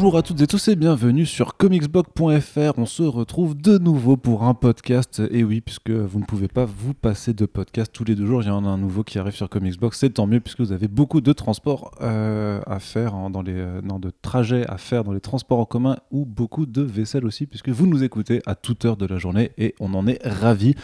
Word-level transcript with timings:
Bonjour 0.00 0.16
à 0.16 0.22
toutes 0.22 0.40
et 0.40 0.46
tous 0.46 0.68
et 0.68 0.76
bienvenue 0.76 1.26
sur 1.26 1.58
comicsblog.fr. 1.58 2.78
On 2.78 2.86
se 2.86 3.02
retrouve 3.02 3.54
de 3.54 3.76
nouveau 3.76 4.16
pour 4.16 4.44
un 4.44 4.54
podcast. 4.54 5.20
Et 5.30 5.44
oui, 5.44 5.60
puisque 5.60 5.90
vous 5.90 6.20
ne 6.20 6.24
pouvez 6.24 6.48
pas 6.48 6.64
vous 6.64 6.94
passer 6.94 7.34
de 7.34 7.44
podcast 7.44 7.92
tous 7.92 8.04
les 8.04 8.14
deux 8.14 8.24
jours, 8.24 8.40
il 8.40 8.48
y 8.48 8.50
en 8.50 8.64
a 8.64 8.68
un 8.70 8.78
nouveau 8.78 9.04
qui 9.04 9.18
arrive 9.18 9.34
sur 9.34 9.50
Comicsblog. 9.50 9.92
C'est 9.92 10.14
tant 10.14 10.26
mieux 10.26 10.40
puisque 10.40 10.60
vous 10.60 10.72
avez 10.72 10.88
beaucoup 10.88 11.20
de 11.20 11.34
transports 11.34 11.90
euh, 12.00 12.62
à 12.66 12.80
faire, 12.80 13.14
hein, 13.14 13.28
dans 13.28 13.42
les, 13.42 13.52
euh, 13.52 13.82
non, 13.82 13.98
de 13.98 14.10
trajets 14.22 14.66
à 14.68 14.78
faire 14.78 15.04
dans 15.04 15.12
les 15.12 15.20
transports 15.20 15.58
en 15.58 15.66
commun 15.66 15.98
ou 16.10 16.24
beaucoup 16.24 16.64
de 16.64 16.80
vaisselle 16.80 17.26
aussi, 17.26 17.44
puisque 17.44 17.68
vous 17.68 17.86
nous 17.86 18.02
écoutez 18.02 18.40
à 18.46 18.54
toute 18.54 18.86
heure 18.86 18.96
de 18.96 19.04
la 19.04 19.18
journée 19.18 19.50
et 19.58 19.74
on 19.80 19.92
en 19.92 20.06
est 20.06 20.26
ravis. 20.26 20.76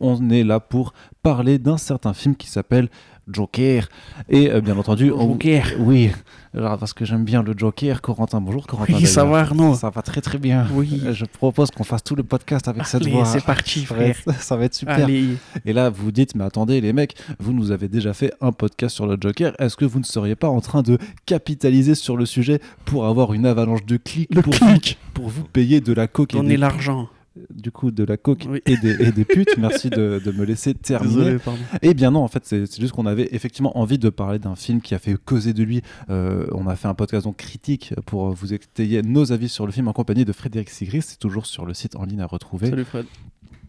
On 0.00 0.30
est 0.30 0.42
là 0.42 0.58
pour 0.58 0.94
parler 1.22 1.60
d'un 1.60 1.76
certain 1.76 2.12
film 2.12 2.34
qui 2.34 2.48
s'appelle 2.48 2.88
Joker. 3.28 3.88
Et 4.28 4.50
euh, 4.50 4.60
bien 4.60 4.76
entendu, 4.76 5.10
on- 5.12 5.28
Joker. 5.32 5.64
oui, 5.78 6.10
alors, 6.56 6.78
parce 6.78 6.92
que 6.92 7.04
j'aime 7.04 7.24
bien 7.24 7.42
le 7.42 7.52
Joker. 7.56 8.00
Corentin, 8.00 8.40
bonjour 8.40 8.66
Corentin. 8.66 8.94
Oui, 8.94 9.06
ça 9.06 9.24
va, 9.24 9.40
Arnaud 9.40 9.74
Ça 9.74 9.90
va 9.90 10.02
très 10.02 10.20
très 10.20 10.38
bien. 10.38 10.66
Oui. 10.72 11.02
Euh, 11.04 11.12
Je 11.12 11.24
propose 11.24 11.70
qu'on 11.72 11.82
fasse 11.82 12.04
tout 12.04 12.14
le 12.14 12.22
podcast 12.22 12.68
avec 12.68 12.86
cette 12.86 13.06
voix. 13.08 13.24
c'est 13.24 13.42
parti, 13.44 13.84
frère. 13.84 14.16
ça 14.38 14.56
va 14.56 14.64
être 14.66 14.74
super. 14.74 15.04
Allez. 15.04 15.36
Et 15.64 15.72
là, 15.72 15.90
vous 15.90 16.12
dites, 16.12 16.34
mais 16.36 16.44
attendez, 16.44 16.80
les 16.80 16.92
mecs, 16.92 17.16
vous 17.40 17.52
nous 17.52 17.72
avez 17.72 17.88
déjà 17.88 18.12
fait 18.12 18.32
un 18.40 18.52
podcast 18.52 18.94
sur 18.94 19.06
le 19.06 19.16
Joker. 19.20 19.52
Est-ce 19.58 19.76
que 19.76 19.84
vous 19.84 19.98
ne 19.98 20.04
seriez 20.04 20.36
pas 20.36 20.48
en 20.48 20.60
train 20.60 20.82
de 20.82 20.96
capitaliser 21.26 21.94
sur 21.96 22.16
le 22.16 22.26
sujet 22.26 22.60
pour 22.84 23.06
avoir 23.06 23.32
une 23.32 23.46
avalanche 23.46 23.84
de 23.84 23.96
clics 23.96 24.32
Le 24.32 24.42
pour, 24.42 24.54
clic. 24.54 24.98
Vous, 25.06 25.12
pour 25.22 25.28
vous 25.30 25.44
payer 25.44 25.80
de 25.80 25.92
la 25.92 26.06
coke 26.06 26.36
des, 26.44 26.56
l'argent. 26.56 27.08
Du 27.52 27.70
coup 27.72 27.90
de 27.90 28.04
la 28.04 28.16
coke 28.16 28.46
Oui. 28.48 28.60
et, 28.66 28.76
des, 28.76 28.92
et 29.02 29.12
des 29.12 29.24
putes 29.24 29.54
Merci 29.58 29.90
de, 29.90 30.20
de 30.24 30.32
me 30.32 30.44
laisser 30.44 30.74
terminer. 30.74 31.36
Eh 31.82 31.94
bien 31.94 32.10
non, 32.10 32.20
en 32.20 32.28
fait, 32.28 32.44
c'est 32.44 32.78
juste 32.80 32.92
qu'on 32.92 33.06
avait 33.06 33.28
effectivement 33.32 33.76
envie 33.78 33.98
de 33.98 34.08
parler 34.08 34.38
d'un 34.38 34.54
film 34.54 34.80
qui 34.80 34.94
a 34.94 34.98
fait 34.98 35.16
causer 35.16 35.52
de 35.52 35.62
lui. 35.62 35.82
Euh, 36.10 36.46
on 36.52 36.66
a 36.66 36.76
fait 36.76 36.88
un 36.88 36.94
podcast 36.94 37.24
donc 37.24 37.36
critique 37.36 37.94
pour 38.06 38.30
vous 38.30 38.52
étayer 38.54 39.02
nos 39.02 39.32
avis 39.32 39.48
sur 39.48 39.66
le 39.66 39.72
film 39.72 39.88
en 39.88 39.92
compagnie 39.92 40.24
de 40.24 40.32
Frédéric 40.32 40.70
Sigris. 40.70 41.02
C'est 41.02 41.18
toujours 41.18 41.46
sur 41.46 41.66
le 41.66 41.74
site 41.74 41.96
en 41.96 42.04
ligne 42.04 42.20
à 42.20 42.26
retrouver. 42.26 42.70
Salut, 42.70 42.84
Fred. 42.84 43.06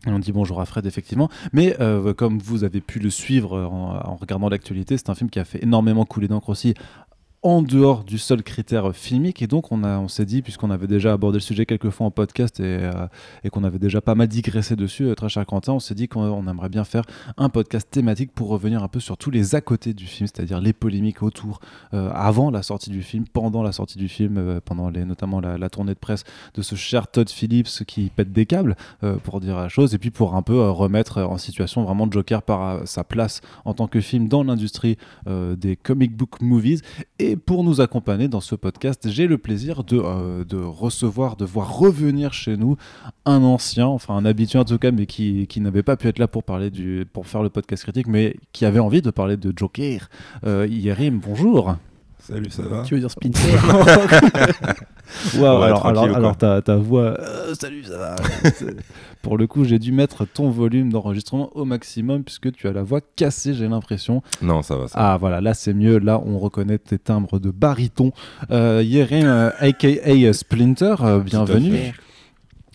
Et 0.08 0.12
on 0.12 0.20
dit 0.20 0.32
bonjour 0.32 0.62
à 0.62 0.66
Fred, 0.66 0.86
effectivement. 0.86 1.30
Mais 1.52 1.76
euh, 1.80 2.14
comme 2.14 2.38
vous 2.38 2.64
avez 2.64 2.80
pu 2.80 3.00
le 3.00 3.10
suivre 3.10 3.60
en, 3.60 3.96
en 4.08 4.16
regardant 4.16 4.50
l'actualité, 4.50 4.98
c'est 4.98 5.10
un 5.10 5.16
film 5.16 5.32
qui 5.32 5.40
a 5.40 5.46
fait 5.46 5.64
énormément 5.64 6.06
couler 6.06 6.28
d'encre 6.28 6.50
aussi 6.50 6.76
en 7.46 7.62
dehors 7.62 8.04
du 8.04 8.18
seul 8.18 8.42
critère 8.42 8.96
filmique. 8.96 9.44
Et 9.44 9.48
donc 9.48 9.72
on, 9.72 9.84
on 9.84 10.08
s'est 10.08 10.26
dit 10.26 10.42
puisqu'on 10.42 10.72
avait 10.72 10.88
déjà 10.88 11.14
abordé 11.14 11.38
le 11.38 11.42
sujet 11.42 11.68
quelques 11.68 11.92
fois 11.92 12.08
en 12.08 12.12
podcast 12.12 12.60
et, 12.60 12.64
euh, 12.64 13.06
et 13.44 13.52
qu'on 13.52 13.64
avait 13.64 13.78
déjà 13.78 14.02
pas 14.02 14.16
mal 14.16 14.28
digressé 14.28 14.76
dessus 14.76 15.04
euh, 15.04 15.14
très 15.14 15.30
cher 15.30 15.46
Quentin 15.46 15.74
on 15.74 15.80
s'est 15.80 15.94
dit 15.94 16.08
qu'on 16.08 16.24
on 16.24 16.48
aimerait 16.48 16.70
bien 16.70 16.84
faire 16.84 17.04
un 17.38 17.50
podcast 17.50 17.88
thématique 17.92 18.32
pour 18.34 18.48
revenir 18.48 18.82
un 18.82 18.88
peu 18.88 19.00
sur 19.00 19.16
tous 19.16 19.30
les 19.30 19.54
à 19.54 19.62
côté 19.62 19.94
du 19.94 20.08
film 20.08 20.26
c'est-à-dire 20.26 20.60
les 20.60 20.74
polémiques 20.74 21.22
autour 21.22 21.60
euh, 21.94 22.10
avant 22.16 22.50
la 22.50 22.64
sortie 22.64 22.90
du 22.90 23.04
film 23.04 23.26
pendant 23.32 23.62
la 23.62 23.72
sortie 23.72 24.00
du 24.00 24.08
film 24.08 24.60
pendant 24.66 24.90
les, 24.90 25.06
notamment 25.06 25.40
la, 25.40 25.70
tournée 25.70 25.94
de 25.94 26.00
presse 26.00 26.24
de 26.56 26.64
ce 26.64 26.74
cher 26.74 27.08
Todd 27.08 27.30
Phillips 27.30 27.84
qui 27.86 28.10
pète 28.10 28.34
des 28.34 28.48
câbles 28.48 28.76
pour 29.24 29.40
dire 29.40 29.56
la 29.56 29.70
chose 29.70 29.94
et 29.94 30.00
puis 30.00 30.10
pour 30.10 30.34
un 30.34 30.42
peu 30.42 30.68
remettre 30.70 31.22
en 31.22 31.38
situation 31.38 31.84
vraiment 31.84 32.10
Joker 32.10 32.42
par 32.42 32.88
sa 32.88 33.04
place 33.04 33.42
en 33.66 33.76
tant 33.76 33.88
que 33.88 34.02
film 34.02 34.28
dans 34.28 34.44
l'industrie 34.44 34.98
des 35.28 35.76
comic 35.76 36.18
book 36.18 36.42
movies 36.42 36.82
pour 37.36 37.64
nous 37.64 37.82
accompagner 37.82 38.28
dans 38.28 38.42
ce 38.42 38.56
podcast 38.56 39.10
j'ai 39.10 39.28
le 39.28 39.38
plaisir 39.38 39.84
de, 39.84 40.00
euh, 40.04 40.44
de 40.44 40.58
recevoir 40.58 41.36
de 41.36 41.46
voir 41.46 41.78
revenir 41.78 42.34
chez 42.34 42.58
nous 42.58 42.78
un 43.26 43.44
ancien 43.44 43.88
enfin 43.88 44.16
un 44.16 44.26
habitué 44.26 44.60
en 44.60 44.66
tout 44.66 44.78
cas 44.78 44.92
mais 44.92 45.06
qui, 45.06 45.48
qui 45.48 45.62
n'avait 45.62 45.84
pas 45.84 45.98
pu 45.98 46.08
être 46.08 46.20
là 46.20 46.28
pour 46.28 46.44
parler 46.44 46.70
du 46.70 47.06
pour 47.12 47.28
faire 47.28 47.44
le 47.44 47.50
podcast 47.50 47.84
critique 47.84 48.08
mais 48.08 48.36
qui 48.52 48.66
avait 48.66 48.80
envie 48.80 49.02
de 49.02 49.12
parler 49.12 49.38
de 49.38 49.54
Joker. 49.56 50.10
Euh, 50.46 50.68
Yerim 50.70 51.20
bonjour 51.20 51.76
Salut, 52.28 52.50
ça 52.50 52.64
va 52.64 52.82
Tu 52.82 52.96
veux 52.96 53.00
dire 53.00 53.12
Splinter 53.12 53.40
Waouh, 55.38 55.60
Ouais, 55.62 55.66
alors, 56.16 56.36
ta, 56.36 56.60
ta 56.64 56.76
voix, 56.76 57.20
euh, 57.20 57.54
salut, 57.54 57.84
ça 57.84 57.98
va. 57.98 58.16
Pour 59.22 59.38
le 59.38 59.46
coup, 59.46 59.64
j'ai 59.64 59.78
dû 59.78 59.92
mettre 59.92 60.26
ton 60.26 60.50
volume 60.50 60.92
d'enregistrement 60.92 61.56
au 61.56 61.66
maximum 61.66 62.24
puisque 62.24 62.52
tu 62.52 62.68
as 62.68 62.74
la 62.74 62.82
voix 62.82 63.02
cassée, 63.16 63.54
j'ai 63.54 63.68
l'impression. 63.68 64.24
Non, 64.42 64.64
ça 64.64 64.76
va. 64.76 64.88
Ça 64.88 64.96
Ah 64.98 65.18
voilà, 65.20 65.40
là 65.40 65.54
c'est 65.54 65.76
mieux, 65.76 66.00
là 66.00 66.20
on 66.26 66.40
reconnaît 66.40 66.80
tes 66.80 66.98
timbres 66.98 67.40
de 67.40 67.52
baryton. 67.52 68.12
Euh, 68.50 68.82
Yerim, 68.84 69.28
euh, 69.28 69.52
aka 69.60 70.34
Splinter, 70.34 70.96
euh, 71.02 71.20
bienvenue. 71.20 71.94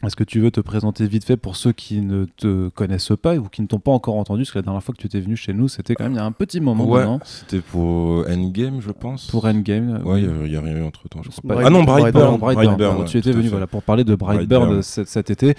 Est-ce 0.05 0.17
que 0.17 0.25
tu 0.25 0.41
veux 0.41 0.51
te 0.51 0.61
présenter 0.61 1.07
vite 1.07 1.25
fait 1.27 1.37
pour 1.37 1.57
ceux 1.57 1.73
qui 1.73 2.01
ne 2.01 2.25
te 2.25 2.71
connaissent 2.71 3.13
pas 3.23 3.35
ou 3.37 3.49
qui 3.51 3.61
ne 3.61 3.67
t'ont 3.67 3.79
pas 3.81 3.91
encore 3.91 4.17
entendu? 4.17 4.43
Parce 4.43 4.53
que 4.53 4.59
la 4.59 4.63
dernière 4.63 4.83
fois 4.83 4.95
que 4.95 5.01
tu 5.01 5.07
étais 5.07 5.21
venu 5.21 5.37
chez 5.37 5.53
nous, 5.53 5.69
c'était 5.69 5.95
quand 5.95 6.05
même 6.05 6.13
il 6.15 6.17
y 6.17 6.21
a 6.21 6.25
un 6.25 6.33
petit 6.33 6.59
moment 6.61 6.87
ouais, 6.89 7.05
c'était 7.25 7.61
pour 7.61 8.25
Endgame, 8.27 8.81
je 8.81 8.91
pense. 8.93 9.27
pour 9.27 9.45
Endgame. 9.45 10.01
Ouais, 10.05 10.23
il 10.23 10.51
y 10.53 10.57
a- 10.57 10.59
a 10.61 10.63
rien 10.63 10.77
eu 10.77 10.83
entre 10.83 11.07
temps, 11.09 11.21
je 11.23 11.29
crois. 11.31 11.43
Bright- 11.57 11.67
ah 11.67 11.71
non, 11.71 11.85
Brightburn. 11.85 12.39
Brightburn, 12.39 12.99
ouais, 13.01 13.05
tu 13.05 13.19
étais 13.19 13.33
venu 13.33 13.49
voilà, 13.49 13.67
pour 13.67 13.83
parler 13.83 14.05
de 14.05 14.15
Brightburn, 14.15 14.47
Brightburn. 14.65 14.83
cet, 14.83 15.09
cet 15.09 15.29
été. 15.31 15.55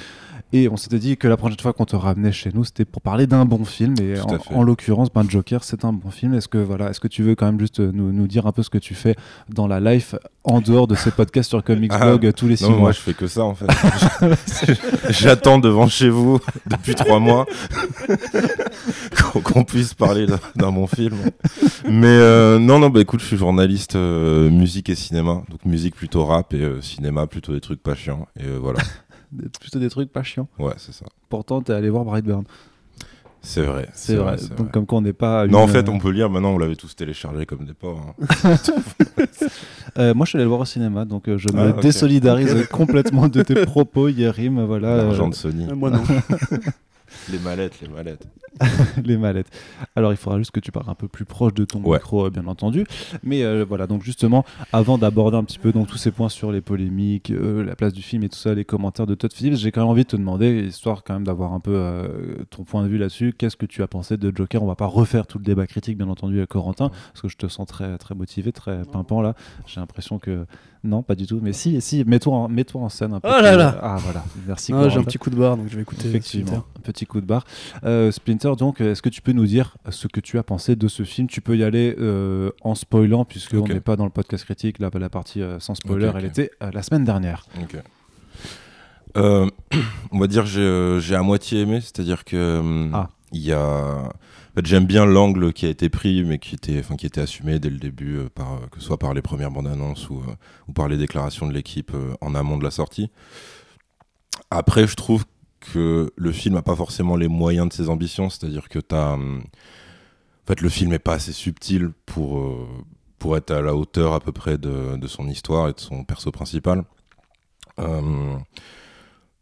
Et 0.53 0.67
on 0.67 0.75
s'était 0.75 0.99
dit 0.99 1.15
que 1.15 1.29
la 1.29 1.37
prochaine 1.37 1.57
fois 1.59 1.71
qu'on 1.71 1.85
te 1.85 1.95
ramenait 1.95 2.33
chez 2.33 2.49
nous, 2.53 2.65
c'était 2.65 2.83
pour 2.83 3.01
parler 3.01 3.25
d'un 3.25 3.45
bon 3.45 3.63
film. 3.63 3.93
Et 4.01 4.15
en 4.53 4.63
l'occurrence, 4.63 5.07
ben, 5.13 5.23
Joker, 5.29 5.63
c'est 5.63 5.85
un 5.85 5.93
bon 5.93 6.09
film. 6.09 6.33
Est-ce 6.33 6.49
que, 6.49 6.57
voilà, 6.57 6.89
est-ce 6.89 6.99
que 6.99 7.07
tu 7.07 7.23
veux 7.23 7.35
quand 7.35 7.45
même 7.45 7.59
juste 7.59 7.79
nous, 7.79 8.11
nous 8.11 8.27
dire 8.27 8.47
un 8.47 8.51
peu 8.51 8.61
ce 8.61 8.69
que 8.69 8.77
tu 8.77 8.93
fais 8.93 9.15
dans 9.49 9.65
la 9.67 9.79
life 9.79 10.13
en 10.43 10.59
dehors 10.59 10.87
de 10.87 10.95
ces 10.95 11.11
podcasts 11.11 11.49
sur 11.49 11.63
Comics 11.63 11.91
Ah, 11.93 12.17
Blog 12.17 12.33
tous 12.33 12.47
les 12.49 12.55
six 12.57 12.63
Non, 12.65 12.71
mois? 12.71 12.79
moi 12.79 12.91
je 12.91 12.99
fais 12.99 13.13
que 13.13 13.27
ça 13.27 13.45
en 13.45 13.55
fait. 13.55 13.67
J'attends 15.09 15.57
devant 15.59 15.87
chez 15.87 16.09
vous 16.09 16.39
depuis 16.67 16.95
trois 16.95 17.19
mois 17.19 17.45
qu'on 19.43 19.63
puisse 19.63 19.93
parler 19.93 20.27
d'un- 20.55 20.71
bon 20.71 20.87
film. 20.87 21.17
Mais 21.85 22.07
euh, 22.07 22.59
non, 22.59 22.79
non, 22.79 22.89
bah 22.89 23.01
écoute, 23.01 23.19
je 23.21 23.25
suis 23.25 23.37
journaliste 23.37 23.95
euh, 23.95 24.49
musique 24.49 24.89
et 24.89 24.95
cinéma. 24.95 25.43
Donc 25.49 25.65
musique 25.65 25.95
plutôt 25.95 26.25
rap 26.25 26.53
et 26.53 26.61
euh, 26.61 26.81
cinéma 26.81 27.27
plutôt 27.27 27.53
des 27.53 27.61
trucs 27.61 27.81
pas 27.81 27.95
chiants. 27.95 28.27
Et 28.39 28.47
voilà, 28.47 28.79
Plutôt 29.59 29.79
des 29.79 29.89
trucs 29.89 30.11
pas 30.11 30.23
chiants. 30.23 30.47
ouais, 30.59 30.73
c'est 30.77 30.93
ça. 30.93 31.05
Pourtant, 31.29 31.61
t'es 31.61 31.73
allé 31.73 31.89
voir 31.89 32.03
Brightburn. 32.05 32.43
C'est 33.43 33.63
vrai. 33.63 33.87
C'est 33.93 34.15
vrai. 34.17 34.35
Donc, 34.37 34.57
vrai. 34.59 34.67
comme 34.71 34.85
quoi, 34.85 34.99
on 34.99 35.01
n'est 35.01 35.13
pas. 35.13 35.47
Non, 35.47 35.59
en 35.59 35.67
fait, 35.67 35.89
on 35.89 35.97
peut 35.97 36.11
lire 36.11 36.29
maintenant, 36.29 36.51
on 36.51 36.57
l'avait 36.59 36.75
tous 36.75 36.95
téléchargé 36.95 37.45
comme 37.47 37.65
des 37.65 37.73
porcs. 37.73 37.99
hein. 38.43 38.55
Euh, 39.97 40.13
moi, 40.13 40.25
je 40.25 40.29
suis 40.29 40.37
allé 40.37 40.45
le 40.45 40.49
voir 40.49 40.61
au 40.61 40.65
cinéma, 40.65 41.03
donc 41.03 41.27
euh, 41.27 41.37
je 41.37 41.47
Ah, 41.53 41.65
me 41.73 41.81
désolidarise 41.81 42.65
complètement 42.71 43.27
de 43.27 43.41
tes 43.43 43.55
propos, 43.65 44.07
Yerim. 44.07 44.63
Voilà. 44.63 44.87
euh, 44.89 45.03
L'argent 45.07 45.27
de 45.27 45.33
Sony. 45.35 45.67
Euh, 45.69 45.75
Moi 45.75 45.89
non. 45.89 46.03
Les 47.31 47.39
mallettes, 47.39 47.79
les 47.81 47.87
mallettes. 47.87 48.27
les 49.05 49.17
mallettes. 49.17 49.47
Alors, 49.95 50.11
il 50.11 50.17
faudra 50.17 50.37
juste 50.37 50.51
que 50.51 50.59
tu 50.59 50.71
parles 50.71 50.89
un 50.89 50.95
peu 50.95 51.07
plus 51.07 51.25
proche 51.25 51.53
de 51.53 51.63
ton 51.65 51.81
Ouais. 51.83 51.97
micro, 51.97 52.25
euh, 52.25 52.29
bien 52.29 52.45
entendu. 52.47 52.85
Mais 53.23 53.43
euh, 53.43 53.65
voilà, 53.67 53.87
donc 53.87 54.03
justement, 54.03 54.43
avant 54.73 54.97
d'aborder 54.97 55.37
un 55.37 55.43
petit 55.43 55.57
peu 55.59 55.71
donc, 55.71 55.87
tous 55.87 55.97
ces 55.97 56.11
points 56.11 56.29
sur 56.29 56.51
les 56.51 56.61
polémiques, 56.61 57.31
euh, 57.31 57.63
la 57.63 57.75
place 57.75 57.93
du 57.93 58.01
film 58.01 58.23
et 58.23 58.29
tout 58.29 58.37
ça, 58.37 58.53
les 58.53 58.65
commentaires 58.65 59.07
de 59.07 59.15
Todd 59.15 59.31
Phillips, 59.33 59.55
j'ai 59.55 59.71
quand 59.71 59.81
même 59.81 59.89
envie 59.89 60.03
de 60.03 60.09
te 60.09 60.15
demander, 60.17 60.65
histoire 60.67 61.03
quand 61.03 61.13
même 61.13 61.23
d'avoir 61.23 61.53
un 61.53 61.59
peu 61.59 61.73
euh, 61.73 62.43
ton 62.49 62.63
point 62.63 62.83
de 62.83 62.87
vue 62.89 62.97
là-dessus, 62.97 63.33
qu'est-ce 63.37 63.55
que 63.57 63.65
tu 63.65 63.81
as 63.83 63.87
pensé 63.87 64.17
de 64.17 64.31
Joker? 64.35 64.61
On 64.61 64.67
va 64.67 64.75
pas 64.75 64.85
refaire 64.87 65.25
tout 65.27 65.37
le 65.37 65.43
débat 65.45 65.65
critique, 65.67 65.97
bien 65.97 66.09
entendu, 66.09 66.37
avec 66.37 66.49
Corentin, 66.49 66.89
parce 66.89 67.21
que 67.21 67.27
je 67.29 67.37
te 67.37 67.47
sens 67.47 67.67
très, 67.67 67.97
très 67.97 68.15
motivé, 68.15 68.51
très 68.51 68.81
pimpant 68.83 69.21
là. 69.21 69.35
J'ai 69.65 69.79
l'impression 69.79 70.19
que. 70.19 70.45
Non, 70.83 71.03
pas 71.03 71.13
du 71.13 71.27
tout. 71.27 71.39
Mais 71.43 71.53
si, 71.53 71.79
si, 71.79 72.03
mets-toi 72.05 72.33
en, 72.35 72.47
mets-toi 72.49 72.81
en 72.81 72.89
scène 72.89 73.13
un 73.13 73.19
peu. 73.19 73.27
Oh 73.29 73.41
là 73.41 73.55
là 73.55 73.77
Ah 73.83 73.97
voilà, 73.99 74.23
merci 74.47 74.73
Ah, 74.75 74.89
J'ai 74.89 74.97
un 74.99 75.03
petit 75.03 75.19
coup 75.19 75.29
de 75.29 75.35
barre, 75.35 75.55
donc 75.57 75.67
je 75.69 75.75
vais 75.75 75.83
écouter 75.83 76.07
Effectivement, 76.07 76.45
Splinter. 76.47 76.67
un 76.77 76.81
petit 76.81 77.05
coup 77.05 77.21
de 77.21 77.25
barre. 77.27 77.45
Euh, 77.83 78.11
Splinter, 78.11 78.53
donc, 78.57 78.81
est-ce 78.81 79.01
que 79.03 79.09
tu 79.09 79.21
peux 79.21 79.31
nous 79.31 79.45
dire 79.45 79.77
ce 79.89 80.07
que 80.07 80.19
tu 80.19 80.39
as 80.39 80.43
pensé 80.43 80.75
de 80.75 80.87
ce 80.87 81.03
film? 81.03 81.27
Tu 81.27 81.39
peux 81.41 81.55
y 81.55 81.63
aller 81.63 81.95
euh, 81.99 82.49
en 82.61 82.73
spoilant, 82.73 83.25
puisqu'on 83.25 83.59
Ok. 83.59 83.69
n'est 83.69 83.79
pas 83.79 83.95
dans 83.95 84.05
le 84.05 84.09
podcast 84.11 84.43
critique. 84.43 84.79
Là, 84.79 84.89
la 84.93 85.09
partie 85.09 85.41
euh, 85.43 85.59
sans 85.59 85.75
spoiler, 85.75 86.11
elle 86.15 86.25
était 86.25 86.49
euh, 86.63 86.71
la 86.73 86.81
semaine 86.81 87.03
dernière. 87.05 87.45
Ok. 87.61 87.77
Euh, 89.17 89.49
on 90.11 90.19
va 90.19 90.27
dire 90.27 90.45
j'ai 90.45 90.61
euh, 90.61 90.99
j'ai 90.99 91.15
à 91.15 91.21
moitié 91.21 91.61
aimé, 91.61 91.81
c'est-à-dire 91.81 92.23
que 92.23 92.89
Ah. 92.93 93.09
Il 93.31 93.41
y 93.41 93.51
a 93.53 94.09
en 94.51 94.53
fait, 94.55 94.65
j'aime 94.65 94.85
bien 94.85 95.05
l'angle 95.05 95.53
qui 95.53 95.65
a 95.65 95.69
été 95.69 95.89
pris 95.89 96.23
mais 96.23 96.39
qui 96.39 96.55
était 96.55 96.79
enfin 96.79 96.95
qui 96.95 97.05
était 97.05 97.21
assumé 97.21 97.59
dès 97.59 97.69
le 97.69 97.77
début 97.77 98.17
euh, 98.17 98.29
par 98.29 98.53
euh, 98.53 98.67
que 98.71 98.79
ce 98.79 98.85
soit 98.85 98.97
par 98.97 99.13
les 99.13 99.21
premières 99.21 99.51
bandes 99.51 99.67
annonces 99.67 100.09
ou 100.09 100.17
euh, 100.19 100.35
ou 100.67 100.73
par 100.73 100.87
les 100.87 100.97
déclarations 100.97 101.47
de 101.47 101.53
l'équipe 101.53 101.93
en 102.19 102.35
amont 102.35 102.57
de 102.57 102.63
la 102.63 102.71
sortie. 102.71 103.09
Après, 104.49 104.87
je 104.87 104.95
trouve 104.95 105.25
que 105.61 106.11
le 106.15 106.31
film 106.31 106.55
n'a 106.55 106.61
pas 106.61 106.75
forcément 106.75 107.15
les 107.15 107.27
moyens 107.27 107.69
de 107.69 107.73
ses 107.73 107.89
ambitions, 107.89 108.29
c'est-à-dire 108.29 108.67
que 108.67 108.79
t'as 108.79 109.13
hum, 109.13 109.43
en 109.43 110.47
fait 110.47 110.61
le 110.61 110.69
film 110.69 110.91
est 110.93 110.99
pas 110.99 111.13
assez 111.13 111.31
subtil 111.33 111.91
pour 112.05 112.67
pour 113.19 113.37
être 113.37 113.51
à 113.51 113.61
la 113.61 113.75
hauteur 113.75 114.13
à 114.13 114.19
peu 114.19 114.31
près 114.31 114.57
de, 114.57 114.97
de 114.97 115.07
son 115.07 115.27
histoire 115.27 115.69
et 115.69 115.73
de 115.73 115.79
son 115.79 116.03
perso 116.03 116.31
principal. 116.31 116.83
Euh, 117.79 118.37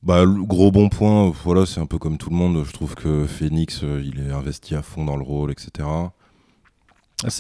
bah, 0.04 0.24
le 0.26 0.44
gros 0.44 0.72
bon 0.72 0.90
point, 0.90 1.30
voilà, 1.44 1.66
c'est 1.66 1.80
un 1.80 1.86
peu 1.86 1.98
comme 1.98 2.18
tout 2.18 2.30
le 2.30 2.36
monde. 2.36 2.64
Je 2.66 2.72
trouve 2.72 2.96
que 2.96 3.26
Phoenix, 3.28 3.82
euh, 3.84 4.02
il 4.04 4.20
est 4.26 4.32
investi 4.32 4.76
à 4.76 4.82
fond 4.82 5.06
dans 5.06 5.18
le 5.18 5.24
rôle, 5.24 5.52
etc. 5.52 5.88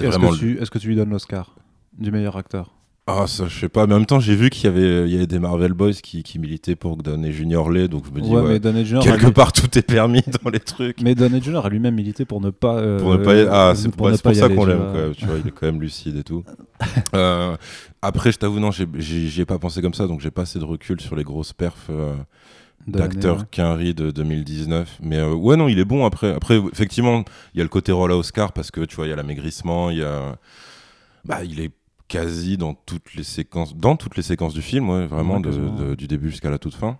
Est-ce 0.09 0.17
que, 0.17 0.37
tu- 0.37 0.59
est-ce 0.61 0.71
que 0.71 0.77
tu 0.79 0.87
lui 0.89 0.95
donnes 0.95 1.09
l'Oscar 1.09 1.55
du 1.97 2.11
meilleur 2.11 2.35
acteur? 2.37 2.73
Ah, 3.11 3.25
ça, 3.25 3.47
je 3.47 3.59
sais 3.59 3.69
pas. 3.69 3.87
Mais 3.87 3.95
en 3.95 3.97
même 3.97 4.05
temps, 4.05 4.19
j'ai 4.19 4.35
vu 4.35 4.51
qu'il 4.51 4.65
y 4.65 4.67
avait, 4.67 5.07
il 5.07 5.11
y 5.11 5.15
avait 5.15 5.25
des 5.25 5.39
Marvel 5.39 5.73
Boys 5.73 5.93
qui, 5.93 6.21
qui 6.21 6.37
militaient 6.37 6.75
pour 6.75 6.95
que 6.97 7.01
Downey 7.01 7.31
Junior 7.31 7.71
l'ait. 7.71 7.87
Donc 7.87 8.03
je 8.05 8.11
me 8.11 8.21
dis, 8.21 8.29
Ouais, 8.29 8.41
mais 8.43 8.59
quelque 9.01 9.27
part, 9.31 9.51
tout 9.51 9.75
est 9.77 9.81
permis 9.81 10.21
dans 10.43 10.49
les 10.51 10.59
trucs. 10.59 11.01
Mais 11.01 11.15
Downey 11.15 11.41
Jr. 11.41 11.65
a 11.65 11.69
lui-même 11.69 11.95
milité 11.95 12.25
pour 12.25 12.39
ne 12.39 12.51
pas. 12.51 12.75
euh, 12.77 12.99
Pour 12.99 13.11
ne 13.11 13.17
pas 13.17 13.35
y- 13.35 13.47
Ah, 13.49 13.73
c'est 13.75 13.89
pour, 13.89 14.07
ça 14.15 14.47
qu'on 14.49 14.65
l'aime, 14.65 14.77
vois. 14.77 14.85
quand 14.87 14.93
même. 14.99 15.15
Tu 15.15 15.25
vois, 15.25 15.35
il 15.43 15.47
est 15.47 15.51
quand 15.51 15.65
même 15.65 15.81
lucide 15.81 16.17
et 16.17 16.23
tout. 16.23 16.43
Euh, 17.15 17.57
après, 18.01 18.31
je 18.31 18.37
t'avoue, 18.37 18.59
non, 18.59 18.69
j'y 18.71 19.41
ai 19.41 19.45
pas 19.45 19.57
pensé 19.59 19.81
comme 19.81 19.93
ça, 19.95 20.05
donc 20.07 20.21
j'ai 20.21 20.31
pas 20.31 20.43
assez 20.43 20.59
de 20.59 20.63
recul 20.63 21.01
sur 21.01 21.15
les 21.15 21.23
grosses 21.23 21.51
perfs 21.53 21.87
euh, 21.89 22.13
d'acteur. 22.87 23.49
Quinry 23.49 23.93
de 23.93 24.11
2019. 24.11 24.99
Mais 25.01 25.17
euh, 25.17 25.33
ouais, 25.33 25.57
non, 25.57 25.67
il 25.67 25.79
est 25.79 25.85
bon 25.85 26.05
après. 26.05 26.33
Après, 26.33 26.61
effectivement, 26.71 27.23
il 27.53 27.57
y 27.57 27.61
a 27.61 27.63
le 27.63 27.69
côté 27.69 27.91
rôle 27.91 28.11
à 28.11 28.15
Oscar 28.17 28.53
parce 28.53 28.71
que 28.71 28.81
tu 28.81 28.95
vois, 28.95 29.07
il 29.07 29.09
y 29.09 29.13
a 29.13 29.15
l'amaigrissement, 29.15 29.89
il 29.89 29.97
y 29.97 30.03
a. 30.03 30.37
Bah, 31.25 31.43
il 31.43 31.59
est 31.59 31.71
quasi 32.09 32.57
dans 32.57 32.73
toutes 32.73 33.13
les 33.15 33.23
séquences, 33.23 33.73
dans 33.75 33.95
toutes 33.95 34.17
les 34.17 34.23
séquences 34.23 34.53
du 34.53 34.61
film, 34.61 34.89
ouais, 34.89 35.05
vraiment, 35.07 35.35
Ouais, 35.35 35.41
de- 35.41 35.45
quasiment, 35.45 35.75
de- 35.75 35.89
ouais. 35.91 35.95
du 35.95 36.07
début 36.07 36.29
jusqu'à 36.31 36.49
la 36.49 36.57
toute 36.59 36.75
fin. 36.75 36.97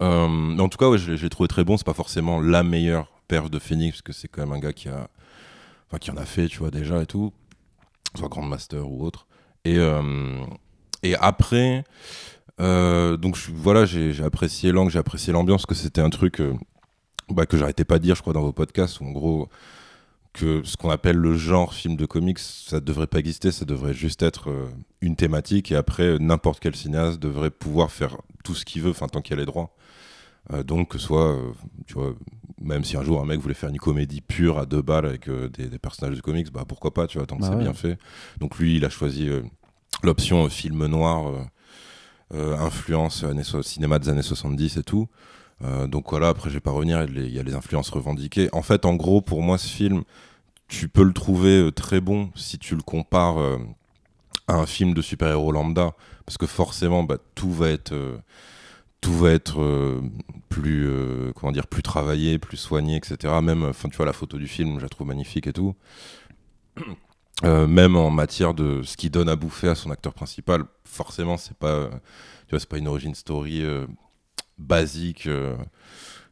Euh, 0.00 0.28
mais 0.28 0.62
en 0.62 0.68
tout 0.70 0.78
cas, 0.78 0.88
ouais, 0.88 0.96
je 0.98 1.12
l'ai 1.12 1.28
trouvé 1.28 1.48
très 1.48 1.64
bon. 1.64 1.76
C'est 1.76 1.84
pas 1.84 1.92
forcément 1.92 2.40
la 2.40 2.62
meilleure 2.62 3.08
perf 3.28 3.50
de 3.50 3.58
Phoenix 3.58 3.96
parce 3.98 4.02
que 4.02 4.12
c'est 4.12 4.28
quand 4.28 4.40
même 4.42 4.52
un 4.52 4.58
gars 4.58 4.72
qui 4.72 4.88
a, 4.88 5.08
enfin, 5.88 5.98
qui 5.98 6.10
en 6.10 6.16
a 6.16 6.24
fait, 6.24 6.48
tu 6.48 6.58
vois 6.60 6.70
déjà 6.70 7.02
et 7.02 7.06
tout, 7.06 7.32
soit 8.16 8.28
Grandmaster 8.28 8.88
ou 8.88 9.04
autre. 9.04 9.26
Et 9.66 9.76
euh, 9.78 10.40
et 11.02 11.14
après, 11.16 11.84
euh, 12.60 13.16
donc 13.16 13.36
je- 13.36 13.50
voilà, 13.52 13.84
j'ai 13.84 14.22
apprécié 14.24 14.72
l'angle, 14.72 14.90
j'ai 14.90 14.98
apprécié 14.98 15.32
l'ambiance, 15.32 15.66
que 15.66 15.74
c'était 15.74 16.00
un 16.00 16.10
truc 16.10 16.40
bah, 17.28 17.46
que 17.46 17.56
j'arrêtais 17.56 17.84
pas 17.84 17.98
de 17.98 18.04
dire, 18.04 18.14
je 18.16 18.22
crois, 18.22 18.32
dans 18.32 18.42
vos 18.42 18.52
podcasts, 18.52 19.00
où 19.00 19.04
en 19.04 19.10
gros 19.12 19.48
que 20.32 20.62
ce 20.64 20.76
qu'on 20.76 20.90
appelle 20.90 21.16
le 21.16 21.36
genre 21.36 21.74
film 21.74 21.96
de 21.96 22.06
comics, 22.06 22.38
ça 22.38 22.80
devrait 22.80 23.06
pas 23.08 23.18
exister, 23.18 23.50
ça 23.50 23.64
devrait 23.64 23.94
juste 23.94 24.22
être 24.22 24.50
euh, 24.50 24.68
une 25.00 25.16
thématique, 25.16 25.72
et 25.72 25.76
après 25.76 26.04
euh, 26.04 26.18
n'importe 26.18 26.60
quel 26.60 26.76
cinéaste 26.76 27.18
devrait 27.18 27.50
pouvoir 27.50 27.90
faire 27.90 28.16
tout 28.44 28.54
ce 28.54 28.64
qu'il 28.64 28.82
veut, 28.82 28.90
enfin 28.90 29.08
tant 29.08 29.20
qu'il 29.22 29.34
y 29.34 29.38
a 29.38 29.40
les 29.40 29.46
droits. 29.46 29.74
Euh, 30.52 30.62
donc 30.62 30.88
que 30.92 30.98
ce 30.98 31.06
soit, 31.06 31.32
euh, 31.32 31.52
tu 31.86 31.94
vois, 31.94 32.14
même 32.60 32.84
si 32.84 32.96
un 32.96 33.02
jour 33.02 33.20
un 33.20 33.26
mec 33.26 33.40
voulait 33.40 33.54
faire 33.54 33.68
une 33.68 33.78
comédie 33.78 34.20
pure 34.20 34.58
à 34.58 34.66
deux 34.66 34.82
balles 34.82 35.06
avec 35.06 35.28
euh, 35.28 35.48
des, 35.48 35.66
des 35.68 35.78
personnages 35.78 36.16
de 36.16 36.20
comics, 36.20 36.50
bah 36.52 36.64
pourquoi 36.66 36.94
pas, 36.94 37.06
tu 37.06 37.18
vois, 37.18 37.26
tant 37.26 37.36
que 37.36 37.42
Bah 37.42 37.48
c'est 37.50 37.56
ouais. 37.56 37.62
bien 37.62 37.74
fait. 37.74 37.98
Donc 38.38 38.58
lui, 38.58 38.76
il 38.76 38.84
a 38.84 38.90
choisi 38.90 39.28
l'option 40.02 40.48
film 40.48 40.86
noir, 40.86 41.32
influence 42.32 43.24
années 43.24 43.42
cinéma 43.62 43.98
des 43.98 44.08
années 44.08 44.22
70 44.22 44.76
et 44.78 44.82
tout. 44.82 45.08
Euh, 45.62 45.86
donc 45.86 46.10
voilà, 46.10 46.28
après 46.28 46.48
je 46.48 46.54
vais 46.54 46.60
pas 46.60 46.70
revenir, 46.70 47.02
il 47.02 47.30
y 47.32 47.38
a 47.38 47.42
les- 47.42 47.54
influences 47.54 47.90
revendiquées. 47.90 48.48
En 48.52 48.62
fait, 48.62 48.84
en 48.86 48.94
gros, 48.94 49.20
pour 49.20 49.42
moi, 49.42 49.58
ce 49.58 49.68
film, 49.68 50.02
tu 50.68 50.88
peux 50.88 51.02
le 51.04 51.12
trouver 51.12 51.60
euh, 51.60 51.72
très 51.72 52.00
bon 52.00 52.30
si 52.36 52.58
tu 52.58 52.76
le 52.76 52.82
compares 52.82 53.38
euh, 53.38 53.58
à 54.48 54.54
un 54.54 54.66
film 54.66 54.94
de 54.94 55.02
super-héros 55.02 55.52
lambda, 55.52 55.92
parce 56.26 56.38
que 56.38 56.46
forcément, 56.46 57.04
bah, 57.04 57.18
tout 57.34 57.52
va 57.52 57.70
être, 57.70 57.94
tout 59.00 59.12
va 59.16 59.30
être 59.32 60.00
plus, 60.48 60.88
comment 61.36 61.52
dire, 61.52 61.66
plus 61.68 61.82
travaillé, 61.82 62.38
plus 62.38 62.56
soigné, 62.56 62.96
etc. 62.96 63.34
Même, 63.42 63.72
tu 63.90 63.96
vois, 63.96 64.06
la 64.06 64.12
photo 64.12 64.38
du 64.38 64.48
film, 64.48 64.78
je 64.78 64.82
la 64.84 64.88
trouve 64.88 65.06
magnifique 65.08 65.46
et 65.46 65.52
tout. 65.52 65.74
Même 67.42 67.96
en 67.96 68.10
matière 68.10 68.52
de 68.54 68.82
ce 68.82 68.96
qui 68.96 69.08
donne 69.08 69.28
à 69.28 69.36
bouffer 69.36 69.68
à 69.68 69.74
son 69.74 69.90
acteur 69.90 70.12
principal, 70.12 70.64
forcément, 70.84 71.36
c'est 71.38 71.56
pas, 71.56 71.88
tu 72.46 72.50
vois, 72.50 72.60
c'est 72.60 72.68
pas 72.68 72.78
une 72.78 72.88
origin 72.88 73.14
story 73.14 73.62
basique. 74.60 75.26
euh, 75.26 75.56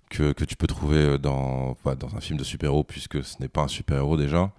que, 0.08 0.32
que 0.32 0.44
tu 0.44 0.56
peux 0.56 0.66
trouver 0.66 0.96
euh, 0.96 1.19
dans, 1.19 1.76
dans 1.84 2.16
un 2.16 2.20
film 2.20 2.38
de 2.38 2.44
super-héros, 2.44 2.84
puisque 2.84 3.22
ce 3.22 3.36
n'est 3.40 3.48
pas 3.48 3.62
un 3.62 3.69
super-héros 3.69 4.16
déjà. 4.16 4.52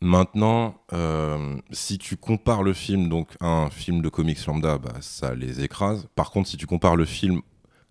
Maintenant, 0.00 0.74
euh, 0.92 1.56
si 1.70 1.98
tu 1.98 2.16
compares 2.16 2.62
le 2.62 2.72
film 2.72 3.08
donc 3.08 3.28
à 3.40 3.46
un 3.46 3.70
film 3.70 4.02
de 4.02 4.08
comics 4.08 4.44
lambda, 4.46 4.78
bah, 4.78 4.94
ça 5.00 5.34
les 5.34 5.62
écrase. 5.62 6.08
Par 6.16 6.30
contre, 6.30 6.48
si 6.48 6.56
tu 6.56 6.66
compares 6.66 6.96
le 6.96 7.04
film 7.04 7.40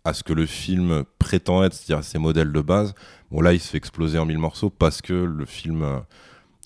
à 0.03 0.13
ce 0.13 0.23
que 0.23 0.33
le 0.33 0.45
film 0.45 1.05
prétend 1.19 1.63
être, 1.63 1.73
c'est-à-dire 1.73 2.03
ses 2.03 2.17
modèles 2.17 2.51
de 2.51 2.61
base, 2.61 2.95
bon 3.29 3.39
là, 3.39 3.53
il 3.53 3.59
se 3.59 3.69
fait 3.69 3.77
exploser 3.77 4.17
en 4.17 4.25
mille 4.25 4.39
morceaux 4.39 4.69
parce 4.69 5.01
que 5.01 5.13
le 5.13 5.45
film 5.45 6.01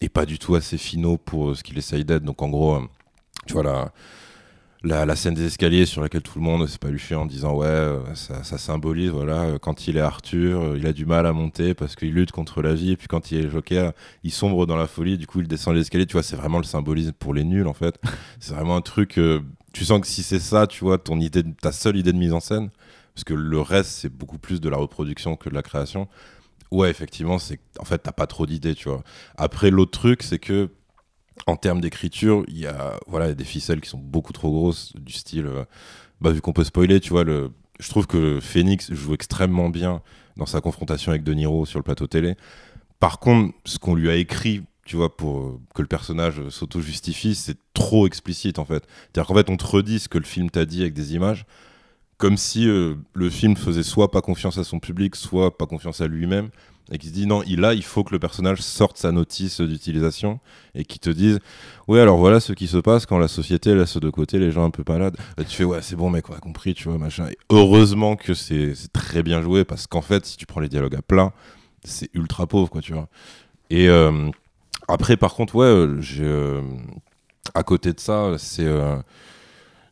est 0.01 0.09
pas 0.09 0.25
du 0.25 0.39
tout 0.39 0.55
assez 0.55 0.77
finaux 0.77 1.17
pour 1.17 1.55
ce 1.55 1.61
qu'il 1.61 1.77
essaye 1.77 2.05
d'être. 2.05 2.23
Donc 2.23 2.41
en 2.41 2.49
gros, 2.49 2.81
tu 3.45 3.53
vois 3.53 3.63
la, 3.63 3.93
la, 4.85 5.05
la 5.05 5.15
scène 5.15 5.33
des 5.33 5.45
escaliers 5.45 5.85
sur 5.85 6.01
laquelle 6.01 6.21
tout 6.21 6.37
le 6.37 6.45
monde 6.45 6.67
s'est 6.67 6.77
paluché 6.77 7.15
en 7.15 7.25
disant 7.25 7.55
ouais, 7.55 7.65
euh, 7.65 8.15
ça, 8.15 8.43
ça 8.43 8.57
symbolise 8.57 9.09
voilà 9.09 9.41
euh, 9.41 9.57
quand 9.57 9.87
il 9.87 9.97
est 9.97 10.01
Arthur, 10.01 10.61
euh, 10.61 10.77
il 10.77 10.85
a 10.85 10.93
du 10.93 11.05
mal 11.05 11.25
à 11.25 11.33
monter 11.33 11.73
parce 11.73 11.95
qu'il 11.95 12.13
lutte 12.13 12.31
contre 12.31 12.61
la 12.61 12.73
vie, 12.75 12.91
et 12.91 12.97
puis 12.97 13.07
quand 13.07 13.31
il 13.31 13.39
est 13.39 13.49
Joker, 13.49 13.93
il 14.23 14.31
sombre 14.31 14.65
dans 14.65 14.77
la 14.77 14.87
folie, 14.87 15.17
du 15.17 15.25
coup 15.27 15.39
il 15.41 15.47
descend 15.47 15.73
les 15.75 15.81
escaliers. 15.81 16.05
Tu 16.05 16.13
vois, 16.13 16.23
c'est 16.23 16.35
vraiment 16.35 16.59
le 16.59 16.63
symbolisme 16.63 17.13
pour 17.13 17.33
les 17.33 17.43
nuls 17.43 17.67
en 17.67 17.73
fait. 17.73 17.99
c'est 18.39 18.53
vraiment 18.53 18.75
un 18.75 18.81
truc. 18.81 19.17
euh, 19.17 19.41
tu 19.73 19.83
sens 19.85 19.99
que 19.99 20.07
si 20.07 20.23
c'est 20.23 20.39
ça, 20.39 20.67
tu 20.67 20.83
vois, 20.85 20.97
ton 20.97 21.19
idée, 21.19 21.43
ta 21.61 21.71
seule 21.71 21.97
idée 21.97 22.13
de 22.13 22.17
mise 22.17 22.31
en 22.33 22.39
scène, 22.39 22.69
parce 23.13 23.23
que 23.25 23.33
le 23.33 23.59
reste 23.59 23.89
c'est 23.91 24.09
beaucoup 24.09 24.37
plus 24.37 24.61
de 24.61 24.69
la 24.69 24.77
reproduction 24.77 25.35
que 25.35 25.49
de 25.49 25.55
la 25.55 25.63
création. 25.63 26.07
Ouais, 26.71 26.89
effectivement, 26.89 27.39
c'est 27.39 27.59
en 27.79 27.85
fait 27.85 27.99
t'as 27.99 28.11
pas 28.11 28.27
trop 28.27 28.45
d'idées, 28.45 28.75
tu 28.75 28.89
vois. 28.89 29.03
Après 29.37 29.71
l'autre 29.71 29.91
truc, 29.91 30.23
c'est 30.23 30.39
que 30.39 30.69
en 31.47 31.55
termes 31.55 31.81
d'écriture, 31.81 32.43
il 32.47 32.57
y 32.57 32.65
a 32.65 32.99
voilà 33.07 33.33
des 33.33 33.43
ficelles 33.43 33.81
qui 33.81 33.89
sont 33.89 33.99
beaucoup 33.99 34.33
trop 34.33 34.51
grosses, 34.51 34.93
du 34.95 35.13
style, 35.13 35.47
euh, 35.47 35.65
bah, 36.21 36.31
vu 36.31 36.41
qu'on 36.41 36.53
peut 36.53 36.63
spoiler, 36.63 36.99
tu 36.99 37.09
vois, 37.09 37.25
je 37.25 37.89
trouve 37.89 38.07
que 38.07 38.39
Phoenix 38.39 38.93
joue 38.93 39.13
extrêmement 39.13 39.69
bien 39.69 40.01
dans 40.37 40.45
sa 40.45 40.61
confrontation 40.61 41.11
avec 41.11 41.23
De 41.23 41.33
Niro 41.33 41.65
sur 41.65 41.79
le 41.79 41.83
plateau 41.83 42.07
télé. 42.07 42.35
Par 42.99 43.19
contre, 43.19 43.53
ce 43.65 43.77
qu'on 43.77 43.95
lui 43.95 44.09
a 44.09 44.15
écrit, 44.15 44.63
tu 44.85 44.95
vois, 44.95 45.15
pour 45.15 45.39
euh, 45.39 45.59
que 45.73 45.81
le 45.81 45.87
personnage 45.87 46.47
s'auto-justifie, 46.49 47.35
c'est 47.35 47.57
trop 47.73 48.07
explicite 48.07 48.59
en 48.59 48.65
fait. 48.65 48.87
C'est-à-dire 49.13 49.27
qu'en 49.27 49.35
fait, 49.35 49.49
on 49.49 49.57
te 49.57 49.65
redit 49.65 49.99
ce 49.99 50.09
que 50.09 50.17
le 50.17 50.25
film 50.25 50.49
t'a 50.49 50.65
dit 50.65 50.81
avec 50.81 50.93
des 50.93 51.15
images, 51.15 51.45
comme 52.17 52.37
si 52.37 52.67
euh, 52.67 52.95
le 53.13 53.29
film 53.29 53.55
faisait 53.57 53.83
soit 53.83 54.09
pas 54.09 54.21
confiance 54.21 54.57
à 54.57 54.63
son 54.63 54.79
public, 54.79 55.15
soit 55.15 55.57
pas 55.57 55.65
confiance 55.65 56.01
à 56.01 56.07
lui-même, 56.07 56.49
et 56.91 56.97
qui 56.97 57.07
se 57.07 57.13
dit 57.13 57.25
non, 57.25 57.41
il, 57.47 57.59
là, 57.61 57.73
il 57.73 57.83
faut 57.83 58.03
que 58.03 58.11
le 58.11 58.19
personnage 58.19 58.61
sorte 58.61 58.97
sa 58.97 59.11
notice 59.11 59.61
d'utilisation 59.61 60.39
et 60.75 60.85
qui 60.85 60.99
te 60.99 61.09
dise 61.09 61.39
ouais, 61.87 61.99
alors 61.99 62.17
voilà 62.17 62.39
ce 62.39 62.53
qui 62.53 62.67
se 62.67 62.77
passe 62.77 63.05
quand 63.05 63.17
la 63.17 63.27
société 63.27 63.73
laisse 63.73 63.97
de 63.97 64.09
côté 64.09 64.37
les 64.37 64.51
gens 64.51 64.65
un 64.65 64.69
peu 64.69 64.83
malades. 64.87 65.17
Tu 65.37 65.55
fais 65.55 65.63
ouais, 65.63 65.81
c'est 65.81 65.95
bon, 65.95 66.09
mec, 66.09 66.29
on 66.29 66.33
a 66.33 66.39
compris, 66.39 66.73
tu 66.73 66.89
vois, 66.89 66.97
machin. 66.97 67.27
Et 67.27 67.37
heureusement 67.49 68.15
que 68.15 68.33
c'est 68.33 68.73
très 68.93 69.23
bien 69.23 69.41
joué 69.41 69.65
parce 69.65 69.87
qu'en 69.87 70.01
fait, 70.01 70.25
si 70.25 70.37
tu 70.37 70.45
prends 70.45 70.61
les 70.61 70.69
dialogues 70.69 70.95
à 70.95 71.01
plat, 71.01 71.33
c'est 71.83 72.09
ultra 72.13 72.47
pauvre, 72.47 72.69
quoi, 72.69 72.81
tu 72.81 72.93
vois. 72.93 73.07
Et 73.69 73.89
euh, 73.89 74.29
après, 74.87 75.17
par 75.17 75.33
contre, 75.33 75.55
ouais, 75.55 75.65
euh, 75.65 76.01
euh, 76.19 76.61
à 77.53 77.63
côté 77.63 77.93
de 77.93 77.99
ça, 77.99 78.33
c'est. 78.37 78.67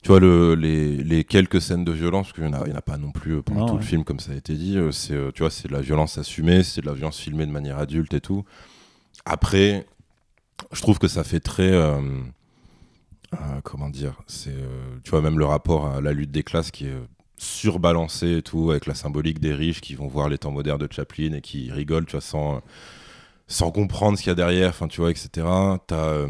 Tu 0.03 0.09
vois, 0.09 0.19
le, 0.19 0.55
les, 0.55 0.97
les 0.97 1.23
quelques 1.23 1.61
scènes 1.61 1.85
de 1.85 1.93
violence, 1.93 2.27
parce 2.27 2.33
qu'il 2.33 2.43
n'y 2.45 2.49
en, 2.55 2.61
a- 2.61 2.69
en 2.77 2.81
pas 2.81 2.97
non 2.97 3.11
plus 3.11 3.37
euh, 3.37 3.41
pendant 3.41 3.63
Non, 3.63 3.65
tout 3.65 3.77
le 3.77 3.83
film, 3.83 4.03
comme 4.03 4.19
ça 4.19 4.33
a 4.33 4.35
été 4.35 4.55
dit. 4.55 4.77
euh, 4.77 4.91
C'est, 4.91 5.13
euh, 5.15 5.31
tu 5.33 5.43
vois, 5.43 5.51
c'est 5.51 5.69
de 5.69 5.73
la 5.73 5.81
violence 5.81 6.17
assumée, 6.17 6.63
c'est 6.63 6.81
de 6.81 6.87
la 6.87 6.93
violence 6.93 7.19
filmée 7.19 7.45
de 7.45 7.51
manière 7.51 7.79
adulte 7.79 8.13
et 8.13 8.21
tout. 8.21 8.45
Après, 9.25 9.85
je 10.73 10.81
trouve 10.81 10.99
que 10.99 11.07
ça 11.09 11.23
fait 11.23 11.41
très. 11.41 11.71
euh, 11.71 12.01
euh, 13.33 13.61
comment 13.63 13.89
dire 13.89 14.21
c'est, 14.27 14.51
euh, 14.51 14.97
Tu 15.03 15.11
vois, 15.11 15.21
même 15.21 15.39
le 15.39 15.45
rapport 15.45 15.87
à 15.87 16.01
la 16.01 16.13
lutte 16.13 16.31
des 16.31 16.43
classes 16.43 16.71
qui 16.71 16.85
est 16.87 16.95
surbalancé 17.37 18.37
et 18.37 18.41
tout, 18.41 18.71
avec 18.71 18.85
la 18.85 18.93
symbolique 18.95 19.39
des 19.39 19.53
riches 19.53 19.81
qui 19.81 19.95
vont 19.95 20.07
voir 20.07 20.29
les 20.29 20.37
temps 20.37 20.51
modernes 20.51 20.79
de 20.85 20.87
Chaplin 20.91 21.33
et 21.33 21.41
qui 21.41 21.71
rigolent, 21.71 22.05
tu 22.05 22.11
vois, 22.13 22.21
sans, 22.21 22.61
sans 23.47 23.71
comprendre 23.71 24.17
ce 24.17 24.23
qu'il 24.23 24.31
y 24.31 24.33
a 24.33 24.35
derrière, 24.35 24.69
enfin, 24.71 24.87
tu 24.87 25.01
vois, 25.01 25.11
etc. 25.11 25.79
T'as. 25.87 26.27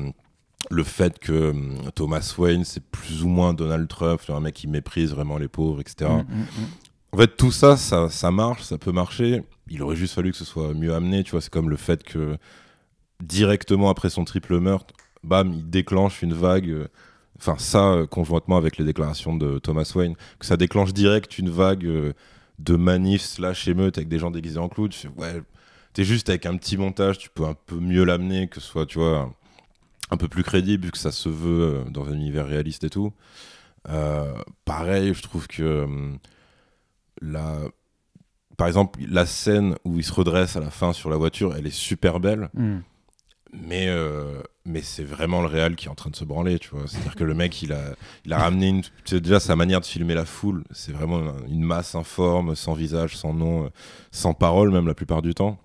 Le 0.72 0.84
fait 0.84 1.20
que 1.20 1.32
euh, 1.32 1.53
Thomas 1.96 2.34
Wayne, 2.38 2.63
c'est 2.63 2.84
plus 2.84 3.24
ou 3.24 3.27
moins 3.27 3.53
Donald 3.53 3.88
Trump, 3.88 4.22
un 4.29 4.39
mec 4.39 4.55
qui 4.55 4.67
méprise 4.67 5.12
vraiment 5.12 5.38
les 5.38 5.48
pauvres, 5.48 5.82
etc. 5.82 6.10
Mm, 6.12 6.34
mm, 6.36 6.41
mm. 6.41 6.67
En 7.13 7.17
fait, 7.17 7.38
tout 7.38 7.51
ça, 7.51 7.77
ça, 7.77 8.10
ça 8.10 8.32
marche, 8.32 8.63
ça 8.63 8.77
peut 8.77 8.91
marcher. 8.91 9.43
Il 9.70 9.84
aurait 9.84 9.96
juste 9.96 10.15
fallu 10.15 10.32
que 10.32 10.38
ce 10.38 10.46
soit 10.46 10.74
mieux 10.74 10.93
amené, 10.93 11.24
tu 11.24 11.32
vois. 11.32 11.41
C'est 11.41 11.51
comme 11.53 11.70
le 11.70 11.77
fait 11.77 12.03
que 12.03 12.38
directement 13.22 13.89
après 13.89 14.10
son 14.10 14.25
triple 14.25 14.60
meurtre, 14.60 14.93
bam, 15.24 15.53
il 15.53 15.70
déclenche 15.70 16.22
une 16.22 16.34
vague. 16.34 16.70
euh, 16.70 16.88
Enfin, 17.39 17.55
ça, 17.58 17.91
euh, 17.93 18.05
conjointement 18.08 18.58
avec 18.58 18.77
les 18.77 18.86
déclarations 18.86 19.36
de 19.36 19.58
Thomas 19.60 19.91
Wayne, 19.96 20.15
que 20.39 20.46
ça 20.46 20.55
déclenche 20.55 20.93
direct 20.93 21.39
une 21.39 21.50
vague 21.50 21.86
euh, 21.86 22.13
de 22.60 22.75
manifs 22.75 23.24
slash 23.24 23.67
émeutes 23.67 23.98
avec 23.98 24.08
des 24.08 24.20
gens 24.20 24.32
déguisés 24.32 24.60
en 24.60 24.70
clowns. 24.70 24.89
Tu 24.89 25.00
fais, 25.00 25.08
ouais, 25.17 25.41
t'es 25.93 26.03
juste 26.05 26.29
avec 26.29 26.46
un 26.46 26.55
petit 26.58 26.77
montage, 26.77 27.17
tu 27.17 27.29
peux 27.29 27.43
un 27.46 27.55
peu 27.65 27.75
mieux 27.79 28.03
l'amener, 28.05 28.48
que 28.48 28.62
ce 28.62 28.67
soit, 28.67 28.86
tu 28.86 29.00
vois, 29.00 29.34
un, 30.10 30.17
peu 30.17 30.27
plus 30.27 30.43
crédible, 30.43 30.86
vu 30.86 30.91
que 30.91 30.98
ça 30.98 31.12
se 31.12 31.29
veut 31.29 31.83
euh, 31.86 31.89
dans 31.89 32.07
un 32.07 32.13
univers 32.13 32.45
réaliste 32.48 32.83
et 32.83 32.89
tout. 32.89 33.13
Euh, 33.89 34.33
pareil, 34.65 35.13
je 35.13 35.22
trouve 35.22 35.48
que. 35.48 35.63
euh, 35.63 36.13
la... 37.22 37.57
Par 38.57 38.67
exemple, 38.67 39.00
la 39.10 39.25
scène 39.25 39.75
où 39.83 39.98
il 39.98 40.03
se 40.03 40.13
redresse 40.13 40.55
à 40.55 40.60
la 40.60 40.69
fin 40.69 40.93
sur 40.93 41.10
la 41.10 41.17
voiture, 41.17 41.55
elle 41.55 41.65
est 41.65 41.72
super 41.75 42.19
belle, 42.19 42.50
Mm. 42.53 42.77
mais, 43.51 43.88
euh, 43.88 44.41
mais 44.65 44.81
c'est 44.83 45.03
vraiment 45.03 45.41
le 45.41 45.48
réal 45.48 45.75
qui 45.75 45.88
est 45.88 45.89
en 45.89 45.95
train 45.95 46.12
de 46.12 46.15
se 46.15 46.24
branler, 46.24 46.60
tu 46.60 46.69
vois. 46.69 46.83
C'est-à-dire 46.88 47.15
que 47.15 47.24
le 47.24 47.33
mec, 47.33 47.62
il 47.63 47.74
a, 47.74 47.95
il 48.25 48.31
a 48.33 48.38
ramené 48.38 48.67
une... 48.67 48.81
Déjà 49.19 49.39
sa 49.39 49.55
manière 49.55 49.81
de 49.81 49.86
filmer 49.86 50.13
la 50.13 50.25
foule, 50.25 50.63
c'est 50.72 50.91
vraiment 50.91 51.33
une, 51.48 51.63
masse 51.63 51.95
informe, 51.95 52.55
sans 52.55 52.74
visage, 52.74 53.17
sans 53.17 53.33
nom, 53.33 53.72
sans 54.12 54.33
parole 54.36 54.72
même 54.72 54.88
la 54.88 54.93
plupart 54.95 55.24
du 55.24 55.33
temps. 55.33 55.57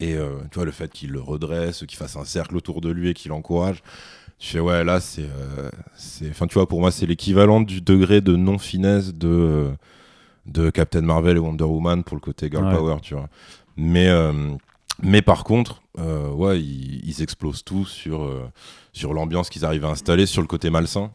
Et 0.00 0.14
euh, 0.14 0.38
tu 0.50 0.54
vois, 0.56 0.64
le 0.64 0.70
fait 0.72 0.90
qu'il 0.92 1.10
le 1.10 1.20
redresse, 1.20 1.84
qu'il 1.86 1.98
fasse 1.98 2.16
un 2.16 2.24
cercle 2.24 2.56
autour 2.56 2.80
de 2.80 2.90
lui 2.90 3.10
et 3.10 3.14
qu'il 3.14 3.28
l'encourage, 3.30 3.82
Tu 4.38 4.48
fais, 4.52 4.60
ouais, 4.60 4.82
là, 4.84 5.00
c'est. 5.00 5.22
euh, 5.28 5.70
Enfin, 6.30 6.46
tu 6.46 6.54
vois, 6.54 6.66
pour 6.66 6.80
moi, 6.80 6.90
c'est 6.90 7.04
l'équivalent 7.06 7.60
du 7.60 7.82
degré 7.82 8.22
de 8.22 8.34
non-finesse 8.36 9.12
de, 9.14 9.28
euh, 9.28 9.70
de 10.46 10.70
Captain 10.70 11.02
Marvel 11.02 11.36
et 11.36 11.40
Wonder 11.40 11.64
Woman 11.64 12.02
pour 12.04 12.16
le 12.16 12.20
côté 12.22 12.48
girl 12.50 12.64
Ouais. 12.64 12.74
power, 12.74 12.96
tu 13.02 13.12
vois. 13.14 13.28
Mais, 13.76 14.08
mais 15.02 15.20
par 15.22 15.44
contre, 15.44 15.82
euh, 15.98 16.30
ouais, 16.30 16.60
ils, 16.60 17.02
ils 17.06 17.22
explosent 17.22 17.62
tout 17.64 17.84
sur, 17.84 18.22
euh, 18.22 18.48
sur 18.94 19.12
l'ambiance 19.12 19.50
qu'ils 19.50 19.64
arrivent 19.66 19.84
à 19.84 19.90
installer, 19.90 20.24
sur 20.26 20.40
le 20.40 20.48
côté 20.48 20.70
malsain, 20.70 21.12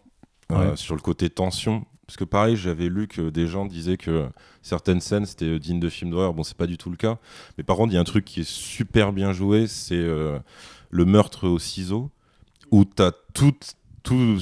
euh, 0.52 0.76
sur 0.76 0.94
le 0.96 1.02
côté 1.02 1.30
tension. 1.32 1.86
Parce 2.08 2.18
que 2.18 2.24
pareil, 2.24 2.56
j'avais 2.56 2.88
lu 2.88 3.08
que 3.08 3.30
des 3.30 3.48
gens 3.48 3.66
disaient 3.66 3.98
que 3.98 4.28
certaines 4.62 5.02
scènes 5.02 5.26
c'était 5.26 5.60
digne 5.60 5.80
de 5.80 5.90
films 5.90 6.12
d'horreur. 6.12 6.34
Bon, 6.34 6.44
c'est 6.44 6.58
pas 6.58 6.68
du 6.68 6.78
tout 6.78 6.90
le 6.90 6.98
cas. 6.98 7.18
Mais 7.58 7.64
par 7.64 7.78
contre, 7.78 7.94
il 7.94 7.96
y 7.96 7.98
a 7.98 8.02
un 8.02 8.06
truc 8.06 8.26
qui 8.26 8.42
est 8.42 8.50
super 8.50 9.12
bien 9.12 9.34
joué, 9.34 9.68
c'est 9.68 9.96
euh, 9.96 10.38
le 10.92 11.06
meurtre 11.06 11.48
au 11.48 11.60
ciseau, 11.60 12.12
où 12.72 12.86
t'as 12.86 13.12
toute, 13.34 13.76
tout, 14.04 14.40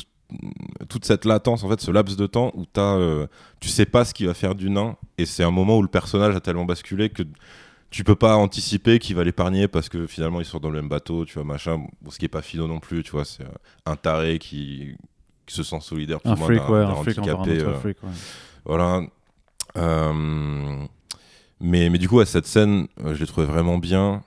toute 0.89 1.05
cette 1.05 1.25
latence, 1.25 1.63
en 1.63 1.69
fait, 1.69 1.79
ce 1.79 1.91
laps 1.91 2.17
de 2.17 2.27
temps 2.27 2.51
où 2.55 2.65
t'as, 2.65 2.95
euh, 2.95 3.27
tu 3.59 3.69
sais 3.69 3.85
pas 3.85 4.03
ce 4.03 4.13
qu'il 4.13 4.27
va 4.27 4.33
faire 4.33 4.55
du 4.55 4.69
nain, 4.69 4.97
et 5.17 5.25
c'est 5.25 5.43
un 5.43 5.51
moment 5.51 5.77
où 5.77 5.81
le 5.81 5.87
personnage 5.87 6.35
a 6.35 6.41
tellement 6.41 6.65
basculé 6.65 7.09
que 7.09 7.23
tu 7.93 8.03
peux 8.03 8.15
pas 8.15 8.35
anticiper 8.37 8.97
qu'il 8.97 9.15
va 9.15 9.23
l'épargner 9.23 9.67
parce 9.67 9.87
que 9.87 10.07
finalement 10.07 10.41
ils 10.41 10.45
sont 10.45 10.59
dans 10.59 10.71
le 10.71 10.81
même 10.81 10.89
bateau, 10.89 11.25
tu 11.25 11.35
vois, 11.35 11.43
machin. 11.43 11.85
Ce 12.09 12.17
qui 12.17 12.25
est 12.25 12.27
pas 12.27 12.41
finaux 12.41 12.67
non 12.67 12.79
plus, 12.79 13.03
tu 13.03 13.11
vois, 13.11 13.23
c'est 13.23 13.43
euh, 13.43 13.49
un 13.85 13.95
taré 13.95 14.39
qui, 14.39 14.95
qui 15.45 15.55
se 15.55 15.63
sent 15.63 15.79
solidaire 15.81 16.19
Un 16.25 16.35
freak, 16.35 16.67
ouais, 16.69 16.81
d'un 16.81 16.89
un 16.89 16.95
freak 16.95 17.17
un 17.19 17.47
euh, 17.47 17.79
freak, 17.79 18.03
ouais. 18.03 18.09
voilà. 18.65 19.01
Euh, 19.77 20.85
mais, 21.59 21.89
mais 21.89 21.97
du 21.97 22.07
coup, 22.07 22.19
à 22.19 22.25
cette 22.25 22.45
scène, 22.45 22.87
euh, 23.03 23.13
je 23.15 23.19
l'ai 23.19 23.27
trouvé 23.27 23.47
vraiment 23.47 23.77
bien. 23.77 24.23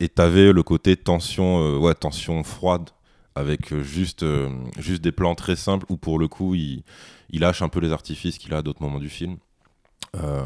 Et 0.00 0.08
t'avais 0.08 0.52
le 0.52 0.62
côté 0.62 0.96
tension, 0.96 1.78
ouais, 1.78 1.94
tension 1.94 2.42
froide, 2.42 2.88
avec 3.36 3.74
juste, 3.82 4.22
euh, 4.22 4.48
juste 4.78 5.02
des 5.02 5.12
plans 5.12 5.34
très 5.34 5.56
simples 5.56 5.84
où 5.90 5.98
pour 5.98 6.18
le 6.18 6.26
coup, 6.26 6.54
il, 6.54 6.82
il 7.30 7.40
lâche 7.40 7.60
un 7.60 7.68
peu 7.68 7.80
les 7.80 7.92
artifices 7.92 8.38
qu'il 8.38 8.54
a 8.54 8.58
à 8.58 8.62
d'autres 8.62 8.82
moments 8.82 8.98
du 8.98 9.10
film. 9.10 9.36
Euh, 10.16 10.42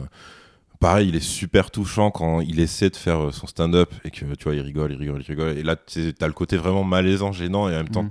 pareil, 0.80 1.08
il 1.08 1.14
est 1.14 1.20
super 1.20 1.70
touchant 1.70 2.10
quand 2.10 2.40
il 2.40 2.58
essaie 2.58 2.90
de 2.90 2.96
faire 2.96 3.32
son 3.32 3.46
stand-up 3.46 3.94
et 4.04 4.10
que 4.10 4.24
tu 4.34 4.44
vois, 4.44 4.56
il 4.56 4.60
rigole, 4.60 4.90
il 4.92 4.98
rigole, 4.98 5.20
il 5.20 5.26
rigole. 5.26 5.56
Et 5.56 5.62
là, 5.62 5.76
tu 5.76 6.12
t'as 6.12 6.26
le 6.26 6.32
côté 6.32 6.56
vraiment 6.56 6.82
malaisant, 6.82 7.30
gênant, 7.30 7.68
et 7.68 7.74
en 7.74 7.76
même 7.78 7.88
temps, 7.88 8.02
Mm. 8.02 8.08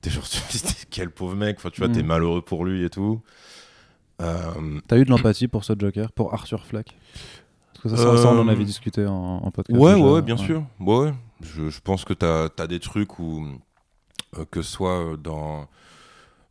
T'es 0.00 0.10
genre, 0.10 0.24
quel 0.90 1.10
pauvre 1.10 1.34
mec, 1.36 1.56
enfin, 1.58 1.70
tu 1.70 1.80
vois, 1.80 1.88
t'es 1.92 2.02
Mm. 2.02 2.06
malheureux 2.06 2.42
pour 2.42 2.64
lui 2.64 2.84
et 2.84 2.90
tout. 2.90 3.20
Euh, 4.20 4.80
T'as 4.86 4.98
eu 4.98 5.04
de 5.04 5.10
l'empathie 5.10 5.48
pour 5.48 5.64
ce 5.64 5.72
Joker, 5.78 6.12
pour 6.12 6.34
Arthur 6.34 6.64
Fleck? 6.66 6.96
Parce 7.82 7.94
que 7.94 8.00
ça, 8.00 8.16
ça, 8.18 8.28
on 8.28 8.38
en 8.38 8.48
Euh, 8.48 8.52
avait 8.52 8.64
discuté 8.64 9.06
en, 9.06 9.12
en 9.42 9.50
podcast. 9.50 9.78
Ouais, 9.78 9.94
déjà, 9.94 10.04
ouais, 10.04 10.12
ouais, 10.12 10.22
bien 10.22 10.36
sûr. 10.36 10.64
Ouais. 10.78 11.12
Je, 11.40 11.70
je 11.70 11.80
pense 11.80 12.04
que 12.04 12.12
tu 12.12 12.26
as, 12.26 12.66
des 12.66 12.80
trucs 12.80 13.18
où, 13.18 13.46
euh, 14.36 14.44
que 14.50 14.60
ce 14.60 14.70
soit 14.70 15.12
euh, 15.12 15.16
dans, 15.16 15.66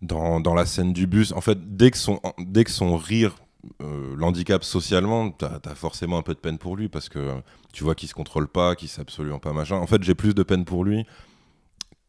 dans, 0.02 0.40
dans 0.40 0.56
la 0.56 0.66
scène 0.66 0.94
du 0.94 1.06
bus, 1.06 1.32
en 1.34 1.42
fait, 1.42 1.76
dès 1.78 1.92
que 1.92 1.98
son, 1.98 2.20
dès 2.40 2.64
que 2.64 2.72
son 2.72 2.98
rire 2.98 3.36
euh, 3.84 4.16
l'handicap 4.18 4.64
socialement, 4.64 5.30
tu 5.32 5.46
as, 5.46 5.76
forcément 5.76 6.18
un 6.18 6.24
peu 6.24 6.34
de 6.34 6.40
peine 6.40 6.58
pour 6.58 6.76
lui 6.76 6.90
parce 6.90 7.10
que 7.10 7.20
euh, 7.20 7.36
tu 7.74 7.84
vois 7.84 7.94
qu'il 7.94 8.10
se 8.10 8.14
contrôle 8.16 8.48
pas, 8.48 8.76
qu'il 8.76 8.88
sait 8.88 9.02
absolument 9.02 9.38
pas 9.40 9.54
machin. 9.54 9.76
En 9.76 9.86
fait, 9.86 10.02
j'ai 10.02 10.16
plus 10.16 10.34
de 10.34 10.42
peine 10.42 10.66
pour 10.66 10.84
lui 10.84 11.06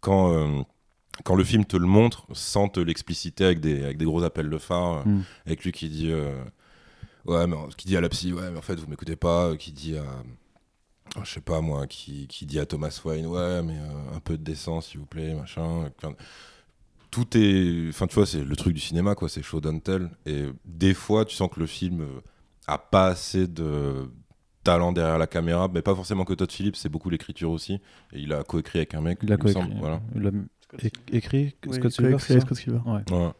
quand, 0.01 0.33
euh, 0.33 0.63
quand 1.25 1.35
le 1.35 1.45
film 1.45 1.65
te 1.65 1.77
le 1.77 1.87
montre 1.87 2.27
sans 2.33 2.69
te 2.69 2.81
l'expliciter 2.81 3.45
avec 3.45 3.61
des, 3.61 3.83
avec 3.85 3.99
des 3.99 4.05
gros 4.05 4.23
appels 4.23 4.49
de 4.51 4.59
phare, 4.59 4.99
euh, 4.99 5.05
Mm. 5.11 5.23
avec 5.47 5.65
lui 5.65 5.73
qui 5.73 5.89
dit. 5.89 6.11
euh, 6.11 6.43
Ouais, 7.27 7.47
mais 7.47 7.57
qui 7.77 7.87
dit 7.87 7.97
à 7.97 8.01
la 8.01 8.09
psy, 8.09 8.33
ouais, 8.33 8.51
mais 8.51 8.59
en 8.59 8.63
fait, 8.63 8.77
vous 8.77 8.87
m'écoutez 8.89 9.15
pas, 9.17 9.55
qui 9.57 9.73
dit 9.73 9.97
à. 9.99 10.05
oh, 11.17 11.21
je 11.23 11.31
sais 11.31 11.41
pas 11.43 11.61
moi, 11.61 11.87
qui, 11.87 12.27
qui 12.29 12.47
dit 12.47 12.59
à 12.59 12.65
Thomas 12.67 12.99
Wayne, 13.05 13.27
ouais, 13.27 13.63
mais 13.63 13.77
euh, 13.79 14.17
un 14.17 14.21
peu 14.21 14.39
de 14.39 14.43
décence, 14.43 14.89
s'il 14.89 15.01
vous 15.01 15.07
plaît, 15.07 15.35
machin. 15.35 15.91
Tout 17.11 17.27
est. 17.37 17.89
Enfin, 17.89 18.07
tu 18.07 18.15
vois, 18.15 18.25
c'est 18.27 18.43
le 18.45 18.57
truc 18.57 18.73
du 18.73 18.81
cinéma, 18.81 19.15
quoi, 19.15 19.29
c'est 19.29 19.43
show 19.43 19.61
don't 19.61 19.81
tell. 19.83 20.11
Et 20.27 20.47
des 20.65 20.95
fois, 20.95 21.25
tu 21.25 21.35
sens 21.37 21.51
que 21.53 21.59
le 21.61 21.67
film 21.67 22.03
euh, 22.03 22.21
a 22.67 22.79
pas 22.79 23.09
assez 23.09 23.47
de 23.49 24.09
talent 24.63 24.93
derrière 24.93 25.19
la 25.19 25.27
caméra, 25.27 25.69
mais 25.73 25.83
pas 25.83 25.95
forcément 25.95 26.25
que 26.25 26.35
Todd 26.35 26.51
Phillips, 26.53 26.77
c'est 26.77 26.89
beaucoup 26.89 27.11
l'écriture 27.11 27.51
aussi. 27.51 27.75
Et 28.13 28.21
il 28.21 28.33
a 28.33 28.45
coécrit 28.45 28.79
avec 28.79 28.95
un 28.95 29.01
mec, 29.01 29.19
Il 29.23 29.33
a 29.33 29.37
coécrit. 29.37 29.63
voilà. 29.81 30.01
Écrit 31.13 31.55
Oui, 31.67 31.75
Scott 31.75 31.93
Scott 31.93 32.21
Silver, 32.21 32.41
Scott 32.41 32.59
Silver. 32.59 32.81
Ouais. 32.87 33.03
Ouais. 33.13 33.31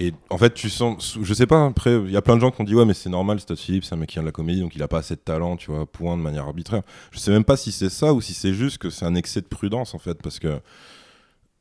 Et 0.00 0.12
en 0.30 0.38
fait, 0.38 0.54
tu 0.54 0.70
sens, 0.70 1.18
je 1.20 1.34
sais 1.34 1.46
pas, 1.46 1.66
après, 1.66 2.00
il 2.04 2.10
y 2.12 2.16
a 2.16 2.22
plein 2.22 2.36
de 2.36 2.40
gens 2.40 2.52
qui 2.52 2.60
ont 2.60 2.64
dit, 2.64 2.74
ouais, 2.74 2.84
mais 2.84 2.94
c'est 2.94 3.10
normal, 3.10 3.44
Todd 3.44 3.58
Phillips, 3.58 3.84
c'est 3.84 3.94
un 3.94 3.98
mec 3.98 4.10
qui 4.10 4.14
vient 4.14 4.22
de 4.22 4.28
la 4.28 4.32
comédie, 4.32 4.60
donc 4.60 4.76
il 4.76 4.82
a 4.82 4.86
pas 4.86 4.98
assez 4.98 5.16
de 5.16 5.20
talent, 5.20 5.56
tu 5.56 5.72
vois, 5.72 5.86
point 5.86 6.16
de 6.16 6.22
manière 6.22 6.44
arbitraire. 6.44 6.82
Je 7.10 7.18
sais 7.18 7.32
même 7.32 7.42
pas 7.42 7.56
si 7.56 7.72
c'est 7.72 7.88
ça 7.88 8.14
ou 8.14 8.20
si 8.20 8.32
c'est 8.32 8.52
juste 8.54 8.78
que 8.78 8.90
c'est 8.90 9.04
un 9.04 9.16
excès 9.16 9.40
de 9.40 9.46
prudence, 9.46 9.94
en 9.94 9.98
fait, 9.98 10.22
parce 10.22 10.38
que 10.38 10.60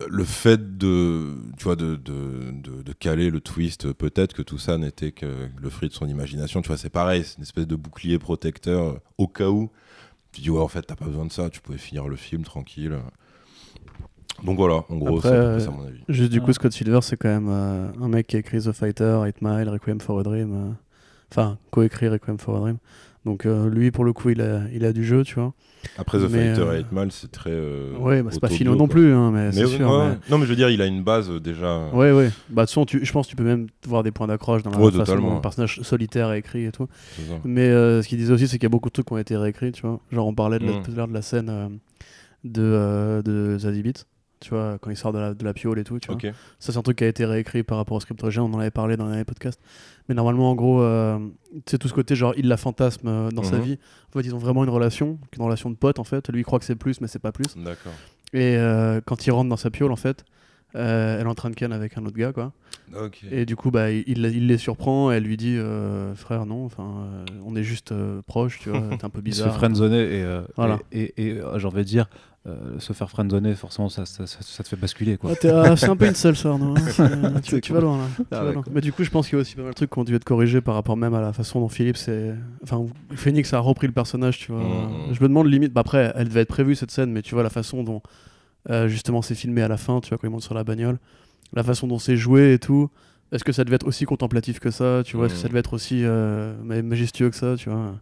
le 0.07 0.23
fait 0.23 0.77
de, 0.77 1.35
tu 1.57 1.63
vois, 1.63 1.75
de, 1.75 1.95
de, 1.95 2.51
de, 2.51 2.83
de 2.83 2.93
caler 2.93 3.31
le 3.31 3.41
twist, 3.41 3.91
peut-être 3.93 4.33
que 4.33 4.43
tout 4.43 4.59
ça 4.59 4.77
n'était 4.77 5.11
que 5.11 5.49
le 5.59 5.69
fruit 5.71 5.89
de 5.89 5.93
son 5.95 6.07
imagination, 6.07 6.61
tu 6.61 6.67
vois, 6.67 6.77
c'est 6.77 6.91
pareil, 6.91 7.23
c'est 7.25 7.37
une 7.37 7.43
espèce 7.43 7.65
de 7.65 7.75
bouclier 7.75 8.19
protecteur 8.19 8.83
euh, 8.83 8.99
au 9.17 9.27
cas 9.27 9.49
où. 9.49 9.71
Tu 10.31 10.41
dis, 10.41 10.51
ouais, 10.51 10.61
en 10.61 10.67
fait, 10.67 10.83
t'as 10.83 10.95
pas 10.95 11.05
besoin 11.05 11.25
de 11.25 11.31
ça, 11.31 11.49
tu 11.49 11.59
pouvais 11.59 11.79
finir 11.79 12.07
le 12.07 12.17
film 12.17 12.43
tranquille. 12.43 12.99
Donc 14.43 14.57
voilà, 14.57 14.83
en 14.89 14.97
gros, 14.97 15.19
c'est 15.21 15.27
euh, 15.29 15.59
ça, 15.59 15.69
à 15.69 15.71
mon 15.71 15.83
avis. 15.85 15.97
Juste 16.09 16.31
du 16.31 16.39
Ah. 16.41 16.45
coup, 16.45 16.53
Scott 16.53 16.71
Silver, 16.71 16.99
c'est 17.01 17.17
quand 17.17 17.29
même 17.29 17.47
euh, 17.49 17.87
un 18.01 18.07
mec 18.07 18.27
qui 18.27 18.35
a 18.35 18.39
écrit 18.39 18.59
The 18.59 18.71
Fighter, 18.71 19.19
8 19.25 19.41
Mile, 19.41 19.69
Requiem 19.69 19.99
for 19.99 20.19
a 20.19 20.23
Dream. 20.23 20.53
euh, 20.53 20.71
Enfin, 21.31 21.57
coécrit 21.71 22.07
Requiem 22.07 22.37
for 22.37 22.55
a 22.57 22.59
Dream. 22.59 22.77
Donc 23.25 23.45
euh, 23.45 23.67
lui, 23.69 23.91
pour 23.91 24.05
le 24.05 24.13
coup, 24.13 24.29
il 24.29 24.39
a, 24.41 24.61
il 24.73 24.85
a 24.85 24.93
du 24.93 25.03
jeu, 25.03 25.23
tu 25.25 25.35
vois. 25.35 25.53
Après 25.97 26.17
The 26.17 26.29
mais, 26.31 26.53
Fighter 26.55 26.75
et 26.75 26.77
8 26.77 26.91
Mile, 26.93 27.07
c'est 27.11 27.29
très. 27.31 27.49
euh, 27.51 27.97
ouais, 27.97 28.23
bah, 28.23 28.29
c'est 28.31 28.39
pas 28.39 28.47
philo 28.47 28.75
non 28.75 28.87
plus, 28.87 29.11
hein, 29.11 29.31
mais, 29.31 29.47
Mais 29.47 29.51
c'est 29.51 29.65
ouais, 29.65 29.67
sûr. 29.75 29.89
ouais. 29.89 30.09
mais- 30.11 30.17
Non, 30.29 30.37
mais 30.37 30.45
je 30.45 30.49
veux 30.51 30.55
dire, 30.55 30.69
il 30.69 30.81
a 30.81 30.85
une 30.85 31.03
base 31.03 31.29
euh, 31.29 31.39
déjà. 31.41 31.87
Ouais, 31.89 32.13
ouais. 32.13 32.29
Bah, 32.49 32.61
de 32.61 32.67
toute 32.67 32.69
façon, 32.69 32.85
tu- 32.85 33.03
je 33.03 33.11
pense 33.11 33.25
que 33.25 33.31
tu 33.31 33.35
peux 33.35 33.43
même 33.43 33.67
voir 33.85 34.03
des 34.03 34.11
points 34.11 34.27
d'accroche 34.27 34.63
dans 34.63 34.69
la 34.71 34.77
Ouais, 34.77 34.85
façon 34.91 34.99
totalement. 35.03 35.29
dont 35.29 35.35
le 35.35 35.41
personnage 35.41 35.81
solitaire 35.81 36.31
est 36.31 36.39
écrit 36.39 36.65
et 36.65 36.71
tout. 36.71 36.87
Mais 37.43 37.67
euh, 37.67 38.01
ce 38.01 38.07
qu'il 38.07 38.17
disait 38.17 38.31
aussi, 38.31 38.47
c'est 38.47 38.57
qu'il 38.57 38.63
y 38.63 38.67
a 38.67 38.69
beaucoup 38.69 38.87
de 38.89 38.93
trucs 38.93 39.07
qui 39.07 39.13
ont 39.13 39.17
été 39.17 39.35
réécrits, 39.35 39.71
tu 39.73 39.81
vois. 39.81 39.99
Genre, 40.11 40.25
on 40.27 40.33
parlait 40.35 40.59
de 40.59 40.65
la, 40.65 40.71
Mm. 40.79 40.83
tout 40.83 40.91
à 40.91 40.95
l'heure 40.95 41.07
de 41.09 41.13
la 41.13 41.21
scène 41.21 41.49
euh, 41.49 41.67
de, 42.45 42.61
euh, 42.63 43.21
de 43.23 43.57
Zazie 43.57 43.81
Beetz, 43.83 44.05
tu 44.39 44.49
vois, 44.51 44.77
quand 44.79 44.89
il 44.89 44.97
sort 44.97 45.13
de 45.13 45.19
la, 45.19 45.33
de 45.33 45.43
la 45.43 45.53
piole 45.53 45.79
et 45.79 45.83
tout, 45.83 45.99
tu 45.99 46.07
vois. 46.07 46.17
Ça, 46.59 46.71
c'est 46.71 46.77
un 46.77 46.81
truc 46.81 46.97
qui 46.97 47.03
a 47.03 47.07
été 47.07 47.25
réécrit 47.25 47.63
par 47.63 47.77
rapport 47.77 47.97
au 47.97 47.99
script 47.99 48.21
original, 48.23 48.49
on 48.49 48.53
en 48.55 48.59
avait 48.59 48.71
parlé 48.71 48.97
dans 48.97 49.09
les 49.09 49.23
podcasts. 49.25 49.59
Mais 50.09 50.15
normalement, 50.15 50.51
en 50.51 50.55
gros, 50.55 50.81
euh, 50.81 51.19
c'est 51.65 51.77
tout 51.77 51.87
ce 51.87 51.93
côté, 51.93 52.15
genre, 52.15 52.33
il 52.37 52.47
la 52.47 52.57
fantasme 52.57 53.07
euh, 53.07 53.29
dans 53.31 53.43
sa 53.43 53.57
Mhm. 53.57 53.63
vie. 53.63 53.79
En 54.09 54.19
fait, 54.19 54.25
ils 54.25 54.33
ont 54.35 54.37
vraiment 54.39 54.63
une 54.63 54.69
relation, 54.69 55.19
une 55.37 55.43
relation 55.43 55.69
de 55.69 55.75
pote, 55.75 55.99
en 55.99 56.03
fait. 56.03 56.29
Lui, 56.29 56.41
il 56.41 56.43
croit 56.43 56.59
que 56.59 56.65
c'est 56.65 56.75
plus, 56.75 57.01
mais 57.01 57.07
c'est 57.07 57.19
pas 57.19 57.31
plus. 57.31 57.55
D'accord. 57.57 57.93
Et 58.33 58.57
euh, 58.57 59.01
quand 59.05 59.25
il 59.25 59.31
rentre 59.31 59.49
dans 59.49 59.57
sa 59.57 59.69
piole, 59.69 59.91
en 59.91 59.95
fait, 59.97 60.23
elle 60.77 61.21
est 61.25 61.29
en 61.29 61.35
train 61.35 61.49
de 61.49 61.55
ken 61.55 61.71
avec 61.73 61.97
un 61.97 62.05
autre 62.05 62.17
gars, 62.17 62.31
quoi. 62.33 62.51
Et 63.31 63.45
du 63.45 63.55
coup, 63.55 63.69
bah, 63.71 63.91
il, 63.91 64.03
il 64.07 64.47
les 64.47 64.57
surprend, 64.57 65.11
elle 65.11 65.23
lui 65.23 65.35
dit 65.37 65.57
euh, 65.57 66.15
Frère, 66.15 66.45
non, 66.45 66.63
enfin, 66.65 67.05
euh, 67.11 67.25
on 67.45 67.55
est 67.55 67.63
juste 67.63 67.91
euh, 67.91 68.21
proches, 68.25 68.59
tu 68.59 68.69
vois, 68.69 68.81
t'es 68.97 69.03
un 69.05 69.09
peu 69.09 69.19
Il 69.25 69.33
se 69.33 69.41
bizarre. 69.41 69.55
friendzoner 69.55 69.97
et, 69.99 70.23
euh, 70.23 70.41
Voilà. 70.55 70.79
et, 70.91 71.01
et, 71.17 71.27
et, 71.27 71.31
euh, 71.39 71.59
j'ai 71.59 71.67
envie 71.67 71.77
de 71.79 71.83
dire, 71.83 72.07
euh, 72.47 72.79
se 72.79 72.93
faire 72.93 73.09
friendzoner, 73.09 73.55
forcément, 73.55 73.89
ça, 73.89 74.05
ça, 74.05 74.25
ça, 74.25 74.37
ça 74.41 74.63
te 74.63 74.69
fait 74.69 74.77
basculer. 74.77 75.17
Quoi. 75.17 75.31
Ah, 75.43 75.63
ah, 75.71 75.75
c'est 75.75 75.89
un 75.89 75.97
peu 75.97 76.05
une 76.07 76.15
seule 76.15 76.37
sœur, 76.37 76.57
non 76.57 76.75
hein, 76.77 77.41
tu, 77.43 77.73
vas 77.73 77.81
loin 77.81 77.97
là. 77.97 78.03
tu 78.17 78.23
Ah 78.31 78.43
vas 78.45 78.51
loin. 78.53 78.63
Mais 78.71 78.79
du 78.79 78.93
coup, 78.93 79.03
je 79.03 79.09
pense 79.09 79.27
qu'il 79.27 79.35
y 79.35 79.39
a 79.39 79.41
aussi 79.41 79.55
pas 79.55 79.63
mal 79.63 79.71
de 79.71 79.75
trucs 79.75 79.89
qui 79.89 79.99
ont 79.99 80.05
dû 80.05 80.15
être 80.15 80.23
corrigés 80.23 80.61
par 80.61 80.75
rapport 80.75 80.95
même 80.95 81.13
à 81.13 81.19
la 81.19 81.33
façon 81.33 81.59
dont 81.59 81.67
Philippe 81.67 81.97
c'est. 81.97 82.33
Enfin, 82.63 82.85
Phoenix 83.15 83.51
a 83.53 83.59
repris 83.59 83.87
le 83.87 83.93
personnage, 83.93 84.37
tu 84.39 84.53
vois. 84.53 84.61
Mhm. 84.63 85.13
Je 85.13 85.21
me 85.21 85.27
demande 85.27 85.47
limite. 85.47 85.73
Bah, 85.73 85.81
après, 85.81 86.13
elle 86.15 86.29
devait 86.29 86.41
être 86.41 86.47
prévue 86.47 86.75
cette 86.75 86.91
scène, 86.91 87.11
mais 87.11 87.21
tu 87.21 87.33
vois 87.35 87.43
la 87.43 87.49
façon 87.49 87.83
dont 87.83 88.01
euh, 88.69 88.87
justement 88.87 89.21
c'est 89.21 89.35
filmé 89.35 89.61
à 89.61 89.67
la 89.67 89.77
fin, 89.77 90.01
tu 90.01 90.09
vois, 90.09 90.17
quand 90.17 90.27
il 90.27 90.31
monte 90.31 90.43
sur 90.43 90.53
la 90.55 90.63
bagnole, 90.63 90.99
la 91.53 91.63
façon 91.63 91.87
dont 91.87 91.99
c'est 91.99 92.17
joué 92.17 92.53
et 92.53 92.59
tout. 92.59 92.89
Est-ce 93.31 93.43
que 93.43 93.51
ça 93.51 93.63
devait 93.65 93.75
être 93.75 93.87
aussi 93.87 94.05
contemplatif 94.05 94.59
que 94.59 94.71
ça, 94.71 95.01
tu 95.05 95.17
vois 95.17 95.25
Est-ce 95.27 95.35
que 95.35 95.39
ça 95.41 95.47
Mhm. 95.47 95.51
devait 95.51 95.59
être 95.59 95.73
aussi 95.73 96.03
euh, 96.05 96.55
ma- 96.63 96.81
majestueux 96.81 97.29
que 97.29 97.35
ça, 97.35 97.55
tu 97.57 97.69
vois? 97.69 97.95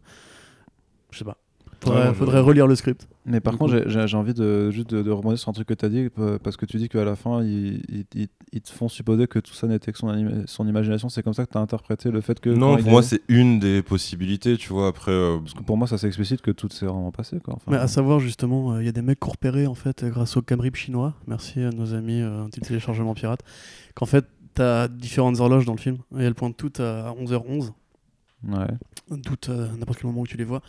Je 1.11 1.17
sais 1.19 1.25
pas. 1.25 1.37
Faudrait, 1.81 2.13
faudrait 2.13 2.39
relire 2.39 2.67
le 2.67 2.75
script. 2.75 3.07
Mais 3.25 3.39
par 3.39 3.53
Du 3.53 3.59
contre, 3.59 3.83
j'ai- 3.87 4.15
envie 4.15 4.33
de, 4.33 4.69
juste 4.71 4.89
de, 4.89 5.01
de 5.01 5.11
rebondir 5.11 5.37
sur 5.39 5.49
un 5.49 5.53
truc 5.53 5.67
que 5.67 5.73
tu 5.73 5.85
as 5.85 5.89
dit, 5.89 6.07
euh, 6.19 6.37
parce 6.41 6.57
que 6.57 6.65
tu 6.65 6.77
dis 6.77 6.89
qu'à 6.89 7.03
la 7.03 7.15
fin, 7.15 7.43
ils, 7.43 7.81
ils- 7.89 8.05
ils- 8.15 8.27
ils 8.53 8.61
te 8.61 8.71
font 8.71 8.87
supposer 8.87 9.27
que 9.27 9.39
tout 9.39 9.53
ça 9.53 9.67
n'était 9.67 9.91
que 9.91 9.97
son, 9.97 10.07
anima- 10.09 10.43
son 10.45 10.67
imagination. 10.67 11.09
C'est 11.09 11.23
comme 11.23 11.33
ça 11.33 11.45
que 11.45 11.51
tu 11.51 11.57
as 11.57 11.61
interprété 11.61 12.11
le 12.11 12.21
fait 12.21 12.39
que. 12.39 12.49
Non, 12.49 12.77
pour 12.77 12.89
moi, 12.91 13.01
est- 13.01 13.03
c'est 13.03 13.21
une 13.27 13.59
des 13.59 13.81
possibilités, 13.81 14.57
tu 14.57 14.69
vois. 14.73 14.87
Après, 14.87 15.11
euh, 15.11 15.37
Parce 15.39 15.53
que 15.53 15.63
pour 15.63 15.77
moi, 15.77 15.87
ça 15.87 15.97
c'est 15.97 16.07
explicite 16.07 16.41
que 16.41 16.51
tout 16.51 16.69
s'est 16.69 16.85
vraiment 16.85 17.11
passé. 17.11 17.37
Quoi. 17.43 17.55
Enfin, 17.55 17.71
Mais 17.71 17.77
à 17.77 17.87
savoir 17.87 18.19
justement, 18.19 18.73
euh, 18.73 18.81
il 18.83 18.85
y 18.85 18.89
a 18.89 18.93
des 18.93 19.01
mecs 19.01 19.19
qui 19.19 19.27
ont 19.27 19.31
repéré 19.31 19.67
en 19.67 19.75
fait 19.75 20.03
euh, 20.03 20.09
grâce 20.09 20.37
au 20.37 20.41
Camrip 20.41 20.75
chinois, 20.75 21.13
merci 21.27 21.61
à 21.61 21.71
nos 21.71 21.93
amis 21.93 22.21
euh, 22.21 22.45
du 22.53 22.59
téléchargement 22.61 23.13
pirate, 23.15 23.41
qu'en 23.95 24.05
fait 24.05 24.25
t'as 24.53 24.87
différentes 24.87 25.39
horloges 25.41 25.65
dans 25.65 25.73
le 25.73 25.79
film 25.79 25.97
et 26.17 26.23
elles 26.23 26.35
pointent 26.35 26.55
toutes 26.55 26.79
à 26.79 27.13
11h11, 27.19 27.73
ouais. 28.47 29.17
toutes 29.23 29.49
à 29.49 29.67
n'importe 29.77 29.99
quel 29.99 30.07
moment 30.07 30.21
où 30.21 30.27
tu 30.27 30.37
les 30.37 30.43
vois. 30.43 30.61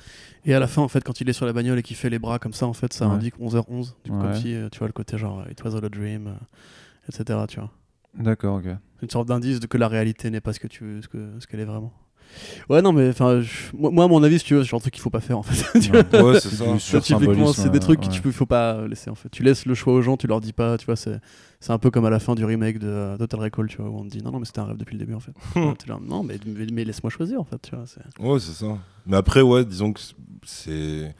Et 0.44 0.54
à 0.54 0.60
la 0.60 0.66
fin 0.66 0.82
en 0.82 0.88
fait 0.88 1.02
quand 1.04 1.20
il 1.20 1.28
est 1.28 1.32
sur 1.32 1.46
la 1.46 1.52
bagnole 1.52 1.78
et 1.78 1.82
qu'il 1.82 1.96
fait 1.96 2.10
les 2.10 2.18
bras 2.18 2.38
comme 2.38 2.52
ça 2.52 2.66
en 2.66 2.72
fait 2.72 2.92
ça 2.92 3.06
Ouais. 3.08 3.14
indique 3.14 3.34
11h11, 3.38 3.94
du 4.04 4.10
coup, 4.10 4.16
Ouais. 4.18 4.22
comme 4.24 4.34
si 4.34 4.54
euh, 4.54 4.68
tu 4.70 4.78
vois 4.78 4.86
le 4.88 4.92
côté 4.92 5.18
genre 5.18 5.40
euh, 5.40 5.50
it 5.50 5.62
was 5.64 5.74
all 5.76 5.84
a 5.84 5.88
dream, 5.88 6.26
euh, 6.28 6.32
etc. 7.08 7.38
Tu 7.48 7.58
vois. 7.60 7.70
D'accord, 8.18 8.56
ok. 8.56 8.66
Une 9.02 9.10
sorte 9.10 9.28
d'indice 9.28 9.60
de 9.60 9.66
que 9.66 9.76
la 9.78 9.88
réalité 9.88 10.30
n'est 10.30 10.40
pas 10.40 10.52
ce 10.54 10.60
que 10.60 10.68
tu 10.68 11.00
ce 11.02 11.08
que 11.08 11.32
ce 11.38 11.46
qu'elle 11.46 11.60
est 11.60 11.64
vraiment. 11.66 11.92
Ouais, 12.68 12.82
non, 12.82 12.92
mais 12.92 13.08
enfin, 13.10 13.42
moi, 13.76 13.90
moi, 13.90 14.04
à 14.04 14.08
mon 14.08 14.22
avis, 14.22 14.38
si 14.38 14.44
tu 14.44 14.54
veux, 14.54 14.62
c'est 14.62 14.68
genre 14.68 14.80
de 14.80 14.82
truc 14.82 14.94
qu'il 14.94 15.02
faut 15.02 15.10
pas 15.10 15.20
faire 15.20 15.38
en 15.38 15.42
fait. 15.42 15.80
Tu. 15.80 15.90
Ouais, 15.92 16.40
c'est 16.40 16.50
ça. 16.50 17.00
Typiquement, 17.00 17.52
c'est 17.52 17.70
des 17.70 17.80
trucs 17.80 18.02
ouais. 18.02 18.08
qu'il 18.08 18.32
faut 18.32 18.46
pas 18.46 18.86
laisser 18.86 19.10
en 19.10 19.14
fait. 19.14 19.28
Tu 19.30 19.42
laisses 19.42 19.66
le 19.66 19.74
choix 19.74 19.94
aux 19.94 20.02
gens, 20.02 20.16
tu 20.16 20.26
leur 20.26 20.40
dis 20.40 20.52
pas, 20.52 20.76
tu 20.78 20.86
vois, 20.86 20.96
c'est 20.96 21.20
c'est 21.60 21.72
un 21.72 21.78
peu 21.78 21.90
comme 21.90 22.04
à 22.04 22.10
la 22.10 22.18
fin 22.18 22.34
du 22.34 22.44
remake 22.44 22.78
de 22.78 22.86
euh, 22.86 23.16
Total 23.16 23.40
Recall, 23.40 23.66
tu 23.68 23.78
vois, 23.78 23.88
où 23.88 23.98
on 23.98 24.04
te 24.04 24.08
dit 24.10 24.22
non, 24.22 24.30
non, 24.30 24.38
mais 24.38 24.44
c'était 24.44 24.60
un 24.60 24.66
rêve 24.66 24.76
depuis 24.76 24.94
le 24.94 25.00
début 25.00 25.14
en 25.14 25.20
fait. 25.20 25.32
Ouais, 25.56 25.74
t'es 25.78 25.88
là, 25.88 25.98
non, 26.02 26.22
mais, 26.22 26.38
mais, 26.46 26.66
mais 26.72 26.84
laisse-moi 26.84 27.10
choisir 27.10 27.40
en 27.40 27.44
fait, 27.44 27.58
tu 27.62 27.74
vois. 27.74 27.84
c'est- 27.86 28.22
Ouais, 28.22 28.38
c'est 28.38 28.52
ça. 28.52 28.78
Mais 29.06 29.16
après, 29.16 29.40
ouais, 29.40 29.64
disons 29.64 29.92
que 29.92 30.00
c'est. 30.44 31.14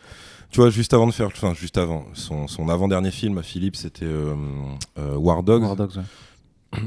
Tu 0.51 0.61
vois, 0.61 0.71
juste 0.71 0.95
avant 0.95 1.07
de 1.07 1.13
faire. 1.13 1.27
Enfin, 1.27 1.55
juste 1.55 1.79
avant. 1.79 2.07
Son, 2.15 2.47
son 2.49 2.69
avant-dernier 2.69 3.11
film 3.11 3.39
à 3.39 3.43
Philippe, 3.43 3.77
c'était 3.77 4.05
euh, 4.05 4.35
euh, 4.99 5.17
War 5.17 5.43
Dogs. 5.43 5.63
War 5.63 5.77
Dogs, 5.77 5.97
ouais. 5.97 6.03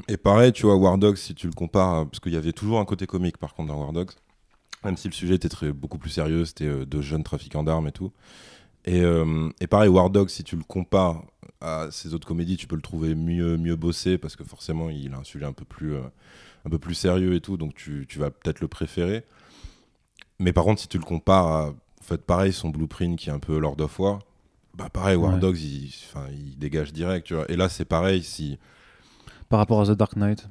Et 0.08 0.18
pareil, 0.18 0.52
tu 0.52 0.66
vois, 0.66 0.76
War 0.76 0.98
Dogs, 0.98 1.18
si 1.18 1.34
tu 1.36 1.48
le 1.48 1.54
compares. 1.54 1.94
à- 1.96 2.06
Parce 2.06 2.20
qu'il 2.20 2.34
y 2.34 2.38
avait 2.38 2.54
toujours 2.54 2.80
un 2.80 2.86
côté 2.86 3.08
comique, 3.08 3.38
par 3.38 3.54
contre, 3.54 3.70
dans 3.70 3.80
War 3.80 3.94
Dogs. 3.94 4.12
Même 4.84 4.98
si 4.98 5.08
le 5.08 5.14
sujet 5.14 5.36
était 5.36 5.50
très, 5.50 5.72
beaucoup 5.74 5.98
plus 5.98 6.10
sérieux, 6.10 6.46
c'était 6.46 6.66
euh, 6.66 6.86
de 6.86 7.02
jeunes 7.02 7.24
trafiquants 7.24 7.64
d'armes 7.64 7.88
et 7.88 7.92
tout. 7.92 8.12
Et, 8.86 9.02
euh, 9.02 9.50
et 9.60 9.68
pareil, 9.68 9.90
War 9.90 10.10
Dogs, 10.10 10.30
si 10.30 10.44
tu 10.44 10.56
le 10.56 10.64
compares 10.64 11.24
à 11.62 11.88
ces 11.92 12.14
autres 12.14 12.28
comédies, 12.28 12.56
tu 12.56 12.68
peux 12.68 12.76
le 12.78 12.82
trouver 12.82 13.14
mieux, 13.16 13.58
mieux 13.58 13.76
bossé 13.76 14.18
parce 14.18 14.36
que 14.38 14.44
forcément, 14.46 14.90
il 14.90 15.14
a 15.14 15.18
un 15.18 15.24
sujet 15.26 15.46
un 15.46 15.52
peu 15.54 15.66
plus, 15.66 15.96
euh, 15.96 16.02
un 16.66 16.70
peu 16.70 16.80
plus 16.80 16.96
sérieux 16.96 17.36
et 17.36 17.42
tout, 17.42 17.58
donc 17.58 17.76
tu, 17.76 18.06
tu 18.08 18.20
vas 18.20 18.32
peut-être 18.32 18.62
le 18.62 18.70
préférer. 18.70 19.26
Mais 20.40 20.54
par 20.54 20.64
contre, 20.64 20.82
si 20.82 20.88
tu 20.88 20.98
le 20.98 21.04
compares 21.04 21.48
à, 21.48 21.66
en 21.70 22.04
fait, 22.04 22.22
pareil, 22.26 22.54
son 22.54 22.70
blueprint 22.70 23.20
qui 23.20 23.30
est 23.30 23.34
un 23.34 23.40
peu 23.40 23.60
Lord 23.60 23.80
of 23.82 24.00
War, 24.00 24.20
bah 24.76 24.90
pareil, 24.90 25.18
War 25.18 25.34
Ouais. 25.34 25.40
Dogs, 25.40 25.60
il, 25.60 26.58
dégage 26.58 26.94
direct, 26.94 27.28
tu 27.28 27.34
vois. 27.34 27.50
Et 27.52 27.58
là, 27.58 27.68
c'est 27.68 27.86
pareil, 27.86 28.24
si. 28.24 28.58
Par 29.50 29.60
rapport 29.60 29.82
à 29.82 29.86
The 29.86 29.92
Dark 29.98 30.16
Knight, 30.16 30.48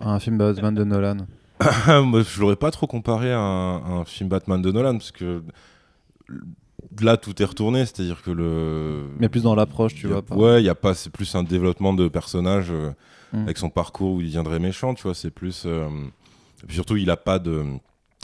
un 0.00 0.18
film 0.20 0.36
Batman 0.38 0.74
de 0.74 0.84
Nolan. 0.84 1.16
Moi, 2.04 2.22
je 2.22 2.40
l'aurais 2.40 2.56
pas 2.56 2.70
trop 2.70 2.86
comparé 2.86 3.32
à 3.32 3.38
un, 3.40 3.76
à 3.78 3.88
un 4.00 4.04
film 4.04 4.28
Batman 4.28 4.60
de 4.60 4.70
Nolan, 4.70 4.98
parce 4.98 5.10
que 5.10 5.42
là, 7.00 7.16
tout 7.16 7.40
est 7.40 7.44
retourné, 7.44 7.80
c'est-à-dire 7.86 8.22
que 8.22 8.30
le. 8.30 9.06
Mais 9.18 9.28
plus 9.28 9.42
dans 9.42 9.54
l'approche, 9.54 9.94
tu 9.94 10.06
a- 10.06 10.10
vois. 10.10 10.22
pas- 10.22 10.34
Ouais, 10.36 10.62
il 10.62 10.66
y 10.66 10.68
a 10.68 10.74
pas, 10.74 10.94
c'est 10.94 11.10
plus 11.10 11.34
un 11.34 11.42
développement 11.42 11.94
de 11.94 12.08
personnage 12.08 12.68
euh, 12.70 12.90
Mm. 13.32 13.42
avec 13.44 13.58
son 13.58 13.70
parcours 13.70 14.12
où 14.14 14.20
il 14.20 14.26
deviendrait 14.26 14.58
méchant, 14.60 14.94
tu 14.94 15.02
vois. 15.02 15.14
C'est 15.14 15.30
plus. 15.30 15.64
euh, 15.66 15.88
surtout, 16.68 16.96
il 16.96 17.10
a 17.10 17.16
pas 17.16 17.38
de. 17.38 17.64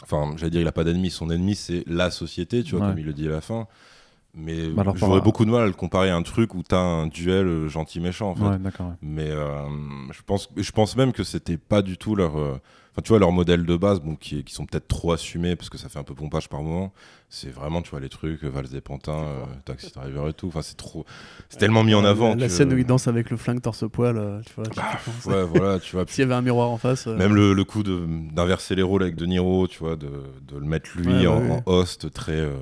Enfin, 0.05 0.35
j'allais 0.37 0.51
dire, 0.51 0.61
il 0.61 0.69
a 0.69 0.73
pas 0.73 0.85
d'ennemi. 0.85 1.11
Son 1.11 1.31
ennemi, 1.31 1.55
c'est 1.55 1.85
la 1.87 2.11
société, 2.11 2.63
tu 2.63 2.77
vois, 2.77 2.85
Ouais. 2.87 2.91
comme 2.93 2.99
il 3.01 3.07
le 3.07 3.13
dit 3.13 3.27
à 3.29 3.31
la 3.33 3.41
fin. 3.41 3.67
Mais 4.35 4.69
Bah 4.71 4.83
j'aurais 4.95 5.21
beaucoup 5.21 5.45
de 5.45 5.51
mal 5.51 5.63
à 5.63 5.67
le 5.67 5.73
comparer 5.75 6.09
à 6.09 6.17
un 6.17 6.23
truc 6.23 6.55
où 6.55 6.63
t'as 6.63 6.79
un 6.81 7.07
duel 7.07 7.47
euh, 7.47 7.69
gentil-méchant, 7.69 8.31
en 8.31 8.35
fait. 8.35 8.45
Ouais, 8.45 8.59
d'accord. 8.59 8.87
ouais. 8.89 8.95
Mais 9.03 9.31
euh, 9.31 9.69
je, 10.11 10.23
pense, 10.25 10.49
je 10.57 10.73
pense 10.73 10.97
même 10.97 11.13
que 11.13 11.23
c'était 11.23 11.59
pas 11.59 11.83
du 11.83 11.99
tout 11.99 12.15
leur. 12.17 12.39
euh, 12.39 12.59
Enfin, 12.95 13.01
tu 13.03 13.09
vois, 13.09 13.19
leur 13.19 13.33
modèle 13.33 13.65
de 13.65 13.75
base, 13.75 14.01
bon, 14.01 14.17
qui, 14.17 14.45
qui 14.45 14.53
sont 14.53 14.67
peut-être 14.67 14.87
trop 14.87 15.13
assumés 15.13 15.57
parce 15.57 15.71
que 15.71 15.79
ça 15.79 15.89
fait 15.89 15.99
un 15.99 16.03
peu 16.03 16.15
pompage 16.15 16.51
par 16.51 16.63
moment. 16.63 16.93
C'est 17.31 17.49
vraiment, 17.49 17.81
tu 17.81 17.89
vois, 17.91 18.01
les 18.01 18.11
trucs, 18.11 18.45
Vals 18.45 18.69
des 18.69 18.83
Pantins, 18.83 19.17
euh, 19.25 19.45
Taxi 19.65 19.91
Driver 19.93 20.29
et 20.29 20.35
tout. 20.35 20.49
Enfin, 20.49 20.61
c'est 20.61 20.77
trop. 20.77 21.07
C'est 21.49 21.57
tellement 21.57 21.85
mis 21.85 21.95
en 21.95 22.05
avant. 22.05 22.35
La, 22.35 22.49
que- 22.49 22.53
scène 22.53 22.71
où 22.73 22.77
il 22.77 22.85
danse 22.85 23.09
avec 23.09 23.31
le 23.31 23.39
flingue 23.39 23.63
torse-poil, 23.63 24.19
euh, 24.19 24.41
tu 24.45 24.53
vois. 24.57 24.65
Bah. 24.77 25.01
Ouais, 25.25 25.43
voilà, 25.45 25.79
tu 25.79 25.97
vois. 25.97 26.05
S'il 26.09 26.21
y 26.21 26.25
avait 26.25 26.35
un 26.35 26.43
miroir 26.43 26.71
en 26.71 26.77
face. 26.77 27.07
euh, 27.07 27.17
Même 27.17 27.35
le, 27.35 27.55
le 27.55 27.65
coup 27.65 27.83
de- 27.83 28.07
d'inverser 28.35 28.75
les 28.75 28.83
rôles 28.83 29.03
avec 29.03 29.17
De 29.17 29.25
Niro, 29.25 29.67
tu 29.69 29.79
vois, 29.79 29.97
de, 29.97 30.11
de 30.47 30.59
le 30.59 30.67
mettre 30.67 30.91
lui 30.97 31.07
Ouais, 31.09 31.27
en, 31.27 31.41
ouais, 31.41 31.49
ouais. 31.49 31.63
en 31.65 31.73
host, 31.73 32.13
très, 32.13 32.33
euh, 32.33 32.53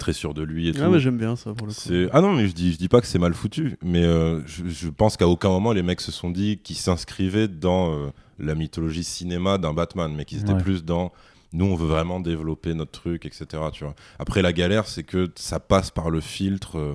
très 0.00 0.12
sûr 0.12 0.34
de 0.34 0.42
lui 0.42 0.68
et 0.68 0.72
tout. 0.72 0.80
Ah, 0.82 0.88
mais 0.88 0.98
j'aime 0.98 1.16
bien 1.18 1.36
ça 1.36 1.54
pour 1.54 1.66
le 1.68 1.72
coup. 1.72 2.10
Ah 2.12 2.20
non, 2.20 2.32
mais 2.32 2.48
je 2.48 2.52
dis, 2.52 2.72
je 2.72 2.78
dis 2.78 2.88
pas 2.88 3.00
que 3.00 3.06
c'est 3.06 3.18
mal 3.20 3.34
foutu, 3.34 3.76
mais 3.84 4.02
euh, 4.04 4.40
je, 4.46 4.66
je 4.68 4.88
pense 4.88 5.16
qu'à 5.16 5.28
aucun 5.28 5.48
moment 5.50 5.72
les 5.72 5.82
mecs 5.84 6.00
se 6.00 6.10
sont 6.10 6.30
dit 6.30 6.58
qu'ils 6.58 6.76
s'inscrivaient 6.76 7.46
dans 7.48 7.92
euh, 7.94 8.08
la 8.40 8.54
mythologie 8.56 9.04
cinéma 9.04 9.58
d'un 9.58 9.72
Batman, 9.74 10.12
mais 10.16 10.24
qu'ils 10.24 10.40
étaient 10.40 10.54
Ouais. 10.54 10.62
plus 10.62 10.84
dans 10.84 11.12
nous, 11.52 11.66
on 11.66 11.74
veut 11.74 11.88
vraiment 11.88 12.20
développer 12.20 12.74
notre 12.74 12.92
truc, 12.92 13.26
etc. 13.26 13.46
Tu 13.72 13.82
vois. 13.84 13.94
Après, 14.20 14.40
la 14.40 14.52
galère, 14.52 14.86
c'est 14.86 15.02
que 15.02 15.28
ça 15.34 15.58
passe 15.60 15.90
par 15.90 16.08
le 16.10 16.20
filtre. 16.20 16.78
euh, 16.78 16.94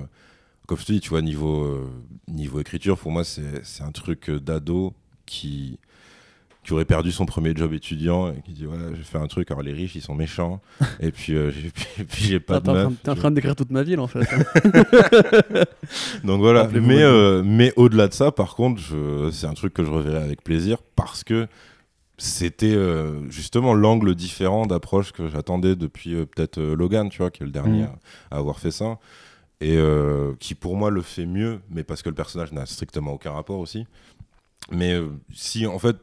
comme 0.66 0.78
je 0.78 0.84
te 0.86 0.92
dis, 0.92 1.00
tu 1.00 1.10
vois, 1.10 1.20
niveau, 1.22 1.62
euh, 1.64 1.88
niveau 2.26 2.58
écriture, 2.60 2.96
pour 2.98 3.12
moi, 3.12 3.22
c'est 3.22 3.64
c'est 3.64 3.82
un 3.84 3.92
truc 3.92 4.30
d'ado 4.30 4.94
qui, 5.26 5.78
qui 6.66 6.72
aurait 6.72 6.84
perdu 6.84 7.12
son 7.12 7.26
premier 7.26 7.54
job 7.54 7.72
étudiant 7.72 8.32
et 8.32 8.42
qui 8.44 8.52
dit 8.52 8.64
voilà, 8.64 8.88
j'ai 8.96 9.02
fait 9.04 9.18
un 9.18 9.28
truc, 9.28 9.48
alors 9.52 9.62
les 9.62 9.72
riches, 9.72 9.94
ils 9.94 10.02
sont 10.02 10.16
méchants, 10.16 10.60
et 11.00 11.12
puis, 11.12 11.36
euh, 11.36 11.52
j'ai- 12.18 12.40
pas 12.40 12.56
Ah, 12.56 12.60
de 12.60 12.72
meuf. 12.72 12.92
t'es 13.04 13.10
en 13.10 13.14
train 13.14 13.30
de 13.30 13.36
décrire 13.36 13.54
toute 13.54 13.70
ma 13.70 13.84
ville 13.84 14.00
en 14.00 14.08
fait. 14.08 14.20
donc 16.24 16.40
voilà, 16.40 16.68
mais, 16.68 17.02
euh, 17.02 17.42
mais 17.44 17.72
au-delà 17.76 18.08
de 18.08 18.14
ça, 18.14 18.32
par 18.32 18.54
contre, 18.54 18.80
c'est 19.32 19.46
un 19.46 19.54
truc 19.54 19.74
que 19.74 19.84
je 19.84 19.90
reverrai 19.90 20.22
avec 20.22 20.42
plaisir 20.42 20.78
parce 20.96 21.24
que 21.24 21.46
c'était 22.18 22.74
euh, 22.74 23.28
justement 23.30 23.74
l'angle 23.74 24.14
différent 24.14 24.66
d'approche 24.66 25.12
que 25.12 25.28
j'attendais 25.28 25.76
depuis 25.76 26.14
euh, 26.14 26.24
peut-être 26.26 26.60
Logan, 26.60 27.08
tu 27.10 27.18
vois, 27.18 27.30
qui 27.30 27.42
est 27.42 27.46
le 27.46 27.52
dernier 27.52 27.82
Mhm. 27.82 27.88
à, 28.30 28.36
avoir 28.38 28.58
fait 28.58 28.70
ça. 28.70 28.98
Et 29.62 29.78
qui 30.38 30.54
pour 30.54 30.76
moi 30.76 30.90
le 30.90 31.00
fait 31.00 31.24
mieux, 31.24 31.60
mais 31.70 31.82
parce 31.82 32.02
que 32.02 32.10
le 32.10 32.14
personnage 32.14 32.52
n'a 32.52 32.66
strictement 32.66 33.14
aucun 33.14 33.30
rapport 33.32 33.58
aussi. 33.58 33.86
Mais 34.70 34.94
euh, 34.94 35.08
si 35.32 35.66
en 35.66 35.78
fait, 35.78 35.96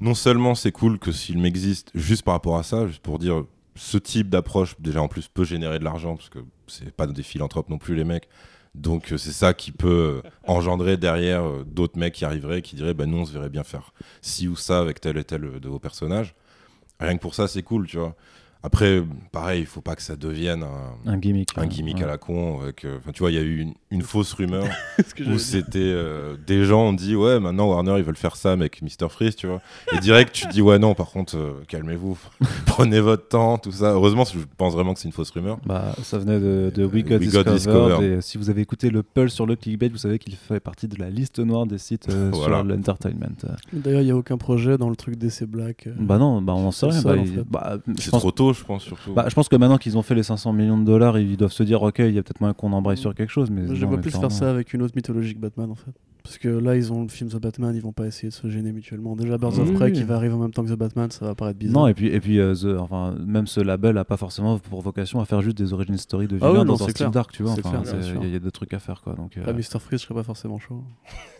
non 0.00 0.14
seulement 0.14 0.54
c'est 0.54 0.72
cool 0.72 0.98
que 0.98 1.12
ce 1.12 1.26
film 1.26 1.44
existe 1.44 1.90
juste 1.94 2.22
par 2.22 2.34
rapport 2.34 2.56
à 2.56 2.62
ça, 2.62 2.86
juste 2.86 3.02
pour 3.02 3.18
dire 3.18 3.44
ce 3.76 3.98
type 3.98 4.28
d'approche 4.28 4.74
déjà 4.80 5.00
en 5.00 5.08
plus 5.08 5.28
peut 5.28 5.44
générer 5.44 5.78
de 5.78 5.84
l'argent 5.84 6.16
parce 6.16 6.28
que 6.28 6.40
c'est 6.66 6.92
pas 6.92 7.06
des 7.06 7.22
philanthropes 7.22 7.68
non 7.68 7.78
plus 7.78 7.94
les 7.94 8.04
mecs. 8.04 8.28
Donc 8.74 9.12
euh, 9.12 9.16
c'est 9.16 9.32
ça 9.32 9.54
qui 9.54 9.72
peut 9.72 10.22
euh, 10.24 10.30
engendrer 10.44 10.96
derrière 10.96 11.64
d'autres 11.64 11.98
mecs 11.98 12.14
qui 12.14 12.24
arriveraient 12.24 12.62
qui 12.62 12.76
diraient 12.76 12.94
bah 12.94 13.06
nous 13.06 13.18
on 13.18 13.24
se 13.24 13.32
verrait 13.32 13.48
bien 13.48 13.64
faire 13.64 13.92
ci 14.22 14.48
ou 14.48 14.56
ça 14.56 14.80
avec 14.80 15.00
tel 15.00 15.16
et 15.16 15.24
tel 15.24 15.60
de 15.60 15.68
vos 15.68 15.78
personnages. 15.78 16.34
Rien 16.98 17.16
que 17.16 17.22
pour 17.22 17.34
ça 17.34 17.48
c'est 17.48 17.62
cool, 17.62 17.86
tu 17.86 17.98
vois. 17.98 18.16
Après 18.62 19.02
pareil, 19.32 19.60
il 19.60 19.66
faut 19.66 19.80
pas 19.80 19.96
que 19.96 20.02
ça 20.02 20.16
devienne 20.16 20.62
un, 20.62 21.10
Un 21.10 21.16
gimmick. 21.18 21.50
un 21.56 21.66
gimmick 21.66 21.96
ouais. 21.96 22.04
à 22.04 22.06
la 22.06 22.18
con. 22.18 22.60
avec, 22.60 22.84
euh, 22.84 22.98
tu 23.14 23.20
vois, 23.20 23.30
il 23.30 23.34
y 23.34 23.38
a 23.38 23.42
eu 23.42 23.58
une, 23.60 23.72
une 23.90 24.02
fausse 24.02 24.32
rumeur 24.34 24.64
où 25.26 25.38
c'était 25.38 25.78
euh, 25.78 26.36
des 26.46 26.64
gens 26.64 26.88
ont 26.88 26.92
dit 26.92 27.16
ouais 27.16 27.40
maintenant 27.40 27.68
Warner 27.70 27.94
ils 27.98 28.04
veulent 28.04 28.16
faire 28.16 28.36
ça 28.36 28.52
avec 28.52 28.82
Mr 28.82 29.08
Freeze 29.08 29.34
tu 29.36 29.46
vois 29.46 29.60
et 29.94 29.98
direct 29.98 30.32
tu 30.34 30.46
dis 30.48 30.60
ouais 30.60 30.78
non 30.78 30.94
par 30.94 31.10
contre 31.10 31.36
euh, 31.36 31.62
calmez-vous 31.68 32.18
prenez 32.66 33.00
votre 33.00 33.28
temps 33.28 33.56
tout 33.58 33.72
ça 33.72 33.92
heureusement 33.92 34.24
je 34.24 34.38
pense 34.56 34.74
vraiment 34.74 34.92
que 34.94 35.00
c'est 35.00 35.08
une 35.08 35.12
fausse 35.12 35.30
rumeur 35.30 35.58
Bah, 35.64 35.94
ça 36.02 36.18
venait 36.18 36.38
de, 36.38 36.70
de 36.74 36.84
We 36.84 37.02
Got, 37.04 37.16
We 37.16 37.32
Got 37.32 37.44
Discovered, 37.44 37.54
Discovered. 37.54 38.02
Et 38.02 38.20
si 38.20 38.36
vous 38.38 38.50
avez 38.50 38.60
écouté 38.60 38.90
le 38.90 39.02
Pulse 39.02 39.32
sur 39.34 39.46
le 39.46 39.56
clickbait, 39.56 39.88
vous 39.88 39.96
savez 39.96 40.18
qu'il 40.18 40.36
fait 40.36 40.60
partie 40.60 40.86
de 40.86 40.98
la 40.98 41.08
liste 41.08 41.38
noire 41.38 41.66
des 41.66 41.78
sites 41.78 42.08
euh, 42.10 42.30
Voilà. 42.34 42.56
sur 42.58 42.64
l'entertainment. 42.64 43.26
D'ailleurs, 43.72 44.02
il 44.02 44.04
n'y 44.06 44.10
a 44.10 44.16
aucun 44.16 44.36
projet 44.36 44.76
dans 44.78 44.90
le 44.90 44.96
truc 44.96 45.16
DC 45.16 45.44
Black. 45.44 45.86
euh. 45.86 45.92
Bah 45.98 46.18
non, 46.18 46.42
bah 46.42 46.54
on 46.54 46.66
en 46.66 46.70
sait 46.72 46.86
rien. 46.86 47.02
Bah, 47.02 47.12
en 47.12 47.22
il- 47.22 47.26
fait. 47.34 47.44
bah, 47.48 47.78
c'est 47.98 48.10
pense- 48.10 48.20
trop 48.20 48.30
tôt 48.32 48.49
je 48.52 48.64
pense 48.64 48.82
surtout 48.82 49.12
Bah, 49.14 49.26
je 49.28 49.34
pense 49.34 49.48
que 49.48 49.56
maintenant 49.56 49.78
qu'ils 49.78 49.96
ont 49.98 50.02
fait 50.02 50.14
les 50.14 50.22
500 50.22 50.52
millions 50.52 50.78
de 50.78 50.84
dollars, 50.84 51.18
ils 51.18 51.36
doivent 51.36 51.52
se 51.52 51.62
dire 51.62 51.82
ok, 51.82 51.98
il 52.00 52.12
y 52.14 52.18
a 52.18 52.22
peut-être 52.22 52.40
moyen 52.40 52.54
qu'on 52.54 52.72
embraye 52.72 52.96
sur 52.98 53.14
quelque 53.14 53.30
chose. 53.30 53.50
Mais 53.50 53.74
je 53.74 53.86
vois 53.86 53.98
plus 53.98 54.10
faire 54.10 54.32
ça 54.32 54.50
avec 54.50 54.72
une 54.74 54.82
autre 54.82 54.94
mythologie 54.96 55.34
que 55.34 55.40
Batman 55.40 55.70
en 55.70 55.74
fait. 55.74 55.92
Parce 56.22 56.36
que 56.36 56.48
là, 56.48 56.76
ils 56.76 56.92
ont 56.92 57.00
le 57.02 57.08
film 57.08 57.30
The 57.30 57.36
Batman, 57.40 57.74
ils 57.74 57.80
vont 57.80 57.92
pas 57.94 58.06
essayer 58.06 58.28
de 58.28 58.34
se 58.34 58.46
gêner 58.50 58.72
mutuellement. 58.72 59.16
Déjà, 59.16 59.38
Birds 59.38 59.58
of 59.58 59.70
Oui, 59.70 59.74
Prey 59.74 59.86
oui. 59.86 59.92
qui 59.92 60.02
va 60.02 60.16
arriver 60.16 60.34
en 60.34 60.38
même 60.38 60.50
temps 60.50 60.62
que 60.62 60.68
The 60.68 60.76
Batman, 60.76 61.10
ça 61.10 61.24
va 61.24 61.34
paraître 61.34 61.58
bizarre. 61.58 61.80
Non, 61.80 61.86
et 61.88 61.94
puis, 61.94 62.08
et 62.08 62.20
puis 62.20 62.38
euh, 62.38 62.54
The- 62.54 62.78
enfin, 62.78 63.14
même 63.26 63.46
ce 63.46 63.58
label 63.60 63.96
a 63.96 64.04
pas 64.04 64.18
forcément 64.18 64.58
pour 64.58 64.82
vocation 64.82 65.20
à 65.20 65.24
faire 65.24 65.40
juste 65.40 65.56
des 65.56 65.72
origin 65.72 65.96
story 65.96 66.26
de 66.28 66.34
Ah 66.42 66.48
vilains 66.48 66.50
oui, 66.60 66.66
non, 66.66 66.74
dans 66.76 66.84
un 66.84 66.88
style 66.90 67.06
dark, 67.08 67.32
tu 67.32 67.42
vois. 67.42 67.54
C'est 67.54 67.64
Enfin, 67.64 67.82
il 67.86 68.06
y, 68.06 68.10
a- 68.18 68.26
il 68.26 68.32
y 68.34 68.36
a 68.36 68.38
des 68.38 68.50
trucs 68.50 68.74
à 68.74 68.78
faire, 68.78 69.00
quoi. 69.00 69.14
Donc, 69.14 69.38
euh, 69.38 69.40
Après, 69.40 69.54
Mr. 69.54 69.78
Freeze, 69.80 70.00
je 70.02 70.04
serais 70.04 70.14
pas 70.14 70.22
forcément 70.22 70.58
chaud. 70.58 70.84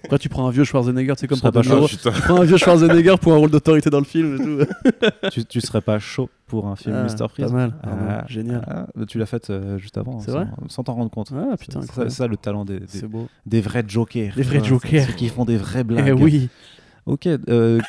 Après, 0.04 0.18
tu 0.18 0.30
prends 0.30 0.48
un 0.48 0.50
vieux 0.50 0.64
Schwarzenegger, 0.64 1.12
c'est 1.18 1.26
comme 1.28 1.38
pour 1.40 1.52
pas. 1.52 1.60
Ah, 1.60 1.86
putain. 1.86 2.10
Tu 2.12 2.22
prends 2.22 2.40
un 2.40 2.44
vieux 2.44 2.56
Schwarzenegger 2.56 3.16
pour 3.20 3.34
un 3.34 3.36
rôle 3.36 3.50
d'autorité 3.50 3.90
dans 3.90 3.98
le 3.98 4.04
film 4.06 4.36
et 4.36 4.38
tout. 4.64 5.28
tu, 5.30 5.44
tu 5.44 5.60
serais 5.60 5.82
pas 5.82 5.98
chaud 5.98 6.30
pour 6.50 6.66
un 6.66 6.76
film 6.76 6.94
Ah, 6.96 7.04
Mr. 7.04 7.28
Freeze 7.28 7.46
Pas 7.46 7.52
mal, 7.52 7.74
Ah, 7.82 7.88
ah, 8.10 8.24
génial. 8.28 8.62
ah, 8.68 9.04
tu 9.06 9.18
l'as 9.18 9.26
fait 9.26 9.48
euh, 9.50 9.78
juste 9.78 9.96
avant, 9.96 10.18
C'est 10.20 10.32
sans- 10.32 10.38
vrai 10.38 10.46
sans 10.68 10.82
t'en 10.84 10.94
rendre 10.94 11.10
compte. 11.10 11.32
Ah 11.34 11.56
putain, 11.56 11.80
c'est 11.80 11.86
ça, 11.86 11.92
incroyable. 11.92 12.10
c'est 12.10 12.16
ça 12.16 12.26
le 12.26 12.36
talent 12.36 12.64
des, 12.64 12.80
des, 12.80 12.86
c'est 12.88 13.06
beau. 13.08 13.28
des 13.46 13.60
vrais 13.60 13.84
jokers. 13.86 14.34
Des 14.36 14.42
vrais 14.42 14.62
jokers. 14.62 15.06
ceux 15.06 15.12
qui 15.14 15.28
font 15.28 15.44
des 15.44 15.56
vraies 15.56 15.84
blagues. 15.84 16.04
Eh 16.08 16.12
oui. 16.12 16.48
Ok, 17.06 17.26
euh, 17.26 17.38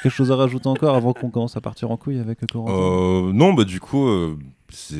quelque 0.01 0.09
chose 0.09 0.31
à 0.31 0.35
rajouter 0.35 0.67
encore 0.67 0.95
avant 0.95 1.13
qu'on 1.13 1.29
commence 1.29 1.57
à 1.57 1.61
partir 1.61 1.91
en 1.91 1.97
couille 1.97 2.19
avec 2.19 2.39
Corentin? 2.49 2.71
Euh, 2.71 3.33
non 3.33 3.53
bah 3.53 3.65
du 3.65 3.79
coup 3.79 4.07
euh, 4.07 4.37
c'est 4.69 4.95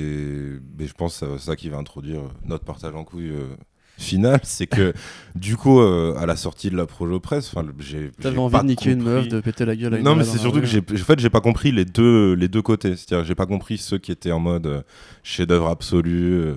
mais 0.77 0.85
je 0.85 0.93
pense 0.93 1.19
que 1.19 1.37
c'est 1.37 1.45
ça 1.45 1.55
qui 1.55 1.69
va 1.69 1.77
introduire 1.77 2.21
notre 2.45 2.65
partage 2.65 2.93
en 2.93 3.03
couille 3.05 3.29
euh, 3.31 3.47
final 4.01 4.39
c'est 4.43 4.67
que 4.67 4.93
du 5.35 5.55
coup 5.57 5.79
euh, 5.79 6.15
à 6.17 6.25
la 6.25 6.35
sortie 6.35 6.69
de 6.69 6.75
la 6.77 6.85
Projo 6.85 7.19
Presse 7.19 7.47
enfin 7.53 7.63
le- 7.65 7.73
j'ai 7.79 8.11
T'avais 8.21 8.37
envie 8.37 8.51
pas 8.51 8.61
de 8.63 8.67
niquer 8.67 8.91
une 8.91 8.99
compris- 8.99 9.13
meuf, 9.13 9.27
de 9.29 9.39
péter 9.39 9.65
la 9.65 9.75
gueule 9.75 9.93
à 9.93 9.97
une 9.97 10.03
Non, 10.03 10.15
mais 10.15 10.23
c'est 10.23 10.37
surtout 10.37 10.59
que 10.59 10.65
j'ai, 10.65 10.79
en 10.79 10.97
fait, 10.97 11.19
j'ai 11.19 11.29
pas 11.29 11.41
compris 11.41 11.71
les 11.71 11.85
deux, 11.85 12.33
les 12.33 12.47
deux 12.47 12.61
côtés. 12.61 12.95
C'est-à-dire, 12.95 13.25
j'ai 13.25 13.35
pas 13.35 13.45
compris 13.45 13.77
ceux 13.77 13.97
qui 13.97 14.11
étaient 14.11 14.31
en 14.31 14.39
mode 14.39 14.65
euh, 14.67 14.81
chef-d'œuvre 15.23 15.67
absolu, 15.69 16.33
euh, 16.33 16.55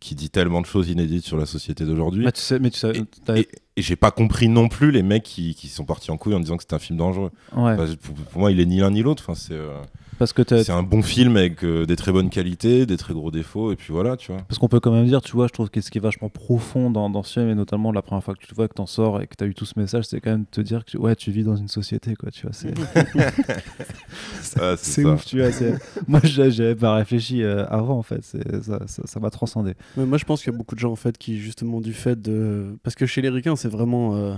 qui 0.00 0.14
dit 0.14 0.30
tellement 0.30 0.60
de 0.60 0.66
choses 0.66 0.88
inédites 0.88 1.24
sur 1.24 1.36
la 1.36 1.46
société 1.46 1.84
d'aujourd'hui. 1.84 2.24
Bah, 2.24 2.32
tu 2.32 2.40
sais, 2.40 2.58
mais 2.58 2.70
tu 2.70 2.78
sais, 2.78 2.90
Et- 2.96 3.04
t'as- 3.24 3.36
Et, 3.38 3.48
et 3.76 3.82
j'ai 3.82 3.96
pas 3.96 4.10
compris 4.10 4.48
non 4.48 4.68
plus 4.68 4.90
les 4.90 5.02
mecs 5.02 5.24
qui, 5.24 5.54
qui 5.54 5.68
sont 5.68 5.84
partis 5.84 6.10
en 6.10 6.16
couille 6.16 6.34
en 6.34 6.40
disant 6.40 6.56
que 6.56 6.62
c'était 6.62 6.74
un 6.74 6.78
film 6.80 6.98
dangereux. 6.98 7.30
ouais. 7.56 7.72
Enfin, 7.72 7.86
pour, 8.02 8.14
pour 8.14 8.40
moi, 8.40 8.50
il 8.52 8.60
est 8.60 8.66
ni 8.66 8.78
l'un 8.80 8.90
ni 8.90 9.02
l'autre. 9.02 9.24
Enfin, 9.26 9.34
c'est, 9.34 9.54
euh, 9.54 9.70
Parce 10.18 10.32
que 10.32 10.42
t'as- 10.42 10.64
c'est 10.64 10.72
un 10.72 10.82
bon 10.82 11.00
film 11.02 11.36
avec 11.36 11.64
euh, 11.64 11.86
des 11.86 11.94
très 11.96 12.10
bonnes 12.12 12.28
qualités, 12.30 12.86
des 12.86 12.96
très 12.96 13.14
gros 13.14 13.30
défauts, 13.30 13.70
et 13.72 13.76
puis 13.76 13.92
voilà, 13.92 14.16
tu 14.16 14.32
vois. 14.32 14.40
Parce 14.48 14.58
qu'on 14.58 14.68
peut 14.68 14.80
quand 14.80 14.90
même 14.90 15.06
dire, 15.06 15.20
tu 15.22 15.32
vois, 15.32 15.46
je 15.46 15.52
trouve 15.52 15.70
que 15.70 15.80
ce 15.80 15.90
qui 15.90 15.98
est 15.98 16.00
vachement 16.00 16.28
profond 16.28 16.90
dans, 16.90 17.08
dans 17.08 17.22
ce 17.22 17.34
film, 17.34 17.48
et 17.50 17.54
notamment 17.54 17.92
la 17.92 18.02
première 18.02 18.24
fois 18.24 18.34
que 18.34 18.40
tu 18.40 18.46
le 18.50 18.56
vois, 18.56 18.66
que 18.68 18.74
t'en 18.74 18.86
sors 18.86 19.20
et 19.22 19.26
que 19.28 19.34
t'as 19.36 19.46
eu 19.46 19.54
tout 19.54 19.64
ce 19.64 19.78
message, 19.78 20.04
c'est 20.04 20.20
quand 20.20 20.30
même 20.30 20.40
de 20.42 20.46
te 20.50 20.60
dire 20.60 20.84
que 20.84 20.98
ouais, 20.98 21.14
tu 21.14 21.30
vis 21.30 21.44
dans 21.44 21.56
une 21.56 21.68
société, 21.68 22.14
quoi, 22.16 22.30
tu 22.30 22.42
vois. 22.42 22.52
C'est 22.52 22.74
Ah, 24.60 24.74
ouf, 24.74 25.24
tu 25.24 25.40
vois. 25.40 25.50
Moi, 26.08 26.20
j'a- 26.24 26.50
j'avais 26.50 26.74
pas 26.74 26.94
réfléchi 26.94 27.42
euh, 27.42 27.66
avant, 27.68 27.98
en 27.98 28.02
fait. 28.02 28.20
C'est- 28.22 28.62
Ça 28.62 28.80
ça- 28.86 29.02
ça 29.06 29.20
m'a 29.20 29.30
transcendé. 29.30 29.74
Mais 29.96 30.04
moi, 30.06 30.18
je 30.18 30.24
pense 30.24 30.42
qu'il 30.42 30.52
y 30.52 30.54
a 30.54 30.58
beaucoup 30.58 30.74
de 30.74 30.80
gens 30.80 30.90
en 30.92 30.96
fait 30.96 31.16
qui, 31.18 31.38
justement, 31.38 31.80
du 31.80 31.92
fait 31.92 32.20
de. 32.20 32.76
Parce 32.82 32.96
que 32.96 33.06
chez 33.06 33.22
les 33.22 33.28
ricains, 33.28 33.56
c'est 33.56 33.68
vraiment. 33.68 34.16
euh, 34.16 34.34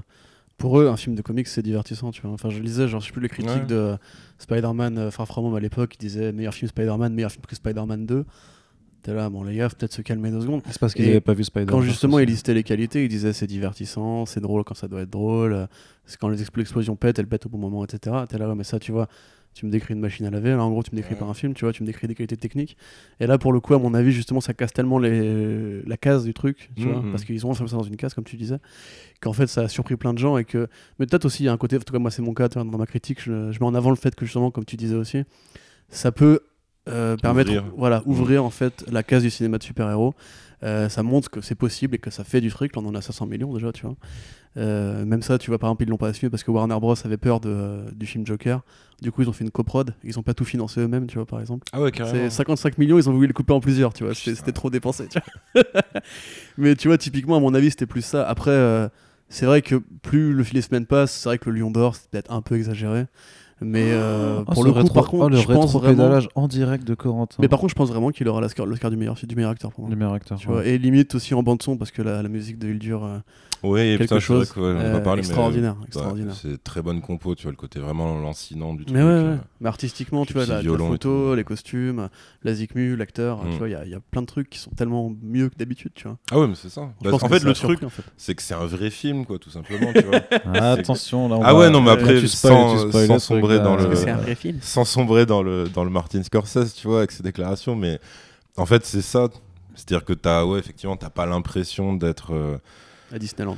Pour 0.61 0.79
eux, 0.79 0.87
un 0.89 0.97
film 0.97 1.17
de 1.17 1.23
comics, 1.23 1.49
c'est 1.49 1.63
divertissant, 1.63 2.13
tu 2.13 2.23
vois. 2.23 2.31
Enfin, 2.31 2.51
je 2.51 2.61
lisais, 2.61 2.87
genre, 2.87 3.01
je 3.01 3.07
sais 3.07 3.13
plus 3.13 3.23
les 3.23 3.29
critiques 3.29 3.51
Ouais. 3.53 3.67
de 3.67 3.97
Spider-Man 4.39 4.99
euh, 4.99 5.11
Far 5.11 5.27
From 5.27 5.47
Home 5.47 5.55
à 5.57 5.61
l'époque, 5.61 5.95
ils 5.97 5.99
disaient 5.99 6.33
meilleur 6.33 6.55
film 6.55 6.69
Spider-Man, 6.69 7.13
meilleur 7.15 7.33
film 7.33 7.45
que 7.47 7.57
Spider-Man 7.57 8.07
2. 8.07 8.25
T'es 9.03 9.15
là, 9.15 9.31
bon, 9.31 9.43
les 9.43 9.57
gars, 9.57 9.69
peut-être 9.71 9.95
se 9.95 10.03
calmer 10.03 10.31
deux 10.31 10.43
secondes. 10.43 10.61
C'est 10.67 10.79
parce 10.79 10.93
qu'ils 10.93 11.07
Et 11.07 11.09
avaient 11.13 11.21
pas 11.23 11.33
vu 11.33 11.43
Spider-Man. 11.45 11.71
Quand 11.75 11.81
justement 11.81 12.17
aussi. 12.17 12.25
il 12.25 12.29
listait 12.29 12.53
les 12.53 12.63
qualités, 12.63 13.03
il 13.05 13.09
disait 13.09 13.33
c'est 13.33 13.47
divertissant, 13.47 14.27
c'est 14.27 14.41
drôle 14.41 14.63
quand 14.65 14.75
ça 14.75 14.89
doit 14.89 15.01
être 15.01 15.11
drôle, 15.11 15.55
euh, 15.55 15.67
c'est 16.05 16.19
quand 16.21 16.29
les 16.29 16.43
expl- 16.45 16.61
explosions 16.61 16.97
pètent, 16.97 17.19
elles 17.19 17.27
pètent 17.27 17.47
au 17.47 17.49
bon 17.49 17.57
moment, 17.59 17.83
etc. 17.85 18.15
T'es 18.29 18.37
là, 18.37 18.47
ouais, 18.47 18.55
mais 18.55 18.65
ça, 18.65 18.79
tu 18.79 18.93
vois, 18.93 19.09
tu 19.55 19.67
me 19.67 19.71
décris 19.71 19.95
une 19.95 20.01
machine 20.01 20.25
à 20.27 20.31
laver, 20.31 20.51
là, 20.51 20.63
en 20.65 20.71
gros, 20.71 20.83
tu 20.83 20.91
me 20.93 20.97
décris 20.97 21.15
Ouais. 21.15 21.21
pas 21.21 21.27
un 21.27 21.35
film, 21.35 21.55
tu 21.55 21.65
vois, 21.65 21.73
tu 21.73 21.83
me 21.83 21.87
décris 21.87 22.07
des 22.07 22.15
qualités 22.15 22.37
techniques. 22.37 22.77
Et 23.19 23.27
là, 23.27 23.37
pour 23.37 23.53
le 23.53 23.61
coup, 23.61 23.75
à 23.75 23.79
mon 23.79 23.95
avis, 23.95 24.13
justement, 24.13 24.41
ça 24.41 24.55
casse 24.55 24.73
tellement 24.73 24.99
les... 24.99 25.83
la 25.83 25.97
case 25.97 26.25
du 26.25 26.33
truc, 26.35 26.71
tu 26.77 26.85
vois, 26.89 27.03
Mhm. 27.03 27.11
parce 27.11 27.25
qu'ils 27.25 27.45
ont 27.47 27.51
enfermé 27.51 27.69
ça 27.69 27.77
dans 27.77 27.83
une 27.83 27.97
case, 27.97 28.15
comme 28.15 28.25
tu 28.25 28.37
disais, 28.37 28.59
qu'en 29.21 29.33
fait, 29.33 29.49
ça 29.49 29.63
a 29.63 29.69
surpris 29.69 29.97
plein 29.97 30.15
de 30.15 30.19
gens 30.19 30.37
et 30.39 30.45
que. 30.45 30.69
Mais 30.99 31.07
peut-être 31.07 31.25
aussi, 31.25 31.43
il 31.43 31.47
y 31.47 31.49
a 31.49 31.53
un 31.53 31.57
côté, 31.57 31.77
en 31.77 31.81
tout 31.81 31.93
cas, 31.93 31.99
moi, 31.99 32.11
c'est 32.11 32.23
mon 32.23 32.33
cas, 32.35 32.49
dans 32.49 32.65
ma 32.65 32.87
critique, 32.87 33.21
je, 33.23 33.51
je 33.51 33.59
mets 33.59 33.67
en 33.67 33.75
avant 33.75 33.91
le 33.91 33.97
fait 33.97 34.15
que, 34.15 34.25
justement, 34.25 34.51
comme 34.51 34.65
tu 34.65 34.77
disais 34.77 34.95
aussi, 34.97 35.25
ça 35.89 36.13
peut. 36.13 36.41
euh, 36.89 37.17
permettre 37.19 37.51
Ouvrir. 37.51 37.73
voilà 37.77 38.03
ouvrir 38.07 38.43
en 38.43 38.49
fait 38.51 38.85
la 38.91 39.03
case 39.03 39.23
du 39.23 39.29
cinéma 39.31 39.59
de 39.59 39.63
super-héros 39.63 40.15
euh, 40.63 40.89
ça 40.89 41.03
montre 41.03 41.31
que 41.31 41.43
c'est 41.43 41.55
possible 41.55 41.95
et 41.95 41.99
que 41.99 42.11
ça 42.11 42.25
fait 42.25 42.41
du 42.41 42.49
truc. 42.51 42.75
Là, 42.75 42.83
on 42.83 42.89
en 42.89 42.95
a 42.95 43.03
500 43.03 43.27
millions 43.27 43.53
déjà, 43.55 43.71
tu 43.71 43.83
vois. 43.87 43.97
Euh, 44.57 45.05
même 45.05 45.23
ça, 45.23 45.39
tu 45.39 45.51
vois, 45.51 45.59
par 45.59 45.69
exemple, 45.71 45.85
ils 45.85 45.89
l'ont 45.89 45.97
pas 45.97 46.09
assumé 46.09 46.29
parce 46.29 46.43
que 46.43 46.51
Warner 46.51 46.79
Bros 46.81 46.95
avait 47.05 47.17
peur 47.17 47.39
de, 47.41 47.85
du 47.95 48.07
film 48.07 48.27
Joker. 48.27 48.63
Du 49.01 49.13
coup, 49.13 49.23
ils 49.23 49.29
ont 49.29 49.33
fait 49.33 49.45
une 49.45 49.51
coprod. 49.51 49.95
Ils 50.05 50.19
ont 50.19 50.23
pas 50.23 50.35
tout 50.35 50.45
financé 50.45 50.81
eux-mêmes, 50.81 51.07
tu 51.07 51.17
vois, 51.19 51.27
par 51.27 51.41
exemple. 51.41 51.65
Ah 51.73 51.81
ouais, 51.81 51.91
C'est 51.95 51.99
carrément. 51.99 52.31
55 52.31 52.77
millions, 52.79 52.99
ils 52.99 53.09
ont 53.09 53.13
voulu 53.13 53.29
le 53.29 53.33
couper 53.33 53.53
en 53.53 53.61
plusieurs, 53.61 53.93
tu 53.93 54.05
vois. 54.05 54.15
C'était 54.15 54.53
trop 54.53 54.69
dépensé, 54.71 55.07
tu 55.09 55.19
vois. 55.55 55.63
Mais 56.59 56.75
tu 56.75 56.89
vois, 56.89 56.99
typiquement, 56.99 57.37
à 57.37 57.41
mon 57.41 57.55
avis, 57.55 57.71
c'était 57.71 57.87
plus 57.87 58.03
ça. 58.03 58.27
Après, 58.29 58.51
euh, 58.51 58.89
c'est 59.29 59.47
vrai 59.47 59.63
que 59.63 59.77
plus 60.03 60.33
le 60.35 60.45
les 60.53 60.63
semaines 60.63 60.87
passent, 60.87 61.13
c'est 61.13 61.29
vrai 61.29 61.39
que 61.39 61.49
le 61.49 61.59
Lion 61.59 61.71
d'Or, 61.71 61.95
c'est 61.95 62.11
peut-être 62.11 62.33
un 62.33 62.43
peu 62.43 62.57
exagéré. 62.57 63.07
Mais 63.63 63.91
euh, 63.93 64.43
Oh, 64.47 64.53
pour 64.53 64.65
le 64.65 64.73
coup, 64.73 64.79
rétro- 64.81 64.95
par 64.95 65.09
contre, 65.09 65.25
oh, 65.27 65.29
le 65.29 65.37
je 65.37 65.47
pense 65.47 65.75
vraiment. 65.75 66.19
en 66.35 66.49
direct 66.49 66.85
de 66.87 66.95
Corentin. 66.95 67.37
Mais 67.41 67.49
par 67.49 67.59
contre, 67.61 67.71
je 67.71 67.75
pense 67.77 67.91
vraiment 67.91 68.11
qu'il 68.11 68.27
aura 68.27 68.41
l'Oscar 68.41 68.91
du 68.91 68.97
meilleur, 68.97 69.17
du 69.23 69.37
meilleur 69.37 69.51
acteur 69.51 69.71
pour 69.71 69.83
moi. 69.83 69.91
le 69.91 69.97
meilleur 69.97 70.15
acteur. 70.15 70.39
Tu 70.39 70.49
ouais. 70.49 70.55
vois, 70.55 70.65
et 70.67 70.79
limite 70.79 71.15
aussi 71.15 71.35
en 71.35 71.43
bande 71.43 71.63
son 71.63 71.77
parce 71.77 71.91
que 71.91 72.01
la, 72.03 72.23
la 72.23 72.29
musique 72.31 72.59
de 72.59 72.69
Hildur 72.69 73.05
euh, 73.05 73.19
Oui, 73.63 73.81
quelque 73.99 74.03
putain, 74.03 74.21
chose 74.21 74.51
que, 74.53 74.61
ouais, 74.61 74.67
on 74.67 74.95
en 74.97 75.05
a 75.07 75.13
euh, 75.15 75.17
extraordinaire, 75.17 75.77
ouais, 75.79 75.87
extraordinaire. 75.87 76.35
c'est 76.35 76.63
très 76.65 76.81
bonne 76.83 77.01
compo, 77.01 77.35
tu 77.35 77.43
vois, 77.43 77.53
le 77.53 77.57
côté 77.57 77.79
vraiment 77.79 78.19
lancinant 78.21 78.73
du 78.75 78.85
truc. 78.85 78.97
Mais 78.97 79.03
ouais, 79.03 79.09
ouais. 79.09 79.15
euh, 79.15 79.37
mais 79.61 79.69
artistiquement, 79.69 80.25
tu 80.25 80.33
vois, 80.33 80.47
la, 80.47 80.63
la 80.63 80.79
photo, 80.79 81.35
les 81.35 81.45
costumes, 81.45 82.09
la 82.43 82.55
zikmu, 82.55 82.97
l'acteur, 82.97 83.45
Mm. 83.45 83.51
tu 83.53 83.59
vois, 83.59 83.69
il 83.69 83.73
y, 83.73 83.75
a- 83.75 83.85
il 83.85 83.91
y 83.91 83.95
a 83.95 84.01
plein 84.01 84.23
de 84.23 84.27
trucs 84.27 84.49
qui 84.49 84.59
sont 84.59 84.71
tellement 84.71 85.13
mieux 85.23 85.49
que 85.51 85.57
d'habitude, 85.57 85.93
tu 85.95 86.05
vois. 86.09 86.17
Ah 86.31 86.39
ouais, 86.39 86.47
mais 86.47 86.55
c'est 86.55 86.71
ça. 86.71 86.89
Bah, 87.03 87.11
en 87.13 87.19
fait, 87.29 87.43
le 87.45 87.53
truc, 87.53 87.83
en 87.83 87.91
fait. 87.91 88.03
c'est 88.17 88.35
que 88.35 88.43
c'est 88.43 88.55
un 88.55 88.67
vrai 88.67 88.91
film, 88.91 89.27
quoi, 89.27 89.39
tout 89.39 89.51
simplement, 89.51 89.93
tu 89.93 90.03
vois. 90.03 90.21
Ah, 90.47 90.73
attention, 90.73 91.29
là. 91.29 91.37
on 91.37 91.43
Ah 91.43 91.55
ouais, 91.55 91.69
non, 91.71 91.81
mais 91.83 91.91
après, 91.91 92.27
sans- 92.27 92.89
sombrer 93.19 93.59
dans 93.59 93.77
le- 93.77 93.85
Parce 93.85 93.95
que 93.95 94.01
Euh, 94.01 94.05
c'est 94.05 94.11
un 94.11 94.17
vrai 94.17 94.35
film. 94.35 94.59
Sans 94.63 94.85
sombrer 94.85 95.27
dans 95.27 95.43
le, 95.43 95.69
dans 95.69 95.85
le 95.85 95.91
Martin 95.91 96.23
Scorsese, 96.23 96.75
tu 96.75 96.87
vois, 96.89 96.99
avec 96.99 97.11
ses 97.13 97.23
déclarations, 97.23 97.77
mais 97.77 98.01
en 98.57 98.65
fait, 98.67 98.85
c'est 98.87 99.03
ça. 99.03 99.29
C'est-à-dire 99.75 100.05
que 100.05 100.13
t'as, 100.13 100.45
ouais, 100.45 100.59
effectivement, 100.59 100.97
t'as 100.97 101.11
pas 101.11 101.27
l'impression 101.27 101.95
d'être. 101.95 102.35
euh, 102.35 102.59
À 103.13 103.19
Disneyland. 103.19 103.57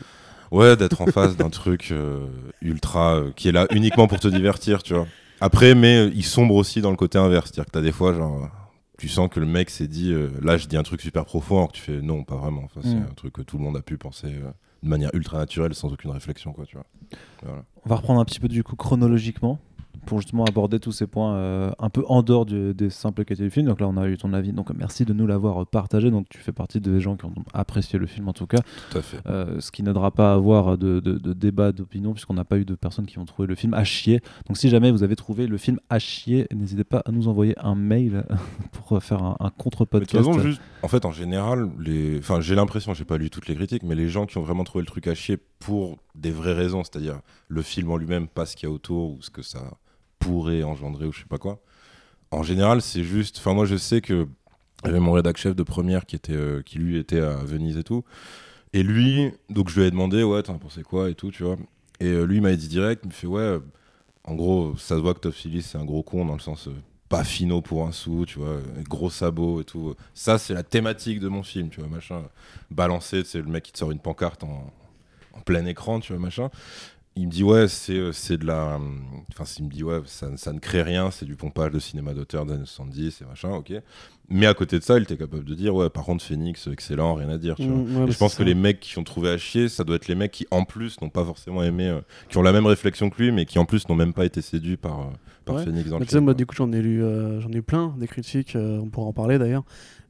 Ouais, 0.50 0.76
d'être 0.76 1.00
en 1.00 1.06
face 1.06 1.36
d'un 1.36 1.48
truc 1.50 1.88
euh, 1.92 2.26
ultra 2.60 3.14
euh, 3.16 3.30
qui 3.34 3.48
est 3.48 3.52
là 3.52 3.66
uniquement 3.70 4.06
pour 4.06 4.20
te 4.20 4.28
divertir, 4.28 4.82
tu 4.82 4.94
vois. 4.94 5.06
Après, 5.40 5.74
mais 5.74 5.96
euh, 6.06 6.10
il 6.14 6.24
sombre 6.24 6.54
aussi 6.54 6.80
dans 6.82 6.90
le 6.90 6.96
côté 6.96 7.18
inverse, 7.18 7.46
c'est-à-dire 7.46 7.66
que 7.66 7.70
t'as 7.70 7.80
des 7.80 7.92
fois, 7.92 8.12
genre, 8.12 8.48
tu 8.98 9.08
sens 9.08 9.28
que 9.30 9.40
le 9.40 9.46
mec 9.46 9.70
s'est 9.70 9.88
dit, 9.88 10.12
euh, 10.12 10.28
là, 10.42 10.56
je 10.58 10.66
dis 10.68 10.76
un 10.76 10.82
truc 10.82 11.00
super 11.00 11.24
profond, 11.24 11.56
alors 11.56 11.72
que 11.72 11.76
tu 11.78 11.82
fais, 11.82 12.00
non, 12.02 12.22
pas 12.22 12.36
vraiment. 12.36 12.62
Enfin, 12.64 12.80
c'est 12.82 12.94
Mm. 12.94 13.06
un 13.10 13.14
truc 13.14 13.32
que 13.32 13.42
tout 13.42 13.56
le 13.58 13.64
monde 13.64 13.76
a 13.76 13.82
pu 13.82 13.96
penser 13.96 14.26
euh, 14.28 14.50
de 14.82 14.88
manière 14.88 15.10
ultra 15.14 15.38
naturelle, 15.38 15.74
sans 15.74 15.90
aucune 15.92 16.10
réflexion, 16.10 16.52
quoi, 16.52 16.66
tu 16.66 16.76
vois. 16.76 16.86
Voilà. 17.42 17.62
On 17.84 17.88
va 17.88 17.96
reprendre 17.96 18.20
un 18.20 18.24
petit 18.24 18.38
peu 18.40 18.48
du 18.48 18.62
coup 18.62 18.76
chronologiquement 18.76 19.58
pour 20.06 20.20
justement 20.20 20.44
aborder 20.44 20.80
tous 20.80 20.92
ces 20.92 21.06
points 21.06 21.34
euh, 21.34 21.70
un 21.78 21.88
peu 21.90 22.04
en 22.08 22.22
dehors 22.22 22.44
du- 22.46 22.74
des 22.74 22.90
simples 22.90 23.24
qualités 23.24 23.44
du 23.44 23.50
film. 23.50 23.66
Donc 23.66 23.80
là, 23.80 23.86
on 23.88 23.96
a 23.96 24.08
eu 24.08 24.16
ton 24.18 24.32
avis. 24.32 24.52
Donc 24.52 24.70
merci 24.76 25.04
de 25.04 25.12
nous 25.12 25.26
l'avoir 25.26 25.66
partagé. 25.66 26.10
Donc 26.10 26.26
tu 26.28 26.38
fais 26.38 26.52
partie 26.52 26.80
des 26.80 27.00
gens 27.00 27.16
qui 27.16 27.24
ont 27.24 27.34
apprécié 27.54 27.98
le 27.98 28.06
film 28.06 28.28
en 28.28 28.32
tout 28.32 28.46
cas. 28.46 28.58
Tout 28.90 28.98
à 28.98 29.02
fait. 29.02 29.18
Euh, 29.26 29.60
ce 29.60 29.70
qui 29.70 29.82
n'aidera 29.82 30.10
pas 30.10 30.32
à 30.32 30.34
avoir 30.34 30.76
de, 30.78 31.00
de- 31.00 31.18
de 31.18 31.32
débat 31.32 31.72
d'opinion 31.72 32.12
puisqu'on 32.12 32.34
n'a 32.34 32.44
pas 32.44 32.58
eu 32.58 32.64
de 32.64 32.74
personnes 32.74 33.06
qui 33.06 33.18
ont 33.18 33.24
trouvé 33.24 33.46
le 33.46 33.54
film 33.54 33.74
à 33.74 33.84
chier. 33.84 34.20
Donc 34.48 34.56
si 34.56 34.68
jamais 34.68 34.90
vous 34.90 35.02
avez 35.02 35.16
trouvé 35.16 35.46
le 35.46 35.56
film 35.58 35.78
à 35.90 35.98
chier, 35.98 36.46
n'hésitez 36.52 36.84
pas 36.84 37.02
à 37.04 37.12
nous 37.12 37.28
envoyer 37.28 37.54
un 37.58 37.74
mail 37.74 38.24
pour 38.72 39.02
faire 39.02 39.22
un, 39.22 39.50
contre-podcast. 39.56 40.10
toute 40.24 40.24
façon, 40.24 40.38
juste, 40.40 40.60
en 40.82 40.88
fait, 40.88 41.04
en 41.04 41.12
général, 41.12 41.70
les... 41.78 42.18
enfin, 42.18 42.40
j'ai 42.40 42.54
l'impression, 42.54 42.94
j'ai 42.94 43.04
pas 43.04 43.18
lu 43.18 43.30
toutes 43.30 43.46
les 43.48 43.54
critiques, 43.54 43.82
mais 43.82 43.94
les 43.94 44.08
gens 44.08 44.26
qui 44.26 44.38
ont 44.38 44.42
vraiment 44.42 44.64
trouvé 44.64 44.82
le 44.82 44.86
truc 44.86 45.06
à 45.06 45.14
chier 45.14 45.38
pour 45.60 45.98
des 46.14 46.30
vraies 46.30 46.54
raisons, 46.54 46.82
c'est-à-dire 46.82 47.20
le 47.48 47.62
film 47.62 47.90
en 47.90 47.96
lui-même, 47.96 48.26
pas 48.26 48.46
ce 48.46 48.56
qu'il 48.56 48.68
y 48.68 48.72
a 48.72 48.74
autour 48.74 49.12
ou 49.12 49.18
ce 49.22 49.30
que 49.30 49.42
ça 49.42 49.60
pourrait 50.22 50.62
engendrer 50.62 51.06
ou 51.06 51.12
je 51.12 51.20
sais 51.20 51.26
pas 51.28 51.38
quoi. 51.38 51.60
En 52.30 52.42
général, 52.42 52.80
c'est 52.80 53.04
juste. 53.04 53.38
Enfin, 53.38 53.52
moi, 53.54 53.66
je 53.66 53.76
sais 53.76 54.00
que 54.00 54.26
j'avais 54.84 55.00
mon 55.00 55.12
rédac 55.12 55.36
chef 55.36 55.54
de 55.54 55.62
première 55.62 56.06
qui 56.06 56.16
était, 56.16 56.32
euh, 56.32 56.62
qui 56.62 56.78
lui 56.78 56.96
était 56.98 57.20
à 57.20 57.36
Venise 57.36 57.76
et 57.76 57.84
tout, 57.84 58.04
et 58.72 58.82
lui, 58.82 59.30
donc 59.50 59.68
je 59.68 59.80
lui 59.80 59.86
ai 59.86 59.90
demandé, 59.90 60.22
ouais, 60.22 60.42
t'en 60.42 60.58
pensé 60.58 60.82
quoi 60.82 61.10
et 61.10 61.14
tout, 61.14 61.30
tu 61.30 61.44
vois. 61.44 61.56
Et 62.00 62.06
euh, 62.06 62.24
lui, 62.24 62.36
il 62.36 62.42
m'a 62.42 62.54
dit 62.56 62.68
direct, 62.68 63.02
il 63.04 63.08
me 63.08 63.12
fait, 63.12 63.26
ouais, 63.26 63.40
euh, 63.40 63.60
en 64.24 64.34
gros, 64.34 64.76
ça 64.76 64.96
se 64.96 65.00
voit 65.00 65.14
que 65.14 65.20
Top 65.20 65.34
Phillips, 65.34 65.62
c'est 65.64 65.78
un 65.78 65.84
gros 65.84 66.02
con 66.02 66.24
dans 66.24 66.34
le 66.34 66.40
sens. 66.40 66.68
pas 67.08 67.24
finot 67.24 67.60
pour 67.60 67.86
un 67.86 67.92
sou, 67.92 68.24
tu 68.26 68.38
vois, 68.38 68.58
gros 68.88 69.10
sabots 69.10 69.60
et 69.60 69.64
tout. 69.64 69.94
Ça, 70.14 70.38
c'est 70.38 70.54
la 70.54 70.62
thématique 70.62 71.20
de 71.20 71.28
mon 71.28 71.42
film, 71.42 71.68
tu 71.68 71.80
vois, 71.80 71.88
machin. 71.88 72.22
Balancé, 72.70 73.22
c'est 73.24 73.38
le 73.38 73.48
mec 73.48 73.64
qui 73.64 73.72
te 73.72 73.78
sort 73.78 73.90
une 73.92 73.98
pancarte 73.98 74.42
en, 74.44 74.72
en 75.34 75.40
plein 75.40 75.66
écran, 75.66 76.00
tu 76.00 76.12
vois, 76.12 76.22
machin. 76.22 76.50
Il 77.14 77.26
me 77.26 77.30
dit, 77.30 77.42
ouais, 77.44 77.68
c'est 77.68 77.92
euh, 77.92 78.12
c'est 78.12 78.38
de 78.38 78.46
la. 78.46 78.78
Enfin, 79.32 79.44
il 79.58 79.66
me 79.66 79.70
dit, 79.70 79.84
ouais, 79.84 80.00
ça, 80.06 80.34
ça 80.36 80.52
ne 80.52 80.58
crée 80.58 80.80
rien, 80.82 81.10
c'est 81.10 81.26
du 81.26 81.36
pompage 81.36 81.70
de 81.70 81.78
cinéma 81.78 82.14
d'auteur 82.14 82.46
des 82.46 82.54
années 82.54 82.64
70 82.64 83.20
et 83.20 83.24
machin, 83.26 83.50
ok. 83.50 83.72
Mais 84.30 84.46
à 84.46 84.54
côté 84.54 84.78
de 84.78 84.82
ça, 84.82 84.96
il 84.96 85.02
était 85.02 85.18
capable 85.18 85.44
de 85.44 85.54
dire, 85.54 85.74
ouais, 85.74 85.90
par 85.90 86.04
contre, 86.04 86.24
Phoenix, 86.24 86.66
excellent, 86.72 87.14
rien 87.14 87.28
à 87.28 87.36
dire, 87.36 87.56
tu 87.56 87.66
vois. 87.66 87.76
Mm, 87.76 87.96
ouais, 87.96 88.02
Et 88.04 88.06
bah, 88.06 88.12
je 88.12 88.16
pense 88.16 88.34
que 88.34 88.42
les 88.42 88.54
mecs 88.54 88.80
qui 88.80 88.98
ont 88.98 89.04
trouvé 89.04 89.28
à 89.28 89.36
chier, 89.36 89.68
ça 89.68 89.84
doit 89.84 89.96
être 89.96 90.08
les 90.08 90.14
mecs 90.14 90.30
qui, 90.32 90.46
en 90.50 90.64
plus, 90.64 90.98
n'ont 91.02 91.10
pas 91.10 91.22
forcément 91.22 91.62
aimé, 91.62 91.86
euh, 91.88 92.00
qui 92.30 92.38
ont 92.38 92.42
la 92.42 92.52
même 92.52 92.64
réflexion 92.64 93.10
que 93.10 93.20
lui, 93.22 93.30
mais 93.30 93.44
qui, 93.44 93.58
en 93.58 93.66
plus, 93.66 93.86
n'ont 93.90 93.94
même 93.94 94.14
pas 94.14 94.24
été 94.24 94.40
séduits 94.40 94.78
par, 94.78 95.00
euh, 95.00 95.04
par 95.44 95.56
Ouais. 95.56 95.64
Phoenix 95.64 95.90
dans 95.90 95.98
Mais 95.98 96.06
le 96.06 96.10
film, 96.10 96.24
moi, 96.24 96.32
du 96.32 96.46
coup, 96.46 96.54
j'en 96.54 96.72
ai 96.72 96.80
lu, 96.80 97.04
euh, 97.04 97.40
j'en 97.40 97.50
ai 97.50 97.56
eu 97.56 97.62
plein 97.62 97.94
des 97.98 98.06
critiques. 98.06 98.56
on 98.56 98.88
pourra 98.88 99.08
en 99.08 99.12
parler 99.12 99.38
d'ailleurs. 99.38 99.64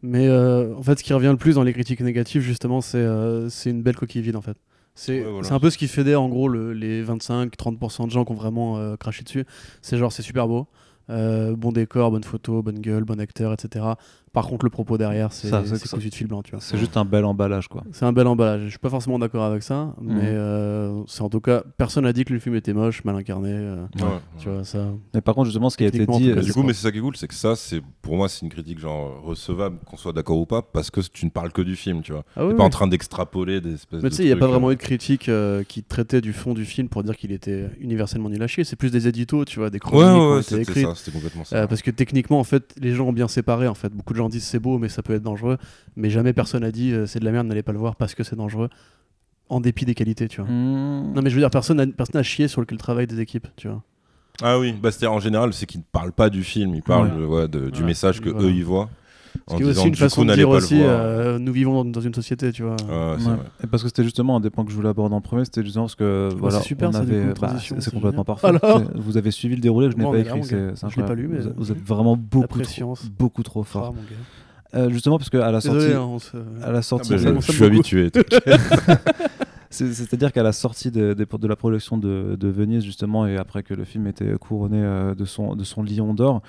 Mais 0.05 0.31
en 0.31 0.83
fait, 0.83 0.99
ce 1.01 1.05
qui 1.05 1.13
revient 1.15 1.29
le 1.33 1.37
plus 1.37 1.55
dans 1.57 1.65
les 1.65 1.73
critiques 1.73 2.01
négatives, 2.01 2.43
justement, 2.43 2.81
c'est 2.81 3.05
c'est 3.49 3.71
une 3.71 3.83
belle 3.83 3.97
coquille 3.97 4.23
vide, 4.23 4.37
en 4.37 4.43
fait. 4.43 4.57
C'est 4.95 5.25
Ouais, 5.25 5.31
voilà. 5.31 5.49
c'est 5.49 5.55
un 5.55 5.61
peu 5.61 5.71
ce 5.71 5.79
qui 5.79 5.89
fédère, 5.89 6.21
en 6.23 6.29
gros, 6.29 6.49
le- 6.49 6.73
les 6.73 7.03
25-30% 7.03 8.07
de 8.07 8.11
gens 8.11 8.25
qui 8.25 8.33
ont 8.33 8.37
vraiment 8.37 8.77
euh, 8.79 8.97
craché 8.97 9.25
dessus. 9.25 9.45
C'est 9.81 9.97
genre, 9.99 10.13
c'est 10.13 10.23
super 10.23 10.49
beau. 10.49 10.67
euh, 11.11 11.57
bon 11.57 11.73
décor, 11.73 12.11
bonne 12.13 12.23
photo, 12.25 12.63
bonne 12.63 12.79
gueule, 12.79 13.03
bon 13.05 13.21
acteur, 13.21 13.53
etc. 13.53 13.85
Par 14.33 14.47
contre, 14.47 14.65
le 14.65 14.71
propos 14.71 14.97
derrière, 14.97 15.31
c'est 15.33 15.49
Ça, 15.49 15.63
c'est 15.65 15.73
que 15.73 15.79
c'est 15.79 15.89
ça- 15.89 15.97
cousu 15.97 16.09
de 16.09 16.15
fil 16.15 16.27
blanc, 16.27 16.43
tu 16.43 16.53
vois. 16.53 16.61
C'est 16.61 16.79
juste 16.79 16.97
un 16.97 17.05
bel 17.05 17.25
emballage 17.27 17.69
quoi. 17.69 17.85
C'est 17.93 18.07
un 18.07 18.13
bel 18.15 18.27
emballage. 18.27 18.63
Je 18.65 18.69
suis 18.71 18.79
pas 18.79 18.89
forcément 18.89 19.19
d'accord 19.19 19.45
avec 19.45 19.63
ça, 19.63 19.95
Mhm. 20.01 20.15
mais 20.15 20.23
euh, 20.25 21.03
c'est 21.07 21.21
en 21.23 21.29
tout 21.29 21.41
cas, 21.41 21.63
personne 21.77 22.05
n'a 22.05 22.15
dit 22.15 22.25
que 22.25 22.33
le 22.33 22.39
film 22.39 22.55
était 22.55 22.73
moche, 22.73 23.05
mal 23.05 23.15
incarné. 23.17 23.51
euh, 23.53 23.83
Ouais, 24.01 24.09
Tu 24.39 24.49
ouais. 24.49 24.55
vois, 24.55 24.65
ça. 24.65 24.87
Mais 25.13 25.21
par 25.21 25.35
contre, 25.35 25.47
justement, 25.47 25.69
ce 25.69 25.77
qui 25.77 25.85
a 25.85 25.89
été 25.89 25.99
dit, 25.99 26.07
cas, 26.07 26.13
euh, 26.39 26.41
Du 26.43 26.53
coup, 26.55 26.63
mais 26.63 26.73
c'est 26.73 26.83
ça 26.83 26.93
qui 26.93 26.99
est 26.99 27.01
cool, 27.03 27.17
c'est 27.17 27.29
que 27.29 27.35
ça, 27.35 27.57
c'est 27.57 27.83
pour 28.01 28.17
moi, 28.17 28.29
c'est 28.31 28.41
une 28.43 28.49
critique 28.51 28.79
genre 28.79 29.21
recevable, 29.23 29.77
qu'on 29.87 29.97
soit 29.99 30.13
d'accord 30.15 30.39
ou 30.39 30.47
pas, 30.47 30.63
parce 30.63 30.91
que 30.91 31.01
tu 31.03 31.27
ne 31.27 31.31
parles 31.31 31.53
que 31.53 31.61
du 31.63 31.77
film, 31.77 32.01
tu 32.03 32.13
vois. 32.13 32.25
Ah 32.35 32.41
T'es 32.41 32.47
oui, 32.47 32.55
pas 32.55 32.63
oui. 32.63 32.67
en 32.67 32.71
train 32.71 32.87
d'extrapoler 32.89 33.61
des 33.61 33.75
espèces 33.75 34.03
Mais 34.03 34.09
tu 34.09 34.17
sais, 34.17 34.23
il 34.23 34.27
n'y 34.27 34.33
a 34.33 34.37
pas 34.37 34.47
vraiment 34.47 34.69
euh, 34.69 34.73
eu 34.73 34.77
de 34.77 34.81
critique 34.81 35.29
euh, 35.29 35.63
qui 35.63 35.83
traitait 35.83 36.23
du 36.23 36.33
fond 36.33 36.55
du 36.55 36.65
film 36.65 36.89
pour 36.89 37.03
dire 37.03 37.17
qu'il 37.19 37.33
était 37.33 37.67
universellement 37.81 38.31
nul 38.31 38.43
à 38.43 38.47
chier. 38.47 38.65
C'est 38.65 38.77
plus 38.77 38.91
des 38.91 39.09
éditos, 39.09 39.45
tu 39.45 39.59
vois, 39.59 39.69
des 39.69 39.79
chroniques 39.79 40.01
Ouais, 40.07 40.11
qui 40.13 40.19
ouais, 40.19 40.25
ont 40.27 40.33
ouais, 40.37 40.41
été 40.41 40.49
c'était 40.49 40.63
écrites. 40.63 40.87
ça, 40.87 40.95
c'était 40.95 41.11
complètement 41.17 41.45
ça. 41.45 41.67
Parce 41.67 41.83
que 41.83 41.91
techniquement, 41.91 42.41
en 42.41 42.45
fait, 42.45 42.75
les 42.81 42.95
gens 42.95 43.09
ont 43.09 43.13
bien 43.13 43.29
séparé. 43.29 43.69
En 43.69 43.75
fait, 43.75 43.91
beaucoup 43.93 44.15
de 44.15 44.19
gens 44.23 44.29
disent 44.29 44.45
c'est 44.45 44.59
beau, 44.59 44.79
mais 44.79 44.89
ça 44.89 45.03
peut 45.03 45.15
être 45.15 45.23
dangereux. 45.23 45.59
Mais 45.97 46.11
jamais 46.11 46.33
personne 46.33 46.65
a 46.65 46.71
dit 46.71 46.93
euh, 46.93 47.07
c'est 47.07 47.21
de 47.21 47.25
la 47.25 47.33
merde, 47.33 47.47
n'allez 47.47 47.63
pas 47.63 47.73
le 47.73 47.79
voir 47.79 47.97
parce 47.97 48.15
que 48.15 48.23
c'est 48.25 48.37
dangereux. 48.37 48.69
En 49.49 49.61
dépit 49.61 49.85
des 49.85 49.95
qualités, 49.95 50.29
tu 50.29 50.41
vois. 50.41 50.51
hmm, 50.51 51.13
Non, 51.15 51.21
mais 51.23 51.29
je 51.29 51.35
veux 51.35 51.41
dire, 51.43 51.51
personne 51.51 51.77
n'a 51.77 51.87
personne 51.87 52.19
n'a 52.19 52.23
chié 52.23 52.49
sur 52.49 52.61
le, 52.63 52.67
le 52.71 52.77
travail 52.79 53.07
des 53.07 53.21
équipes, 53.21 53.49
tu 53.57 53.69
vois. 53.69 53.83
Ah 54.43 54.59
oui, 54.59 54.73
bah, 54.73 54.91
c'est-à-dire 54.91 55.13
en 55.13 55.21
général, 55.21 55.53
c'est 55.53 55.67
qu'ils 55.67 55.81
ne 55.81 55.85
parlent 55.93 56.13
pas 56.13 56.31
du 56.31 56.43
film, 56.43 56.75
ils 56.75 56.83
parlent 56.83 57.13
Ouais. 57.21 57.27
ouais, 57.43 57.49
de- 57.49 57.69
du 57.69 57.81
Ouais, 57.81 57.87
message 57.87 58.21
que 58.23 58.31
voilà. 58.31 58.47
eux 58.47 58.51
ils 58.51 58.65
voient. 58.65 58.89
En 59.49 59.57
qui 59.57 59.63
est 59.63 59.67
aussi 59.67 59.89
une 59.89 59.95
façon 59.95 60.23
coup 60.23 60.29
de 60.29 60.35
dire 60.35 60.49
aussi, 60.49 60.81
euh, 60.81 61.39
nous 61.39 61.53
vivons 61.53 61.83
dans, 61.85 61.91
dans 61.91 62.01
une 62.01 62.15
société, 62.15 62.53
tu 62.53 62.63
vois. 62.63 62.77
Ah, 62.91 63.15
Ouais. 63.17 63.35
Et 63.65 63.67
parce 63.67 63.83
que 63.83 63.89
c'était 63.89 64.05
justement 64.05 64.37
un 64.37 64.41
des 64.41 64.51
points 64.51 64.65
que 64.65 64.71
je 64.71 64.77
voulais 64.77 64.89
aborder 64.89 65.15
en 65.15 65.21
premier, 65.21 65.45
c'était 65.45 65.63
justement 65.65 65.85
parce 65.85 65.95
que 65.97 66.29
voilà, 66.37 66.59
c'est 66.61 66.69
super, 66.69 66.91
on 66.91 66.95
avait, 66.95 67.33
bah, 67.41 67.55
c'est 67.59 67.91
complètement 67.93 68.25
génial. 68.25 68.25
parfait. 68.25 68.47
Alors 68.47 68.83
vous 68.95 69.17
avez 69.17 69.31
suivi 69.31 69.55
le 69.57 69.61
déroulé 69.61 69.89
que 69.89 69.93
je 69.93 69.99
n'ai 69.99 70.05
Bon, 70.05 70.13
pas 70.13 70.19
écrit. 70.19 70.45
c'est- 70.45 70.73
Je 70.89 70.97
l'ai 71.01 71.07
pas 71.07 71.15
lu, 71.15 71.29
mais- 71.29 71.41
vous, 71.57 71.71
êtes 71.73 71.79
vraiment 71.87 72.17
beaucoup, 72.17 72.47
trop, 72.47 72.59
préscience. 72.61 73.05
beaucoup 73.19 73.43
trop 73.43 73.61
Ah, 73.63 73.71
fort. 73.71 73.95
mon 73.95 74.01
gars. 74.03 74.09
Euh, 74.75 74.89
justement 74.91 75.19
parce 75.19 75.29
que 75.29 75.37
à 75.37 75.51
la 75.53 75.61
sortie, 75.61 75.81
Désolé, 75.81 75.95
hein, 75.97 76.19
se- 76.19 76.37
à 76.65 76.73
la 76.73 76.79
Ah, 76.79 76.83
sortie, 76.83 77.11
bah, 77.11 77.19
ça 77.19 77.35
je, 77.41 77.53
suis 77.53 77.65
habitué. 77.65 78.11
C'est-à-dire 79.71 80.33
qu'à 80.33 80.43
la 80.43 80.53
sortie 80.53 80.91
de, 80.91 81.15
de- 81.15 81.27
de 81.39 81.49
la 81.49 81.57
production 81.57 81.97
de, 81.97 82.37
de 82.39 82.49
Venise, 82.49 82.85
justement, 82.85 83.27
et 83.27 83.37
après 83.39 83.63
que 83.63 83.73
le 83.75 83.85
film 83.85 84.07
était 84.07 84.33
couronné 84.39 84.79
euh, 84.83 85.15
de, 85.15 85.25
son, 85.25 85.55
de 85.57 85.65
son 85.65 85.83
lion 85.83 86.13
d'or, 86.13 86.43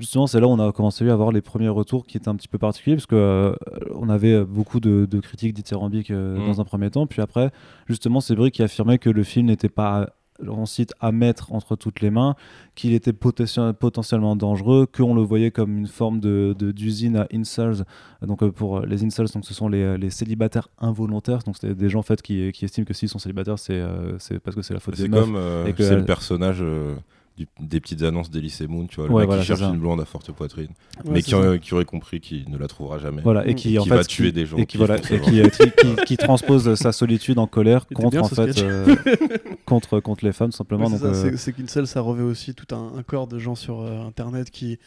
justement, 0.00 0.26
c'est 0.26 0.40
là 0.40 0.48
où 0.48 0.50
on 0.50 0.58
a 0.58 0.72
commencé 0.72 1.08
à 1.08 1.12
avoir 1.12 1.30
les 1.30 1.40
premiers 1.42 1.68
retours 1.68 2.04
qui 2.06 2.16
étaient 2.16 2.28
un 2.28 2.34
petit 2.34 2.48
peu 2.48 2.58
particuliers, 2.58 2.96
parce 2.96 3.06
que 3.06 3.14
euh, 3.14 3.52
on 3.94 4.08
avait 4.08 4.44
beaucoup 4.44 4.80
de, 4.80 5.06
de 5.08 5.20
critiques 5.20 5.52
dithyrambiques 5.54 6.10
euh, 6.10 6.36
Mm. 6.38 6.46
dans 6.46 6.60
un 6.60 6.64
premier 6.64 6.90
temps, 6.90 7.06
puis 7.06 7.22
après, 7.22 7.52
justement, 7.86 8.20
c'est 8.20 8.34
vrai 8.34 8.50
qui 8.50 8.62
affirmait 8.62 8.98
que 8.98 9.10
le 9.10 9.22
film 9.22 9.46
n'était 9.46 9.68
pas 9.68 10.08
on 10.48 10.64
cite 10.64 10.94
à 11.00 11.12
mettre 11.12 11.52
entre 11.52 11.76
toutes 11.76 12.00
les 12.00 12.08
mains, 12.10 12.34
qu'il 12.74 12.94
était 12.94 13.10
poten- 13.12 13.74
potentiellement 13.74 14.36
dangereux, 14.36 14.86
qu'on 14.86 15.14
le 15.14 15.20
voyait 15.20 15.50
comme 15.50 15.76
une 15.76 15.86
forme 15.86 16.18
de 16.18 16.56
d'usine 16.58 17.16
à 17.16 17.26
incels. 17.30 17.84
Donc 18.26 18.42
euh, 18.42 18.50
pour 18.50 18.78
euh, 18.78 18.86
les 18.86 19.04
incels, 19.04 19.26
donc 19.34 19.44
ce 19.44 19.52
sont 19.52 19.68
les, 19.68 19.82
euh, 19.82 19.96
les 19.98 20.08
célibataires 20.08 20.68
involontaires. 20.78 21.40
Donc 21.44 21.56
c'est 21.60 21.74
des 21.74 21.90
gens 21.90 21.98
en 21.98 22.02
fait 22.02 22.22
qui, 22.22 22.52
qui 22.52 22.64
estiment 22.64 22.86
que 22.86 22.94
s'ils 22.94 23.10
sont 23.10 23.18
célibataires, 23.18 23.58
c'est 23.58 23.74
euh, 23.74 24.18
c'est 24.18 24.38
parce 24.38 24.56
que 24.56 24.62
c'est 24.62 24.72
la 24.72 24.80
faute 24.80 24.96
des 24.96 25.02
C'est 25.02 25.08
meufs. 25.08 25.20
comme 25.26 25.36
euh, 25.36 25.66
et 25.66 25.74
que- 25.74 25.82
c'est 25.84 25.96
le 25.96 26.06
personnage 26.06 26.60
euh, 26.62 26.94
du- 27.40 27.48
des 27.60 27.80
petites 27.80 28.02
annonces 28.02 28.30
d'Elysée 28.30 28.66
Moon, 28.66 28.86
tu 28.86 28.96
vois, 28.96 29.06
le 29.06 29.12
Ouais, 29.14 29.22
mec 29.22 29.26
voilà, 29.28 29.40
qui 29.42 29.48
cherche 29.48 29.60
une 29.62 29.78
blonde 29.78 30.00
à 30.00 30.04
forte 30.04 30.30
poitrine, 30.32 30.68
Ouais, 31.04 31.10
mais 31.12 31.22
qui, 31.22 31.34
euh, 31.34 31.58
aurait 31.72 31.84
compris 31.86 32.20
qu'il 32.20 32.50
ne 32.50 32.58
la 32.58 32.68
trouvera 32.68 32.98
jamais. 32.98 33.22
Voilà, 33.22 33.46
et 33.46 33.52
Mm. 33.52 33.54
qui 33.54 33.74
Et 33.74 33.78
en 33.78 33.82
qui 33.84 33.88
fait 33.88 33.94
va 33.96 34.04
tuer 34.04 34.32
des 34.32 34.44
gens 34.46 34.56
et 34.58 34.66
qui 34.66 34.76
voilà 34.76 34.96
et 34.98 35.00
euh, 35.40 35.48
qui, 35.48 35.70
qui- 35.70 36.04
qui 36.04 36.16
transpose 36.16 36.74
sa 36.74 36.92
solitude 36.92 37.38
en 37.38 37.46
colère 37.46 37.86
contre 37.94 38.10
bien, 38.10 38.20
en 38.20 38.28
fait 38.28 38.58
euh, 38.62 38.94
contre 39.64 40.00
contre 40.00 40.24
les 40.24 40.32
femmes 40.32 40.52
simplement. 40.52 40.84
Ouais, 40.86 40.96
c'est 40.98 41.04
donc 41.04 41.14
ça, 41.14 41.20
euh, 41.26 41.30
c'est- 41.32 41.36
c'est 41.36 41.52
qu'Incel, 41.52 41.86
ça 41.86 42.00
revêt 42.00 42.22
aussi 42.22 42.54
tout 42.54 42.74
un, 42.74 42.92
un 42.98 43.02
corps 43.02 43.26
de 43.26 43.38
gens 43.38 43.54
sur 43.54 43.80
euh, 43.80 44.06
Internet 44.06 44.50
qui 44.50 44.78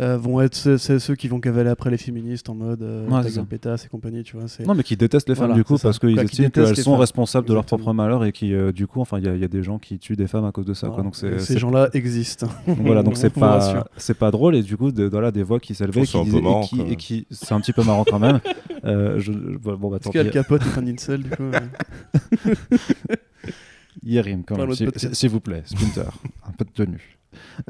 euh, 0.00 0.16
vont 0.16 0.40
être 0.40 0.54
ceux, 0.54 0.78
ceux- 0.78 0.98
ceux 0.98 1.14
qui 1.14 1.28
vont 1.28 1.40
cavaler 1.40 1.68
après 1.70 1.90
les 1.90 1.98
féministes 1.98 2.48
en 2.48 2.54
mode 2.54 2.82
euh, 2.82 3.06
Ouais, 3.08 3.44
pétasse 3.48 3.84
et 3.84 3.88
compagnie, 3.88 4.22
tu 4.22 4.36
vois. 4.36 4.48
C'est... 4.48 4.66
Non, 4.66 4.74
mais 4.74 4.82
qui 4.82 4.96
détestent 4.96 5.28
les 5.28 5.34
femmes 5.34 5.46
Voilà, 5.48 5.54
du 5.54 5.64
coup 5.64 5.76
parce 5.78 5.98
qu'ils 5.98 6.18
estiment 6.18 6.48
qu'elles 6.50 6.70
les 6.70 6.74
sont 6.82 6.92
femmes. 6.92 7.00
responsables 7.00 7.46
de 7.46 7.54
leur 7.54 7.64
propre 7.64 7.92
malheur 7.92 8.24
et 8.24 8.32
qui 8.32 8.54
euh, 8.54 8.72
du 8.72 8.86
coup 8.86 9.00
enfin 9.00 9.18
il 9.18 9.24
y, 9.26 9.28
a- 9.28 9.34
il 9.34 9.40
y 9.40 9.44
a 9.44 9.48
des 9.48 9.62
gens 9.62 9.78
qui 9.78 9.98
tuent 9.98 10.16
des 10.16 10.26
femmes 10.26 10.44
à 10.46 10.52
cause 10.52 10.64
de 10.66 10.74
ça 10.74 10.88
quoi. 10.88 11.02
Donc 11.02 11.16
ces 11.16 11.58
gens-là 11.58 11.90
existent. 11.92 12.48
donc 12.66 12.78
voilà 12.80 13.02
donc 13.02 13.16
c'est 13.16 13.30
pas 13.34 13.86
c'est 13.96 14.14
pas 14.18 14.30
drôle 14.30 14.56
et 14.56 14.62
du 14.62 14.76
coup 14.76 14.90
de, 14.90 15.04
voilà 15.04 15.30
des 15.30 15.42
voix 15.42 15.60
qui 15.60 15.74
s'élevaient 15.74 16.02
qui 16.06 17.20
et 17.20 17.26
c'est 17.30 17.52
un 17.52 17.60
petit 17.60 17.72
peu 17.72 17.82
marrant 17.82 18.04
quand 18.04 18.18
même. 18.18 18.40
Euh, 18.82 19.18
je, 19.20 19.30
bon 19.30 19.90
bah 19.90 19.98
tant 19.98 20.10
Est-ce 20.10 20.22
pis. 20.24 20.30
Capote 20.30 20.62
est 20.62 20.78
un 20.78 20.86
incel, 20.86 21.22
du 21.22 21.28
coup 21.28 21.50
quand 24.46 24.56
même, 24.56 24.68
podcasts. 24.68 25.14
s'il 25.14 25.28
vous 25.28 25.40
plaît, 25.40 25.62
Splinter, 25.66 26.08
un 26.48 26.52
peu 26.52 26.64
de 26.64 26.70
tenue. 26.70 27.18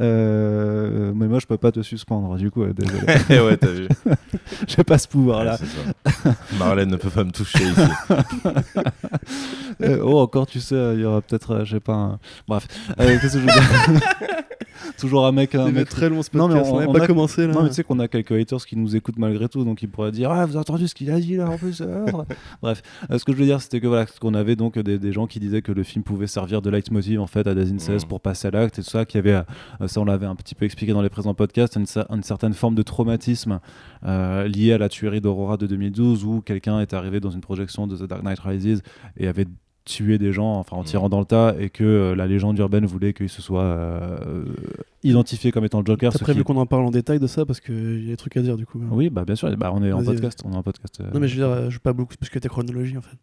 Euh, 0.00 1.12
mais 1.14 1.26
moi 1.26 1.38
je 1.40 1.46
peux 1.46 1.56
pas 1.56 1.72
te 1.72 1.82
suspendre, 1.82 2.36
du 2.36 2.50
coup, 2.50 2.62
euh, 2.62 2.72
désolé. 2.72 3.00
ouais, 3.40 3.56
t'as 3.56 3.66
vu. 3.68 3.88
J'ai 4.68 4.84
pas 4.84 4.98
ce 4.98 5.08
pouvoir 5.08 5.44
là. 5.44 5.56
Ouais. 6.24 6.32
Marlène 6.58 6.90
ne 6.90 6.96
peut 6.96 7.10
pas 7.10 7.24
me 7.24 7.30
toucher 7.32 7.64
ici. 7.64 7.80
Euh, 9.82 10.00
oh, 10.04 10.18
encore 10.18 10.46
tu 10.46 10.60
sais, 10.60 10.74
il 10.94 11.00
y 11.00 11.04
aura 11.06 11.22
peut-être, 11.22 11.64
je 11.64 11.76
sais 11.76 11.80
pas. 11.80 11.94
un- 11.94 12.18
Bref, 12.46 12.66
qu'est-ce 12.98 13.22
que 13.22 13.28
je 13.28 13.38
veux 13.38 13.46
dire? 13.46 14.00
Toujours 14.98 15.26
un 15.26 15.32
mec. 15.32 15.54
Un 15.54 15.70
mec 15.70 15.88
très 15.88 16.08
long 16.08 16.22
ce 16.22 16.30
Non, 16.34 16.48
mais 16.48 16.54
podcast, 16.54 16.72
on- 16.74 16.88
on 16.88 16.92
pas 16.92 17.02
a- 17.04 17.06
commencé 17.06 17.46
là. 17.46 17.52
Non, 17.52 17.62
mais 17.62 17.68
tu 17.68 17.74
sais 17.76 17.84
qu'on 17.84 17.98
a 17.98 18.08
quelques 18.08 18.32
haters 18.32 18.64
qui 18.64 18.76
nous 18.76 18.96
écoutent 18.96 19.18
malgré 19.18 19.48
tout, 19.48 19.64
donc 19.64 19.82
ils 19.82 19.88
pourraient 19.88 20.12
dire 20.12 20.30
Ah, 20.30 20.44
vous 20.46 20.52
avez 20.52 20.60
entendu 20.60 20.88
ce 20.88 20.94
qu'il 20.94 21.10
a 21.10 21.18
dit 21.20 21.36
là 21.36 21.48
en 21.50 21.56
plus 21.58 21.80
euh, 21.80 22.04
Bref, 22.62 22.82
Euh, 23.10 23.18
ce 23.18 23.24
que 23.24 23.32
je 23.32 23.36
veux 23.38 23.44
dire, 23.44 23.60
c'était 23.60 23.80
que 23.80 23.86
voilà, 23.86 24.06
qu'on 24.06 24.34
avait 24.34 24.56
donc 24.56 24.78
des, 24.78 24.98
des 24.98 25.12
gens 25.12 25.26
qui 25.26 25.40
disaient 25.40 25.62
que 25.62 25.72
le 25.72 25.82
film 25.82 26.04
pouvait 26.04 26.26
servir 26.26 26.62
de 26.62 26.70
leitmotiv 26.70 27.20
en 27.20 27.26
fait 27.26 27.46
à 27.46 27.54
des 27.54 27.72
incels 27.72 27.96
Mm. 28.04 28.08
pour 28.08 28.20
passer 28.20 28.48
à 28.48 28.50
l'acte 28.52 28.78
et 28.78 28.82
tout 28.82 28.90
ça, 28.90 29.04
qu'il 29.04 29.18
y 29.18 29.28
avait, 29.28 29.42
euh, 29.80 29.88
ça 29.88 30.00
on 30.00 30.04
l'avait 30.04 30.26
un 30.26 30.34
petit 30.36 30.54
peu 30.54 30.64
expliqué 30.64 30.92
dans 30.92 31.02
les 31.02 31.08
présents 31.10 31.34
podcasts, 31.34 31.76
une 31.76 32.22
certaine 32.22 32.54
forme 32.54 32.74
de 32.74 32.82
traumatisme 32.82 33.60
euh, 34.06 34.46
lié 34.48 34.72
à 34.72 34.78
la 34.78 34.88
tuerie 34.88 35.20
d'Aurora 35.20 35.56
de 35.56 35.66
2012 35.66 36.24
où 36.24 36.40
quelqu'un 36.40 36.80
est 36.80 36.94
arrivé 36.94 37.20
dans 37.20 37.30
une 37.30 37.40
projection 37.40 37.86
de 37.86 37.96
The 37.96 38.04
Dark 38.04 38.22
Knight 38.22 38.38
Rises 38.40 38.82
et 39.16 39.26
avait 39.28 39.46
tué 39.84 40.18
des 40.18 40.32
gens 40.32 40.54
enfin 40.58 40.76
en 40.76 40.84
tirant 40.84 41.06
Mm. 41.06 41.10
dans 41.10 41.18
le 41.20 41.24
tas 41.24 41.54
et 41.58 41.70
que 41.70 41.82
euh, 41.84 42.14
la 42.14 42.26
légende 42.26 42.58
urbaine 42.58 42.84
voulait 42.86 43.12
qu'il 43.12 43.28
se 43.28 43.42
soit 43.42 43.62
euh, 43.62 44.44
identifié 45.02 45.50
comme 45.52 45.64
étant 45.64 45.80
le 45.80 45.86
Joker 45.86 46.12
T'as 46.12 46.18
prévu 46.18 46.44
qu'on 46.44 46.56
en 46.56 46.66
parle 46.66 46.84
en 46.84 46.90
détail 46.90 47.18
de 47.18 47.26
ça 47.26 47.44
parce 47.46 47.60
qu'il 47.60 48.04
y 48.04 48.08
a 48.08 48.10
des 48.10 48.16
trucs 48.16 48.36
à 48.36 48.42
dire 48.42 48.56
du 48.56 48.66
coup. 48.66 48.80
oui, 48.90 49.08
bah 49.10 49.24
bien 49.24 49.34
sûr, 49.34 49.54
bah, 49.56 49.72
on 49.74 49.82
est 49.82 49.92
en 49.92 49.98
Vas-y, 50.02 50.14
podcast. 50.14 50.42
On 50.44 50.52
est 50.52 50.56
en 50.56 50.62
podcast 50.62 51.00
euh. 51.00 51.10
Non 51.12 51.20
mais 51.20 51.28
je 51.28 51.36
veux 51.36 51.40
dire, 51.46 51.50
euh, 51.50 51.70
je 51.70 51.74
veux 51.76 51.80
pas 51.80 51.92
beaucoup 51.92 52.14
plus 52.20 52.28
que 52.28 52.38
ta 52.38 52.48
chronologie 52.48 52.96
en 52.98 53.00
fait. 53.02 53.16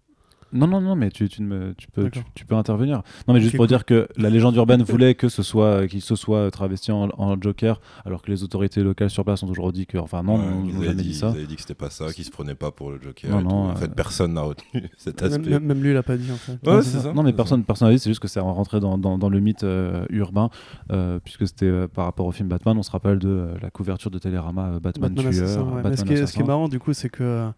Non, 0.53 0.67
non, 0.67 0.79
non, 0.81 0.95
mais 0.95 1.09
tu, 1.09 1.27
tu, 1.29 1.41
ne 1.41 1.47
me- 1.47 1.73
tu 1.77 1.87
peux, 1.87 2.09
tu, 2.35 2.45
peux 2.45 2.55
intervenir. 2.55 3.01
Non, 3.27 3.33
mais 3.33 3.41
juste 3.41 3.55
pour 3.55 3.63
cool. 3.63 3.67
dire 3.67 3.85
que 3.85 4.07
la 4.17 4.29
légende 4.29 4.55
urbaine 4.55 4.81
voulait 4.83 5.13
que 5.15 5.29
ce 5.29 5.43
soit, 5.43 5.87
qu'il 5.87 6.01
se 6.01 6.15
soit 6.15 6.49
travesti 6.51 6.91
en, 6.91 7.09
en 7.17 7.41
Joker, 7.41 7.81
alors 8.05 8.21
que 8.21 8.31
les 8.31 8.43
autorités 8.43 8.81
locales 8.81 9.09
sur 9.09 9.25
place 9.25 9.43
ont 9.43 9.47
toujours 9.47 9.71
dit 9.73 9.85
que, 9.85 9.97
enfin 9.97 10.23
non, 10.23 10.37
Ouais, 10.37 10.43
on 10.45 10.75
avaient 10.77 10.85
jamais 10.87 11.01
dit, 11.01 11.09
dit, 11.09 11.13
ça. 11.15 11.27
Ils 11.33 11.37
avaient 11.39 11.47
dit 11.47 11.55
que 11.55 11.61
c'était 11.61 11.73
pas 11.73 11.89
ça, 11.89 12.11
qu'ils 12.13 12.23
se 12.25 12.31
prenaient 12.31 12.55
pas 12.55 12.71
pour 12.71 12.91
le 12.91 12.99
Joker. 13.01 13.29
Non, 13.31 13.39
et 13.39 13.43
tout. 13.43 13.49
non, 13.49 13.55
En 13.67 13.71
euh, 13.71 13.75
fait, 13.75 13.93
personne 13.93 14.33
n'a 14.33 14.41
retenu 14.41 14.89
cet 14.97 15.21
aspect. 15.21 15.49
même- 15.49 15.63
même 15.65 15.81
lui 15.83 15.91
il 15.91 15.97
a 15.97 16.03
pas 16.03 16.17
dit 16.17 16.31
en 16.31 16.35
fait. 16.35 16.53
Ouais, 16.65 16.75
Non, 16.75 16.81
c'est 16.81 16.99
ça, 16.99 17.13
Non, 17.13 17.23
mais 17.23 17.33
personne, 17.33 17.63
personne 17.63 17.87
n'a 17.89 17.93
dit, 17.93 17.99
c'est 17.99 18.09
juste 18.09 18.21
que 18.21 18.27
c'est 18.27 18.39
rentré 18.39 18.79
dans, 18.79 18.97
dans, 18.97 19.17
dans 19.17 19.29
le 19.29 19.39
mythe 19.39 19.63
euh, 19.63 20.05
urbain, 20.09 20.49
euh, 20.91 21.19
puisque 21.23 21.47
c'était 21.47 21.65
euh, 21.65 21.87
par 21.87 22.05
rapport 22.05 22.25
au 22.25 22.31
film 22.31 22.47
Batman. 22.49 22.77
On 22.77 22.83
se 22.83 22.91
rappelle 22.91 23.19
de 23.19 23.27
euh, 23.29 23.53
la 23.61 23.69
couverture 23.69 24.11
de 24.11 24.19
Télérama 24.19 24.67
euh, 24.75 24.79
Batman, 24.79 25.13
Batman 25.13 25.33
tueur, 25.33 25.57
ouais. 25.67 25.73
Mais 25.75 25.81
Batman 25.83 25.97
ce, 25.97 26.03
qui 26.03 26.13
est, 26.13 26.15
ce 26.15 26.17
qui 26.17 26.19
est 26.19 26.23
assassin. 26.23 26.43
marrant 26.45 26.67
du 26.69 26.79
coup, 26.79 26.93
c'est 26.93 27.09
que 27.09 27.49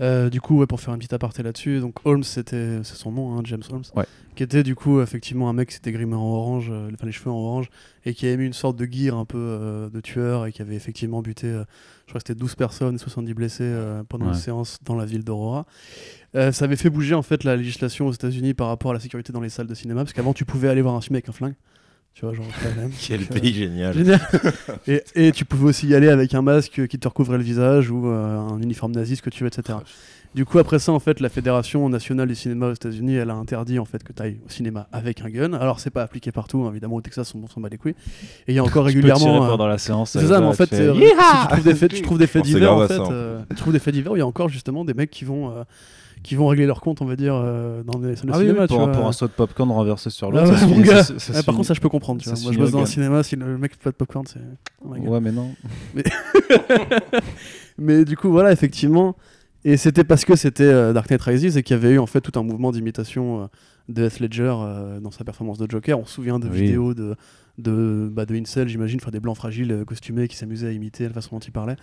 euh, 0.00 0.30
du 0.30 0.40
coup, 0.40 0.58
ouais, 0.58 0.66
pour 0.66 0.80
faire 0.80 0.94
un 0.94 0.98
petit 0.98 1.14
aparté 1.14 1.42
là-dessus, 1.42 1.80
donc 1.80 1.94
Holmes, 2.04 2.22
c'était 2.22 2.78
c'est 2.84 2.94
son 2.96 3.10
nom, 3.12 3.36
hein, 3.36 3.40
James 3.44 3.62
Holmes, 3.70 3.82
Ouais. 3.96 4.04
qui 4.36 4.42
était 4.42 4.62
du 4.62 4.74
coup 4.74 5.00
effectivement 5.00 5.48
un 5.48 5.52
mec 5.52 5.68
qui 5.70 5.74
s'était 5.74 5.90
grimé 5.92 6.14
en 6.14 6.20
orange, 6.22 6.68
euh, 6.70 6.90
enfin 6.94 7.06
les 7.06 7.12
cheveux 7.12 7.30
en 7.30 7.34
orange, 7.36 7.68
et 8.04 8.14
qui 8.14 8.26
avait 8.26 8.36
mis 8.36 8.46
une 8.46 8.52
sorte 8.52 8.76
de 8.76 8.84
gear 8.90 9.16
un 9.16 9.24
peu 9.24 9.38
euh, 9.38 9.90
de 9.90 10.00
tueur 10.00 10.46
et 10.46 10.52
qui 10.52 10.62
avait 10.62 10.76
effectivement 10.76 11.20
buté, 11.22 11.48
je 11.48 12.10
crois 12.12 12.20
que 12.20 12.26
c'était 12.28 12.38
12 12.38 12.54
personnes 12.54 12.94
et 12.94 12.98
70 12.98 13.34
blessés 13.34 13.74
pendant 14.08 14.26
Ouais. 14.26 14.32
une 14.32 14.38
séance 14.38 14.78
dans 14.84 14.94
la 14.94 15.04
ville 15.04 15.24
d'Aurora. 15.24 15.66
Ça 16.34 16.64
avait 16.64 16.76
fait 16.76 16.90
bouger 16.90 17.14
en 17.14 17.22
fait 17.22 17.42
la 17.44 17.56
législation 17.56 18.06
aux 18.06 18.12
États-Unis 18.12 18.54
par 18.54 18.68
rapport 18.68 18.90
à 18.92 18.94
la 18.94 19.00
sécurité 19.00 19.32
dans 19.32 19.40
les 19.40 19.48
salles 19.48 19.66
de 19.66 19.74
cinéma, 19.74 20.02
parce 20.02 20.12
qu'avant 20.12 20.32
tu 20.34 20.44
pouvais 20.44 20.68
aller 20.68 20.82
voir 20.82 20.94
un 20.94 21.00
film 21.00 21.16
avec 21.16 21.28
un 21.28 21.32
flingue, 21.32 21.54
tu 22.14 22.24
vois, 22.24 22.34
genre 22.34 22.46
quand 22.62 22.80
même. 22.80 22.90
Quel 23.00 23.20
Donc, 23.20 23.30
euh, 23.36 23.40
pays 23.40 23.54
génial. 23.54 23.94
Génial. 23.94 24.20
et, 24.88 25.02
et 25.14 25.32
tu 25.32 25.44
pouvais 25.44 25.66
aussi 25.66 25.86
y 25.86 25.94
aller 25.94 26.08
avec 26.08 26.34
un 26.34 26.42
masque 26.42 26.86
qui 26.88 26.98
te 26.98 27.06
recouvrait 27.08 27.38
le 27.38 27.44
visage 27.44 27.90
ou 27.90 28.08
euh, 28.08 28.38
un 28.38 28.60
uniforme 28.60 28.92
nazi, 28.92 29.16
ce 29.16 29.22
que 29.22 29.30
tu 29.30 29.44
veux, 29.44 29.48
etc. 29.48 29.78
Du 30.34 30.44
coup, 30.44 30.58
après 30.58 30.78
ça, 30.78 30.92
en 30.92 30.98
fait, 31.00 31.20
la 31.20 31.30
Fédération 31.30 31.88
nationale 31.88 32.28
du 32.28 32.34
cinéma 32.34 32.66
aux 32.66 32.74
États-Unis, 32.74 33.14
elle 33.14 33.30
a 33.30 33.34
interdit 33.34 33.78
en 33.78 33.86
fait 33.86 34.04
que 34.04 34.12
tu 34.12 34.22
ailles 34.22 34.36
au 34.46 34.50
cinéma 34.50 34.86
avec 34.92 35.22
un 35.22 35.30
gun. 35.30 35.54
Alors, 35.54 35.80
c'est 35.80 35.88
pas 35.90 36.02
appliqué 36.02 36.32
partout, 36.32 36.64
hein, 36.64 36.70
évidemment, 36.70 36.96
au 36.96 37.00
Texas, 37.00 37.34
on 37.34 37.46
s'en 37.48 37.62
bat 37.62 37.70
les 37.70 37.78
couilles. 37.78 37.94
Et 38.46 38.52
il 38.52 38.54
y 38.54 38.58
a 38.58 38.62
encore 38.62 38.86
Tu 38.88 38.94
peux 38.94 39.00
tirer 39.00 39.12
régulièrement. 39.14 39.44
euh, 39.46 39.48
pendant 39.48 39.66
la 39.66 39.78
séance. 39.78 40.10
c'est 40.10 40.18
euh, 40.18 40.28
ça, 40.28 40.40
mais 40.40 40.46
en 40.46 40.52
fait, 40.52 40.70
euh, 40.74 40.94
si 40.94 41.00
tu 41.00 41.48
trouves 41.48 41.64
des 41.64 41.74
faits, 41.74 41.92
tu 41.94 42.02
trouves 42.02 42.18
des 42.18 42.26
faits 42.26 42.42
Pensez 42.42 42.54
divers, 42.54 42.74
en 42.74 42.86
fait, 42.86 43.00
euh, 43.00 43.40
tu 43.48 43.56
trouves 43.56 43.72
des 43.72 43.78
faits 43.78 43.94
divers 43.94 44.12
où 44.12 44.16
il 44.16 44.20
y 44.20 44.22
a 44.22 44.26
encore 44.26 44.50
justement 44.50 44.84
des 44.84 44.92
mecs 44.94 45.10
qui 45.10 45.24
vont, 45.24 45.50
euh, 45.50 45.62
qui 46.22 46.34
vont 46.34 46.46
régler 46.46 46.66
leur 46.66 46.80
compte, 46.80 47.00
on 47.00 47.04
va 47.04 47.16
dire, 47.16 47.34
euh, 47.34 47.82
dans 47.84 47.98
les 48.00 48.16
salles 48.16 48.26
de 48.26 48.32
Ah 48.32 48.38
oui, 48.38 48.44
cinéma. 48.46 48.60
oui, 48.62 48.66
tu 48.68 48.74
pour, 48.74 48.82
un- 48.82 48.86
vois. 48.86 48.92
pour 48.94 49.06
un 49.06 49.12
saut 49.12 49.26
de 49.26 49.32
popcorn 49.32 49.70
renversé 49.70 50.10
sur 50.10 50.28
Ah 50.28 50.30
l'autre. 50.30 50.50
ouais, 50.50 50.56
se 50.56 50.64
Ah, 50.64 50.66
par 50.66 50.68
finit- 51.44 51.56
contre, 51.56 51.64
ça, 51.66 51.74
je 51.74 51.80
peux 51.80 51.88
comprendre. 51.88 52.20
Tu 52.20 52.28
vois. 52.28 52.38
Moi, 52.42 52.52
je 52.52 52.58
bosse 52.58 52.70
dans 52.72 52.80
un 52.82 52.86
cinéma, 52.86 53.22
si 53.22 53.36
le 53.36 53.56
mec 53.58 53.72
fait 53.72 53.82
pas 53.84 53.90
de 53.90 53.96
popcorn, 53.96 54.26
c'est. 54.26 54.40
oh. 54.84 54.88
Ouais, 54.94 55.20
mais 55.20 55.32
non. 55.32 55.50
Mais 57.78 58.04
du 58.04 58.16
coup, 58.16 58.30
voilà, 58.30 58.52
effectivement. 58.52 59.16
Et 59.64 59.76
c'était 59.76 60.04
parce 60.04 60.24
que 60.24 60.36
c'était 60.36 60.62
euh, 60.64 60.92
Dark 60.92 61.10
Knight 61.10 61.22
Rises 61.22 61.56
et 61.56 61.62
qu'il 61.62 61.74
y 61.74 61.78
avait 61.78 61.90
eu 61.94 61.98
en 61.98 62.06
fait 62.06 62.20
tout 62.20 62.38
un 62.38 62.42
mouvement 62.42 62.70
d'imitation 62.72 63.42
euh, 63.42 63.46
de 63.88 64.04
Heath 64.06 64.20
Ledger 64.20 64.54
euh, 64.56 65.00
dans 65.00 65.10
sa 65.10 65.24
performance 65.24 65.58
de 65.58 65.68
Joker. 65.70 65.98
On 65.98 66.04
se 66.06 66.14
souvient 66.14 66.38
de 66.38 66.48
Oui. 66.48 66.60
vidéos 66.62 66.94
de, 66.94 67.16
de, 67.58 68.08
bah, 68.12 68.24
de 68.24 68.34
Incel, 68.36 68.68
j'imagine, 68.68 68.98
enfin 69.02 69.10
des 69.10 69.20
blancs 69.20 69.36
fragiles 69.36 69.84
costumés 69.86 70.28
qui 70.28 70.36
s'amusaient 70.36 70.68
à 70.68 70.72
imiter 70.72 71.04
la 71.08 71.12
façon 71.14 71.36
dont 71.36 71.40
il 71.40 71.50
parlait. 71.52 71.76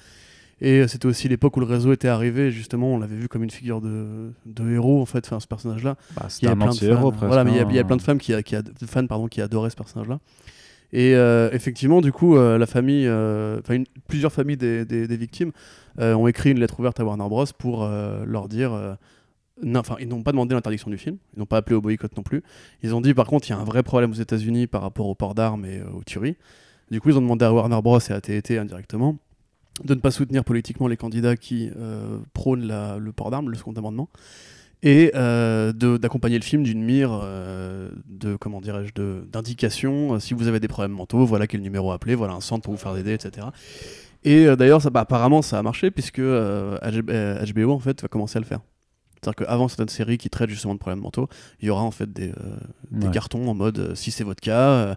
Et 0.61 0.79
euh, 0.79 0.87
c'était 0.87 1.05
aussi 1.05 1.27
l'époque 1.27 1.57
où 1.57 1.59
le 1.59 1.65
réseau 1.65 1.91
était 1.91 2.07
arrivé, 2.07 2.49
justement, 2.51 2.93
on 2.93 2.97
l'avait 2.99 3.17
vu 3.17 3.27
comme 3.27 3.43
une 3.43 3.49
figure 3.51 3.81
de, 3.81 4.31
de 4.45 4.71
héros, 4.71 5.01
en 5.01 5.05
fait, 5.05 5.25
enfin, 5.25 5.39
ce 5.41 5.47
personnage-là. 5.47 5.97
Bah, 6.15 6.27
Il 6.41 6.45
y 6.45 6.47
un 6.51 6.55
plein 6.55 6.65
de 6.67 6.71
fans. 6.95 7.11
presque. 7.11 7.27
Voilà, 7.27 7.43
mais 7.43 7.51
il 7.51 7.57
y 7.57 7.59
a- 7.59 7.63
il 7.69 7.75
y, 7.75 7.79
a 7.79 7.83
plein 7.83 7.97
de 7.97 8.01
femmes 8.01 8.19
qui, 8.19 8.33
a- 8.33 8.41
qui 8.41 8.55
a- 8.55 8.63
fans 8.87 9.05
pardon, 9.07 9.27
qui 9.27 9.41
adoraient 9.41 9.69
ce 9.69 9.75
personnage-là. 9.75 10.19
Et 10.93 11.13
euh, 11.15 11.49
effectivement, 11.51 11.99
du 11.99 12.13
coup, 12.13 12.37
euh, 12.37 12.57
la 12.57 12.67
famille, 12.67 13.05
euh, 13.05 13.59
une- 13.69 13.85
plusieurs 14.07 14.31
familles 14.31 14.55
des, 14.55 14.85
des- 14.85 15.07
des 15.07 15.17
victimes 15.17 15.51
ont 15.99 16.27
écrit 16.27 16.51
une 16.51 16.59
lettre 16.59 16.79
ouverte 16.79 16.99
à 16.99 17.05
Warner 17.05 17.27
Bros 17.27 17.45
pour 17.57 17.85
leur 17.87 18.47
dire. 18.47 18.97
Enfin, 19.75 19.95
ils 20.01 20.07
n'ont 20.09 20.21
pas 20.23 20.31
demandé 20.33 20.53
l'interdiction 20.53 20.89
du 20.91 20.97
film, 20.97 21.15
ils 21.35 21.39
n'ont 21.39 21.45
pas 21.45 21.57
appelé 21.57 21.75
au 21.77 21.81
boycott 21.81 22.15
non 22.17 22.23
plus. 22.23 22.43
Ils 22.83 22.93
ont 22.93 22.99
dit 23.01 23.13
par 23.13 23.27
contre, 23.27 23.47
il 23.47 23.51
y 23.51 23.55
a 23.55 23.57
un 23.57 23.63
vrai 23.63 23.83
problème 23.83 24.11
aux 24.11 24.15
États-Unis 24.15 24.67
par 24.67 24.81
rapport 24.81 25.07
au 25.07 25.15
port 25.15 25.33
d'armes 25.35 25.65
et 25.65 25.81
aux 25.81 26.03
tueries. 26.03 26.35
Du 26.91 26.99
coup, 27.01 27.09
ils 27.09 27.17
ont 27.17 27.21
demandé 27.21 27.45
à 27.45 27.53
Warner 27.53 27.81
Bros 27.81 27.99
et 27.99 28.11
à 28.11 28.19
TNT 28.21 28.57
indirectement 28.57 29.17
de 29.83 29.93
ne 29.93 29.99
pas 29.99 30.11
soutenir 30.11 30.43
politiquement 30.45 30.87
les 30.87 30.97
candidats 30.97 31.35
qui 31.35 31.69
euh, 31.75 32.17
prônent 32.33 32.65
la- 32.65 32.97
le 32.97 33.11
port 33.11 33.29
d'armes, 33.31 33.49
le 33.49 33.57
second 33.57 33.73
amendement, 33.73 34.09
et 34.83 35.11
euh, 35.15 35.73
d'accompagner 35.73 36.37
le 36.37 36.43
film 36.43 36.63
d'une 36.63 36.81
mire 36.83 37.09
euh, 37.23 37.89
de 38.07 38.35
comment 38.35 38.61
dirais-je 38.61 38.93
de- 38.93 39.27
d'indication. 39.31 40.13
euh, 40.15 40.19
si 40.19 40.33
vous 40.33 40.47
avez 40.47 40.59
des 40.59 40.67
problèmes 40.67 40.91
mentaux, 40.93 41.25
voilà 41.25 41.47
quel 41.47 41.61
numéro 41.61 41.91
appeler, 41.91 42.15
voilà 42.15 42.33
un 42.33 42.41
centre 42.41 42.63
pour 42.63 42.73
vous 42.73 42.79
faire 42.79 42.95
aider, 42.95 43.13
etc. 43.13 43.47
Et 44.23 44.45
euh, 44.47 44.55
d'ailleurs, 44.55 44.81
ça, 44.81 44.89
bah, 44.89 45.01
apparemment, 45.01 45.41
ça 45.41 45.59
a 45.59 45.61
marché 45.63 45.91
puisque 45.91 46.19
HB- 46.19 47.53
HBO 47.53 47.71
en 47.71 47.79
fait 47.79 48.01
va 48.01 48.07
commencer 48.07 48.37
à 48.37 48.41
le 48.41 48.45
faire. 48.45 48.59
C'est-à-dire 49.21 49.45
qu'avant 49.47 49.67
certaines 49.67 49.89
séries 49.89 50.17
qui 50.19 50.29
traitent 50.29 50.49
justement 50.51 50.73
de 50.75 50.79
problèmes 50.79 50.99
mentaux, 51.01 51.27
il 51.59 51.67
y 51.67 51.69
aura 51.71 51.81
en 51.81 51.91
fait 51.91 52.11
des, 52.13 52.31
des 52.91 53.07
Ouais. 53.07 53.13
cartons 53.13 53.47
en 53.47 53.55
mode 53.55 53.95
si 53.95 54.11
c'est 54.11 54.23
votre 54.23 54.41
cas, 54.41 54.95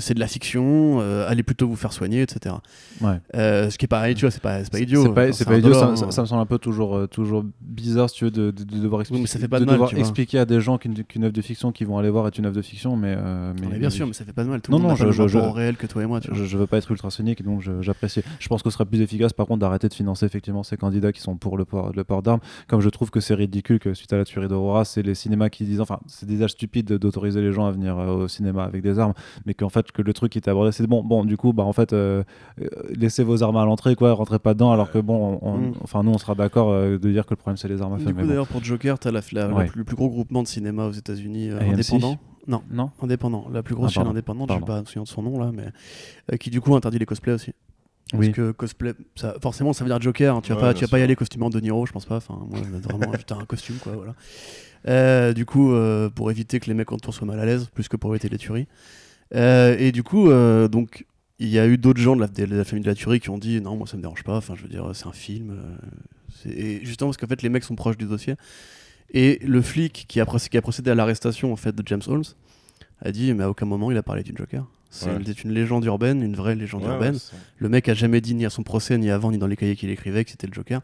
c'est 0.00 0.14
de 0.14 0.20
la 0.20 0.26
fiction, 0.26 0.98
euh, 1.00 1.28
allez 1.28 1.42
plutôt 1.42 1.68
vous 1.68 1.76
faire 1.76 1.92
soigner, 1.92 2.22
etc. 2.22 2.54
Ouais. 3.00 3.20
Euh, 3.34 3.70
ce 3.70 3.78
qui 3.78 3.84
est 3.84 3.88
pareil, 3.88 4.14
tu 4.14 4.22
vois, 4.22 4.30
c'est 4.30 4.42
pas, 4.42 4.60
pas 4.70 4.80
idiot. 4.80 5.02
C'est 5.02 5.12
pas, 5.14 5.28
Enfin, 5.28 5.44
pas 5.44 5.58
idiot, 5.58 5.72
ça, 5.74 5.80
dollar, 5.82 5.98
ça- 5.98 6.10
ça 6.10 6.22
me 6.22 6.26
semble 6.26 6.42
un 6.42 6.46
peu 6.46 6.58
toujours, 6.58 6.96
euh, 6.96 7.06
toujours 7.06 7.44
bizarre, 7.60 8.10
si 8.10 8.16
tu 8.16 8.24
veux, 8.24 8.30
de, 8.30 8.50
de- 8.50 8.64
de 8.64 8.78
devoir 8.78 9.00
expliquer, 9.02 9.20
mais 9.22 9.26
ça 9.28 9.38
fait 9.38 9.48
pas 9.48 9.58
de 9.60 9.64
de 9.64 9.66
mal, 9.66 9.74
devoir 9.76 9.90
tu 9.90 9.96
vois. 9.96 10.00
expliquer 10.00 10.38
à 10.38 10.44
des 10.44 10.60
gens 10.60 10.78
qu'une 10.78 10.94
œuvre 11.24 11.32
de 11.32 11.42
fiction 11.42 11.72
qu'ils 11.72 11.86
vont 11.86 11.98
aller 11.98 12.10
voir 12.10 12.26
est 12.26 12.36
une 12.38 12.46
œuvre 12.46 12.56
de 12.56 12.62
fiction, 12.62 12.96
mais. 12.96 13.14
euh, 13.16 13.52
bien 13.78 13.90
sûr, 13.90 14.06
mais 14.06 14.12
ça 14.12 14.24
fait 14.24 14.32
pas 14.32 14.44
de 14.44 14.48
mal. 14.48 14.60
Tout 14.60 14.70
Non, 14.72 14.78
non, 14.80 14.94
je- 14.96 15.04
je- 15.12 15.22
rapport 15.22 15.28
je- 15.28 15.38
au 15.38 15.52
réel 15.52 15.76
que 15.76 15.86
toi 15.86 16.02
et 16.02 16.06
moi. 16.06 16.20
Tu 16.20 16.28
vois. 16.28 16.36
Je, 16.38 16.44
je 16.44 16.56
veux 16.58 16.66
pas 16.66 16.78
être 16.78 16.90
ultra 16.90 17.10
cynique, 17.10 17.42
donc 17.44 17.62
j'apprécie. 17.80 18.22
Je 18.38 18.48
pense 18.48 18.62
que 18.62 18.70
ce 18.70 18.74
serait 18.74 18.84
plus 18.86 19.00
efficace, 19.00 19.32
par 19.32 19.46
contre, 19.46 19.60
d'arrêter 19.60 19.88
de 19.88 19.94
financer 19.94 20.26
effectivement 20.26 20.62
ces 20.62 20.76
candidats 20.76 21.12
qui 21.12 21.20
sont 21.20 21.36
pour 21.36 21.56
le 21.56 21.64
port, 21.64 21.92
le 21.94 22.04
port 22.04 22.22
d'armes. 22.22 22.40
Comme 22.66 22.80
je 22.80 22.88
trouve 22.88 23.10
que 23.10 23.20
c'est 23.20 23.34
ridicule 23.34 23.78
que 23.78 23.94
suite 23.94 24.12
à 24.12 24.16
la 24.16 24.24
tuerie 24.24 24.48
d'Aurora, 24.48 24.84
c'est 24.84 25.02
les 25.02 25.14
cinémas 25.14 25.48
qui 25.48 25.64
disent, 25.64 25.80
enfin, 25.80 26.00
c'est 26.06 26.26
des 26.26 26.42
âges 26.42 26.50
stupides 26.52 26.86
de- 26.86 26.96
d'autoriser 26.98 27.40
les 27.40 27.52
gens 27.52 27.66
à 27.66 27.70
venir 27.70 27.96
euh, 27.98 28.24
au 28.24 28.28
cinéma 28.28 28.64
avec 28.64 28.82
des 28.82 28.98
armes, 28.98 29.14
mais 29.46 29.54
qu'en 29.68 29.80
fait 29.80 29.92
que 29.92 30.00
le 30.02 30.12
truc 30.14 30.32
qui 30.32 30.38
était 30.38 30.50
abordé, 30.50 30.72
c'est 30.72 30.86
bon, 30.86 31.02
bon, 31.04 31.24
du 31.24 31.36
coup, 31.36 31.52
bah 31.52 31.62
en 31.62 31.72
fait, 31.72 31.92
euh, 31.92 32.22
euh, 32.60 32.66
laissez 32.96 33.22
vos 33.22 33.42
armes 33.42 33.56
à 33.58 33.64
l'entrée, 33.64 33.94
quoi, 33.96 34.12
rentrez 34.14 34.38
pas 34.38 34.54
dedans, 34.54 34.72
alors 34.72 34.90
que 34.90 34.98
bon, 34.98 35.38
on- 35.42 35.48
on- 35.48 35.58
Mm. 35.58 35.74
enfin, 35.82 36.02
nous, 36.02 36.10
on 36.12 36.18
sera 36.18 36.34
d'accord 36.34 36.70
euh, 36.70 36.98
de 36.98 37.10
dire 37.10 37.26
que 37.26 37.30
le 37.32 37.36
problème 37.36 37.56
c'est 37.58 37.68
les 37.68 37.82
armes 37.82 37.94
à 37.94 37.98
feu. 37.98 38.06
Du 38.06 38.14
coup, 38.14 38.20
bon. 38.22 38.26
d'ailleurs, 38.26 38.46
pour 38.48 38.64
Joker, 38.64 38.98
t'as 38.98 39.10
la, 39.10 39.20
la- 39.32 39.48
la 39.48 39.54
Ouais. 39.54 39.66
plus- 39.66 39.78
le 39.78 39.84
plus 39.84 39.96
gros 39.96 40.08
groupement 40.08 40.42
de 40.42 40.48
cinéma 40.48 40.86
aux 40.86 40.92
États-Unis 40.92 41.50
euh, 41.50 41.60
indépendant. 41.60 42.18
Non, 42.46 42.62
non. 42.70 42.90
indépendant. 43.02 43.46
La 43.52 43.62
plus 43.62 43.74
grosse 43.74 43.88
Ah, 43.90 43.94
chaîne 43.94 44.02
pardon. 44.04 44.10
indépendante, 44.12 44.48
je 44.50 44.54
ne 44.54 44.58
Pardon. 44.60 44.72
sais 44.72 44.76
pas 44.78 44.80
me 44.80 44.86
souvenir 44.86 45.04
de 45.04 45.08
son 45.08 45.22
nom 45.22 45.38
là, 45.38 45.50
mais 45.54 45.64
euh, 46.32 46.36
qui 46.38 46.48
du 46.50 46.60
coup 46.62 46.74
interdit 46.74 46.98
les 46.98 47.04
cosplays 47.06 47.34
aussi. 47.34 47.52
Parce 48.10 48.24
Oui. 48.24 48.32
que 48.32 48.52
cosplay, 48.52 48.94
ça, 49.16 49.34
forcément, 49.42 49.74
ça 49.74 49.84
veut 49.84 49.90
dire 49.90 50.00
Joker. 50.00 50.34
hein. 50.36 50.40
Tu 50.42 50.48
vas 50.52 50.56
Ouais, 50.56 50.62
pas, 50.62 50.72
tu 50.74 50.82
vas 50.82 50.88
pas 50.90 50.98
y 50.98 51.02
aller 51.02 51.14
costumé 51.14 51.44
en 51.44 51.50
De 51.50 51.60
Niro, 51.60 51.84
je 51.84 51.92
pense 51.92 52.06
pas. 52.06 52.16
Enfin, 52.16 52.38
moi, 52.48 52.58
je 52.64 52.70
vais 52.70 52.78
vraiment 52.78 53.10
putain, 53.22 53.38
un 53.38 53.44
costume, 53.44 53.76
quoi. 53.82 53.92
Voilà. 53.94 54.14
Euh, 54.88 55.34
du 55.34 55.44
coup, 55.44 55.72
euh, 55.72 56.08
pour 56.08 56.30
éviter 56.30 56.58
que 56.58 56.66
les 56.68 56.74
mecs 56.74 56.90
autour 56.90 57.12
soient 57.12 57.26
mal 57.26 57.38
à 57.38 57.44
l'aise, 57.44 57.66
plus 57.74 57.86
que 57.88 57.98
pour 57.98 58.12
éviter 58.14 58.30
les 58.30 58.38
tueries. 58.38 58.66
Euh, 59.34 59.76
et 59.78 59.92
du 59.92 60.02
coup, 60.02 60.30
euh, 60.30 60.68
donc, 60.68 61.04
il 61.38 61.48
y 61.48 61.58
a 61.58 61.66
eu 61.66 61.78
d'autres 61.78 62.00
gens 62.00 62.16
de 62.16 62.20
la, 62.20 62.26
de 62.28 62.44
la 62.44 62.64
famille 62.64 62.82
de 62.82 62.88
la 62.88 62.94
tuerie 62.94 63.20
qui 63.20 63.30
ont 63.30 63.38
dit 63.38 63.60
non, 63.60 63.76
moi 63.76 63.86
ça 63.86 63.96
me 63.96 64.02
dérange 64.02 64.24
pas. 64.24 64.36
Enfin, 64.36 64.54
je 64.56 64.62
veux 64.62 64.68
dire, 64.68 64.90
c'est 64.94 65.06
un 65.06 65.12
film. 65.12 65.50
euh, 65.50 66.50
et 66.50 66.80
justement 66.84 67.10
parce 67.10 67.16
qu'en 67.16 67.26
fait, 67.26 67.42
les 67.42 67.48
mecs 67.48 67.64
sont 67.64 67.74
proches 67.76 67.96
du 67.98 68.06
dossier. 68.06 68.34
Et 69.12 69.38
le 69.44 69.62
flic 69.62 70.04
qui 70.08 70.20
a, 70.20 70.24
procé- 70.24 70.48
qui 70.48 70.56
a 70.58 70.62
procédé 70.62 70.90
à 70.90 70.94
l'arrestation 70.94 71.52
en 71.52 71.56
fait 71.56 71.74
de 71.74 71.82
James 71.86 72.02
Holmes 72.06 72.24
a 73.00 73.10
dit 73.12 73.32
mais 73.32 73.44
à 73.44 73.50
aucun 73.50 73.64
moment 73.64 73.90
il 73.90 73.96
a 73.96 74.02
parlé 74.02 74.22
du 74.22 74.32
Joker. 74.36 74.66
C'est 74.90 75.10
Ouais. 75.10 75.18
une, 75.44 75.52
légende 75.52 75.84
urbaine, 75.84 76.22
une 76.22 76.34
vraie 76.34 76.54
légende 76.54 76.82
Ouais, 76.84 76.88
urbaine. 76.88 77.14
ouais, 77.14 77.38
Le 77.58 77.68
mec 77.68 77.88
a 77.88 77.94
jamais 77.94 78.20
dit 78.22 78.34
ni 78.34 78.44
à 78.46 78.50
son 78.50 78.62
procès, 78.62 78.96
ni 78.98 79.10
avant, 79.10 79.30
ni 79.30 79.36
dans 79.38 79.46
les 79.46 79.56
cahiers 79.56 79.76
qu'il 79.76 79.90
écrivait 79.90 80.24
que 80.24 80.30
c'était 80.30 80.46
le 80.46 80.52
Joker. 80.54 80.80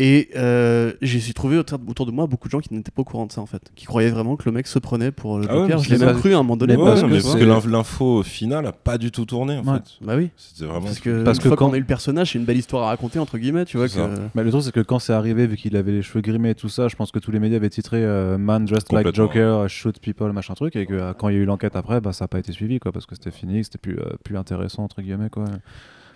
Et 0.00 0.28
euh, 0.36 0.92
j'ai 1.02 1.32
trouvé 1.32 1.58
autour 1.58 1.80
autour 1.88 2.06
de 2.06 2.12
moi 2.12 2.28
beaucoup 2.28 2.46
de 2.46 2.52
gens 2.52 2.60
qui 2.60 2.72
n'étaient 2.72 2.92
pas 2.92 3.02
au 3.02 3.04
courant 3.04 3.26
de 3.26 3.32
ça 3.32 3.40
en 3.40 3.46
fait, 3.46 3.60
qui 3.74 3.84
croyaient 3.84 4.10
vraiment 4.10 4.36
que 4.36 4.44
le 4.46 4.52
mec 4.52 4.68
se 4.68 4.78
prenait 4.78 5.10
pour 5.10 5.38
le 5.40 5.46
Ah 5.50 5.58
ouais, 5.58 5.78
je 5.82 5.90
l'ai 5.90 5.98
même 5.98 6.16
cru 6.16 6.32
à 6.34 6.36
un 6.36 6.42
moment 6.44 6.56
donné. 6.56 6.76
Ouais, 6.76 6.84
parce 6.84 7.02
mais 7.02 7.08
que 7.08 7.14
parce 7.14 7.32
c'est- 7.32 7.38
que 7.40 7.44
l'inf- 7.44 7.66
l'info 7.66 8.22
finale 8.22 8.64
a 8.66 8.72
pas 8.72 8.96
du 8.96 9.10
tout 9.10 9.24
tourné 9.24 9.58
en 9.58 9.64
Ouais. 9.64 9.78
fait. 9.78 10.04
Bah 10.06 10.14
oui. 10.16 10.30
C'était 10.36 10.66
vraiment. 10.66 10.86
Parce 10.86 11.00
que, 11.00 11.24
Parce 11.24 11.38
une 11.38 11.42
que 11.42 11.48
fois 11.48 11.56
quand- 11.56 11.66
qu'on 11.68 11.72
a 11.74 11.78
eu 11.78 11.80
le 11.80 11.86
personnage, 11.86 12.30
c'est 12.32 12.38
une 12.38 12.44
belle 12.44 12.58
histoire 12.58 12.84
à 12.84 12.86
raconter 12.90 13.18
entre 13.18 13.38
guillemets, 13.38 13.64
tu 13.64 13.76
vois 13.76 13.88
que. 13.88 13.98
Bah, 14.36 14.44
le 14.44 14.50
truc, 14.50 14.62
c'est 14.62 14.70
que 14.72 14.80
quand 14.80 15.00
c'est 15.00 15.12
arrivé, 15.12 15.48
vu 15.48 15.56
qu'il 15.56 15.74
avait 15.76 15.90
les 15.90 16.02
cheveux 16.02 16.20
grimés 16.20 16.50
et 16.50 16.54
tout 16.54 16.68
ça, 16.68 16.86
je 16.86 16.94
pense 16.94 17.10
que 17.10 17.18
tous 17.18 17.32
les 17.32 17.40
médias 17.40 17.56
avaient 17.56 17.68
titré 17.68 17.98
euh, 18.00 18.38
Man 18.38 18.66
dressed 18.66 18.92
like. 18.92 19.12
Joker, 19.12 19.68
shoot 19.68 19.98
people, 19.98 20.30
machin 20.32 20.54
truc, 20.54 20.76
et 20.76 20.86
que 20.86 20.94
euh, 20.94 21.12
quand 21.12 21.28
il 21.28 21.34
y 21.34 21.38
a 21.38 21.40
eu 21.40 21.44
l'enquête 21.44 21.74
après, 21.74 22.00
bah, 22.00 22.12
ça 22.12 22.24
n'a 22.24 22.28
pas 22.28 22.38
été 22.38 22.52
suivi, 22.52 22.78
quoi, 22.78 22.92
parce 22.92 23.04
que 23.06 23.16
c'était 23.16 23.32
fini, 23.32 23.58
que 23.58 23.64
c'était 23.64 23.78
plus, 23.78 23.98
euh, 23.98 24.10
plus 24.22 24.36
intéressant, 24.36 24.84
entre 24.84 25.02
guillemets, 25.02 25.28
quoi. 25.30 25.44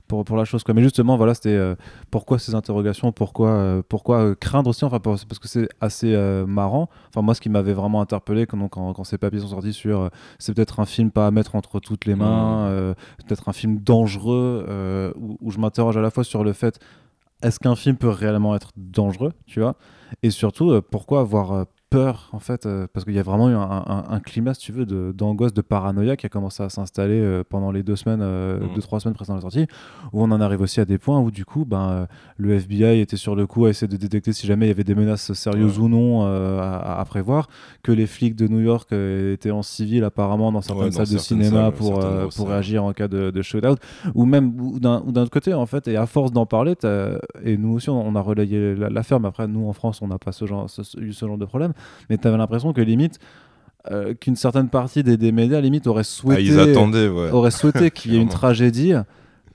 Pour, 0.08 0.24
pour 0.24 0.36
la 0.36 0.44
chose 0.44 0.62
quoi. 0.62 0.74
Mais 0.74 0.82
justement 0.82 1.16
voilà 1.16 1.32
c'était 1.34 1.50
euh, 1.50 1.74
pourquoi 2.10 2.38
ces 2.38 2.54
interrogations 2.54 3.12
pourquoi 3.12 3.48
euh, 3.50 3.82
pourquoi 3.88 4.18
euh, 4.18 4.34
craindre 4.34 4.68
aussi 4.70 4.84
enfin 4.84 4.98
pour- 5.00 5.16
parce 5.26 5.38
que 5.38 5.48
c'est 5.48 5.68
assez 5.80 6.14
marrant. 6.46 6.88
Enfin 7.08 7.22
moi 7.22 7.34
ce 7.34 7.40
qui 7.40 7.48
m'avait 7.48 7.72
vraiment 7.72 8.00
interpellé 8.00 8.46
quand, 8.46 8.68
quand, 8.68 8.92
quand 8.92 9.04
ces 9.04 9.16
papiers 9.18 9.40
sont 9.40 9.48
sortis 9.48 9.72
sur 9.72 10.10
c'est 10.38 10.54
peut-être 10.54 10.80
un 10.80 10.86
film 10.86 11.10
pas 11.10 11.26
à 11.26 11.30
mettre 11.30 11.54
entre 11.54 11.80
toutes 11.80 12.04
les 12.06 12.14
mains 12.14 12.68
Mmh. 12.92 12.94
peut-être 13.26 13.48
un 13.48 13.52
film 13.52 13.78
dangereux 13.78 15.14
où, 15.18 15.38
où 15.40 15.50
je 15.50 15.58
m'interroge 15.58 15.96
à 15.96 16.00
la 16.00 16.10
fois 16.10 16.24
sur 16.24 16.44
le 16.44 16.52
fait 16.52 16.78
est-ce 17.42 17.58
qu'un 17.58 17.74
film 17.74 17.96
peut 17.96 18.08
réellement 18.08 18.54
être 18.54 18.70
dangereux, 18.76 19.32
tu 19.46 19.58
vois? 19.60 19.74
Et 20.22 20.30
surtout, 20.30 20.70
euh, 20.70 20.80
pourquoi 20.80 21.18
avoir 21.20 21.50
euh, 21.52 21.64
peur, 21.92 22.28
en 22.32 22.38
fait 22.38 22.66
euh, 22.66 22.86
Parce 22.92 23.04
qu'il 23.04 23.14
y 23.14 23.18
a 23.18 23.22
vraiment 23.22 23.48
eu 23.50 23.54
un, 23.54 23.60
un- 23.60 24.04
un 24.08 24.20
climat, 24.20 24.54
si 24.54 24.60
tu 24.60 24.72
veux, 24.72 24.86
d'angoisse, 25.12 25.52
de, 25.54 25.60
paranoïa 25.60 26.16
qui 26.16 26.26
a 26.26 26.28
commencé 26.28 26.62
à 26.62 26.68
s'installer 26.68 27.20
euh, 27.20 27.42
pendant 27.48 27.70
les 27.70 27.82
deux 27.82 27.96
semaines, 27.96 28.20
euh, 28.22 28.60
Mhm. 28.60 28.74
deux, 28.74 28.80
trois 28.82 29.00
semaines 29.00 29.14
précédant 29.14 29.36
la 29.36 29.40
sortie, 29.42 29.66
où 30.12 30.22
on 30.22 30.30
en 30.30 30.40
arrive 30.40 30.60
aussi 30.60 30.80
à 30.80 30.84
des 30.84 30.98
points 30.98 31.20
où, 31.20 31.30
du 31.30 31.44
coup, 31.44 31.64
ben, 31.64 32.06
le 32.36 32.54
FBI 32.54 33.00
était 33.00 33.16
sur 33.16 33.36
le 33.36 33.46
coup 33.46 33.66
à 33.66 33.70
essayer 33.70 33.88
de 33.88 33.96
détecter 33.96 34.32
si 34.32 34.46
jamais 34.46 34.66
il 34.66 34.68
y 34.68 34.72
avait 34.72 34.84
des 34.84 34.94
menaces 34.94 35.32
sérieuses 35.32 35.78
Ouais. 35.78 35.84
ou 35.84 35.88
non 35.88 36.22
à, 36.26 36.96
à 36.98 37.04
prévoir, 37.04 37.48
que 37.82 37.92
les 37.92 38.06
flics 38.06 38.34
de 38.36 38.48
New 38.48 38.60
York 38.60 38.92
étaient 38.92 39.50
en 39.50 39.62
civil 39.62 40.04
apparemment 40.04 40.50
dans 40.52 40.60
certaines 40.60 40.84
Ouais, 40.84 40.90
dans 40.90 40.96
salles 41.04 41.14
de 41.14 41.18
cinéma 41.18 41.50
salles, 41.50 41.72
pour, 41.72 42.00
pour 42.36 42.48
réagir 42.48 42.84
en 42.84 42.92
cas 42.92 43.08
de, 43.08 43.30
de 43.30 43.42
shootout 43.42 43.76
ou 44.14 44.24
même 44.24 44.58
ou 44.60 44.78
d'un 44.80 45.00
autre 45.06 45.30
côté 45.30 45.54
en 45.54 45.66
fait 45.66 45.86
et 45.88 45.96
à 45.96 46.06
force 46.06 46.32
d'en 46.32 46.46
parler 46.46 46.74
et 47.44 47.56
nous 47.56 47.74
aussi 47.74 47.90
on, 47.90 48.06
on 48.06 48.14
a 48.16 48.20
relayé 48.20 48.74
la- 48.74 48.88
l'affaire 48.88 49.20
mais 49.20 49.28
après 49.28 49.46
nous 49.48 49.68
en 49.68 49.72
France 49.72 50.00
on 50.02 50.08
n'a 50.08 50.18
pas 50.18 50.32
ce 50.32 50.46
genre 50.46 50.68
ce 50.68 51.26
genre 51.26 51.38
de 51.38 51.44
problème 51.44 51.72
mais 52.10 52.18
t'avais 52.18 52.36
l'impression 52.36 52.72
que 52.72 52.80
limite 52.80 53.18
euh, 53.90 54.14
qu'une 54.14 54.36
certaine 54.36 54.68
partie 54.68 55.02
des, 55.02 55.16
des 55.16 55.32
médias 55.32 55.60
limite 55.60 55.86
aurait 55.86 56.00
Ah, 56.00 56.04
souhaité 56.04 56.42
ils 56.44 56.60
attendaient, 56.60 57.08
ouais. 57.08 57.30
aurait 57.30 57.50
souhaité 57.50 57.90
qu'il 57.90 58.12
y 58.12 58.16
ait 58.16 58.20
une 58.20 58.28
tragédie 58.28 58.94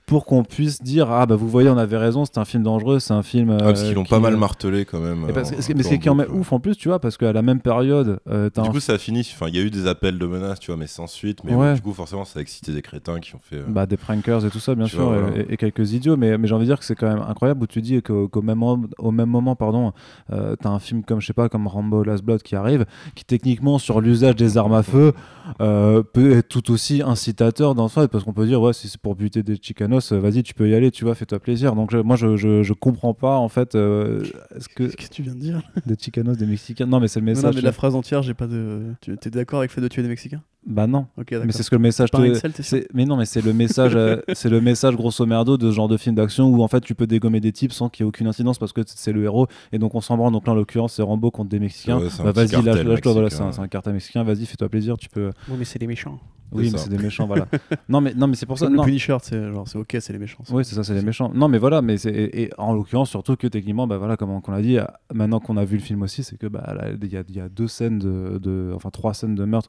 pour 0.08 0.24
qu'on 0.24 0.42
puisse 0.42 0.82
dire 0.82 1.10
ah 1.12 1.26
bah 1.26 1.36
vous 1.36 1.48
voyez 1.48 1.68
on 1.68 1.76
avait 1.78 1.96
raison 1.98 2.24
c'est 2.24 2.38
un 2.38 2.44
film 2.44 2.62
dangereux 2.64 2.98
c'est 2.98 3.12
un 3.14 3.22
film 3.22 3.50
Ah, 3.50 3.62
parce 3.62 3.82
euh, 3.82 3.86
qu'ils 3.86 3.94
l'ont 3.94 4.02
qui- 4.04 4.10
pas 4.10 4.18
mal 4.18 4.36
martelé 4.36 4.84
quand 4.84 4.98
même. 5.00 5.26
Parce 5.32 5.52
euh, 5.52 5.56
mais 5.68 5.74
peu 5.74 5.82
ce 5.82 5.94
qui 5.94 6.08
en 6.08 6.14
met 6.16 6.26
ouais. 6.26 6.32
ouf 6.34 6.52
en 6.52 6.58
plus 6.60 6.76
tu 6.76 6.88
vois 6.88 6.98
parce 6.98 7.16
qu'à 7.16 7.32
la 7.32 7.42
même 7.42 7.60
période 7.60 8.18
euh, 8.28 8.48
Du 8.52 8.60
un 8.60 8.64
coup, 8.72 8.80
ça 8.80 8.94
a 8.94 8.98
fini. 8.98 9.20
Enfin, 9.20 9.46
il 9.48 9.54
y 9.56 9.58
a 9.58 9.62
eu 9.62 9.70
des 9.70 9.86
appels 9.86 10.18
de 10.18 10.26
menaces, 10.26 10.58
tu 10.60 10.70
vois, 10.70 10.76
mais 10.78 10.86
sans 10.86 11.06
suite. 11.06 11.44
Mais 11.44 11.54
Ouais. 11.54 11.74
du 11.74 11.80
coup, 11.82 11.92
forcément, 11.92 12.24
ça 12.24 12.38
a 12.38 12.42
excité 12.42 12.72
des 12.72 12.80
crétins 12.82 13.20
qui 13.20 13.34
ont 13.34 13.40
fait. 13.42 13.56
euh, 13.56 13.64
Bah, 13.68 13.84
des 13.86 13.96
prankers 13.98 14.44
et 14.46 14.50
tout 14.50 14.58
ça, 14.60 14.74
bien 14.74 14.86
Tu 14.86 14.92
sûr, 14.96 15.04
vois, 15.04 15.16
et- 15.16 15.20
voilà. 15.20 15.36
et, 15.42 15.52
et 15.52 15.56
quelques 15.56 15.92
idiots, 15.92 16.16
mais, 16.16 16.38
mais 16.38 16.48
j'ai 16.48 16.54
envie 16.54 16.64
de 16.64 16.70
dire 16.70 16.78
que 16.78 16.84
c'est 16.84 16.94
quand 16.94 17.08
même 17.08 17.22
incroyable 17.28 17.62
où 17.62 17.66
tu 17.66 17.82
dis 17.82 18.00
qu'au 18.02 18.30
même, 18.42 18.58
moment- 18.58 18.86
au 18.98 19.10
même 19.10 19.28
moment, 19.28 19.56
pardon, 19.56 19.92
t'as 20.30 20.68
un 20.70 20.78
film 20.78 21.02
comme, 21.04 21.20
je 21.20 21.26
sais 21.26 21.32
pas, 21.34 21.48
comme 21.48 21.66
Rambo 21.66 22.02
Last 22.02 22.24
Blood 22.24 22.42
qui 22.42 22.56
arrive, 22.56 22.86
qui 23.14 23.24
techniquement, 23.24 23.78
sur 23.78 24.00
l'usage 24.00 24.36
des 24.36 24.56
armes 24.56 24.72
à 24.74 24.82
feu, 24.82 25.12
peut 25.58 26.32
être 26.36 26.48
tout 26.48 26.70
aussi 26.70 27.02
incitateur 27.02 27.74
dans 27.74 27.88
ça, 27.88 28.06
parce 28.08 28.24
qu'on 28.24 28.32
peut 28.32 28.46
dire, 28.46 28.60
ouais, 28.60 28.72
si 28.72 28.88
c'est 28.88 29.00
pour 29.00 29.14
buter 29.14 29.42
des 29.42 29.56
chicanos, 29.60 29.97
euh, 30.12 30.18
vas-y, 30.20 30.42
tu 30.42 30.54
peux 30.54 30.68
y 30.68 30.74
aller, 30.74 30.90
tu 30.90 31.04
vois, 31.04 31.14
fais-toi 31.14 31.38
plaisir. 31.38 31.74
Donc, 31.74 31.90
je- 31.90 31.98
moi, 31.98 32.16
je, 32.16 32.36
je, 32.36 32.62
je 32.62 32.72
comprends 32.72 33.14
pas, 33.14 33.36
en 33.36 33.48
fait, 33.48 33.74
euh, 33.74 34.22
est-ce 34.56 34.68
que 34.68 34.84
Qu'est-ce 34.84 35.08
que 35.10 35.14
tu 35.14 35.22
viens 35.22 35.34
de 35.34 35.40
dire? 35.40 35.62
des 35.86 35.96
chicanos, 35.98 36.36
des 36.36 36.46
mexicains, 36.46 36.86
non, 36.86 37.00
mais 37.00 37.08
c'est 37.08 37.20
le 37.20 37.26
message. 37.26 37.44
non, 37.44 37.50
mais 37.54 37.60
la 37.60 37.72
phrase 37.72 37.94
entière, 37.94 38.22
j'ai 38.22 38.34
pas 38.34 38.46
de. 38.46 38.82
Tu 39.00 39.12
es 39.12 39.30
d'accord 39.30 39.58
avec 39.60 39.70
le 39.70 39.74
fait 39.74 39.80
de 39.80 39.88
tuer 39.88 40.02
des 40.02 40.08
Mexicains? 40.08 40.42
Bah, 40.70 40.86
non. 40.86 41.06
Mais 41.46 41.52
c'est 41.52 41.62
ce 41.62 41.70
que 41.70 41.76
le 41.76 41.80
message 41.82 42.10
te- 42.10 42.16
c'est- 42.62 42.86
mais 42.92 43.06
non, 43.06 43.16
mais 43.16 43.24
c'est 43.24 43.40
le 43.40 43.54
message, 43.54 43.96
euh, 43.96 44.20
c'est 44.34 44.50
le 44.50 44.60
message 44.60 44.94
grosso 44.96 45.24
merdo 45.24 45.56
de 45.56 45.70
ce 45.70 45.74
genre 45.74 45.88
de 45.88 45.96
film 45.96 46.14
d'action 46.14 46.46
où 46.54 46.62
en 46.62 46.68
fait 46.68 46.82
tu 46.82 46.94
peux 46.94 47.06
dégommer 47.06 47.40
des 47.40 47.52
types 47.52 47.72
sans 47.72 47.88
qu'il 47.88 48.04
y 48.04 48.06
ait 48.06 48.08
aucune 48.08 48.26
incidence 48.26 48.58
parce 48.58 48.74
que 48.74 48.82
c'est 48.86 49.12
le 49.12 49.24
héros 49.24 49.46
et 49.72 49.78
donc 49.78 49.94
on 49.94 50.02
s'en 50.02 50.16
branle. 50.18 50.32
Donc 50.32 50.46
là 50.46 50.52
en 50.52 50.56
l'occurrence 50.56 50.92
c'est 50.92 51.02
Rambo 51.02 51.30
contre 51.30 51.48
des 51.48 51.58
Mexicains. 51.58 51.96
ouais, 51.98 52.08
Bah, 52.22 52.32
vas-y, 52.32 52.62
lâche-toi, 52.62 53.12
voilà, 53.14 53.30
c'est 53.30 53.40
un, 53.40 53.62
un 53.64 53.68
cartel 53.68 53.94
mexicain. 53.94 54.22
Vas-y, 54.24 54.44
fais-toi 54.44 54.68
plaisir, 54.68 54.98
tu 54.98 55.08
peux. 55.08 55.30
Oui, 55.48 55.56
mais 55.58 55.64
c'est 55.64 55.78
les 55.78 55.86
méchants. 55.86 56.20
Oui, 56.52 56.70
mais 56.72 56.78
c'est 56.78 56.88
des 56.90 56.98
méchants, 56.98 57.26
voilà. 57.26 57.46
non, 57.90 58.00
mais 58.00 58.14
non, 58.14 58.26
mais 58.26 58.34
c'est 58.34 58.46
pour 58.46 58.58
ça. 58.58 58.66
Comme 58.66 58.76
le. 58.76 58.82
Punisher, 58.82 59.16
c'est 59.22 59.52
genre, 59.52 59.68
c'est 59.68 59.76
ok, 59.78 59.96
c'est 60.00 60.12
les 60.14 60.18
méchants. 60.18 60.42
Oui, 60.50 60.64
c'est 60.64 60.74
ça, 60.74 60.82
c'est 60.84 60.94
les 60.94 61.02
méchants. 61.02 61.30
Non, 61.34 61.46
mais 61.48 61.58
voilà, 61.58 61.82
mais 61.82 61.98
c'est 61.98 62.10
et, 62.10 62.42
et 62.44 62.50
en 62.58 62.72
l'occurrence 62.74 63.10
surtout 63.10 63.36
que 63.36 63.46
techniquement, 63.46 63.86
bah 63.86 63.98
voilà, 63.98 64.16
comme 64.16 64.30
on, 64.30 64.40
qu'on 64.40 64.52
l'a 64.52 64.62
dit, 64.62 64.78
euh, 64.78 64.84
maintenant 65.12 65.40
qu'on 65.40 65.56
a 65.58 65.64
vu 65.66 65.76
le 65.76 65.82
film 65.82 66.00
aussi, 66.02 66.22
c'est 66.24 66.38
que 66.38 66.46
bah 66.46 66.74
il 67.02 67.12
y 67.12 67.16
a, 67.18 67.22
il 67.28 67.36
y 67.36 67.40
a 67.40 67.48
deux 67.50 67.68
scènes 67.68 67.98
de, 67.98 68.38
de- 68.38 68.72
enfin 68.74 68.88
trois 68.90 69.12
scènes 69.14 69.34
de 69.34 69.44
meurtre. 69.44 69.68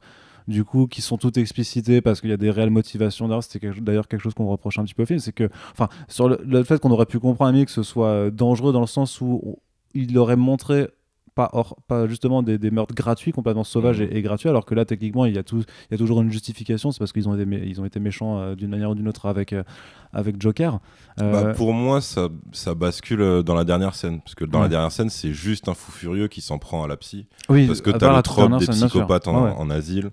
Du 0.50 0.64
coup, 0.66 0.88
qui 0.88 1.02
sont 1.04 1.18
toutes 1.18 1.38
explicitées 1.38 2.02
parce 2.02 2.22
qu'il 2.22 2.32
y 2.32 2.34
a 2.34 2.38
des 2.38 2.50
réelles 2.50 2.72
motivations. 2.72 3.28
D'ailleurs, 3.28 3.44
c'était 3.44 3.70
d'ailleurs 3.82 4.08
quelque 4.08 4.22
chose 4.22 4.34
qu'on 4.34 4.48
reproche 4.48 4.80
un 4.80 4.84
petit 4.84 4.96
peu 4.96 5.04
au 5.04 5.06
film, 5.06 5.20
c'est 5.20 5.32
que, 5.32 5.48
enfin, 5.74 5.90
sur 6.08 6.28
le, 6.28 6.40
le 6.44 6.64
fait 6.64 6.82
qu'on 6.82 6.90
aurait 6.92 7.06
pu 7.06 7.20
comprendre 7.20 7.56
un 7.56 7.66
que 7.66 7.72
ce 7.72 7.84
soit 7.84 8.08
euh, 8.08 8.32
dangereux 8.32 8.74
dans 8.74 8.82
le 8.82 8.88
sens 8.88 9.22
où 9.22 9.40
on- 9.46 9.56
il 9.94 10.18
aurait 10.18 10.36
montré 10.36 10.88
pas, 11.36 11.50
hors, 11.54 11.78
pas 11.88 12.06
justement 12.08 12.44
des, 12.44 12.58
des 12.58 12.70
meurtres 12.70 12.94
gratuits, 12.96 13.32
complètement 13.32 13.64
sauvages 13.64 14.02
Mhm. 14.02 14.10
et, 14.12 14.18
et 14.18 14.22
gratuits, 14.22 14.50
alors 14.50 14.66
que 14.66 14.76
là, 14.76 14.84
techniquement, 14.84 15.26
il 15.26 15.36
y 15.36 15.38
a, 15.38 15.44
tout, 15.44 15.60
il 15.60 15.92
y 15.92 15.94
a 15.96 15.98
toujours 15.98 16.22
une 16.22 16.32
justification. 16.32 16.92
C'est 16.92 17.00
parce 17.00 17.14
qu'ils 17.14 17.30
ont, 17.30 17.36
été 17.40 17.46
ils 17.68 17.80
ont 17.80 17.86
été 17.86 18.00
méchants 18.02 18.40
euh, 18.40 18.56
d'une 18.56 18.70
manière 18.70 18.90
ou 18.90 18.96
d'une 18.96 19.08
autre 19.08 19.26
avec, 19.28 19.54
euh, 19.54 19.64
avec 20.12 20.42
Joker. 20.42 20.80
Euh, 21.22 21.32
Bah, 21.46 21.54
pour 21.54 21.72
moi, 21.74 22.02
ça, 22.02 22.28
ça 22.52 22.74
bascule 22.76 23.44
dans 23.44 23.56
la 23.56 23.64
dernière 23.64 23.96
scène. 23.96 24.20
Parce 24.22 24.36
que 24.36 24.44
dans 24.44 24.58
Ouais. 24.58 24.66
la 24.66 24.70
dernière 24.70 24.92
scène, 24.92 25.10
c'est 25.10 25.32
juste 25.32 25.70
un 25.70 25.74
fou 25.76 25.92
furieux 25.92 26.28
qui 26.28 26.42
s'en 26.42 26.58
prend 26.58 26.84
à 26.84 26.88
la 26.88 26.98
psy. 26.98 27.28
oui, 27.48 27.68
Parce 27.68 27.80
que 27.82 27.92
à 27.92 27.94
t'as 27.94 28.08
part 28.08 28.18
le 28.18 28.22
trope 28.24 28.60
des 28.60 28.68
psychopathes 28.68 29.28
en, 29.30 29.44
ouais. 29.46 29.54
en 29.58 29.70
asile 29.70 30.10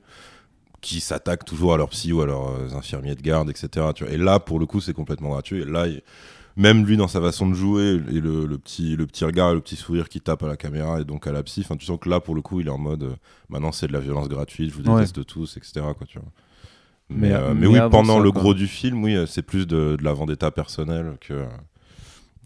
qui 0.87 1.01
s'attaquent 1.01 1.45
toujours 1.45 1.74
à 1.74 1.76
leur 1.76 1.89
psy 1.89 2.12
ou 2.12 2.20
à 2.22 2.26
leurs 2.26 2.49
euh, 2.49 2.76
infirmiers 2.76 3.16
de 3.16 3.22
garde, 3.22 3.51
etc. 3.51 3.87
Et 4.09 4.16
là, 4.16 4.39
pour 4.39 4.59
le 4.61 4.66
coup, 4.66 4.80
c'est 4.80 4.93
complètement 4.93 5.30
gratuit. 5.30 5.62
Et 5.62 5.64
là, 5.64 5.87
même 6.57 6.87
lui, 6.87 6.97
dans 6.97 7.09
sa 7.09 7.20
façon 7.20 7.49
de 7.49 7.55
jouer, 7.55 8.01
et 8.11 8.20
le, 8.20 8.47
le 8.47 8.57
petit, 8.59 8.95
le 8.97 9.07
petit 9.07 9.24
regard, 9.24 9.53
le 9.53 9.61
petit 9.61 9.76
sourire 9.76 10.09
qui 10.09 10.20
tape 10.20 10.43
à 10.45 10.49
la 10.49 10.57
caméra 10.57 11.01
et 11.01 11.05
donc 11.05 11.26
à 11.26 11.32
la 11.32 11.43
psy, 11.43 11.66
tu 11.78 11.84
sens 11.87 11.99
que 12.01 12.09
là, 12.09 12.20
pour 12.20 12.34
le 12.37 12.41
coup, 12.41 12.61
il 12.61 12.68
est 12.68 12.70
en 12.70 12.78
mode 12.78 13.03
euh, 13.03 13.14
maintenant, 13.49 13.72
c'est 13.72 13.89
de 13.89 13.93
la 13.93 14.01
violence 14.01 14.28
gratuite, 14.28 14.70
je 14.70 14.76
vous 14.76 14.89
Ouais. 14.89 15.01
déteste 15.01 15.26
tous, 15.26 15.57
etc. 15.57 15.84
Quoi, 15.99 16.07
tu 16.07 16.18
vois. 16.20 16.28
Mais, 17.09 17.28
Mais- 17.30 17.34
euh, 17.34 17.49
mais 17.55 17.61
mais 17.62 17.66
oui, 17.66 17.78
pendant 17.91 18.18
ça, 18.18 18.22
le 18.22 18.30
gros 18.32 18.55
du 18.55 18.66
film, 18.68 19.03
oui, 19.03 19.16
c'est 19.26 19.43
plus 19.43 19.66
de, 19.66 19.97
de 19.99 20.05
la 20.05 20.12
vendetta 20.12 20.51
personnelle 20.51 21.16
que 21.20 21.45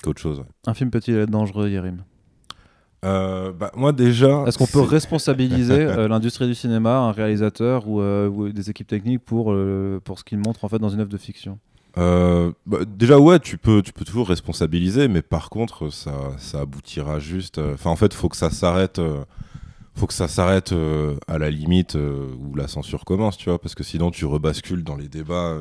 qu'autre 0.03 0.20
chose. 0.20 0.38
ouais. 0.38 0.47
Un 0.66 0.72
film 0.74 0.91
peut-il 0.91 1.14
être 1.16 1.30
dangereux, 1.30 1.68
Yerim 1.68 2.03
Euh, 3.05 3.53
bah, 3.53 3.73
moi 3.75 3.93
déjà, 3.93 4.45
Est-ce 4.47 4.59
qu'on 4.59 4.67
peut 4.67 4.81
responsabiliser 4.81 5.73
euh, 5.87 6.09
l'industrie 6.09 6.47
du 6.47 6.55
cinéma, 6.55 6.99
un 6.99 7.13
réalisateur 7.13 7.89
ou, 7.89 8.01
euh, 8.01 8.29
ou 8.29 8.51
des 8.51 8.69
équipes 8.71 8.87
techniques 8.89 9.25
pour, 9.25 9.55
pour 10.05 10.19
ce 10.19 10.25
qu'il 10.25 10.39
montre 10.39 10.65
en 10.65 10.69
fait 10.69 10.79
dans 10.79 10.91
une 10.91 11.01
œuvre 11.01 11.11
de 11.11 11.17
fiction? 11.17 11.59
Bah, 11.97 12.53
déjà 12.87 13.19
ouais 13.19 13.41
tu 13.41 13.59
peux 13.59 13.83
tu 13.83 13.93
peux 13.93 14.05
toujours 14.05 14.29
responsabiliser 14.29 15.09
mais 15.09 15.23
par 15.23 15.51
contre 15.51 15.93
ça 15.93 16.13
ça 16.39 16.61
aboutira 16.61 17.19
juste 17.19 17.59
enfin 17.59 17.91
en 17.91 17.97
fait 17.97 18.15
faut 18.15 18.29
que 18.29 18.37
ça 18.37 18.49
s'arrête 18.49 19.01
faut 19.97 20.07
que 20.07 20.15
ça 20.15 20.29
s'arrête 20.29 20.73
à 21.27 21.39
la 21.39 21.51
limite 21.51 21.97
où 21.97 22.55
la 22.55 22.69
censure 22.69 23.05
commence 23.05 23.37
tu 23.37 23.51
vois 23.51 23.61
parce 23.61 23.75
que 23.75 23.83
sinon 23.83 24.13
tu 24.13 24.25
rebascules 24.25 24.85
dans 24.85 24.97
les 24.97 25.09
débats 25.09 25.59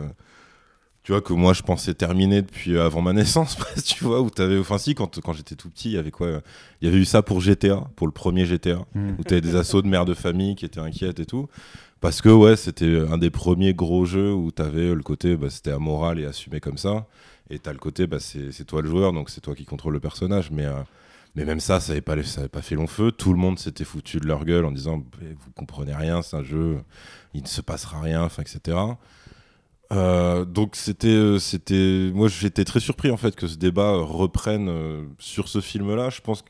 tu 1.03 1.11
vois 1.13 1.21
que 1.21 1.33
moi 1.33 1.53
je 1.53 1.61
pensais 1.61 1.93
terminer 1.93 2.41
depuis 2.41 2.77
avant 2.77 3.01
ma 3.01 3.13
naissance 3.13 3.55
presque 3.57 3.85
tu 3.85 4.03
vois 4.03 4.21
où 4.21 4.29
t'avais 4.29 4.59
enfin 4.59 4.77
si 4.77 4.95
quand 4.95 5.19
quand 5.21 5.33
j'étais 5.33 5.55
tout 5.55 5.69
petit 5.69 5.89
il 5.89 5.93
y 5.93 5.97
avait 5.97 6.11
quoi 6.11 6.27
euh, 6.27 6.41
il 6.81 6.87
y 6.87 6.91
avait 6.91 6.99
eu 6.99 7.05
ça 7.05 7.21
pour 7.21 7.41
GTA 7.41 7.87
pour 7.95 8.05
le 8.05 8.13
premier 8.13 8.45
GTA 8.45 8.85
où 8.95 9.23
t'avais 9.23 9.41
des 9.41 9.55
assauts 9.55 9.81
de 9.81 9.87
mères 9.87 10.05
de 10.05 10.13
famille 10.13 10.55
qui 10.55 10.65
étaient 10.65 10.79
inquiètes 10.79 11.19
et 11.19 11.25
tout. 11.25 11.47
Parce 12.01 12.21
que 12.21 12.29
ouais, 12.29 12.55
c'était 12.55 13.01
un 13.09 13.17
des 13.17 13.29
premiers 13.29 13.73
gros 13.73 14.05
jeux 14.05 14.33
où 14.33 14.51
t'avais 14.51 14.93
le 14.93 15.03
côté, 15.03 15.35
bah, 15.35 15.49
c'était 15.49 15.71
amoral 15.71 16.19
et 16.19 16.25
assumé 16.25 16.59
comme 16.59 16.77
ça. 16.77 17.07
Et 17.49 17.59
t'as 17.59 17.73
le 17.73 17.79
côté, 17.79 18.07
bah, 18.07 18.19
c'est 18.19 18.51
c'est 18.51 18.63
toi 18.63 18.81
le 18.81 18.89
joueur, 18.89 19.11
donc 19.11 19.29
c'est 19.29 19.41
toi 19.41 19.53
qui 19.55 19.65
contrôle 19.65 19.93
le 19.93 19.99
personnage. 19.99 20.49
Mais, 20.51 20.65
euh, 20.65 20.81
mais 21.35 21.43
même 21.43 21.59
ça, 21.59 21.79
ça 21.81 21.89
n'avait 21.89 22.01
pas, 22.01 22.21
ça 22.23 22.41
avait 22.41 22.49
pas 22.49 22.61
fait 22.61 22.75
long 22.75 22.87
feu. 22.87 23.11
Tout 23.11 23.33
le 23.33 23.39
monde 23.39 23.59
s'était 23.59 23.83
foutu 23.83 24.19
de 24.19 24.27
leur 24.27 24.45
gueule 24.45 24.65
en 24.65 24.71
disant, 24.71 25.03
vous 25.19 25.51
comprenez 25.55 25.93
rien, 25.93 26.21
c'est 26.21 26.37
un 26.37 26.43
jeu, 26.43 26.79
il 27.33 27.43
ne 27.43 27.47
se 27.47 27.61
passera 27.61 27.99
rien, 27.99 28.23
enfin, 28.23 28.43
etc. 28.43 28.77
Euh, 29.91 30.45
donc 30.45 30.75
c'était, 30.75 31.07
euh, 31.07 31.39
c'était, 31.39 32.11
moi 32.13 32.27
j'étais 32.27 32.63
très 32.63 32.79
surpris 32.79 33.09
en 33.09 33.17
fait 33.17 33.35
que 33.35 33.47
ce 33.47 33.57
débat 33.57 33.93
euh, 33.93 34.01
reprenne 34.03 34.69
euh, 34.69 35.03
sur 35.17 35.47
ce 35.47 35.61
film-là. 35.61 36.09
Je 36.11 36.21
pense, 36.21 36.43
que- 36.43 36.49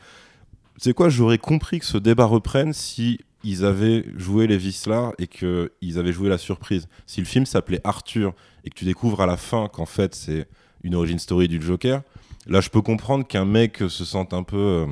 c'est 0.78 0.94
quoi, 0.94 1.08
j'aurais 1.10 1.38
compris 1.38 1.80
que 1.80 1.86
ce 1.86 1.98
débat 1.98 2.26
reprenne 2.26 2.74
si 2.74 3.20
ils 3.46 3.64
avaient 3.64 4.04
joué 4.18 4.48
les 4.48 4.58
vices-là 4.58 5.14
et 5.20 5.28
que 5.28 5.72
ils 5.82 5.98
avaient 5.98 6.12
joué 6.12 6.28
la 6.28 6.38
surprise. 6.38 6.90
Si 7.06 7.22
le 7.22 7.26
film 7.26 7.46
s'appelait 7.46 7.80
Arthur 7.86 8.34
et 8.66 8.70
que 8.70 8.76
tu 8.76 8.84
découvres 8.84 9.22
à 9.22 9.26
la 9.26 9.38
fin 9.38 9.70
qu'en 9.70 9.86
fait 9.86 10.16
c'est 10.16 10.48
une 10.84 10.96
origin 10.96 11.18
story 11.20 11.48
du 11.48 11.62
Joker, 11.62 12.02
là 12.46 12.60
je 12.60 12.70
peux 12.70 12.82
comprendre 12.82 13.26
qu'un 13.26 13.46
mec 13.46 13.78
se 13.88 14.04
sente 14.04 14.34
un 14.34 14.44
peu 14.44 14.58
euh, 14.58 14.86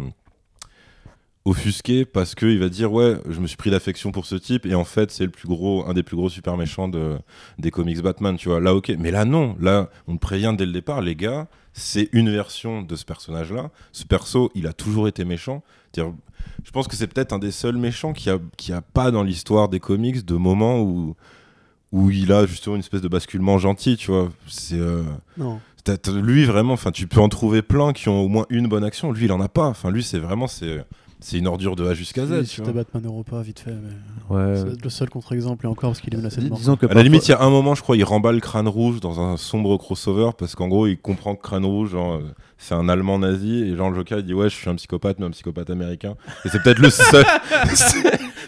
offusqué 1.47 2.05
parce 2.05 2.35
qu'il 2.35 2.59
va 2.59 2.69
dire 2.69 2.91
ouais 2.91 3.15
je 3.29 3.39
me 3.39 3.47
suis 3.47 3.57
pris 3.57 3.71
d'affection 3.71 4.11
pour 4.11 4.25
ce 4.25 4.35
type 4.35 4.65
et 4.65 4.75
en 4.75 4.83
fait 4.83 5.11
c'est 5.11 5.25
le 5.25 5.31
plus 5.31 5.47
gros 5.47 5.85
un 5.87 5.93
des 5.93 6.03
plus 6.03 6.15
gros 6.15 6.29
super 6.29 6.57
méchants 6.57 6.87
de, 6.87 7.17
des 7.57 7.71
comics 7.71 8.01
Batman 8.01 8.35
tu 8.37 8.49
vois 8.49 8.59
là 8.59 8.75
ok 8.75 8.93
mais 8.99 9.11
là 9.11 9.23
non 9.25 9.55
là 9.59 9.89
on 10.07 10.15
te 10.15 10.19
prévient 10.19 10.53
dès 10.57 10.65
le 10.65 10.73
départ 10.73 11.01
les 11.01 11.15
gars 11.15 11.47
c'est 11.73 12.09
une 12.11 12.29
version 12.29 12.81
de 12.81 12.95
ce 12.95 13.05
personnage 13.05 13.53
là 13.53 13.71
ce 13.91 14.03
perso 14.03 14.51
il 14.55 14.67
a 14.67 14.73
toujours 14.73 15.07
été 15.07 15.25
méchant 15.25 15.63
je 16.63 16.71
pense 16.71 16.87
que 16.87 16.95
c'est 16.95 17.07
peut-être 17.07 17.33
un 17.33 17.39
des 17.39 17.51
seuls 17.51 17.77
méchants 17.77 18.13
qui 18.13 18.29
a, 18.29 18.39
qui 18.57 18.73
a 18.73 18.81
pas 18.81 19.11
dans 19.11 19.23
l'histoire 19.23 19.69
des 19.69 19.79
comics 19.79 20.25
de 20.25 20.35
moments 20.35 20.81
où, 20.81 21.15
où 21.91 22.11
il 22.11 22.31
a 22.31 22.45
justement 22.45 22.75
une 22.75 22.81
espèce 22.81 23.01
de 23.01 23.07
basculement 23.07 23.57
gentil, 23.57 23.97
tu 23.97 24.11
vois. 24.11 24.29
C'est 24.47 24.79
euh, 24.79 25.03
Non. 25.37 25.59
lui 26.21 26.45
vraiment, 26.45 26.73
enfin 26.73 26.91
tu 26.91 27.07
peux 27.07 27.21
en 27.21 27.29
trouver 27.29 27.61
plein 27.61 27.93
qui 27.93 28.09
ont 28.09 28.21
au 28.21 28.27
moins 28.27 28.45
une 28.49 28.67
bonne 28.67 28.83
action. 28.83 29.11
Lui 29.11 29.25
il 29.25 29.31
en 29.31 29.41
a 29.41 29.49
pas. 29.49 29.67
Enfin 29.67 29.91
lui 29.91 30.03
c'est 30.03 30.19
vraiment 30.19 30.47
c'est 30.47 30.83
c'est 31.27 31.37
une 31.39 31.47
ordure 31.47 31.75
de 31.75 31.85
A 31.87 31.93
jusqu'à 31.93 32.25
Z. 32.25 32.43
Si 32.45 32.55
tu 32.55 32.61
vois. 32.63 32.71
Batman 32.71 33.05
Europa, 33.05 33.41
vite 33.41 33.59
fait. 33.59 33.71
Mais... 33.73 34.35
Ouais. 34.35 34.55
C'est 34.55 34.83
le 34.83 34.89
seul 34.89 35.09
contre-exemple, 35.09 35.65
et 35.65 35.69
encore 35.69 35.89
parce 35.91 36.01
qu'il 36.01 36.13
est 36.13 36.17
menacé 36.17 36.37
de 36.37 36.43
Dis- 36.43 36.49
mort. 36.49 36.57
disons 36.57 36.75
que 36.77 36.85
À 36.85 36.93
la 36.93 37.03
limite, 37.03 37.27
il 37.27 37.31
y 37.31 37.33
a 37.33 37.41
un 37.41 37.49
moment, 37.49 37.75
je 37.75 37.81
crois, 37.81 37.97
il 37.97 38.03
remballe 38.03 38.39
Crâne 38.39 38.67
Rouge 38.67 38.99
dans 39.01 39.19
un 39.19 39.35
sombre 39.37 39.77
crossover 39.77 40.29
parce 40.37 40.55
qu'en 40.55 40.67
gros, 40.69 40.87
il 40.87 40.97
comprend 40.97 41.35
que 41.35 41.41
Crâne 41.41 41.65
Rouge, 41.65 41.91
genre, 41.91 42.13
euh, 42.15 42.33
c'est 42.57 42.73
un 42.73 42.89
Allemand 42.89 43.19
nazi 43.19 43.63
et 43.63 43.75
genre 43.75 43.89
le 43.91 43.95
Joker, 43.97 44.19
il 44.19 44.25
dit 44.25 44.33
ouais, 44.33 44.49
je 44.49 44.55
suis 44.55 44.69
un 44.69 44.75
psychopathe, 44.75 45.19
mais 45.19 45.25
un 45.25 45.31
psychopathe 45.31 45.69
américain. 45.69 46.15
Et 46.45 46.49
c'est 46.49 46.61
peut-être 46.63 46.79
le 46.79 46.89
seul, 46.89 47.23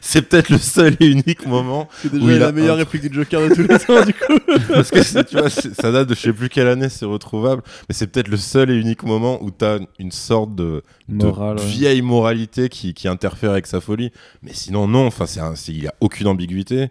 c'est- 0.02 0.22
peut-être 0.24 0.50
le 0.50 0.58
seul 0.58 0.96
et 1.00 1.08
unique 1.08 1.46
moment 1.46 1.88
C'est 2.02 2.12
déjà 2.12 2.26
où 2.26 2.30
il 2.30 2.38
la 2.40 2.48
a 2.48 2.52
meilleure 2.52 2.76
un- 2.76 2.80
réplique 2.80 3.02
du 3.08 3.14
Joker 3.14 3.48
de 3.50 3.54
tous 3.56 3.62
les 3.62 3.80
temps, 3.80 4.04
du 4.06 4.14
coup. 4.14 4.40
parce 4.74 4.90
que 4.92 5.22
tu 5.24 5.38
vois, 5.38 5.50
ça 5.50 5.92
date 5.92 6.10
de 6.10 6.16
je 6.16 6.20
sais 6.20 6.34
plus 6.34 6.50
quelle 6.50 6.68
année 6.68 6.90
c'est 6.90 7.06
retrouvable, 7.06 7.62
mais 7.88 7.96
c'est 7.96 8.08
peut-être 8.08 8.28
le 8.30 8.38
seul 8.38 8.72
et 8.72 8.76
unique 8.76 9.04
moment 9.04 9.42
où 9.44 9.52
t'as 9.52 9.80
une 10.00 10.12
sorte 10.12 10.56
de, 10.56 10.84
de 11.08 11.26
Moral, 11.26 11.58
ouais. 11.58 11.66
vieille 11.66 12.02
moralité 12.02 12.70
qui, 12.70 12.94
qui 12.94 13.08
interfère 13.08 13.52
avec 13.52 13.68
sa 13.68 13.80
folie. 13.82 14.12
Mais 14.44 14.54
sinon, 14.54 14.88
non, 14.88 15.06
enfin, 15.08 15.26
c'est 15.28 15.72
il 15.72 15.84
y 15.84 15.88
a 15.88 15.94
aucune 16.02 16.28
ambiguïté. 16.28 16.90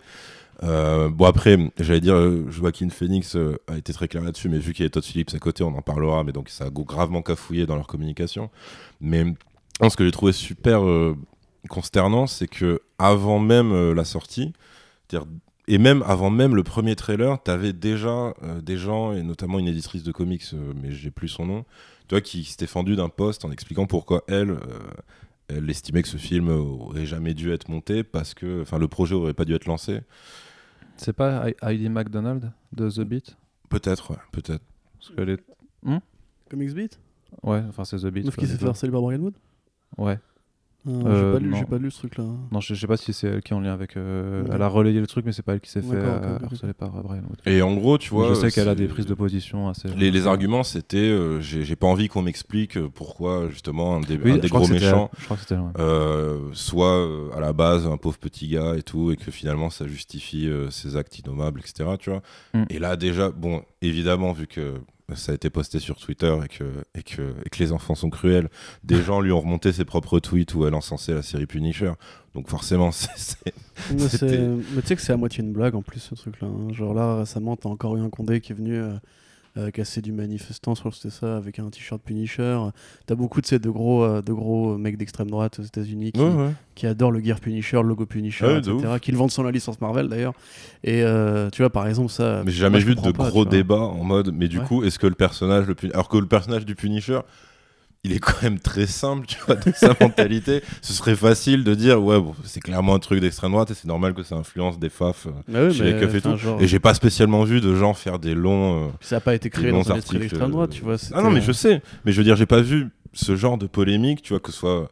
Euh, 0.64 1.08
bon 1.08 1.26
après, 1.26 1.56
j'allais 1.78 2.00
dire, 2.00 2.14
euh, 2.14 2.50
Joaquin 2.50 2.88
Phoenix 2.88 3.36
euh, 3.36 3.56
a 3.68 3.76
été 3.76 3.92
très 3.92 4.08
clair 4.08 4.24
là-dessus, 4.24 4.48
mais 4.48 4.58
vu 4.58 4.72
qu'il 4.72 4.84
y 4.84 4.86
a 4.86 4.90
Todd 4.90 5.04
Phillips 5.04 5.34
à 5.34 5.38
côté, 5.38 5.62
on 5.62 5.76
en 5.76 5.82
parlera, 5.82 6.24
mais 6.24 6.32
donc 6.32 6.48
ça 6.48 6.66
a 6.66 6.70
gravement 6.70 7.22
cafouillé 7.22 7.66
dans 7.66 7.76
leur 7.76 7.86
communication. 7.86 8.50
Mais 9.00 9.24
ce 9.88 9.96
que 9.96 10.04
j'ai 10.04 10.10
trouvé 10.10 10.32
super 10.32 10.82
consternant, 11.68 12.26
c'est 12.26 12.48
que 12.48 12.80
avant 12.98 13.38
même 13.38 13.92
la 13.92 14.04
sortie, 14.04 14.52
et 15.68 15.78
même 15.78 16.02
avant 16.04 16.30
même 16.30 16.56
le 16.56 16.64
premier 16.64 16.96
trailer, 16.96 17.40
t'avais 17.40 17.72
déjà 17.72 18.34
des 18.60 18.76
gens, 18.76 19.12
et 19.12 19.22
notamment 19.22 19.60
une 19.60 19.68
éditrice 19.68 20.02
de 20.02 20.10
comics, 20.10 20.44
mais 20.82 20.90
j'ai 20.90 21.12
plus 21.12 21.28
son 21.28 21.46
nom, 21.46 21.64
qui 22.24 22.42
s'était 22.42 22.66
fendue 22.66 22.96
d'un 22.96 23.08
poste 23.08 23.44
en 23.44 23.52
expliquant 23.52 23.86
pourquoi 23.86 24.24
elle, 24.26 24.58
elle 25.46 25.70
estimait 25.70 26.02
que 26.02 26.08
ce 26.08 26.16
film 26.16 26.48
aurait 26.48 27.06
jamais 27.06 27.34
dû 27.34 27.52
être 27.52 27.68
monté 27.68 28.02
parce 28.02 28.34
que, 28.34 28.62
enfin, 28.62 28.78
le 28.78 28.88
projet 28.88 29.14
aurait 29.14 29.34
pas 29.34 29.44
dû 29.44 29.54
être 29.54 29.66
lancé. 29.66 30.00
C'est 30.98 31.12
pas 31.12 31.48
He- 31.48 31.54
Heidi 31.62 31.88
McDonald 31.88 32.52
de 32.72 32.90
The 32.90 33.00
Beat? 33.00 33.36
Peut-être, 33.68 34.10
ouais, 34.10 34.18
peut-être. 34.32 34.62
Parce 34.98 35.14
qu'elle 35.14 35.30
est... 35.30 35.44
Comics 36.50 36.74
Beat? 36.74 36.98
Ouais, 37.42 37.62
enfin 37.68 37.84
c'est 37.84 37.98
The 37.98 38.06
Beat. 38.06 38.24
Meuf 38.26 38.34
quoi, 38.36 38.44
qui 38.44 38.50
s'est 38.50 38.56
fait 38.58 38.66
harceler 38.66 38.90
par 38.92 39.00
Brian 39.02 39.20
Wood? 39.20 39.34
Ouais. 39.96 40.18
Euh, 40.88 41.32
J'ai 41.34 41.38
pas, 41.38 41.44
lu- 41.44 41.54
j'ai 41.58 41.64
pas 41.64 41.78
lu 41.78 41.90
ce 41.90 41.98
truc-là. 41.98 42.24
Non, 42.50 42.60
je, 42.60 42.74
je 42.74 42.80
sais 42.80 42.86
pas 42.86 42.96
si 42.96 43.12
c'est 43.12 43.26
elle 43.28 43.42
qui 43.42 43.52
est 43.52 43.56
en 43.56 43.60
lien 43.60 43.72
avec. 43.72 43.96
euh, 43.96 44.42
Ouais. 44.42 44.50
Elle 44.54 44.62
a 44.62 44.68
relayé 44.68 45.00
le 45.00 45.06
truc, 45.06 45.24
mais 45.26 45.32
c'est 45.32 45.42
pas 45.42 45.54
elle 45.54 45.60
qui 45.60 45.70
s'est 45.70 45.82
fait 45.82 45.94
euh, 45.94 46.38
harceler 46.42 46.72
par 46.72 46.96
euh, 46.96 47.02
Brian 47.02 47.22
Wood. 47.28 47.38
Et 47.46 47.60
en 47.62 47.74
gros, 47.74 47.98
tu 47.98 48.10
vois. 48.10 48.28
je 48.30 48.34
sais 48.34 48.50
qu'elle 48.50 48.68
a 48.68 48.74
des 48.74 48.86
prises 48.88 49.06
de 49.06 49.14
position 49.14 49.68
assez. 49.68 49.88
Les, 49.96 50.10
les 50.10 50.26
arguments, 50.26 50.62
c'était 50.62 50.96
euh, 50.98 51.40
j'ai 51.40 51.64
j'ai 51.64 51.76
pas 51.76 51.86
envie 51.86 52.08
qu'on 52.08 52.22
m'explique 52.22 52.76
euh, 52.76 52.88
pourquoi, 52.92 53.48
justement, 53.50 53.96
un 53.96 54.00
des, 54.00 54.16
Oui, 54.16 54.32
un 54.32 54.34
je 54.36 54.40
des 54.40 54.48
crois 54.48 54.60
gros 54.60 54.68
méchants 54.70 55.10
ouais. 55.30 55.36
euh, 55.78 56.38
soit 56.52 56.96
euh, 56.96 57.30
à 57.36 57.40
la 57.40 57.52
base 57.52 57.86
un 57.86 57.96
pauvre 57.96 58.18
petit 58.18 58.48
gars 58.48 58.74
et 58.76 58.82
tout, 58.82 59.12
et 59.12 59.16
que 59.16 59.30
finalement 59.30 59.70
ça 59.70 59.86
justifie 59.86 60.48
euh, 60.48 60.70
ses 60.70 60.96
actes 60.96 61.18
innommables, 61.18 61.60
etc. 61.60 61.90
Tu 61.98 62.10
vois 62.10 62.22
Mm. 62.54 62.64
Et 62.70 62.78
là, 62.78 62.96
déjà, 62.96 63.30
bon, 63.30 63.62
évidemment, 63.82 64.32
vu 64.32 64.46
que 64.46 64.74
ça 65.14 65.32
a 65.32 65.34
été 65.34 65.48
posté 65.50 65.78
sur 65.78 65.96
Twitter 65.98 66.36
et 66.44 66.48
que, 66.48 66.64
et 66.94 67.02
que, 67.02 67.34
et 67.44 67.48
que 67.50 67.58
les 67.58 67.72
enfants 67.72 67.94
sont 67.94 68.10
cruels, 68.10 68.48
des 68.84 69.02
gens 69.02 69.20
lui 69.20 69.32
ont 69.32 69.40
remonté 69.40 69.72
ses 69.72 69.84
propres 69.84 70.20
tweets 70.20 70.54
où 70.54 70.66
elle 70.66 70.74
encensait 70.74 71.14
la 71.14 71.22
série 71.22 71.46
Punisher. 71.46 71.92
Donc 72.34 72.48
forcément, 72.48 72.92
c'est- 72.92 73.52
mais 74.74 74.82
tu 74.82 74.88
sais 74.88 74.96
que 74.96 75.02
c'est 75.02 75.12
à 75.12 75.16
moitié 75.16 75.42
une 75.42 75.52
blague 75.52 75.74
en 75.74 75.82
plus 75.82 76.00
ce 76.00 76.14
truc-là. 76.14 76.48
hein. 76.48 76.72
Genre 76.72 76.92
là 76.94 77.16
récemment 77.20 77.56
t'as 77.56 77.68
encore 77.68 77.96
eu 77.96 78.00
un 78.00 78.10
Condé 78.10 78.40
qui 78.40 78.52
est 78.52 78.54
venu 78.56 78.74
euh, 78.76 78.92
euh, 79.56 79.70
casser 79.70 80.00
du 80.02 80.12
manifestant, 80.12 80.74
je 80.74 80.80
crois 80.80 80.90
que 80.90 80.96
c'était 80.96 81.14
ça, 81.14 81.36
avec 81.36 81.58
un 81.58 81.68
t-shirt 81.70 82.00
Punisher. 82.02 82.58
T'as 83.06 83.14
beaucoup 83.14 83.40
de 83.40 83.46
ces 83.46 83.58
de 83.58 83.70
gros, 83.70 84.04
euh, 84.04 84.22
de 84.22 84.32
gros 84.32 84.76
mecs 84.78 84.96
d'extrême 84.96 85.30
droite 85.30 85.58
aux 85.58 85.62
États-Unis 85.62 86.12
qui, 86.12 86.20
qui 86.74 86.86
adorent 86.86 87.10
le 87.10 87.20
gear 87.20 87.40
Punisher, 87.40 87.78
le 87.82 87.88
logo 87.88 88.06
Punisher, 88.06 88.46
Ouais, 88.46 88.58
etc. 88.58 88.76
Qui 89.00 89.12
le 89.12 89.18
vendent 89.18 89.30
sans 89.30 89.42
la 89.42 89.50
licence 89.50 89.80
Marvel 89.80 90.08
d'ailleurs. 90.08 90.34
Et 90.84 91.02
euh, 91.02 91.50
tu 91.50 91.62
vois 91.62 91.70
par 91.70 91.86
exemple 91.88 92.10
ça. 92.10 92.42
Mais 92.44 92.52
j'ai 92.52 92.60
jamais 92.60 92.78
vu 92.78 92.94
de 92.94 93.10
pas, 93.10 93.30
gros 93.30 93.44
débats 93.44 93.76
en 93.76 94.04
mode, 94.04 94.32
mais 94.34 94.48
du 94.48 94.60
coup, 94.60 94.84
est-ce 94.84 94.98
que 94.98 95.06
le 95.06 95.14
personnage, 95.14 95.66
le 95.66 95.74
alors 95.92 96.08
que 96.08 96.18
le 96.18 96.26
personnage 96.26 96.66
du 96.66 96.74
Punisher, 96.74 97.20
il 98.04 98.12
est 98.12 98.20
quand 98.20 98.42
même 98.42 98.58
très 98.60 98.86
simple, 98.86 99.26
tu 99.26 99.36
vois, 99.46 99.56
dans 99.56 99.72
sa 99.74 99.88
mentalité. 100.00 100.62
Ce 100.82 100.92
serait 100.92 101.16
facile 101.16 101.64
de 101.64 101.74
dire, 101.74 102.02
ouais, 102.02 102.18
bon, 102.20 102.34
c'est 102.44 102.60
clairement 102.60 102.94
un 102.94 102.98
truc 103.00 103.20
d'extrême 103.20 103.50
droite 103.52 103.70
et 103.70 103.74
c'est 103.74 103.88
normal 103.88 104.14
que 104.14 104.22
ça 104.22 104.36
influence 104.36 104.78
des 104.78 104.88
faf 104.88 105.26
euh, 105.26 105.30
Bah 105.48 105.70
chez 105.70 105.84
les 105.84 106.00
keufs 106.00 106.14
et 106.14 106.20
tout. 106.20 106.36
genre, 106.36 106.62
Et 106.62 106.68
j'ai 106.68 106.78
pas 106.78 106.94
spécialement 106.94 107.42
vu 107.44 107.60
de 107.60 107.74
gens 107.74 107.94
faire 107.94 108.18
des 108.18 108.34
longs. 108.34 108.86
euh, 108.86 108.90
ça 109.00 109.16
a 109.16 109.20
pas 109.20 109.34
été 109.34 109.50
créé 109.50 109.70
dans 109.70 109.78
un 109.78 109.80
esprit 109.80 109.96
articles, 109.96 110.18
d'extrême 110.20 110.50
droite, 110.50 110.70
euh, 110.70 110.74
tu 110.74 110.82
vois. 110.84 110.96
Ah 111.12 111.22
non, 111.22 111.30
mais 111.30 111.40
je 111.40 111.52
sais. 111.52 111.82
Mais 112.04 112.12
je 112.12 112.18
veux 112.18 112.24
dire, 112.24 112.36
j'ai 112.36 112.46
pas 112.46 112.60
vu 112.60 112.88
ce 113.14 113.34
genre 113.36 113.58
de 113.58 113.66
polémique, 113.66 114.22
tu 114.22 114.32
vois, 114.32 114.40
que 114.40 114.52
ce 114.52 114.58
soit 114.58 114.88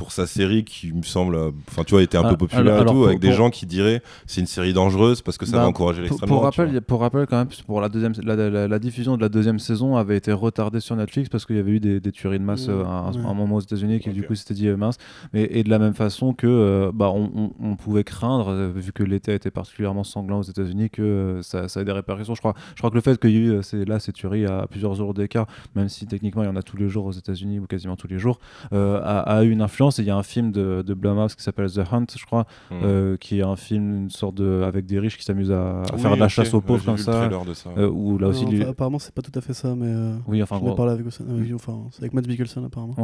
pour 0.00 0.12
sa 0.12 0.26
série 0.26 0.64
qui 0.64 0.94
me 0.94 1.02
semble, 1.02 1.34
euh, 1.34 1.50
enfin, 1.68 1.84
tu 1.84 1.90
vois, 1.90 2.02
était 2.02 2.16
un 2.16 2.22
Ah, 2.24 2.30
peu 2.30 2.38
populaire 2.38 2.72
alors- 2.76 2.82
et 2.82 2.86
tout, 2.86 2.92
pour- 2.94 3.06
avec 3.08 3.20
des 3.20 3.28
pour- 3.28 3.36
gens 3.36 3.50
qui 3.50 3.66
diraient 3.66 4.00
c'est 4.24 4.40
une 4.40 4.46
série 4.46 4.72
dangereuse 4.72 5.20
parce 5.20 5.36
que 5.36 5.44
ça 5.44 5.58
Bah, 5.58 5.62
va 5.64 5.68
encourager 5.68 5.98
Pour, 5.98 6.04
l'extrême 6.04 6.28
pour 6.30 6.42
rappel, 6.42 6.80
pour 6.80 7.00
rappel, 7.02 7.26
quand 7.26 7.36
même, 7.36 7.48
pour 7.66 7.82
la, 7.82 7.90
deuxième, 7.90 8.14
la, 8.22 8.34
la- 8.34 8.66
la 8.66 8.78
diffusion 8.78 9.18
de 9.18 9.20
la 9.20 9.28
deuxième 9.28 9.58
saison 9.58 9.96
avait 9.96 10.16
été 10.16 10.32
retardée 10.32 10.80
sur 10.80 10.96
Netflix 10.96 11.28
parce 11.28 11.44
qu'il 11.44 11.56
y 11.56 11.58
avait 11.58 11.72
eu 11.72 11.80
des, 11.80 12.00
des 12.00 12.12
tueries 12.12 12.38
de 12.38 12.44
masse 12.44 12.66
euh, 12.70 12.82
à, 12.84 12.88
un, 12.88 13.12
ouais. 13.12 13.20
à 13.26 13.28
un 13.28 13.34
moment 13.34 13.56
aux 13.56 13.60
États-Unis 13.60 14.00
qui 14.00 14.08
du 14.08 14.22
coup 14.22 14.34
s'était 14.34 14.54
dit 14.54 14.68
euh, 14.68 14.76
mince. 14.78 14.96
Mais, 15.34 15.46
et 15.52 15.62
de 15.64 15.68
la 15.68 15.78
même 15.78 15.92
façon 15.92 16.32
que 16.32 16.46
euh, 16.46 16.90
bah, 16.94 17.10
on, 17.14 17.30
on- 17.36 17.50
on 17.62 17.76
pouvait 17.76 18.02
craindre, 18.02 18.48
euh, 18.48 18.70
vu 18.74 18.92
que 18.92 19.02
l'été 19.02 19.32
a 19.32 19.34
été 19.34 19.50
particulièrement 19.50 20.02
sanglant 20.04 20.38
aux 20.38 20.42
États-Unis, 20.44 20.88
que 20.88 21.02
euh, 21.02 21.42
ça, 21.42 21.68
ça 21.68 21.82
ait 21.82 21.84
des 21.84 21.92
répercussions. 21.92 22.34
Je 22.34 22.40
crois, 22.40 22.54
je 22.74 22.80
crois 22.80 22.88
que 22.88 22.94
le 22.94 23.02
fait 23.02 23.20
qu'il 23.20 23.32
y 23.32 23.36
ait 23.36 23.40
eu 23.40 23.50
euh, 23.52 23.84
là 23.86 24.00
ces 24.00 24.12
tueries 24.12 24.46
à 24.46 24.66
plusieurs 24.66 24.94
jours 24.94 25.12
d'écart, 25.12 25.46
même 25.76 25.90
si 25.90 26.06
techniquement 26.06 26.42
il 26.42 26.46
y 26.46 26.48
en 26.50 26.56
a 26.56 26.62
tous 26.62 26.78
les 26.78 26.88
jours 26.88 27.04
aux 27.04 27.12
États-Unis 27.12 27.58
ou 27.58 27.66
quasiment 27.66 27.96
tous 27.96 28.08
les 28.08 28.18
jours, 28.18 28.38
euh, 28.72 28.98
a, 29.04 29.18
a 29.36 29.44
eu 29.44 29.50
une 29.50 29.60
influence. 29.60 29.89
Il 29.98 30.04
y 30.04 30.10
a 30.10 30.16
un 30.16 30.22
film 30.22 30.52
de, 30.52 30.82
de 30.86 30.94
Blumhouse 30.94 31.34
qui 31.34 31.42
s'appelle 31.42 31.70
The 31.70 31.82
Hunt, 31.92 32.06
je 32.18 32.24
crois, 32.24 32.46
Hmm. 32.70 32.74
euh, 32.82 33.16
qui 33.16 33.40
est 33.40 33.42
un 33.42 33.56
film, 33.56 33.94
une 34.04 34.10
sorte 34.10 34.34
de. 34.36 34.62
avec 34.66 34.86
des 34.86 34.98
riches 34.98 35.16
qui 35.18 35.24
s'amusent 35.24 35.50
à, 35.52 35.82
à 35.82 35.84
Oui, 35.94 36.00
faire 36.00 36.14
de 36.14 36.20
la 36.20 36.28
chasse 36.28 36.52
aux 36.54 36.58
Ouais, 36.58 36.62
pauvres 36.62 36.84
comme 36.84 36.96
ça. 36.98 37.28
de 37.28 37.54
ça. 37.54 37.70
euh, 37.76 37.88
où 37.90 38.18
là 38.18 38.28
aussi, 38.28 38.44
Non, 38.44 38.50
lui- 38.52 38.60
enfin, 38.62 38.70
apparemment, 38.70 38.98
c'est 38.98 39.14
pas 39.14 39.22
tout 39.22 39.36
à 39.36 39.40
fait 39.40 39.54
ça, 39.54 39.74
mais. 39.74 39.86
euh, 39.88 40.14
oui, 40.26 40.42
enfin, 40.42 40.56
J'en 40.56 40.62
ai 40.62 40.66
gros, 40.66 40.76
parlé 40.76 40.92
avec, 40.92 41.06
avec- 41.06 41.54
enfin, 41.54 41.78
c'est 41.90 42.02
avec 42.02 42.14
Matt 42.14 42.26
Mikkelsen 42.26 42.64
apparemment. 42.64 42.94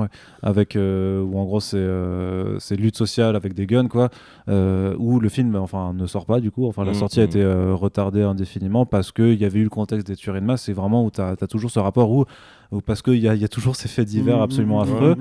avec 0.42 0.76
euh, 0.76 1.22
où 1.22 1.38
en 1.38 1.44
gros 1.44 1.60
c'est 1.60 1.76
euh, 1.78 2.58
c'est 2.58 2.76
lutte 2.76 2.96
sociale 2.96 3.36
avec 3.36 3.54
des 3.54 3.66
guns 3.66 3.88
quoi 3.88 4.08
euh, 4.48 4.94
où 4.98 5.20
le 5.20 5.28
film 5.28 5.56
enfin 5.56 5.92
ne 5.94 6.06
sort 6.06 6.26
pas 6.26 6.40
du 6.40 6.50
coup 6.50 6.66
enfin 6.66 6.84
la 6.84 6.92
Mhm, 6.92 6.98
sortie 6.98 7.20
a 7.20 7.22
mhm. 7.24 7.28
été 7.28 7.42
euh, 7.42 7.74
retardée 7.74 8.22
indéfiniment 8.22 8.86
parce 8.86 9.12
que 9.12 9.22
il 9.22 9.38
y 9.40 9.44
avait 9.44 9.60
eu 9.60 9.64
le 9.64 9.70
contexte 9.70 10.06
des 10.06 10.16
tueries 10.16 10.40
de 10.40 10.46
masse 10.46 10.62
c'est 10.62 10.72
vraiment 10.72 11.04
où 11.04 11.10
tu 11.10 11.20
as, 11.20 11.36
toujours 11.48 11.70
ce 11.70 11.78
rapport 11.78 12.10
où, 12.10 12.24
où 12.72 12.80
parce 12.80 13.02
qu'il 13.02 13.16
y 13.18 13.28
a, 13.28 13.34
y 13.34 13.44
a 13.44 13.48
toujours 13.48 13.76
ces 13.76 13.88
faits 13.88 14.06
divers 14.06 14.40
absolument 14.40 14.80
affreux. 14.80 15.16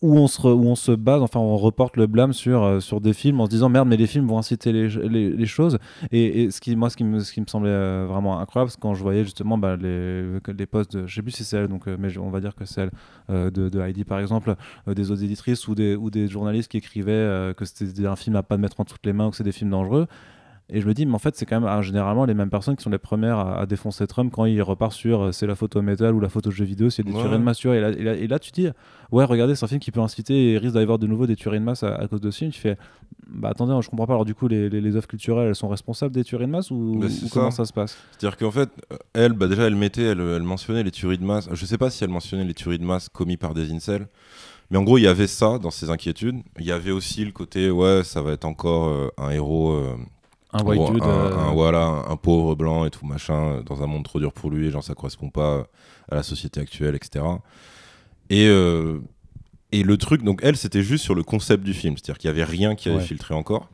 Où 0.00 0.16
on 0.16 0.28
se 0.28 0.40
où 0.46 0.64
on 0.64 0.76
se 0.76 0.92
base 0.92 1.22
enfin 1.22 1.40
on 1.40 1.56
reporte 1.56 1.96
le 1.96 2.06
blâme 2.06 2.32
sur 2.32 2.62
euh, 2.62 2.80
sur 2.80 3.00
des 3.00 3.12
films 3.12 3.40
en 3.40 3.46
se 3.46 3.50
disant 3.50 3.68
merde 3.68 3.88
mais 3.88 3.96
les 3.96 4.06
films 4.06 4.28
vont 4.28 4.38
inciter 4.38 4.72
les, 4.72 4.88
les, 4.88 5.46
choses. 5.46 5.78
Et, 6.12 6.50
ce 6.50 6.60
qui 6.60 6.76
moi 6.76 6.88
ce 6.88 6.96
qui 6.96 7.04
me 7.04 7.20
ce 7.20 7.32
qui 7.32 7.40
me 7.40 7.46
semblait 7.46 7.70
euh, 7.70 8.06
vraiment 8.08 8.38
incroyable 8.38 8.70
c'est 8.70 8.80
quand 8.80 8.94
je 8.94 9.02
voyais 9.02 9.24
justement 9.24 9.58
bah, 9.58 9.76
les 9.76 10.38
les 10.56 10.66
posts 10.66 10.96
de, 10.96 11.06
je 11.06 11.14
sais 11.14 11.22
plus 11.22 11.32
si 11.32 11.44
c'est 11.44 11.56
elle 11.56 11.68
donc 11.68 11.88
euh, 11.88 11.96
mais 11.98 12.16
on 12.18 12.30
va 12.30 12.40
dire 12.40 12.54
que 12.54 12.64
c'est 12.64 12.82
elle 12.82 13.52
de, 13.52 13.80
Heidi 13.80 14.04
par 14.04 14.20
exemple 14.20 14.54
des 14.86 15.10
autres 15.10 15.24
éditrices 15.24 15.68
ou 15.68 15.74
des 15.74 15.96
ou 15.96 16.10
des 16.10 16.28
journalistes 16.28 16.70
qui 16.70 16.76
écrivaient 16.76 17.54
que 17.56 17.64
c'était 17.64 18.06
un 18.06 18.16
film 18.16 18.36
à 18.36 18.42
pas 18.42 18.56
mettre 18.56 18.80
entre 18.80 18.94
toutes 18.94 19.06
les 19.06 19.12
mains 19.12 19.26
ou 19.26 19.30
que 19.30 19.36
c'est 19.36 19.44
des 19.44 19.52
films 19.52 19.70
dangereux 19.70 20.06
et 20.70 20.80
je 20.82 20.86
me 20.86 20.92
dis, 20.94 21.06
mais 21.06 21.14
en 21.14 21.18
fait, 21.18 21.34
c'est 21.36 21.46
quand 21.46 21.58
même 21.60 21.68
ah, 21.70 21.80
généralement 21.80 22.24
les 22.26 22.34
mêmes 22.34 22.50
personnes 22.50 22.76
qui 22.76 22.82
sont 22.82 22.90
les 22.90 22.98
premières 22.98 23.38
à, 23.38 23.60
à 23.60 23.66
défoncer 23.66 24.06
Trump 24.06 24.30
quand 24.34 24.44
il 24.44 24.60
repart 24.60 24.92
sur 24.92 25.22
euh, 25.22 25.32
c'est 25.32 25.46
la 25.46 25.54
photo 25.54 25.80
métal 25.80 26.14
ou 26.14 26.20
la 26.20 26.28
photo 26.28 26.50
jeu 26.50 26.64
vidéo, 26.64 26.90
c'est 26.90 27.02
des 27.02 27.12
Ouais. 27.12 27.20
tueries 27.22 27.38
de 27.38 27.42
masse. 27.42 27.58
tu 27.58 27.68
vois. 27.68 27.76
Et 27.76 27.80
là, 27.80 27.88
et, 27.90 28.02
là, 28.02 28.14
et 28.14 28.26
là, 28.26 28.38
tu 28.38 28.50
dis, 28.52 28.68
ouais, 29.10 29.24
regardez, 29.24 29.54
c'est 29.54 29.64
un 29.64 29.68
film 29.68 29.80
qui 29.80 29.90
peut 29.90 30.00
inciter 30.00 30.52
et 30.52 30.58
risque 30.58 30.74
d'y 30.76 30.82
avoir 30.82 30.98
de 30.98 31.06
nouveau 31.06 31.26
des 31.26 31.36
tueries 31.36 31.58
de 31.60 31.64
masse 31.64 31.82
à, 31.82 31.94
à 31.94 32.06
cause 32.08 32.20
de 32.20 32.30
ce 32.30 32.38
film. 32.38 32.50
Tu 32.50 32.60
fais, 32.60 32.76
bah 33.26 33.48
attendez, 33.50 33.78
je 33.82 33.88
comprends 33.88 34.06
pas. 34.06 34.12
Alors, 34.12 34.24
du 34.26 34.34
coup, 34.34 34.46
les, 34.48 34.68
les, 34.68 34.80
les 34.80 34.96
œuvres 34.96 35.06
culturelles, 35.08 35.48
elles 35.48 35.54
sont 35.56 35.68
responsables 35.68 36.14
des 36.14 36.24
tueries 36.24 36.46
de 36.46 36.50
masse 36.52 36.70
ou, 36.70 36.98
Bah, 37.00 37.06
comment 37.32 37.50
ça. 37.50 37.64
se 37.64 37.72
passe? 37.72 37.96
C'est-à-dire 38.18 38.36
qu'en 38.36 38.50
fait, 38.50 38.68
euh, 38.92 38.96
elle, 39.14 39.32
bah 39.32 39.46
déjà, 39.48 39.62
elle 39.64 39.76
mettait, 39.76 40.02
elle, 40.02 40.20
elle 40.20 40.42
mentionnait 40.42 40.82
les 40.82 40.90
tueries 40.90 41.18
de 41.18 41.24
masse. 41.24 41.48
Je 41.52 41.64
sais 41.66 41.78
pas 41.78 41.88
si 41.90 42.04
elle 42.04 42.10
mentionnait 42.10 42.44
les 42.44 42.54
tueries 42.54 42.78
de 42.78 42.84
masse 42.84 43.08
commis 43.08 43.36
par 43.38 43.54
des 43.54 43.72
incels, 43.72 44.06
mais 44.70 44.76
en 44.76 44.82
gros, 44.82 44.98
il 44.98 45.02
y 45.04 45.06
avait 45.08 45.26
ça 45.26 45.58
dans 45.58 45.70
ses 45.70 45.88
inquiétudes. 45.88 46.42
Il 46.58 46.66
y 46.66 46.72
avait 46.72 46.90
aussi 46.90 47.24
le 47.24 47.32
côté, 47.32 47.70
ouais, 47.70 48.02
ça 48.04 48.20
va 48.20 48.32
être 48.32 48.44
encore 48.44 48.88
euh, 48.88 49.08
un 49.16 49.30
héros, 49.30 49.72
euh, 49.72 49.94
Un 50.52 50.62
white 50.64 50.92
dude. 50.92 51.02
un, 51.02 51.08
euh, 51.08 51.36
un- 51.36 51.52
voilà, 51.52 52.04
un, 52.08 52.16
pauvre 52.16 52.54
blanc 52.54 52.84
et 52.86 52.90
tout 52.90 53.04
machin, 53.06 53.34
euh, 53.58 53.62
dans 53.62 53.82
un 53.82 53.86
monde 53.86 54.04
trop 54.04 54.18
dur 54.18 54.32
pour 54.32 54.50
lui, 54.50 54.70
genre 54.70 54.82
ça 54.82 54.94
correspond 54.94 55.28
pas 55.30 55.66
à 56.10 56.14
la 56.16 56.22
société 56.22 56.60
actuelle, 56.60 56.94
etc. 56.94 57.24
Et 58.30 58.46
euh, 58.48 59.00
et 59.72 59.82
le 59.82 59.98
truc, 59.98 60.22
donc 60.22 60.40
elle, 60.42 60.56
c'était 60.56 60.82
juste 60.82 61.04
sur 61.04 61.14
le 61.14 61.22
concept 61.22 61.62
du 61.64 61.74
film, 61.74 61.96
c'est-à-dire 61.96 62.16
qu'il 62.18 62.28
y 62.28 62.30
avait 62.30 62.44
rien 62.44 62.74
qui 62.74 62.88
avait 62.88 62.98
Ouais. 62.98 63.04
filtré 63.04 63.34
encore. 63.34 63.68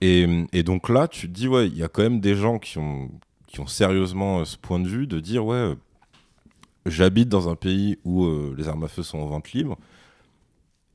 Et, 0.00 0.46
et 0.52 0.62
donc 0.62 0.88
là, 0.88 1.08
tu 1.08 1.26
te 1.28 1.32
dis, 1.32 1.48
ouais, 1.48 1.66
il 1.66 1.76
y 1.76 1.82
a 1.82 1.88
quand 1.88 2.02
même 2.02 2.20
des 2.20 2.36
gens 2.36 2.58
qui 2.60 2.78
ont, 2.78 3.10
qui 3.48 3.58
ont 3.60 3.66
sérieusement 3.66 4.44
ce 4.44 4.56
point 4.56 4.78
de 4.78 4.86
vue 4.86 5.06
de 5.08 5.18
dire, 5.18 5.44
ouais, 5.44 5.72
j'habite 6.84 7.28
dans 7.28 7.48
un 7.48 7.56
pays 7.56 7.98
où 8.04 8.24
euh, 8.24 8.54
les 8.56 8.68
armes 8.68 8.84
à 8.84 8.88
feu 8.88 9.02
sont 9.02 9.18
en 9.18 9.26
vente 9.26 9.52
libre. 9.52 9.76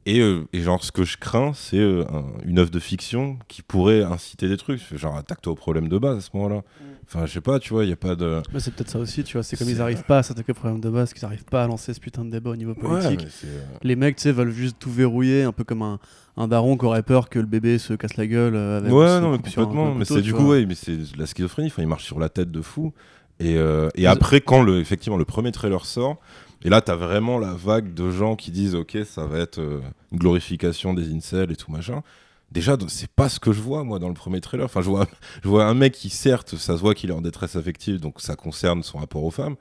Et, 0.08 0.20
euh, 0.20 0.46
et 0.52 0.62
genre, 0.62 0.84
ce 0.84 0.92
que 0.92 1.04
je 1.04 1.18
crains, 1.18 1.52
c'est 1.54 1.78
euh, 1.78 2.04
un- 2.12 2.26
une 2.46 2.58
œuvre 2.58 2.72
de 2.72 2.80
fiction 2.80 3.38
qui 3.48 3.62
pourrait 3.62 4.02
inciter 4.04 4.48
des 4.50 4.58
trucs. 4.58 4.82
Genre, 4.98 5.16
attaque-toi 5.16 5.54
au 5.54 5.56
problème 5.56 5.88
de 5.90 5.98
base 6.00 6.18
à 6.18 6.22
ce 6.22 6.30
moment-là. 6.34 6.64
Enfin, 7.06 7.26
je 7.28 7.34
sais 7.34 7.42
pas, 7.42 7.60
tu 7.60 7.74
vois, 7.74 7.84
il 7.84 7.88
n'y 7.88 7.94
a 7.94 7.98
pas 7.98 8.16
de. 8.16 8.42
Mais 8.54 8.60
c'est 8.60 8.74
peut-être 8.74 8.90
ça 8.90 8.98
aussi, 8.98 9.24
tu 9.24 9.34
vois. 9.34 9.44
C'est 9.44 9.58
comme 9.58 9.70
ils 9.70 9.82
arrivent 9.82 10.04
pas 10.06 10.20
à 10.20 10.24
s'attaquer 10.24 10.54
au 10.54 10.56
problème 10.56 10.80
de 10.80 10.90
base, 10.90 11.14
qu'ils 11.14 11.26
arrivent 11.26 11.44
pas 11.46 11.64
à 11.64 11.68
lancer 11.68 11.94
ce 11.94 12.00
putain 12.00 12.26
de 12.26 12.32
débat 12.32 12.50
au 12.52 12.56
niveau 12.56 12.74
politique. 12.74 13.28
euh, 13.46 13.62
Les 13.84 13.96
mecs, 13.96 14.16
tu 14.16 14.24
sais, 14.24 14.32
veulent 14.32 14.50
juste 14.52 14.78
tout 14.80 14.90
verrouiller, 14.92 15.44
un 15.44 15.52
peu 15.52 15.64
comme 15.66 15.82
un, 15.84 16.00
un 16.38 16.48
daron 16.48 16.78
qui 16.78 16.86
aurait 16.86 17.04
peur 17.04 17.30
que 17.30 17.38
le 17.38 17.46
bébé 17.46 17.78
se 17.78 17.94
casse 17.94 18.16
la 18.18 18.26
gueule 18.28 18.56
avec 18.56 18.92
Ouais, 18.92 19.20
non, 19.20 19.32
mais 19.34 19.38
complètement. 19.38 19.94
Mais 20.00 20.06
c'est 20.06 20.22
du 20.22 20.34
coup, 20.34 20.48
ouais, 20.50 20.66
mais 20.66 20.76
c'est 20.76 20.96
de 20.98 21.20
la 21.20 21.26
schizophrénie. 21.28 21.68
Enfin, 21.68 21.82
il 21.84 21.88
marche 21.88 22.06
sur 22.06 22.18
la 22.20 22.30
tête 22.30 22.50
de 22.50 22.62
fou. 22.62 22.92
Et, 23.40 23.58
euh, 23.58 23.90
après, 24.08 24.40
quand 24.42 24.62
le, 24.64 24.80
effectivement 24.80 25.18
le 25.18 25.26
premier 25.26 25.52
trailer 25.52 25.86
sort, 25.86 26.18
et 26.64 26.70
là, 26.70 26.82
t'as 26.82 26.96
vraiment 26.96 27.40
la 27.40 27.54
vague 27.54 27.94
de 27.94 28.12
gens 28.12 28.36
qui 28.36 28.52
disent, 28.52 28.76
ok, 28.76 29.00
ça 29.06 29.26
va 29.26 29.40
être 29.40 29.60
euh, 29.60 29.82
une 30.12 30.20
glorification 30.20 30.94
des 30.94 31.12
incels 31.14 31.52
et 31.52 31.56
tout 31.56 31.72
machin. 31.72 32.04
Déjà, 32.52 32.78
c'est 32.88 33.10
pas 33.10 33.30
ce 33.30 33.40
que 33.40 33.52
je 33.52 33.62
vois 33.62 33.84
moi 33.84 33.98
dans 33.98 34.10
le 34.10 34.14
premier 34.14 34.42
trailer. 34.42 34.66
Enfin, 34.66 34.82
je 34.82 34.90
vois, 34.90 35.08
je 35.44 35.50
vois 35.50 35.66
un 35.66 35.74
mec 35.74 35.94
qui, 35.94 36.10
certes, 36.10 36.56
ça 36.58 36.76
se 36.76 36.82
voit 36.82 36.94
qu'il 36.94 37.10
est 37.10 37.14
en 37.14 37.22
détresse 37.22 37.56
affective, 37.56 38.00
donc 38.00 38.22
ça 38.22 38.36
concerne 38.36 38.84
son 38.84 39.00
rapport 39.00 39.24
aux 39.24 39.32
femmes. 39.32 39.56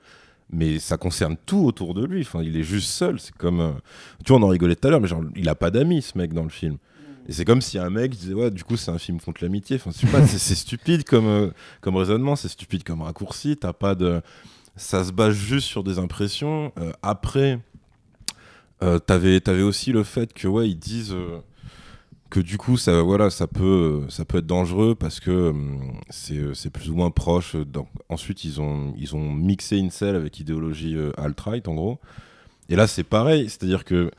Mais 0.53 0.79
ça 0.79 0.97
concerne 0.97 1.37
tout 1.45 1.63
autour 1.65 1.93
de 1.93 2.05
lui. 2.05 2.21
Enfin, 2.21 2.43
il 2.43 2.57
est 2.57 2.63
juste 2.63 2.89
seul. 2.89 3.19
C'est 3.19 3.33
comme, 3.35 3.61
euh, 3.61 3.71
tu 4.25 4.33
vois, 4.33 4.41
on 4.41 4.43
en 4.43 4.49
rigolait 4.49 4.75
tout 4.75 4.87
à 4.87 4.91
l'heure, 4.91 4.99
mais 4.99 5.07
genre, 5.07 5.23
il 5.35 5.47
a 5.47 5.55
pas 5.55 5.71
d'amis, 5.71 6.01
ce 6.01 6.17
mec 6.17 6.33
dans 6.33 6.43
le 6.43 6.49
film. 6.49 6.77
Et 7.27 7.33
c'est 7.33 7.45
comme 7.45 7.61
si 7.61 7.77
un 7.77 7.89
mec 7.89 8.11
disait 8.11 8.33
ouais 8.33 8.49
du 8.49 8.63
coup 8.63 8.77
c'est 8.77 8.91
un 8.91 8.97
film 8.97 9.19
contre 9.19 9.43
l'amitié. 9.43 9.77
Enfin 9.77 9.91
c'est 9.91 10.55
stupide 10.55 11.03
comme 11.03 11.27
euh, 11.27 11.49
comme 11.79 11.95
raisonnement, 11.95 12.35
c'est 12.35 12.47
stupide 12.47 12.83
comme 12.83 13.01
raccourci. 13.01 13.57
T'as 13.57 13.73
pas 13.73 13.95
de, 13.95 14.21
ça 14.75 15.03
se 15.03 15.11
base 15.11 15.35
juste 15.35 15.67
sur 15.67 15.83
des 15.83 15.99
impressions. 15.99 16.71
Euh, 16.79 16.91
après, 17.01 17.59
euh, 18.83 18.97
t'avais 18.97 19.39
t'avais 19.39 19.61
aussi 19.61 19.91
le 19.91 20.03
fait 20.03 20.33
que 20.33 20.47
ouais 20.47 20.67
ils 20.67 20.79
disent 20.79 21.13
euh, 21.13 21.39
que 22.31 22.39
du 22.39 22.57
coup 22.57 22.77
ça 22.77 23.03
voilà 23.03 23.29
ça 23.29 23.45
peut 23.45 24.05
ça 24.09 24.25
peut 24.25 24.39
être 24.39 24.47
dangereux 24.47 24.95
parce 24.95 25.19
que 25.19 25.53
c'est 26.09 26.37
euh, 26.37 26.53
c'est 26.55 26.71
plus 26.71 26.89
ou 26.89 26.95
moins 26.95 27.11
proche. 27.11 27.55
Donc, 27.55 27.87
ensuite 28.09 28.43
ils 28.43 28.59
ont 28.59 28.93
ils 28.97 29.15
ont 29.15 29.31
mixé 29.31 29.79
Incel 29.79 30.15
avec 30.15 30.39
idéologie 30.39 30.97
alt-right 31.17 31.67
en 31.67 31.75
gros. 31.75 31.99
Et 32.69 32.75
là 32.75 32.87
c'est 32.87 33.03
pareil, 33.03 33.49
c'est-à-dire 33.49 33.85
que 33.85 34.09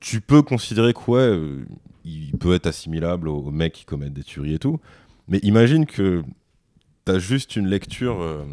tu 0.00 0.20
peux 0.20 0.42
considérer 0.42 0.92
que 0.92 1.10
ouais, 1.10 1.64
il 2.04 2.32
peut 2.32 2.54
être 2.54 2.66
assimilable 2.66 3.28
aux, 3.28 3.38
aux 3.38 3.50
mecs 3.50 3.72
qui 3.72 3.84
commettent 3.84 4.12
des 4.12 4.24
tueries 4.24 4.54
et 4.54 4.58
tout, 4.58 4.80
mais 5.28 5.38
imagine 5.38 5.86
que 5.86 6.22
t'as 7.04 7.18
juste 7.18 7.56
une 7.56 7.68
lecture 7.68 8.44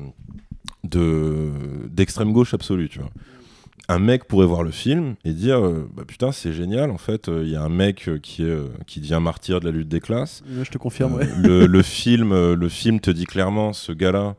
de 0.84 1.52
d'extrême 1.90 2.32
gauche 2.32 2.54
absolue, 2.54 2.90
tu 2.90 3.00
vois. 3.00 3.10
Un 3.88 3.98
mec 4.00 4.26
pourrait 4.26 4.46
voir 4.46 4.62
le 4.62 4.70
film 4.72 5.16
et 5.26 5.34
dire 5.34 5.66
euh, 5.66 5.90
bah 5.96 6.04
putain 6.08 6.32
c'est 6.32 6.54
génial 6.54 6.92
en 6.92 7.00
fait 7.00 7.28
il 7.28 7.50
y 7.50 7.56
a 7.56 7.64
un 7.64 7.70
mec 7.70 8.08
euh, 8.08 8.20
qui 8.20 8.44
est 8.44 8.46
euh, 8.46 8.68
qui 8.86 9.00
devient 9.00 9.20
martyr 9.22 9.60
de 9.60 9.66
la 9.66 9.72
lutte 9.72 9.88
des 9.88 10.00
classes 10.00 10.44
Ouais, 10.48 10.64
je 10.64 10.70
te 10.70 10.78
confirme, 10.78 11.16
euh, 11.16 11.18
ouais. 11.18 11.28
le, 11.38 11.66
le 11.66 11.82
film, 11.82 12.32
euh, 12.32 12.56
le 12.56 12.70
film 12.70 13.00
te 13.00 13.10
dit 13.10 13.26
clairement, 13.26 13.74
ce 13.74 13.92
gars-là, 13.92 14.36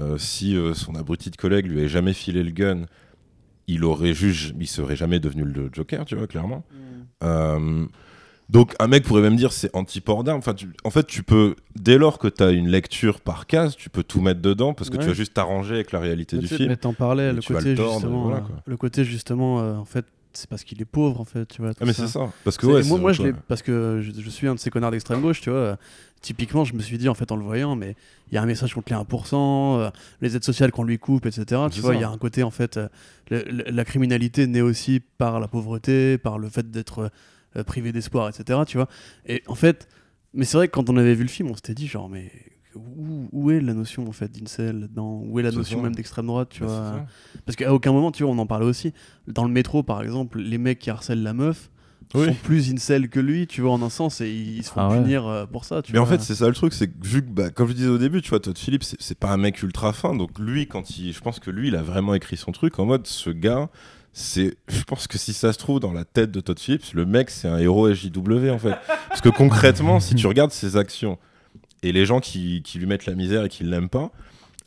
euh, 0.00 0.18
si 0.18 0.56
euh, 0.56 0.74
son 0.74 0.96
abruti 0.96 1.30
de 1.30 1.36
collègue 1.36 1.66
lui 1.66 1.78
avait 1.78 1.88
jamais 1.88 2.12
filé 2.12 2.42
le 2.42 2.50
gun, 2.50 2.82
il 3.68 3.84
aurait 3.84 4.14
juste, 4.14 4.54
il 4.58 4.66
serait 4.66 4.96
jamais 4.96 5.20
devenu 5.20 5.44
le 5.44 5.70
Joker, 5.72 6.04
tu 6.04 6.16
vois, 6.16 6.26
clairement. 6.26 6.64
Euh, 7.22 7.84
donc 8.48 8.74
un 8.78 8.86
mec 8.86 9.04
pourrait 9.04 9.22
même 9.22 9.36
dire 9.36 9.52
c'est 9.52 9.74
anti-port 9.74 10.24
d'armes. 10.24 10.38
Enfin, 10.38 10.54
tu- 10.54 10.70
en 10.84 10.90
fait, 10.90 11.06
tu 11.06 11.22
peux, 11.22 11.54
dès 11.76 11.98
lors 11.98 12.18
que 12.18 12.28
tu 12.28 12.42
as 12.42 12.50
une 12.50 12.68
lecture 12.68 13.20
par 13.20 13.46
case, 13.46 13.76
tu 13.76 13.90
peux 13.90 14.02
tout 14.02 14.20
mettre 14.20 14.40
dedans 14.40 14.72
parce 14.74 14.88
que 14.90 14.96
Ouais. 14.96 15.02
tu 15.02 15.08
vas 15.08 15.14
juste 15.14 15.34
t'arranger 15.34 15.74
avec 15.74 15.92
la 15.92 16.00
réalité 16.00 16.36
Mais 16.36 16.42
du 16.42 16.48
film. 16.48 16.68
Mais 16.68 16.76
t'en 16.76 16.94
parlais, 16.94 17.32
le 17.32 17.42
côté, 17.42 17.74
le 17.74 17.76
justement, 17.84 18.22
voilà, 18.24 18.44
le 18.66 18.76
côté 18.76 19.04
justement, 19.04 19.60
euh, 19.60 19.74
en 19.76 19.84
fait, 19.84 20.04
c'est 20.32 20.48
parce 20.48 20.62
qu'il 20.64 20.80
est 20.80 20.84
pauvre, 20.86 21.20
en 21.20 21.24
fait, 21.24 21.46
tu 21.46 21.62
vois. 21.62 21.72
Ah 21.80 21.84
mais 21.84 21.92
c'est 21.92 22.06
ça. 22.06 22.30
Parce 22.44 22.56
que 22.56 22.66
ouais, 22.66 22.82
moi, 22.84 23.12
je 23.12 23.22
ouais. 23.22 23.28
l'ai 23.32 23.34
parce 23.48 23.62
que 23.62 24.00
je, 24.02 24.12
je 24.20 24.30
suis 24.30 24.46
un 24.46 24.54
de 24.54 24.60
ces 24.60 24.70
connards 24.70 24.92
d'extrême 24.92 25.20
gauche, 25.20 25.40
tu 25.40 25.50
vois. 25.50 25.58
euh, 25.58 25.76
Typiquement, 26.20 26.64
je 26.64 26.74
me 26.74 26.80
suis 26.80 26.98
dit 26.98 27.08
en 27.08 27.14
fait 27.14 27.30
en 27.30 27.36
le 27.36 27.44
voyant, 27.44 27.76
mais 27.76 27.94
il 28.30 28.34
y 28.34 28.38
a 28.38 28.42
un 28.42 28.46
message 28.46 28.74
contre 28.74 28.92
les 28.92 28.96
1%, 28.98 29.78
euh, 29.78 29.90
les 30.20 30.34
aides 30.34 30.42
sociales 30.44 30.72
qu'on 30.72 30.82
lui 30.82 30.98
coupe, 30.98 31.26
etc. 31.26 31.62
Tu 31.70 31.80
vois, 31.80 31.94
il 31.94 32.00
y 32.00 32.04
a 32.04 32.10
un 32.10 32.18
côté 32.18 32.42
en 32.42 32.50
fait, 32.50 32.76
euh, 32.76 32.88
le- 33.30 33.44
le- 33.44 33.64
la 33.70 33.84
criminalité 33.84 34.46
naît 34.48 34.60
aussi 34.60 35.00
par 35.18 35.38
la 35.38 35.46
pauvreté, 35.46 36.18
par 36.18 36.38
le 36.40 36.48
fait 36.48 36.70
d'être 36.72 37.10
euh, 37.56 37.64
privé 37.64 37.92
d'espoir, 37.92 38.28
etc. 38.28 38.60
Tu 38.66 38.76
vois. 38.76 38.88
Et 39.26 39.42
en 39.46 39.54
fait, 39.54 39.88
mais 40.34 40.44
c'est 40.44 40.56
vrai 40.56 40.68
que 40.68 40.72
quand 40.72 40.90
on 40.90 40.96
avait 40.96 41.14
vu 41.14 41.22
le 41.22 41.28
film, 41.28 41.50
on 41.50 41.54
s'était 41.54 41.74
dit 41.74 41.86
genre 41.86 42.08
mais 42.08 42.30
où, 42.74 43.28
où 43.32 43.50
est 43.50 43.60
la 43.60 43.74
notion 43.74 44.06
en 44.06 44.12
fait 44.12 44.30
d'incel 44.30 44.80
là-dedans 44.80 45.22
Où 45.26 45.40
est 45.40 45.42
la 45.42 45.50
notion 45.50 45.78
ça. 45.78 45.82
même 45.82 45.94
d'extrême 45.94 46.26
droite, 46.26 46.48
tu 46.50 46.60
Bah, 46.60 46.66
vois? 46.66 47.06
Parce 47.46 47.56
qu'à 47.56 47.72
aucun 47.72 47.92
moment, 47.92 48.12
tu 48.12 48.22
vois, 48.24 48.32
on 48.32 48.38
en 48.38 48.46
parlait 48.46 48.66
aussi. 48.66 48.92
Dans 49.26 49.44
le 49.44 49.50
métro, 49.50 49.82
par 49.82 50.02
exemple, 50.02 50.38
les 50.38 50.58
mecs 50.58 50.78
qui 50.78 50.90
harcèlent 50.90 51.22
la 51.22 51.32
meuf 51.32 51.70
Oui. 52.14 52.26
sont 52.26 52.34
plus 52.34 52.70
incel 52.72 53.08
que 53.08 53.18
lui, 53.20 53.46
tu 53.46 53.62
vois, 53.62 53.72
en 53.72 53.82
un 53.82 53.88
sens, 53.90 54.20
et 54.20 54.30
ils 54.30 54.62
se 54.62 54.70
font 54.70 54.80
Ah 54.82 54.90
ouais. 54.90 55.02
punir 55.02 55.26
euh, 55.26 55.46
pour 55.46 55.64
ça. 55.64 55.82
Tu 55.82 55.92
Mais 55.92 55.98
en 55.98 56.06
fait, 56.06 56.20
c'est 56.20 56.34
ça 56.36 56.46
le 56.46 56.54
truc, 56.54 56.72
c'est 56.72 56.88
que 56.88 56.94
vu 57.06 57.22
que, 57.24 57.30
bah, 57.30 57.50
comme 57.50 57.68
je 57.68 57.72
disais 57.72 57.88
au 57.88 57.98
début, 57.98 58.22
tu 58.22 58.30
vois, 58.30 58.38
Todd 58.40 58.56
Phillips, 58.56 58.84
c'est- 58.84 59.00
c'est 59.00 59.18
pas 59.18 59.30
un 59.32 59.38
mec 59.38 59.60
ultra 59.62 59.92
fin. 59.92 60.14
Donc 60.14 60.38
lui, 60.38 60.66
quand 60.68 60.96
il, 60.98 61.12
je 61.12 61.20
pense 61.20 61.40
que 61.40 61.50
lui, 61.50 61.68
il 61.68 61.74
a 61.76 61.82
vraiment 61.82 62.14
écrit 62.14 62.36
son 62.36 62.52
truc 62.52 62.78
en 62.78 62.84
mode, 62.86 63.06
ce 63.06 63.30
gars, 63.30 63.70
c'est, 64.18 64.56
je 64.68 64.82
pense 64.82 65.06
que 65.06 65.16
si 65.18 65.32
ça 65.32 65.52
se 65.52 65.58
trouve 65.58 65.80
dans 65.80 65.92
la 65.92 66.04
tête 66.04 66.30
de 66.30 66.40
Todd 66.40 66.58
Phillips, 66.58 66.92
le 66.94 67.06
mec, 67.06 67.30
c'est 67.30 67.48
un 67.48 67.58
héros 67.58 67.92
SJW 67.94 68.50
en 68.50 68.58
fait. 68.58 68.74
Parce 69.08 69.20
que 69.20 69.28
concrètement, 69.28 70.00
si 70.00 70.14
tu 70.14 70.26
regardes 70.32 70.50
ses 70.50 70.76
actions 70.76 71.18
et 71.82 71.92
les 71.92 72.04
gens 72.04 72.20
qui, 72.20 72.62
qui 72.62 72.78
lui 72.78 72.86
mettent 72.86 73.06
la 73.06 73.14
misère 73.14 73.44
et 73.44 73.48
qui 73.48 73.62
l'aiment 73.64 73.88
pas, 73.88 74.10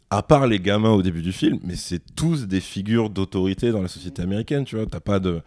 à 0.10 0.24
part 0.24 0.48
les 0.48 0.60
gamins 0.60 0.92
au 0.92 1.02
début 1.02 1.22
du 1.22 1.32
film, 1.32 1.60
mais 1.64 1.76
c'est 1.76 2.02
tous 2.16 2.48
des 2.48 2.60
figures 2.62 3.10
d'autorité 3.10 3.72
dans 3.72 3.82
la 3.82 3.88
société 3.88 4.22
américaine, 4.22 4.64
tu 4.66 4.76
vois. 4.76 4.86
T'as 4.86 5.00
pas 5.00 5.20
de. 5.20 5.42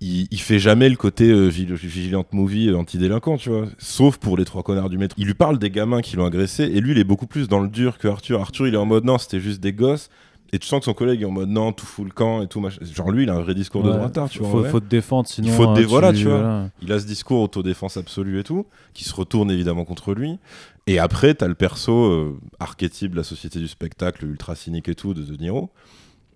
Il, 0.00 0.26
il 0.30 0.40
fait 0.40 0.58
jamais 0.58 0.88
le 0.88 0.96
côté 0.96 1.30
euh, 1.30 1.48
vig- 1.48 1.72
vigilante 1.72 2.32
movie 2.32 2.68
euh, 2.68 2.76
anti-délinquant, 2.76 3.36
tu 3.38 3.48
vois. 3.50 3.66
Sauf 3.78 4.16
pour 4.18 4.36
les 4.36 4.44
trois 4.44 4.62
connards 4.62 4.90
du 4.90 4.98
métro. 4.98 5.14
Il 5.18 5.26
lui 5.26 5.34
parle 5.34 5.58
des 5.58 5.70
gamins 5.70 6.00
qui 6.02 6.16
l'ont 6.16 6.26
agressé 6.26 6.64
et 6.64 6.80
lui, 6.80 6.92
il 6.92 6.98
est 6.98 7.04
beaucoup 7.04 7.26
plus 7.26 7.48
dans 7.48 7.60
le 7.60 7.68
dur 7.68 7.96
que 7.98 8.08
Arthur. 8.08 8.40
Arthur, 8.40 8.66
il 8.68 8.74
est 8.74 8.78
en 8.78 8.86
mode 8.86 9.04
non, 9.04 9.18
c'était 9.18 9.40
juste 9.40 9.60
des 9.60 9.72
gosses. 9.72 10.10
Et 10.54 10.58
tu 10.60 10.68
sens 10.68 10.78
que 10.78 10.84
son 10.84 10.94
collègue 10.94 11.22
est 11.22 11.24
en 11.24 11.32
mode 11.32 11.48
non, 11.48 11.72
tout 11.72 11.84
fout 11.84 12.04
le 12.04 12.12
camp 12.12 12.40
et 12.40 12.46
tout. 12.46 12.60
machin. 12.60 12.78
Genre 12.82 13.10
lui, 13.10 13.24
il 13.24 13.30
a 13.30 13.34
un 13.34 13.40
vrai 13.42 13.54
discours 13.56 13.82
de 13.82 13.90
Ouais, 13.90 13.96
droitard, 13.96 14.30
tu 14.30 14.38
vois. 14.38 14.50
faut, 14.50 14.58
vrai. 14.60 14.70
faut 14.70 14.78
te 14.78 14.84
défendre, 14.86 15.28
sinon. 15.28 15.50
faut 15.50 15.66
te 15.66 15.70
euh, 15.70 15.74
dé- 15.74 15.84
voilà, 15.84 16.12
tu 16.12 16.24
vois. 16.24 16.38
voilà. 16.38 16.70
Il 16.80 16.92
a 16.92 17.00
ce 17.00 17.06
discours 17.06 17.40
autodéfense 17.42 17.96
absolue 17.96 18.38
et 18.38 18.44
tout, 18.44 18.64
qui 18.92 19.02
se 19.02 19.12
retourne 19.14 19.50
évidemment 19.50 19.84
contre 19.84 20.14
lui. 20.14 20.38
Et 20.86 21.00
après, 21.00 21.34
t'as 21.34 21.48
le 21.48 21.56
perso 21.56 21.92
euh, 22.04 22.38
archétype 22.60 23.10
de 23.12 23.16
la 23.16 23.24
société 23.24 23.58
du 23.58 23.66
spectacle, 23.66 24.24
ultra 24.26 24.54
cynique 24.54 24.88
et 24.88 24.94
tout, 24.94 25.12
de 25.12 25.22
De 25.22 25.36
Niro. 25.36 25.70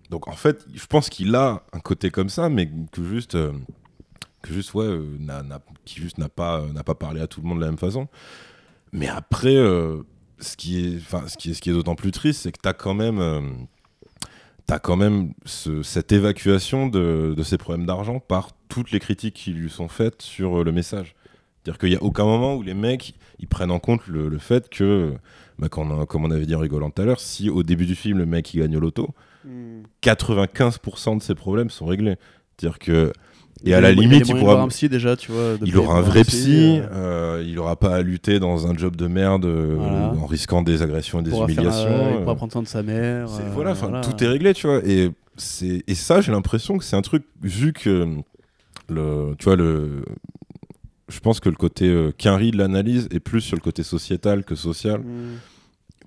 Donc 0.09 0.27
en 0.27 0.33
fait, 0.33 0.65
je 0.73 0.85
pense 0.85 1.07
qu'il 1.09 1.33
a 1.35 1.63
un 1.71 1.79
côté 1.79 2.09
comme 2.11 2.27
ça, 2.29 2.49
mais 2.49 2.69
que 2.91 3.03
juste, 3.05 3.35
euh, 3.35 3.53
que 4.41 4.53
juste 4.53 4.73
ouais, 4.73 4.83
euh, 4.85 5.05
n'a- 5.19 5.43
n'a- 5.43 5.61
qui 5.85 6.01
juste 6.01 6.17
n'a 6.17 6.27
pas, 6.29 6.59
euh, 6.59 6.73
n'a 6.73 6.83
pas 6.83 6.95
parlé 6.95 7.21
à 7.21 7.27
tout 7.27 7.41
le 7.41 7.47
monde 7.47 7.59
de 7.59 7.63
la 7.63 7.69
même 7.69 7.77
façon. 7.79 8.07
Mais 8.91 9.07
après, 9.07 9.55
ce 10.39 10.57
qui 10.57 10.83
est, 10.85 10.97
enfin, 10.97 11.23
ce 11.27 11.37
qui 11.37 11.51
est, 11.51 11.53
ce 11.53 11.61
qui 11.61 11.69
est 11.69 11.73
d'autant 11.73 11.95
plus 11.95 12.11
triste, 12.11 12.41
c'est 12.41 12.51
que 12.51 12.57
t'as 12.61 12.73
quand 12.73 12.93
même, 12.95 13.67
t'as 14.69 14.79
quand 14.79 14.95
même 14.95 15.33
ce- 15.45 15.83
cette 15.83 16.11
évacuation 16.11 16.87
de, 16.87 17.33
de 17.35 17.43
ses 17.43 17.57
problèmes 17.57 17.85
d'argent 17.85 18.19
par 18.19 18.49
toutes 18.69 18.91
les 18.91 18.99
critiques 18.99 19.33
qui 19.35 19.51
lui 19.51 19.69
sont 19.69 19.87
faites 19.87 20.21
sur 20.21 20.59
euh, 20.59 20.63
le 20.63 20.71
message. 20.71 21.15
C'est-à-dire 21.63 21.77
qu'il 21.79 21.89
n'y 21.89 21.95
a 21.95 22.03
aucun 22.03 22.23
moment 22.25 22.55
où 22.55 22.61
les 22.61 22.73
mecs 22.73 23.15
ils 23.39 23.47
prennent 23.47 23.71
en 23.71 23.79
compte 23.79 24.05
le, 24.07 24.29
le 24.29 24.37
fait 24.37 24.69
que, 24.69 25.13
bah, 25.57 25.67
quand 25.69 25.89
on 25.89 26.01
a- 26.01 26.05
comme 26.05 26.23
on 26.25 26.31
avait 26.31 26.45
dit 26.45 26.55
en 26.55 26.59
rigolant 26.59 26.89
tout 26.89 27.01
à 27.01 27.05
l'heure, 27.05 27.19
si 27.19 27.49
au 27.49 27.63
début 27.63 27.85
du 27.85 27.95
film 27.95 28.17
le 28.19 28.25
mec 28.25 28.53
il 28.53 28.59
gagne 28.61 28.77
au 28.77 28.79
loto, 28.79 29.09
95% 30.01 31.17
de 31.17 31.21
ses 31.21 31.35
problèmes 31.35 31.69
sont 31.69 31.85
réglés. 31.85 32.15
C'est-à-dire 32.57 32.79
que 32.79 33.13
et 33.65 33.73
à 33.73 33.81
la 33.81 33.91
limite, 33.91 34.27
il 34.29 34.35
il 34.35 34.39
pourra, 34.39 34.61
un 34.61 34.67
psy 34.69 34.87
déjà, 34.89 35.15
tu 35.17 35.31
vois. 35.31 35.57
de 35.57 35.65
il 35.65 35.71
payer 35.71 35.77
aura 35.77 35.97
un 35.97 36.01
vrai 36.01 36.23
psy, 36.23 36.79
euh, 36.79 36.87
euh, 37.39 37.43
il 37.45 37.57
aura 37.59 37.75
pas 37.75 37.95
à 37.95 38.01
lutter 38.01 38.39
dans 38.39 38.67
un 38.67 38.77
job 38.77 38.95
de 38.95 39.07
merde 39.07 39.45
euh, 39.45 39.75
Voilà. 39.77 40.13
en 40.21 40.25
risquant 40.25 40.61
des 40.61 40.81
agressions 40.81 41.19
et 41.19 41.23
des 41.23 41.31
humiliations. 41.37 41.89
euh, 41.89 42.09
il 42.11 42.17
euh, 42.17 42.19
pourra 42.21 42.35
prendre 42.35 42.51
soin 42.53 42.61
de 42.61 42.67
sa 42.67 42.83
mère. 42.83 43.27
euh, 43.29 43.49
voilà, 43.53 43.75
tout 44.01 44.23
est 44.23 44.27
réglé, 44.27 44.53
tu 44.53 44.67
vois. 44.67 44.79
Et, 44.85 45.11
c'est, 45.37 45.83
et 45.87 45.95
ça, 45.95 46.21
j'ai 46.21 46.31
l'impression 46.31 46.77
que 46.77 46.83
c'est 46.83 46.95
un 46.95 47.01
truc, 47.01 47.23
vu 47.41 47.73
que 47.73 48.07
le, 48.89 49.35
tu 49.37 49.45
vois, 49.45 49.55
le, 49.55 50.03
je 51.07 51.19
pense 51.19 51.39
que 51.39 51.49
le 51.49 51.55
côté 51.55 51.85
euh, 51.87 52.11
quinri 52.17 52.51
de 52.51 52.57
l'analyse 52.57 53.07
est 53.11 53.19
plus 53.19 53.41
sur 53.41 53.55
le 53.55 53.61
côté 53.61 53.83
sociétal 53.83 54.43
que 54.43 54.55
social, 54.55 54.99
Mm. 54.99 55.03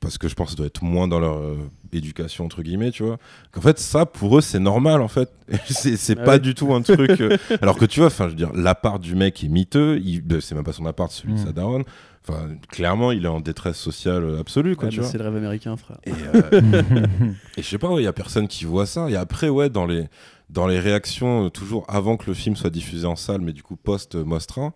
Parce 0.02 0.18
que 0.18 0.28
je 0.28 0.34
pense 0.34 0.48
que 0.48 0.50
ça 0.52 0.56
doit 0.58 0.66
être 0.66 0.82
moins 0.84 1.08
dans 1.08 1.18
leur 1.20 1.38
euh, 1.38 1.56
éducation, 1.94 2.44
entre 2.44 2.62
guillemets, 2.62 2.90
tu 2.90 3.02
vois. 3.04 3.16
Qu'en 3.52 3.62
fait, 3.62 3.78
ça, 3.78 4.04
pour 4.04 4.36
eux, 4.36 4.40
c'est 4.42 4.58
normal, 4.58 5.00
en 5.00 5.08
fait. 5.08 5.30
c'est, 5.70 6.18
Ah 6.18 6.22
pas 6.24 6.30
ouais. 6.32 6.38
du 6.40 6.54
tout 6.54 6.74
un 6.74 6.82
truc. 6.82 7.18
euh, 7.20 7.38
alors 7.62 7.78
que 7.78 7.86
tu 7.86 8.00
vois, 8.00 8.08
enfin, 8.08 8.24
je 8.24 8.30
veux 8.30 8.36
dire, 8.36 8.52
l'appart 8.54 9.00
du 9.00 9.14
mec 9.14 9.42
est 9.42 9.48
miteux, 9.48 9.98
il, 10.04 10.22
euh, 10.32 10.40
c'est 10.40 10.54
même 10.54 10.64
pas 10.64 10.72
son 10.74 10.84
appart, 10.84 11.10
celui 11.10 11.32
de 11.34 11.38
Mm. 11.38 11.46
sa 11.46 11.52
daronne. 11.52 11.84
Enfin, 12.28 12.50
clairement, 12.70 13.10
il 13.12 13.24
est 13.24 13.28
en 13.28 13.40
détresse 13.40 13.76
sociale 13.78 14.22
euh, 14.24 14.40
absolue, 14.40 14.76
quoi, 14.76 14.88
Ouais, 14.88 14.94
vois. 14.96 15.04
c'est 15.06 15.18
le 15.18 15.24
rêve 15.24 15.36
américain, 15.36 15.76
frère. 15.76 15.98
Et, 16.04 16.12
euh, 16.12 16.60
et 17.56 17.62
je 17.62 17.66
sais 17.68 17.78
pas, 17.78 17.88
il 17.98 18.02
y 18.04 18.06
a 18.06 18.12
personne 18.12 18.46
qui 18.48 18.64
voit 18.64 18.86
ça. 18.86 19.08
Et 19.10 19.16
après, 19.16 19.48
ouais, 19.48 19.70
dans 19.70 19.86
les, 19.86 20.04
dans 20.50 20.66
les 20.66 20.78
réactions, 20.78 21.50
toujours 21.50 21.84
avant 21.88 22.16
que 22.16 22.26
le 22.26 22.34
film 22.34 22.54
soit 22.56 22.70
diffusé 22.70 23.06
en 23.06 23.16
salle, 23.16 23.40
mais 23.40 23.52
du 23.52 23.62
coup 23.62 23.74
post-Mostra, 23.76 24.72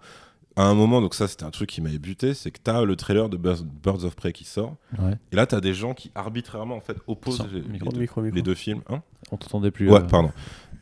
à 0.57 0.65
un 0.65 0.75
moment, 0.75 1.01
donc 1.03 1.15
ça 1.15 1.29
c'était 1.29 1.45
un 1.45 1.51
truc 1.51 1.69
qui 1.69 1.81
m'avait 1.83 1.99
buté, 1.99 2.33
c'est 2.35 2.51
que 2.51 2.59
t'as 2.63 2.83
le 2.83 2.97
trailer 2.97 3.29
de 3.29 3.37
Birds, 3.37 3.63
Birds 3.63 4.05
of 4.05 4.17
Prey 4.17 4.33
qui 4.33 4.45
sort. 4.45 4.77
Ouais. 4.99 5.13
Et 5.33 5.37
là, 5.37 5.47
t'as 5.47 5.61
des 5.61 5.75
gens 5.75 5.93
qui 5.95 6.11
arbitrairement 6.15 6.77
en 6.77 6.81
fait 6.81 6.97
opposent 7.07 7.37
Sans 7.39 7.47
les, 7.47 7.61
micro. 7.63 7.91
les 7.91 7.95
deux, 7.95 8.01
Micro, 8.01 8.21
micro. 8.23 8.37
les 8.37 8.43
deux 8.43 8.55
films. 8.55 8.81
Hein 8.89 9.03
On 9.31 9.37
t'entendait 9.37 9.71
plus. 9.71 9.91
ouais, 9.91 9.99
euh, 9.99 10.01
pardon. 10.01 10.31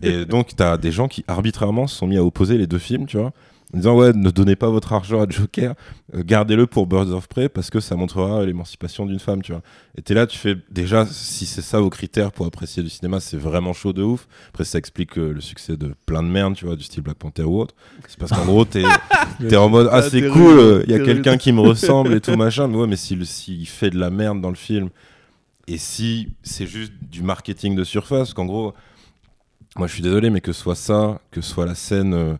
Et 0.02 0.24
donc, 0.26 0.54
t'as 0.56 0.76
des 0.76 0.92
gens 0.92 1.08
qui 1.08 1.24
arbitrairement 1.28 1.86
se 1.86 1.96
sont 1.96 2.06
mis 2.06 2.16
à 2.18 2.24
opposer 2.24 2.58
les 2.58 2.66
deux 2.66 2.78
films, 2.78 3.06
tu 3.06 3.16
vois. 3.16 3.32
En 3.74 3.76
disant, 3.76 3.96
ouais, 3.96 4.12
ne 4.12 4.30
donnez 4.30 4.54
pas 4.54 4.70
votre 4.70 4.92
argent 4.92 5.20
à 5.20 5.28
Joker, 5.28 5.74
euh, 6.14 6.22
gardez-le 6.24 6.68
pour 6.68 6.86
Birds 6.86 7.10
of 7.10 7.26
Prey 7.26 7.48
parce 7.48 7.70
que 7.70 7.80
ça 7.80 7.96
montrera 7.96 8.44
l'émancipation 8.44 9.04
d'une 9.04 9.18
femme, 9.18 9.42
tu 9.42 9.50
vois. 9.50 9.62
Et 9.98 10.02
t'es 10.02 10.14
là, 10.14 10.28
tu 10.28 10.38
fais, 10.38 10.54
déjà, 10.70 11.06
si 11.06 11.44
c'est 11.44 11.60
ça 11.60 11.80
vos 11.80 11.90
critères 11.90 12.30
pour 12.30 12.46
apprécier 12.46 12.84
du 12.84 12.88
cinéma, 12.88 13.18
c'est 13.18 13.36
vraiment 13.36 13.72
chaud 13.72 13.92
de 13.92 14.04
ouf. 14.04 14.28
Après, 14.50 14.62
ça 14.62 14.78
explique 14.78 15.18
euh, 15.18 15.32
le 15.32 15.40
succès 15.40 15.76
de 15.76 15.92
plein 16.06 16.22
de 16.22 16.28
merde, 16.28 16.54
tu 16.54 16.66
vois, 16.66 16.76
du 16.76 16.84
style 16.84 17.02
Black 17.02 17.16
Panther 17.16 17.42
ou 17.42 17.60
autre. 17.60 17.74
C'est 18.06 18.16
parce 18.16 18.30
qu'en 18.30 18.44
gros, 18.44 18.64
t'es 18.64 18.84
t'es 19.48 19.56
en 19.56 19.68
mode, 19.68 19.88
ah, 19.90 20.02
c'est 20.02 20.28
cool, 20.28 20.84
il 20.86 20.92
y 20.92 20.94
a 20.94 21.00
quelqu'un 21.00 21.36
qui 21.36 21.50
me 21.50 21.60
ressemble 21.68 22.14
et 22.14 22.20
tout, 22.20 22.36
machin. 22.36 22.68
Mais 22.68 22.76
ouais, 22.76 22.86
mais 22.86 22.96
s'il 22.96 23.26
s'il 23.26 23.66
fait 23.66 23.90
de 23.90 23.98
la 23.98 24.10
merde 24.10 24.40
dans 24.40 24.50
le 24.50 24.54
film, 24.54 24.88
et 25.66 25.78
si 25.78 26.28
c'est 26.44 26.68
juste 26.68 26.92
du 27.10 27.24
marketing 27.24 27.74
de 27.74 27.82
surface, 27.82 28.34
qu'en 28.34 28.46
gros, 28.46 28.72
moi 29.74 29.88
je 29.88 29.94
suis 29.94 30.02
désolé, 30.02 30.30
mais 30.30 30.40
que 30.40 30.52
ce 30.52 30.60
soit 30.60 30.76
ça, 30.76 31.20
que 31.32 31.40
ce 31.40 31.50
soit 31.50 31.66
la 31.66 31.74
scène 31.74 32.14
euh, 32.14 32.34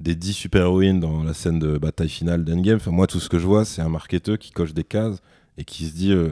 des 0.00 0.14
10 0.14 0.32
super-héroïnes 0.32 0.98
dans 1.00 1.22
la 1.22 1.34
scène 1.34 1.58
de 1.58 1.78
bataille 1.78 2.08
finale 2.08 2.44
d'Endgame, 2.44 2.76
enfin, 2.76 2.90
moi 2.90 3.06
tout 3.06 3.20
ce 3.20 3.28
que 3.28 3.38
je 3.38 3.46
vois, 3.46 3.64
c'est 3.64 3.82
un 3.82 3.88
marketeur 3.88 4.38
qui 4.38 4.50
coche 4.50 4.72
des 4.74 4.84
cases 4.84 5.18
et 5.58 5.64
qui 5.64 5.84
se 5.86 5.94
dit, 5.94 6.12
euh, 6.12 6.30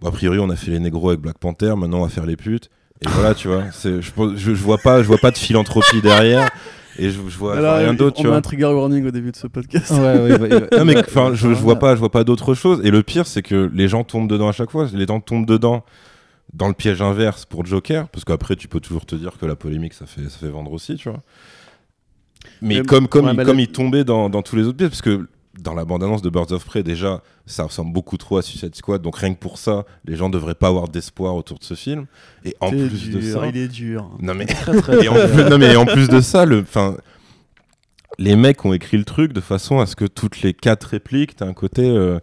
bon, 0.00 0.08
a 0.08 0.12
priori 0.12 0.38
on 0.38 0.48
a 0.50 0.56
fait 0.56 0.70
les 0.70 0.78
négros 0.78 1.10
avec 1.10 1.20
Black 1.20 1.38
Panther, 1.38 1.74
maintenant 1.76 1.98
on 2.00 2.02
va 2.04 2.08
faire 2.08 2.26
les 2.26 2.36
putes. 2.36 2.70
Et 3.04 3.08
voilà, 3.08 3.34
tu 3.34 3.48
vois, 3.48 3.64
c'est- 3.72 4.00
je, 4.00 4.10
je, 4.36 4.54
je 4.54 4.62
vois 4.62 4.78
pas, 4.78 5.02
je 5.02 5.08
vois 5.08 5.18
pas 5.18 5.30
de 5.32 5.38
philanthropie 5.38 6.00
derrière, 6.00 6.48
et 6.98 7.10
je, 7.10 7.18
je 7.28 7.38
vois, 7.38 7.56
Alors, 7.56 7.76
rien 7.78 7.94
d'autre, 7.94 8.18
on 8.18 8.22
tu 8.22 8.28
vois. 8.28 8.36
un 8.36 8.40
trigger 8.42 8.66
warning 8.66 9.06
au 9.06 9.10
début 9.10 9.32
de 9.32 9.36
ce 9.36 9.46
podcast. 9.48 9.90
Ouais, 9.90 10.38
ouais, 10.38 10.68
Non 10.78 10.84
mais 10.84 10.96
enfin, 10.98 11.30
je, 11.34 11.48
je 11.48 11.54
vois 11.54 11.78
pas, 11.78 11.94
je 11.94 11.98
vois 12.00 12.10
pas 12.10 12.22
d'autre 12.22 12.54
chose. 12.54 12.80
Et 12.84 12.90
le 12.90 13.02
pire, 13.02 13.26
c'est 13.26 13.42
que 13.42 13.70
les 13.74 13.88
gens 13.88 14.04
tombent 14.04 14.28
dedans 14.28 14.48
à 14.48 14.52
chaque 14.52 14.70
fois. 14.70 14.86
Les 14.92 15.06
gens 15.06 15.18
tombent 15.20 15.46
dedans 15.46 15.84
dans 16.52 16.68
le 16.68 16.74
piège 16.74 17.00
inverse 17.00 17.46
pour 17.46 17.64
Joker, 17.64 18.08
parce 18.10 18.24
qu'après 18.26 18.56
tu 18.56 18.68
peux 18.68 18.78
toujours 18.80 19.06
te 19.06 19.14
dire 19.14 19.38
que 19.40 19.46
la 19.46 19.56
polémique 19.56 19.94
ça 19.94 20.04
fait 20.04 20.24
ça 20.24 20.36
fait 20.38 20.50
vendre 20.50 20.70
aussi, 20.72 20.96
tu 20.96 21.08
vois. 21.08 21.22
Mais 22.60 22.82
comme 22.82 23.08
comme 23.08 23.28
il, 23.32 23.44
comme 23.44 23.60
il 23.60 23.68
tombait 23.68 24.04
dans, 24.04 24.28
dans 24.30 24.42
tous 24.42 24.56
les 24.56 24.64
autres 24.64 24.76
pièges, 24.76 24.90
parce 24.90 25.02
que 25.02 25.26
dans 25.60 25.74
la 25.74 25.84
bande-annonce 25.84 26.22
de 26.22 26.30
Birds 26.30 26.50
of 26.52 26.64
Prey 26.64 26.82
déjà, 26.82 27.22
ça 27.46 27.64
ressemble 27.64 27.92
beaucoup 27.92 28.16
trop 28.16 28.38
à 28.38 28.42
Suicide 28.42 28.74
Squad, 28.74 29.02
donc 29.02 29.16
rien 29.18 29.34
que 29.34 29.38
pour 29.38 29.58
ça, 29.58 29.84
les 30.06 30.16
gens 30.16 30.30
devraient 30.30 30.54
pas 30.54 30.68
avoir 30.68 30.88
d'espoir 30.88 31.36
autour 31.36 31.58
de 31.58 31.64
ce 31.64 31.74
film. 31.74 32.06
Et 32.44 32.56
en 32.60 32.70
plus 32.70 33.10
de 33.10 33.18
dur, 33.20 33.40
ça, 33.40 33.46
Il 33.48 33.56
est 33.56 33.68
dur. 33.68 34.10
non 34.20 34.34
mais 34.34 34.46
Très, 34.46 34.74
très 34.80 35.04
et 35.04 35.08
en 35.08 35.14
plus, 35.14 35.44
non 35.50 35.58
mais 35.58 35.76
en 35.76 35.84
plus 35.84 36.08
de 36.08 36.20
ça, 36.20 36.46
le, 36.46 36.60
enfin, 36.60 36.96
les 38.18 38.36
mecs 38.36 38.64
ont 38.64 38.72
écrit 38.72 38.96
le 38.96 39.04
truc 39.04 39.32
de 39.32 39.40
façon 39.40 39.80
à 39.80 39.86
ce 39.86 39.96
que 39.96 40.04
toutes 40.06 40.42
les 40.42 40.54
quatre 40.54 40.84
répliques, 40.84 41.36
t'as 41.36 41.46
un 41.46 41.52
côté 41.54 41.86
euh, 41.88 42.18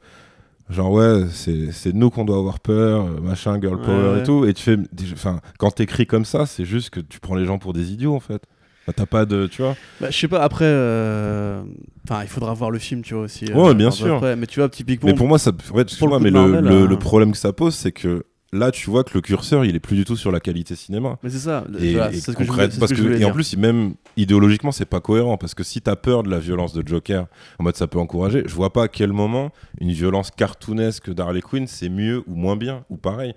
genre 0.70 0.92
ouais, 0.92 1.26
c'est 1.32 1.92
de 1.92 1.98
nous 1.98 2.10
qu'on 2.10 2.26
doit 2.26 2.38
avoir 2.38 2.60
peur, 2.60 3.06
euh, 3.06 3.22
machin, 3.22 3.60
girl 3.62 3.76
Ouais, 3.76 3.86
power 3.86 4.14
ouais. 4.14 4.20
et 4.20 4.24
tout. 4.24 4.46
Et 4.46 4.54
tu 4.54 4.64
fais, 4.64 4.78
enfin, 5.14 5.40
quand 5.58 5.72
t'écris 5.72 6.06
comme 6.08 6.26
ça, 6.26 6.46
c'est 6.46 6.66
juste 6.66 6.90
que 6.90 7.00
tu 7.00 7.20
prends 7.20 7.36
les 7.36 7.46
gens 7.46 7.58
pour 7.60 7.74
des 7.74 7.92
idiots 7.92 8.16
en 8.16 8.20
fait. 8.20 8.44
Enfin, 8.90 8.94
T'as 8.96 9.06
pas 9.06 9.26
de, 9.26 9.48
tu 9.48 9.62
vois. 9.62 9.76
Bah, 10.02 10.08
je 10.10 10.18
sais 10.18 10.28
pas, 10.28 10.42
après, 10.42 10.66
euh, 10.66 11.62
enfin, 12.10 12.22
il 12.24 12.28
faudra 12.30 12.54
voir 12.54 12.72
le 12.72 12.80
film, 12.80 13.02
tu 13.02 13.14
vois 13.14 13.24
aussi. 13.24 13.46
Ouais, 13.54 13.74
bien 13.76 13.92
sûr. 13.92 14.22
Mais 14.38 14.48
tu 14.48 14.60
vois, 14.60 14.70
typiquement, 14.70 15.10
mais 15.10 15.16
pour 15.16 15.28
moi, 15.28 15.40
ça, 15.40 15.52
mais 15.72 15.84
de 16.32 16.38
le, 16.38 16.62
le- 16.62 16.68
hein. 16.84 16.88
le 16.90 16.98
problème 17.00 17.32
que 17.32 17.38
ça 17.38 17.54
pose, 17.54 17.76
c'est 17.76 17.92
que 17.92 18.26
là, 18.52 18.72
tu 18.72 18.90
vois 18.90 19.04
que 19.04 19.12
le 19.14 19.22
curseur, 19.22 19.64
il 19.66 19.76
est 19.76 19.80
plus 19.80 19.96
du 19.96 20.06
tout 20.06 20.16
sur 20.16 20.32
la 20.32 20.40
qualité 20.40 20.76
cinéma. 20.76 21.18
mais 21.24 21.30
c'est 21.30 21.38
ça. 21.40 21.64
Et, 21.80 21.94
voilà, 21.94 22.12
et 22.12 22.16
c'est 22.16 22.32
ce 22.32 22.38
que 22.38 22.44
je 22.44 22.52
voulais- 22.52 22.70
parce 22.80 22.92
que 22.94 23.20
et 23.20 23.26
en 23.26 23.32
plus, 23.32 23.56
même 23.58 23.94
idéologiquement, 24.18 24.72
c'est 24.72 24.86
pas 24.86 25.00
cohérent 25.02 25.38
parce 25.38 25.54
que 25.54 25.64
si 25.64 25.82
t'as 25.82 25.96
peur 25.96 26.24
de 26.24 26.30
la 26.32 26.40
violence 26.40 26.74
de 26.74 26.86
Joker, 26.86 27.28
en 27.60 27.64
mode 27.64 27.76
ça 27.76 27.86
peut 27.88 28.00
encourager, 28.00 28.44
je 28.46 28.54
vois 28.56 28.74
pas 28.74 28.84
à 28.86 28.88
quel 28.88 29.14
moment 29.14 29.52
une 29.80 29.92
violence 29.92 30.32
cartoonesque 30.32 31.14
d'Harley 31.14 31.42
Quinn 31.42 31.68
c'est 31.68 31.90
mieux 31.90 32.24
ou 32.28 32.36
moins 32.36 32.56
bien 32.56 32.84
ou 32.90 32.98
pareil. 32.98 33.34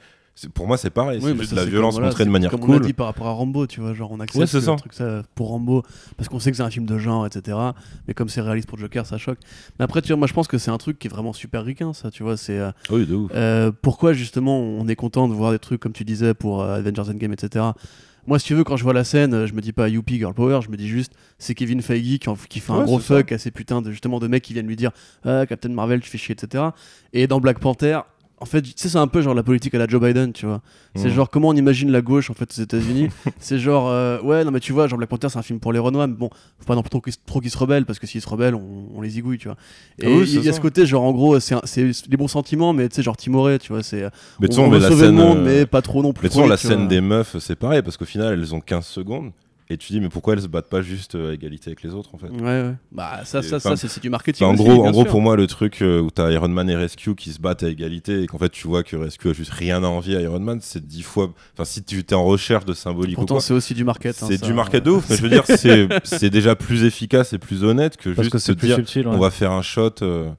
Pour 0.55 0.67
moi, 0.67 0.77
c'est 0.79 0.91
pareil. 0.91 1.21
Oui, 1.23 1.35
c'est 1.45 1.51
de 1.51 1.57
la 1.57 1.65
violence 1.67 1.95
comme, 1.95 2.01
voilà, 2.01 2.09
montrée 2.09 2.25
de 2.25 2.31
manière 2.31 2.51
comme 2.51 2.63
on 2.63 2.73
a 2.73 2.77
cool. 2.79 2.87
dit 2.87 2.95
par 2.95 3.07
rapport 3.07 3.27
à 3.27 3.33
Rambo, 3.33 3.67
tu 3.67 3.81
vois, 3.81 3.93
genre 3.93 4.11
on 4.13 4.19
accepte 4.19 4.37
Ouais, 4.53 4.61
que 4.61 4.65
ça. 4.65 4.77
truc 4.77 4.93
ça 4.95 5.23
pour 5.35 5.49
Rambo 5.49 5.83
parce 6.17 6.29
qu'on 6.31 6.41
sait 6.41 6.51
que 6.51 6.57
c'est 6.57 6.63
un 6.63 6.71
film 6.71 6.87
de 6.87 6.97
genre, 6.99 7.27
etc. 7.27 7.57
Mais 8.09 8.15
comme 8.15 8.29
c'est 8.31 8.41
réaliste 8.41 8.67
pour 8.69 8.79
Joker, 8.79 9.05
ça 9.07 9.19
choque. 9.19 9.39
Mais 9.79 9.85
après, 9.85 10.01
tu 10.01 10.09
vois, 10.09 10.17
moi 10.17 10.27
je 10.27 10.33
pense 10.33 10.49
que 10.49 10.57
c'est 10.59 10.71
un 10.71 10.79
truc 10.79 10.99
qui 10.99 11.07
est 11.07 11.11
vraiment 11.11 11.33
super 11.35 11.65
ricain, 11.65 11.93
ça, 11.93 12.11
tu 12.11 12.23
vois. 12.23 12.37
C'est 12.39 12.59
euh, 12.59 12.73
Oui, 12.91 13.07
de 13.07 13.15
ouf. 13.15 13.31
euh, 13.35 13.71
pourquoi 13.83 14.15
justement 14.15 14.59
on 14.59 14.89
est 14.89 14.97
content 14.97 15.29
de 15.29 15.35
voir 15.35 15.53
des 15.53 15.59
trucs 15.59 15.81
comme 15.81 15.93
tu 15.93 16.05
disais 16.05 16.33
pour 16.35 16.63
euh, 16.63 16.77
Avengers 16.77 17.11
Endgame, 17.11 17.35
etc. 17.35 17.67
Moi, 18.27 18.39
si 18.39 18.47
tu 18.47 18.55
veux, 18.55 18.65
quand 18.65 18.77
je 18.77 18.85
vois 18.85 18.95
la 18.95 19.05
scène, 19.05 19.47
je 19.47 19.53
me 19.53 19.61
dis 19.61 19.73
pas 19.73 19.89
Youpi 19.89 20.17
Girl 20.17 20.33
Power, 20.33 20.61
je 20.65 20.71
me 20.71 20.77
dis 20.77 20.89
juste 20.89 21.13
c'est 21.39 21.55
Kevin 21.55 21.83
Feige 21.83 22.19
qui, 22.21 22.29
en- 22.31 22.37
qui 22.37 22.61
fait 22.61 22.73
un 22.73 22.85
gros 22.85 23.01
ça. 23.01 23.17
fuck 23.19 23.33
à 23.33 23.39
ces 23.39 23.51
putains 23.51 23.83
de 23.83 23.91
justement 23.91 24.19
de 24.19 24.29
mecs 24.29 24.43
qui 24.45 24.55
viennent 24.55 24.67
lui 24.69 24.77
dire 24.77 24.93
ah, 25.25 25.45
Captain 25.47 25.69
Marvel, 25.69 26.01
tu 26.01 26.09
fais 26.09 26.19
chier, 26.19 26.35
etc. 26.41 26.65
Et 27.13 27.27
dans 27.27 27.39
Black 27.41 27.59
Panther, 27.59 28.01
en 28.43 28.45
fait, 28.45 28.61
tu 28.63 28.73
sais, 28.75 28.89
c'est 28.89 28.99
un 28.99 29.07
peu 29.07 29.23
genre 29.23 29.35
la 29.35 29.45
politique 29.45 29.73
à 29.75 29.79
la 29.79 29.87
Joe 29.87 30.01
Biden, 30.03 30.33
tu 30.33 30.47
vois. 30.47 30.61
C'est 30.97 31.09
Mm. 31.09 31.13
genre 31.13 31.31
comment 31.31 31.49
on 31.49 31.55
imagine 31.55 31.91
la 31.93 32.03
gauche 32.03 32.29
en 32.29 32.35
fait 32.35 32.51
aux 32.59 32.61
États-Unis. 32.61 33.09
c'est 33.39 33.59
genre 33.59 33.89
euh, 33.89 34.21
ouais 34.21 34.45
non 34.45 34.51
mais 34.51 34.61
tu 34.61 34.73
vois 34.73 34.89
genre 34.89 34.99
Black 34.99 35.09
Panther 35.09 35.29
c'est 35.31 35.39
un 35.39 35.43
film 35.43 35.59
pour 35.61 35.73
les 35.73 35.79
Renois 35.79 36.07
mais 36.07 36.13
bon 36.15 36.29
faut 36.59 36.65
pas 36.67 36.75
non 36.75 36.83
plus 36.83 36.91
trop 37.25 37.41
qu'ils 37.41 37.51
se 37.51 37.57
rebellent 37.57 37.87
parce 37.87 37.99
que 37.99 38.07
s'ils 38.07 38.21
se 38.21 38.29
rebellent 38.29 38.55
on, 38.55 38.89
on 38.95 39.01
les 39.01 39.09
zigouille 39.09 39.39
tu 39.39 39.49
vois. 39.49 39.57
Et 40.01 40.07
Ah 40.07 40.11
oui, 40.11 40.29
il 40.31 40.45
y 40.45 40.49
a 40.51 40.53
ce 40.53 40.61
côté 40.61 40.85
genre 40.85 41.05
en 41.05 41.13
gros 41.13 41.41
c'est 41.41 41.55
les 41.77 42.17
bons 42.19 42.29
sentiments 42.29 42.73
mais 42.75 42.89
tu 42.91 42.97
sais 42.97 43.03
genre 43.03 43.17
timoré 43.17 43.59
tu 43.59 43.73
vois 43.73 43.83
c'est 43.83 44.05
on, 44.05 44.11
on 44.59 44.69
veut 44.69 44.81
sauver 44.81 44.97
scène, 45.07 45.07
le 45.07 45.13
monde 45.13 45.39
euh, 45.39 45.45
mais 45.61 45.67
pas 45.67 45.81
trop 45.81 46.03
non 46.03 46.13
plus. 46.13 46.25
Mais 46.25 46.29
trop 46.31 46.47
la 46.47 46.57
scène 46.59 46.81
vois. 46.81 46.87
des 46.89 47.01
meufs, 47.01 47.37
c'est 47.39 47.57
pareil 47.57 47.81
parce 47.81 47.97
qu'au 47.97 48.05
final, 48.05 48.35
elles 48.35 48.55
ont 48.55 48.61
15 48.61 48.85
secondes 48.85 49.31
et 49.73 49.77
tu 49.77 49.93
dis, 49.93 50.01
mais 50.01 50.09
pourquoi 50.09 50.35
elles 50.35 50.43
se 50.43 50.47
battent 50.47 50.69
pas 50.69 50.83
juste 50.83 51.15
euh, 51.15 51.31
à 51.31 51.35
égalité 51.35 51.71
avec 51.71 51.83
les 51.83 51.91
autres 51.95 52.15
en 52.15 52.19
fait 52.19 52.29
Ouais 52.29 52.41
ouais. 52.63 52.75
Bah 52.93 53.21
ça 53.25 53.41
Et 53.41 53.43
ça 53.43 53.59
ça 53.61 53.77
c'est 53.77 53.89
c'est 53.89 54.01
du 54.03 54.11
marketing. 54.11 54.47
En 54.47 54.55
gros, 54.55 54.85
en 54.87 54.91
gros 54.91 55.05
pour 55.05 55.21
moi, 55.21 55.37
le 55.37 55.47
truc 55.47 55.83
euh, 55.83 56.01
où 56.01 56.11
t'as 56.11 56.31
Iron 56.31 56.49
Man 56.49 56.69
et 56.71 56.77
Rescue 56.77 57.15
qui 57.15 57.33
se 57.33 57.41
battent 57.41 57.63
à 57.63 57.69
égalité 57.69 58.23
et 58.23 58.27
qu'en 58.27 58.39
fait 58.39 58.51
tu 58.51 58.67
vois 58.69 58.83
que 58.83 58.97
Rescue 58.97 59.31
a 59.31 59.33
juste 59.33 59.51
rien 59.53 59.83
à 59.83 59.87
envier 59.87 60.17
à 60.17 60.21
Iron 60.21 60.41
Man, 60.41 60.59
c'est 60.63 60.87
dix 60.87 61.03
fois. 61.03 61.33
Enfin, 61.55 61.65
si 61.65 61.83
tu 61.83 61.99
es 62.01 62.15
en 62.15 62.25
recherche 62.25 62.65
de 62.65 62.75
symbolique 62.75 63.17
ou 63.19 63.21
Pourtant 63.23 63.35
quoi, 63.37 63.43
c'est 63.43 63.55
aussi 63.55 63.75
du 63.75 63.85
market. 63.85 64.23
hein, 64.23 64.27
c'est 64.29 64.39
ça. 64.39 64.47
du 64.47 64.53
market 64.55 64.85
de 64.85 64.91
ouf. 64.91 65.09
Mais 65.11 65.17
je 65.17 65.23
veux 65.23 65.29
dire, 65.31 65.45
c'est 65.47 65.89
c'est 66.05 66.31
déjà 66.31 66.55
plus 66.57 66.85
efficace 66.85 67.33
et 67.33 67.39
plus 67.39 67.65
honnête 67.65 67.97
que 67.97 68.11
Parce 68.11 68.25
juste 68.27 68.33
que 68.33 68.39
c'est 68.39 68.53
se 68.53 68.57
plus 68.57 68.67
dire 68.69 68.77
subtil. 68.77 69.07
ouais. 69.09 69.15
on 69.15 69.19
va 69.19 69.31
faire 69.31 69.53
un 69.53 69.63
shot. 69.63 69.95
euh, 70.03 70.31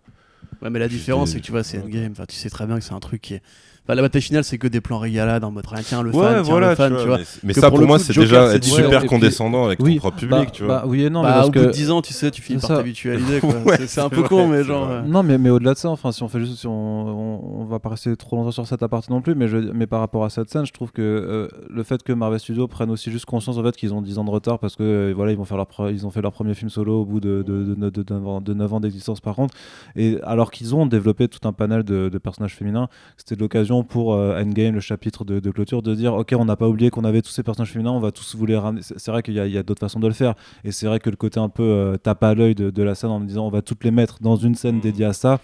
Ouais, 0.62 0.70
mais 0.70 0.80
la 0.80 0.88
différence, 0.88 1.30
des- 1.30 1.34
c'est 1.34 1.40
que 1.42 1.46
tu 1.46 1.52
vois, 1.52 1.64
c'est 1.64 1.80
Endgame. 1.80 2.12
Enfin, 2.14 2.24
tu 2.26 2.36
sais 2.38 2.50
très 2.50 2.66
bien 2.66 2.78
que 2.78 2.84
c'est 2.86 2.94
un 2.94 3.00
truc 3.00 3.22
qui 3.22 3.34
est. 3.34 3.42
Bah, 3.86 3.96
la 3.96 4.02
bataille 4.02 4.22
finale, 4.22 4.46
c'est 4.46 4.58
que 4.58 4.68
des 4.70 4.80
plans 4.80 4.98
régalades 4.98 5.44
en 5.44 5.52
mode 5.52 5.66
rien 5.68 5.82
tiens, 5.84 6.02
le 6.04 6.12
Ouais, 6.12 6.24
fan, 6.24 6.34
tiens, 6.44 6.52
voilà, 6.52 6.70
le 6.70 6.76
fan, 6.76 6.94
tu 6.96 7.02
tu 7.02 7.08
vois. 7.08 7.18
Mais, 7.18 7.24
mais 7.44 7.54
Que 7.54 7.60
ça, 7.60 7.70
pour 7.70 7.80
le 7.80 7.86
moi, 7.86 8.00
c'est 8.00 8.14
déjà 8.16 8.50
c'est 8.50 8.56
être 8.56 8.64
super 8.64 9.00
puis- 9.02 9.10
condescendant 9.10 9.66
avec 9.66 9.80
oui, 9.82 9.96
ton 9.96 10.00
propre 10.10 10.26
bah, 10.28 10.38
public, 10.38 10.52
tu 10.54 10.64
vois. 10.64 10.76
bah, 10.76 10.84
oui 10.88 11.04
et 11.04 11.10
non, 11.10 11.22
mais 11.22 11.28
Bah, 11.28 11.34
parce 11.36 11.48
au 11.50 11.52
que 11.52 11.60
bout 11.60 11.66
de 11.66 11.72
10 11.72 11.92
ans, 11.92 12.02
tu 12.02 12.14
sais, 12.14 12.32
tu 12.32 12.42
finis 12.42 12.60
par 12.62 12.70
ça. 12.70 12.78
t'habituer 12.78 13.12
à 13.12 13.16
l'idée. 13.18 13.42
quoi. 13.42 13.50
Ouais, 13.66 13.86
C'est- 13.86 14.00
un 14.00 14.08
peu 14.08 14.22
vrai, 14.22 14.30
con, 14.30 14.48
mais 14.48 14.64
genre. 14.64 14.90
euh, 14.90 15.02
Non, 15.02 15.22
mais, 15.22 15.38
mais 15.38 15.50
au-delà 15.50 15.74
de 15.74 15.78
ça, 15.80 15.90
enfin, 15.90 16.14
si 16.14 16.24
on 16.24 16.30
fait 16.30 16.40
juste, 16.40 16.60
si 16.60 16.68
on, 16.68 16.72
on, 16.72 17.62
on 17.62 17.66
va 17.66 17.80
pas 17.80 17.90
rester 17.90 18.16
trop 18.16 18.38
longtemps 18.38 18.52
sur 18.52 18.66
cette 18.66 18.82
aparté 18.84 19.12
non 19.12 19.20
plus, 19.22 19.36
mais, 19.36 19.50
je, 19.50 19.58
mais 19.58 19.86
par 19.86 20.00
rapport 20.00 20.24
à 20.24 20.30
cette 20.30 20.50
scène, 20.50 20.66
je 20.66 20.72
trouve 20.72 20.94
que 20.94 21.02
euh, 21.02 21.50
le 21.70 21.84
fait 21.84 22.02
que 22.04 22.14
Marvel 22.14 22.40
Studios 22.40 22.68
prenne 22.70 22.90
aussi 22.90 23.12
juste 23.12 23.26
conscience 23.26 23.58
en 23.58 23.64
fait 23.64 23.76
qu'ils 23.76 23.94
ont 23.94 24.02
10 24.02 24.18
ans 24.18 24.24
de 24.24 24.30
retard 24.30 24.60
parce 24.60 24.78
que 24.78 24.84
euh, 24.84 25.14
voilà, 25.14 25.34
ils 25.34 25.38
vont 25.38 25.44
faire 25.46 25.58
leur 25.58 25.68
ils 25.92 26.06
ont 26.08 26.10
fait 26.12 26.22
leur 26.22 26.32
premier 26.32 26.54
film 26.54 26.70
solo 26.70 27.02
au 27.02 27.06
bout 27.06 27.20
de, 27.20 27.44
de, 27.46 27.64
de, 27.76 27.90
de, 27.90 28.02
de 28.04 28.14
9 28.14 28.28
ans- 28.28 28.40
de 28.42 28.54
9 28.54 28.74
ans 28.74 28.80
d'existence 28.80 29.20
par 29.20 29.36
contre, 29.36 29.54
et 29.98 30.20
alors 30.24 30.52
qu'ils 30.52 30.74
ont 30.74 30.86
développé 30.86 31.28
tout 31.28 31.46
un 31.48 31.52
panel 31.52 31.84
de, 31.84 32.08
de 32.08 32.18
personnages 32.18 32.56
féminins, 32.56 32.88
c'était 33.18 33.36
l'occasion 33.36 33.73
pour 33.82 34.14
euh, 34.14 34.40
Endgame, 34.40 34.76
le 34.76 34.80
chapitre 34.80 35.26
de, 35.26 35.40
de 35.40 35.50
clôture, 35.50 35.82
de 35.82 35.96
dire 35.96 36.14
ok, 36.14 36.36
on 36.38 36.46
n'a 36.46 36.56
pas 36.56 36.68
oublié 36.70 36.92
qu'on 36.92 37.04
avait 37.06 37.24
tous 37.24 37.32
ces 37.32 37.42
personnages 37.42 37.72
féminins, 37.72 37.92
on 37.94 38.00
va 38.00 38.12
tous 38.12 38.36
vous 38.36 38.46
les 38.46 38.56
ramener. 38.56 38.82
C'est 38.84 39.10
vrai 39.10 39.24
qu'il 39.24 39.34
y 39.34 39.40
a, 39.58 39.64
d'autres 39.64 39.80
façons 39.80 40.00
de 40.00 40.08
le 40.08 40.14
faire, 40.14 40.36
et 40.64 40.72
c'est 40.72 40.86
vrai 40.86 41.00
que 41.00 41.10
le 41.10 41.16
côté 41.16 41.40
un 41.40 41.50
peu 41.50 41.64
euh, 41.64 41.98
tape 41.98 42.24
à 42.24 42.36
l'œil 42.36 42.54
de, 42.54 42.70
de 42.70 42.84
la 42.84 42.94
scène 42.94 43.10
en 43.10 43.20
me 43.20 43.26
disant 43.26 43.48
on 43.48 43.50
va 43.50 43.64
toutes 43.64 43.84
les 43.84 43.92
mettre 43.92 44.20
dans 44.22 44.36
une 44.36 44.54
scène 44.54 44.76
Mhm. 44.76 44.82
dédiée 44.82 45.06
à 45.06 45.14
ça. 45.14 45.40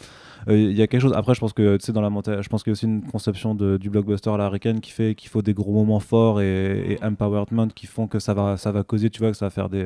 euh, 0.48 0.58
Il 0.58 0.78
y 0.78 0.82
a 0.82 0.88
quelque 0.88 1.02
chose. 1.02 1.14
Après, 1.16 1.34
je 1.36 1.40
pense 1.42 1.54
que 1.54 1.78
tu 1.78 1.86
sais 1.86 1.92
dans 1.92 2.02
la 2.02 2.10
monta- 2.10 2.42
je 2.42 2.48
pense 2.50 2.64
qu'il 2.64 2.72
y 2.72 2.74
a 2.74 2.74
aussi 2.74 2.86
une 2.86 3.02
conception 3.04 3.56
de- 3.56 3.78
du 3.78 3.90
blockbuster 3.90 4.30
à 4.30 4.38
la 4.38 4.46
américaine 4.46 4.80
qui 4.82 4.92
fait 4.92 5.16
qu'il 5.16 5.30
faut 5.30 5.42
des 5.42 5.54
gros 5.54 5.74
moments 5.74 6.00
forts 6.00 6.40
et, 6.42 6.94
et 6.94 7.04
empowerment 7.04 7.68
qui 7.76 7.88
font 7.88 8.08
que 8.08 8.20
ça 8.20 8.34
va 8.34 8.56
ça 8.58 8.72
va 8.72 8.84
causer, 8.84 9.10
tu 9.10 9.20
vois, 9.20 9.32
que 9.32 9.38
ça 9.38 9.46
va 9.48 9.50
faire 9.50 9.70
des, 9.70 9.86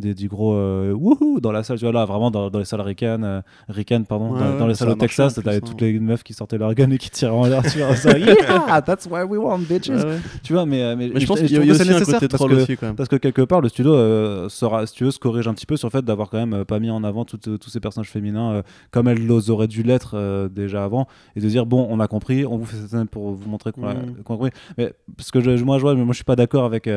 des 0.00 0.14
du 0.14 0.28
gros 0.28 0.54
euh, 0.54 0.92
wouhou 0.92 1.40
dans 1.40 1.52
la 1.52 1.62
salle, 1.62 1.78
tu 1.78 1.84
vois 1.84 1.92
là 1.92 2.04
vraiment 2.04 2.30
dans, 2.30 2.50
dans 2.50 2.58
les 2.58 2.64
salles 2.64 2.80
ricaines, 2.80 3.24
euh, 3.24 3.40
ricaines, 3.68 4.04
pardon, 4.06 4.32
Ouais, 4.32 4.58
dans, 4.58 4.66
les 4.66 4.74
salles 4.74 4.88
a 4.88 4.92
au 4.92 4.94
Texas, 4.96 5.34
t'avais 5.34 5.56
hein. 5.56 5.60
toutes 5.64 5.80
les 5.80 5.98
meufs 6.00 6.22
qui 6.22 6.34
sortaient 6.34 6.58
leur 6.58 6.74
gun 6.74 6.90
et 6.90 6.98
qui 6.98 7.10
tiraient 7.10 7.30
en 7.32 7.46
l'air, 7.46 7.62
tu 7.62 7.78
vois, 7.78 7.94
ça, 7.96 8.18
yeah, 8.18 8.82
that's 8.82 9.06
why 9.06 9.22
we 9.22 9.38
want 9.38 9.58
bitches, 9.60 9.88
ouais, 9.90 10.04
ouais. 10.04 10.18
tu 10.42 10.52
vois, 10.52 10.66
mais, 10.66 10.82
euh, 10.82 10.96
mais, 10.96 11.10
Mais 11.14 11.20
je 11.20 11.26
pense 11.26 11.40
qu'il 11.40 11.52
y 11.52 11.56
a 11.56 11.64
eu 11.64 11.68
que 11.68 11.74
c'est 11.74 11.82
aussi 11.82 11.92
un 11.94 12.18
côté 12.18 12.28
parce 12.28 12.40
troll 12.40 12.50
que- 12.56 12.62
aussi, 12.62 12.76
quand 12.76 12.86
même. 12.86 12.96
parce 12.96 13.08
que 13.08 13.16
quelque 13.16 13.42
part, 13.42 13.60
le 13.60 13.68
studio 13.68 13.94
euh, 13.94 14.48
sera, 14.48 14.86
si 14.86 14.94
tu 14.94 15.04
veux, 15.04 15.10
se 15.10 15.18
corrige 15.18 15.46
un 15.48 15.54
petit 15.54 15.66
peu 15.66 15.76
sur 15.76 15.88
le 15.88 15.92
fait 15.92 16.04
d'avoir 16.04 16.30
quand 16.30 16.38
même 16.38 16.54
euh, 16.54 16.64
pas 16.64 16.78
mis 16.78 16.90
en 16.90 17.04
avant 17.04 17.24
tous 17.24 17.38
ces 17.68 17.80
personnages 17.80 18.10
féminins 18.10 18.62
comme 18.90 19.08
elles 19.08 19.30
auraient 19.50 19.68
dû 19.68 19.82
l'être 19.82 20.48
déjà 20.48 20.84
avant, 20.84 21.06
et 21.36 21.40
de 21.40 21.48
dire 21.48 21.66
bon, 21.66 21.86
on 21.90 22.00
a 22.00 22.08
compris, 22.08 22.46
on 22.46 22.56
vous 22.56 22.64
fait 22.64 22.76
cette 22.76 22.90
scène 22.90 23.06
pour 23.06 23.32
vous 23.32 23.48
montrer 23.48 23.72
qu'on 23.72 23.86
a, 23.86 23.94
qu'on 23.94 24.34
a 24.34 24.36
compris. 24.36 24.50
Mais 24.78 24.92
parce 25.16 25.30
que 25.30 25.40
je, 25.40 25.62
moi, 25.64 25.76
je 25.78 25.82
vois, 25.82 25.94
mais 25.94 26.04
moi, 26.04 26.12
je 26.12 26.16
suis 26.16 26.24
pas 26.24 26.36
d'accord 26.36 26.64
avec. 26.64 26.88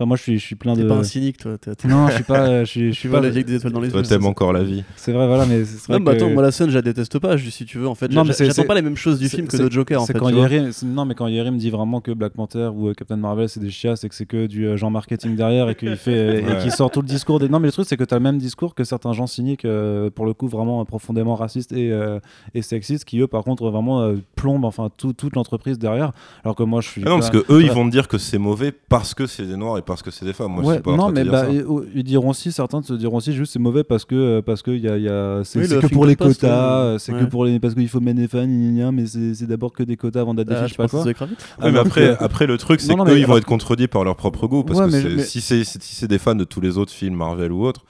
Euh, 0.00 0.04
Enfin, 0.04 0.06
moi, 0.06 0.16
je 0.16 0.22
suis, 0.22 0.38
je 0.38 0.44
suis 0.44 0.54
plein 0.54 0.74
T'es 0.76 0.82
de. 0.82 0.88
pas 0.88 0.94
un 0.94 1.02
cynique, 1.02 1.38
toi. 1.38 1.58
t'es- 1.58 1.74
t'es- 1.74 1.88
Non, 1.88 2.06
je 2.08 2.14
suis 2.14 2.22
pas. 2.24 2.46
euh, 2.48 2.60
Je 2.64 2.70
suis, 2.70 2.92
je 2.92 2.98
suis 2.98 3.08
pas. 3.08 3.20
des 3.20 3.36
étoiles 3.56 3.72
dans 3.72 3.80
les 3.80 3.90
Toi, 3.90 4.00
yeux. 4.02 4.06
t'aimes 4.06 4.26
encore 4.26 4.52
la 4.52 4.62
vie. 4.62 4.84
C'est 4.96 5.10
vrai, 5.12 5.26
voilà, 5.26 5.44
mais 5.44 5.64
c'est 5.64 5.88
Non, 5.92 5.98
vrai 5.98 6.12
mais 6.12 6.18
que- 6.18 6.24
attends, 6.24 6.32
moi 6.34 6.42
la 6.42 6.50
scène, 6.52 6.70
je 6.70 6.74
la 6.76 6.82
déteste 6.82 7.18
pas, 7.18 7.36
je- 7.36 7.50
si 7.50 7.64
tu 7.64 7.78
veux. 7.78 7.88
En 7.88 7.94
fait, 7.96 8.08
Non, 8.12 8.22
mais 8.22 8.28
J'a- 8.28 8.32
c'est- 8.34 8.44
j'attends 8.46 8.64
pas 8.64 8.74
les 8.76 8.82
mêmes 8.82 8.96
choses 8.96 9.18
du 9.18 9.28
film 9.28 9.48
que 9.48 9.56
de 9.56 9.70
Joker, 9.70 10.00
en 10.00 10.06
fait. 10.06 10.12
quand 10.12 10.28
c'est- 10.72 10.86
non, 10.86 11.04
mais 11.04 11.14
quand 11.14 11.26
Yerim 11.26 11.56
dit 11.56 11.70
vraiment 11.70 12.00
que 12.00 12.12
Black 12.12 12.32
Panther 12.34 12.70
ou 12.72 12.88
euh, 12.88 12.94
Captain 12.94 13.16
Marvel 13.16 13.48
c'est 13.48 13.58
des 13.60 13.70
chiasses 13.70 14.04
et 14.04 14.08
que 14.08 14.14
c'est 14.14 14.26
que 14.26 14.46
du 14.46 14.66
euh, 14.66 14.76
genre 14.76 14.90
marketing 14.90 15.34
derrière 15.34 15.68
et 15.68 15.74
qu'il 15.74 15.96
fait 15.96 16.42
et 16.42 16.44
Ouais. 16.44 16.58
qu'il 16.62 16.70
sort 16.70 16.90
tout 16.90 17.00
le 17.02 17.08
discours 17.08 17.40
des. 17.40 17.48
Non, 17.48 17.58
mais 17.58 17.66
le 17.68 17.72
truc 17.72 17.86
c'est 17.88 17.96
que 17.96 18.04
tu 18.04 18.14
as 18.14 18.18
le 18.18 18.22
même 18.22 18.38
discours 18.38 18.74
que 18.76 18.84
certains 18.84 19.12
gens 19.12 19.26
cyniques 19.26 19.64
euh, 19.64 20.10
pour 20.10 20.26
le 20.26 20.32
coup 20.34 20.46
vraiment 20.48 20.80
euh, 20.80 20.84
profondément 20.84 21.34
racistes 21.34 21.72
et, 21.72 21.90
euh, 21.92 22.20
et 22.54 22.62
sexistes 22.62 23.04
qui 23.04 23.18
eux 23.20 23.26
par 23.26 23.42
contre 23.42 23.68
vraiment 23.68 24.02
euh, 24.02 24.16
plombent 24.36 24.64
enfin 24.64 24.90
tout- 24.96 25.12
toute 25.12 25.34
l'entreprise 25.34 25.78
derrière. 25.78 26.12
Alors 26.44 26.54
que 26.54 26.62
moi 26.62 26.80
je 26.82 26.88
suis. 26.88 27.02
Ah 27.04 27.08
non, 27.10 27.18
parce 27.18 27.30
que 27.30 27.44
eux, 27.52 27.62
ils 27.62 27.70
vont 27.72 27.84
te 27.86 27.90
dire 27.90 28.06
que 28.08 28.18
c'est 28.18 28.38
mauvais 28.38 28.70
parce 28.72 29.14
que 29.14 29.26
c'est 29.26 29.44
des 29.46 29.56
noirs 29.56 29.78
et 29.78 29.82
parce 29.88 30.02
que 30.02 30.12
c'est 30.12 30.24
des 30.24 30.32
femmes. 30.32 30.52
Moi, 30.52 30.62
je 30.62 30.68
Ouais, 30.68 30.74
suis 30.74 30.82
pas 30.82 30.94
non, 30.94 31.08
mais 31.10 31.24
bah, 31.24 31.48
et- 31.50 31.64
oh, 31.66 31.82
ils 31.94 32.04
diront 32.04 32.30
aussi, 32.30 32.52
certains 32.52 32.80
te 32.80 32.92
diront 32.92 33.16
aussi 33.16 33.32
juste 33.32 33.52
c'est 33.52 33.58
mauvais 33.58 33.82
parce 33.82 34.04
que 34.04 34.14
euh, 34.14 34.42
parce 34.42 34.62
que 34.62 34.70
y 34.70 34.86
a, 34.88 34.96
y 34.96 35.08
a, 35.08 35.40
c'est 35.44 35.58
Oui, 35.58 35.68
que 35.68 35.86
pour 35.88 36.06
les 36.06 36.14
quotas, 36.14 36.46
euh, 36.48 36.94
euh, 36.94 36.98
c'est 36.98 37.12
ouais. 37.12 37.20
que 37.20 37.24
pour 37.24 37.44
les 37.44 37.58
parce 37.58 37.74
qu'il 37.74 37.88
faut 37.88 37.98
mettre 38.00 38.18
des 38.20 38.28
fans, 38.28 38.46
mais 38.46 39.06
c'est 39.06 39.46
d'abord 39.46 39.72
que 39.72 39.82
des 39.82 39.96
quotas 39.96 40.20
avant 40.20 40.34
d'être 40.34 40.46
des 40.48 40.54
Ah, 40.54 40.62
je 40.66 40.68
je 40.68 40.74
sais 40.74 40.76
pas 40.76 40.86
quoi. 40.88 41.04
mais 41.04 41.66
Alors 41.66 41.86
après, 41.86 42.16
après, 42.20 42.46
le 42.46 42.56
truc, 42.58 42.80
c'est 42.80 42.94
qu'eux, 42.94 43.18
ils 43.18 43.26
vont 43.26 43.36
être 43.38 43.44
contredits 43.46 43.88
par 43.88 44.04
leur 44.04 44.14
propre 44.14 44.46
goût. 44.46 44.62
Parce 44.62 44.80
que 44.92 45.18
si 45.22 45.40
si 45.40 45.64
c'est 45.64 46.08
des 46.08 46.18
fans 46.18 46.34
de 46.36 46.44
tous 46.44 46.60
les 46.60 46.78
autres 46.78 46.92
films 46.92 47.16
Marvel 47.16 47.50
ou 47.52 47.64
autres, 47.66 47.84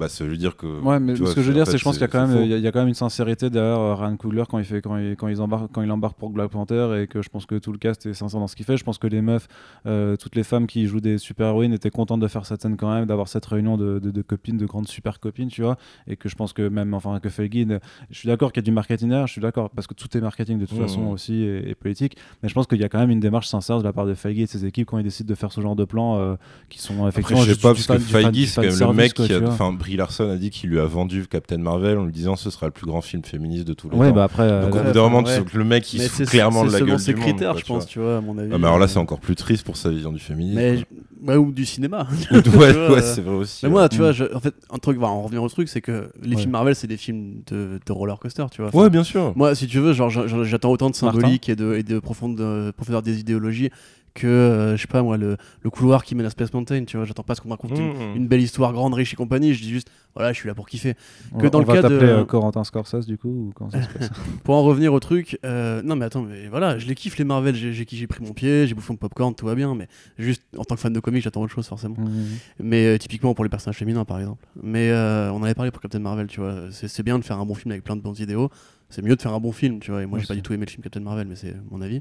bah, 0.00 0.08
ça 0.08 0.24
veut 0.24 0.36
dire 0.36 0.56
que. 0.56 0.66
Ouais, 0.80 0.98
mais 0.98 1.14
ce 1.14 1.22
vois, 1.22 1.34
que 1.34 1.42
je 1.42 1.46
veux 1.48 1.54
dire, 1.54 1.66
c'est 1.66 1.78
je 1.78 1.84
pense 1.84 1.94
qu'il 1.96 2.00
y 2.00 2.04
a 2.04 2.08
quand 2.08 2.26
même, 2.26 2.42
il 2.44 2.50
y 2.50 2.54
a- 2.54 2.56
il 2.56 2.72
quand 2.72 2.78
même 2.80 2.88
une 2.88 2.94
sincérité 2.94 3.50
derrière 3.50 3.78
euh, 3.78 3.94
Ryan 3.94 4.16
Coogler 4.16 4.44
quand 4.48 4.58
il 4.58 4.64
fait, 4.64 4.80
quand 4.80 4.96
il, 4.96 5.14
quand 5.16 5.28
ils 5.28 5.40
embarquent, 5.40 5.70
quand 5.72 5.82
il 5.82 5.90
embarque 5.92 6.16
pour 6.18 6.30
Black 6.30 6.50
Panther 6.50 7.00
et 7.02 7.06
que 7.06 7.20
je 7.22 7.28
pense 7.28 7.44
que 7.46 7.56
tout 7.56 7.70
le 7.72 7.78
cast 7.78 8.06
est 8.06 8.14
sincère 8.14 8.40
dans 8.40 8.46
ce 8.48 8.56
qu'il 8.56 8.64
fait. 8.64 8.76
Je 8.76 8.84
pense 8.84 8.98
que 8.98 9.06
les 9.06 9.20
meufs, 9.20 9.46
euh, 9.86 10.16
toutes 10.16 10.34
les 10.36 10.42
femmes 10.44 10.66
qui 10.66 10.86
jouent 10.86 11.00
des 11.00 11.18
super 11.18 11.48
héroïnes 11.48 11.72
étaient 11.72 11.90
contentes 11.90 12.20
de 12.20 12.28
faire 12.28 12.46
cette 12.46 12.62
scène 12.62 12.76
quand 12.76 12.92
même, 12.92 13.06
d'avoir 13.06 13.28
cette 13.28 13.44
réunion 13.46 13.76
de, 13.76 13.98
de- 13.98 14.10
de 14.10 14.22
copines, 14.22 14.56
de 14.56 14.66
grandes 14.66 14.88
super 14.88 15.20
copines, 15.20 15.48
tu 15.48 15.62
vois. 15.62 15.76
Et 16.06 16.16
que 16.16 16.28
je 16.28 16.34
pense 16.34 16.52
que 16.52 16.66
même, 16.68 16.94
enfin, 16.94 17.20
que 17.20 17.28
ne- 17.28 17.78
je 18.10 18.18
suis 18.18 18.26
d'accord 18.28 18.52
qu'il 18.52 18.62
y 18.62 18.64
a 18.64 18.66
du 18.66 18.72
marketing 18.72 19.10
je 19.26 19.32
suis 19.32 19.40
d'accord 19.40 19.70
parce 19.70 19.86
que 19.86 19.94
tout 19.94 20.16
est 20.16 20.20
marketing 20.20 20.58
de 20.58 20.66
toute 20.66 20.78
façon 20.78 21.06
aussi 21.08 21.34
et, 21.42 21.70
et 21.70 21.74
politique. 21.74 22.16
Mais 22.42 22.48
je 22.48 22.54
pense 22.54 22.66
qu'il 22.66 22.80
y 22.80 22.84
a 22.84 22.88
quand 22.88 22.98
même 22.98 23.10
une 23.10 23.20
démarche 23.20 23.48
sincère 23.48 23.78
de 23.78 23.84
la 23.84 23.92
part 23.92 24.06
de 24.06 24.14
Feige 24.14 24.38
et 24.38 24.44
de 24.44 24.48
ses 24.48 24.64
équipes 24.64 24.86
quand 24.88 24.98
ils 24.98 25.04
décident 25.04 25.28
de 25.28 25.34
faire 25.34 25.52
ce 25.52 25.60
genre 25.60 25.76
de 25.76 25.84
plans 25.84 26.18
euh, 26.18 26.34
qui 26.68 26.78
sont 26.78 26.94
Après, 26.94 27.08
effectivement 27.08 27.42
je 27.42 27.52
sais 27.54 27.60
pas, 27.60 27.74
parce 27.74 27.86
que 27.86 27.92
Feige, 28.12 28.24
c'est 28.46 28.54
quand 28.56 28.62
même 28.68 28.78
le 28.92 28.96
mec 28.96 29.14
qui 29.26 29.32
a. 29.34 29.50
Brie 29.90 29.96
Larson 29.96 30.30
a 30.30 30.36
dit 30.36 30.50
qu'il 30.50 30.70
lui 30.70 30.78
a 30.78 30.84
vendu 30.84 31.26
Captain 31.26 31.58
Marvel 31.58 31.98
en 31.98 32.04
lui 32.04 32.12
disant 32.12 32.36
ce 32.36 32.48
sera 32.50 32.66
le 32.66 32.72
plus 32.72 32.86
grand 32.86 33.00
film 33.00 33.24
féministe 33.24 33.66
de 33.66 33.72
tous 33.74 33.90
les 33.90 33.96
Ouais, 33.96 34.08
temps. 34.10 34.14
bah 34.14 34.24
après. 34.24 34.44
euh, 34.44 34.62
Donc, 34.66 34.74
là- 34.76 34.80
au 34.82 34.84
bout 34.84 34.92
d'un 34.92 35.02
moment, 35.08 35.22
le 35.52 35.64
mec, 35.64 35.92
il 35.92 36.00
se 36.02 36.08
fout 36.08 36.26
clairement 36.28 36.64
de 36.64 36.70
c'est 36.70 36.80
la 36.80 36.86
gueule 36.86 36.98
ses 37.00 37.12
du 37.12 37.18
monde. 37.20 37.28
critères, 37.28 37.50
quoi, 37.52 37.60
je 37.60 37.64
pense, 37.66 37.86
tu 37.86 37.98
vois, 37.98 38.18
à 38.18 38.20
mon 38.20 38.38
avis. 38.38 38.50
Ah, 38.54 38.58
mais 38.58 38.66
alors 38.66 38.78
là, 38.78 38.84
euh, 38.84 38.88
c'est 38.88 38.98
encore 38.98 39.18
plus 39.20 39.34
triste 39.34 39.64
pour 39.64 39.76
sa 39.76 39.90
vision 39.90 40.12
du 40.12 40.20
féminisme. 40.20 40.58
Mais 40.60 40.84
ouais, 41.26 41.36
ou 41.36 41.50
du 41.52 41.66
cinéma. 41.66 42.06
ouais, 42.30 42.36
ouais, 42.56 42.64
euh, 42.76 43.00
c'est 43.02 43.20
vrai 43.20 43.34
aussi. 43.34 43.60
Mais 43.64 43.68
ouais. 43.68 43.72
moi, 43.72 43.88
tu 43.88 43.96
Mm. 43.96 44.00
vois, 44.00 44.12
je- 44.12 44.34
en 44.34 44.40
fait, 44.40 44.54
un 44.72 44.78
truc, 44.78 44.98
va 44.98 45.08
en 45.08 45.22
revenir 45.22 45.42
au 45.42 45.48
truc, 45.48 45.68
c'est 45.68 45.80
que 45.80 46.10
les 46.22 46.30
Ouais. 46.36 46.40
films 46.42 46.52
Marvel, 46.52 46.74
c'est 46.76 46.86
des 46.86 46.96
films 46.96 47.42
de, 47.50 47.80
de 47.84 47.92
roller 47.92 48.18
coaster, 48.18 48.44
tu 48.52 48.60
vois. 48.62 48.68
Enfin, 48.68 48.78
Ouais, 48.78 48.90
bien 48.90 49.02
sûr. 49.04 49.32
Moi, 49.36 49.54
si 49.54 49.66
tu 49.66 49.80
veux, 49.80 49.92
genre, 49.92 50.08
j'attends 50.10 50.70
autant 50.70 50.86
de 50.90 50.96
Martin 51.02 51.10
symbolique 51.20 51.48
et 51.48 51.56
de, 51.56 51.74
et 51.74 51.82
de 51.82 51.98
profonde, 51.98 52.36
de 52.36 52.70
profondeur 52.76 53.02
des 53.02 53.18
idéologies 53.20 53.70
que, 54.14 54.26
euh, 54.26 54.76
je 54.76 54.80
sais 54.82 54.88
pas 54.88 55.02
moi, 55.02 55.16
le, 55.16 55.36
le 55.62 55.70
couloir 55.70 56.04
qui 56.04 56.14
mène 56.14 56.26
à 56.26 56.30
Space 56.30 56.52
Mountain, 56.52 56.84
tu 56.84 56.96
vois. 56.96 57.06
J'attends 57.06 57.22
pas 57.22 57.34
ce 57.34 57.40
qu'on 57.40 57.48
me 57.48 57.52
raconte 57.54 57.78
une, 57.78 57.90
Mmh. 58.12 58.16
une 58.16 58.28
belle 58.28 58.40
histoire 58.40 58.72
grande, 58.72 58.94
riche 58.94 59.12
et 59.12 59.16
compagnie. 59.16 59.54
Je 59.54 59.62
dis 59.62 59.70
juste, 59.70 59.90
voilà, 60.14 60.32
je 60.32 60.38
suis 60.38 60.48
là 60.48 60.54
pour 60.54 60.68
kiffer. 60.68 60.94
On 61.32 61.38
que 61.38 61.44
va- 61.44 61.50
dans 61.50 61.58
on 61.58 61.60
le 61.62 61.66
va 61.66 61.74
cas 61.80 61.88
de- 61.88 61.94
euh, 61.94 62.24
Corentin 62.24 62.64
Scorsese 62.64 63.06
du 63.06 63.16
coup 63.18 63.28
ou 63.28 63.52
comment 63.54 63.70
ça 63.70 63.82
se 63.82 63.88
passe? 63.88 64.10
Pour 64.44 64.54
en 64.56 64.62
revenir 64.62 64.92
au 64.92 65.00
truc, 65.00 65.38
euh, 65.44 65.80
non 65.82 65.94
mais 65.96 66.04
attends, 66.06 66.22
mais 66.22 66.48
voilà, 66.48 66.78
je 66.78 66.86
les 66.86 66.94
kiffe 66.94 67.18
les 67.18 67.24
Marvel, 67.24 67.54
j'ai 67.54 67.72
j'ai 67.72 67.86
j'ai 67.88 68.06
pris 68.06 68.24
mon 68.24 68.32
pied, 68.32 68.66
j'ai 68.66 68.74
bouffé 68.74 68.92
mon 68.92 68.96
popcorn, 68.96 69.34
tout 69.34 69.46
va 69.46 69.54
bien, 69.54 69.74
mais 69.74 69.86
juste 70.18 70.42
en 70.56 70.64
tant 70.64 70.74
que 70.74 70.80
fan 70.80 70.92
de 70.92 71.00
comics, 71.00 71.22
j'attends 71.22 71.42
autre 71.42 71.52
chose 71.54 71.66
forcément. 71.66 71.96
Mhm. 71.98 72.26
Mais 72.60 72.86
euh, 72.86 72.98
typiquement 72.98 73.34
pour 73.34 73.44
les 73.44 73.50
personnages 73.50 73.76
féminins 73.76 74.04
par 74.04 74.18
exemple. 74.18 74.44
Mais 74.62 74.90
euh, 74.90 75.30
on 75.32 75.36
en 75.36 75.42
avait 75.44 75.54
parlé 75.54 75.70
pour 75.70 75.80
Captain 75.80 75.98
Marvel, 76.00 76.26
tu 76.26 76.40
vois. 76.40 76.56
C'est 76.72 76.88
c'est 76.88 77.02
bien 77.02 77.18
de 77.18 77.24
faire 77.24 77.38
un 77.38 77.46
bon 77.46 77.54
film 77.54 77.70
avec 77.72 77.84
plein 77.84 77.96
de 77.96 78.02
bons 78.02 78.18
idéaux. 78.20 78.50
C'est 78.88 79.02
mieux 79.02 79.14
de 79.14 79.22
faire 79.22 79.32
un 79.34 79.38
bon 79.40 79.52
film, 79.52 79.78
tu 79.78 79.92
vois. 79.92 80.02
Et 80.02 80.06
moi, 80.06 80.18
j'ai 80.18 80.26
pas 80.26 80.34
du 80.34 80.42
tout 80.42 80.52
aimé 80.52 80.66
le 80.66 80.70
film 80.70 80.82
Captain 80.82 80.98
Marvel, 81.00 81.28
mais 81.28 81.36
c'est 81.36 81.54
mon 81.70 81.80
avis. 81.80 82.00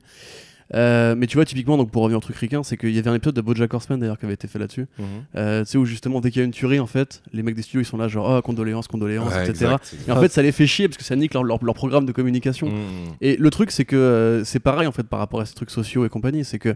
Euh, 0.76 1.16
mais 1.18 1.26
tu 1.26 1.36
vois, 1.38 1.46
typiquement, 1.46 1.78
donc 1.78 1.90
pour 1.90 2.04
revenir 2.04 2.18
au 2.20 2.22
truc 2.22 2.36
ricain, 2.36 2.62
c'est 2.62 2.78
qu'il 2.78 2.92
y 2.92 3.00
avait 3.00 3.10
un 3.10 3.16
épisode 3.16 3.34
de 3.36 3.42
BoJack 3.42 3.74
Horseman 3.74 4.00
d'ailleurs 4.00 4.20
qui 4.20 4.26
avait 4.26 4.36
été 4.36 4.48
fait 4.48 4.60
là-dessus. 4.60 4.86
Mhm. 5.00 5.06
Euh, 5.36 5.64
tu 5.66 5.72
sais 5.72 5.78
où 5.80 5.86
justement 5.86 6.22
dès 6.22 6.30
qu'il 6.30 6.42
y 6.42 6.44
a 6.44 6.46
une 6.46 6.52
tuerie, 6.52 6.80
en 6.80 6.86
fait, 6.86 7.24
les 7.34 7.42
mecs 7.42 7.56
des 7.56 7.64
studios 7.64 7.82
ils 7.82 7.86
sont 7.86 7.98
là 7.98 8.08
genre 8.08 8.38
oh 8.38 8.42
condoléances, 8.44 8.88
condoléances, 8.88 9.34
Ouais, 9.34 9.50
etc. 9.50 9.66
exact, 9.74 9.96
Et 10.08 10.12
en 10.12 10.22
fait, 10.22 10.32
ça 10.32 10.42
les 10.44 10.52
fait 10.52 10.68
chier 10.68 10.88
parce 10.88 10.98
que 10.98 11.04
ça 11.04 11.16
nique 11.16 11.34
leur, 11.34 11.44
leur- 11.44 11.64
leur 11.64 11.74
programme 11.74 12.06
de 12.06 12.12
communication. 12.12 12.68
Mhm. 12.68 13.16
Et 13.22 13.36
le 13.38 13.50
truc, 13.50 13.72
c'est 13.72 13.86
que 13.86 13.96
euh, 13.96 14.44
c'est 14.44 14.60
pareil 14.60 14.86
en 14.88 14.92
fait 14.92 15.04
par 15.08 15.18
rapport 15.20 15.42
à 15.42 15.46
ces 15.48 15.56
trucs 15.56 15.72
sociaux 15.72 16.06
et 16.06 16.10
compagnie, 16.10 16.46
c'est 16.46 16.60
que 16.60 16.76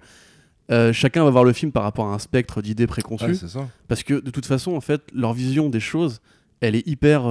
chacun 0.92 1.24
va 1.24 1.30
voir 1.30 1.44
le 1.44 1.54
film 1.54 1.72
par 1.72 1.84
rapport 1.84 2.08
à 2.08 2.16
un 2.16 2.20
spectre 2.20 2.64
d'idées 2.64 2.88
préconçues. 2.88 3.26
Ouais, 3.26 3.34
c'est 3.36 3.48
ça. 3.50 3.68
Parce 3.88 4.02
que 4.02 4.16
de 4.16 4.32
toute 4.32 4.48
façon, 4.48 4.74
en 4.76 4.82
fait, 4.82 5.02
leur 5.14 5.34
vision 5.34 5.70
des 5.70 5.80
choses, 5.80 6.20
elle 6.62 6.76
est 6.76 6.88
hyper 6.88 7.24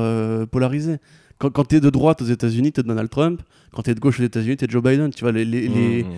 polarisée. 0.53 0.99
Quand, 1.39 1.51
quand 1.51 1.65
t'es 1.65 1.81
de 1.81 1.91
droite 1.91 2.23
aux 2.23 2.27
États-Unis, 2.27 2.71
t'es 2.71 2.85
Donald 2.85 3.11
Trump. 3.11 3.43
Quand 3.73 3.83
t'es 3.83 3.95
de 3.97 4.01
gauche 4.01 4.21
aux 4.21 4.23
États-Unis, 4.23 4.57
t'es 4.59 4.67
Joe 4.69 4.81
Biden. 4.83 5.11
Tu 5.11 5.23
vois, 5.25 5.33
les, 5.33 5.45
les, 5.45 5.67
les- 5.67 6.05
Mhm. 6.05 6.11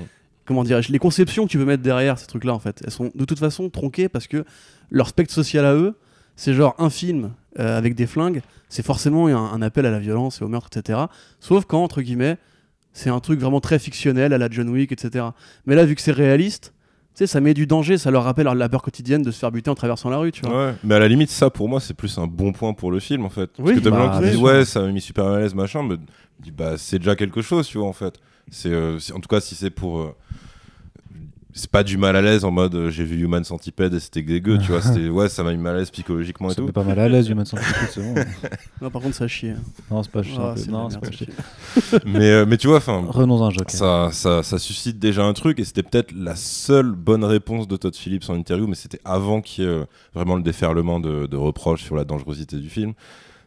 Comment 0.45 0.65
dirais-je, 0.65 0.93
les 0.93 0.99
conceptions 0.99 1.47
que 1.47 1.51
tu 1.51 1.59
peux 1.59 1.65
mettre 1.65 1.83
derrière 1.83 2.19
ces 2.19 2.27
trucs-là, 2.27 2.55
en 2.55 2.59
fait, 2.59 2.83
elles 2.85 2.91
sont 2.91 3.11
de 3.15 3.25
toute 3.25 3.39
façon 3.39 3.71
tronquées 3.71 4.09
parce 4.09 4.27
que 4.27 4.45
leur 4.91 5.09
spectre 5.09 5.33
social 5.33 5.65
à 5.65 5.75
eux, 5.75 5.95
c'est 6.37 6.55
genre 6.55 6.75
un 6.79 6.91
film 6.91 7.33
euh, 7.59 7.79
avec 7.79 7.95
des 7.95 8.07
flingues, 8.07 8.43
c'est 8.69 8.85
forcément 8.85 9.29
un, 9.29 9.37
un 9.37 9.63
appel 9.63 9.87
à 9.87 9.91
la 9.91 10.01
violence 10.01 10.41
et 10.41 10.45
au 10.45 10.49
meurtre, 10.49 10.77
etc. 10.77 11.01
Sauf 11.41 11.65
quand, 11.65 11.83
entre 11.83 12.03
guillemets, 12.03 12.39
c'est 12.93 13.11
un 13.11 13.21
truc 13.21 13.41
vraiment 13.41 13.61
très 13.61 13.79
fictionnel 13.79 14.33
à 14.33 14.39
la 14.39 14.49
John 14.51 14.69
Wick, 14.69 14.93
etc. 14.93 15.27
Mais 15.67 15.75
là, 15.75 15.85
vu 15.85 15.95
que 15.95 16.01
c'est 16.01 16.13
réaliste, 16.13 16.73
tu 17.15 17.19
sais, 17.19 17.27
ça 17.29 17.41
met 17.41 17.55
du 17.55 17.67
danger, 17.67 17.97
ça 17.97 18.11
leur 18.11 18.25
rappelle 18.25 18.47
la 18.47 18.69
peur 18.69 18.83
quotidienne 18.83 19.23
de 19.23 19.31
se 19.31 19.39
faire 19.39 19.53
buter 19.53 19.71
en 19.71 19.77
traversant 19.77 20.11
la 20.11 20.17
rue, 20.17 20.33
tu 20.33 20.43
vois. 20.43 20.67
Ouais, 20.67 20.75
mais 20.83 20.97
à 20.97 20.99
la 20.99 21.07
limite, 21.07 21.31
ça 21.31 21.49
pour 21.49 21.69
moi, 21.69 21.79
c'est 21.79 21.95
plus 21.95 22.19
un 22.19 22.27
bon 22.27 22.53
point 22.53 22.73
pour 22.73 22.91
le 22.91 22.99
film 22.99 23.25
en 23.25 23.31
fait. 23.31 23.53
Parce 23.57 23.69
Oui, 23.69 23.77
que 23.77 23.81
t'as 23.81 23.91
bah, 23.91 24.21
gens 24.21 24.31
qui 24.31 24.37
ouais, 24.37 24.65
ça 24.65 24.81
m'a 24.81 24.91
mis 24.91 25.01
super 25.01 25.25
mal 25.25 25.35
à 25.35 25.41
l'aise, 25.41 25.55
machin, 25.55 25.85
mais 25.85 25.97
bah 26.51 26.77
c'est 26.77 26.99
déjà 26.99 27.15
quelque 27.15 27.41
chose, 27.41 27.69
tu 27.69 27.79
vois 27.79 27.87
en 27.87 27.93
fait. 27.93 28.19
C'est 28.51 28.69
euh, 28.71 28.99
si- 28.99 29.13
en 29.13 29.21
tout 29.21 29.29
cas 29.29 29.41
si 29.41 29.55
c'est 29.55 29.71
pour. 29.71 30.01
euh, 30.01 30.15
c'est 31.57 31.71
pas 31.71 31.85
du 31.85 31.97
mal 31.99 32.17
à 32.17 32.21
l'aise 32.21 32.45
en 32.45 32.51
mode 32.51 32.75
euh, 32.75 32.91
j'ai 32.91 33.05
vu 33.05 33.23
Human 33.23 33.45
Centipede 33.45 33.95
et 33.95 34.01
c'était 34.01 34.23
dégueu, 34.23 34.59
tu 34.59 34.73
vois. 34.73 34.83
C'était 34.83 35.09
ouais, 35.09 35.29
ça 35.29 35.45
m'a 35.45 35.53
mis 35.53 35.57
mal 35.59 35.77
à 35.77 35.79
l'aise 35.79 35.91
psychologiquement 35.93 36.49
et 36.49 36.51
Ça 36.51 36.57
tout. 36.57 36.67
met 36.67 36.73
pas 36.73 36.83
mal 36.83 36.99
à 36.99 37.09
l'aise, 37.09 37.29
Human 37.29 37.45
Centipede, 37.47 37.89
c'est 37.93 38.03
bon. 38.03 38.15
Non, 38.83 38.91
par 38.91 39.01
contre, 39.03 39.15
ça 39.15 39.29
chie. 39.29 39.51
hein. 39.51 39.61
Non, 39.89 40.03
c'est 40.03 40.11
pas 40.11 40.25
chiant. 40.25 40.41
Ah, 40.41 40.55
c'est 40.57 40.69
non, 40.69 40.91
c'est 40.91 40.99
pas 40.99 41.07
ça 41.07 41.13
chiant. 41.13 41.27
chie. 41.81 41.99
mais, 42.07 42.29
euh, 42.33 42.45
mais 42.45 42.57
tu 42.57 42.67
vois, 42.67 42.79
enfin. 42.79 43.05
Renons 43.09 43.41
à 43.45 43.47
un 43.47 43.51
Joker. 43.51 43.71
Ça, 43.71 44.09
ça, 44.13 44.43
ça 44.43 44.59
suscite 44.59 44.99
déjà 44.99 45.23
un 45.25 45.33
truc 45.33 45.61
et 45.61 45.65
c'était 45.65 45.85
peut-être 45.85 46.11
la 46.13 46.35
seule 46.35 46.91
bonne 46.91 47.23
réponse 47.23 47.69
de 47.69 47.77
Todd 47.77 47.95
Phillips 47.95 48.29
en 48.29 48.35
interview, 48.35 48.67
mais 48.67 48.75
c'était 48.75 49.01
avant 49.05 49.41
qu'il 49.41 49.63
y 49.63 49.67
ait 49.69 49.71
euh, 49.71 49.85
vraiment 50.13 50.35
le 50.35 50.43
déferlement 50.43 50.99
de, 50.99 51.27
de 51.27 51.37
reproches 51.37 51.85
sur 51.85 51.95
la 51.95 52.05
dangerosité 52.05 52.57
du 52.57 52.69
film. 52.69 52.95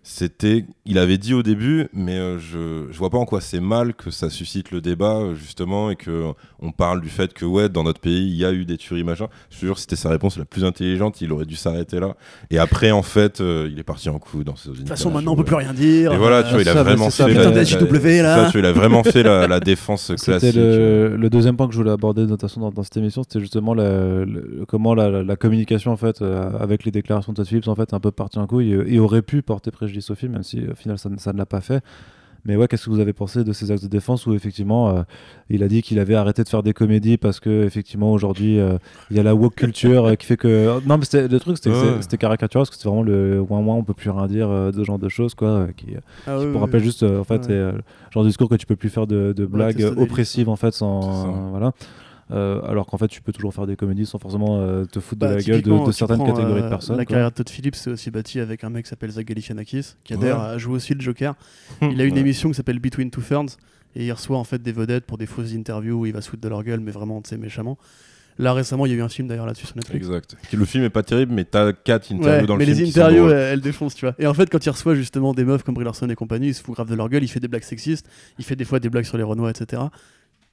C'était, 0.10 0.64
il 0.86 0.98
avait 1.00 1.18
dit 1.18 1.34
au 1.34 1.44
début, 1.44 1.88
mais 1.92 2.18
euh, 2.18 2.40
je, 2.40 2.88
je 2.90 2.98
vois 2.98 3.10
pas 3.10 3.18
en 3.18 3.26
quoi 3.26 3.42
c'est 3.42 3.60
mal 3.60 3.94
que 3.94 4.10
ça 4.10 4.30
suscite 4.30 4.72
le 4.72 4.80
débat 4.80 5.18
euh, 5.18 5.36
justement 5.36 5.90
et 5.92 5.98
que 5.98 6.32
on 6.62 6.72
parle 6.72 7.02
du 7.02 7.10
fait 7.10 7.34
que 7.34 7.44
ouais, 7.44 7.68
dans 7.68 7.84
notre 7.84 8.00
pays, 8.00 8.26
il 8.30 8.36
y 8.38 8.46
a 8.46 8.54
eu 8.54 8.64
des 8.64 8.78
tueries 8.78 9.04
machin. 9.04 9.28
Je 9.50 9.58
suis 9.58 9.68
sûr, 9.68 9.78
c'était 9.78 9.98
sa 9.98 10.10
réponse 10.10 10.38
la 10.38 10.46
plus 10.46 10.64
intelligente, 10.64 11.20
il 11.20 11.34
aurait 11.34 11.46
dû 11.46 11.58
s'arrêter 11.58 12.00
là. 12.00 12.16
Et 12.52 12.58
après, 12.58 12.92
en 12.92 13.02
fait, 13.02 13.42
euh, 13.42 13.68
il 13.70 13.78
est 13.80 13.84
parti 13.84 14.08
en 14.08 14.18
coup 14.18 14.46
dans 14.46 14.56
ses. 14.56 14.70
De 14.70 14.76
toute 14.76 14.88
façon, 14.88 15.12
maintenant, 15.12 15.34
on 15.34 15.36
peut 15.36 15.44
plus 15.44 15.56
rien 15.56 15.74
dire. 15.74 16.14
Et 16.14 16.18
voilà, 16.18 16.42
tu 16.44 16.52
vois, 16.54 16.62
il 16.62 16.70
a 16.70 16.74
ça, 16.74 16.84
vraiment 16.84 17.10
fait 17.10 17.34
la, 17.34 17.52
de 17.52 17.64
JW, 17.66 18.22
là. 18.22 18.46
ça, 18.46 18.52
tu 18.52 18.52
vois, 18.54 18.62
il 18.62 18.66
a 18.66 18.72
vraiment 18.72 19.04
fait 19.04 19.24
la, 19.24 19.46
la 19.46 19.60
défense 19.60 20.14
C'était 20.16 20.38
classique. 20.40 20.56
le, 20.56 21.18
le 21.18 21.30
deuxième 21.30 21.58
point 21.58 21.68
que 21.68 21.74
je 21.74 21.80
voulais 21.80 21.92
aborder 21.92 22.22
de 22.24 22.28
toute 22.30 22.40
façon 22.42 22.62
dans, 22.62 22.72
dans 22.72 22.84
cette 22.84 22.96
émission, 22.96 23.24
c'était 23.24 23.42
justement 23.42 23.74
la- 23.74 24.24
le- 24.24 24.64
comment 24.70 24.96
la, 24.96 25.10
la- 25.10 25.24
la 25.24 25.36
communication 25.36 25.92
en 25.92 25.98
fait 25.98 26.22
euh, 26.22 26.50
avec 26.62 26.86
les 26.86 26.92
déclarations 26.92 27.34
de 27.34 27.38
Todd 27.38 27.46
Phillips 27.48 27.68
en 27.68 27.76
fait 27.76 27.92
est 27.92 27.94
un 27.94 28.00
peu 28.00 28.12
partie 28.12 28.40
en 28.40 28.48
couille 28.48 28.72
et, 28.74 28.96
et 28.96 29.00
aurait 29.00 29.22
pu 29.22 29.42
porter 29.42 29.70
préjudice 29.72 29.97
film, 30.16 30.34
même 30.34 30.44
si 30.44 30.66
au 30.68 30.76
final 30.76 30.98
ça, 30.98 31.10
ne- 31.10 31.18
ça 31.18 31.34
ne 31.34 31.38
l'a 31.38 31.46
pas 31.46 31.62
fait. 31.62 31.84
Mais 32.46 32.56
ouais, 32.56 32.68
qu'est-ce 32.70 32.86
que 32.86 32.90
vous 32.92 33.00
avez 33.02 33.12
pensé 33.12 33.44
de 33.44 33.52
ces 33.52 33.72
actes 33.72 33.84
de 33.84 33.90
défense 33.90 34.26
où 34.26 34.34
effectivement 34.34 34.90
euh, 34.90 35.02
il 35.50 35.64
a 35.64 35.68
dit 35.68 35.82
qu'il 35.82 36.00
avait 36.00 36.16
arrêté 36.16 36.44
de 36.44 36.48
faire 36.48 36.64
des 36.64 36.72
comédies 36.72 37.18
parce 37.18 37.42
que 37.42 37.66
effectivement 37.66 38.14
aujourd'hui 38.14 38.58
euh, 38.58 38.78
il 39.10 39.18
y 39.18 39.20
a 39.20 39.24
la 39.24 39.36
woke 39.36 39.56
culture 39.56 40.06
euh, 40.06 40.16
qui 40.16 40.26
fait 40.28 40.38
que 40.38 40.80
non 40.88 40.98
mais 40.98 41.04
c'était 41.04 41.28
le 41.28 41.40
truc 41.42 41.58
c'était 41.58 41.72
Ouais. 41.72 42.18
caricatural 42.18 42.62
parce 42.62 42.70
que 42.70 42.76
c'était 42.78 42.88
vraiment 42.88 43.04
le 43.04 43.42
ouin 43.42 43.60
ouin 43.60 43.76
on 43.76 43.84
peut 43.84 43.96
plus 43.96 44.12
rien 44.12 44.28
dire 44.28 44.50
euh, 44.50 44.72
de 44.72 44.78
ce 44.78 44.84
genre 44.86 45.00
de 45.00 45.10
choses 45.10 45.36
quoi 45.36 45.48
euh, 45.50 45.68
qui, 45.76 45.88
Ah, 46.26 46.38
qui 46.40 46.46
oui, 46.46 46.52
pour 46.52 46.62
oui, 46.62 46.66
rappel 46.68 46.80
oui. 46.80 46.86
juste 46.86 47.04
euh, 47.04 47.20
en 47.20 47.26
fait 47.26 47.48
Ouais. 47.48 47.52
euh, 47.52 47.72
genre 48.12 48.24
de 48.24 48.30
discours 48.30 48.48
que 48.48 48.56
tu 48.56 48.66
peux 48.66 48.78
plus 48.78 48.90
faire 48.90 49.08
de, 49.08 49.34
de 49.36 49.46
blagues 49.46 49.84
oppressives 49.98 50.48
en 50.48 50.56
fait 50.56 50.74
sans 50.74 51.28
euh, 51.28 51.50
voilà 51.50 51.74
alors 52.30 52.86
qu'en 52.88 52.98
fait 52.98 53.08
tu 53.08 53.22
peux 53.22 53.32
toujours 53.32 53.54
faire 53.54 53.66
des 53.68 53.76
comédies 53.76 54.06
sans 54.06 54.20
forcément 54.20 54.60
euh, 54.60 54.86
te 54.86 55.00
foutre 55.00 55.20
Bah, 55.22 55.30
de 55.32 55.36
la 55.36 55.42
gueule 55.42 55.62
de, 55.62 55.92
certaines 55.92 56.18
prends, 56.18 56.26
catégories 56.28 56.62
euh, 56.62 56.64
de 56.66 56.70
personnes 56.70 56.98
La 56.98 57.06
quoi. 57.06 57.12
carrière 57.14 57.30
de 57.32 57.36
Todd 57.36 57.50
Phillips 57.50 57.76
s'est 57.76 57.90
aussi 57.92 58.12
bâtie 58.12 58.40
avec 58.40 58.64
un 58.64 58.70
mec 58.70 58.84
qui 58.86 58.90
s'appelle 58.90 59.12
Zach 59.12 59.26
Galifianakis, 59.26 59.96
qui 60.04 60.14
a 60.14 60.16
Ouais. 60.18 60.22
d'ailleurs 60.22 60.42
a 60.42 60.58
joué 60.58 60.76
aussi 60.76 60.94
le 60.94 61.02
Joker. 61.02 61.36
Il 61.82 62.02
a 62.02 62.04
une 62.04 62.14
Ouais. 62.16 62.20
émission 62.20 62.50
qui 62.50 62.56
s'appelle 62.56 62.80
Between 62.80 63.10
Two 63.12 63.22
Ferns 63.22 63.58
et 63.96 64.06
il 64.06 64.12
reçoit 64.12 64.38
en 64.38 64.44
fait 64.44 64.62
des 64.62 64.72
vedettes 64.74 65.06
pour 65.06 65.18
des 65.18 65.26
fausses 65.26 65.54
interviews 65.56 66.02
où 66.02 66.06
il 66.06 66.14
va 66.14 66.22
se 66.22 66.30
foutre 66.30 66.42
de 66.44 66.50
leur 66.50 66.62
gueule, 66.64 66.82
mais 66.82 66.92
vraiment, 66.92 67.22
tu 67.22 67.30
sais, 67.30 67.38
méchamment. 67.38 67.78
Là 68.40 68.54
récemment, 68.54 68.86
il 68.86 68.92
y 68.92 68.96
a 68.96 68.98
eu 68.98 69.02
un 69.02 69.10
film 69.10 69.28
d'ailleurs 69.28 69.48
là-dessus 69.48 69.66
sur 69.66 69.76
Netflix. 69.78 70.06
Exact. 70.06 70.36
Le 70.54 70.66
film 70.66 70.84
est 70.84 70.92
pas 70.92 71.02
terrible, 71.02 71.34
mais 71.34 71.44
t'as 71.46 71.74
quatre 71.74 72.12
interviews 72.12 72.42
Ouais, 72.42 72.46
dans 72.46 72.54
le 72.56 72.60
mais 72.60 72.66
film. 72.66 72.78
les 72.78 72.84
qui 72.86 72.92
sont 72.92 73.00
interviews, 73.00 73.30
elles 73.32 73.62
défoncent, 73.62 73.96
tu 73.96 74.06
vois. 74.06 74.14
Et 74.20 74.28
en 74.28 74.34
fait, 74.36 74.48
quand 74.52 74.64
il 74.64 74.70
reçoit 74.70 74.94
justement 74.94 75.34
des 75.34 75.44
meufs 75.44 75.64
comme 75.64 75.74
Brie 75.74 75.86
Larson 75.86 76.08
et 76.10 76.14
compagnie, 76.16 76.50
il 76.50 76.54
se 76.54 76.62
fout 76.62 76.76
grave 76.76 76.88
de 76.90 76.94
leur 76.94 77.10
gueule, 77.10 77.24
il 77.24 77.28
fait 77.30 77.40
des 77.40 77.48
blagues 77.48 77.64
sexistes, 77.64 78.08
il 78.38 78.46
fait 78.46 78.56
des 78.56 78.66
fois 78.66 78.80
des 78.80 78.90
blagues 78.92 79.06
sur 79.06 79.18
les 79.18 79.24
Renois, 79.24 79.50
etc. 79.50 79.82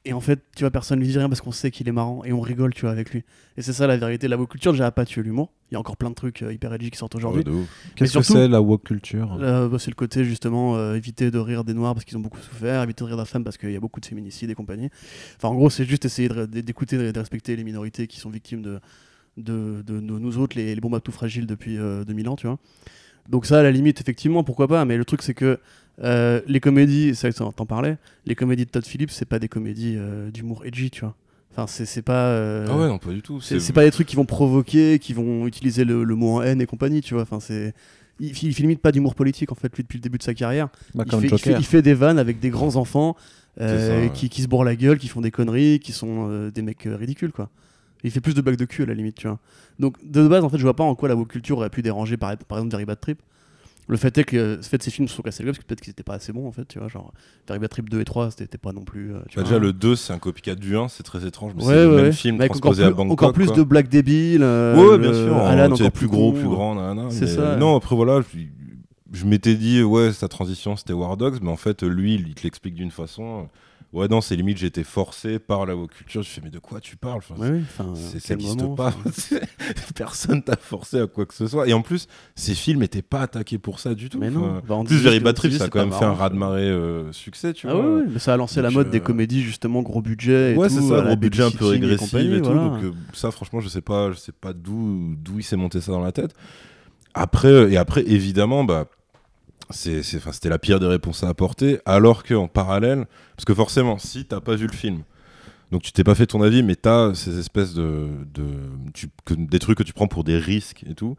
Et 0.07 0.13
en 0.13 0.21
fait, 0.21 0.41
tu 0.55 0.65
vois, 0.65 0.71
personne 0.71 1.01
lui 1.01 1.07
dit 1.07 1.17
rien 1.17 1.31
parce 1.31 1.41
qu'on 1.41 1.51
sait 1.51 1.71
qu'il 1.71 1.89
est 1.89 1.93
marrant 1.93 2.23
et 2.25 2.33
on 2.35 2.41
rigole, 2.43 2.75
tu 2.75 2.83
vois, 2.83 2.91
avec 2.91 3.11
lui. 3.11 3.25
Et 3.57 3.63
c'est 3.63 3.73
ça 3.73 3.87
la 3.87 3.97
vérité. 3.97 4.29
La 4.29 4.37
woke 4.37 4.51
culture 4.51 4.73
déjà 4.73 4.91
pas 4.91 5.07
tué 5.07 5.23
l'humour. 5.23 5.51
Il 5.71 5.75
y 5.75 5.77
a 5.77 5.81
encore 5.81 5.97
plein 5.97 6.11
de 6.11 6.15
trucs 6.15 6.43
euh, 6.43 6.53
hyper 6.53 6.75
edgy 6.75 6.91
qui 6.91 6.99
sortent 6.99 7.15
aujourd'hui. 7.15 7.39
Ouais, 7.39 7.45
de 7.45 7.51
ouf. 7.51 7.67
Qu'est-ce 7.97 8.13
que 8.19 8.23
c'est 8.23 8.47
la 8.49 8.61
woke 8.61 8.83
culture? 8.85 9.39
Euh, 9.41 9.67
bah, 9.69 9.79
c'est 9.79 9.91
le 9.91 9.95
côté 9.95 10.25
justement 10.27 10.77
euh, 10.77 10.95
éviter 10.95 11.31
de 11.31 11.39
rire 11.39 11.65
des 11.65 11.73
noirs 11.73 11.95
parce 11.95 12.05
qu'ils 12.05 12.19
ont 12.19 12.21
beaucoup 12.21 12.39
souffert, 12.39 12.83
éviter 12.83 13.03
de 13.03 13.09
rire 13.09 13.17
des 13.17 13.25
femmes 13.25 13.45
parce 13.45 13.57
qu'il 13.57 13.71
y 13.73 13.77
a 13.77 13.81
beaucoup 13.81 13.99
de 13.99 14.05
féminicides 14.05 14.51
et 14.51 14.55
compagnie. 14.55 14.91
Enfin, 15.39 15.49
en 15.49 15.55
gros, 15.55 15.71
c'est 15.71 15.87
juste 15.87 16.05
essayer 16.05 16.29
de- 16.29 16.45
d'écouter 16.45 16.97
et 16.97 17.13
de 17.13 17.19
respecter 17.19 17.57
les 17.57 17.65
minorités 17.65 18.07
qui 18.07 18.21
sont 18.21 18.29
victimes 18.29 18.61
de, 18.61 18.81
de, 19.39 19.81
de- 19.87 20.01
de 20.01 20.19
nous 20.19 20.37
autres, 20.37 20.55
les, 20.59 20.75
les 20.75 20.81
bombes 20.83 20.97
à 20.97 21.01
tout 21.01 21.13
fragiles 21.13 21.47
depuis 21.47 21.79
euh, 21.79 22.05
2000 22.05 22.29
ans, 22.29 22.37
tu 22.37 22.47
vois. 22.47 22.59
Donc 23.31 23.47
ça, 23.47 23.61
à 23.61 23.63
la 23.63 23.71
limite, 23.71 24.03
effectivement, 24.03 24.45
pourquoi 24.45 24.69
pas. 24.69 24.85
Mais 24.85 24.99
le 24.99 25.05
truc, 25.07 25.23
c'est 25.23 25.33
que 25.33 25.59
euh, 26.03 26.41
les 26.47 26.61
comédies, 26.61 27.15
c'est 27.15 27.29
vrai 27.31 27.33
que 27.51 27.53
t'en 27.57 27.67
parlais, 27.67 27.97
les 28.27 28.35
comédies 28.35 28.65
de 28.65 28.71
Todd 28.71 28.85
Phillips, 28.85 29.11
c'est 29.11 29.25
pas 29.29 29.39
des 29.39 29.49
comédies 29.49 29.95
euh, 29.97 30.31
d'humour 30.31 30.65
edgy, 30.65 30.91
tu 30.91 31.01
vois. 31.03 31.15
Enfin, 31.57 31.67
c'est 31.69 32.03
pas. 32.03 32.31
euh, 32.31 32.67
Ah 32.69 32.77
ouais, 32.77 32.89
non, 32.89 32.99
pas 32.99 33.13
du 33.13 33.23
tout. 33.23 33.41
c'est 33.41 33.73
pas 33.73 33.85
des 33.85 33.93
trucs 33.93 34.09
qui 34.09 34.17
vont 34.17 34.25
provoquer, 34.27 34.99
qui 34.99 35.13
vont 35.13 35.47
utiliser 35.47 35.85
le, 35.85 36.03
le 36.03 36.15
mot 36.17 36.37
en 36.39 36.43
haine 36.43 36.61
et 36.61 36.67
compagnie, 36.67 37.01
tu 37.01 37.15
vois. 37.15 37.23
Enfin, 37.23 37.39
c'est. 37.41 37.75
Il, 38.21 38.29
il 38.29 38.55
fait 38.55 38.63
limite 38.63 38.81
pas 38.81 38.93
d'humour 38.93 39.15
politique 39.17 39.51
en 39.51 39.57
fait 39.57 39.75
lui 39.77 39.83
depuis 39.83 39.99
le 39.99 40.03
début 40.03 40.19
de 40.19 40.23
sa 40.23 40.35
carrière. 40.35 40.69
Bah, 40.95 41.03
il, 41.07 41.11
comme 41.11 41.21
fait, 41.21 41.27
il, 41.27 41.31
fait, 41.31 41.37
Joker. 41.51 41.59
il 41.61 41.65
fait 41.65 41.83
des 41.83 41.95
vannes 41.95 42.19
avec 42.21 42.39
des 42.39 42.51
grands 42.51 42.77
enfants 42.77 43.17
euh, 43.61 43.77
C'est 43.79 43.89
ça, 43.89 44.01
ouais. 44.01 44.11
qui, 44.15 44.29
qui 44.29 44.43
se 44.43 44.47
bourrent 44.49 44.63
la 44.65 44.77
gueule, 44.77 44.99
qui 44.99 45.09
font 45.09 45.21
des 45.21 45.33
conneries, 45.33 45.81
qui 45.81 45.91
sont 45.93 46.29
euh, 46.31 46.51
des 46.53 46.63
mecs 46.63 46.87
euh, 46.87 46.95
ridicules 46.97 47.33
quoi. 47.33 47.51
Il 48.05 48.13
fait 48.13 48.21
plus 48.21 48.35
de 48.35 48.41
blagues 48.41 48.57
de 48.57 48.67
cul 48.67 48.83
à 48.85 48.87
la 48.87 48.95
limite, 48.95 49.17
tu 49.17 49.27
vois. 49.27 49.41
Donc 49.81 49.97
de 50.09 50.29
base 50.29 50.45
en 50.45 50.49
fait 50.49 50.59
je 50.59 50.63
vois 50.63 50.77
pas 50.77 50.85
en 50.85 50.95
quoi 50.95 51.09
la 51.09 51.17
woke 51.17 51.29
culture 51.29 51.59
aurait 51.59 51.71
pu 51.71 51.83
déranger 51.83 52.17
par, 52.17 52.37
par 52.37 52.59
exemple 52.59 52.71
Very 52.73 52.85
Bad 52.85 53.01
Trip. 53.01 53.21
Le 53.87 53.97
fait 53.99 54.17
est 54.17 54.25
que 54.25 54.37
euh, 54.37 54.57
le 54.57 54.63
fait, 54.63 54.83
ces 54.83 54.91
films 54.91 55.09
se 55.09 55.15
sont 55.15 55.23
cassés 55.23 55.43
le 55.43 55.49
gueule 55.49 55.55
parce 55.55 55.63
que 55.65 55.69
peut-être 55.69 55.81
qu'ils 55.83 55.91
étaient 55.91 56.03
pas 56.03 56.15
assez 56.15 56.33
bons 56.33 56.47
en 56.49 56.53
fait, 56.53 56.65
tu 56.67 56.79
vois. 56.79 56.89
Genre 56.89 57.13
Bad 57.47 57.69
Trip 57.69 57.91
2 57.91 58.01
et 58.01 58.05
3 58.05 58.31
c'était 58.31 58.57
pas 58.59 58.73
non 58.73 58.85
plus. 58.85 59.13
euh, 59.13 59.19
tu 59.29 59.37
Bah, 59.37 59.43
vois. 59.43 59.45
déjà, 59.45 59.59
le 59.59 59.73
2, 59.73 59.95
c'est 59.97 60.13
un 60.13 60.19
copycat 60.19 60.55
du 60.55 60.77
1, 60.77 60.89
c'est 60.89 61.03
très 61.03 61.27
étrange. 61.27 61.53
Mais 61.57 61.63
Ouais, 61.65 61.69
c'est 61.75 61.83
le 61.85 61.91
ouais, 61.91 61.97
même 61.97 62.05
ouais. 62.07 62.13
film 62.13 62.41
avec 62.41 62.53
transposé 62.53 62.83
plus, 62.83 62.89
à 62.89 62.95
Bangkok. 62.95 63.13
encore 63.13 63.33
plus 63.35 63.47
quoi. 63.47 63.57
de 63.57 63.63
blagues 63.63 63.89
débiles. 63.89 64.43
euh, 64.43 64.75
Ouais, 64.77 64.97
le- 64.97 65.03
bien 65.03 65.13
sûr. 65.13 65.37
Alan 65.37 65.71
encore 65.73 65.93
plus 65.93 66.09
gros, 66.09 66.33
plus 66.33 66.49
grand. 66.49 66.75
nanana, 66.75 67.11
C'est 67.11 67.23
mais- 67.23 67.27
ça. 67.27 67.57
Non, 67.57 67.77
après, 67.77 67.95
voilà, 67.95 68.21
je, 68.23 68.39
je 69.13 69.25
m'étais 69.27 69.55
dit, 69.55 69.83
ouais, 69.83 70.13
sa 70.13 70.29
transition, 70.29 70.77
c'était 70.77 70.93
War 70.95 71.17
Dogs, 71.17 71.39
mais 71.43 71.51
en 71.51 71.57
fait, 71.57 71.83
lui, 71.83 72.15
il 72.15 72.35
te 72.35 72.43
l'explique 72.43 72.75
d'une 72.75 72.91
façon. 72.91 73.49
Ouais, 73.95 74.09
non, 74.09 74.21
c'est 74.21 74.35
limite, 74.35 74.61
été 74.65 74.83
forcé 74.83 75.39
par 75.39 75.67
la 75.67 75.75
culture. 75.87 76.23
Je 76.23 76.29
fais, 76.29 76.41
mais 76.43 76.51
de 76.51 76.59
quoi 76.59 76.81
tu 76.81 76.97
parles? 76.97 77.19
Enfin, 77.19 77.37
Ouais, 77.39 77.61
c'est- 77.95 78.19
Ça 78.19 78.35
n'existe 78.35 78.75
pas. 78.75 78.93
Personne 79.95 80.43
t'a 80.43 80.57
forcé 80.57 80.99
à 81.01 81.07
quoi 81.07 81.27
que 81.27 81.35
ce 81.35 81.47
soit. 81.47 81.69
Et 81.69 81.73
en 81.73 81.81
plus, 81.81 82.09
ces 82.35 82.55
films 82.57 82.81
n'étaient 82.81 83.03
pas 83.03 83.21
attaqués 83.23 83.59
pour 83.59 83.79
ça 83.79 83.95
du 83.95 84.09
tout. 84.11 84.19
Mais 84.19 84.31
non. 84.31 84.61
Bah, 84.67 84.75
en 84.75 84.85
plus, 84.85 84.97
Very 84.97 85.21
Bad 85.21 85.37
Trip, 85.37 85.53
ça 85.53 85.65
a 85.65 85.69
quand 85.69 85.79
même 85.79 85.93
fait 85.93 86.05
un 86.05 86.13
raz-de-marée 86.13 86.63
euh, 86.63 87.13
succès, 87.13 87.53
tu 87.53 87.69
Ah 87.69 87.75
vois. 87.75 87.97
ouais, 87.99 88.03
mais 88.13 88.19
ça 88.19 88.35
a 88.35 88.37
lancé 88.37 88.61
la 88.61 88.71
mode 88.71 88.91
des 88.91 88.99
euh, 88.99 89.01
comédies 89.01 89.43
justement 89.43 89.83
gros 89.83 90.03
budget 90.03 90.55
et 90.55 90.57
ouais, 90.57 90.69
c'est 90.69 90.83
ça, 90.83 91.01
gros 91.03 91.17
budget 91.17 91.45
un 91.45 91.51
peu 91.53 91.67
et 91.67 91.79
régressif 91.79 92.15
et, 92.15 92.39
tout. 92.41 92.45
voilà. 92.45 92.69
Donc, 92.69 92.83
euh, 92.83 92.93
ça, 93.13 93.31
franchement, 93.31 93.61
je 93.61 93.69
sais 93.69 93.81
pas, 93.81 94.11
je 94.11 94.17
sais 94.17 94.33
pas 94.33 94.53
d'où 94.53 95.15
d'où 95.17 95.39
il 95.39 95.45
s'est 95.45 95.57
monté 95.57 95.81
ça 95.81 95.93
dans 95.93 96.01
la 96.01 96.11
tête. 96.13 96.35
Après, 97.15 97.73
et 97.73 97.77
après, 97.77 98.03
évidemment, 98.09 98.65
bah, 98.65 98.87
c'était 99.71 100.49
la 100.49 100.59
pire 100.59 100.81
des 100.81 100.87
réponses 100.87 101.25
à 101.25 101.29
apporter. 101.29 101.79
Alors 101.87 102.23
qu'en 102.25 102.49
parallèle, 102.49 103.07
parce 103.37 103.45
que 103.45 103.55
forcément, 103.55 103.99
si 103.99 104.25
t'as 104.25 104.41
pas 104.41 104.55
vu 104.57 104.67
le 104.67 104.73
film, 104.73 105.03
donc 105.73 105.83
tu 105.83 105.93
t'es 105.93 106.05
pas 106.05 106.15
fait 106.15 106.27
ton 106.27 106.43
avis, 106.43 106.63
mais 106.63 106.77
t'as 106.77 107.15
ces 107.15 107.39
espèces 107.39 107.75
de, 107.75 108.09
de 108.35 108.45
tu- 108.93 109.09
que- 109.25 109.35
des 109.35 109.59
trucs 109.59 109.79
que 109.79 109.83
tu 109.83 109.93
prends 109.93 110.07
pour 110.09 110.23
des 110.25 110.39
risques 110.39 110.85
et 110.89 110.95
tout. 110.95 111.17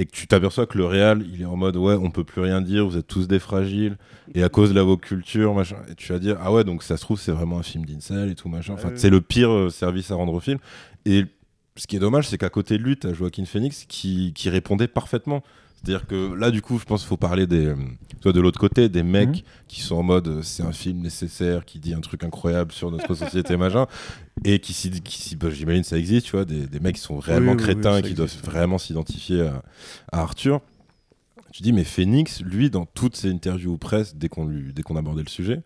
Et 0.00 0.06
que 0.06 0.12
tu 0.12 0.28
t'aperçois 0.28 0.64
que 0.66 0.78
le 0.78 0.84
réal, 0.84 1.24
il 1.34 1.42
est 1.42 1.44
en 1.44 1.56
mode 1.56 1.76
ouais, 1.76 1.94
on 2.00 2.12
peut 2.12 2.22
plus 2.22 2.40
rien 2.40 2.60
dire, 2.60 2.86
vous 2.86 2.96
êtes 2.96 3.08
tous 3.08 3.26
des 3.26 3.40
fragiles, 3.40 3.96
et 4.32 4.44
à 4.44 4.48
cause 4.48 4.70
de 4.70 4.74
la 4.76 4.84
woke 4.84 5.00
culture, 5.00 5.52
machin. 5.54 5.78
Et 5.90 5.96
tu 5.96 6.12
vas 6.12 6.20
dire 6.20 6.38
ah 6.40 6.52
ouais, 6.52 6.62
donc 6.62 6.84
ça 6.84 6.96
se 6.96 7.02
trouve, 7.02 7.20
c'est 7.20 7.32
vraiment 7.32 7.58
un 7.58 7.64
film 7.64 7.84
d'incel 7.84 8.30
et 8.30 8.36
tout, 8.36 8.48
machin. 8.48 8.74
Enfin, 8.74 8.90
Ouais, 8.90 8.96
c'est 8.96 9.10
le 9.10 9.20
pire 9.20 9.50
euh, 9.50 9.70
service 9.70 10.12
à 10.12 10.14
rendre 10.14 10.34
au 10.34 10.38
film. 10.40 10.58
Et 11.04 11.24
ce 11.74 11.88
qui 11.88 11.96
est 11.96 11.98
dommage, 11.98 12.28
c'est 12.28 12.38
qu'à 12.38 12.48
côté 12.48 12.78
de 12.78 12.84
lui, 12.84 12.96
t'as 12.96 13.12
Joaquin 13.12 13.44
Phoenix 13.44 13.86
qui, 13.88 14.32
qui 14.36 14.48
répondait 14.50 14.86
parfaitement. 14.86 15.42
C'est-à-dire 15.82 16.06
que 16.06 16.34
là, 16.34 16.50
du 16.50 16.60
coup, 16.60 16.78
je 16.78 16.84
pense 16.84 17.00
qu'il 17.02 17.08
faut 17.08 17.16
parler 17.16 17.46
des, 17.46 17.66
euh, 17.66 17.76
soit 18.20 18.32
de 18.32 18.40
l'autre 18.40 18.58
côté, 18.58 18.88
des 18.88 19.02
mecs 19.04 19.28
Mhm. 19.28 19.42
qui 19.68 19.80
sont 19.80 19.94
en 19.96 20.02
mode 20.02 20.26
euh, 20.28 20.42
c'est 20.42 20.62
un 20.64 20.72
film 20.72 20.98
nécessaire, 21.00 21.64
qui 21.64 21.78
dit 21.78 21.94
un 21.94 22.00
truc 22.00 22.24
incroyable 22.24 22.72
sur 22.72 22.90
notre 22.90 23.14
société, 23.14 23.56
machin, 23.56 23.86
et 24.44 24.58
qui, 24.58 24.72
s'y- 24.72 24.90
qui 25.00 25.36
bah, 25.36 25.50
j'imagine 25.50 25.84
ça 25.84 25.96
existe, 25.96 26.26
tu 26.26 26.32
vois, 26.32 26.44
des, 26.44 26.66
des 26.66 26.80
mecs 26.80 26.96
qui 26.96 27.00
sont 27.02 27.18
réellement 27.18 27.52
Oui, 27.52 27.58
oui, 27.58 27.64
oui, 27.68 27.74
crétins 27.80 28.02
qui 28.02 28.14
doivent 28.14 28.34
vraiment 28.44 28.78
s'identifier 28.78 29.42
à, 29.42 29.62
à 30.12 30.20
Arthur. 30.22 30.60
Tu 31.52 31.62
dis, 31.62 31.72
mais 31.72 31.84
Phoenix, 31.84 32.42
lui, 32.42 32.70
dans 32.70 32.84
toutes 32.84 33.16
ses 33.16 33.30
interviews 33.30 33.72
aux 33.72 33.78
presse, 33.78 34.14
dès 34.16 34.28
qu'on 34.28 34.46
lui, 34.46 34.72
dès 34.72 34.82
qu'on 34.82 34.96
abordait 34.96 35.22
le 35.22 35.28
sujet, 35.30 35.60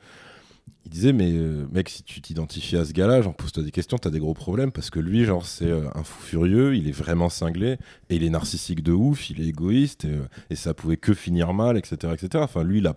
il 0.85 0.91
disait, 0.91 1.13
mais 1.13 1.31
euh, 1.33 1.67
mec, 1.71 1.89
si 1.89 2.03
tu 2.03 2.21
t'identifies 2.21 2.77
à 2.77 2.85
ce 2.85 2.93
gars-là, 2.93 3.23
genre, 3.23 3.35
pose-toi 3.37 3.63
des 3.63 3.71
questions, 3.71 3.99
t'as 3.99 4.11
des 4.11 4.19
gros 4.19 4.35
problèmes, 4.35 4.73
parce 4.73 4.91
que 4.91 4.99
lui, 4.99 5.25
genre, 5.25 5.47
c'est 5.47 5.71
euh, 5.71 5.89
un 5.95 6.03
fou 6.03 6.21
furieux, 6.21 6.75
il 6.75 6.89
est 6.89 6.93
vraiment 6.93 7.29
cinglé, 7.29 7.79
et 8.11 8.17
il 8.17 8.25
est 8.25 8.31
narcissique 8.31 8.83
de 8.83 8.93
ouf, 8.93 9.31
il 9.31 9.41
est 9.41 9.47
égoïste, 9.47 10.05
et, 10.05 10.09
euh, 10.09 10.57
ça 10.57 10.75
pouvait 10.75 10.97
que 10.97 11.15
finir 11.15 11.55
mal, 11.55 11.77
etc., 11.77 12.13
etc. 12.13 12.43
Enfin, 12.43 12.65
lui, 12.65 12.79
il 12.79 12.87
a, 12.89 12.97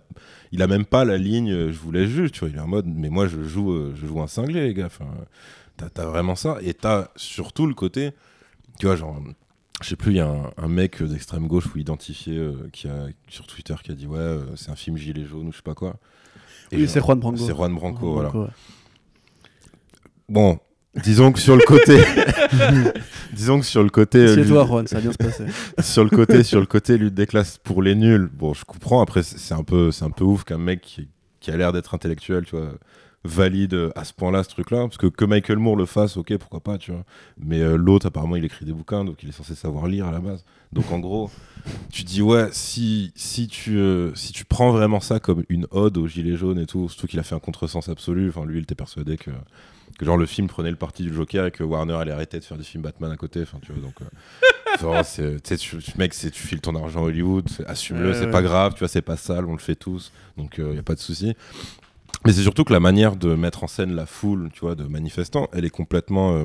il 0.50 0.62
a 0.62 0.66
même 0.66 0.84
pas 0.84 1.04
la 1.04 1.16
ligne, 1.16 1.70
je 1.70 1.78
voulais 1.78 2.06
juste, 2.08 2.34
tu 2.34 2.40
vois, 2.40 2.48
il 2.48 2.56
est 2.56 2.60
en 2.60 2.66
mode, 2.66 2.86
mais 2.86 3.08
moi, 3.08 3.28
je 3.28 3.42
joue, 3.42 3.94
je 3.94 4.06
joue 4.06 4.20
un 4.20 4.26
cinglé, 4.26 4.66
les 4.66 4.74
gars, 4.74 4.86
enfin, 4.86 5.06
t'as, 5.76 6.06
vraiment 6.06 6.34
ça, 6.34 6.58
et 6.62 6.74
t'as 6.74 7.08
surtout 7.14 7.66
le 7.66 7.74
côté, 7.74 8.10
tu 8.80 8.86
vois, 8.86 8.96
genre, 8.96 9.22
je 9.80 9.88
sais 9.88 9.96
plus, 9.96 10.12
il 10.12 10.16
y 10.16 10.20
a 10.20 10.28
un, 10.28 10.50
un 10.56 10.68
mec 10.68 11.02
d'extrême 11.02 11.46
gauche 11.46 11.72
ou 11.72 11.78
identifié 11.78 12.50
qui 12.72 12.88
a, 12.88 13.06
sur 13.28 13.46
Twitter 13.46 13.74
qui 13.84 13.92
a 13.92 13.94
dit, 13.94 14.06
ouais, 14.06 14.38
c'est 14.56 14.70
un 14.70 14.76
film 14.76 14.96
gilet 14.96 15.24
jaune 15.24 15.48
ou 15.48 15.52
je 15.52 15.58
sais 15.58 15.62
pas 15.62 15.74
quoi. 15.74 15.98
Et 16.72 16.76
Oui, 16.76 16.88
c'est 16.88 17.00
Juan 17.00 17.18
Branco. 17.18 17.36
c'est 17.38 17.54
Juan 17.54 17.74
Branco, 17.74 18.12
voilà. 18.12 18.34
ouais. 18.36 18.48
Bon, 20.28 20.58
disons 21.04 21.30
que 21.32 21.38
sur 21.38 21.54
le 21.56 21.62
côté, 21.64 22.02
disons 23.32 23.60
que 23.60 23.66
sur 23.66 23.82
le 23.82 23.90
côté, 23.90 24.18
euh, 24.18 24.34
C'est 24.34 24.44
toi, 24.48 24.64
Juan, 24.66 24.86
ça 24.86 24.96
va 24.96 25.02
bien 25.02 25.12
se 25.12 25.16
passer. 25.18 25.44
sur 25.80 26.02
le 26.04 26.10
côté, 26.10 26.42
sur 26.42 26.58
le 26.60 26.66
côté 26.66 26.98
lutte 26.98 27.14
des 27.14 27.26
classes 27.26 27.58
pour 27.58 27.82
les 27.82 27.94
nuls. 27.94 28.28
Bon, 28.32 28.54
je 28.54 28.64
comprends. 28.64 29.00
Après, 29.00 29.22
c'est 29.22 29.54
un 29.54 29.62
peu, 29.62 29.92
c'est 29.92 30.04
un 30.04 30.10
peu 30.10 30.24
ouf 30.24 30.44
qu'un 30.44 30.58
mec 30.58 30.80
qui, 30.80 31.08
qui 31.40 31.50
a 31.50 31.56
l'air 31.56 31.72
d'être 31.72 31.94
intellectuel, 31.94 32.44
tu 32.44 32.56
vois, 32.56 32.72
valide 33.22 33.90
à 33.94 34.04
ce 34.04 34.12
point-là 34.12 34.42
ce 34.42 34.48
truc-là. 34.48 34.78
Parce 34.82 34.96
que 34.96 35.06
que 35.06 35.24
Michael 35.24 35.58
Moore 35.58 35.76
le 35.76 35.86
fasse, 35.86 36.16
ok, 36.16 36.36
pourquoi 36.38 36.60
pas, 36.60 36.78
tu 36.78 36.90
vois. 36.90 37.04
Mais 37.38 37.60
euh, 37.60 37.76
l'autre, 37.76 38.06
apparemment, 38.06 38.34
il 38.36 38.44
écrit 38.44 38.64
des 38.64 38.72
bouquins, 38.72 39.04
donc 39.04 39.22
il 39.22 39.28
est 39.28 39.32
censé 39.32 39.54
savoir 39.54 39.86
lire 39.86 40.06
à 40.06 40.10
la 40.12 40.18
base. 40.20 40.44
Donc 40.72 40.90
en 40.90 40.98
gros, 40.98 41.30
tu 41.90 42.02
dis 42.04 42.22
ouais, 42.22 42.48
si 42.52 43.12
si 43.14 43.48
tu 43.48 43.78
euh, 43.78 44.14
si 44.14 44.32
tu 44.32 44.44
prends 44.44 44.70
vraiment 44.70 45.00
ça 45.00 45.18
comme 45.20 45.44
une 45.48 45.66
ode 45.70 45.96
aux 45.98 46.06
gilets 46.06 46.36
jaunes 46.36 46.58
et 46.58 46.66
tout, 46.66 46.88
surtout 46.88 47.06
qu'il 47.06 47.18
a 47.18 47.22
fait 47.22 47.34
un 47.34 47.38
contresens 47.40 47.88
absolu. 47.88 48.28
Enfin, 48.28 48.44
lui, 48.44 48.58
il 48.58 48.62
était 48.62 48.74
persuadé 48.74 49.16
que 49.16 49.30
que 49.98 50.04
genre 50.04 50.16
le 50.18 50.26
film 50.26 50.46
prenait 50.46 50.70
le 50.70 50.76
parti 50.76 51.02
du 51.04 51.12
Joker 51.14 51.46
et 51.46 51.50
que 51.50 51.62
Warner 51.64 51.94
allait 51.94 52.12
arrêter 52.12 52.38
de 52.38 52.44
faire 52.44 52.58
des 52.58 52.64
films 52.64 52.82
Batman 52.82 53.10
à 53.10 53.16
côté. 53.16 53.40
Enfin, 53.42 53.58
tu 53.64 53.72
vois, 53.72 53.80
donc. 53.82 53.94
euh, 54.02 54.04
c'est- 55.42 55.56
tu 55.58 55.78
mec, 55.96 56.12
tu 56.12 56.30
files 56.32 56.60
ton 56.60 56.74
argent 56.74 57.00
à 57.00 57.06
Hollywood, 57.06 57.48
assume-le, 57.66 58.08
Ouais, 58.08 58.14
c'est 58.14 58.26
ouais. 58.26 58.30
pas 58.30 58.42
grave, 58.42 58.74
tu 58.74 58.80
vois, 58.80 58.88
c'est 58.88 59.00
pas 59.00 59.16
sale, 59.16 59.46
on 59.46 59.52
le 59.52 59.58
fait 59.58 59.74
tous, 59.76 60.12
donc 60.36 60.56
il 60.58 60.74
y 60.74 60.78
a 60.78 60.82
pas 60.82 60.94
de 60.94 61.00
souci. 61.00 61.34
Mais 62.26 62.32
c'est 62.32 62.42
surtout 62.42 62.64
que 62.64 62.72
la 62.74 62.80
manière 62.80 63.16
de 63.16 63.34
mettre 63.34 63.64
en 63.64 63.68
scène 63.68 63.94
la 63.94 64.04
foule, 64.04 64.50
tu 64.52 64.60
vois, 64.60 64.74
de 64.74 64.84
manifestants, 64.84 65.48
elle 65.54 65.64
est 65.64 65.70
complètement, 65.70 66.34
euh, 66.36 66.44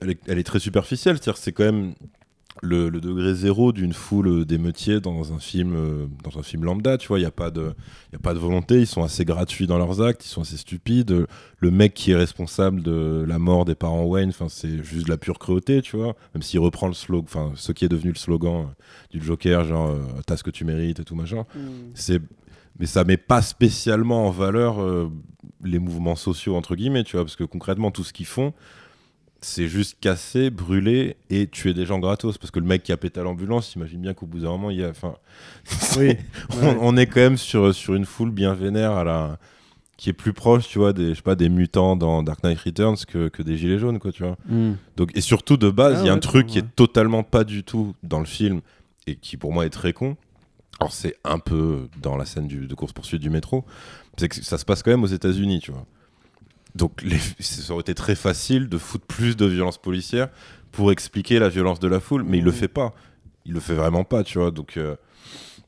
elle, 0.00 0.10
est, 0.10 0.18
elle 0.26 0.38
est 0.38 0.44
très 0.44 0.58
superficielle. 0.58 1.16
C'est-à-dire, 1.16 1.36
c'est 1.36 1.52
quand 1.52 1.64
même 1.64 1.94
le, 2.62 2.88
le 2.88 3.00
degré 3.00 3.34
zéro 3.34 3.72
d'une 3.72 3.92
foule 3.92 4.44
d'émeutiers 4.44 5.00
dans 5.00 5.32
un 5.32 5.38
film, 5.38 5.74
euh, 5.74 6.06
dans 6.24 6.38
un 6.38 6.42
film 6.42 6.64
lambda. 6.64 6.98
Tu 6.98 7.08
vois, 7.08 7.18
il 7.18 7.22
y 7.22 7.26
a 7.26 7.30
pas 7.30 7.50
de, 7.50 7.72
il 8.10 8.12
y 8.12 8.16
a 8.16 8.18
pas 8.18 8.34
de 8.34 8.38
volonté. 8.38 8.80
Ils 8.80 8.86
sont 8.86 9.02
assez 9.02 9.24
gratuits 9.24 9.66
dans 9.66 9.78
leurs 9.78 10.02
actes, 10.02 10.24
ils 10.24 10.28
sont 10.28 10.42
assez 10.42 10.56
stupides. 10.56 11.26
Le 11.58 11.70
mec 11.70 11.94
qui 11.94 12.10
est 12.10 12.16
responsable 12.16 12.82
de 12.82 13.24
la 13.26 13.38
mort 13.38 13.64
des 13.64 13.74
parents 13.74 14.04
Wayne, 14.04 14.30
enfin, 14.30 14.48
c'est 14.48 14.82
juste 14.84 15.06
de 15.06 15.10
la 15.10 15.18
pure 15.18 15.38
cruauté, 15.38 15.80
tu 15.82 15.96
vois. 15.96 16.16
Même 16.34 16.42
s'il 16.42 16.60
reprend 16.60 16.88
le 16.88 16.94
slogan, 16.94 17.24
enfin, 17.24 17.52
ce 17.54 17.72
qui 17.72 17.84
est 17.84 17.88
devenu 17.88 18.10
le 18.12 18.18
slogan 18.18 18.66
euh, 18.68 18.82
du 19.10 19.24
Joker, 19.24 19.64
genre, 19.64 19.90
euh, 19.90 20.00
t'as 20.26 20.36
ce 20.36 20.42
que 20.42 20.50
tu 20.50 20.64
mérites 20.64 21.00
et 21.00 21.04
tout 21.04 21.14
machin. 21.14 21.44
C'est 21.94 22.20
mais 22.78 22.86
ça 22.86 23.04
met 23.04 23.18
pas 23.18 23.42
spécialement 23.42 24.26
en 24.26 24.30
valeur 24.30 24.80
euh, 24.80 25.10
les 25.62 25.78
mouvements 25.78 26.16
sociaux 26.16 26.56
entre 26.56 26.74
guillemets, 26.76 27.04
tu 27.04 27.16
vois, 27.16 27.24
parce 27.24 27.36
que 27.36 27.44
concrètement 27.44 27.90
tout 27.90 28.04
ce 28.04 28.12
qu'ils 28.12 28.26
font, 28.26 28.54
c'est 29.42 29.68
juste 29.68 29.96
casser, 30.00 30.50
brûler 30.50 31.16
et 31.30 31.46
tuer 31.46 31.72
des 31.74 31.86
gens 31.86 31.98
gratos, 31.98 32.36
parce 32.38 32.50
que 32.50 32.58
le 32.60 32.66
mec 32.66 32.82
qui 32.82 32.92
a 32.92 32.96
pété 32.96 33.20
à 33.20 33.22
l'ambulance, 33.22 33.74
imagine 33.74 34.00
bien 34.00 34.12
qu'au 34.14 34.26
bout 34.26 34.40
d'un 34.40 34.50
moment, 34.50 34.70
il 34.70 34.78
y 34.78 34.84
a, 34.84 34.90
enfin, 34.90 35.14
Oui. 35.98 36.16
on, 36.52 36.56
Ouais. 36.66 36.76
on 36.80 36.96
est 36.96 37.06
quand 37.06 37.20
même 37.20 37.36
sur 37.38 37.74
sur 37.74 37.94
une 37.94 38.04
foule 38.04 38.30
bien 38.30 38.54
vénère 38.54 38.92
à 38.92 39.04
la 39.04 39.38
qui 39.96 40.08
est 40.08 40.14
plus 40.14 40.32
proche, 40.32 40.66
tu 40.66 40.78
vois, 40.78 40.92
des 40.94 41.10
je 41.10 41.14
sais 41.16 41.22
pas 41.22 41.34
des 41.34 41.50
mutants 41.50 41.94
dans 41.94 42.22
Dark 42.22 42.42
Knight 42.42 42.58
Returns 42.58 42.96
que, 43.06 43.28
que 43.28 43.42
des 43.42 43.58
gilets 43.58 43.78
jaunes, 43.78 43.98
quoi, 43.98 44.12
tu 44.12 44.22
vois. 44.22 44.36
Donc, 44.96 45.10
et 45.14 45.20
surtout 45.20 45.58
de 45.58 45.68
base, 45.68 45.98
Ah 45.98 46.02
il 46.02 46.06
y 46.06 46.08
a 46.08 46.12
un 46.14 46.18
truc 46.18 46.46
qui 46.46 46.58
est 46.58 46.74
totalement 46.74 47.22
pas 47.22 47.44
du 47.44 47.64
tout 47.64 47.94
dans 48.02 48.18
le 48.18 48.24
film 48.24 48.60
et 49.06 49.16
qui 49.16 49.36
pour 49.36 49.52
moi 49.52 49.66
est 49.66 49.70
très 49.70 49.92
con. 49.92 50.16
Alors 50.80 50.92
c'est 50.94 51.16
un 51.24 51.38
peu 51.38 51.88
dans 52.00 52.16
la 52.16 52.24
scène 52.24 52.46
du- 52.46 52.66
de 52.66 52.74
course 52.74 52.94
poursuite 52.94 53.20
du 53.20 53.28
métro, 53.28 53.66
c'est 54.16 54.28
que 54.30 54.42
ça 54.42 54.56
se 54.56 54.64
passe 54.64 54.82
quand 54.82 54.90
même 54.90 55.02
aux 55.04 55.06
États-Unis, 55.06 55.60
tu 55.60 55.70
vois. 55.72 55.84
Donc 56.74 57.02
les- 57.02 57.18
ça 57.40 57.72
aurait 57.72 57.80
été 57.82 57.94
très 57.94 58.14
facile 58.14 58.68
de 58.68 58.78
foutre 58.78 59.06
plus 59.06 59.36
de 59.36 59.46
violence 59.46 59.78
policière 59.78 60.28
pour 60.72 60.92
expliquer 60.92 61.38
la 61.38 61.48
violence 61.48 61.80
de 61.80 61.88
la 61.88 62.00
foule, 62.00 62.22
mais 62.22 62.38
il 62.38 62.44
le 62.44 62.52
fait 62.52 62.68
pas. 62.68 62.94
Il 63.44 63.52
le 63.54 63.60
fait 63.60 63.74
vraiment 63.74 64.04
pas, 64.04 64.22
tu 64.22 64.38
vois. 64.38 64.50
Donc 64.50 64.76
euh, 64.76 64.94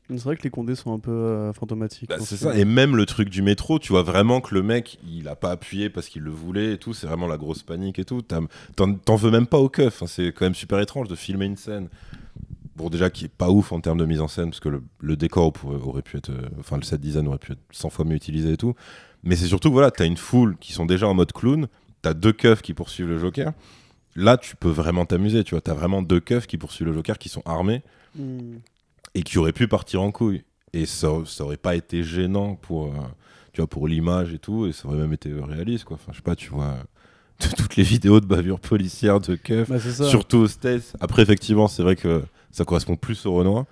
C'est 0.09 0.23
vrai 0.23 0.37
que 0.37 0.43
les 0.43 0.49
condés 0.49 0.75
sont 0.75 0.93
un 0.93 0.99
peu 0.99 1.11
euh, 1.11 1.51
fantomatiques. 1.53 2.07
bah, 2.09 2.17
dans 2.17 2.23
c'est 2.23 2.35
ce 2.37 2.43
ça. 2.45 2.55
Et 2.57 2.65
même 2.65 2.95
le 2.95 3.05
truc 3.05 3.29
du 3.29 3.41
métro, 3.41 3.79
tu 3.79 3.89
vois 3.91 4.03
vraiment 4.03 4.39
que 4.41 4.53
le 4.53 4.61
mec, 4.63 4.99
il 5.07 5.27
a 5.27 5.35
pas 5.35 5.51
appuyé 5.51 5.89
parce 5.89 6.07
qu'il 6.07 6.21
le 6.21 6.31
voulait 6.31 6.73
et 6.73 6.77
tout. 6.77 6.93
C'est 6.93 7.07
vraiment 7.07 7.27
la 7.27 7.37
grosse 7.37 7.63
panique 7.63 7.99
et 7.99 8.05
tout. 8.05 8.21
T'en 8.21 9.15
veux 9.15 9.31
même 9.31 9.47
pas 9.47 9.57
au 9.59 9.69
keuf. 9.69 9.87
Enfin, 10.01 10.07
c'est 10.07 10.27
quand 10.31 10.45
même 10.45 10.55
super 10.55 10.79
étrange 10.79 11.07
de 11.09 11.15
filmer 11.15 11.45
une 11.45 11.57
scène. 11.57 11.89
Bon, 12.75 12.89
déjà, 12.89 13.09
qui 13.09 13.25
est 13.25 13.31
pas 13.31 13.49
ouf 13.51 13.71
en 13.71 13.81
termes 13.81 13.99
de 13.99 14.05
mise 14.05 14.19
en 14.21 14.27
scène, 14.27 14.49
parce 14.49 14.59
que 14.59 14.69
le, 14.69 14.81
le 14.99 15.15
décor 15.15 15.53
pourrait- 15.53 15.77
aurait 15.83 16.01
pu 16.01 16.17
être. 16.17 16.31
euh, 16.31 16.49
Enfin, 16.59 16.77
le 16.77 16.83
set 16.83 16.99
design 17.01 17.27
aurait 17.27 17.37
pu 17.37 17.51
être 17.51 17.59
100 17.71 17.89
fois 17.91 18.03
mieux 18.05 18.15
utilisé 18.15 18.53
et 18.53 18.57
tout. 18.57 18.73
Mais 19.23 19.35
c'est 19.35 19.47
surtout 19.47 19.69
que 19.69 19.73
voilà, 19.73 19.91
t'as 19.91 20.05
une 20.05 20.17
foule 20.17 20.57
qui 20.59 20.73
sont 20.73 20.85
déjà 20.85 21.07
en 21.07 21.13
mode 21.13 21.31
clown. 21.31 21.67
T'as 22.01 22.13
deux 22.13 22.33
keufs 22.33 22.61
qui 22.61 22.73
poursuivent 22.73 23.07
le 23.07 23.17
Joker. 23.17 23.53
Là, 24.15 24.37
tu 24.37 24.55
peux 24.55 24.69
vraiment 24.69 25.05
t'amuser, 25.05 25.43
tu 25.43 25.51
vois. 25.55 25.61
T'as 25.61 25.73
vraiment 25.73 26.01
deux 26.01 26.19
keufs 26.19 26.45
qui 26.47 26.57
poursuivent 26.57 26.87
le 26.87 26.93
Joker 26.93 27.17
qui 27.17 27.29
sont 27.29 27.41
armés 27.45 27.81
Hmm. 28.15 28.57
et 29.15 29.23
qui 29.23 29.39
aurait 29.39 29.53
pu 29.53 29.67
partir 29.67 30.01
en 30.03 30.11
couille. 30.11 30.43
Et 30.71 30.85
ça, 30.85 31.09
ça 31.25 31.43
aurait 31.45 31.57
pas 31.57 31.75
été 31.75 32.03
gênant 32.03 32.53
pour, 32.55 32.87
euh, 32.87 32.97
tu 33.53 33.61
vois, 33.61 33.67
pour 33.67 33.87
l'image 33.87 34.33
et 34.33 34.37
tout, 34.39 34.67
et 34.67 34.71
ça 34.71 34.87
aurait 34.87 34.97
même 34.97 35.13
été 35.13 35.31
réaliste, 35.33 35.85
quoi. 35.85 35.95
Enfin, 35.95 36.11
je 36.11 36.17
sais 36.17 36.21
pas, 36.23 36.35
tu 36.35 36.49
vois, 36.51 36.75
de 37.39 37.47
toutes 37.55 37.75
les 37.75 37.81
vidéos 37.83 38.19
de 38.19 38.27
bavure 38.27 38.59
policière 38.59 39.19
de 39.19 39.35
keuf, 39.35 39.67
Bah, 39.69 39.79
surtout 39.79 40.37
aux 40.37 40.47
States. 40.47 40.95
Après, 40.99 41.23
effectivement, 41.23 41.67
c'est 41.67 41.81
vrai 41.81 41.95
que 41.95 42.21
ça 42.51 42.65
correspond 42.65 42.95
plus 42.97 43.25
au 43.25 43.33
Renoir. 43.33 43.65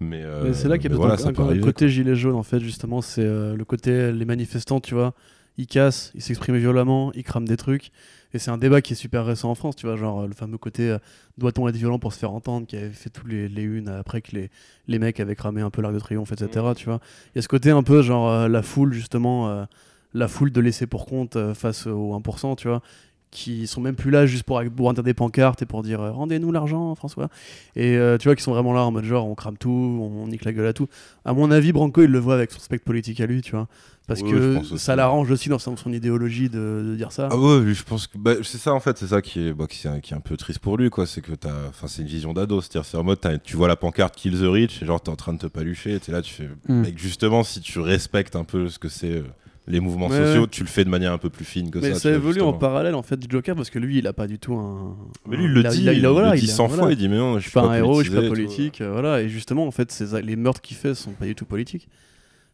Mais, 0.00 0.22
euh, 0.22 0.44
Mais 0.44 0.52
c'est 0.54 0.68
là 0.68 0.76
qu'il 0.78 0.90
y 0.90 0.94
a 0.94 0.96
voilà, 0.96 1.14
un- 1.14 1.60
côté 1.60 1.88
gilet 1.88 2.14
jaune 2.14 2.34
en 2.34 2.42
fait 2.42 2.60
justement 2.60 3.00
c'est 3.00 3.24
euh, 3.24 3.56
le 3.56 3.64
côté 3.64 4.12
les 4.12 4.24
manifestants 4.26 4.80
tu 4.80 4.94
vois 4.94 5.14
ils 5.56 5.66
cassent 5.66 6.12
ils 6.14 6.20
s'expriment 6.20 6.58
violemment 6.58 7.12
ils 7.14 7.22
crament 7.24 7.48
des 7.48 7.56
trucs. 7.56 7.90
Et 8.34 8.38
c'est 8.38 8.50
un 8.50 8.58
débat 8.58 8.82
qui 8.82 8.92
est 8.92 8.96
super 8.96 9.24
récent 9.24 9.48
en 9.50 9.54
France 9.54 9.74
tu 9.76 9.86
vois 9.86 9.96
genre 9.96 10.20
euh, 10.22 10.26
le 10.26 10.34
fameux 10.34 10.58
côté 10.58 10.90
euh, 10.90 10.98
doit-on 11.38 11.66
être 11.68 11.76
violent 11.76 11.98
pour 11.98 12.12
se 12.12 12.18
faire 12.18 12.32
entendre 12.32 12.66
qui 12.66 12.76
avait 12.76 12.90
fait 12.90 13.08
tous 13.08 13.26
les, 13.26 13.48
les 13.48 13.62
unes 13.62 13.88
après 13.88 14.20
que 14.20 14.32
les, 14.36 14.50
les 14.86 14.98
mecs 14.98 15.18
avaient 15.18 15.36
cramé 15.36 15.62
un 15.62 15.70
peu 15.70 15.80
l'arc 15.80 15.94
de 15.94 15.98
triomphe 16.00 16.32
etc 16.32 16.48
tu 16.76 16.84
vois. 16.86 17.00
Il 17.34 17.36
y 17.36 17.38
a 17.38 17.42
ce 17.42 17.48
côté 17.48 17.70
un 17.70 17.82
peu 17.82 18.02
genre 18.02 18.28
euh, 18.28 18.48
la 18.48 18.60
foule 18.62 18.92
justement 18.92 19.48
euh, 19.48 19.64
la 20.12 20.28
foule 20.28 20.50
de 20.52 20.60
laisser 20.60 20.86
pour 20.86 21.06
compte 21.06 21.36
euh, 21.36 21.54
face 21.54 21.86
aux 21.86 22.12
1% 22.20 22.56
tu 22.56 22.68
vois 22.68 22.82
qui 23.30 23.66
sont 23.66 23.80
même 23.80 23.96
plus 23.96 24.10
là 24.10 24.24
juste 24.24 24.44
pour 24.44 24.62
brandir 24.64 25.02
des 25.02 25.12
pancartes 25.14 25.60
et 25.62 25.66
pour 25.66 25.82
dire 25.82 26.00
euh, 26.00 26.10
rendez-nous 26.12 26.52
l'argent 26.52 26.94
François. 26.94 27.28
Et 27.74 27.96
euh, 27.96 28.16
tu 28.18 28.28
vois 28.28 28.36
qui 28.36 28.42
sont 28.42 28.52
vraiment 28.52 28.72
là 28.72 28.82
en 28.82 28.92
mode 28.92 29.04
genre 29.04 29.26
on 29.26 29.34
crame 29.34 29.58
tout 29.58 29.70
on 29.70 30.26
nique 30.28 30.44
la 30.44 30.52
gueule 30.52 30.66
à 30.66 30.72
tout. 30.72 30.88
À 31.24 31.32
mon 31.34 31.50
avis 31.50 31.72
Branco 31.72 32.02
il 32.02 32.10
le 32.10 32.18
voit 32.18 32.34
avec 32.34 32.50
son 32.52 32.60
spectre 32.60 32.84
politique 32.84 33.20
à 33.20 33.26
lui 33.26 33.42
tu 33.42 33.50
vois. 33.52 33.68
Parce 34.06 34.20
Oui, 34.22 34.30
que 34.30 34.62
ça 34.78 34.94
l'arrange 34.94 35.32
aussi 35.32 35.48
dans 35.48 35.58
son, 35.58 35.76
son 35.76 35.92
idéologie 35.92 36.48
de, 36.48 36.84
de 36.90 36.94
dire 36.94 37.10
ça. 37.10 37.28
Ah 37.32 37.36
ouais, 37.36 37.74
je 37.74 37.82
pense 37.82 38.06
que 38.06 38.16
bah, 38.16 38.34
c'est 38.44 38.56
ça 38.58 38.72
en 38.72 38.78
fait, 38.78 38.96
c'est 38.96 39.08
ça 39.08 39.20
qui 39.20 39.48
est, 39.48 39.52
bah, 39.52 39.66
qui, 39.68 39.84
est, 39.88 40.00
qui 40.00 40.14
est 40.14 40.16
un 40.16 40.20
peu 40.20 40.36
triste 40.36 40.60
pour 40.60 40.76
lui, 40.78 40.90
quoi. 40.90 41.06
C'est 41.08 41.20
que 41.22 41.32
t'as, 41.32 41.66
enfin, 41.70 41.88
c'est 41.88 42.02
une 42.02 42.08
vision 42.08 42.32
d'ado, 42.32 42.60
c'est-à-dire 42.60 42.84
c'est 42.84 42.96
en 42.96 43.02
mode, 43.02 43.18
tu 43.42 43.56
vois 43.56 43.66
la 43.66 43.74
pancarte 43.74 44.14
Kill 44.14 44.38
the 44.38 44.44
Rich, 44.44 44.80
et 44.80 44.86
genre 44.86 45.00
t'es 45.00 45.08
en 45.10 45.16
train 45.16 45.32
de 45.32 45.38
te 45.38 45.48
palucher, 45.48 45.94
et 45.94 45.98
t'es 45.98 46.12
là, 46.12 46.22
tu 46.22 46.32
fais, 46.32 46.48
Mm. 46.68 46.82
mec, 46.82 46.96
justement, 46.98 47.42
si 47.42 47.60
tu 47.60 47.80
respectes 47.80 48.36
un 48.36 48.44
peu 48.44 48.68
ce 48.68 48.78
que 48.78 48.88
c'est 48.88 49.10
euh, 49.10 49.24
les 49.68 49.80
mouvements 49.80 50.08
sociaux, 50.08 50.46
tu 50.46 50.62
le 50.62 50.68
fais 50.68 50.84
de 50.84 50.88
manière 50.90 51.12
un 51.12 51.18
peu 51.18 51.28
plus 51.30 51.44
fine 51.44 51.70
que 51.70 51.78
mais 51.80 51.92
ça. 51.94 51.98
ça, 52.00 52.10
évolue 52.12 52.40
en 52.40 52.52
parallèle 52.52 52.94
en 52.94 53.02
fait 53.02 53.16
du 53.16 53.26
Joker 53.28 53.56
parce 53.56 53.68
que 53.70 53.78
lui 53.80 53.98
il 53.98 54.06
a 54.06 54.12
pas 54.12 54.26
du 54.28 54.38
tout 54.38 54.54
un 54.54 54.96
Mais 55.28 55.36
lui, 55.36 55.44
il 55.46 55.50
le 55.52 55.62
dit, 55.64 55.78
il 55.80 55.84
le 55.86 55.92
dit 56.36 56.44
il 56.44 56.50
a- 56.50 56.54
100 56.54 56.66
voilà. 56.68 56.82
fois, 56.84 56.92
il 56.92 56.98
dit, 56.98 57.08
mais 57.08 57.16
non, 57.16 57.34
je 57.38 57.42
suis 57.44 57.50
pas 57.50 57.62
un 57.62 57.74
héros, 57.74 58.02
je 58.02 58.10
suis 58.10 58.20
pas 58.20 58.28
politique, 58.28 58.80
euh, 58.80 58.92
voilà. 58.92 59.22
Et 59.22 59.28
justement, 59.28 59.66
en 59.66 59.70
fait, 59.72 59.90
ces- 59.90 60.22
les 60.22 60.36
meurtres 60.36 60.60
qu'il 60.60 60.76
fait 60.76 60.94
sont 60.94 61.12
pas 61.12 61.24
du 61.26 61.34
tout 61.34 61.46
politiques. 61.46 61.88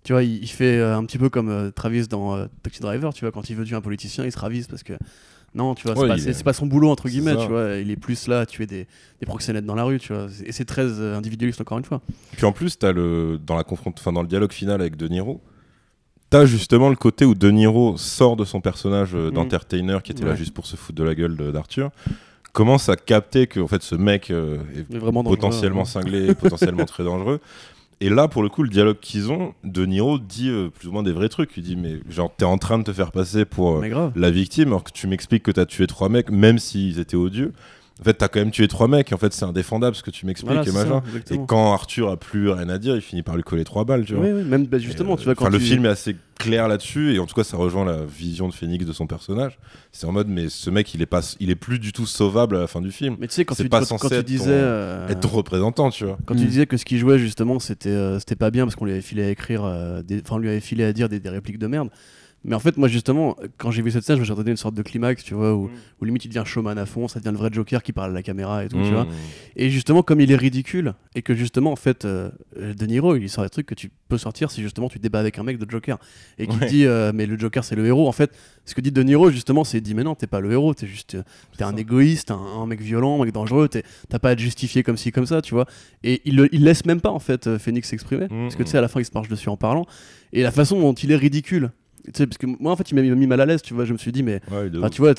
Tu 0.05 0.13
vois, 0.15 0.25
il, 0.25 0.43
il 0.43 0.49
fait 0.49 0.79
euh, 0.79 0.97
un 0.97 1.05
petit 1.05 1.19
peu 1.19 1.29
comme 1.29 1.49
euh, 1.49 1.71
Travis 1.71 2.09
dans 2.09 2.35
euh, 2.35 2.47
Taxi 2.63 2.81
Driver, 2.81 3.13
tu 3.15 3.25
vois, 3.25 3.31
quand 3.31 3.49
il 3.51 3.57
veut 3.57 3.65
tuer 3.65 3.77
un 3.77 3.81
politicien, 3.81 4.25
il 4.25 4.33
se 4.33 4.39
ravise 4.39 4.67
parce 4.67 4.83
que 4.83 4.95
non, 5.55 5.75
tu 5.75 5.87
vois, 5.87 5.95
c'est 5.95 6.01
Ouais, 6.03 6.09
pas, 6.09 6.19
c'est- 6.19 6.31
est- 6.31 6.33
c'est 6.33 6.43
pas 6.45 6.55
son 6.55 6.67
boulot 6.67 6.89
entre 6.89 7.09
guillemets, 7.11 7.37
tu 7.37 7.47
vois. 7.47 7.75
Il 7.77 7.91
est 7.91 7.97
plus 7.97 8.27
là 8.27 8.41
à 8.41 8.47
tuer 8.47 8.67
des, 8.67 8.87
des 9.21 9.27
proxénètes 9.27 9.67
dans 9.67 9.75
la 9.75 9.85
rue, 9.85 10.01
tu 10.01 10.15
vois. 10.15 10.27
Et 10.47 10.51
c'est 10.51 10.65
très 10.65 10.87
individualiste 11.15 11.61
encore 11.61 11.77
une 11.79 11.85
fois. 11.85 12.01
Puis 12.39 12.47
en 12.47 12.53
plus, 12.53 12.77
as 12.83 12.91
le, 12.93 13.39
dans, 13.45 13.55
la 13.55 13.63
confront- 13.65 13.93
enfin, 13.97 14.13
dans 14.13 14.23
le 14.23 14.29
dialogue 14.29 14.53
final 14.53 14.81
avec 14.81 14.97
De 14.97 15.07
Niro, 15.09 15.41
t'as 16.33 16.47
justement 16.47 16.89
le 16.89 16.97
côté 16.97 17.25
où 17.25 17.35
De 17.35 17.51
Niro 17.51 17.97
sort 17.97 18.37
de 18.37 18.45
son 18.45 18.61
personnage 18.61 19.11
euh, 19.15 19.31
Mm. 19.31 19.35
d'entertainer 19.35 20.03
qui 20.03 20.13
était 20.13 20.25
là 20.25 20.35
juste 20.35 20.55
pour 20.55 20.67
se 20.67 20.77
foutre 20.77 20.99
de 20.99 21.05
la 21.05 21.15
gueule 21.15 21.37
d'Arthur, 21.53 21.91
commence 22.53 22.89
à 22.89 22.97
capter 22.97 23.47
que 23.47 23.61
en 23.61 23.69
fait, 23.69 23.83
ce 23.83 23.95
mec 23.95 24.31
euh, 24.31 24.59
est 24.77 24.97
vraiment 24.97 25.23
potentiellement 25.23 25.83
hein. 25.83 25.85
cinglé, 25.85 26.35
potentiellement 26.35 26.85
très 26.85 27.05
dangereux? 27.05 27.41
Et 28.01 28.09
là, 28.09 28.27
pour 28.27 28.43
le 28.43 28.49
coup, 28.49 28.65
le 28.65 28.69
dialogue 28.69 28.99
qu'ils 29.01 29.31
ont, 29.31 29.55
De 29.63 29.87
Niro 29.87 30.19
dit 30.19 30.49
euh, 30.49 30.71
plus 30.71 30.89
ou 30.89 30.93
moins 30.93 31.05
des 31.05 31.13
vrais 31.13 31.29
trucs. 31.29 31.51
Il 31.57 31.63
dit, 31.63 31.77
mais 31.77 32.01
genre, 32.11 32.35
t'es 32.37 32.45
en 32.45 32.59
train 32.59 32.79
de 32.79 32.83
te 32.83 32.93
faire 32.93 33.13
passer 33.13 33.45
pour 33.45 33.77
euh, 33.77 34.11
la 34.17 34.31
victime, 34.33 34.69
alors 34.69 34.83
que 34.83 34.91
tu 34.91 35.07
m'expliques 35.07 35.45
que 35.45 35.53
t'as 35.53 35.67
tué 35.67 35.87
trois 35.87 36.09
mecs, 36.09 36.31
même 36.31 36.59
s'ils 36.59 36.99
étaient 36.99 37.17
odieux. 37.17 37.53
En 38.03 38.05
fait, 38.05 38.15
t'as 38.15 38.27
quand 38.27 38.41
même 38.41 38.51
tué 38.51 38.67
trois 38.67 38.89
mecs, 38.89 39.13
et 39.13 39.15
en 39.15 39.19
fait, 39.19 39.33
c'est 39.33 39.45
indéfendable 39.45 39.95
ce 39.95 40.03
que 40.03 40.11
tu 40.11 40.27
m'expliques 40.27 40.51
Voilà, 40.53 40.63
et 40.69 40.73
ça, 40.73 40.85
machin. 40.85 41.03
Et 41.31 41.39
quand 41.47 41.73
Arthur 41.73 42.11
a 42.11 42.17
plus 42.17 42.51
rien 42.51 42.69
à 42.69 42.79
dire, 42.79 42.97
il 42.97 43.01
finit 43.01 43.23
par 43.23 43.37
lui 43.37 43.45
coller 43.45 43.63
trois 43.63 43.85
balles, 43.85 44.05
tu 44.05 44.15
vois. 44.15 44.25
Oui, 44.25 44.33
oui, 44.33 44.43
même 44.43 44.67
bah, 44.67 44.79
justement, 44.79 45.15
Et, 45.15 45.19
tu 45.19 45.25
vois, 45.25 45.33
euh, 45.33 45.37
quand 45.37 45.49
le 45.49 45.61
film 45.61 45.87
est 45.87 45.91
assez 45.91 46.17
clair 46.37 46.67
là-dessus, 46.67 47.15
et 47.15 47.21
en 47.21 47.27
tout 47.27 47.37
cas, 47.37 47.45
ça 47.45 47.57
rejoint 47.57 47.85
la 47.85 47.99
vision 48.05 48.49
de 48.49 48.53
Phoenix 48.55 48.85
de 48.85 48.93
son 48.93 49.07
personnage. 49.07 49.57
C'est 49.93 50.07
en 50.07 50.13
mode, 50.13 50.27
mais 50.27 50.49
ce 50.49 50.69
mec, 50.69 50.93
il 50.95 51.01
est, 51.01 51.07
pas, 51.07 51.21
il 51.39 51.49
est 51.51 51.55
plus 51.55 51.79
du 51.79 51.93
tout 51.93 52.07
sauvable 52.07 52.57
à 52.57 52.61
la 52.61 52.67
fin 52.67 52.81
du 52.81 52.91
film. 52.91 53.15
Mais 53.21 53.29
tu 53.29 53.35
sais, 53.35 53.45
quand 53.45 53.55
c'est 53.55 53.63
tu, 53.63 53.69
pas 53.69 53.79
quand, 53.79 53.85
censé 53.87 54.03
quand 54.03 54.09
tu 54.09 54.15
être 54.17 54.27
disais. 54.27 54.45
ton- 54.47 54.51
euh, 54.51 55.09
Être 55.09 55.21
ton 55.21 55.29
représentant, 55.29 55.91
tu 55.91 56.05
vois. 56.05 56.19
Quand 56.27 56.35
Mm. 56.35 56.39
tu 56.39 56.45
disais 56.47 56.67
que 56.67 56.77
ce 56.77 56.85
qu'il 56.85 56.99
jouait 56.99 57.21
justement 57.21 57.61
c'était 57.61 57.89
euh, 57.91 58.19
c'était 58.19 58.35
pas 58.35 58.51
bien 58.51 58.65
parce 58.65 58.75
qu'on 58.75 58.85
lui 58.87 58.93
avait 58.93 59.01
filé 59.01 59.23
à 59.23 59.31
écrire 59.31 59.63
enfin 60.25 60.39
lui 60.41 60.49
avait 60.49 60.61
filé 60.61 60.83
à 60.85 60.93
dire 60.93 61.09
des, 61.09 61.21
des 61.21 61.29
répliques 61.29 61.59
de 61.59 61.67
merde 61.69 61.89
mais 62.45 62.55
en 62.55 62.59
fait 62.59 62.77
moi 62.77 62.89
justement 62.89 63.37
quand 63.57 63.71
j'ai 63.71 63.83
vu 63.83 63.91
cette 63.91 64.05
scène 64.05 64.17
je 64.17 64.21
me 64.21 64.25
suis 64.25 64.33
retrouvé 64.33 64.51
une 64.51 64.57
sorte 64.57 64.75
de 64.75 64.83
climax 64.83 65.23
tu 65.23 65.35
vois 65.35 65.55
où, 65.55 65.71
où 66.01 66.05
limite 66.05 66.25
il 66.25 66.29
devient 66.29 66.43
showman 66.45 66.77
à 66.79 66.87
fond 66.87 67.07
ça 67.09 67.21
devient 67.21 67.31
le 67.33 67.37
vrai 67.39 67.51
Joker 67.53 67.83
qui 67.83 67.93
parle 67.93 68.11
à 68.11 68.15
la 68.15 68.23
caméra 68.23 68.65
et 68.65 68.69
tout 68.69 68.83
tu 68.83 68.91
vois. 68.91 69.07
Et 69.57 69.71
justement 69.71 70.03
comme 70.03 70.21
il 70.21 70.31
est 70.33 70.37
ridicule 70.37 70.95
et 71.15 71.23
que 71.23 71.35
justement 71.35 71.73
en 71.73 71.77
fait 71.77 72.05
euh, 72.05 72.31
De 72.57 72.87
Niro 72.87 73.17
il 73.17 73.29
sort 73.31 73.45
des 73.45 73.51
trucs 73.51 73.67
que 73.67 73.75
tu 73.75 73.91
peux 74.09 74.19
sortir 74.19 74.51
si 74.51 74.61
justement 74.63 74.89
tu 74.89 74.99
débats 74.99 75.21
avec 75.21 75.39
un 75.39 75.43
mec 75.43 75.59
de 75.59 75.71
Joker. 75.71 75.99
Et 76.39 76.47
qui 76.47 76.57
Ouais. 76.59 76.67
dit 76.67 76.85
euh, 76.87 77.13
mais 77.15 77.27
le 77.27 77.39
Joker 77.39 77.65
c'est 77.65 77.77
le 77.77 77.87
héros 77.87 78.09
en 78.09 78.13
fait 78.13 78.33
ce 78.65 78.75
que 78.75 78.81
dit 78.81 78.93
De 78.93 79.03
Niro 79.03 79.31
justement 79.31 79.65
c'est 79.65 79.81
dit 79.81 79.95
mais 79.95 80.05
non 80.05 80.15
t'es 80.15 80.27
pas 80.27 80.41
le 80.41 80.51
héros 80.53 80.75
t'es 80.75 80.87
juste 80.87 81.15
euh, 81.15 81.23
t'es 81.57 81.65
un 81.65 81.77
égoïste 81.77 82.31
un, 82.31 82.37
un 82.37 82.67
mec 82.67 82.81
violent 82.81 83.21
un 83.21 83.25
mec 83.25 83.33
dangereux 83.35 83.69
t'as 83.69 84.19
pas 84.19 84.31
à 84.31 84.37
te 84.37 84.41
justifier 84.41 84.83
comme 84.83 84.97
ci 84.97 85.13
comme 85.13 85.27
ça 85.27 85.43
tu 85.43 85.55
vois. 85.55 85.67
Et 86.03 86.21
il, 86.25 86.37
le- 86.37 86.53
il 86.55 86.65
laisse 86.65 86.85
même 86.87 87.01
pas 87.01 87.11
en 87.11 87.19
fait 87.21 87.47
euh, 87.47 87.59
Phoenix 87.59 87.89
s'exprimer 87.89 88.27
Mm, 88.27 88.43
parce 88.43 88.57
que 88.57 88.63
mm. 88.63 88.65
tu 88.67 88.71
sais 88.73 88.79
à 88.79 88.81
la 88.81 88.89
fin 88.89 89.01
il 89.01 89.05
se 89.05 89.11
marche 89.15 89.29
dessus 89.29 89.49
en 89.49 89.57
parlant. 89.57 89.87
Et 90.33 90.43
la 90.43 90.51
façon 90.51 90.81
dont 90.81 90.93
il 90.95 91.11
est 91.13 91.17
ridicule 91.17 91.71
tu 92.05 92.11
sais 92.15 92.27
parce 92.27 92.39
que 92.39 92.47
moi 92.47 92.73
en 92.73 92.77
fait 92.77 92.91
il 92.91 92.95
m'a 92.95 93.03
mis 93.03 93.27
mal 93.27 93.41
à 93.41 93.47
l'aise 93.47 93.63
tu 93.63 93.75
vois 93.75 93.85
je 93.85 93.93
me 93.93 93.99
suis 93.99 94.11
dit 94.13 94.23
mais 94.23 94.41
Ouais, 94.51 94.69
tu 94.91 95.01
vois, 95.01 95.15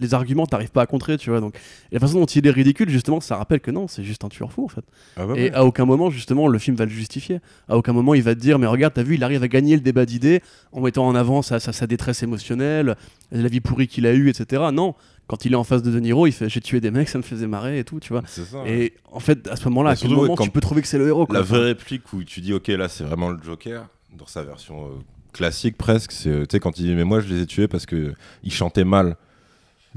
les 0.00 0.14
arguments, 0.14 0.46
t'arrives 0.46 0.70
pas 0.70 0.82
à 0.82 0.86
contrer, 0.86 1.18
tu 1.18 1.30
vois. 1.30 1.40
Donc, 1.40 1.56
et 1.90 1.94
la 1.94 2.00
façon 2.00 2.20
dont 2.20 2.26
il 2.26 2.46
est 2.46 2.50
ridicule, 2.50 2.88
justement, 2.88 3.20
ça 3.20 3.36
rappelle 3.36 3.60
que 3.60 3.70
non, 3.70 3.88
c'est 3.88 4.02
juste 4.04 4.24
un 4.24 4.28
tueur 4.28 4.52
fou, 4.52 4.64
en 4.64 4.68
fait. 4.68 4.84
Ah 5.16 5.26
ouais, 5.26 5.38
et 5.38 5.42
ouais. 5.50 5.54
à 5.54 5.64
aucun 5.64 5.84
moment, 5.84 6.10
justement, 6.10 6.48
le 6.48 6.58
film 6.58 6.76
va 6.76 6.84
le 6.84 6.90
justifier. 6.90 7.40
À 7.68 7.76
aucun 7.76 7.92
moment, 7.92 8.14
il 8.14 8.22
va 8.22 8.34
te 8.34 8.40
dire, 8.40 8.58
mais 8.58 8.66
regarde, 8.66 8.94
t'as 8.94 9.02
vu, 9.02 9.14
il 9.16 9.24
arrive 9.24 9.42
à 9.42 9.48
gagner 9.48 9.74
le 9.74 9.82
débat 9.82 10.06
d'idées 10.06 10.40
en 10.72 10.80
mettant 10.80 11.06
en 11.06 11.14
avant 11.14 11.42
sa, 11.42 11.60
sa, 11.60 11.72
sa 11.72 11.86
détresse 11.86 12.22
émotionnelle, 12.22 12.96
la 13.30 13.48
vie 13.48 13.60
pourrie 13.60 13.88
qu'il 13.88 14.06
a 14.06 14.12
eue, 14.14 14.28
etc. 14.30 14.62
Non, 14.72 14.94
Quand 15.26 15.44
il 15.44 15.52
est 15.52 15.56
en 15.56 15.64
face 15.64 15.82
de 15.82 15.90
De 15.90 15.98
Niro, 16.00 16.26
il 16.26 16.32
fait 16.32 16.48
j'ai 16.48 16.60
tué 16.60 16.80
des 16.80 16.90
mecs, 16.90 17.08
ça 17.08 17.18
me 17.18 17.22
faisait 17.22 17.46
marrer 17.46 17.78
et 17.78 17.84
tout, 17.84 18.00
tu 18.00 18.12
vois. 18.12 18.22
Ça. 18.26 18.42
Et 18.66 18.94
en 19.10 19.20
fait, 19.20 19.46
à 19.48 19.56
ce 19.56 19.64
moment-là, 19.68 19.90
Bah, 19.90 19.92
à 19.94 19.96
quel 19.96 20.10
moment 20.10 20.34
quand- 20.34 20.44
tu 20.44 20.50
peux 20.50 20.60
trouver 20.60 20.82
que 20.82 20.88
c'est 20.88 20.98
le 20.98 21.08
héros 21.08 21.26
quoi. 21.26 21.34
La 21.36 21.42
vraie 21.42 21.64
réplique 21.64 22.12
où 22.12 22.22
tu 22.24 22.40
dis 22.40 22.52
ok 22.52 22.68
là 22.68 22.88
c'est 22.88 23.04
vraiment 23.04 23.30
le 23.30 23.38
Joker 23.42 23.88
dans 24.16 24.26
sa 24.26 24.42
version 24.42 24.86
euh, 24.86 24.88
classique 25.32 25.76
presque 25.78 26.12
c'est 26.12 26.28
euh, 26.30 26.40
tu 26.42 26.48
sais 26.56 26.60
quand 26.60 26.78
il 26.78 26.84
dit 26.86 26.94
mais 26.94 27.04
moi 27.04 27.20
je 27.20 27.32
les 27.32 27.42
ai 27.42 27.46
tués 27.46 27.68
parce 27.68 27.86
que 27.86 28.12
ils 28.44 28.52
chantaient 28.52 28.84
mal 28.84 29.16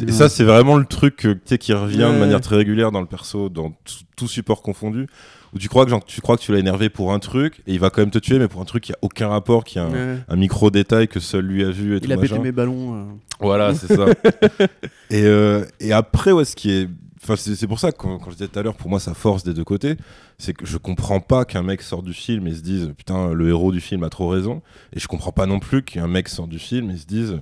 et 0.02 0.06
Ouais. 0.06 0.12
ça 0.12 0.28
c'est 0.30 0.44
vraiment 0.44 0.76
le 0.78 0.86
truc 0.86 1.26
euh, 1.26 1.36
tu 1.36 1.42
sais 1.46 1.58
qui 1.58 1.74
revient 1.74 2.04
Ouais. 2.04 2.14
de 2.14 2.20
manière 2.20 2.42
très 2.42 2.56
régulière 2.58 2.92
dans 2.92 3.00
le 3.02 3.06
perso 3.08 3.50
dans 3.50 3.74
tout, 4.16 4.28
support 4.28 4.62
confondu 4.62 5.08
où 5.54 5.58
tu 5.60 5.70
crois 5.70 5.86
que 5.86 5.92
genre, 5.92 6.04
tu 6.04 6.20
crois 6.20 6.36
que 6.36 6.42
tu 6.42 6.52
l'as 6.52 6.60
énervé 6.60 6.90
pour 6.90 7.14
un 7.14 7.20
truc 7.20 7.62
et 7.68 7.74
il 7.74 7.80
va 7.80 7.90
quand 7.90 8.02
même 8.02 8.12
te 8.12 8.20
tuer 8.20 8.40
mais 8.40 8.48
pour 8.50 8.60
un 8.62 8.66
truc 8.66 8.84
qui 8.84 8.92
a 8.92 8.98
aucun 9.02 9.28
rapport 9.30 9.64
qui 9.64 9.80
a 9.80 9.84
un, 9.86 9.92
Ouais. 9.92 10.18
un 10.28 10.36
micro 10.36 10.70
détail 10.70 11.08
que 11.08 11.20
seul 11.22 11.46
lui 11.46 11.64
a 11.64 11.70
vu 11.70 11.96
et 11.96 12.00
tout 12.02 12.08
Il 12.08 12.14
a 12.14 12.18
pété 12.18 12.40
mes 12.40 12.52
ballons. 12.52 12.96
euh. 12.96 13.04
Voilà, 13.40 13.74
c'est 13.74 13.88
ça. 13.94 14.06
et, 15.10 15.24
euh, 15.26 15.64
et 15.80 15.92
après, 15.94 16.32
ouais, 16.32 16.46
ce 16.46 16.56
qui 16.56 16.72
est. 16.72 16.90
Enfin, 17.28 17.36
c'est 17.36 17.68
pour 17.68 17.80
ça 17.80 17.92
que 17.92 17.98
quand, 17.98 18.20
quand 18.20 18.30
je 18.30 18.36
disais 18.36 18.48
tout 18.48 18.60
à 18.60 18.62
l'heure, 18.62 18.76
pour 18.76 18.90
moi, 18.90 19.00
ça 19.00 19.16
force 19.16 19.44
des 19.44 19.54
deux 19.54 19.64
côtés. 19.64 19.96
C'est 20.38 20.54
que 20.54 20.66
je 20.66 20.78
comprends 20.78 21.20
pas 21.20 21.44
qu'un 21.44 21.64
mec 21.64 21.82
sorte 21.82 22.06
du 22.06 22.14
film 22.14 22.46
et 22.48 22.54
se 22.54 22.62
dise 22.62 22.94
putain, 22.96 23.34
le 23.34 23.50
héros 23.50 23.72
du 23.72 23.82
film 23.82 24.04
a 24.04 24.10
trop 24.10 24.28
raison. 24.28 24.62
Et 24.94 25.00
je 25.00 25.08
comprends 25.08 25.32
pas 25.32 25.48
non 25.48 25.60
plus 25.60 25.82
qu'un 25.82 26.08
mec 26.08 26.30
sorte 26.30 26.50
du 26.50 26.60
film 26.60 26.92
et 26.92 26.98
se 26.98 27.08
dise 27.08 27.42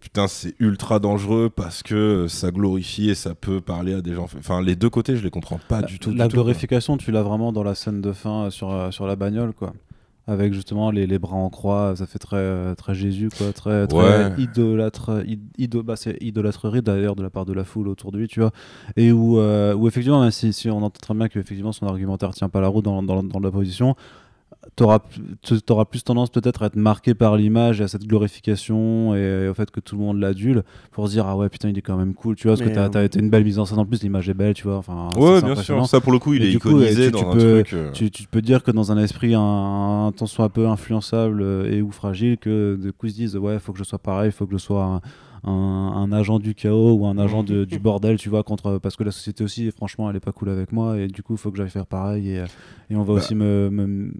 putain, 0.00 0.28
c'est 0.28 0.54
ultra 0.58 0.98
dangereux 0.98 1.50
parce 1.54 1.82
que 1.82 2.26
ça 2.26 2.50
glorifie 2.50 3.10
et 3.10 3.14
ça 3.14 3.34
peut 3.34 3.60
parler 3.60 3.94
à 3.94 4.00
des 4.00 4.14
gens. 4.14 4.24
Enfin, 4.36 4.60
les 4.60 4.76
deux 4.76 4.90
côtés, 4.90 5.16
je 5.16 5.22
les 5.22 5.30
comprends 5.30 5.60
pas 5.68 5.82
du 5.82 5.98
tout. 5.98 6.10
La 6.10 6.24
du 6.24 6.30
tout, 6.30 6.36
quoi. 6.36 6.44
glorification, 6.44 6.96
tu 6.96 7.12
l'as 7.12 7.22
vraiment 7.22 7.52
dans 7.52 7.62
la 7.62 7.74
scène 7.74 8.00
de 8.00 8.12
fin 8.12 8.46
euh, 8.46 8.50
sur, 8.50 8.72
euh, 8.72 8.90
sur 8.90 9.06
la 9.06 9.14
bagnole, 9.14 9.52
quoi. 9.52 9.72
Avec 10.28 10.52
justement 10.52 10.92
les, 10.92 11.08
les 11.08 11.18
bras 11.18 11.34
en 11.34 11.50
croix, 11.50 11.94
ça 11.96 12.06
fait 12.06 12.20
très, 12.20 12.76
très 12.76 12.94
Jésus, 12.94 13.28
quoi. 13.36 13.52
Très, 13.52 13.88
très 13.88 13.98
Ouais. 13.98 14.32
idolâtre, 14.38 15.24
id- 15.26 15.40
ido- 15.58 15.82
bah, 15.82 15.96
c'est 15.96 16.16
idolâtrerie 16.22 16.80
d'ailleurs 16.80 17.16
de 17.16 17.24
la 17.24 17.30
part 17.30 17.44
de 17.44 17.52
la 17.52 17.64
foule 17.64 17.88
autour 17.88 18.12
de 18.12 18.18
lui, 18.18 18.28
tu 18.28 18.38
vois. 18.38 18.52
Et 18.96 19.10
où, 19.10 19.38
euh, 19.40 19.74
où 19.74 19.88
effectivement, 19.88 20.30
si, 20.30 20.52
si 20.52 20.70
on 20.70 20.76
entend 20.78 21.00
très 21.00 21.14
bien 21.14 21.28
que 21.28 21.40
effectivement 21.40 21.72
son 21.72 21.86
argumentaire 21.86 22.30
tient 22.34 22.48
pas 22.48 22.60
la 22.60 22.68
route 22.68 22.84
dans, 22.84 23.02
dans, 23.02 23.24
dans 23.24 23.40
la 23.40 23.50
position, 23.50 23.96
t'auras 24.76 25.00
tu 25.42 25.54
auras 25.70 25.84
plus 25.84 26.04
tendance 26.04 26.30
peut-être 26.30 26.62
à 26.62 26.66
être 26.66 26.76
marqué 26.76 27.14
par 27.14 27.36
l'image 27.36 27.80
et 27.80 27.84
à 27.84 27.88
cette 27.88 28.06
glorification 28.06 29.14
et, 29.14 29.48
au 29.48 29.54
fait 29.54 29.70
que 29.70 29.80
tout 29.80 29.96
le 29.96 30.02
monde 30.02 30.20
l'adule 30.20 30.62
pour 30.92 31.06
se 31.08 31.12
dire 31.12 31.26
ah 31.26 31.36
ouais 31.36 31.48
putain 31.48 31.68
il 31.68 31.78
est 31.78 31.82
quand 31.82 31.96
même 31.96 32.14
cool 32.14 32.36
tu 32.36 32.46
vois 32.46 32.56
parce 32.56 32.62
Mais, 32.66 32.70
que 32.70 32.74
t'as 32.76 32.84
euh, 32.86 32.88
t'as 32.88 33.04
été 33.04 33.18
une 33.18 33.28
belle 33.30 33.44
mise 33.44 33.58
en 33.58 33.64
scène 33.66 33.78
en 33.78 33.84
plus 33.86 34.02
l'image 34.02 34.28
est 34.28 34.34
belle 34.34 34.54
tu 34.54 34.64
vois 34.64 34.76
enfin 34.76 35.08
Ouais, 35.16 35.42
bien 35.42 35.54
sûr. 35.56 35.84
Ça, 35.86 36.00
pour 36.00 36.12
le 36.12 36.18
coup, 36.18 36.34
il 36.34 36.42
Et 36.44 36.52
est 36.54 36.58
coup, 36.58 36.68
iconisé 36.70 37.06
tu- 37.06 37.10
dans 37.12 37.18
tu 37.18 37.24
un 37.26 37.32
peux- 37.32 37.62
truc. 37.64 37.72
euh, 37.74 37.90
tu, 37.92 38.10
tu 38.10 38.26
peux 38.28 38.40
dire 38.42 38.62
que 38.62 38.70
dans 38.70 38.92
un 38.92 38.98
esprit 38.98 39.34
un, 39.34 40.06
un 40.06 40.12
tant 40.12 40.26
soit 40.26 40.44
un 40.46 40.48
peu 40.48 40.66
influençable 40.68 41.42
euh, 41.42 41.70
et 41.70 41.82
ou 41.82 41.90
fragile 41.90 42.38
que 42.38 42.78
de 42.80 42.90
coup 42.90 43.06
ils 43.06 43.10
se 43.12 43.16
disent 43.16 43.36
ouais 43.36 43.58
faut 43.58 43.72
que 43.72 43.78
je 43.78 43.84
sois 43.84 43.98
pareil 43.98 44.30
faut 44.32 44.46
que 44.46 44.52
je 44.52 44.58
sois 44.58 44.84
un, 44.84 45.00
un- 45.44 45.50
un 45.50 46.12
agent 46.12 46.38
du 46.38 46.54
chaos 46.54 46.92
ou 46.94 47.06
un 47.06 47.18
agent 47.18 47.42
de- 47.42 47.64
du 47.64 47.78
bordel 47.80 48.16
tu 48.18 48.28
vois 48.28 48.42
contre 48.44 48.78
parce 48.78 48.96
que 48.96 49.02
la 49.04 49.10
société 49.10 49.42
aussi 49.42 49.70
franchement 49.72 50.08
elle 50.08 50.16
est 50.16 50.20
pas 50.20 50.32
cool 50.32 50.50
avec 50.50 50.70
moi 50.72 50.98
et 50.98 51.08
du 51.08 51.22
coup 51.22 51.36
faut 51.36 51.50
que 51.50 51.56
j'aille 51.56 51.70
faire 51.70 51.86
pareil 51.86 52.28
et, 52.30 52.44
et 52.90 52.96
on 52.96 53.02
va 53.02 53.14
Bah, 53.14 53.20
aussi 53.20 53.34
me 53.34 53.68
me- 53.70 53.86
me- 53.86 54.12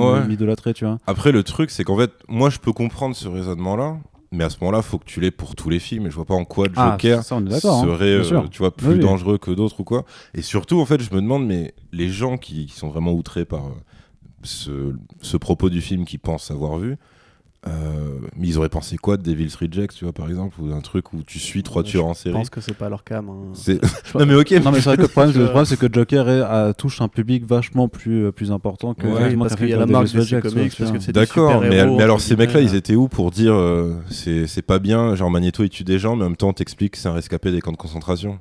ouais. 0.00 0.26
m'idolâtrer 0.26 0.74
tu 0.74 0.84
vois 0.84 0.98
Après, 1.06 1.32
le 1.32 1.42
truc, 1.42 1.70
c'est 1.70 1.82
qu'en 1.84 1.96
fait, 1.96 2.12
moi, 2.28 2.50
je 2.50 2.58
peux 2.58 2.72
comprendre 2.72 3.16
ce 3.16 3.26
raisonnement-là, 3.26 3.98
mais 4.30 4.44
à 4.44 4.50
ce 4.50 4.58
moment-là, 4.60 4.82
faut 4.82 4.98
que 4.98 5.04
tu 5.06 5.20
l'aies 5.20 5.30
pour 5.30 5.56
tous 5.56 5.70
les 5.70 5.78
films. 5.78 6.06
Et 6.06 6.10
je 6.10 6.14
vois 6.16 6.26
pas 6.26 6.34
en 6.34 6.44
quoi 6.44 6.66
Joker 6.66 7.18
Ah, 7.20 7.22
ça 7.22 7.40
d'accord 7.40 7.78
hein, 7.78 7.82
serait, 7.84 8.04
euh, 8.04 8.42
tu 8.50 8.58
vois, 8.58 8.70
plus 8.76 8.86
Oui, 8.88 8.94
oui. 8.96 9.00
dangereux 9.00 9.38
que 9.38 9.50
d'autres 9.50 9.80
ou 9.80 9.84
quoi. 9.84 10.04
Et 10.34 10.42
surtout, 10.42 10.78
en 10.78 10.84
fait, 10.84 11.00
je 11.02 11.12
me 11.14 11.20
demande, 11.22 11.46
mais 11.46 11.72
les 11.92 12.08
gens 12.10 12.36
qui, 12.36 12.66
qui 12.66 12.74
sont 12.76 12.88
vraiment 12.90 13.12
outrés 13.14 13.46
par 13.46 13.66
euh, 13.66 13.70
ce, 14.42 14.94
ce 15.22 15.36
propos 15.38 15.70
du 15.70 15.80
film 15.80 16.04
qu'ils 16.04 16.20
pensent 16.20 16.50
avoir 16.50 16.76
vu. 16.78 16.96
euh, 17.66 17.97
mais 18.38 18.46
ils 18.48 18.58
auraient 18.58 18.68
pensé 18.68 18.96
quoi 18.96 19.16
de 19.16 19.22
Devil's 19.22 19.54
Rejects, 19.56 19.94
tu 19.94 20.04
vois, 20.04 20.12
par 20.12 20.28
exemple, 20.28 20.60
ou 20.60 20.68
d'un 20.68 20.80
truc 20.80 21.12
où 21.12 21.22
tu 21.26 21.38
suis 21.38 21.62
trois 21.62 21.82
Je 21.82 21.88
tueurs 21.90 22.06
en 22.06 22.14
Je 22.14 22.18
série 22.20 22.34
pense 22.34 22.50
que 22.50 22.60
c'est 22.60 22.74
pas 22.76 22.88
leur 22.88 23.04
cam. 23.04 23.28
hein. 23.28 23.52
Je- 23.66 23.72
Non, 24.18 24.26
mais 24.26 24.34
ok, 24.34 24.50
non 24.64 24.70
mais 24.70 24.78
c'est 24.80 24.84
vrai 24.90 24.96
que 24.96 25.02
le 25.02 25.08
problème, 25.08 25.32
Je- 25.34 25.38
le 25.40 25.44
problème, 25.46 25.64
c'est 25.64 25.78
que 25.78 25.92
Joker 25.92 26.28
est- 26.28 26.74
touche 26.74 27.00
un 27.00 27.08
public 27.08 27.44
vachement 27.46 27.88
plus 27.88 28.26
euh, 28.26 28.32
plus 28.32 28.52
important 28.52 28.94
que 28.94 29.06
Ouais, 29.06 29.36
parce 29.36 29.56
qu'il 29.56 29.68
y 29.68 29.72
a 29.74 29.76
la 29.78 29.86
marque 29.86 30.06
Comics, 30.08 30.70
tu 30.72 30.78
parce 30.78 30.90
vois. 30.90 30.98
que 30.98 31.04
c'est 31.04 31.12
des 31.12 31.20
D'accord, 31.20 31.60
mais, 31.62 31.80
alors 31.80 32.20
ces 32.20 32.36
mecs-là, 32.36 32.60
guillemets. 32.60 32.72
ils 32.72 32.76
étaient 32.76 32.94
où 32.94 33.08
pour 33.08 33.30
dire 33.30 33.52
euh, 33.54 33.94
c'est 34.10 34.46
c'est 34.46 34.62
pas 34.62 34.78
bien, 34.78 35.14
genre 35.14 35.30
Magneto 35.30 35.64
il 35.64 35.70
tue 35.70 35.84
des 35.84 35.98
gens, 35.98 36.16
mais 36.16 36.24
en 36.24 36.28
même 36.28 36.36
temps 36.36 36.48
on 36.48 36.52
t'explique 36.52 36.92
que 36.92 36.98
c'est 36.98 37.08
un 37.08 37.12
rescapé 37.14 37.50
des 37.52 37.60
camps 37.60 37.72
de 37.72 37.76
concentration. 37.76 38.38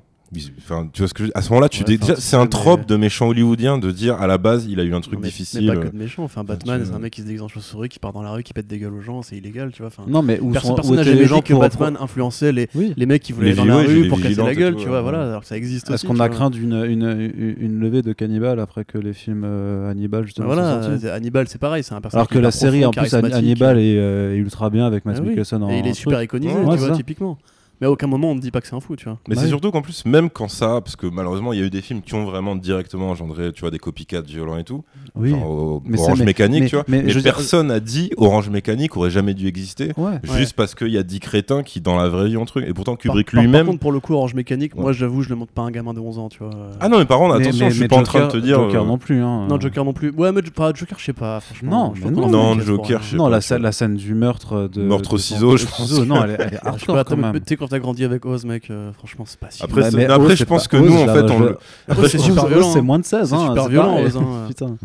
Enfin, 0.59 0.89
tu 0.91 1.01
vois 1.01 1.07
ce 1.07 1.13
que 1.13 1.25
je... 1.25 1.31
À 1.35 1.41
ce 1.41 1.49
moment-là, 1.49 1.69
tu 1.69 1.83
Ouais, 1.83 1.97
c'est- 2.17 2.35
un 2.35 2.41
mais- 2.43 2.49
trope 2.49 2.85
de 2.85 2.95
méchant 2.97 3.27
hollywoodien 3.29 3.77
de 3.77 3.91
dire 3.91 4.15
à 4.21 4.27
la 4.27 4.37
base 4.37 4.65
il 4.69 4.79
a 4.79 4.83
eu 4.83 4.93
un 4.93 4.99
truc 4.99 5.13
Non, 5.15 5.19
mais- 5.21 5.27
difficile. 5.27 5.65
Mais 5.65 5.75
pas 5.75 5.81
que 5.83 5.87
de 5.93 5.97
méchant. 5.97 6.23
Enfin, 6.23 6.43
Batman, 6.43 6.81
tu- 6.81 6.87
c'est 6.89 6.93
un 6.93 6.99
mec 6.99 7.13
qui 7.13 7.21
se 7.21 7.25
déguise 7.27 7.41
en 7.41 7.47
chauve-souris, 7.47 7.87
qui 7.87 7.99
part 7.99 8.11
dans 8.11 8.21
la 8.21 8.31
rue, 8.31 8.43
qui 8.43 8.51
pète 8.53 8.67
des 8.67 8.77
gueules 8.77 8.93
aux 8.93 9.01
gens, 9.01 9.21
c'est 9.21 9.37
illégal, 9.37 9.71
tu 9.71 9.81
vois. 9.81 9.87
Enfin, 9.87 10.03
Non 10.07 10.21
mais 10.21 10.39
où 10.41 10.51
personne 10.51 10.71
sont- 10.71 10.75
personne 10.75 11.19
où 11.19 11.25
gens 11.27 11.41
que 11.41 11.53
pour 11.53 11.61
Batman 11.61 11.97
influençait 11.99 12.51
les, 12.51 12.67
Oui. 12.75 12.93
les 12.97 13.05
mecs 13.05 13.23
qui 13.23 13.31
voulaient 13.31 13.53
Les 13.53 13.59
aller 13.59 13.69
dans 13.69 13.77
la 13.77 13.83
rue 13.87 14.07
pour 14.09 14.19
casser 14.21 14.35
la 14.35 14.53
gueule, 14.53 14.73
tout, 14.75 14.81
tu 14.81 14.87
vois. 14.87 14.97
ouais. 14.97 15.03
Voilà, 15.03 15.23
alors 15.29 15.41
que 15.41 15.47
ça 15.47 15.55
existe 15.57 15.87
aussi. 15.87 15.93
Est-ce 15.93 16.05
qu'on 16.05 16.19
a 16.19 16.27
craint 16.29 16.49
d'une 16.49 16.73
une, 16.73 17.03
une, 17.37 17.55
une 17.59 17.79
levée 17.79 18.01
de 18.01 18.11
cannibales 18.13 18.59
après 18.59 18.83
que 18.83 18.97
les 18.97 19.13
films 19.13 19.43
euh, 19.45 19.89
Hannibal 19.89 20.21
Bah 20.21 20.25
justement 20.25 20.47
Voilà, 20.47 20.81
Hannibal, 21.13 21.47
c'est 21.47 21.57
pareil, 21.57 21.83
c'est 21.83 21.93
un 21.93 22.01
personnage. 22.01 22.21
Alors 22.21 22.27
que 22.29 22.39
la 22.39 22.51
série 22.51 22.85
en 22.85 22.91
plus. 22.91 23.13
Hannibal 23.13 23.79
est, 23.79 23.97
euh, 23.97 24.33
est 24.33 24.37
ultra 24.37 24.69
bien 24.69 24.85
avec 24.85 25.05
Matt 25.05 25.17
Ah. 25.19 25.21
Mikkelsen 25.21 25.63
en 25.63 25.69
Et 25.69 25.79
il 25.79 25.87
est 25.87 25.93
super 25.93 26.21
iconisé, 26.21 26.53
tu 26.53 26.77
vois, 26.77 26.91
typiquement. 26.91 27.37
Mais 27.79 27.87
à 27.87 27.91
aucun 27.91 28.07
moment 28.07 28.31
on 28.31 28.35
ne 28.35 28.39
dit 28.39 28.49
pas 28.51 28.59
que 28.61 28.67
c'est 28.67 28.75
un 28.75 28.79
fou, 28.79 28.95
tu 28.95 29.05
vois. 29.05 29.17
Mais 29.27 29.35
Bah 29.35 29.41
c'est 29.41 29.45
oui. 29.47 29.49
surtout 29.51 29.71
qu'en 29.71 29.81
plus, 29.81 30.03
même 30.05 30.29
quand 30.29 30.47
ça, 30.47 30.81
parce 30.81 30.95
que 30.95 31.05
malheureusement 31.07 31.53
il 31.53 31.59
y 31.59 31.61
a 31.61 31.65
eu 31.65 31.69
des 31.69 31.81
films 31.81 32.01
qui 32.01 32.13
ont 32.15 32.25
vraiment 32.25 32.55
directement 32.55 33.09
engendré, 33.11 33.51
tu 33.53 33.61
vois, 33.61 33.71
des 33.71 33.77
copycats 33.79 34.21
violents 34.21 34.57
et 34.57 34.63
tout. 34.63 34.83
Oui. 35.15 35.29
Genre, 35.31 35.49
au- 35.49 35.83
Mais 35.85 35.97
c'est- 35.97 36.03
Orange 36.03 36.19
mais- 36.19 36.25
Mécanique, 36.25 36.63
mais- 36.63 36.69
tu 36.69 36.75
vois. 36.75 36.85
mais 36.87 37.03
dire- 37.03 37.21
personne 37.23 37.69
a 37.71 37.79
dit 37.79 38.11
Orange 38.17 38.49
Mécanique 38.49 38.97
aurait 38.97 39.09
jamais 39.11 39.33
dû 39.33 39.47
exister. 39.47 39.91
Ouais. 39.97 40.19
Juste 40.23 40.53
parce 40.53 40.75
qu'il 40.75 40.87
y 40.89 40.97
a 40.97 41.03
10 41.03 41.19
crétins 41.19 41.63
qui, 41.63 41.81
dans 41.81 41.95
la 41.95 42.07
vraie 42.09 42.27
vie, 42.29 42.37
ont 42.37 42.45
truc. 42.45 42.65
Et 42.67 42.73
pourtant, 42.73 42.95
Kubrick 42.95 43.27
par- 43.27 43.33
Par 43.37 43.43
lui-même. 43.43 43.65
contre, 43.67 43.79
pour 43.79 43.91
le 43.91 43.99
coup, 43.99 44.13
Orange 44.13 44.33
Mécanique, 44.33 44.75
Ouais. 44.75 44.81
moi 44.81 44.91
j'avoue, 44.93 45.21
je 45.21 45.29
le 45.29 45.35
montre 45.35 45.51
pas 45.53 45.61
à 45.61 45.65
un 45.65 45.71
gamin 45.71 45.93
de 45.93 45.99
11 45.99 46.17
ans, 46.17 46.29
tu 46.29 46.39
vois. 46.39 46.49
Ah 46.79 46.89
non, 46.89 46.97
mais 46.97 47.05
par 47.05 47.19
contre, 47.19 47.35
attention, 47.35 47.65
mais- 47.65 47.69
je 47.69 47.75
suis 47.75 47.81
mais 47.83 47.87
pas 47.87 47.97
en 47.97 48.03
train 48.03 48.25
de 48.27 48.31
te 48.31 48.37
dire. 48.37 48.55
Joker 48.59 48.83
euh, 48.83 48.85
non 48.87 48.97
plus. 48.97 49.21
Hein. 49.21 49.45
Non, 49.49 49.59
Joker 49.59 49.85
non 49.85 49.93
plus. 49.93 50.11
Ouais, 50.11 50.31
mais 50.31 50.41
pas 50.41 50.73
Joker, 50.73 50.97
je 50.97 51.05
sais 51.05 51.13
pas. 51.13 51.39
franchement. 51.41 51.93
Non, 52.01 52.11
non. 52.11 52.27
Non, 52.29 52.59
Joker, 52.59 53.03
je 53.03 53.11
sais 53.11 53.15
Non, 53.17 53.25
pas, 53.25 53.29
la, 53.29 53.39
tu 53.39 53.47
scène- 53.47 53.57
vois. 53.59 53.63
la 53.67 53.71
scène 53.71 53.95
du 53.95 54.13
meurtre 54.15 54.67
de. 54.71 54.81
Meurtre 54.81 55.13
au 55.13 55.17
ciseau, 55.17 55.57
je 55.57 55.65
pense. 55.65 55.91
Non, 56.07 56.23
elle 56.23 56.31
est, 56.31 56.65
hardcore 56.65 57.03
quand 57.05 57.17
même. 57.17 57.33
Quand 57.67 57.75
t'as 57.75 57.79
grandi 57.79 58.03
avec 58.05 58.25
Oz, 58.25 58.45
mec, 58.45 58.69
euh, 58.69 58.93
franchement, 58.93 59.25
c'est 59.27 59.39
pas 59.39 59.51
si. 59.51 59.61
Après, 59.63 59.81
Bah, 59.81 59.89
mais 59.93 60.05
après, 60.05 60.33
Oz, 60.33 60.35
je 60.35 60.43
pense 60.45 60.67
que 60.67 60.77
nous, 60.77 60.95
en 60.95 61.05
fait, 61.13 61.21
on 61.23 61.37
je- 61.39 61.43
le- 61.43 61.57
Après, 61.89 62.07
c'est 62.09 62.17
Oz, 62.17 62.23
super 62.23 62.43
Oz, 62.45 62.49
violent. 62.49 62.71
C'est 62.71 62.81
moins 62.81 62.99
de 62.99 63.05
16. 63.05 63.29
C'est 63.29 63.35
hein, 63.35 63.47
super 63.49 63.67
violent. 63.67 64.01
Oz, 64.01 64.17
hein. 64.17 64.45
Putain. 64.47 64.77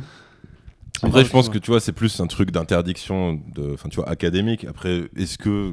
Après, 1.05 1.25
je 1.25 1.31
pense 1.31 1.49
que 1.49 1.59
tu 1.59 1.71
vois, 1.71 1.81
c'est 1.81 1.93
plus 1.93 2.21
un 2.21 2.27
truc 2.27 2.51
d'interdiction, 2.51 3.41
de, 3.55 3.73
enfin, 3.75 3.89
tu 3.89 3.97
vois, 3.97 4.09
académique. 4.09 4.65
Après, 4.69 5.03
est-ce 5.17 5.39
que 5.39 5.73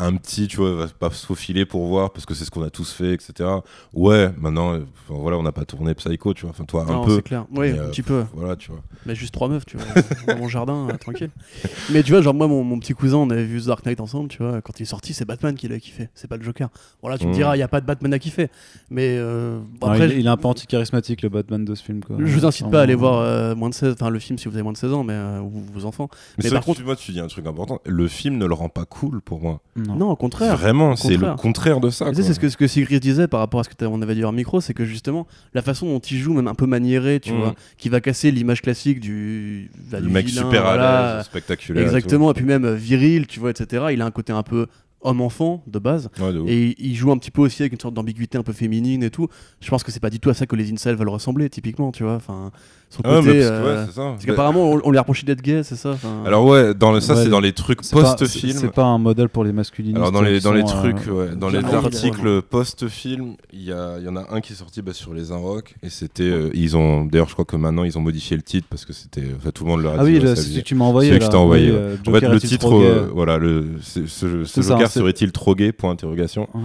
un 0.00 0.16
petit, 0.16 0.48
tu 0.48 0.56
vois, 0.58 0.74
va 0.74 0.86
pas 0.88 1.10
se 1.10 1.24
faufiler 1.26 1.64
pour 1.64 1.86
voir 1.86 2.10
parce 2.12 2.26
que 2.26 2.34
c'est 2.34 2.44
ce 2.44 2.50
qu'on 2.50 2.62
a 2.62 2.70
tous 2.70 2.92
fait, 2.92 3.12
etc. 3.14 3.48
Ouais, 3.92 4.30
maintenant, 4.38 4.70
enfin, 4.74 4.82
voilà, 5.20 5.36
on 5.38 5.42
n'a 5.42 5.52
pas 5.52 5.64
tourné 5.64 5.94
Psycho, 5.94 6.34
tu 6.34 6.42
vois. 6.42 6.50
Enfin, 6.50 6.64
toi, 6.64 6.84
un 6.88 6.92
Non, 6.92 7.04
peu. 7.04 7.16
c'est 7.16 7.22
clair. 7.22 7.46
Oui, 7.54 7.70
un 7.70 7.74
euh, 7.78 7.88
petit 7.90 8.02
peu. 8.02 8.24
Voilà, 8.34 8.56
tu 8.56 8.70
vois. 8.70 8.80
Mais 9.06 9.14
juste 9.14 9.32
trois 9.34 9.48
meufs, 9.48 9.66
tu 9.66 9.76
vois, 9.76 9.86
dans 10.26 10.36
mon 10.38 10.48
jardin, 10.48 10.88
euh, 10.90 10.96
tranquille. 10.96 11.30
Mais 11.90 12.02
tu 12.02 12.12
vois, 12.12 12.22
genre 12.22 12.34
moi, 12.34 12.46
mon, 12.48 12.62
mon 12.64 12.78
petit 12.78 12.92
cousin, 12.94 13.16
on 13.18 13.30
avait 13.30 13.44
vu 13.44 13.60
The 13.62 13.66
Dark 13.66 13.84
Knight 13.86 14.00
ensemble, 14.00 14.28
tu 14.28 14.38
vois. 14.42 14.60
Quand 14.62 14.78
il 14.78 14.82
est 14.82 14.86
sorti, 14.86 15.12
c'est 15.14 15.24
Batman 15.24 15.54
qui 15.54 15.68
l'a 15.68 15.78
kiffé, 15.78 16.08
c'est 16.14 16.28
pas 16.28 16.36
le 16.36 16.42
Joker. 16.42 16.68
Voilà, 17.02 17.18
tu 17.18 17.26
me 17.26 17.30
Mm. 17.30 17.34
diras, 17.34 17.56
il 17.56 17.60
y 17.60 17.62
a 17.62 17.68
pas 17.68 17.80
de 17.80 17.86
Batman 17.86 18.12
à 18.14 18.18
kiffer. 18.18 18.48
Mais 18.90 19.16
euh, 19.18 19.58
bon, 19.80 19.86
Non, 19.86 19.92
après, 19.92 20.08
il, 20.10 20.20
il 20.20 20.26
est 20.26 20.30
un 20.30 20.36
peu 20.36 20.48
anti-charismatique 20.48 21.22
le 21.22 21.28
Batman 21.28 21.64
de 21.64 21.74
ce 21.74 21.82
film. 21.82 22.02
Quoi. 22.04 22.16
je 22.18 22.24
vous 22.34 22.44
incite 22.46 22.70
pas 22.70 22.80
à 22.80 22.82
aller 22.82 22.94
voir 22.94 23.20
euh, 23.20 23.54
moins 23.54 23.68
de 23.68 23.74
16, 23.74 23.94
enfin 23.94 24.10
le 24.10 24.18
film 24.18 24.38
si 24.38 24.48
vous 24.48 24.54
avez 24.54 24.62
moins 24.62 24.72
de 24.72 24.76
16 24.78 24.92
ans, 24.92 25.04
mais 25.04 25.12
euh, 25.14 25.40
ou 25.40 25.50
vos 25.72 25.84
enfants. 25.84 26.08
Mais, 26.10 26.44
Mais 26.44 26.48
c'est 26.48 26.54
par 26.54 26.64
que 26.64 26.72
tu 26.72 26.82
vois, 26.82 26.96
tu 26.96 27.12
dis 27.12 27.20
un 27.20 27.26
truc 27.28 27.46
important. 27.46 27.80
Le 27.86 28.08
film 28.08 28.38
ne 28.38 28.46
le 28.46 28.54
rend 28.54 28.68
pas 28.68 28.84
cool 28.84 29.20
pour 29.20 29.40
moi. 29.40 29.60
Non. 29.90 29.96
Non, 30.06 30.10
au 30.10 30.16
contraire. 30.16 30.56
Vraiment, 30.56 30.96
c'est 30.96 31.16
le 31.16 31.34
contraire. 31.36 31.80
de 31.80 31.90
ça. 31.90 32.06
C'est 32.14 32.22
ce 32.22 32.40
que, 32.40 32.48
ce 32.48 32.56
que 32.56 32.66
Sigrid 32.66 33.00
disait 33.00 33.28
par 33.28 33.40
rapport 33.40 33.60
à 33.60 33.64
ce 33.64 33.68
que 33.68 33.84
on 33.84 34.02
avait 34.02 34.14
dit 34.14 34.24
en 34.24 34.32
micro, 34.32 34.60
c'est 34.60 34.74
que 34.74 34.84
justement, 34.84 35.26
la 35.54 35.62
façon 35.62 35.86
dont 35.86 35.98
il 35.98 36.18
joue, 36.18 36.32
même 36.34 36.48
un 36.48 36.54
peu 36.54 36.66
maniéré, 36.66 37.18
tu 37.20 37.32
Mm. 37.32 37.36
vois, 37.38 37.54
qui 37.78 37.88
va 37.88 38.00
casser 38.00 38.30
l'image 38.30 38.62
classique 38.62 39.00
du, 39.00 39.70
bah, 39.90 40.00
le 40.00 40.06
du 40.06 40.12
mec 40.12 40.26
vilain, 40.26 40.42
super 40.42 40.62
voilà, 40.62 41.12
à 41.12 41.16
l'aise, 41.16 41.24
spectaculaire. 41.26 41.82
et 41.82 41.86
Exactement, 41.86 42.30
et 42.30 42.34
puis 42.34 42.44
même 42.44 42.64
euh, 42.64 42.74
viril, 42.74 43.26
tu 43.26 43.40
vois, 43.40 43.50
etc. 43.50 43.86
Il 43.92 44.02
a 44.02 44.06
un 44.06 44.10
côté 44.10 44.32
un 44.32 44.42
peu 44.42 44.66
homme-enfant 45.02 45.62
de 45.66 45.78
base. 45.78 46.10
Ouais, 46.20 46.32
de. 46.32 46.42
Et 46.46 46.74
il 46.78 46.94
joue 46.94 47.10
un 47.12 47.18
petit 47.18 47.30
peu 47.30 47.42
aussi 47.42 47.62
avec 47.62 47.72
une 47.72 47.80
sorte 47.80 47.94
d'ambiguïté 47.94 48.36
un 48.38 48.42
peu 48.42 48.52
féminine 48.52 49.02
et 49.02 49.10
tout. 49.10 49.28
Je 49.60 49.68
pense 49.70 49.82
que 49.82 49.90
c'est 49.92 50.00
pas 50.00 50.10
du 50.10 50.20
tout 50.20 50.30
à 50.30 50.34
ça 50.34 50.46
que 50.46 50.56
les 50.56 50.70
incels 50.72 50.96
veulent 50.96 51.08
ressembler, 51.08 51.48
typiquement, 51.50 51.90
tu 51.92 52.02
vois. 52.02 52.14
Enfin, 52.14 52.50
son 52.90 53.02
Ah 53.04 53.20
ouais, 53.20 53.24
côté. 53.24 53.38
parce 53.38 53.50
euh, 53.50 53.76
ouais, 53.80 53.86
c'est 53.86 53.94
ça. 53.94 54.02
parce 54.02 54.24
qu'apparemment, 54.26 54.70
on, 54.72 54.80
on 54.84 54.90
lui 54.90 54.98
a 54.98 55.02
reproché 55.02 55.24
d'être 55.24 55.42
gay, 55.42 55.62
c'est 55.62 55.76
ça 55.76 55.90
Enfin, 55.90 56.22
Alors 56.26 56.44
ouais, 56.44 56.74
dans 56.74 56.90
le, 56.92 57.00
ça 57.00 57.14
Ouais, 57.14 57.22
c'est 57.24 57.30
dans 57.30 57.38
les 57.40 57.52
trucs 57.52 57.78
C'est 57.82 57.94
pas- 57.94 58.14
post-film. 58.16 58.58
C'est 58.58 58.72
pas 58.72 58.84
un 58.84 58.98
modèle 58.98 59.28
pour 59.28 59.44
les 59.44 59.52
masculinistes. 59.52 59.96
Alors 59.96 60.10
dans 60.12 60.22
les, 60.22 60.40
dans 60.40 60.52
les 60.52 60.62
euh, 60.62 60.64
trucs, 60.64 61.06
ouais, 61.06 61.36
dans 61.36 61.48
les 61.50 61.58
Ah, 61.62 61.68
oui, 61.70 61.74
articles 61.76 62.42
post-film, 62.42 63.34
il 63.52 63.62
y, 63.62 63.72
a- 63.72 63.96
il 63.98 64.04
y 64.04 64.08
en 64.08 64.16
a 64.16 64.26
un 64.34 64.40
qui 64.40 64.52
est 64.52 64.56
sorti 64.56 64.82
bah, 64.82 64.92
sur 64.92 65.14
les 65.14 65.30
Inrocks 65.32 65.74
et 65.82 65.88
c'était, 65.90 66.24
euh, 66.24 66.50
ils 66.52 66.76
ont, 66.76 67.04
d'ailleurs 67.04 67.28
je 67.28 67.32
crois 67.34 67.44
que 67.44 67.56
maintenant 67.56 67.84
ils 67.84 67.96
ont 67.96 68.00
modifié 68.00 68.36
le 68.36 68.42
titre 68.42 68.66
parce 68.68 68.84
que 68.84 68.92
c'était, 68.92 69.24
enfin 69.36 69.50
tout 69.50 69.64
le 69.64 69.70
monde 69.70 69.82
leur 69.82 69.92
a 69.94 69.96
Ah 70.00 70.04
dit. 70.04 70.12
oui, 70.12 70.18
le- 70.18 70.34
ça 70.34 70.42
c'est 70.42 70.60
que 70.60 70.64
tu 70.64 70.74
m'as 70.74 70.84
envoyé. 70.84 71.10
celui 71.10 71.20
que 71.20 71.24
je 71.26 71.30
t'ai 71.30 71.36
envoyé, 71.36 71.70
Oui, 71.70 71.76
euh, 71.76 71.96
En 72.06 72.12
fait, 72.12 72.20
le 72.28 72.40
titre, 72.40 72.72
euh, 72.74 73.08
voilà, 73.14 73.38
c'est- 73.82 74.08
ce, 74.08 74.44
C'est 74.44 74.62
Joker 74.62 74.88
c'est- 74.89 74.89
serait-il 74.90 75.32
trop 75.32 75.54
gay 75.54 75.72
Point 75.72 75.90
d'interrogation. 75.90 76.48
Ouais. 76.54 76.60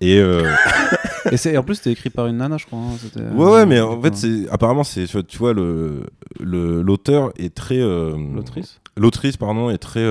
Et 0.00 0.18
euh, 0.18 0.42
Et 1.32 1.36
c'est- 1.36 1.52
et 1.54 1.58
en 1.58 1.62
plus, 1.64 1.74
c'était 1.76 1.90
écrit 1.92 2.10
par 2.10 2.26
une 2.28 2.36
nana, 2.36 2.56
je 2.56 2.66
crois. 2.66 2.78
hein, 2.78 2.96
euh, 3.16 3.32
ouais, 3.34 3.50
ouais, 3.50 3.66
mais 3.66 3.80
en 3.80 4.00
fait, 4.00 4.14
c'est 4.14 4.48
apparemment 4.50 4.84
c'est, 4.84 5.06
tu 5.26 5.38
vois- 5.38 5.52
le, 5.54 6.04
l'auteur 6.40 7.32
est 7.36 7.52
très, 7.54 7.80
euh, 7.80 8.16
L'autrice 8.34 8.80
l'autrice 8.96 9.36
pardon 9.36 9.68
est 9.70 9.78
très, 9.78 10.06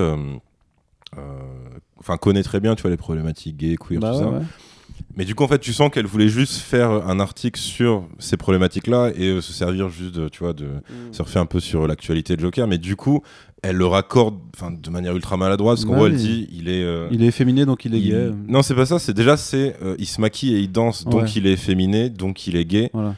enfin 2.00 2.18
connaît 2.18 2.44
très 2.44 2.60
bien, 2.60 2.76
tu 2.76 2.82
vois, 2.82 2.92
les 2.92 2.98
problématiques 2.98 3.58
gays, 3.58 3.78
queer, 3.78 4.00
Bah 4.00 4.12
tout 4.12 4.18
ouais, 4.18 4.24
ça. 4.24 4.30
ouais. 4.30 4.42
Mais 5.18 5.24
du 5.26 5.34
coup, 5.34 5.44
en 5.44 5.48
fait, 5.48 5.60
tu 5.60 5.72
sens 5.72 5.90
qu'elle 5.92 6.06
voulait 6.06 6.28
juste 6.28 6.58
faire 6.58 6.90
un 6.92 7.20
article 7.22 7.60
sur 7.60 8.06
ces 8.20 8.36
problématiques-là 8.38 9.12
et 9.16 9.30
euh, 9.30 9.42
se 9.42 9.54
servir 9.54 9.88
juste, 9.90 10.14
de, 10.16 10.28
tu 10.30 10.40
vois, 10.40 10.52
de 10.54 10.66
Mm. 10.66 11.14
surfer 11.14 11.40
un 11.40 11.46
peu 11.46 11.60
sur 11.62 11.88
l'actualité 11.88 12.36
de 12.36 12.42
Joker. 12.42 12.68
Mais 12.68 12.78
du 12.78 12.96
coup, 12.98 13.22
elle 13.70 13.76
le 13.78 13.86
raccorde 13.86 14.36
enfin, 14.56 14.72
de 14.72 14.90
manière 14.90 15.16
ultra 15.16 15.38
maladroite, 15.38 15.76
parce 15.78 15.86
qu'en 15.86 15.92
Bah 15.92 15.98
gros, 15.98 16.08
elle 16.08 16.16
dit, 16.16 16.48
il 16.52 16.70
est. 16.70 16.84
euh, 16.84 17.08
Il 17.12 17.24
est 17.24 17.28
efféminé, 17.28 17.66
donc 17.66 17.86
il 17.86 17.94
est 17.96 18.00
il- 18.00 18.10
gay. 18.12 18.32
Non, 18.48 18.62
c'est 18.62 18.76
pas 18.76 18.86
ça. 18.86 19.00
C'est 19.00 19.14
déjà, 19.14 19.38
c'est 19.38 19.76
euh, 19.84 19.96
il 20.00 20.06
se 20.06 20.22
maquille 20.22 20.56
et 20.56 20.60
il 20.60 20.72
danse, 20.72 21.04
donc 21.06 21.24
Ouais. 21.24 21.30
il 21.36 21.46
est 21.48 21.54
efféminé, 21.54 22.10
donc 22.10 22.48
il 22.48 22.56
est 22.56 22.66
gay. 22.66 22.90
Voilà. 22.94 23.16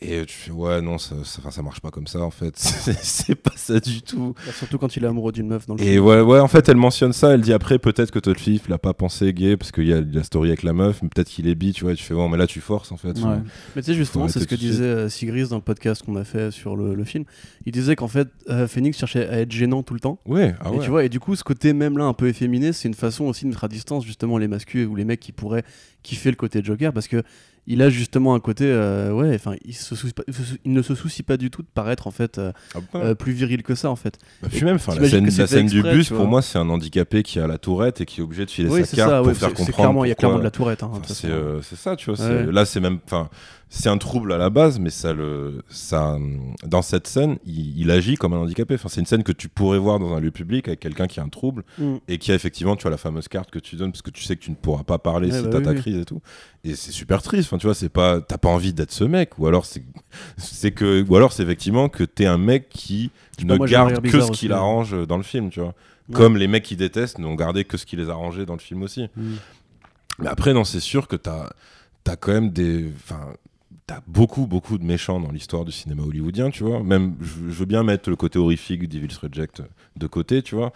Et 0.00 0.24
tu 0.26 0.34
fais, 0.34 0.50
ouais, 0.52 0.80
non, 0.80 0.96
ça, 0.96 1.16
ça, 1.24 1.50
ça 1.50 1.60
marche 1.62 1.80
pas 1.80 1.90
comme 1.90 2.06
ça, 2.06 2.20
en 2.20 2.30
fait. 2.30 2.52
C'est 2.58 3.34
pas 3.34 3.56
ça 3.56 3.80
du 3.80 4.00
tout. 4.02 4.34
Bah, 4.46 4.52
surtout 4.52 4.78
quand 4.78 4.96
il 4.96 5.02
est 5.04 5.08
amoureux 5.08 5.32
d'une 5.32 5.48
meuf 5.48 5.66
dans 5.66 5.74
le 5.74 5.80
Et 5.82 5.94
film. 5.94 6.04
ouais, 6.04 6.20
ouais, 6.20 6.38
en 6.38 6.46
fait, 6.46 6.68
elle 6.68 6.76
mentionne 6.76 7.12
ça. 7.12 7.34
Elle 7.34 7.40
dit 7.40 7.52
après, 7.52 7.80
peut-être 7.80 8.12
que 8.12 8.20
Todd 8.20 8.38
Phillips 8.38 8.68
l'a 8.68 8.78
pas 8.78 8.94
pensé 8.94 9.32
gay, 9.32 9.56
parce 9.56 9.72
qu'il 9.72 9.88
y 9.88 9.92
a 9.92 10.00
la 10.00 10.22
story 10.22 10.50
avec 10.50 10.62
la 10.62 10.72
meuf, 10.72 11.02
mais 11.02 11.08
peut-être 11.08 11.28
qu'il 11.28 11.48
est 11.48 11.56
bi, 11.56 11.72
tu 11.72 11.82
vois. 11.82 11.94
et 11.94 11.96
tu 11.96 12.04
fais, 12.04 12.14
bon, 12.14 12.28
mais 12.28 12.36
là, 12.36 12.46
tu 12.46 12.60
forces, 12.60 12.92
en 12.92 12.96
fait. 12.96 13.18
Ouais. 13.18 13.38
Mais 13.74 13.82
tu 13.82 13.86
sais, 13.86 13.94
justement, 13.94 14.28
c'est 14.28 14.38
ce 14.40 14.46
que 14.46 14.54
disait 14.54 14.84
euh, 14.84 15.08
Sigris 15.08 15.48
dans 15.48 15.56
le 15.56 15.62
podcast 15.62 16.02
qu'on 16.04 16.14
a 16.16 16.24
fait 16.24 16.52
sur 16.52 16.76
le, 16.76 16.94
le 16.94 17.04
film. 17.04 17.24
Il 17.66 17.72
disait 17.72 17.96
qu'en 17.96 18.08
fait, 18.08 18.28
euh, 18.50 18.68
Phoenix 18.68 18.98
cherchait 18.98 19.28
à 19.28 19.40
être 19.40 19.50
gênant 19.50 19.82
tout 19.82 19.94
le 19.94 20.00
temps. 20.00 20.20
Ouais, 20.26 20.54
ah 20.60 20.68
et 20.68 20.76
ouais. 20.76 20.84
tu 20.84 20.90
vois, 20.90 21.04
et 21.04 21.08
du 21.08 21.18
coup, 21.18 21.34
ce 21.34 21.42
côté 21.42 21.72
même 21.72 21.98
là 21.98 22.04
un 22.04 22.14
peu 22.14 22.28
efféminé, 22.28 22.72
c'est 22.72 22.86
une 22.86 22.94
façon 22.94 23.24
aussi 23.24 23.44
de 23.44 23.50
mettre 23.50 23.64
à 23.64 23.68
distance 23.68 24.04
justement 24.04 24.38
les 24.38 24.46
masculins 24.48 24.86
ou 24.86 24.94
les 24.94 25.04
mecs 25.04 25.20
qui 25.20 25.32
pourraient 25.32 25.64
kiffer 26.04 26.30
le 26.30 26.36
côté 26.36 26.62
Joker 26.62 26.92
parce 26.92 27.08
que 27.08 27.22
il 27.70 27.82
a 27.82 27.90
justement 27.90 28.34
un 28.34 28.40
côté, 28.40 28.64
euh, 28.66 29.12
ouais, 29.12 29.34
enfin, 29.34 29.54
il, 29.64 29.74
se 29.74 29.94
soucie 29.94 30.14
pas- 30.14 30.22
il 30.64 30.72
ne 30.72 30.80
se 30.82 30.94
soucie 30.94 31.22
pas 31.22 31.36
du 31.36 31.50
tout 31.50 31.60
de 31.62 31.68
paraître 31.72 32.06
en 32.06 32.10
fait 32.10 32.38
euh, 32.38 32.50
Ah 32.74 32.78
bah. 32.92 33.00
euh, 33.00 33.14
plus 33.14 33.32
viril 33.32 33.62
que 33.62 33.74
ça 33.74 33.90
en 33.90 33.96
fait. 33.96 34.18
Bah, 34.42 34.48
puis 34.50 34.64
même, 34.64 34.76
enfin, 34.76 34.94
la 34.98 35.06
scène, 35.08 35.26
la 35.26 35.62
du 35.70 35.82
bus, 35.82 36.08
pour 36.08 36.26
moi, 36.26 36.40
c'est 36.40 36.58
un 36.58 36.68
handicapé 36.70 37.22
qui 37.22 37.38
a 37.38 37.46
la 37.46 37.58
tourette 37.58 38.00
et 38.00 38.06
qui 38.06 38.20
est 38.20 38.24
obligé 38.24 38.46
de 38.46 38.50
filer 38.50 38.70
oui, 38.70 38.86
sa 38.86 38.96
carte 38.96 39.10
ça. 39.10 39.18
pour 39.18 39.26
ouais, 39.28 39.34
faire 39.34 39.48
c'est 39.50 39.54
comprendre. 39.54 39.76
clairement, 39.76 40.04
il 40.04 40.08
y 40.08 40.12
a 40.12 40.14
clairement 40.14 40.38
de 40.38 40.44
la 40.44 40.50
tourette. 40.50 40.82
hein, 40.82 40.90
c'est 41.06 41.76
ça, 41.76 41.94
tu 41.94 42.10
vois. 42.10 42.28
Là, 42.50 42.64
c'est 42.64 42.80
même, 42.80 42.98
enfin, 43.04 43.28
c'est 43.70 43.88
un 43.90 43.98
trouble 43.98 44.32
à 44.32 44.38
la 44.38 44.48
base, 44.48 44.78
mais 44.78 44.88
ça 44.88 45.12
le, 45.12 45.62
ça, 45.68 46.16
dans 46.66 46.80
cette 46.80 47.06
scène, 47.06 47.36
il, 47.44 47.78
il 47.78 47.90
agit 47.90 48.16
comme 48.16 48.32
un 48.32 48.38
handicapé. 48.38 48.74
Enfin, 48.74 48.88
c'est 48.88 49.00
une 49.00 49.06
scène 49.06 49.22
que 49.22 49.32
tu 49.32 49.48
pourrais 49.48 49.78
voir 49.78 49.98
dans 49.98 50.14
un 50.14 50.20
lieu 50.20 50.30
public 50.30 50.68
avec 50.68 50.80
quelqu'un 50.80 51.06
qui 51.06 51.20
a 51.20 51.22
un 51.22 51.28
trouble 51.28 51.64
Mm. 51.78 51.96
et 52.08 52.18
qui 52.18 52.32
a 52.32 52.34
effectivement, 52.34 52.76
tu 52.76 52.86
as 52.86 52.90
la 52.90 52.96
fameuse 52.96 53.28
carte 53.28 53.50
que 53.50 53.58
tu 53.58 53.76
donnes 53.76 53.92
parce 53.92 54.00
que 54.02 54.10
tu 54.10 54.22
sais 54.22 54.36
que 54.36 54.42
tu 54.42 54.50
ne 54.50 54.56
pourras 54.56 54.84
pas 54.84 54.98
parler 54.98 55.30
Ouais, 55.30 55.36
si 55.38 55.42
bah 55.44 55.48
t'as 55.52 55.58
oui, 55.58 55.64
ta 55.64 55.70
oui. 55.72 55.76
crise 55.80 55.96
et 55.98 56.04
tout. 56.04 56.20
Et 56.64 56.74
c'est 56.74 56.92
super 56.92 57.20
triste. 57.22 57.48
Enfin, 57.48 57.58
tu 57.58 57.66
vois, 57.66 57.74
c'est 57.74 57.88
pas, 57.90 58.20
t'as 58.20 58.38
pas 58.38 58.48
envie 58.48 58.72
d'être 58.72 58.92
ce 58.92 59.04
mec, 59.04 59.38
ou 59.38 59.46
alors 59.46 59.66
c'est, 59.66 59.84
c'est 60.38 60.72
que, 60.72 61.04
ou 61.06 61.16
alors 61.16 61.32
c'est 61.32 61.42
effectivement 61.42 61.88
que 61.90 62.04
t'es 62.04 62.26
un 62.26 62.38
mec 62.38 62.68
qui 62.70 63.10
pas, 63.36 63.44
ne 63.44 63.56
moi, 63.58 63.66
garde 63.66 64.00
que 64.00 64.20
ce 64.20 64.30
qu'il 64.30 64.52
arrange 64.52 64.96
dans 65.06 65.16
le 65.18 65.22
film, 65.22 65.50
tu 65.50 65.60
vois. 65.60 65.74
Ouais. 66.08 66.14
Comme 66.14 66.38
les 66.38 66.48
mecs 66.48 66.64
qui 66.64 66.74
détestent 66.76 67.18
n'ont 67.18 67.34
gardé 67.34 67.64
que 67.64 67.76
ce 67.76 67.84
qui 67.84 67.96
les 67.96 68.08
a 68.08 68.12
arrangés 68.12 68.46
dans 68.46 68.54
le 68.54 68.60
film 68.60 68.82
aussi. 68.82 69.08
Mm. 69.14 69.34
Mais 70.20 70.28
après, 70.28 70.54
non, 70.54 70.64
c'est 70.64 70.80
sûr 70.80 71.06
que 71.06 71.16
t'as 71.16 71.50
as 72.06 72.16
quand 72.16 72.32
même 72.32 72.50
des. 72.50 72.90
Enfin, 72.96 73.34
t'as 73.88 74.00
beaucoup, 74.06 74.46
beaucoup 74.46 74.78
de 74.78 74.84
méchants 74.84 75.18
dans 75.18 75.32
l'histoire 75.32 75.64
du 75.64 75.72
cinéma 75.72 76.02
hollywoodien, 76.04 76.50
tu 76.50 76.62
vois. 76.62 76.82
Même, 76.84 77.16
je, 77.20 77.48
je 77.48 77.54
veux 77.54 77.64
bien 77.64 77.82
mettre 77.82 78.08
le 78.10 78.16
côté 78.16 78.38
horrifique 78.38 78.86
d'Evil's 78.88 79.16
Reject 79.16 79.62
de 79.96 80.06
côté, 80.06 80.42
tu 80.42 80.54
vois. 80.54 80.72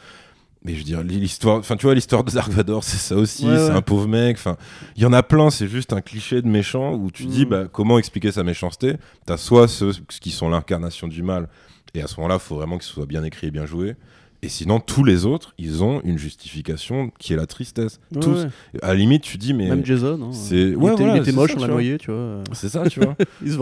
Mais 0.64 0.72
je 0.72 0.78
veux 0.78 0.84
dire, 0.84 1.02
l'histoire, 1.02 1.58
enfin, 1.58 1.76
tu 1.76 1.86
vois, 1.86 1.94
l'histoire 1.94 2.24
de 2.24 2.30
Dark 2.30 2.50
Vador, 2.50 2.84
c'est 2.84 2.96
ça 2.96 3.16
aussi, 3.16 3.46
Ouais, 3.46 3.56
c'est 3.56 3.64
ouais. 3.70 3.76
un 3.76 3.82
pauvre 3.82 4.08
mec. 4.08 4.36
Enfin, 4.38 4.56
il 4.96 5.02
y 5.02 5.06
en 5.06 5.12
a 5.12 5.22
plein, 5.22 5.50
c'est 5.50 5.68
juste 5.68 5.92
un 5.92 6.00
cliché 6.00 6.40
de 6.40 6.48
méchant 6.48 6.94
où 6.94 7.10
tu 7.10 7.26
dis, 7.26 7.44
Mm. 7.44 7.48
bah, 7.48 7.64
comment 7.70 7.98
expliquer 7.98 8.32
sa 8.32 8.44
méchanceté? 8.44 8.94
T'as 9.26 9.36
soit 9.36 9.68
ceux 9.68 9.92
qui 10.20 10.30
sont 10.30 10.48
l'incarnation 10.48 11.06
du 11.08 11.22
mal, 11.22 11.48
et 11.94 12.00
à 12.02 12.06
ce 12.06 12.16
moment-là, 12.16 12.36
il 12.36 12.40
faut 12.40 12.56
vraiment 12.56 12.78
que 12.78 12.84
ce 12.84 12.92
soit 12.92 13.06
bien 13.06 13.24
écrit 13.24 13.48
et 13.48 13.50
bien 13.50 13.66
joué. 13.66 13.94
Et 14.44 14.48
sinon, 14.48 14.80
tous 14.80 15.04
les 15.04 15.24
autres, 15.24 15.54
ils 15.56 15.84
ont 15.84 16.00
une 16.02 16.18
justification 16.18 17.10
qui 17.20 17.32
est 17.32 17.36
la 17.36 17.46
tristesse. 17.46 18.00
Ouais, 18.12 18.20
Tous. 18.20 18.30
ouais. 18.42 18.48
À 18.82 18.88
la 18.88 18.94
limite, 18.96 19.22
tu 19.22 19.38
dis, 19.38 19.54
mais. 19.54 19.68
Même 19.68 19.84
Jason. 19.86 20.18
hein. 20.20 20.32
c'est- 20.32 20.56
Il 20.56 20.76
ouais, 20.76 20.92
était, 20.92 21.02
voilà, 21.04 21.18
il 21.18 21.22
était 21.22 21.30
moche, 21.32 21.52
ça, 21.52 21.58
on 21.58 21.60
l'a 21.62 21.68
noyé, 21.68 21.96
tu 21.98 22.10
vois. 22.10 22.42
C'est 22.52 22.68
ça, 22.68 22.88
tu 22.88 22.98
vois. 22.98 23.14
Il 23.44 23.52
se 23.52 23.60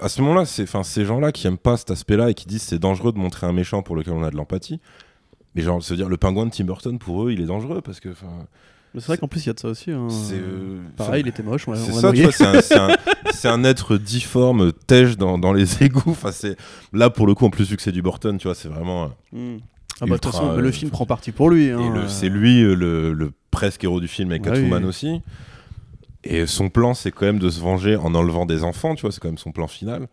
à 0.00 0.08
ce 0.08 0.22
moment-là, 0.22 0.44
c'est 0.44 0.62
enfin 0.62 0.84
ces 0.84 1.04
gens-là 1.04 1.32
qui 1.32 1.48
aiment 1.48 1.58
pas 1.58 1.76
cet 1.76 1.90
aspect-là 1.90 2.30
et 2.30 2.34
qui 2.34 2.46
disent 2.46 2.62
c'est 2.62 2.78
dangereux 2.78 3.12
de 3.12 3.18
montrer 3.18 3.48
un 3.48 3.52
méchant 3.52 3.82
pour 3.82 3.96
lequel 3.96 4.12
on 4.12 4.22
a 4.22 4.30
de 4.30 4.36
l'empathie. 4.36 4.78
Mais 5.56 5.62
genre, 5.62 5.82
se 5.82 5.94
dire 5.94 6.08
le 6.08 6.16
pingouin 6.16 6.46
de 6.46 6.52
Tim 6.52 6.62
Burton 6.64 6.96
pour 7.00 7.24
eux, 7.26 7.32
il 7.32 7.40
est 7.40 7.46
dangereux 7.46 7.80
parce 7.80 7.98
que 7.98 8.10
Mais 8.94 9.00
c'est 9.00 9.06
vrai 9.08 9.18
qu'en 9.18 9.26
plus, 9.26 9.42
il 9.44 9.46
y 9.48 9.50
a 9.50 9.54
de 9.54 9.58
ça 9.58 9.66
aussi. 9.68 9.90
hein. 9.90 10.06
euh, 10.32 10.80
Pareil, 10.96 11.22
il 11.24 11.28
était 11.28 11.42
moche, 11.42 11.66
c'est 11.74 11.90
ça, 11.92 12.12
tu 12.12 12.22
vois, 12.22 12.30
c'est 12.30 12.46
un, 12.46 12.60
c'est 12.60 12.78
un- 12.78 12.96
c'est 13.32 13.48
un 13.48 13.64
être 13.64 13.96
difforme, 13.96 14.72
tèche 14.86 15.16
dans, 15.16 15.38
dans 15.38 15.52
les 15.52 15.82
égouts. 15.82 16.02
Enfin, 16.10 16.30
c'est 16.30 16.56
là 16.92 17.10
pour 17.10 17.26
le 17.26 17.34
coup 17.34 17.46
en 17.46 17.50
plus 17.50 17.68
vu 17.68 17.76
que 17.76 17.82
c'est 17.82 17.90
du 17.90 18.00
Burton, 18.02 18.38
tu 18.38 18.46
vois, 18.46 18.54
c'est 18.54 18.68
vraiment. 18.68 19.10
Mm. 19.32 19.56
Ah 20.00 20.06
bah, 20.06 20.14
Ultra, 20.14 20.30
façon, 20.32 20.50
euh, 20.50 20.60
le 20.60 20.70
film 20.70 20.90
prend 20.90 21.06
parti 21.06 21.32
pour 21.32 21.50
lui. 21.50 21.70
hein. 21.70 21.78
Et 21.80 21.90
le- 21.90 22.08
c'est 22.08 22.28
lui 22.28 22.62
euh, 22.62 22.74
le, 22.74 23.12
le 23.12 23.32
presque 23.50 23.84
héros 23.84 24.00
du 24.00 24.08
film 24.08 24.30
avec 24.30 24.42
Catwoman 24.42 24.82
oui. 24.82 24.88
aussi. 24.88 25.20
Et 26.24 26.46
son 26.46 26.68
plan, 26.68 26.94
c'est 26.94 27.10
quand 27.10 27.26
même 27.26 27.38
de 27.38 27.48
se 27.48 27.60
venger 27.60 27.96
en 27.96 28.14
enlevant 28.14 28.44
des 28.46 28.62
enfants, 28.62 28.94
tu 28.94 29.02
vois, 29.02 29.12
c'est 29.12 29.20
quand 29.20 29.28
même 29.28 29.38
son 29.38 29.52
plan 29.52 29.66
final. 29.66 30.08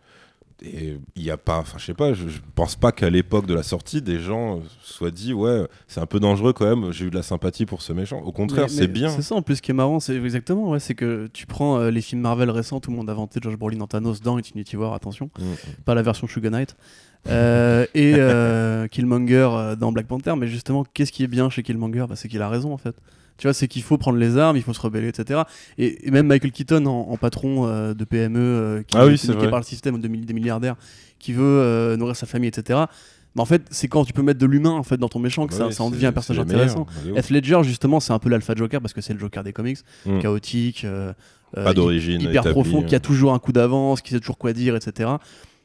Et 0.62 0.96
il 1.14 1.22
n'y 1.22 1.30
a 1.30 1.36
pas, 1.36 1.58
enfin, 1.58 1.78
je 1.78 1.84
sais 1.84 1.94
pas, 1.94 2.12
je, 2.14 2.28
je 2.28 2.40
pense 2.56 2.74
pas 2.74 2.90
qu'à 2.90 3.10
l'époque 3.10 3.46
de 3.46 3.54
la 3.54 3.62
sortie, 3.62 4.02
des 4.02 4.18
gens 4.18 4.60
soient 4.82 5.12
dit, 5.12 5.32
ouais, 5.32 5.66
c'est 5.86 6.00
un 6.00 6.06
peu 6.06 6.18
dangereux 6.18 6.52
quand 6.52 6.64
même, 6.66 6.90
j'ai 6.92 7.04
eu 7.06 7.10
de 7.10 7.14
la 7.14 7.22
sympathie 7.22 7.64
pour 7.64 7.80
ce 7.80 7.92
méchant. 7.92 8.20
Au 8.22 8.32
contraire, 8.32 8.68
c'est 8.68 8.88
bien. 8.88 9.08
C'est 9.10 9.22
ça 9.22 9.36
en 9.36 9.42
plus 9.42 9.60
qui 9.60 9.70
est 9.70 9.74
marrant, 9.74 10.00
c'est 10.00 10.16
exactement, 10.16 10.70
ouais, 10.70 10.80
c'est 10.80 10.94
que 10.96 11.28
tu 11.32 11.46
prends 11.46 11.78
euh, 11.78 11.90
les 11.92 12.00
films 12.00 12.22
Marvel 12.22 12.50
récents, 12.50 12.80
tout 12.80 12.90
le 12.90 12.96
monde 12.96 13.08
a 13.08 13.14
vanté 13.14 13.38
Josh 13.40 13.56
Brolin 13.56 13.80
en 13.82 13.86
Thanos 13.86 14.20
dans 14.20 14.36
Infinity 14.36 14.76
War, 14.76 14.94
attention, 14.94 15.30
Mm. 15.38 15.42
pas 15.84 15.94
la 15.94 16.02
version 16.02 16.26
Sugar 16.26 16.50
Knight, 16.50 16.76
Euh, 17.28 17.84
et 17.94 18.14
euh, 18.16 18.86
Killmonger 18.90 19.74
dans 19.78 19.92
Black 19.92 20.06
Panther, 20.06 20.34
mais 20.36 20.46
justement, 20.48 20.84
qu'est-ce 20.94 21.12
qui 21.12 21.22
est 21.24 21.28
bien 21.28 21.50
chez 21.50 21.62
Killmonger? 21.62 22.06
Bah, 22.08 22.16
C'est 22.16 22.28
qu'il 22.28 22.42
a 22.42 22.48
raison 22.48 22.72
en 22.72 22.78
fait. 22.78 22.96
Tu 23.38 23.46
vois, 23.46 23.54
c'est 23.54 23.68
qu'il 23.68 23.82
faut 23.82 23.96
prendre 23.98 24.18
les 24.18 24.36
armes, 24.36 24.56
il 24.56 24.62
faut 24.62 24.74
se 24.74 24.80
rebeller, 24.80 25.08
etc. 25.08 25.42
Et, 25.78 26.06
et 26.06 26.10
même 26.10 26.26
Michael 26.26 26.50
Keaton 26.52 26.84
en, 26.86 27.10
en 27.12 27.16
patron 27.16 27.66
euh, 27.66 27.94
de 27.94 28.04
PME, 28.04 28.38
euh, 28.40 28.82
qui 28.82 28.96
Ah 28.98 29.06
oui, 29.06 29.14
est 29.14 29.30
vrai. 29.30 29.48
par 29.48 29.60
le 29.60 29.64
système 29.64 30.00
de 30.00 30.08
des 30.08 30.32
milliardaires, 30.34 30.74
qui 31.20 31.32
veut 31.32 31.42
euh, 31.44 31.96
nourrir 31.96 32.16
sa 32.16 32.26
famille, 32.26 32.48
etc. 32.48 32.80
Mais 33.36 33.42
en 33.42 33.44
fait, 33.44 33.62
c'est 33.70 33.86
quand 33.88 34.04
tu 34.04 34.12
peux 34.12 34.22
mettre 34.22 34.40
de 34.40 34.46
l'humain 34.46 34.70
en 34.72 34.82
fait 34.82 34.96
dans 34.96 35.08
ton 35.08 35.20
méchant 35.20 35.46
que 35.46 35.52
Bah 35.56 35.66
ça, 35.66 35.70
ça 35.70 35.82
en 35.84 35.90
devient 35.90 36.06
un 36.06 36.12
personnage 36.12 36.42
intéressant. 36.42 36.86
ouf. 37.12 37.16
Heath 37.16 37.30
Ledger, 37.30 37.60
justement, 37.62 38.00
c'est 38.00 38.12
un 38.12 38.18
peu 38.18 38.28
l'alpha 38.28 38.54
Joker 38.56 38.80
parce 38.80 38.92
que 38.92 39.00
c'est 39.00 39.12
le 39.12 39.20
Joker 39.20 39.44
des 39.44 39.52
comics, 39.52 39.78
Mm. 40.06 40.18
chaotique, 40.20 40.84
Pas 41.54 41.72
d'origine. 41.74 42.20
hyper 42.20 42.42
profond, 42.50 42.82
qui 42.82 42.94
a 42.94 43.00
toujours 43.00 43.32
un 43.34 43.38
coup 43.38 43.52
d'avance, 43.52 44.02
qui 44.02 44.10
sait 44.10 44.18
toujours 44.20 44.38
quoi 44.38 44.52
dire, 44.52 44.74
etc. 44.74 45.10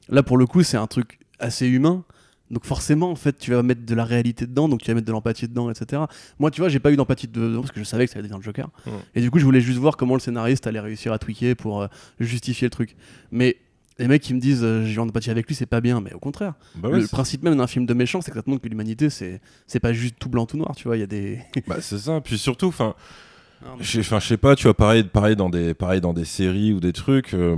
Là, 0.10 0.22
pour 0.24 0.38
le 0.38 0.46
coup, 0.46 0.62
c'est 0.64 0.78
un 0.78 0.88
truc 0.88 1.18
assez 1.40 1.66
humain. 1.68 2.04
Donc 2.54 2.66
forcément, 2.66 3.10
en 3.12 3.16
fait, 3.16 3.38
tu 3.38 3.52
vas 3.52 3.64
mettre 3.64 3.86
de 3.86 3.96
la 3.96 4.06
réalité 4.06 4.46
dedans, 4.46 4.70
donc 4.70 4.82
tu 4.82 4.88
vas 4.90 4.94
mettre 4.94 5.08
de 5.08 5.12
l'empathie 5.12 5.48
dedans, 5.48 5.70
etc. 5.72 6.04
Moi, 6.40 6.52
tu 6.52 6.62
vois, 6.62 6.70
j'ai 6.70 6.80
pas 6.80 6.92
eu 6.92 6.96
d'empathie 6.96 7.28
dedans 7.28 7.62
parce 7.62 7.72
que 7.72 7.80
je 7.80 7.86
savais 7.86 8.06
que 8.06 8.12
ça 8.12 8.20
allait 8.20 8.28
devenir 8.28 8.38
le 8.38 8.44
Joker. 8.44 8.70
Mm. 8.86 8.90
Et 9.16 9.22
du 9.22 9.32
coup, 9.32 9.40
je 9.40 9.46
voulais 9.46 9.62
juste 9.62 9.80
voir 9.80 9.98
comment 9.98 10.14
le 10.14 10.20
scénariste 10.20 10.68
allait 10.68 10.80
réussir 10.80 11.12
à 11.12 11.20
tweaker 11.20 11.56
pour 11.56 11.82
euh, 11.82 11.88
justifier 12.20 12.68
le 12.68 12.72
truc. 12.72 12.96
Mais 13.32 13.58
les 13.98 14.08
mecs 14.08 14.22
qui 14.22 14.34
me 14.34 14.40
disent 14.40 14.64
euh, 14.64 14.86
j'ai 14.86 14.96
eu 14.96 15.00
empathie 15.00 15.32
avec 15.32 15.48
lui, 15.48 15.56
c'est 15.56 15.66
pas 15.66 15.82
bien, 15.82 16.00
mais 16.00 16.14
au 16.14 16.20
contraire. 16.20 16.54
Bah 16.76 16.90
ouais, 16.90 17.00
le 17.00 17.08
principe 17.08 17.44
même 17.44 17.58
d'un 17.58 17.68
film 17.68 17.86
de 17.86 17.94
méchant, 17.94 18.22
c'est 18.22 18.32
que 18.32 18.38
ça 18.38 18.44
te 18.44 18.50
montre 18.50 18.62
que 18.62 18.70
l'humanité, 18.70 19.10
c'est 19.10 19.42
c'est 19.68 19.80
pas 19.80 19.94
juste 19.94 20.16
tout 20.20 20.30
blanc, 20.30 20.46
tout 20.46 20.58
noir, 20.58 20.76
tu 20.76 20.88
vois. 20.88 20.96
Il 20.98 21.00
y 21.00 21.04
a 21.04 21.08
des. 21.08 21.40
bah, 21.68 21.78
c'est 21.82 21.98
ça. 21.98 22.22
Puis 22.22 22.38
surtout, 22.38 22.68
enfin. 22.68 22.96
Je 23.80 24.02
sais 24.02 24.36
pas, 24.36 24.58
tu 24.58 24.64
vois, 24.64 24.74
pareil, 24.74 25.06
pareil, 25.06 25.38
dans 25.38 25.50
des, 25.50 25.74
pareil 25.74 26.02
dans 26.02 26.12
des 26.12 26.26
séries 26.26 26.74
ou 26.74 26.82
des 26.82 26.92
trucs. 26.92 27.34
euh, 27.34 27.56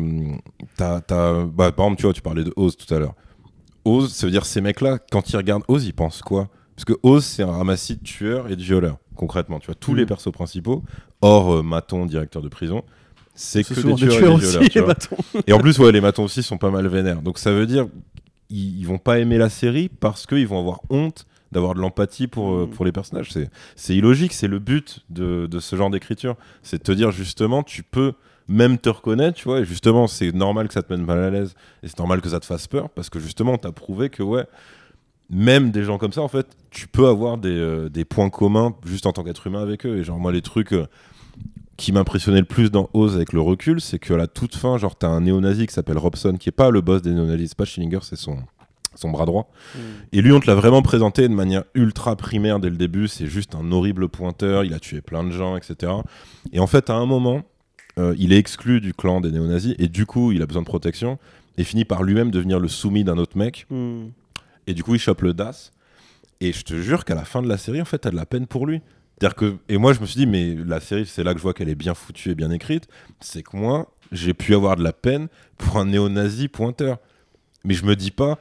t'as- 0.78 1.02
bah, 1.46 1.72
par 1.72 1.86
exemple, 1.86 1.96
tu 1.96 2.04
vois, 2.04 2.14
tu 2.14 2.22
parlais 2.22 2.44
de 2.44 2.54
Oz 2.56 2.78
tout 2.78 2.94
à 2.94 3.00
l'heure. 3.00 3.16
Oz, 3.86 4.12
ça 4.14 4.28
veut 4.28 4.32
dire 4.32 4.46
ces 4.46 4.62
mecs-là, 4.62 5.00
quand 5.12 5.30
ils 5.32 5.38
regardent 5.38 5.64
Oz, 5.68 5.86
ils 5.86 5.94
pensent 5.94 6.22
quoi? 6.22 6.50
Parce 6.76 6.86
que 6.86 6.94
Oz, 7.04 7.24
c'est 7.24 7.44
un 7.44 7.52
ramassis 7.52 7.96
de 7.96 8.04
tueurs 8.04 8.50
et 8.50 8.56
de 8.56 8.62
violeurs, 8.62 8.98
concrètement. 9.16 9.60
Tu 9.60 9.68
vois, 9.68 9.76
tous 9.76 9.94
les 9.96 10.06
persos 10.06 10.32
principaux, 10.32 10.84
hors 11.22 11.54
euh, 11.56 11.62
Maton, 11.64 12.06
directeur 12.06 12.42
de 12.42 12.50
prison, 12.50 12.84
c'est 13.34 13.64
que 13.64 13.74
des 13.74 13.82
tueurs, 13.82 13.96
des 13.98 14.04
et 14.06 14.08
tueurs 14.18 14.38
des 14.40 14.46
violeurs. 14.70 14.70
tu 14.70 15.10
vois. 15.10 15.42
Et 15.48 15.54
en 15.54 15.60
plus, 15.60 15.78
ouais, 15.80 15.92
les 15.92 16.02
matons 16.02 16.24
aussi 16.26 16.44
sont 16.44 16.58
pas 16.58 16.72
mal 16.72 16.88
vénères. 16.88 17.22
Donc 17.22 17.38
ça 17.40 17.52
veut 17.52 17.66
dire 17.66 17.88
ils, 18.50 18.80
ils 18.80 18.86
vont 18.88 18.98
pas 18.98 19.20
aimer 19.20 19.38
la 19.38 19.50
série 19.50 19.90
parce 19.90 20.26
qu'ils 20.26 20.48
vont 20.48 20.60
avoir 20.60 20.82
honte 20.90 21.26
d'avoir 21.52 21.74
de 21.76 21.80
l'empathie 21.80 22.28
pour, 22.28 22.54
euh, 22.54 22.66
Mm. 22.66 22.70
pour 22.72 22.86
les 22.86 22.92
personnages. 22.92 23.32
C'est, 23.32 23.50
c'est 23.76 23.96
illogique, 23.96 24.34
c'est 24.34 24.48
le 24.48 24.60
but 24.60 25.06
de, 25.10 25.48
de 25.50 25.60
ce 25.60 25.76
genre 25.78 25.90
d'écriture. 25.90 26.36
C'est 26.64 26.78
de 26.80 26.84
te 26.84 26.92
dire 26.92 27.12
justement, 27.12 27.64
tu 27.64 27.84
peux 27.84 28.14
même 28.48 28.78
te 28.78 28.90
reconnaître, 28.90 29.38
tu 29.38 29.46
vois, 29.46 29.62
et 29.62 29.66
justement, 29.66 30.08
c'est 30.08 30.32
normal 30.32 30.68
que 30.68 30.74
ça 30.74 30.84
te 30.84 30.94
mette 30.94 31.06
mal 31.06 31.20
à 31.20 31.30
l'aise, 31.30 31.56
et 31.84 31.88
c'est 31.88 31.98
normal 31.98 32.22
que 32.22 32.30
ça 32.30 32.40
te 32.40 32.46
fasse 32.46 32.68
peur, 32.68 32.90
parce 32.90 33.10
que 33.10 33.20
justement, 33.20 33.58
t'as 33.58 33.72
prouvé 33.72 34.10
que, 34.10 34.24
ouais, 34.24 34.46
même 35.30 35.72
des 35.72 35.84
gens 35.84 35.98
comme 35.98 36.14
ça, 36.14 36.22
en 36.22 36.28
fait, 36.28 36.48
tu 36.70 36.88
peux 36.88 37.08
avoir 37.08 37.38
des, 37.38 37.50
euh, 37.50 37.90
des 37.90 38.06
points 38.06 38.30
communs 38.30 38.76
juste 38.86 39.06
en 39.06 39.14
tant 39.14 39.24
qu'être 39.24 39.48
humain 39.48 39.62
avec 39.62 39.86
eux. 39.86 39.98
Et 39.98 40.04
genre, 40.04 40.20
moi, 40.20 40.32
les 40.32 40.42
trucs 40.42 40.74
euh, 40.74 40.86
qui 41.78 41.92
m'impressionnaient 41.92 42.40
le 42.40 42.46
plus 42.46 42.72
dans 42.72 42.90
Oz 42.94 43.16
avec 43.16 43.34
le 43.34 43.42
recul, 43.42 43.82
c'est 43.82 44.00
qu'à 44.00 44.18
la 44.18 44.28
toute 44.28 44.56
fin, 44.56 44.78
genre, 44.78 44.96
t'as 44.96 45.08
un 45.08 45.22
néo-nazi 45.22 45.68
qui 45.68 45.74
s'appelle 45.74 45.98
Robson, 45.98 46.38
qui 46.40 46.50
est 46.50 46.52
pas 46.52 46.70
le 46.70 46.82
boss 46.82 47.02
des 47.02 47.12
néo-nazis, 47.12 47.50
c'est 47.50 47.58
pas 47.58 47.66
Schillinger, 47.66 48.00
c'est 48.04 48.16
son, 48.16 48.38
son 48.94 49.10
bras 49.10 49.26
droit. 49.26 49.50
Et 50.12 50.22
lui, 50.22 50.32
on 50.32 50.40
te 50.40 50.48
l'a 50.48 50.56
vraiment 50.56 50.82
présenté 50.82 51.28
de 51.28 51.34
manière 51.34 51.64
ultra 51.74 52.16
primaire 52.16 52.60
dès 52.60 52.70
le 52.70 52.78
début. 52.78 53.08
C'est 53.08 53.28
juste 53.28 53.56
un 53.56 53.72
horrible 53.72 54.10
pointeur. 54.10 54.64
Il 54.64 54.74
a 54.74 54.80
tué 54.80 55.02
plein 55.02 55.24
de 55.24 55.32
gens, 55.32 55.58
etc. 55.58 55.92
Et 56.54 56.60
en 56.60 56.68
fait, 56.68 56.90
à 56.90 56.96
un 56.96 57.06
moment, 57.06 57.42
euh, 57.98 58.16
il 58.18 58.34
est 58.34 58.38
exclu 58.38 58.82
du 58.82 58.94
clan 58.94 59.22
des 59.22 59.32
néo-nazis 59.32 59.76
et 59.80 59.88
du 59.88 60.06
coup, 60.06 60.32
il 60.32 60.42
a 60.42 60.46
besoin 60.46 60.62
de 60.62 60.68
protection 60.68 61.18
et 61.58 61.64
finit 61.64 61.86
par 61.86 62.04
lui-même 62.04 62.32
devenir 62.32 62.60
le 62.60 62.68
soumis 62.68 63.04
d'un 63.04 63.18
autre 63.18 63.38
mec. 63.38 63.66
Hmm. 63.70 64.08
Et 64.68 64.74
du 64.74 64.84
coup, 64.84 64.96
il 64.96 65.00
chope 65.00 65.22
le 65.22 65.34
DAS. 65.34 65.72
Et 66.42 66.52
je 66.52 66.64
te 66.64 66.74
jure 66.76 67.06
qu'à 67.06 67.16
la 67.16 67.24
fin 67.24 67.42
de 67.42 67.48
la 67.48 67.58
série, 67.58 67.82
en 67.82 67.86
fait, 67.86 68.00
t'as 68.00 68.12
de 68.12 68.16
la 68.16 68.26
peine 68.26 68.46
pour 68.46 68.68
lui. 68.68 68.82
C'est-à-dire 69.18 69.36
que, 69.36 69.56
et 69.70 69.78
moi 69.78 69.94
je 69.94 70.02
me 70.02 70.06
suis 70.06 70.18
dit, 70.18 70.26
mais 70.26 70.56
la 70.56 70.82
série, 70.82 71.06
c'est 71.06 71.24
là 71.24 71.32
que 71.32 71.38
je 71.38 71.44
vois 71.44 71.54
qu'elle 71.54 71.70
est 71.70 71.76
bien 71.76 71.94
foutue 71.94 72.32
et 72.32 72.36
bien 72.36 72.52
écrite, 72.52 72.90
c'est 73.22 73.44
que 73.44 73.56
moi, 73.56 73.90
j'ai 74.12 74.34
pu 74.34 74.54
avoir 74.54 74.76
de 74.76 74.84
la 74.84 74.92
peine 74.92 75.30
pour 75.58 75.78
un 75.78 75.86
néo-nazi 75.86 76.50
pointeur. 76.50 76.98
Mais 77.64 77.74
je 77.74 77.86
me 77.86 77.96
dis 77.96 78.12
pas, 78.12 78.38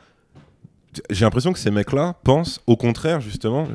j'ai 1.10 1.24
l'impression 1.24 1.52
que 1.52 1.60
ces 1.60 1.70
mecs-là 1.70 2.16
pensent 2.24 2.60
au 2.66 2.76
contraire, 2.76 3.20
justement, 3.20 3.68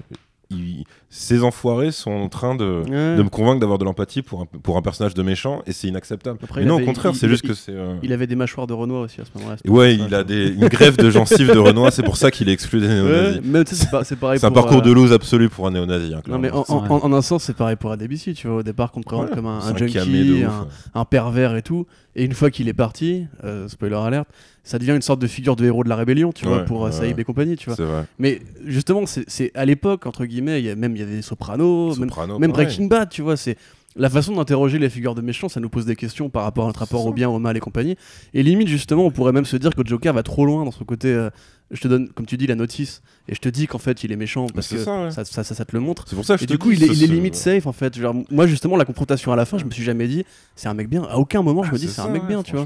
ces 1.09 1.43
enfoirés 1.43 1.91
sont 1.91 2.11
en 2.11 2.27
train 2.29 2.55
de, 2.55 2.81
Ouais. 2.87 3.15
de 3.17 3.23
me 3.23 3.29
convaincre 3.29 3.59
d'avoir 3.59 3.77
de 3.77 3.85
l'empathie 3.85 4.21
pour 4.23 4.41
un, 4.41 4.45
pour 4.45 4.77
un 4.77 4.81
personnage 4.81 5.13
de 5.13 5.21
méchant 5.21 5.61
et 5.67 5.71
c'est 5.73 5.87
inacceptable. 5.87 6.39
Après, 6.43 6.61
mais 6.61 6.65
il 6.65 6.69
non, 6.69 6.75
avait- 6.75 6.83
au 6.83 6.87
contraire, 6.87 7.13
c'est 7.15 7.27
juste 7.29 7.43
il- 7.43 7.49
que 7.49 7.53
c'est. 7.55 7.71
euh, 7.71 7.95
Il 8.03 8.13
avait 8.13 8.25
des 8.27 8.35
mâchoires 8.35 8.65
de 8.67 8.73
Renoir 8.73 9.01
aussi 9.03 9.21
à 9.21 9.25
ce 9.25 9.29
moment-là. 9.37 9.57
Ouais, 9.67 9.95
il 9.95 10.13
a 10.13 10.23
des, 10.23 10.49
une 10.49 10.67
greffe 10.67 10.97
de 10.97 11.09
gencives 11.09 11.51
de 11.53 11.57
Renoir, 11.59 11.91
c'est 11.93 12.03
pour 12.03 12.17
ça 12.17 12.31
qu'il 12.31 12.49
est 12.49 12.53
exclu 12.53 12.79
des 12.81 12.87
néo-nazis. 12.87 13.41
c'est 13.89 14.03
c'est 14.03 14.15
pareil 14.15 14.39
C'est 14.39 14.45
un 14.47 14.51
parcours 14.51 14.79
euh, 14.79 14.81
de 14.81 14.91
lose 14.91 15.13
absolu 15.13 15.49
pour 15.49 15.67
un 15.67 15.71
néo-nazi. 15.71 16.13
hein, 16.15 16.21
Non 16.27 16.39
mais 16.39 16.49
en, 16.51 17.13
un 17.13 17.21
sens 17.21 17.43
c'est 17.43 17.55
pareil 17.55 17.75
pour 17.75 17.91
ADBC, 17.91 18.33
tu 18.33 18.47
vois, 18.47 18.57
au 18.57 18.63
départ 18.63 18.91
qu'on 18.91 19.01
te 19.01 19.05
présente 19.05 19.29
Ouais, 19.29 19.35
comme 19.35 19.45
un, 19.47 19.59
un 19.59 19.77
junkie, 19.77 19.93
de 20.25 20.45
ouf, 20.45 20.51
un, 20.95 20.99
un 21.01 21.05
pervers 21.05 21.55
et 21.55 21.61
tout, 21.61 21.85
et 22.15 22.23
une 22.25 22.33
fois 22.33 22.49
qu'il 22.49 22.67
est 22.67 22.73
parti, 22.73 23.25
euh, 23.43 23.67
spoiler 23.67 23.95
alert, 23.95 24.27
ça 24.69 24.77
devient 24.77 24.91
une 24.91 25.01
sorte 25.01 25.19
de 25.19 25.25
figure 25.25 25.55
de 25.55 25.65
héros 25.65 25.83
de 25.83 25.89
la 25.89 25.95
rébellion, 25.95 26.31
tu 26.31 26.45
vois, 26.45 26.63
pour 26.63 26.83
euh, 26.83 26.89
ouais, 26.89 26.91
Saïb 26.91 27.15
ouais. 27.15 27.21
et 27.23 27.25
compagnie, 27.25 27.55
tu 27.55 27.65
vois. 27.65 27.75
C'est 27.75 27.83
vrai. 27.83 28.05
Mais 28.19 28.39
justement, 28.67 29.01
c'est 29.07 29.51
à 29.55 29.65
l'époque, 29.65 30.05
entre 30.05 30.25
guillemets, 30.25 30.61
il 30.61 30.65
y 30.65 30.69
a, 30.69 30.75
même 30.75 30.95
il 30.95 30.99
y 30.99 31.01
avait 31.01 31.15
des 31.15 31.21
Sopranos, 31.23 31.97
même, 31.97 32.09
Soprano, 32.09 32.37
même 32.37 32.51
pareil. 32.51 32.67
Breaking 32.67 32.85
Bad, 32.85 33.09
tu 33.09 33.23
vois, 33.23 33.35
c'est 33.35 33.57
la 33.95 34.11
façon 34.11 34.35
d'interroger 34.35 34.77
les 34.77 34.91
figures 34.91 35.15
de 35.15 35.21
méchants, 35.21 35.49
ça 35.49 35.59
nous 35.59 35.69
pose 35.69 35.87
des 35.87 35.95
questions 35.95 36.29
par 36.29 36.43
rapport 36.43 36.65
à 36.65 36.67
notre 36.67 36.81
rapport 36.81 37.03
au 37.03 37.11
bien, 37.11 37.29
au 37.29 37.39
mal 37.39 37.57
et 37.57 37.59
compagnie. 37.59 37.95
Et 38.35 38.43
limite, 38.43 38.67
justement, 38.67 39.07
on 39.07 39.11
pourrait 39.11 39.31
même 39.31 39.45
se 39.45 39.57
dire 39.57 39.73
que 39.73 39.83
Joker 39.83 40.13
va 40.13 40.21
trop 40.21 40.45
loin 40.45 40.63
dans 40.63 40.71
son 40.71 40.85
côté. 40.85 41.07
euh, 41.07 41.31
je 41.71 41.81
te 41.81 41.87
donne, 41.87 42.09
comme 42.09 42.25
tu 42.25 42.35
dis, 42.37 42.47
la 42.47 42.55
notice, 42.55 43.01
et 43.27 43.35
je 43.35 43.39
te 43.39 43.49
dis 43.49 43.67
qu'en 43.67 43.77
fait, 43.77 44.03
il 44.03 44.11
est 44.11 44.15
méchant 44.15 44.47
parce 44.53 44.67
c'est 44.67 44.77
que 44.77 44.83
ça, 44.83 45.03
ouais. 45.03 45.11
ça, 45.11 45.23
ça, 45.25 45.43
ça- 45.43 45.53
ça 45.55 45.65
te 45.65 45.75
le 45.75 45.79
montre. 45.79 46.05
C'est 46.07 46.15
pour 46.15 46.25
ça 46.25 46.33
que 46.35 46.39
je 46.39 46.43
Et 46.45 46.47
te 46.47 46.53
du 46.53 46.57
coup, 46.57 46.71
dis, 46.71 46.77
il 46.77 46.83
est, 46.83 46.87
il 47.05 47.11
limite 47.11 47.35
safe 47.35 47.67
en 47.67 47.71
fait. 47.71 47.97
Genre, 47.97 48.15
moi, 48.31 48.47
justement, 48.47 48.75
la 48.75 48.85
confrontation 48.85 49.31
à 49.31 49.35
la 49.35 49.45
fin, 49.45 49.57
je 49.57 49.65
me 49.65 49.71
suis 49.71 49.83
jamais 49.83 50.07
dit, 50.07 50.25
c'est 50.55 50.67
un 50.67 50.73
mec 50.73 50.89
bien. 50.89 51.03
À 51.03 51.17
aucun 51.17 51.41
moment, 51.41 51.63
je 51.63 51.71
me 51.71 51.77
dis, 51.77 51.87
c'est 51.87 52.01
un 52.01 52.05
ça, 52.05 52.09
mec 52.09 52.23
ouais, 52.23 52.27
bien, 52.27 52.43
tu 52.43 52.55
vois. 52.55 52.65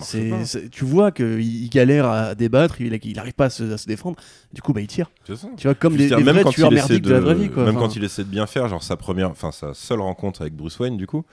C'est, 0.00 0.70
tu 0.70 0.84
vois 0.84 1.10
qu'il 1.12 1.40
il 1.40 1.68
galère 1.70 2.06
à 2.06 2.34
débattre, 2.34 2.80
il, 2.80 2.98
il 3.04 3.18
arrive 3.18 3.34
pas 3.34 3.46
à 3.46 3.50
se, 3.50 3.72
à 3.72 3.78
se 3.78 3.86
défendre. 3.86 4.16
Du 4.52 4.62
coup, 4.62 4.72
bah, 4.72 4.80
il 4.80 4.86
tire. 4.86 5.10
C'est 5.26 5.36
ça. 5.36 5.48
Tu 5.56 5.66
vois, 5.66 5.74
comme 5.74 5.96
même 5.96 6.22
vrais 6.22 6.42
quand 6.42 6.50
tueurs 6.50 6.70
de... 6.70 7.10
la 7.10 7.20
vraie 7.20 7.34
vie. 7.34 7.50
Quoi. 7.50 7.64
Même 7.64 7.76
Enfin, 7.76 7.86
quand 7.86 7.96
il 7.96 8.04
essaie 8.04 8.24
de 8.24 8.28
bien 8.30 8.46
faire, 8.46 8.68
genre 8.68 8.82
sa 8.82 8.96
première, 8.96 9.30
enfin 9.30 9.52
sa 9.52 9.74
seule 9.74 10.00
rencontre 10.00 10.42
avec 10.42 10.54
Bruce 10.54 10.78
Wayne, 10.78 10.96
du 10.96 11.06
coup, 11.06 11.24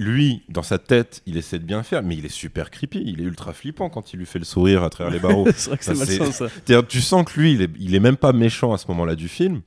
lui, 0.00 0.42
dans 0.48 0.62
sa 0.62 0.78
tête, 0.78 1.22
il 1.26 1.36
essaie 1.36 1.58
de 1.58 1.64
bien 1.64 1.82
faire, 1.82 2.02
mais 2.02 2.16
il 2.16 2.24
est 2.24 2.28
super 2.30 2.70
creepy, 2.70 3.02
il 3.04 3.20
est 3.20 3.24
ultra 3.24 3.52
flippant 3.52 3.88
quand 3.90 4.12
il 4.12 4.18
lui 4.18 4.26
fait 4.26 4.38
le 4.38 4.44
sourire 4.44 4.82
à 4.82 4.90
travers 4.90 5.12
les 5.12 5.18
barreaux. 5.18 5.46
c'est 5.56 5.68
vrai 5.70 5.78
que 5.78 5.84
c'est 5.84 5.94
c'est- 5.94 6.18
malsain 6.18 6.48
ça. 6.66 6.82
Tu 6.88 7.00
sens 7.00 7.24
que 7.24 7.38
lui, 7.38 7.52
il 7.52 7.62
est, 7.62 7.70
il 7.78 7.94
est 7.94 8.00
même 8.00 8.16
pas 8.16 8.32
méchant 8.32 8.72
à 8.72 8.78
ce 8.78 8.86
moment-là 8.88 9.14
du 9.14 9.28
film, 9.28 9.60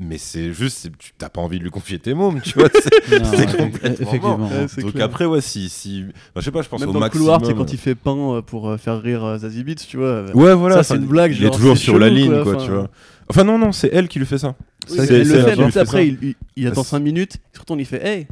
mais 0.00 0.18
c'est 0.18 0.52
juste, 0.52 0.78
c'est- 0.78 0.96
tu 0.98 1.12
t'as 1.18 1.28
pas 1.28 1.40
envie 1.40 1.58
de 1.58 1.64
lui 1.64 1.70
confier 1.70 1.98
tes 1.98 2.14
mômes, 2.14 2.40
tu 2.40 2.58
vois. 2.58 2.68
c'est- 2.72 3.18
Non, 3.20 3.24
C'est 3.30 3.36
ouais, 3.38 3.56
complètement 3.56 4.06
effectivement. 4.06 4.48
Ouais, 4.48 4.66
c'est 4.68 4.80
Donc 4.82 4.92
clair. 4.92 5.04
après, 5.06 5.24
ouais, 5.24 5.40
si, 5.40 5.68
je 5.68 6.40
sais 6.40 6.50
pas, 6.50 6.62
je 6.62 6.68
pense 6.68 6.80
Même 6.80 6.88
au 6.90 6.92
dans 6.92 6.98
le 7.00 7.04
maximum. 7.06 7.24
couloir, 7.26 7.44
sais, 7.46 7.54
quand 7.54 7.72
il 7.72 7.78
fait 7.78 7.94
pain 7.94 8.16
euh, 8.36 8.42
pour 8.42 8.68
euh, 8.68 8.76
faire 8.76 9.00
rire 9.00 9.24
euh, 9.24 9.38
Zazie 9.38 9.64
Beetz, 9.64 9.86
tu 9.86 9.96
vois. 9.96 10.24
Ouais, 10.34 10.54
voilà. 10.54 10.76
Ça, 10.76 10.82
c'est 10.84 10.96
une 10.96 11.06
blague, 11.06 11.34
Il 11.36 11.44
est 11.44 11.50
toujours 11.50 11.76
c'est 11.76 11.84
sur 11.84 11.98
la 11.98 12.08
ligne, 12.08 12.30
quoi, 12.32 12.42
quoi, 12.42 12.54
enfin. 12.56 12.64
tu 12.64 12.70
vois. 12.72 12.90
Enfin, 13.30 13.44
non, 13.44 13.58
non, 13.58 13.72
c'est 13.72 13.90
elle 13.92 14.08
qui 14.08 14.18
lui 14.18 14.26
fait 14.26 14.38
ça. 14.38 14.54
Oui, 14.90 14.96
C'est- 14.96 15.06
c'est 15.06 15.14
elle 15.20 15.28
le 15.28 15.34
elle 15.34 15.44
fait, 15.56 15.56
mais 15.56 15.78
après, 15.78 16.08
il, 16.08 16.18
il- 16.22 16.34
il 16.56 16.66
attend 16.66 16.82
C'est- 16.82 16.90
5 16.90 17.00
minutes, 17.00 17.36
il 17.52 17.56
se 17.56 17.60
retourne, 17.60 17.78
il 17.80 17.84
fait 17.86 18.02
Hey 18.06 18.26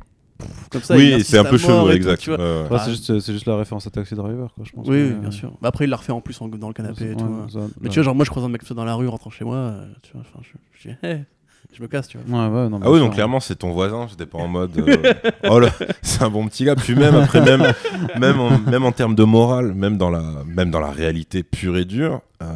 Comme 0.70 0.82
ça, 0.82 0.96
il 0.96 1.14
Oui, 1.16 1.24
c'est 1.24 1.38
un 1.38 1.44
peu 1.44 1.56
chelou, 1.58 1.90
exact. 1.90 2.18
tu 2.20 2.30
vois. 2.30 2.38
Ouais, 2.38 2.62
ouais. 2.68 2.70
Ouais, 2.70 2.78
c'est 2.78 3.32
juste, 3.32 3.46
la 3.46 3.56
référence 3.56 3.86
à 3.86 3.90
Taxi 3.90 4.14
Driver, 4.14 4.52
quoi, 4.54 4.64
je 4.66 4.72
pense. 4.72 4.86
Oui, 4.88 4.96
euh, 4.98 5.14
bien 5.14 5.30
sûr. 5.30 5.50
Bah, 5.62 5.68
après, 5.68 5.84
il 5.84 5.90
l'a 5.90 5.96
refait 5.96 6.12
en 6.12 6.20
plus 6.20 6.40
en- 6.40 6.48
dans 6.48 6.68
le 6.68 6.74
canapé 6.74 7.04
et 7.04 7.08
ouais, 7.10 7.16
tout. 7.16 7.24
hein. 7.24 7.46
ça- 7.52 7.58
Mais 7.80 7.84
ouais. 7.84 7.88
tu 7.88 7.94
vois, 7.94 8.02
genre, 8.04 8.14
moi, 8.14 8.24
je 8.24 8.30
croise 8.30 8.44
un 8.44 8.48
mec 8.48 8.60
comme 8.60 8.68
ça 8.68 8.74
dans 8.74 8.84
la 8.84 8.94
rue, 8.94 9.08
rentrant 9.08 9.30
chez 9.30 9.44
moi, 9.44 9.56
euh, 9.56 9.86
tu 10.02 10.12
vois, 10.12 10.22
enfin, 10.22 10.40
je, 10.42 10.48
je 10.82 10.88
dis 10.90 10.96
Hey 11.02 11.24
Je 11.72 11.82
me 11.82 11.88
casse, 11.88 12.08
tu 12.08 12.18
vois. 12.18 12.48
Ouais, 12.48 12.54
ouais, 12.64 12.68
non, 12.68 12.80
Ah 12.82 12.90
oui, 12.90 12.98
donc 13.00 13.14
clairement, 13.14 13.40
c'est 13.40 13.56
ton 13.56 13.72
voisin. 13.72 14.06
J'étais 14.08 14.26
pas 14.26 14.38
en 14.38 14.48
mode. 14.48 14.76
euh, 14.78 15.14
oh 15.50 15.58
là, 15.58 15.70
c'est 16.02 16.22
un 16.22 16.30
bon 16.30 16.46
petit 16.48 16.64
gars. 16.64 16.76
Puis 16.76 16.94
même 16.94 17.14
après, 17.14 17.40
même, 17.40 17.72
même, 18.18 18.38
en, 18.40 18.58
même 18.58 18.84
en 18.84 18.92
termes 18.92 19.14
de 19.14 19.24
morale, 19.24 19.72
même 19.74 19.96
dans 19.98 20.10
la, 20.10 20.22
même 20.46 20.70
dans 20.70 20.80
la 20.80 20.90
réalité 20.90 21.42
pure 21.42 21.76
et 21.76 21.84
dure, 21.84 22.20
euh, 22.42 22.46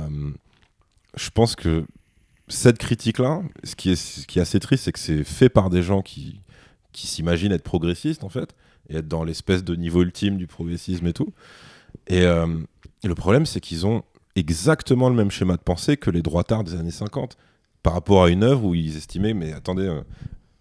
je 1.16 1.30
pense 1.30 1.56
que 1.56 1.84
cette 2.48 2.78
critique-là, 2.78 3.40
ce 3.64 3.74
qui 3.76 3.90
est, 3.92 3.96
ce 3.96 4.26
qui 4.26 4.38
est 4.38 4.42
assez 4.42 4.60
triste, 4.60 4.84
c'est 4.84 4.92
que 4.92 4.98
c'est 4.98 5.24
fait 5.24 5.48
par 5.48 5.70
des 5.70 5.82
gens 5.82 6.02
qui, 6.02 6.40
qui 6.92 7.06
s'imaginent 7.06 7.52
être 7.52 7.62
progressistes 7.62 8.24
en 8.24 8.28
fait, 8.28 8.54
et 8.88 8.96
être 8.96 9.08
dans 9.08 9.24
l'espèce 9.24 9.64
de 9.64 9.74
niveau 9.74 10.02
ultime 10.02 10.36
du 10.36 10.46
progressisme 10.46 11.06
et 11.06 11.12
tout. 11.12 11.32
Et 12.06 12.22
euh, 12.22 12.46
le 13.04 13.14
problème, 13.14 13.46
c'est 13.46 13.60
qu'ils 13.60 13.86
ont 13.86 14.02
exactement 14.36 15.08
le 15.08 15.14
même 15.14 15.30
schéma 15.30 15.56
de 15.56 15.62
pensée 15.62 15.96
que 15.96 16.10
les 16.10 16.22
droitards 16.22 16.64
des 16.64 16.74
années 16.74 16.90
50 16.90 17.36
par 17.82 17.94
rapport 17.94 18.24
à 18.24 18.30
une 18.30 18.42
œuvre 18.42 18.64
où 18.64 18.74
ils 18.74 18.96
estimaient, 18.96 19.34
mais 19.34 19.52
attendez, 19.52 19.86
euh, 19.86 20.02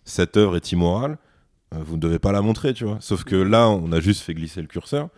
cette 0.06 0.38
œuvre 0.38 0.56
est 0.56 0.72
immorale, 0.72 1.18
euh, 1.74 1.80
vous 1.84 1.96
ne 1.96 2.02
devez 2.02 2.20
pas 2.20 2.32
la 2.32 2.42
montrer, 2.42 2.74
tu 2.74 2.86
vois. 2.86 2.98
Sauf 3.02 3.24
que 3.24 3.36
là, 3.36 3.70
on 3.70 3.92
a 3.92 4.00
juste 4.00 4.22
fait 4.22 4.34
glisser 4.34 4.62
le 4.62 4.68
curseur. 4.68 5.10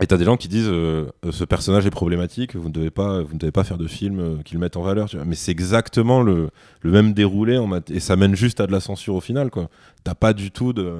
Et 0.00 0.06
t'as 0.08 0.16
des 0.16 0.24
gens 0.24 0.36
qui 0.36 0.48
disent 0.48 0.68
euh, 0.68 1.06
ce 1.30 1.44
personnage 1.44 1.86
est 1.86 1.90
problématique, 1.90 2.56
vous 2.56 2.68
ne 2.68 2.72
devez 2.74 2.90
pas, 2.90 3.22
vous 3.22 3.34
ne 3.34 3.38
devez 3.38 3.52
pas 3.52 3.62
faire 3.62 3.78
de 3.78 3.86
film 3.86 4.18
euh, 4.18 4.36
qui 4.44 4.54
le 4.54 4.60
mettent 4.60 4.76
en 4.76 4.82
valeur. 4.82 5.08
Tu 5.08 5.16
vois. 5.16 5.24
Mais 5.24 5.36
c'est 5.36 5.52
exactement 5.52 6.20
le, 6.22 6.50
le 6.80 6.90
même 6.90 7.12
déroulé 7.14 7.58
en 7.58 7.68
mat- 7.68 7.90
et 7.92 8.00
ça 8.00 8.16
mène 8.16 8.34
juste 8.34 8.60
à 8.60 8.66
de 8.66 8.72
la 8.72 8.80
censure 8.80 9.14
au 9.14 9.20
final, 9.20 9.50
quoi. 9.50 9.68
T'as 10.02 10.14
pas 10.16 10.32
du 10.32 10.50
tout 10.50 10.72
de, 10.72 10.94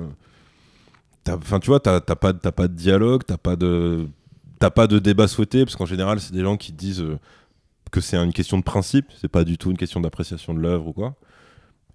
enfin 1.29 1.59
tu 1.59 1.67
vois, 1.69 1.81
t'as 1.81 2.01
pas, 2.01 2.33
pas 2.35 2.69
de 2.69 2.75
dialogue, 2.75 3.23
t'as 3.27 3.37
pas 3.37 3.57
de, 3.57 4.07
t'as 4.61 4.71
pas 4.71 4.87
de 4.87 4.99
débat 5.01 5.27
souhaité 5.27 5.65
parce 5.65 5.75
qu'en 5.77 5.87
général 5.87 6.21
c'est 6.21 6.33
des 6.33 6.43
gens 6.43 6.57
qui 6.57 6.71
disent 6.73 7.01
euh, 7.03 7.19
que 7.91 8.01
c'est 8.01 8.17
une 8.17 8.33
question 8.33 8.59
de 8.59 8.63
principe, 8.63 9.07
c'est 9.21 9.29
pas 9.29 9.43
du 9.45 9.59
tout 9.59 9.71
une 9.73 9.77
question 9.79 10.01
d'appréciation 10.01 10.55
de 10.55 10.61
l'œuvre 10.61 10.87
ou 10.89 10.93
quoi. 10.93 11.15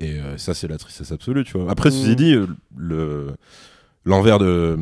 Et 0.02 0.18
ça, 0.38 0.54
c'est 0.54 0.70
la 0.70 0.78
tristesse 0.78 1.12
absolue, 1.12 1.44
tu 1.44 1.58
vois. 1.58 1.70
Après, 1.70 1.92
ceci 1.92 2.12
Mm. 2.12 2.16
dit, 2.16 2.36
le 2.78 3.36
l'envers 4.06 4.40
de. 4.40 4.80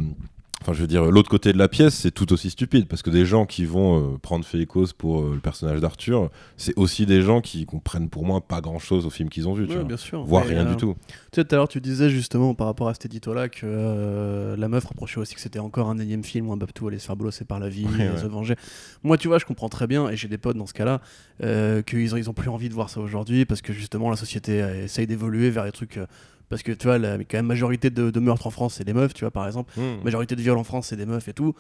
Enfin, 0.67 0.75
je 0.75 0.81
veux 0.81 0.87
dire, 0.87 1.05
l'autre 1.05 1.29
côté 1.29 1.53
de 1.53 1.57
la 1.57 1.69
pièce, 1.69 1.93
c'est 1.95 2.11
tout 2.11 2.33
aussi 2.33 2.49
stupide 2.49 2.89
parce 2.89 3.01
que 3.01 3.09
des 3.09 3.25
gens 3.25 3.45
qui 3.45 3.63
vont 3.63 4.15
euh, 4.15 4.17
prendre 4.17 4.43
fait 4.43 4.59
et 4.59 4.65
cause 4.65 4.91
pour 4.91 5.21
euh, 5.21 5.31
le 5.35 5.39
personnage 5.39 5.79
d'Arthur, 5.79 6.29
c'est 6.57 6.77
aussi 6.77 7.05
des 7.05 7.21
gens 7.21 7.39
qui 7.39 7.65
comprennent 7.65 8.09
pour 8.09 8.25
moi 8.25 8.41
pas 8.41 8.59
grand 8.59 8.77
chose 8.77 9.05
au 9.05 9.09
film 9.09 9.29
qu'ils 9.29 9.47
ont 9.47 9.53
vu, 9.53 9.63
tu 9.65 9.69
Ouais, 9.71 9.77
vois. 9.77 9.85
bien 9.85 9.95
sûr. 9.95 10.25
Voire 10.25 10.43
Mais, 10.43 10.55
rien 10.55 10.65
euh, 10.67 10.71
du 10.71 10.75
tout. 10.75 10.95
Tu 11.07 11.13
sais, 11.35 11.45
tout 11.45 11.55
à 11.55 11.57
l'heure, 11.57 11.69
tu 11.69 11.79
disais 11.79 12.09
justement 12.09 12.53
par 12.53 12.67
rapport 12.67 12.89
à 12.89 12.93
cet 12.93 13.05
édito-là 13.05 13.47
que 13.47 13.61
euh, 13.63 14.57
la 14.57 14.67
meuf 14.67 14.83
reprochait 14.83 15.21
aussi 15.21 15.35
que 15.35 15.39
c'était 15.39 15.59
encore 15.59 15.87
un 15.89 15.99
énième 15.99 16.25
film 16.25 16.49
où 16.49 16.51
un 16.51 16.57
Babtou 16.57 16.89
allait 16.89 16.99
se 16.99 17.05
faire 17.05 17.15
bolosser 17.15 17.45
par 17.45 17.61
la 17.61 17.69
vie, 17.69 17.85
Ouais, 17.85 18.17
se 18.21 18.25
venger. 18.27 18.55
Moi, 19.03 19.17
tu 19.17 19.29
vois, 19.29 19.39
je 19.39 19.45
comprends 19.45 19.69
très 19.69 19.87
bien, 19.87 20.09
et 20.09 20.17
j'ai 20.17 20.27
des 20.27 20.37
potes 20.37 20.57
dans 20.57 20.67
ce 20.67 20.73
cas-là, 20.73 20.99
euh, 21.43 21.81
qu'ils 21.81 22.13
ont, 22.13 22.17
ils 22.17 22.29
ont 22.29 22.33
plus 22.33 22.49
envie 22.49 22.67
de 22.67 22.73
voir 22.73 22.89
ça 22.89 22.99
aujourd'hui 22.99 23.45
parce 23.45 23.61
que 23.61 23.71
justement, 23.71 24.09
la 24.09 24.17
société 24.17 24.61
euh, 24.61 24.83
essaye 24.83 25.07
d'évoluer 25.07 25.49
vers 25.49 25.63
des 25.63 25.71
trucs. 25.71 25.97
Euh, 26.47 26.49
parce 26.49 26.63
que 26.63 26.71
tu 26.71 26.87
vois, 26.87 26.97
la 26.97 27.17
quand 27.17 27.37
même 27.37 27.45
majorité 27.45 27.89
de, 27.89 28.09
de 28.09 28.19
meurtres 28.19 28.47
en 28.47 28.51
France, 28.51 28.75
c'est 28.75 28.83
des 28.83 28.93
meufs, 28.93 29.13
tu 29.13 29.21
vois, 29.25 29.31
par 29.31 29.45
exemple. 29.47 29.71
Mm. 29.79 30.03
Majorité 30.03 30.35
de 30.35 30.41
viols 30.41 30.57
en 30.57 30.63
France, 30.63 30.87
c'est 30.87 30.95
des 30.95 31.05
meufs 31.05 31.27
et 31.27 31.33
tout. 31.33 31.53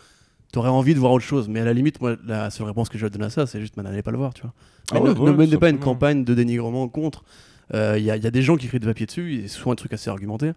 T'aurais 0.53 0.69
envie 0.69 0.93
de 0.93 0.99
voir 0.99 1.11
autre 1.11 1.25
chose, 1.25 1.49
mais 1.49 1.59
à 1.59 1.65
la 1.65 1.73
limite, 1.73 1.99
moi, 1.99 2.15
la 2.25 2.49
seule 2.49 2.67
réponse 2.67 2.87
que 2.89 2.97
je 2.97 3.05
donne 3.07 3.23
à 3.23 3.29
ça, 3.29 3.45
c'est 3.47 3.59
juste, 3.59 3.73
bah, 3.75 3.83
n'allez 3.83 4.01
pas 4.01 4.11
le 4.11 4.17
voir, 4.17 4.33
tu 4.33 4.43
vois. 4.43 4.53
Ah 4.91 4.95
Mais 4.95 5.01
ouais, 5.09 5.09
ne, 5.09 5.31
menez 5.31 5.57
pas 5.57 5.69
une 5.69 5.79
campagne 5.79 6.23
de 6.23 6.33
dénigrement 6.33 6.87
contre. 6.87 7.25
Il 7.73 7.99
y, 8.01 8.09
a- 8.09 8.15
y 8.15 8.25
a 8.27 8.31
des 8.31 8.41
gens 8.41 8.55
qui 8.55 8.65
écrivent 8.67 8.79
des 8.79 8.87
papiers 8.87 9.05
dessus, 9.05 9.35
et 9.35 9.41
c'est 9.49 9.57
souvent 9.57 9.73
un 9.73 9.75
truc 9.75 9.91
assez 9.91 10.09
argumenté. 10.09 10.53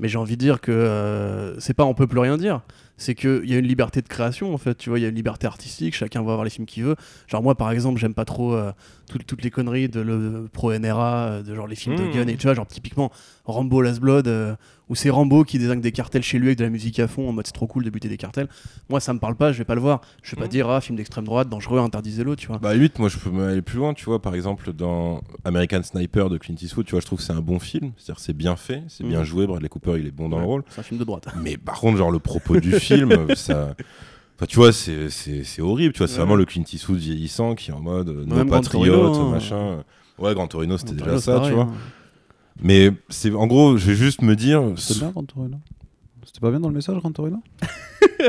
Mais 0.00 0.08
j'ai 0.08 0.18
envie 0.18 0.36
de 0.36 0.40
dire 0.40 0.60
que 0.60 0.72
euh, 0.72 1.58
c'est 1.60 1.74
pas 1.74 1.84
on 1.84 1.94
peut 1.94 2.06
plus 2.06 2.18
rien 2.18 2.36
dire. 2.36 2.62
C'est 2.96 3.14
qu'il 3.16 3.48
y 3.50 3.54
a 3.54 3.58
une 3.58 3.66
liberté 3.66 4.02
de 4.02 4.08
création 4.08 4.54
en 4.54 4.58
fait, 4.58 4.76
tu 4.76 4.88
vois, 4.88 4.98
il 5.00 5.02
y 5.02 5.04
a 5.04 5.08
une 5.08 5.14
liberté 5.16 5.46
artistique, 5.48 5.94
chacun 5.94 6.20
va 6.22 6.34
voir 6.34 6.44
les 6.44 6.50
films 6.50 6.66
qu'il 6.66 6.84
veut. 6.84 6.96
Genre 7.26 7.42
moi 7.42 7.54
par 7.56 7.70
exemple, 7.72 7.98
j'aime 8.00 8.14
pas 8.14 8.24
trop 8.24 8.54
euh, 8.54 8.72
toutes, 9.10 9.26
toutes 9.26 9.42
les 9.42 9.50
conneries 9.50 9.88
de 9.88 10.00
le 10.00 10.48
pro 10.52 10.72
NRA, 10.76 11.26
euh, 11.26 11.42
de 11.42 11.54
genre 11.54 11.66
les 11.66 11.76
films 11.76 11.96
de 11.96 12.04
Mmh. 12.04 12.10
gun 12.12 12.26
et 12.28 12.36
tu 12.36 12.46
vois, 12.46 12.54
genre 12.54 12.66
typiquement 12.66 13.10
Rambo 13.44 13.82
Last 13.82 14.00
Blood, 14.00 14.56
où 14.88 14.94
c'est 14.94 15.08
Rambo 15.10 15.44
qui 15.44 15.58
désingue 15.58 15.80
des 15.80 15.92
cartels 15.92 16.22
chez 16.22 16.38
lui 16.38 16.48
avec 16.48 16.58
de 16.58 16.64
la 16.64 16.70
musique 16.70 16.98
à 17.00 17.08
fond 17.08 17.28
en 17.28 17.32
mode 17.32 17.46
c'est 17.46 17.52
trop 17.52 17.66
cool 17.66 17.84
de 17.84 17.90
buter 17.90 18.08
des 18.08 18.16
cartels. 18.18 18.48
Moi 18.88 19.00
ça 19.00 19.12
me 19.14 19.18
parle 19.18 19.34
pas, 19.36 19.52
je 19.52 19.58
vais 19.58 19.64
pas 19.64 19.74
le 19.74 19.80
voir. 19.80 20.00
Je 20.22 20.30
vais 20.34 20.40
pas 20.40 20.46
Mmh. 20.46 20.50
dire 20.50 20.68
ah 20.70 20.80
film 20.80 20.96
d'extrême 20.96 21.24
droite, 21.24 21.48
dangereux, 21.48 21.78
interdisez-le, 21.78 22.36
tu 22.36 22.48
vois. 22.48 22.58
Bah, 22.58 22.68
à 22.68 22.72
la 22.72 22.76
limite, 22.76 22.98
moi, 22.98 23.08
je 23.08 23.18
peux 23.18 23.44
aller 23.46 23.62
plus 23.62 23.78
loin, 23.78 23.94
tu 23.94 24.04
vois. 24.04 24.20
Par 24.20 24.34
exemple, 24.34 24.72
dans 24.72 25.22
American 25.44 25.82
Sniper 25.82 26.28
de 26.28 26.36
Clint 26.38 26.56
Eastwood, 26.60 26.84
tu 26.86 26.90
vois, 26.92 27.00
je 27.00 27.06
trouve 27.06 27.18
que 27.18 27.24
c'est 27.24 27.32
un 27.32 27.40
bon 27.40 27.58
film. 27.58 27.92
C'est-à-dire, 27.96 28.20
c'est 28.20 28.32
bien 28.36 28.56
fait, 28.56 28.82
c'est 28.88 29.04
bien 29.04 29.20
Mhm. 29.20 29.24
joué. 29.24 29.46
Bradley 29.46 29.68
Cooper, 29.68 29.96
il 29.98 30.06
est 30.06 30.10
bon 30.10 30.28
dans 30.28 30.38
le 30.38 30.44
rôle. 30.44 30.62
C'est 30.70 30.80
un 30.80 30.84
film 30.84 30.98
de 31.00 31.04
droite. 31.04 31.28
Mais 31.42 31.56
par 31.56 31.80
contre, 31.80 31.96
genre, 31.98 32.10
le 32.10 32.18
propos 32.18 32.58
du 32.60 32.72
film, 32.80 33.34
ça. 33.34 33.74
Enfin, 34.36 34.46
tu 34.46 34.56
vois, 34.56 34.72
c'est- 34.72 35.10
c'est 35.10 35.44
c'est 35.44 35.62
horrible, 35.62 35.92
tu 35.94 35.98
vois. 35.98 36.08
C'est 36.08 36.14
Ouais. 36.14 36.18
vraiment 36.18 36.34
le 36.36 36.44
Clint 36.44 36.64
Eastwood 36.72 36.98
vieillissant 36.98 37.54
qui 37.54 37.70
est 37.70 37.74
en 37.74 37.80
mode 37.80 38.08
euh, 38.08 38.24
nos 38.26 38.44
patriotes, 38.44 39.12
Torino, 39.12 39.14
hein. 39.28 39.30
machin. 39.30 39.84
Ouais, 40.18 40.34
Grand 40.34 40.46
Torino, 40.48 40.76
c'était 40.76 40.94
Grand 40.94 41.06
déjà 41.14 41.20
Torino, 41.20 41.42
ça, 41.44 41.48
tu 41.48 41.54
vois. 41.54 41.64
hein. 41.64 41.72
Mais 42.62 42.90
c'est 43.08 43.32
en 43.34 43.46
gros, 43.46 43.76
je 43.76 43.86
vais 43.86 43.94
juste 43.96 44.22
me 44.22 44.36
dire. 44.36 44.62
C'était 44.76 45.00
bien, 45.00 45.10
Gran 45.10 45.24
Torino 45.24 45.56
C'était 46.24 46.40
pas 46.40 46.50
bien 46.50 46.60
dans 46.60 46.68
le 46.68 46.74
message, 46.74 46.96
Gran 46.98 47.12
Torino? 47.12 47.38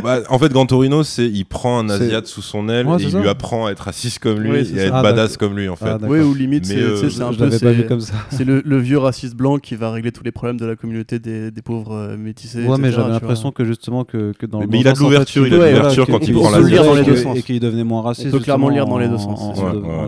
Bah, 0.03 0.19
en 0.30 0.39
fait, 0.39 0.52
Grand 0.52 0.65
Torino, 0.65 1.03
c'est 1.03 1.26
il 1.26 1.45
prend 1.45 1.80
un 1.80 1.88
C'est- 1.88 2.03
Asiate 2.06 2.26
sous 2.27 2.41
son 2.41 2.68
aile 2.68 2.85
Ouais, 2.85 2.95
et 2.95 2.99
c'est 2.99 3.06
il 3.06 3.11
ça. 3.11 3.22
lui 3.22 3.30
apprend 3.30 3.68
à 3.68 3.72
être 3.72 3.80
raciste 3.81 4.19
comme 4.19 4.39
lui 4.39 4.52
Oui, 4.52 4.57
et 4.57 4.65
c'est 4.65 4.80
à 4.81 4.85
être 4.88 4.95
Ah, 4.95 5.02
badass 5.03 5.38
comme 5.38 5.56
lui, 5.56 5.69
en 5.69 5.77
fait. 5.77 5.85
Ah, 5.88 5.97
d'accord. 5.97 6.10
Oui, 6.10 6.19
ou 6.19 6.34
limite, 6.34 6.65
c'est 6.65 6.76
euh, 6.77 7.10
c'est 7.10 7.22
un 7.22 7.31
Je 7.31 7.38
peu. 7.38 7.49
c'est- 7.52 7.72
vu 7.72 7.85
comme 7.85 8.02
ça. 8.02 8.15
C'est 8.30 8.43
le, 8.43 8.61
le 8.65 8.77
vieux 8.77 8.97
raciste 8.97 9.35
blanc 9.35 9.57
qui 9.57 9.76
va 9.76 9.91
régler 9.91 10.11
tous 10.11 10.23
les 10.26 10.34
problèmes 10.34 10.57
de 10.60 10.65
la 10.65 10.76
communauté 10.76 11.19
des, 11.19 11.49
des 11.52 11.61
pauvres 11.61 11.93
euh, 11.93 12.18
métissés. 12.18 12.65
Ouais, 12.65 12.77
mais 12.77 12.91
j'avais 12.91 13.10
l'impression 13.10 13.52
que 13.52 13.64
justement 13.64 14.03
que, 14.03 14.34
que 14.38 14.45
dans 14.45 14.60
Mais- 14.60 14.65
le 14.65 14.72
mais 14.72 14.80
il 14.81 14.88
a 14.88 14.91
de 14.93 14.97
fait, 14.97 15.03
l'ouverture, 15.03 15.47
il 15.47 15.53
a 15.53 15.57
de 15.57 15.64
l'ouverture 15.64 16.07
quand 16.07 16.27
il 16.27 16.34
prend 16.34 16.49
la 16.49 16.60
le 16.60 16.65
lire 16.68 16.81
direction. 16.84 16.93
dans 16.93 16.99
les 16.99 17.06
deux 17.06 17.18
Et 17.19 17.23
sens. 17.23 17.38
Et 17.38 17.41
qu'il 17.43 17.60
devenait 17.61 17.84
moins 17.85 18.02
raciste. 18.02 18.27
On 18.27 18.31
peut 18.31 18.39
clairement 18.39 18.69
lire 18.69 18.88
dans 18.88 18.97
les 18.97 19.07
deux 19.07 19.15
en- 19.15 19.18
sens, 19.19 19.56
c'est 19.56 19.61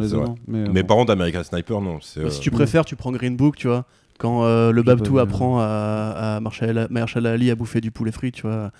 c'est. 0.09 0.71
Mais, 0.73 0.83
par 0.83 0.97
contre, 0.97 1.11
American 1.13 1.43
Sniper, 1.43 1.79
non. 1.81 1.99
c'est, 2.01 2.19
Mais 2.21 2.25
euh, 2.25 2.29
si 2.29 2.41
tu 2.41 2.51
préfères, 2.51 2.83
tu 2.83 2.95
prends 2.97 3.11
Green 3.13 3.37
Book, 3.37 3.55
tu 3.55 3.67
vois. 3.67 3.85
Quand 4.17 4.43
euh, 4.43 4.71
le 4.71 4.83
Babtou 4.83 5.19
apprend 5.19 5.59
à, 5.59 6.35
à 6.35 6.39
Marshall, 6.39 6.87
Marshall 6.89 7.25
Ali 7.27 7.51
à 7.51 7.55
bouffer 7.55 7.81
du 7.81 7.91
poulet 7.91 8.11
frit, 8.11 8.31
tu 8.31 8.43
vois. 8.43 8.71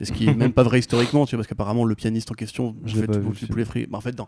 Et 0.00 0.04
ce 0.04 0.12
qui 0.12 0.26
est 0.26 0.34
même 0.34 0.52
pas 0.52 0.62
vrai 0.62 0.80
historiquement, 0.80 1.26
tu 1.26 1.36
vois, 1.36 1.42
parce 1.42 1.48
qu'apparemment 1.48 1.84
le 1.84 1.94
pianiste 1.94 2.30
en 2.30 2.34
question 2.34 2.74
Je 2.84 2.96
fait 2.96 3.10
du, 3.10 3.46
poulet 3.46 3.64
frit. 3.64 3.86
Bah, 3.86 3.98
en 3.98 4.00
fait, 4.00 4.14
dans, 4.14 4.26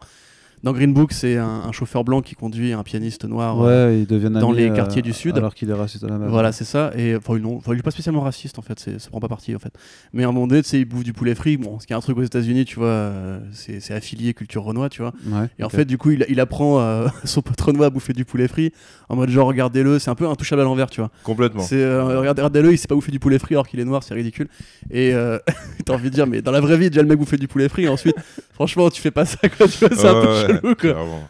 dans 0.65 0.73
Green 0.73 0.93
Book, 0.93 1.13
c'est 1.13 1.37
un, 1.37 1.47
un 1.47 1.73
chauffeur 1.73 2.03
blanc 2.05 2.23
qui 2.23 2.35
conduit 2.35 2.73
un 2.73 2.83
pianiste 2.83 3.25
noir. 3.27 3.61
euh, 3.63 3.91
Ouais, 3.91 4.01
ils 4.01 4.07
deviennent 4.07 4.33
dans 4.33 4.49
amis, 4.49 4.57
les 4.59 4.71
euh, 4.71 4.75
quartiers 4.75 5.03
du 5.03 5.13
Sud. 5.13 5.37
Alors 5.37 5.55
qu'il 5.55 5.71
est 5.71 5.75
raciste 5.75 6.03
à 6.05 6.09
la 6.09 6.19
base. 6.19 6.31
Voilà, 6.31 6.51
c'est 6.53 6.65
ça. 6.65 6.91
Et 6.97 7.15
enfin, 7.15 7.39
non, 7.39 7.57
enfin, 7.59 7.73
il 7.75 7.79
est 7.79 7.83
pas 7.83 7.91
spécialement 7.91 8.23
raciste 8.23 8.59
en 8.59 8.63
fait, 8.63 8.81
c'est- 8.81 8.99
ça 8.99 9.11
prend 9.11 9.21
pas 9.21 9.29
parti 9.29 9.55
en 9.55 9.59
fait. 9.59 9.73
Mais 10.13 10.25
à 10.25 10.29
un 10.29 10.33
moment 10.33 10.47
donné, 10.47 10.63
tu 10.63 10.69
sais, 10.71 10.81
il 10.81 10.87
bouffe 10.87 11.05
du 11.05 11.13
poulet 11.13 11.35
frit. 11.35 11.57
Bon, 11.59 11.79
ce 11.79 11.87
qui 11.87 11.93
est 11.93 11.97
un 11.97 12.01
truc 12.01 12.17
aux 12.19 12.23
États-Unis, 12.23 12.65
tu 12.65 12.77
vois, 12.77 12.87
euh, 12.89 13.39
c'est 13.53 13.79
c'est 13.81 13.95
affilié 13.95 14.33
culture 14.35 14.65
renois, 14.65 14.89
tu 14.89 15.03
vois. 15.03 15.13
Ouais, 15.27 15.49
Et 15.59 15.65
en 15.65 15.69
fait, 15.69 15.85
du 15.85 15.99
coup, 15.99 16.11
il, 16.13 16.25
il 16.29 16.41
apprend 16.41 16.81
euh, 16.81 17.07
son 17.25 17.43
pote 17.43 17.61
renois 17.61 17.87
à 17.87 17.91
bouffer 17.91 18.15
du 18.15 18.25
poulet 18.25 18.49
frit 18.49 18.73
en 19.11 19.17
mode 19.17 19.29
genre, 19.29 19.47
regardez-le, 19.47 19.99
c'est 19.99 20.11
un 20.11 20.15
peu 20.15 20.27
intouchable 20.27 20.63
à 20.63 20.65
l'envers, 20.65 20.89
tu 20.89 21.01
vois. 21.03 21.11
Complètement. 21.25 21.63
C'est 21.63 21.77
euh, 21.83 22.03
regardez, 22.05 22.41
regardez-le, 22.41 22.73
il 22.73 22.79
sait 22.79 22.89
pas 22.89 22.95
bouffer 22.95 23.13
du 23.13 23.21
poulet 23.21 23.39
frit 23.39 23.55
alors 23.55 23.69
qu'il 23.69 23.81
est 23.81 23.85
noir, 23.85 24.03
c'est 24.03 24.15
ridicule. 24.15 24.49
Et 24.91 25.13
euh, 25.13 25.39
t'as 25.85 25.93
envie 25.93 26.09
de 26.09 26.15
dire, 26.15 26.27
mais 26.27 26.41
dans 26.41 26.53
la 26.53 26.61
vraie 26.61 26.79
vie, 26.79 26.89
déjà 26.89 27.03
le 27.03 27.09
mec 27.09 27.19
bouffait 27.19 27.37
du 27.37 27.49
poulet 27.49 27.69
frit. 27.69 27.85
Et 27.85 27.89
ensuite, 27.89 28.17
franchement, 28.53 28.89
tu 28.89 29.03
fais 29.03 29.11
pas 29.11 29.27
ça, 29.27 29.37
quoi. 29.49 29.69
Tu 29.69 29.79
vois, 29.79 29.89
c'est 29.95 30.09
un 30.09 30.15
Ouais, 30.15 30.47
peu 30.49 30.54
quoi. 30.63 30.75
clairement. 30.75 31.29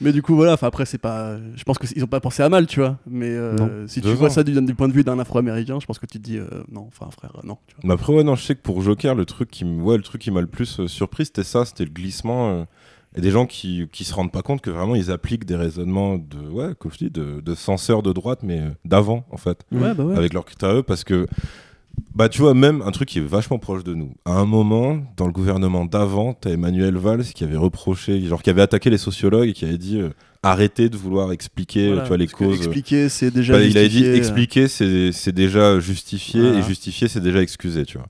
Mais 0.00 0.10
du 0.12 0.20
coup, 0.22 0.34
voilà, 0.34 0.54
enfin 0.54 0.66
après, 0.66 0.84
c'est 0.84 0.98
pas. 0.98 1.36
Je 1.54 1.62
pense 1.64 1.78
qu'ils 1.78 2.02
ont 2.02 2.08
pas 2.08 2.18
pensé 2.18 2.42
à 2.42 2.48
mal, 2.48 2.66
tu 2.66 2.80
vois. 2.80 2.98
Mais 3.06 3.28
euh, 3.30 3.52
Non. 3.56 3.70
si 3.86 4.00
tu 4.00 4.08
Deux 4.08 4.14
vois 4.14 4.28
ans. 4.28 4.30
ça 4.30 4.42
du, 4.42 4.52
du 4.60 4.74
point 4.74 4.88
de 4.88 4.92
vue 4.92 5.04
d'un 5.04 5.18
afro-américain, 5.18 5.78
je 5.80 5.86
pense 5.86 5.98
que 6.00 6.06
tu 6.06 6.18
te 6.18 6.22
dis, 6.24 6.38
euh, 6.38 6.46
non, 6.72 6.88
enfin, 6.88 7.08
frère, 7.12 7.30
non. 7.44 7.58
Tu 7.68 7.74
vois. 7.76 7.82
Mais 7.84 7.92
après, 7.94 8.12
ouais, 8.12 8.24
non, 8.24 8.34
je 8.34 8.42
sais 8.42 8.54
que 8.56 8.62
pour 8.62 8.80
Joker, 8.82 9.14
le 9.14 9.24
truc 9.26 9.50
qui, 9.50 9.62
m- 9.64 9.80
ouais, 9.82 9.96
le 9.96 10.02
truc 10.02 10.20
qui 10.22 10.30
m'a 10.32 10.40
le 10.40 10.46
plus 10.48 10.80
euh, 10.80 10.88
surpris, 10.88 11.26
c'était 11.26 11.44
ça, 11.44 11.64
c'était 11.64 11.84
le 11.84 11.90
glissement. 11.90 12.50
euh, 12.50 12.64
et 13.14 13.20
des 13.20 13.30
gens 13.30 13.44
qui, 13.44 13.86
qui 13.92 14.04
se 14.04 14.14
rendent 14.14 14.32
pas 14.32 14.40
compte 14.40 14.62
que 14.62 14.70
vraiment 14.70 14.94
ils 14.94 15.10
appliquent 15.10 15.44
des 15.44 15.54
raisonnements 15.54 16.16
de, 16.16 16.38
ouais, 16.48 16.70
comme 16.78 16.90
je 16.90 16.96
dis, 16.96 17.10
de, 17.10 17.40
de 17.42 17.54
censeurs 17.54 18.02
de 18.02 18.10
droite, 18.14 18.40
mais 18.42 18.60
euh, 18.60 18.70
d'avant, 18.86 19.26
en 19.30 19.36
fait, 19.36 19.60
Ouais, 19.70 19.92
bah 19.94 20.02
ouais. 20.04 20.16
avec 20.16 20.32
leurs 20.32 20.46
critères 20.46 20.70
à 20.70 20.74
eux, 20.76 20.82
parce 20.82 21.04
que, 21.04 21.26
bah, 22.14 22.28
tu 22.28 22.40
vois, 22.42 22.54
même 22.54 22.82
un 22.82 22.90
truc 22.90 23.08
qui 23.08 23.18
est 23.18 23.22
vachement 23.26 23.58
proche 23.58 23.84
de 23.84 23.94
nous. 23.94 24.12
À 24.24 24.32
un 24.32 24.44
moment, 24.44 24.98
dans 25.16 25.26
le 25.26 25.32
gouvernement 25.32 25.84
d'avant, 25.84 26.34
t'as 26.34 26.50
Emmanuel 26.50 26.96
Valls 26.96 27.24
qui 27.24 27.44
avait 27.44 27.56
reproché, 27.56 28.20
genre 28.26 28.42
qui 28.42 28.50
avait 28.50 28.62
attaqué 28.62 28.90
les 28.90 28.98
sociologues 28.98 29.48
et 29.48 29.52
qui 29.52 29.64
avait 29.64 29.78
dit 29.78 29.98
euh, 30.00 30.10
arrêtez 30.42 30.88
de 30.88 30.96
vouloir 30.96 31.32
expliquer, 31.32 31.88
Voilà, 31.88 32.02
tu 32.02 32.08
vois, 32.08 32.16
les 32.18 32.26
causes. 32.26 32.56
Expliquer, 32.58 33.08
c'est 33.08 33.30
déjà. 33.30 33.54
Bah, 33.54 33.62
il 33.62 33.76
avait 33.78 33.88
dit 33.88 34.04
euh, 34.04 34.16
expliquer, 34.16 34.68
c'est 34.68 35.32
déjà 35.32 35.80
justifié, 35.80 36.40
Voilà. 36.40 36.58
et 36.58 36.62
justifier, 36.62 37.08
c'est 37.08 37.20
déjà 37.20 37.40
excusé, 37.42 37.84
tu 37.84 37.98
vois. 37.98 38.08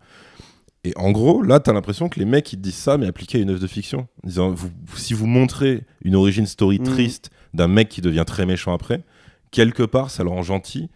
Et 0.84 0.92
en 0.96 1.12
gros, 1.12 1.42
là, 1.42 1.60
t'as 1.60 1.72
l'impression 1.72 2.08
que 2.08 2.18
les 2.18 2.24
mecs, 2.26 2.52
ils 2.52 2.56
te 2.56 2.62
disent 2.62 2.74
ça, 2.74 2.98
mais 2.98 3.06
appliqué 3.06 3.38
à 3.38 3.40
une 3.40 3.50
œuvre 3.50 3.60
de 3.60 3.66
fiction. 3.68 4.08
En 4.24 4.26
disant, 4.26 4.50
vous- 4.50 4.70
si 4.96 5.14
vous 5.14 5.26
montrez 5.26 5.84
une 6.04 6.16
origin 6.16 6.44
story 6.44 6.80
Mhm. 6.80 6.86
triste 6.86 7.30
d'un 7.54 7.68
mec 7.68 7.88
qui 7.88 8.00
devient 8.00 8.24
très 8.26 8.46
méchant 8.46 8.72
après, 8.74 9.04
quelque 9.52 9.84
part, 9.84 10.10
ça 10.10 10.24
le 10.24 10.30
rend 10.30 10.42
gentil. 10.42 10.88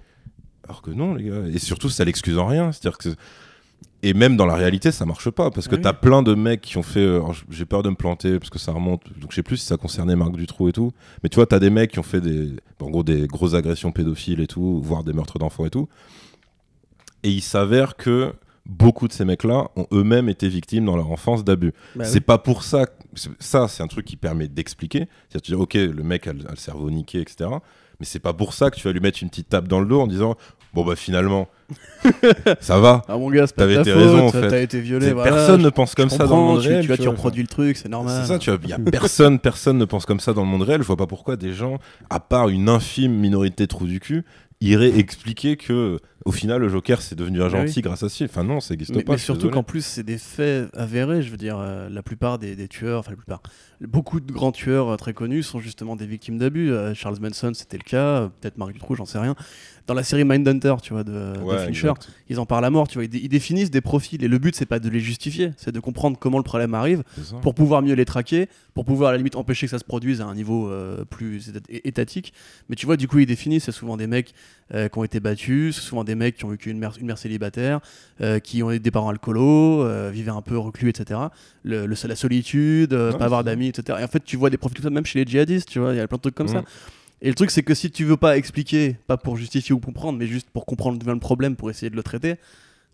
Alors 0.68 0.82
que 0.82 0.90
non, 0.90 1.14
les 1.14 1.24
gars. 1.24 1.43
Et 1.52 1.59
surtout, 1.59 1.88
ça 1.88 2.05
l'excuse 2.05 2.38
en 2.38 2.47
rien. 2.47 2.72
C'est-à-dire 2.72 2.98
que. 2.98 3.10
Et 4.02 4.14
même 4.14 4.36
dans 4.36 4.47
la 4.47 4.55
réalité, 4.55 4.93
ça 4.93 5.05
marche 5.06 5.30
pas. 5.30 5.51
Parce 5.51 5.68
que 5.68 5.76
Oui. 5.76 5.80
t'as 5.82 5.93
plein 5.93 6.22
de 6.22 6.34
mecs 6.34 6.60
qui 6.60 6.76
ont 6.76 6.82
fait. 6.82 7.01
euh, 7.01 7.20
J'ai 7.51 7.64
peur 7.64 7.82
de 7.82 7.90
me 7.90 7.94
planter 7.94 8.38
parce 8.38 8.51
que 8.51 8.59
ça 8.59 8.72
remonte. 8.72 9.02
Donc 9.18 9.30
je 9.30 9.36
sais 9.36 9.43
plus 9.43 9.56
si 9.56 9.66
ça 9.66 9.76
concernait 9.76 10.16
Marc 10.16 10.32
Dutroux 10.36 10.68
et 10.68 10.72
tout. 10.72 10.93
Mais 11.22 11.28
tu 11.28 11.36
vois, 11.36 11.47
t'as 11.47 11.59
des 11.59 11.70
mecs 11.70 11.93
qui 11.93 11.98
ont 11.98 12.05
fait 12.05 12.20
des. 12.20 12.51
En 12.80 12.90
gros, 12.90 13.02
des 13.02 13.26
grosses 13.26 13.55
agressions 13.55 13.93
pédophiles 13.93 14.40
et 14.40 14.47
tout, 14.47 14.80
voire 14.82 15.02
des 15.05 15.12
meurtres 15.12 15.38
d'enfants 15.38 15.66
et 15.66 15.70
tout. 15.70 15.88
Et 17.22 17.30
il 17.30 17.43
s'avère 17.43 17.97
que 17.97 18.32
beaucoup 18.66 19.06
de 19.09 19.12
ces 19.12 19.24
mecs-là 19.24 19.68
ont 19.76 19.86
eux-mêmes 19.93 20.28
été 20.28 20.48
victimes 20.48 20.84
dans 20.84 20.97
leur 20.97 21.10
enfance 21.10 21.44
d'abus. 21.44 21.72
bah 21.94 22.05
c'est 22.05 22.20
pas 22.20 22.38
pour 22.38 22.62
ça. 22.64 22.86
Ça, 23.40 23.68
c'est 23.68 23.82
un 23.82 23.86
truc 23.86 24.05
qui 24.05 24.16
permet 24.16 24.48
d'expliquer. 24.48 25.06
C'est-à-dire, 25.28 25.43
tu 25.43 25.51
dis, 25.52 25.56
ok, 25.56 25.74
le 25.74 26.02
mec 26.02 26.26
a 26.26 26.32
le, 26.32 26.47
a 26.47 26.51
le 26.51 26.56
cerveau 26.56 26.90
niqué, 26.90 27.20
etc. 27.20 27.48
Mais 27.98 28.05
c'est 28.05 28.18
pas 28.18 28.34
pour 28.34 28.52
ça 28.52 28.70
que 28.70 28.76
tu 28.76 28.82
vas 28.86 28.93
lui 28.93 29.01
mettre 29.01 29.22
une 29.22 29.30
petite 29.30 29.48
tape 29.48 29.68
dans 29.68 29.80
le 29.80 29.86
dos 29.86 30.01
en 30.01 30.06
disant, 30.06 30.36
bon, 30.77 30.85
bah 30.85 30.94
finalement, 30.94 31.48
ça 32.61 32.78
va. 32.78 33.03
Ah 33.09 33.16
mon 33.19 33.31
gars, 33.31 33.47
c'est 33.47 33.57
pas 33.57 33.66
ta 33.66 33.82
raison, 33.82 34.27
en 34.27 34.31
fait. 34.31 34.48
t'as 34.48 34.61
été 34.61 34.81
violé. 34.81 35.12
Voilà, 35.12 35.32
personne 35.32 35.61
je- 35.61 35.65
ne 35.65 35.70
pense 35.70 35.94
comme 35.94 36.11
ça 36.11 36.27
dans 36.27 36.36
le 36.36 36.43
monde 36.43 36.62
tu, 36.62 36.69
réel. 36.69 36.82
tu 36.82 36.86
vois, 36.89 36.97
tu 36.97 37.09
reproduis 37.09 37.43
le 37.43 37.48
truc, 37.48 37.77
c'est 37.77 37.89
normal. 37.89 38.20
C'est 38.23 38.28
ça, 38.28 38.39
tu 38.39 38.51
vois, 38.51 38.59
il 38.62 38.69
y 38.70 38.73
a 38.73 38.78
personne, 38.78 39.39
personne 39.40 39.78
ne 39.78 39.85
pense 39.85 40.07
comme 40.07 40.20
ça 40.20 40.32
dans 40.32 40.43
le 40.43 40.48
monde 40.48 40.62
réel. 40.62 40.82
Je 40.82 40.86
vois 40.86 40.97
pas 40.97 41.07
pourquoi 41.07 41.36
des 41.36 41.53
gens, 41.53 41.78
à 42.11 42.20
part 42.20 42.48
une 42.51 42.69
infime 42.69 43.12
minorité 43.15 43.65
de 43.65 43.69
trous 43.69 43.86
du 43.86 43.98
cul, 44.01 44.24
iraient 44.61 44.97
expliquer 44.98 45.57
que, 45.57 45.98
au 46.24 46.32
final, 46.32 46.61
le 46.61 46.69
Joker 46.69 47.03
c'est 47.03 47.15
devenu 47.15 47.43
un 47.43 47.47
oui. 47.47 47.51
gentil 47.66 47.81
grâce 47.82 48.03
à 48.03 48.09
film. 48.09 48.28
Enfin 48.31 48.44
non, 48.44 48.61
ça 48.61 48.74
n'existe 48.74 48.94
Mais, 48.94 49.03
pas. 49.03 49.12
mais 49.12 49.19
surtout 49.19 49.51
qu'en 49.51 49.62
plus, 49.62 49.85
c'est 49.85 50.03
des 50.03 50.19
faits 50.19 50.69
avérés. 50.74 51.23
Je 51.23 51.31
veux 51.31 51.36
dire, 51.36 51.59
euh, 51.59 51.89
la 51.90 52.03
plupart 52.03 52.39
des, 52.39 52.55
des 52.55 52.69
tueurs, 52.69 53.01
enfin 53.01 53.11
la 53.11 53.16
plupart, 53.16 53.40
beaucoup 53.81 54.20
de 54.20 54.32
grands 54.32 54.53
tueurs 54.53 54.89
euh, 54.90 54.97
très 54.97 55.12
connus 55.12 55.43
sont 55.43 55.61
justement 55.61 55.97
des 55.97 56.07
victimes 56.07 56.39
d'abus. 56.39 56.70
Euh, 56.70 56.94
Charles 56.94 57.19
Manson, 57.20 57.53
c'était 57.55 57.77
le 57.78 57.82
cas. 57.85 57.98
euh, 58.23 58.28
Peut-être 58.40 58.59
Marc 58.59 58.73
Dutroux, 58.73 58.94
j'en 58.94 59.05
sais 59.07 59.19
rien. 59.19 59.35
Dans 59.86 59.94
la 59.94 60.03
série 60.03 60.24
Mindhunter, 60.24 60.74
tu 60.82 60.93
vois, 60.94 61.05
de, 61.05 61.12
de 61.12 61.39
Ouais, 61.43 61.59
Fincher, 61.59 61.90
exact. 61.90 62.09
ils 62.28 62.40
en 62.40 62.47
parlent 62.47 62.65
à 62.65 62.70
mort. 62.70 62.89
Tu 62.89 62.94
vois, 62.94 63.05
ils, 63.05 63.09
dé- 63.09 63.20
ils 63.23 63.28
définissent 63.28 63.70
des 63.70 63.81
profils. 63.81 64.23
Et 64.24 64.27
le 64.28 64.39
but, 64.39 64.57
c'est 64.57 64.66
pas 64.66 64.81
de 64.81 64.89
les 64.89 64.98
justifier, 64.98 65.53
c'est 65.57 65.70
de 65.70 65.78
comprendre 65.78 66.19
comment 66.19 66.39
le 66.39 66.43
problème 66.44 66.74
arrive 66.74 67.05
pour 67.43 67.55
pouvoir 67.55 67.82
mieux 67.82 67.94
les 67.94 68.05
traquer, 68.05 68.48
pour 68.74 68.85
pouvoir 68.85 69.11
à 69.11 69.12
la 69.12 69.19
limite 69.19 69.36
empêcher 69.36 69.66
que 69.66 69.70
ça 69.70 69.78
se 69.78 69.85
produise 69.85 70.20
à 70.20 70.27
un 70.27 70.35
niveau 70.35 70.69
euh, 70.70 71.05
plus 71.05 71.53
étatique. 71.85 72.32
Mais 72.69 72.74
tu 72.74 72.85
vois, 72.86 72.97
du 72.97 73.07
coup, 73.07 73.20
ils 73.20 73.27
définissent, 73.27 73.65
c'est 73.65 73.73
souvent 73.73 73.97
des 73.97 74.09
mecs 74.09 74.35
euh, 74.74 74.89
qui 74.89 74.98
ont 74.98 75.05
été 75.05 75.20
battus, 75.20 75.77
c'est 75.77 75.82
souvent 75.82 76.03
des 76.03 76.16
mecs 76.16 76.36
qui 76.36 76.44
ont 76.44 76.48
vécu 76.48 76.70
une 76.70 76.78
mère, 76.78 76.94
une 77.01 77.07
mère 77.07 77.19
célibataire, 77.19 77.78
euh, 78.23 78.40
qui 78.40 78.65
ont 78.65 78.73
eu 78.73 78.81
des 78.81 78.90
parents 78.90 79.11
alcoolos, 79.11 80.11
vivaient 80.11 80.31
un 80.32 80.43
peu 80.43 80.59
reclus, 80.59 80.89
etc. 80.89 81.20
Le, 81.62 81.86
le- 81.86 81.94
la 82.09 82.16
solitude, 82.16 82.93
Ouais, 82.93 83.12
pas 83.19 83.24
avoir 83.24 83.40
c'est 83.43 83.44
etc. 83.68 83.98
Et 84.01 84.05
en 84.05 84.09
fait, 84.09 84.24
tu 84.24 84.36
vois 84.36 84.51
des 84.51 84.56
profils 84.56 84.76
comme 84.76 84.84
ça, 84.84 84.90
même 84.90 85.06
chez 85.06 85.24
les 85.24 85.30
djihadistes, 85.30 85.68
tu 85.68 85.78
vois, 85.78 85.93
il 85.93 85.97
y 85.97 86.01
a 86.01 86.09
plein 86.09 86.16
de 86.16 86.22
trucs 86.22 86.34
comme 86.34 86.48
ça. 86.48 86.60
Mm. 86.60 86.66
Et 87.22 87.28
le 87.28 87.34
truc, 87.34 87.51
c'est 87.51 87.62
que 87.62 87.74
si 87.74 87.90
tu 87.90 88.05
veux 88.05 88.16
pas 88.16 88.36
expliquer, 88.36 88.97
pas 89.06 89.16
pour 89.16 89.36
justifier 89.36 89.74
ou 89.74 89.80
comprendre, 89.80 90.18
mais 90.18 90.26
juste 90.26 90.48
pour 90.51 90.66
comprendre 90.66 90.98
le 91.05 91.18
problème, 91.18 91.56
pour 91.56 91.70
essayer 91.70 91.88
de 91.88 91.97
le 91.97 92.02
traiter, 92.02 92.36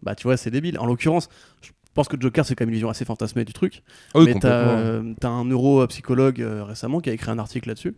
bah 0.02 0.14
tu 0.14 0.24
vois, 0.24 0.36
c'est 0.36 0.50
débile. 0.50 0.78
En 0.78 0.86
l'occurrence, 0.86 1.28
je 1.60 1.70
pense 1.94 2.08
que 2.08 2.16
Joker, 2.18 2.46
c'est 2.46 2.54
quand 2.54 2.62
même 2.62 2.70
une 2.70 2.74
vision 2.74 2.88
assez 2.88 3.04
fantasmée 3.04 3.44
du 3.44 3.52
truc. 3.52 3.82
Oui, 4.14 4.24
mais 4.26 4.34
t'as 4.38 4.68
euh, 4.68 5.14
t'as 5.20 5.28
un 5.28 5.44
neuropsychologue 5.44 6.40
euh, 6.40 6.64
récemment 6.64 7.00
qui 7.00 7.10
a 7.10 7.12
écrit 7.12 7.30
un 7.30 7.38
article 7.38 7.68
là-dessus, 7.68 7.94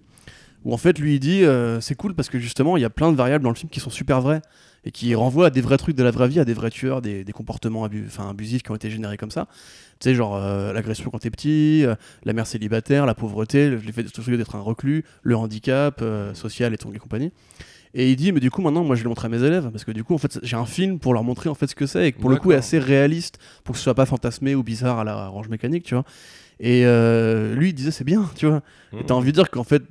où 0.64 0.72
en 0.72 0.76
fait, 0.76 0.98
lui, 0.98 1.14
il 1.14 1.20
dit 1.20 1.44
euh, 1.44 1.80
c'est 1.80 1.94
cool 1.94 2.14
parce 2.14 2.28
que 2.28 2.38
justement, 2.38 2.76
il 2.76 2.80
y 2.80 2.84
a 2.84 2.90
plein 2.90 3.10
de 3.12 3.16
variables 3.16 3.44
dans 3.44 3.50
le 3.50 3.56
film 3.56 3.70
qui 3.70 3.80
sont 3.80 3.90
super 3.90 4.20
vraies 4.20 4.40
et 4.86 4.90
qui 4.90 5.14
renvoient 5.14 5.46
à 5.46 5.50
des 5.50 5.60
vrais 5.60 5.76
trucs 5.78 5.96
de 5.96 6.02
la 6.02 6.10
vraie 6.10 6.28
vie, 6.28 6.40
à 6.40 6.44
des 6.44 6.52
vrais 6.54 6.70
tueurs, 6.70 7.00
des, 7.02 7.24
des 7.24 7.32
comportements 7.32 7.84
abusifs 7.84 8.62
qui 8.62 8.70
ont 8.70 8.74
été 8.74 8.90
générés 8.90 9.16
comme 9.16 9.30
ça. 9.30 9.46
Tu 10.00 10.10
sais, 10.10 10.14
genre 10.14 10.36
euh, 10.36 10.72
l'agression 10.72 11.10
quand 11.10 11.18
t'es 11.18 11.30
petit, 11.30 11.84
euh, 11.86 11.94
la 12.24 12.32
mère 12.32 12.46
célibataire, 12.46 13.06
la 13.06 13.14
pauvreté, 13.14 13.70
le 13.70 13.78
fait 13.78 14.02
de- 14.02 14.36
d'être 14.36 14.56
un 14.56 14.60
reclus, 14.60 15.04
le 15.22 15.36
handicap 15.36 16.02
social 16.34 16.74
et 16.74 16.78
tout 16.78 16.90
et 16.94 16.98
compagnie. 16.98 17.32
Et 17.96 18.10
il 18.10 18.16
dit, 18.16 18.32
mais 18.32 18.40
du 18.40 18.50
coup, 18.50 18.60
maintenant, 18.60 18.82
moi, 18.82 18.96
je 18.96 19.00
vais 19.00 19.04
le 19.04 19.10
montrer 19.10 19.26
à 19.26 19.28
mes 19.28 19.40
élèves, 19.42 19.70
parce 19.70 19.84
que 19.84 19.92
du 19.92 20.02
coup, 20.02 20.14
en 20.14 20.18
fait, 20.18 20.40
j'ai 20.42 20.56
un 20.56 20.66
film 20.66 20.98
pour 20.98 21.14
leur 21.14 21.22
montrer 21.22 21.48
en 21.48 21.54
fait 21.54 21.68
ce 21.68 21.76
que 21.76 21.86
c'est, 21.86 22.08
et 22.08 22.12
que 22.12 22.18
pour 22.20 22.28
le 22.28 22.34
coup, 22.36 22.50
est 22.50 22.56
assez 22.56 22.80
réaliste, 22.80 23.38
pour 23.62 23.74
que 23.74 23.78
ce 23.78 23.84
soit 23.84 23.94
pas 23.94 24.04
fantasmé 24.04 24.56
ou 24.56 24.64
bizarre 24.64 24.98
à 24.98 25.04
la 25.04 25.16
orange 25.28 25.48
mécanique, 25.48 25.84
tu 25.84 25.94
vois. 25.94 26.04
Et 26.58 26.84
euh, 26.86 27.54
lui, 27.54 27.68
il 27.68 27.72
disait, 27.72 27.92
c'est 27.92 28.02
bien, 28.04 28.28
tu 28.34 28.46
vois. 28.46 28.62
Et 28.92 28.96
Mm. 28.96 29.06
t'as 29.06 29.14
envie 29.14 29.30
de 29.30 29.36
dire 29.36 29.48
qu'en 29.48 29.62
fait, 29.62 29.82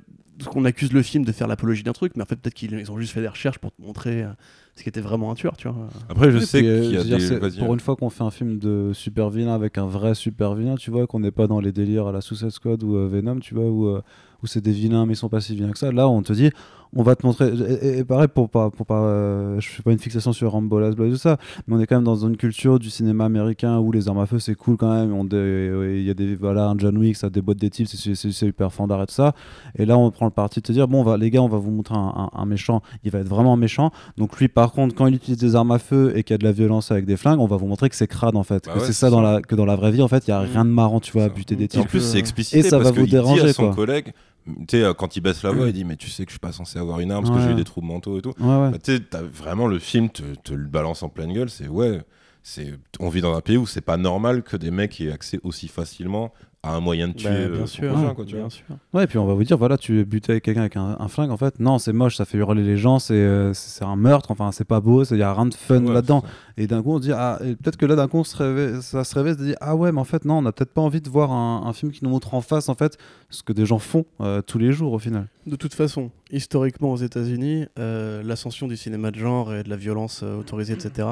qu'on 0.50 0.64
accuse 0.64 0.92
le 0.92 1.02
film 1.02 1.24
de 1.24 1.32
faire 1.32 1.46
l'apologie 1.46 1.82
d'un 1.82 1.92
truc, 1.92 2.12
mais 2.16 2.22
en 2.22 2.26
fait, 2.26 2.36
peut-être 2.36 2.54
qu'ils 2.54 2.72
ils 2.72 2.90
ont 2.90 2.98
juste 2.98 3.12
fait 3.12 3.20
des 3.20 3.28
recherches 3.28 3.58
pour 3.58 3.72
te 3.72 3.80
montrer 3.80 4.22
euh, 4.24 4.28
ce 4.76 4.82
qui 4.82 4.88
était 4.88 5.00
vraiment 5.00 5.30
un 5.30 5.34
tueur, 5.34 5.56
tu 5.56 5.68
vois. 5.68 5.88
Après, 6.08 6.30
je 6.30 6.38
Oui, 6.38 6.46
sais 6.46 6.64
euh, 6.64 6.82
qu'il 6.82 6.92
y 7.08 7.14
a 7.14 7.18
des. 7.18 7.58
Pour 7.58 7.74
une 7.74 7.80
fois 7.80 7.94
qu'on 7.96 8.10
fait 8.10 8.24
un 8.24 8.30
film 8.30 8.58
de 8.58 8.90
super 8.92 9.30
vilain 9.30 9.54
avec 9.54 9.78
un 9.78 9.86
vrai 9.86 10.14
super 10.14 10.54
vilain, 10.54 10.74
tu 10.74 10.90
vois, 10.90 11.06
qu'on 11.06 11.20
n'est 11.20 11.30
pas 11.30 11.46
dans 11.46 11.60
les 11.60 11.72
délires 11.72 12.08
à 12.08 12.12
la 12.12 12.20
Suicide 12.20 12.50
Squad 12.50 12.82
ou 12.82 12.96
euh, 12.96 13.08
Venom, 13.08 13.38
tu 13.38 13.54
vois, 13.54 13.64
où, 13.66 13.86
euh, 13.86 14.02
où 14.42 14.46
c'est 14.46 14.60
des 14.60 14.72
vilains 14.72 15.06
mais 15.06 15.12
ils 15.12 15.16
sont 15.16 15.28
pas 15.28 15.40
si 15.40 15.54
vilains 15.54 15.70
que 15.70 15.78
ça. 15.78 15.92
Là, 15.92 16.08
on 16.08 16.22
te 16.22 16.32
dit, 16.32 16.50
on 16.96 17.02
va 17.02 17.16
te 17.16 17.26
montrer. 17.26 17.52
Et, 17.82 18.04
pareil, 18.04 18.28
pour 18.32 18.48
pas, 18.50 18.70
pour 18.70 18.86
pas, 18.86 19.00
euh, 19.02 19.60
je 19.60 19.68
fais 19.68 19.82
pas 19.82 19.92
une 19.92 19.98
fixation 19.98 20.32
sur 20.32 20.50
Rambo, 20.52 20.78
Last 20.80 20.96
Blood, 20.96 21.10
tout 21.10 21.16
ça, 21.16 21.38
mais 21.66 21.76
on 21.76 21.80
est 21.80 21.86
quand 21.86 21.96
même 21.96 22.04
dans 22.04 22.26
une 22.26 22.36
culture 22.36 22.78
du 22.78 22.90
cinéma 22.90 23.24
américain 23.24 23.78
où 23.78 23.92
les 23.92 24.08
armes 24.08 24.18
à 24.20 24.26
feu 24.26 24.38
c'est 24.38 24.54
cool 24.54 24.76
quand 24.76 24.92
même. 24.92 25.12
Il 25.32 26.02
y 26.02 26.10
a 26.10 26.14
des, 26.14 26.34
voilà, 26.34 26.68
un 26.68 26.78
John 26.78 26.96
Wick, 26.98 27.16
ça 27.16 27.30
déboîte 27.30 27.58
des 27.58 27.70
types, 27.70 27.86
c'est 27.88 28.46
hyper 28.46 28.72
fandard 28.72 29.02
et 29.02 29.06
tout 29.06 29.14
ça. 29.14 29.34
Et 29.76 29.86
là, 29.86 29.96
on 29.98 30.10
prend 30.10 30.26
le 30.26 30.30
parti 30.30 30.60
de 30.60 30.64
te 30.66 30.72
dire, 30.72 30.88
bon, 30.88 31.00
on 31.00 31.04
va, 31.04 31.16
les 31.16 31.30
gars, 31.30 31.42
on 31.42 31.48
va 31.48 31.58
vous 31.58 31.70
montrer 31.70 31.94
un, 31.94 32.12
un- 32.16 32.30
un 32.32 32.46
méchant, 32.46 32.82
il 33.04 33.10
va 33.10 33.20
être 33.20 33.28
vraiment 33.28 33.56
méchant. 33.56 33.90
Donc 34.16 34.38
lui, 34.38 34.48
par 34.48 34.72
contre, 34.72 34.94
quand 34.94 35.06
il 35.06 35.14
utilise 35.14 35.38
des 35.38 35.56
armes 35.56 35.72
à 35.72 35.78
feu 35.78 36.12
et 36.16 36.22
qu'il 36.22 36.34
y 36.34 36.36
a 36.36 36.38
de 36.38 36.44
la 36.44 36.52
violence 36.52 36.90
avec 36.90 37.04
des 37.06 37.16
flingues, 37.16 37.40
on 37.40 37.46
va 37.46 37.56
vous 37.56 37.66
montrer 37.66 37.88
que 37.88 37.96
c'est 37.96 38.06
crade 38.06 38.36
en 38.36 38.42
fait. 38.44 38.64
Bah 38.66 38.74
que 38.74 38.78
ouais, 38.80 38.84
c'est 38.86 38.92
ça, 38.92 39.10
dans 39.10 39.20
la, 39.20 39.40
que 39.42 39.54
dans 39.54 39.64
la 39.66 39.76
vraie 39.76 39.90
vie, 39.92 40.02
en 40.02 40.08
fait, 40.08 40.26
il 40.26 40.30
y 40.30 40.34
a 40.34 40.40
Mhm. 40.42 40.48
rien 40.52 40.64
de 40.64 40.70
marrant, 40.70 41.00
tu 41.00 41.12
vois, 41.12 41.24
à 41.24 41.28
buter 41.28 41.56
des 41.56 41.64
Et 41.64 41.78
en 41.78 41.80
types. 41.82 41.88
plus, 41.88 42.00
c'est 42.00 42.18
explicité 42.18 42.58
et 42.58 42.62
ça 42.62 42.78
parce 42.78 42.90
va 42.90 43.00
vous 43.00 43.06
dit 43.06 43.16
à 43.16 43.20
déranger, 43.20 43.52
son 43.52 43.66
quoi. 43.66 43.74
collègue, 43.74 44.12
tu 44.46 44.52
sais, 44.70 44.82
euh, 44.84 44.94
quand 44.94 45.16
il 45.16 45.20
baisse 45.20 45.42
la 45.42 45.50
voix, 45.50 45.66
il 45.68 45.72
dit 45.72 45.84
Mais 45.84 45.96
tu 45.96 46.08
sais 46.10 46.24
que 46.24 46.30
je 46.30 46.34
suis 46.34 46.40
pas 46.40 46.52
censé 46.52 46.78
avoir 46.78 47.00
une 47.00 47.10
arme 47.10 47.24
parce 47.24 47.36
que 47.36 47.42
j'ai 47.44 47.52
eu 47.52 47.56
des 47.56 47.64
troubles 47.64 47.86
mentaux 47.86 48.18
et 48.18 48.22
tout. 48.22 48.34
Ouais, 48.40 48.56
ouais. 48.56 48.70
Bah, 48.70 48.78
tu 48.82 48.94
sais, 48.94 49.00
t'as 49.00 49.22
vraiment 49.22 49.66
le 49.66 49.78
film 49.78 50.10
te, 50.10 50.22
te 50.42 50.52
le 50.52 50.66
balance 50.66 51.02
en 51.02 51.08
pleine 51.08 51.32
gueule. 51.32 51.50
C'est 51.50 51.68
ouais, 51.68 52.02
c'est 52.42 52.74
on 53.00 53.08
vit 53.08 53.20
dans 53.20 53.34
un 53.34 53.40
pays 53.40 53.56
où 53.56 53.66
c'est 53.66 53.80
pas 53.80 53.96
normal 53.96 54.42
que 54.42 54.56
des 54.56 54.70
mecs 54.70 55.00
aient 55.00 55.12
accès 55.12 55.40
aussi 55.42 55.68
facilement 55.68 56.32
a 56.64 56.74
un 56.74 56.80
moyen 56.80 57.08
de 57.08 57.12
tuer 57.14 57.28
Bah, 57.28 57.34
euh, 57.34 57.48
bien 57.56 57.66
son 57.66 57.74
sûr, 57.74 57.92
prochain, 57.92 58.14
quoi, 58.14 58.24
tu 58.24 58.32
bien 58.34 58.40
vois. 58.42 58.50
sûr. 58.50 58.64
Ouais, 58.92 59.04
et 59.04 59.06
puis 59.06 59.18
on 59.18 59.26
va 59.26 59.34
vous 59.34 59.44
dire, 59.44 59.58
voilà, 59.58 59.76
tu 59.78 60.04
butais 60.04 60.32
avec 60.32 60.44
quelqu'un 60.44 60.62
avec 60.62 60.76
un, 60.76 60.96
un 60.98 61.08
flingue, 61.08 61.30
en 61.30 61.36
fait, 61.36 61.60
non, 61.60 61.78
c'est 61.78 61.92
moche, 61.92 62.16
ça 62.16 62.24
fait 62.24 62.38
hurler 62.38 62.62
les 62.62 62.76
gens, 62.76 62.98
c'est 62.98 63.14
euh, 63.14 63.52
c'est 63.54 63.84
un 63.84 63.96
meurtre, 63.96 64.30
enfin, 64.30 64.50
c'est 64.52 64.64
pas 64.64 64.80
beau, 64.80 65.04
il 65.04 65.18
y 65.18 65.22
a 65.22 65.32
rien 65.32 65.46
de 65.46 65.54
fun 65.54 65.82
Ouais, 65.84 65.92
là-dedans. 65.92 66.22
Et 66.56 66.66
d'un 66.66 66.82
coup, 66.82 66.92
on 66.92 66.96
se 66.98 67.02
dit, 67.02 67.12
ah, 67.12 67.38
peut-être 67.40 67.76
que 67.76 67.86
là, 67.86 67.96
d'un 67.96 68.08
coup, 68.08 68.18
on 68.18 68.24
se 68.24 68.36
réveille, 68.36 68.80
ça 68.82 69.04
se 69.04 69.14
réveille, 69.14 69.34
se 69.34 69.42
dit, 69.42 69.54
ah 69.60 69.74
ouais, 69.76 69.90
mais 69.92 70.00
en 70.00 70.04
fait, 70.04 70.24
non, 70.24 70.38
on 70.38 70.42
n'a 70.42 70.52
peut-être 70.52 70.72
pas 70.72 70.82
envie 70.82 71.00
de 71.00 71.08
voir 71.10 71.32
un, 71.32 71.64
un 71.66 71.72
film 71.72 71.90
qui 71.92 72.04
nous 72.04 72.10
montre 72.10 72.34
en 72.34 72.40
face, 72.40 72.68
en 72.68 72.74
fait, 72.74 72.96
ce 73.30 73.42
que 73.42 73.52
des 73.52 73.66
gens 73.66 73.78
font 73.78 74.04
euh, 74.20 74.40
tous 74.42 74.58
les 74.58 74.72
jours, 74.72 74.92
au 74.92 74.98
final. 74.98 75.28
De 75.46 75.56
toute 75.56 75.74
façon, 75.74 76.10
historiquement 76.34 76.92
aux 76.92 76.96
États-Unis, 76.96 77.66
euh, 77.78 78.22
l'ascension 78.22 78.66
du 78.68 78.76
cinéma 78.76 79.10
de 79.10 79.18
genre 79.18 79.54
et 79.54 79.62
de 79.62 79.70
la 79.70 79.76
violence 79.76 80.20
euh, 80.22 80.38
autorisée, 80.38 80.74
etc., 80.74 81.08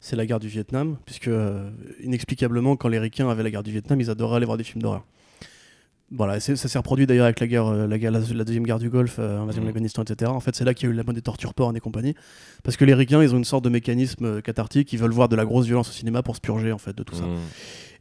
c'est 0.00 0.16
la 0.16 0.26
guerre 0.26 0.40
du 0.40 0.48
Vietnam, 0.48 0.96
puisque 1.06 1.28
euh, 1.28 1.70
inexplicablement, 2.02 2.76
quand 2.76 2.88
les 2.88 2.98
Ricains 2.98 3.28
avaient 3.30 3.42
la 3.42 3.50
guerre 3.50 3.62
du 3.62 3.70
Vietnam, 3.70 4.00
ils 4.00 4.10
adoraient 4.10 4.36
aller 4.36 4.46
voir 4.46 4.58
des 4.58 4.64
films 4.64 4.82
d'horreur. 4.82 5.04
Voilà, 6.10 6.38
ça 6.38 6.54
s'est 6.56 6.78
reproduit 6.78 7.06
d'ailleurs 7.06 7.24
avec 7.24 7.40
la 7.40 7.46
guerre, 7.46 7.72
la, 7.72 7.98
guerre 7.98 8.10
la, 8.10 8.20
la 8.20 8.44
deuxième 8.44 8.64
guerre 8.64 8.78
du 8.78 8.90
Golfe, 8.90 9.16
euh, 9.18 9.40
invasion 9.40 9.62
de 9.62 9.66
Mhm. 9.66 9.72
l'Afghanistan, 9.72 10.02
etc. 10.02 10.30
En 10.30 10.40
fait, 10.40 10.54
c'est 10.54 10.64
là 10.64 10.74
qu'il 10.74 10.88
y 10.88 10.92
a 10.92 10.94
eu 10.94 10.96
la 10.96 11.02
mode 11.02 11.14
des 11.16 11.22
torture 11.22 11.54
porn 11.54 11.74
et 11.76 11.80
compagnie, 11.80 12.14
parce 12.62 12.76
que 12.76 12.84
les 12.84 12.94
Ricains, 12.94 13.22
ils 13.22 13.34
ont 13.34 13.38
une 13.38 13.44
sorte 13.44 13.64
de 13.64 13.70
mécanisme 13.70 14.42
cathartique, 14.42 14.92
ils 14.92 14.98
veulent 14.98 15.12
voir 15.12 15.28
de 15.28 15.36
la 15.36 15.44
grosse 15.44 15.66
violence 15.66 15.88
au 15.88 15.92
cinéma 15.92 16.22
pour 16.22 16.36
se 16.36 16.40
purger 16.40 16.72
en 16.72 16.78
fait 16.78 16.96
de 16.96 17.02
tout 17.02 17.14
ça. 17.14 17.24
Mm. 17.24 17.38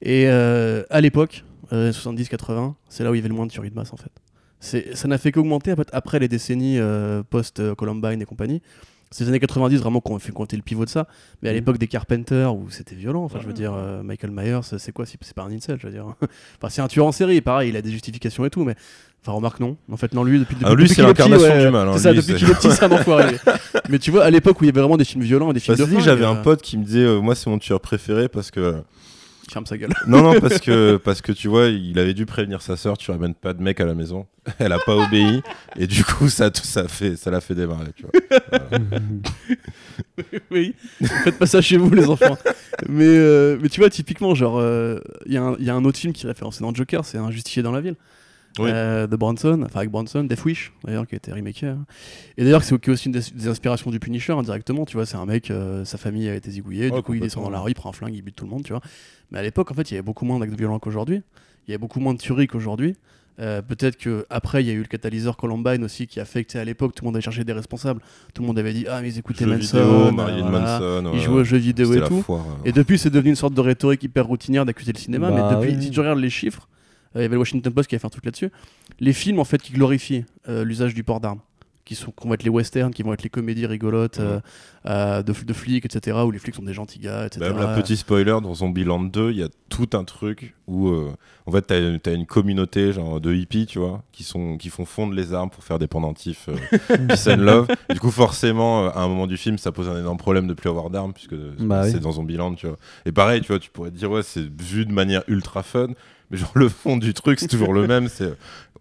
Et 0.01 0.27
à 0.27 1.01
l'époque, 1.01 1.45
euh, 1.71 1.91
70-80, 1.91 2.75
c'est 2.89 3.03
là 3.03 3.11
où 3.11 3.13
il 3.15 3.17
y 3.17 3.19
avait 3.19 3.29
le 3.29 3.35
moins 3.35 3.45
de 3.45 3.51
tueries 3.51 3.69
de 3.69 3.75
masse 3.75 3.93
en 3.93 3.97
fait. 3.97 4.11
Ça 4.63 5.07
n'a 5.07 5.17
fait 5.17 5.31
qu'augmenter 5.31 5.73
en 5.73 5.75
fait, 5.75 5.89
après 5.91 6.19
les 6.19 6.27
décennies 6.27 6.79
euh, 6.79 7.21
post-Columbine 7.29 8.21
et 8.21 8.25
compagnie. 8.25 8.61
C'est 9.11 9.25
les 9.25 9.29
années 9.29 9.39
90 9.39 9.77
vraiment 9.77 9.99
qu'on 10.01 10.17
fait 10.17 10.31
compter 10.31 10.55
le 10.55 10.63
pivot 10.63 10.85
de 10.85 10.89
ça. 10.89 11.05
Mais 11.43 11.49
à 11.49 11.51
Mhm. 11.51 11.57
l'époque 11.59 11.77
des 11.77 11.87
Carpenters 11.87 12.55
où 12.55 12.71
c'était 12.71 12.95
violent, 12.95 13.23
enfin 13.23 13.37
je 13.41 13.45
veux 13.45 13.53
dire, 13.53 13.71
euh, 13.75 14.01
Michael 14.01 14.31
Myers, 14.31 14.61
c'est 14.79 14.91
quoi 14.91 15.05
C'est 15.05 15.19
c'est 15.21 15.35
pas 15.35 15.43
un 15.43 15.51
incel, 15.51 15.77
je 15.79 15.85
veux 15.85 15.93
dire. 15.93 16.05
enfin 16.57 16.69
c'est 16.69 16.81
un 16.81 16.87
tueur 16.87 17.05
en 17.05 17.11
série, 17.11 17.39
pareil, 17.41 17.69
il 17.69 17.77
a 17.77 17.81
des 17.83 17.91
justifications 17.91 18.43
et 18.45 18.49
tout, 18.49 18.63
mais. 18.63 18.75
Enfin, 19.21 19.31
remarque, 19.33 19.61
non. 19.61 19.77
En 19.89 19.95
fait, 19.95 20.13
non, 20.13 20.25
lui, 20.25 20.37
depuis, 20.39 20.55
depuis, 20.55 20.65
Ah, 20.69 20.73
lui, 20.75 20.83
depuis 20.83 20.95
qu'il 20.95 21.05
est 21.05 21.13
petit, 21.13 21.31
ouais, 21.31 21.71
mal, 21.71 21.87
hein, 21.87 21.93
C'est 21.93 21.99
ça, 21.99 22.11
lui, 22.11 22.19
depuis 22.19 22.33
qu'il 22.35 22.49
est 22.49 22.55
petit, 22.55 22.69
c'est 22.71 22.83
un 22.83 22.91
enfoiré. 22.91 23.37
mais 23.89 23.97
tu 23.97 24.11
vois, 24.11 24.25
à 24.25 24.29
l'époque 24.29 24.59
où 24.59 24.65
il 24.65 24.67
y 24.67 24.69
avait 24.69 24.81
vraiment 24.81 24.97
des 24.97 25.05
films 25.05 25.23
violents 25.23 25.51
et 25.51 25.53
des 25.53 25.61
films 25.61 25.77
Bah, 25.77 25.85
de 25.85 25.89
dit, 25.89 26.01
j'avais 26.01 26.25
euh, 26.25 26.29
un 26.31 26.35
pote 26.35 26.61
qui 26.61 26.77
me 26.77 26.83
disait, 26.83 27.05
euh, 27.05 27.21
moi, 27.21 27.33
c'est 27.33 27.49
mon 27.49 27.57
tueur 27.57 27.79
préféré 27.79 28.27
parce 28.27 28.51
que. 28.51 28.81
Ferme 29.51 29.65
sa 29.65 29.77
gueule. 29.77 29.93
Non, 30.07 30.21
non, 30.21 30.39
parce 30.39 30.59
que, 30.59 30.97
parce 30.97 31.21
que 31.21 31.31
tu 31.31 31.47
vois, 31.47 31.67
il 31.67 31.97
avait 31.99 32.13
dû 32.13 32.25
prévenir 32.25 32.61
sa 32.61 32.75
sœur, 32.77 32.97
tu 32.97 33.11
ramènes 33.11 33.35
pas 33.35 33.53
de 33.53 33.61
mec 33.61 33.79
à 33.79 33.85
la 33.85 33.93
maison. 33.95 34.25
Elle 34.59 34.71
a 34.73 34.79
pas 34.79 34.95
obéi. 34.95 35.41
Et 35.77 35.87
du 35.87 36.03
coup, 36.03 36.29
ça, 36.29 36.49
ça, 36.53 36.87
fait, 36.87 37.15
ça 37.15 37.31
l'a 37.31 37.41
fait 37.41 37.55
démarrer, 37.55 37.91
tu 37.95 38.03
vois. 38.03 38.11
oui, 40.51 40.75
faites 41.23 41.37
pas 41.37 41.45
ça 41.45 41.61
chez 41.61 41.77
vous 41.77 41.89
les 41.91 42.07
enfants. 42.07 42.37
mais, 42.89 43.05
euh, 43.07 43.57
mais 43.61 43.69
tu 43.69 43.79
vois, 43.79 43.89
typiquement, 43.89 44.35
genre, 44.35 44.59
euh, 44.59 44.99
il 45.25 45.33
y, 45.33 45.37
a 45.37 45.43
un- 45.43 45.55
il 45.59 45.65
y 45.65 45.69
a 45.69 45.75
un 45.75 45.85
autre 45.85 45.97
film 45.99 46.13
qui 46.13 46.25
est 46.25 46.29
référencé 46.29 46.61
dans 46.61 46.73
Joker, 46.73 47.05
c'est 47.05 47.17
Un 47.17 47.31
Justifié 47.31 47.63
dans 47.63 47.71
la 47.71 47.81
ville. 47.81 47.95
Oui. 48.59 48.69
euh, 48.71 49.07
de 49.07 49.15
Bronson, 49.15 49.61
enfin 49.65 49.79
avec 49.79 49.89
Bronson, 49.89 50.23
Death 50.23 50.45
Wish 50.45 50.71
d'ailleurs, 50.83 51.07
qui 51.07 51.15
a 51.15 51.17
été 51.17 51.31
remaké. 51.31 51.65
hein. 51.67 51.85
Et 52.37 52.43
d'ailleurs, 52.43 52.63
c'est 52.63 52.87
aussi 52.87 53.07
une 53.07 53.11
des, 53.13 53.21
des 53.33 53.47
inspirations 53.47 53.89
du 53.89 53.99
Punisher 53.99 54.33
indirectement, 54.33 54.85
tu 54.85 54.95
vois. 54.97 55.05
C'est 55.07 55.17
un 55.17 55.25
mec, 55.25 55.49
euh, 55.49 55.83
sa 55.85 55.97
famille 55.97 56.29
a 56.29 56.35
été 56.35 56.51
zigouillée, 56.51 56.89
Ouais, 56.91 56.97
du 56.97 57.01
coup 57.03 57.13
il 57.15 57.19
descend 57.21 57.43
dans 57.43 57.49
la 57.49 57.59
rue, 57.59 57.71
il 57.71 57.75
prend 57.75 57.89
un 57.89 57.93
flingue, 57.93 58.13
il 58.15 58.21
bute 58.21 58.35
tout 58.35 58.45
le 58.45 58.51
monde, 58.51 58.63
tu 58.63 58.73
vois. 58.73 58.81
Mais 59.31 59.39
à 59.39 59.41
l'époque, 59.41 59.71
en 59.71 59.73
fait, 59.73 59.89
il 59.89 59.95
y 59.95 59.97
avait 59.97 60.03
beaucoup 60.05 60.25
moins 60.25 60.39
d'actes 60.39 60.55
violents 60.57 60.77
qu'aujourd'hui. 60.79 61.23
Il 61.67 61.71
y 61.71 61.73
avait 61.73 61.79
beaucoup 61.79 61.99
moins 61.99 62.13
de 62.13 62.19
tueries 62.19 62.47
qu'aujourd'hui. 62.47 62.95
Euh, 63.39 63.63
Peut-être 63.63 63.97
que 63.97 64.27
après 64.29 64.61
il 64.63 64.67
y 64.67 64.69
a 64.69 64.73
eu 64.73 64.81
le 64.81 64.85
catalyseur 64.85 65.37
Columbine 65.37 65.83
aussi 65.83 66.05
qui 66.05 66.19
a 66.19 66.25
fait 66.25 66.43
que 66.43 66.55
à 66.55 66.63
l'époque 66.63 66.93
tout 66.93 67.03
le 67.03 67.07
monde 67.07 67.15
avait 67.15 67.23
cherché 67.23 67.43
des 67.43 67.53
responsables. 67.53 67.99
Tout 68.35 68.43
le 68.43 68.47
monde 68.47 68.59
avait 68.59 68.73
dit 68.73 68.85
ah 68.87 69.01
mais 69.01 69.09
ils 69.09 69.17
écoutaient 69.17 69.45
Jeux 69.45 69.55
Manson, 69.55 69.77
vidéo, 69.79 69.91
euh, 69.91 70.11
voilà. 70.11 70.43
Manson. 70.43 71.09
ils 71.13 71.17
ouais. 71.17 71.23
jouaient 71.23 71.41
aux 71.41 71.43
jeux 71.43 71.57
vidéo 71.57 71.93
et 71.95 72.01
tout. 72.07 72.21
foire. 72.21 72.45
Et 72.63 72.71
depuis, 72.71 72.99
c'est 72.99 73.09
devenu 73.09 73.31
une 73.31 73.35
sorte 73.35 73.55
de 73.55 73.61
rhétorique 73.61 74.03
hyper 74.03 74.27
routinière 74.27 74.67
d'accuser 74.67 74.91
le 74.93 74.99
cinéma. 74.99 75.31
Bah 75.31 75.49
mais 75.49 75.55
depuis, 75.55 75.75
oui. 75.75 75.81
si 75.83 75.89
tu 75.89 75.99
regardes 75.99 76.19
les 76.19 76.29
chiffres, 76.29 76.67
il 77.15 77.21
y 77.21 77.25
avait 77.25 77.35
le 77.35 77.39
Washington 77.39 77.73
Post 77.73 77.89
qui 77.89 77.95
avait 77.95 77.99
fait 78.01 78.07
un 78.07 78.09
truc 78.09 78.25
là-dessus. 78.25 78.49
Les 78.99 79.13
films, 79.13 79.39
en 79.39 79.45
fait, 79.45 79.61
qui 79.61 79.73
glorifient 79.73 80.25
euh, 80.47 80.63
l'usage 80.63 80.93
du 80.93 81.03
port 81.03 81.19
d'armes, 81.19 81.39
qui, 81.85 81.95
sont, 81.95 82.11
qui 82.11 82.27
vont 82.27 82.33
être 82.33 82.43
les 82.43 82.49
westerns, 82.49 82.93
qui 82.93 83.03
vont 83.03 83.13
être 83.13 83.23
les 83.23 83.29
comédies 83.29 83.65
rigolotes 83.65 84.19
euh, 84.19 84.39
euh, 84.85 85.21
de, 85.21 85.33
de 85.33 85.53
flics, 85.53 85.85
etc., 85.85 86.17
où 86.25 86.31
les 86.31 86.39
flics 86.39 86.55
sont 86.55 86.63
des 86.63 86.73
gentils 86.73 86.99
gars, 86.99 87.25
etc. 87.25 87.41
Même 87.49 87.57
la 87.57 87.75
petit 87.75 87.97
spoiler 87.97 88.37
dans 88.41 88.53
Zombieland 88.53 89.03
2, 89.03 89.31
il 89.31 89.37
y 89.37 89.43
a 89.43 89.49
tout 89.69 89.89
un 89.93 90.03
truc 90.03 90.53
où 90.67 90.89
euh, 90.89 91.11
en 91.47 91.51
fait 91.51 91.63
t'as 91.63 91.75
as 91.75 92.13
une 92.13 92.27
communauté 92.27 92.93
genre 92.93 93.19
de 93.19 93.33
hippies, 93.33 93.65
tu 93.65 93.79
vois, 93.79 94.03
qui 94.11 94.23
sont 94.23 94.55
qui 94.57 94.69
font 94.69 94.85
fondre 94.85 95.13
les 95.13 95.33
armes 95.33 95.49
pour 95.49 95.63
faire 95.63 95.79
des 95.79 95.87
pendentifs 95.87 96.47
euh, 96.47 96.77
peace 97.07 97.27
and 97.27 97.37
love. 97.37 97.67
Du 97.89 97.99
coup 97.99 98.11
forcément 98.11 98.85
euh, 98.85 98.89
à 98.89 99.01
un 99.01 99.07
moment 99.07 99.25
du 99.25 99.35
film 99.35 99.57
ça 99.57 99.71
pose 99.71 99.89
un 99.89 99.99
énorme 99.99 100.17
problème 100.17 100.45
de 100.47 100.53
plus 100.53 100.69
avoir 100.69 100.91
d'armes 100.91 101.11
puisque 101.11 101.35
Bah 101.59 101.85
c'est 101.85 101.95
oui. 101.95 101.99
dans 101.99 102.11
Zombieland, 102.11 102.53
tu 102.53 102.67
vois. 102.67 102.77
Et 103.05 103.11
pareil, 103.11 103.41
tu 103.41 103.47
vois, 103.47 103.59
tu 103.59 103.71
pourrais 103.71 103.89
te 103.89 103.97
dire 103.97 104.11
ouais 104.11 104.21
c'est 104.23 104.47
vu 104.61 104.85
de 104.85 104.93
manière 104.93 105.23
ultra 105.27 105.63
fun, 105.63 105.87
mais 106.31 106.37
genre 106.37 106.51
le 106.55 106.69
fond 106.69 106.97
du 106.97 107.13
truc 107.13 107.39
c'est 107.39 107.47
toujours 107.47 107.73
le 107.73 107.87
même, 107.87 108.07
c'est 108.07 108.33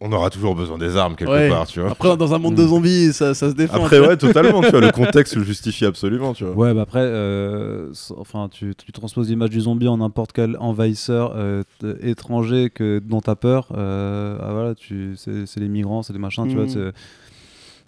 on 0.04 0.10
aura 0.10 0.30
toujours 0.30 0.56
besoin 0.56 0.78
des 0.78 0.96
armes 0.96 1.14
quelque 1.14 1.30
Ouais. 1.30 1.48
part, 1.48 1.64
tu 1.68 1.78
vois. 1.80 1.92
Après, 1.92 2.16
dans 2.16 2.34
un 2.34 2.38
monde 2.38 2.56
de 2.56 2.66
zombies, 2.66 3.12
ça, 3.12 3.34
ça 3.34 3.50
se 3.50 3.54
défend. 3.54 3.84
Après 3.84 4.00
ouais 4.00 4.16
totalement, 4.16 4.60
tu 4.60 4.70
vois, 4.70 4.80
le 4.80 4.90
contexte 4.92 5.36
le 5.36 5.44
justifie 5.44 5.84
absolument, 5.84 6.34
tu 6.34 6.42
vois. 6.44 6.54
Ouais, 6.56 6.74
bah 6.74 6.82
après, 6.82 7.02
euh, 7.04 7.92
enfin, 8.16 8.48
tu, 8.50 8.74
tu 8.74 8.90
transposes 8.90 9.28
l'image 9.28 9.50
du 9.50 9.60
zombie 9.60 9.86
en 9.86 9.98
n'importe 9.98 10.32
quel 10.32 10.56
envahisseur 10.58 11.34
euh, 11.36 11.62
t- 11.78 12.08
étranger 12.10 12.68
que 12.70 12.98
dont 12.98 13.20
t'as 13.20 13.36
peur. 13.36 13.68
euh, 13.76 14.38
ah, 14.40 14.52
voilà, 14.52 14.74
tu, 14.74 15.14
c'est, 15.16 15.60
les 15.60 15.68
migrants, 15.68 16.02
c'est 16.02 16.12
les 16.12 16.18
machins, 16.18 16.48
tu 16.48 16.56
vois. 16.56 16.66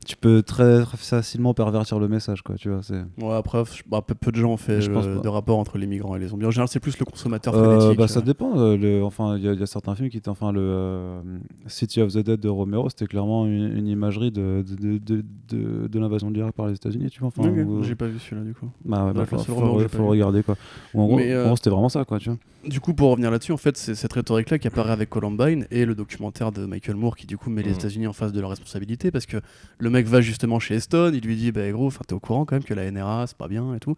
Tu 0.05 0.17
peux 0.17 0.43
très, 0.43 0.83
très 0.85 0.97
facilement 0.97 1.55
pervertir 1.55 1.99
le 1.99 2.09
message, 2.09 2.43
quoi. 2.43 2.57
Tu 2.57 2.69
vois. 2.69 2.81
Ouais, 3.21 3.35
après, 3.35 3.63
bah, 3.89 4.03
peu, 4.07 4.15
peu 4.15 4.31
de 4.33 4.37
gens 4.37 4.51
ont 4.53 4.57
fait 4.57 4.81
Je 4.81 4.91
pense 4.91 5.07
euh, 5.07 5.21
de 5.21 5.29
rapport 5.29 5.59
entre 5.59 5.79
les 5.79 5.87
migrants 5.87 6.15
et 6.17 6.19
les 6.19 6.29
zombies. 6.29 6.45
En 6.47 6.51
général, 6.51 6.69
c'est 6.69 6.81
plus 6.81 6.99
le 6.99 7.05
consommateur 7.05 7.55
Euh, 7.55 7.79
fanatique. 7.81 7.99
bah, 7.99 8.09
ça 8.09 8.21
euh. 8.21 8.23
dépend. 8.23 8.59
euh, 8.59 8.77
le- 8.77 9.03
enfin, 9.05 9.37
il 9.37 9.45
y, 9.45 9.49
a- 9.49 9.53
il 9.53 9.61
y 9.61 9.63
a 9.63 9.67
certains 9.67 9.95
films 9.95 10.11
qui 10.11 10.17
étaient, 10.19 10.29
enfin, 10.29 10.53
le 10.53 10.61
euh, 10.61 11.21
City 11.67 12.01
of 12.03 12.13
the 12.13 12.19
Dead 12.19 12.39
de 12.41 12.49
Romero, 12.49 12.89
c'était 12.91 13.07
clairement 13.07 13.47
une, 13.47 13.77
une 13.77 13.87
imagerie 13.89 14.31
de, 14.31 14.63
de, 14.69 14.75
de, 14.77 14.99
de, 14.99 15.25
de- 15.49 15.87
de 15.89 15.99
l'invasion 15.99 16.31
de 16.31 16.35
l'Irak 16.37 16.55
par 16.55 16.67
les 16.67 16.75
États-Unis, 16.75 17.09
tu 17.11 17.21
vois. 17.21 17.29
Enfin, 17.29 17.43
J'ai 17.83 17.95
pas 17.95 18.07
vu 18.07 18.19
celui-là 18.19 18.43
du 18.43 18.55
coup. 18.55 18.69
bah, 18.85 19.07
ouais, 19.07 19.13
bah, 19.13 19.25
faut, 19.27 19.39
faut- 19.39 20.07
regarder 20.07 20.43
quoi. 20.43 20.57
Ou 20.93 21.01
en 21.03 21.07
gros, 21.07 21.17
Mais, 21.17 21.37
en 21.37 21.47
gros, 21.47 21.57
c'était 21.57 21.71
vraiment 21.71 21.89
ça, 21.89 22.05
quoi. 22.05 22.19
Tu 22.19 22.29
vois. 22.31 22.39
Du 22.67 22.81
coup, 22.81 22.95
pour 22.95 23.11
revenir 23.11 23.31
là-dessus, 23.31 23.53
en 23.53 23.57
fait, 23.59 23.77
c'est 23.77 23.95
cette 23.95 24.13
rhétorique-là 24.13 24.59
qui 24.59 24.67
apparaît 24.67 24.93
avec 24.93 25.11
Columbine 25.11 25.67
et 25.71 25.85
le 25.85 25.95
documentaire 25.95 26.51
de 26.51 26.65
Michael 26.65 26.97
Moore 26.97 27.17
qui, 27.17 27.27
du 27.27 27.37
coup, 27.37 27.51
met 27.51 27.63
les 27.63 27.71
Mhm. 27.71 27.77
États-Unis 27.77 28.07
en 28.07 28.13
face 28.13 28.33
de 28.33 28.41
leur 28.41 28.49
responsabilité 28.51 29.11
parce 29.11 29.27
que 29.27 29.39
le 29.79 29.91
mec 29.91 30.07
va 30.07 30.21
justement 30.23 30.59
chez 30.61 30.81
Stone, 30.81 31.15
il 31.15 31.21
lui 31.25 31.37
dit, 31.37 31.53
bah 31.53 31.71
gros, 31.73 31.91
t'es 32.07 32.15
au 32.15 32.21
courant 32.21 32.45
quand 32.47 32.55
même 32.57 32.65
que 32.65 32.73
la 32.73 32.91
NRA, 32.91 33.27
c'est 33.27 33.37
pas 33.37 33.49
bien 33.49 33.75
et 33.75 33.81
tout. 33.81 33.97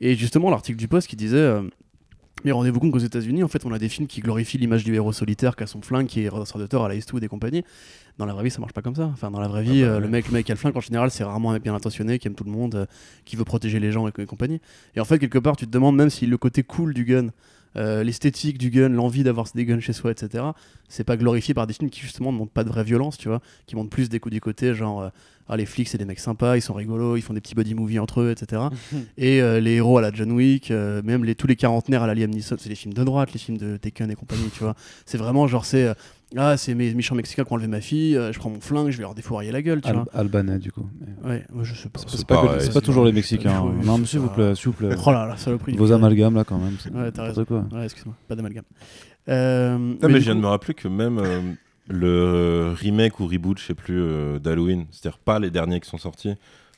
Et 0.00 0.16
justement, 0.16 0.50
l'article 0.50 0.78
du 0.78 0.88
Post 0.88 1.08
qui 1.08 1.16
disait. 1.16 1.36
euh, 1.38 1.62
mais 2.44 2.52
rendez-vous 2.52 2.78
compte 2.78 2.92
qu'aux 2.92 2.98
États-Unis, 2.98 3.42
en 3.42 3.48
fait, 3.48 3.64
on 3.64 3.72
a 3.72 3.78
des 3.78 3.88
films 3.88 4.06
qui 4.06 4.20
glorifient 4.20 4.58
l'image 4.58 4.84
du 4.84 4.94
héros 4.94 5.12
solitaire 5.14 5.56
qui 5.56 5.62
a 5.62 5.66
son 5.66 5.80
flingue, 5.80 6.06
qui 6.06 6.24
est 6.24 6.28
ressaurateur 6.28 6.82
à 6.84 6.88
la 6.88 6.94
Eastwood 6.96 7.24
et 7.24 7.28
compagnie. 7.28 7.64
Dans 8.18 8.26
la 8.26 8.34
vraie 8.34 8.44
vie, 8.44 8.50
ça 8.50 8.60
marche 8.60 8.74
pas 8.74 8.82
comme 8.82 8.96
ça. 8.96 9.06
Enfin, 9.14 9.30
dans 9.30 9.40
la 9.40 9.48
vraie 9.48 9.62
vie, 9.62 9.82
Ah 9.82 9.86
bah 9.86 9.92
euh, 9.92 9.94
ouais. 9.96 10.00
le 10.02 10.08
mec, 10.08 10.26
le 10.26 10.32
mec 10.34 10.44
qui 10.44 10.52
a 10.52 10.54
le 10.54 10.58
flingue, 10.58 10.76
en 10.76 10.80
général, 10.80 11.10
c'est 11.10 11.24
rarement 11.24 11.50
un 11.52 11.54
mec 11.54 11.62
bien 11.62 11.74
intentionné, 11.74 12.18
qui 12.18 12.26
aime 12.28 12.34
tout 12.34 12.44
le 12.44 12.50
monde, 12.50 12.74
euh, 12.74 12.86
qui 13.24 13.36
veut 13.36 13.44
protéger 13.44 13.80
les 13.80 13.92
gens 13.92 14.06
et, 14.08 14.12
et 14.18 14.26
compagnie. 14.26 14.60
Et 14.94 15.00
en 15.00 15.06
fait, 15.06 15.18
quelque 15.18 15.38
part, 15.38 15.56
tu 15.56 15.64
te 15.64 15.70
demandes 15.70 15.96
même 15.96 16.10
si 16.10 16.26
le 16.26 16.36
côté 16.36 16.62
cool 16.64 16.92
du 16.92 17.04
gun, 17.06 17.28
l'esthétique 17.74 18.58
du 18.58 18.70
gun, 18.70 18.88
l'envie 18.88 19.24
d'avoir 19.24 19.46
des 19.54 19.64
guns 19.64 19.80
chez 19.80 19.92
soi, 19.92 20.10
etc., 20.10 20.44
c'est 20.88 21.04
pas 21.04 21.16
glorifié 21.16 21.54
par 21.54 21.66
des 21.66 21.74
films 21.74 21.90
qui 21.90 22.00
justement 22.00 22.32
ne 22.32 22.38
montrent 22.38 22.52
pas 22.52 22.64
de 22.64 22.68
vraie 22.68 22.84
violence, 22.84 23.18
tu 23.18 23.28
vois, 23.28 23.40
qui 23.66 23.74
montrent 23.74 23.90
plus 23.90 24.08
des 24.08 24.20
coups 24.20 24.32
du 24.32 24.40
côté, 24.40 24.74
genre 24.74 25.02
euh, 25.02 25.08
ah, 25.48 25.56
les 25.56 25.66
flics 25.66 25.88
c'est 25.88 25.98
des 25.98 26.06
mecs 26.06 26.20
sympas, 26.20 26.56
ils 26.56 26.62
sont 26.62 26.72
rigolos, 26.72 27.16
ils 27.16 27.22
font 27.22 27.34
des 27.34 27.40
petits 27.40 27.54
body 27.54 27.74
movies 27.74 28.00
entre 28.00 28.22
eux, 28.22 28.30
etc. 28.30 28.62
et 29.18 29.42
euh, 29.42 29.60
les 29.60 29.74
héros 29.74 29.98
à 29.98 30.02
la 30.02 30.10
John 30.10 30.32
Wick, 30.32 30.70
euh, 30.70 31.02
même 31.02 31.24
les, 31.24 31.34
tous 31.34 31.46
les 31.46 31.56
quarantenaires 31.56 32.02
à 32.02 32.06
la 32.06 32.14
Liam 32.14 32.30
Neeson, 32.30 32.56
c'est 32.58 32.70
les 32.70 32.74
films 32.74 32.94
de 32.94 33.04
droite, 33.04 33.32
les 33.32 33.38
films 33.38 33.58
de 33.58 33.76
Taken 33.76 34.10
et 34.10 34.14
compagnie, 34.14 34.48
tu 34.54 34.60
vois. 34.60 34.74
C'est 35.04 35.18
vraiment 35.18 35.46
genre 35.46 35.64
c'est 35.66 35.84
euh, 35.84 35.94
ah 36.36 36.56
c'est 36.56 36.74
mes 36.74 36.92
méchants 36.94 37.14
mexicains 37.14 37.44
qui 37.44 37.52
ont 37.52 37.54
enlevé 37.54 37.68
ma 37.68 37.80
fille, 37.80 38.16
euh, 38.16 38.32
je 38.32 38.38
prends 38.38 38.50
mon 38.50 38.60
flingue, 38.60 38.90
je 38.90 38.96
vais 38.96 39.02
leur 39.02 39.14
défourailler 39.14 39.52
la 39.52 39.62
gueule, 39.62 39.80
tu 39.80 39.88
Al- 39.88 39.94
vois. 39.96 40.06
albanais, 40.14 40.58
du 40.58 40.72
coup. 40.72 40.88
Mais- 41.22 41.28
Ouais, 41.30 41.44
moi, 41.52 41.64
je 41.64 41.74
sais 41.74 41.88
pas. 41.88 42.00
C'est 42.06 42.26
pas, 42.26 42.36
que- 42.36 42.46
pareil, 42.46 42.60
c'est 42.60 42.66
c'est 42.66 42.72
pas 42.74 42.80
toujours 42.80 43.04
les 43.04 43.12
Mexicains. 43.12 43.62
oui, 43.62 43.72
hein. 43.80 43.84
non, 43.84 43.98
mais 43.98 44.06
s'il 44.06 44.18
vous 44.20 44.28
ça. 44.28 44.34
plaît, 44.34 44.54
s'il 44.54 44.66
vous 44.66 44.72
plaît. 44.72 44.94
Oh 45.06 45.10
là 45.12 45.26
là, 45.26 45.36
saloperie. 45.36 45.76
Vos 45.76 45.92
amalgames, 45.92 46.34
là, 46.34 46.44
quand 46.44 46.58
même. 46.58 46.76
Ouais, 46.94 47.10
t'as 47.12 47.24
raison. 47.24 47.44
quoi. 47.44 47.64
Ouais, 47.72 47.84
excuse-moi, 47.84 48.14
pas 48.28 48.34
d'amalgame. 48.36 48.64
Euh, 49.28 49.78
Non, 49.78 49.96
mais, 50.02 50.14
je 50.14 50.24
viens 50.24 50.32
coup- 50.32 50.38
de 50.38 50.42
me 50.42 50.48
rappeler 50.48 50.74
que 50.74 50.88
même 50.88 51.18
euh, 51.18 51.40
le 51.88 52.72
remake 52.76 53.20
ou 53.20 53.26
reboot, 53.26 53.58
je 53.58 53.64
sais 53.66 53.74
plus, 53.74 54.00
euh, 54.00 54.38
d'Halloween, 54.38 54.86
c'est-à-dire 54.90 55.18
pas 55.18 55.38
les 55.38 55.50
derniers 55.50 55.80
qui 55.80 55.88
sont 55.88 55.98
sortis, 55.98 56.34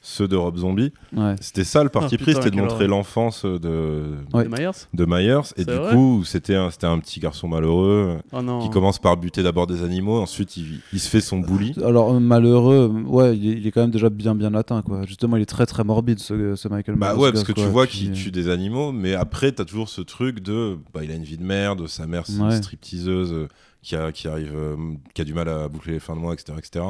ceux 0.09 0.29
de 0.29 0.37
Rob 0.37 0.57
Zombie, 0.57 0.93
Ouais. 1.17 1.35
c'était 1.41 1.65
ça 1.65 1.83
le 1.83 1.89
parti 1.89 2.17
Ah, 2.19 2.23
pris, 2.23 2.35
c'était 2.35 2.53
de 2.53 2.57
montrer 2.57 2.87
l'enfance 2.87 3.45
de, 3.45 4.15
Ouais. 4.33 4.45
De 4.45 4.49
Myers 4.49 4.71
de 4.95 5.05
Myers. 5.05 5.53
Et 5.57 5.65
du 5.65 5.77
coup, 5.91 6.23
c'était 6.25 6.55
un, 6.55 6.71
c'était 6.71 6.87
un 6.87 6.99
petit 7.01 7.19
garçon 7.19 7.49
malheureux 7.49 8.19
Oh 8.33 8.61
qui 8.63 8.71
commence 8.71 9.01
par 9.01 9.17
buter 9.17 9.43
d'abord 9.43 9.67
des 9.67 9.83
animaux, 9.83 10.21
ensuite 10.21 10.57
il, 10.57 10.81
il 10.93 11.01
se 11.01 11.09
fait 11.09 11.21
son 11.21 11.41
bully. 11.41 11.75
Alors, 11.85 12.15
euh, 12.15 12.21
malheureux, 12.21 12.89
euh, 12.95 13.03
ouais, 13.09 13.37
il 13.37 13.49
est, 13.49 13.53
il 13.59 13.67
est 13.67 13.71
quand 13.73 13.81
même 13.81 13.91
déjà 13.91 14.09
bien 14.09 14.37
bien 14.37 14.55
atteint, 14.55 14.83
quoi. 14.83 15.05
Justement, 15.07 15.37
il 15.37 15.43
est 15.43 15.47
très 15.47 15.67
très 15.67 15.83
morbide, 15.83 16.21
ce, 16.21 16.55
ce 16.55 16.69
Michael 16.69 16.95
Bah 16.97 17.13
Myers, 17.15 17.21
ouais, 17.23 17.29
ce 17.29 17.33
parce 17.33 17.45
que 17.45 17.53
tu 17.53 17.67
vois 17.67 17.89
qu'il 17.89 18.11
euh, 18.11 18.15
tue 18.15 18.31
des 18.31 18.49
animaux, 18.49 18.93
mais 18.93 19.15
après, 19.15 19.51
t'as 19.51 19.65
toujours 19.65 19.89
ce 19.89 20.03
truc 20.03 20.39
de. 20.41 20.79
Bah, 20.95 21.01
il 21.03 21.11
a 21.11 21.15
une 21.15 21.25
vie 21.25 21.37
de 21.37 21.45
merde, 21.45 21.87
sa 21.89 22.07
mère, 22.07 22.27
c'est 22.27 22.35
une 22.37 22.45
Ouais. 22.47 22.57
stripteaseuse 22.57 23.33
euh, 23.33 23.49
qui, 23.83 23.97
a, 23.97 24.11
qui, 24.13 24.27
arrive, 24.29 24.53
euh, 24.55 24.77
qui 25.15 25.23
a 25.23 25.25
du 25.25 25.35
mal 25.35 25.49
à 25.49 25.69
boucler 25.69 25.95
les 25.95 26.01
fins 26.01 26.15
de 26.15 26.21
mois, 26.21 26.33
etc. 26.33 26.53
etc. 26.59 26.85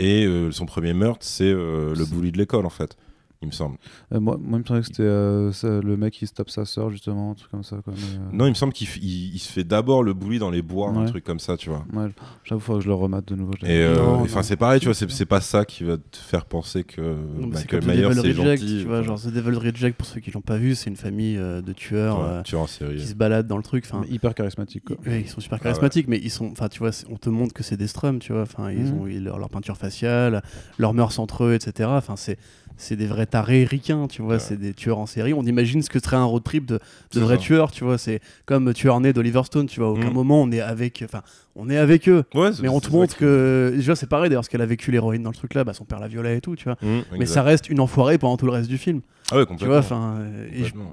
Et 0.00 0.24
euh, 0.24 0.50
son 0.50 0.64
premier 0.64 0.94
meurtre, 0.94 1.26
c'est 1.26 1.44
euh, 1.44 1.94
le 1.94 2.06
bully 2.06 2.32
de 2.32 2.38
l'école, 2.38 2.64
en 2.64 2.70
fait. 2.70 2.96
Il 3.42 3.46
me 3.48 3.52
semble. 3.52 3.78
Euh, 4.12 4.20
moi, 4.20 4.36
moi, 4.38 4.58
il 4.58 4.62
me 4.62 4.66
semblait 4.66 4.82
que 4.82 4.86
c'était 4.88 5.02
euh, 5.02 5.50
le 5.82 5.96
mec 5.96 6.12
qui 6.12 6.26
se 6.26 6.32
tape 6.34 6.50
sa 6.50 6.66
sœur, 6.66 6.90
justement, 6.90 7.30
un 7.30 7.34
truc 7.34 7.50
comme 7.50 7.64
ça. 7.64 7.76
Quoi, 7.82 7.94
mais, 7.96 8.02
euh, 8.18 8.36
Non, 8.36 8.44
il 8.44 8.50
me 8.50 8.54
semble 8.54 8.74
qu'il 8.74 8.86
f- 8.86 8.98
il- 9.00 9.34
il 9.34 9.38
se 9.38 9.50
fait 9.50 9.64
d'abord 9.64 10.02
le 10.02 10.12
bully 10.12 10.38
dans 10.38 10.50
les 10.50 10.60
bois, 10.60 10.90
un 10.90 11.06
truc 11.06 11.24
comme 11.24 11.38
ça, 11.40 11.56
tu 11.56 11.70
vois. 11.70 11.86
ouais, 11.94 12.08
j'avoue, 12.44 12.60
faudrait 12.60 12.80
que 12.80 12.84
je 12.84 12.88
le 12.90 12.94
remate 12.94 13.26
de 13.28 13.36
nouveau. 13.36 13.54
Et 13.62 13.80
euh, 13.80 13.98
enfin, 14.02 14.42
c'est 14.42 14.56
pareil, 14.56 14.78
tu 14.80 14.86
vois, 14.86 14.94
c'est 14.94 15.10
c'est 15.10 15.24
pas 15.24 15.40
ça 15.40 15.64
qui 15.64 15.84
va 15.84 15.96
te 15.96 16.18
faire 16.18 16.44
penser 16.44 16.84
que 16.84 17.00
Non, 17.00 17.46
Michael 17.46 17.82
Myers 17.86 18.02
Devil 18.02 18.14
c'est 18.14 18.20
Reject, 18.42 18.62
gentil. 18.62 18.78
tu 18.82 18.86
vois, 18.86 19.00
genre 19.02 19.18
The 19.18 19.28
Devil 19.28 19.56
Reject, 19.56 19.96
pour 19.96 20.06
ceux 20.06 20.20
qui 20.20 20.30
l'ont 20.32 20.42
pas 20.42 20.58
vu, 20.58 20.74
c'est 20.74 20.90
une 20.90 20.96
famille 20.96 21.38
euh, 21.38 21.62
de 21.62 21.72
tueurs 21.72 22.18
Ouais, 22.18 22.24
euh, 22.26 22.42
tueur 22.42 22.60
en 22.60 22.66
qui 22.66 22.74
série. 22.74 23.00
se 23.06 23.14
baladent 23.14 23.46
dans 23.46 23.56
le 23.56 23.62
truc. 23.62 23.84
Enfin, 23.86 24.02
Mais 24.06 24.14
hyper 24.14 24.34
charismatique. 24.34 24.84
Quoi. 24.84 24.96
ils, 25.06 25.08
ouais, 25.10 25.20
ils 25.22 25.28
sont 25.30 25.40
super 25.40 25.56
Ah 25.56 25.60
ouais. 25.60 25.70
charismatiques, 25.70 26.08
mais 26.08 26.18
ils 26.22 26.30
sont, 26.30 26.50
enfin, 26.52 26.68
tu 26.68 26.80
vois, 26.80 26.90
on 27.08 27.16
te 27.16 27.30
montre 27.30 27.54
que 27.54 27.62
c'est 27.62 27.78
des 27.78 27.86
strums, 27.86 28.18
tu 28.18 28.34
vois. 28.34 28.42
Enfin, 28.42 28.70
ils 28.70 28.92
Mhm. 28.92 29.00
ont 29.00 29.06
ils- 29.06 29.24
leur, 29.24 29.38
leur 29.38 29.48
peinture 29.48 29.78
faciale, 29.78 30.42
leurs 30.76 30.92
mœurs 30.92 31.18
entre 31.18 31.44
eux, 31.44 31.54
etc. 31.54 31.88
Enfin, 31.94 32.16
c'est 32.16 32.36
c'est 32.80 32.96
des 32.96 33.06
vrais 33.06 33.26
tarés 33.26 33.64
ricains, 33.64 34.06
tu 34.08 34.22
vois. 34.22 34.34
Ouais. 34.34 34.38
C'est 34.40 34.56
des 34.56 34.74
tueurs 34.74 34.98
en 34.98 35.06
série. 35.06 35.32
On 35.34 35.42
imagine 35.44 35.82
ce 35.82 35.90
que 35.90 35.98
serait 35.98 36.16
un 36.16 36.24
road 36.24 36.42
trip 36.42 36.66
de, 36.66 36.78
de 37.14 37.20
vrais 37.20 37.36
ça. 37.36 37.42
tueurs, 37.42 37.70
tu 37.70 37.84
vois. 37.84 37.98
C'est 37.98 38.20
comme 38.46 38.72
tueur 38.74 38.98
né 39.00 39.12
d'Oliver 39.12 39.42
Stone, 39.44 39.66
tu 39.66 39.80
vois. 39.80 39.88
À 39.88 39.92
aucun 39.92 40.08
Mhm. 40.08 40.14
moment 40.14 40.42
on 40.42 40.50
est 40.50 40.60
avec, 40.60 41.02
enfin, 41.04 41.22
on 41.56 41.68
est 41.70 41.76
avec 41.76 42.08
eux. 42.08 42.24
Ouais, 42.34 42.50
Mais 42.62 42.68
on 42.68 42.80
te 42.80 42.90
montre 42.90 43.14
qui- 43.14 43.20
que 43.20 43.72
déjà 43.76 43.94
c'est 43.94 44.08
pareil 44.08 44.28
d'ailleurs 44.30 44.44
ce 44.44 44.50
qu'elle 44.50 44.62
a 44.62 44.66
vécu 44.66 44.90
l'héroïne 44.90 45.22
dans 45.22 45.30
le 45.30 45.36
truc 45.36 45.54
là, 45.54 45.62
bah, 45.64 45.74
son 45.74 45.84
père 45.84 46.00
la 46.00 46.08
violait 46.08 46.38
et 46.38 46.40
tout, 46.40 46.56
tu 46.56 46.64
vois. 46.64 46.76
Mmh, 46.82 47.00
Mais 47.18 47.26
ça 47.26 47.42
reste 47.42 47.68
une 47.68 47.80
enfoirée 47.80 48.18
pendant 48.18 48.36
tout 48.36 48.46
le 48.46 48.52
reste 48.52 48.68
du 48.68 48.78
film. 48.78 49.00
Ah 49.32 49.36
ouais, 49.36 49.42
Tu 49.42 49.48
complètement. 49.48 49.68
vois, 49.74 49.78
enfin, 49.78 50.14
euh, 50.20 50.48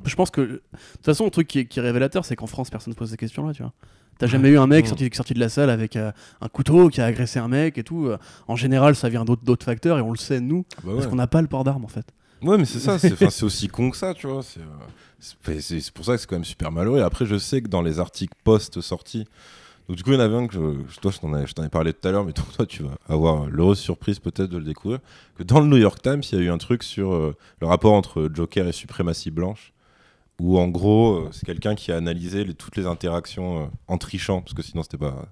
je, 0.05 0.15
pense 0.15 0.30
que 0.30 0.41
de 0.41 0.61
toute 0.93 1.05
façon, 1.05 1.26
le 1.26 1.31
truc 1.31 1.47
qui 1.47 1.59
est, 1.59 1.65
qui 1.65 1.80
est 1.80 1.81
révélateur, 1.81 2.23
c'est 2.23 2.35
qu'en 2.35 2.45
France, 2.45 2.69
personne 2.69 2.91
ne 2.91 2.93
se 2.95 2.99
pose 2.99 3.09
ces 3.09 3.18
questions-là, 3.18 3.53
tu 3.53 3.64
vois. 3.64 3.73
T'as 4.19 4.27
jamais 4.27 4.49
eu 4.49 4.57
un 4.57 4.68
mec 4.68 4.88
sorti, 4.88 5.10
sorti 5.14 5.34
de 5.34 5.39
la 5.39 5.49
salle 5.49 5.69
avec 5.69 5.95
euh, 5.95 6.11
un 6.41 6.48
couteau 6.48 6.89
qui 6.89 7.02
a 7.02 7.06
agressé 7.06 7.39
un 7.39 7.48
mec 7.48 7.77
et 7.77 7.84
tout. 7.84 8.06
euh, 8.07 8.18
En 8.48 8.56
général, 8.56 8.95
ça 8.95 9.10
vient 9.10 9.26
d'autres 9.26 9.64
facteurs 9.65 9.98
et 9.99 10.02
on 10.02 10.11
le 10.11 10.18
sait 10.18 10.39
nous, 10.39 10.65
Ah 10.77 10.81
bah 10.85 10.91
parce 10.95 11.07
qu'on 11.07 11.15
n'a 11.15 11.27
pas 11.27 11.41
le 11.41 11.48
port 11.48 11.64
d'armes 11.64 11.85
en 11.85 11.89
fait. 11.89 12.06
Ouais, 12.41 12.57
mais 12.57 12.65
c'est 12.65 12.80
ça, 12.80 12.99
c'est 12.99 13.44
aussi 13.44 13.68
con 13.68 13.89
que 13.89 13.98
ça, 13.98 14.14
tu 14.14 14.27
vois. 14.27 14.44
C'est 14.44 14.60
euh, 14.60 15.60
c'est- 15.60 15.91
pour 15.91 16.06
ça 16.06 16.14
que 16.15 16.22
c'est 16.22 16.27
quand 16.27 16.35
même 16.35 16.44
super 16.45 16.72
malheureux. 16.72 16.99
Et 16.99 17.03
après, 17.03 17.26
je 17.26 17.38
sais 17.38 17.61
que 17.61 17.68
dans 17.68 17.81
les 17.81 17.99
articles 17.99 18.34
post-sortie, 18.44 19.26
donc 19.88 19.98
du 19.98 20.03
coup, 20.03 20.11
il 20.11 20.15
y 20.15 20.18
en 20.18 20.22
avait 20.22 20.35
un 20.35 20.48
que 20.48 20.53
je, 20.53 20.99
toi, 20.99 21.11
je 21.11 21.19
t'en 21.19 21.64
ai, 21.64 21.69
parlé 21.69 21.94
tout 21.94 22.07
à 22.07 22.11
l'heure, 22.11 22.26
mais 22.26 22.34
toi, 22.34 22.65
tu 22.65 22.84
vas 22.84 22.91
avoir 23.07 23.45
l'heureuse 23.48 23.80
surprise 23.80 24.19
peut-être 24.19 24.49
de 24.49 24.57
le 24.57 24.65
découvrir, 24.65 24.99
que 25.38 25.44
dans 25.44 25.61
le 25.61 25.68
New 25.68 25.77
York 25.77 26.02
Times, 26.02 26.22
il 26.31 26.38
y 26.38 26.41
a 26.41 26.45
eu 26.45 26.49
un 26.49 26.57
truc 26.57 26.84
sur 26.84 27.14
euh, 27.14 27.35
le 27.61 27.68
rapport 27.68 27.94
entre 27.94 28.30
Joker 28.34 28.68
et 28.68 28.72
suprématie 28.73 29.31
blanche, 29.31 29.72
où 30.39 30.57
en 30.59 30.68
gros, 30.68 31.15
euh, 31.15 31.30
c'est 31.31 31.45
quelqu'un 31.45 31.76
qui 31.76 31.91
a 31.91 31.97
analysé 31.97 32.43
les- 32.43 32.53
toutes 32.53 32.76
les 32.77 32.85
interactions 32.85 33.64
euh, 33.64 33.65
en 33.88 33.97
trichant, 33.97 34.41
parce 34.41 34.53
que 34.53 34.61
sinon, 34.61 34.84
c'était 34.84 34.97
pas 34.97 35.26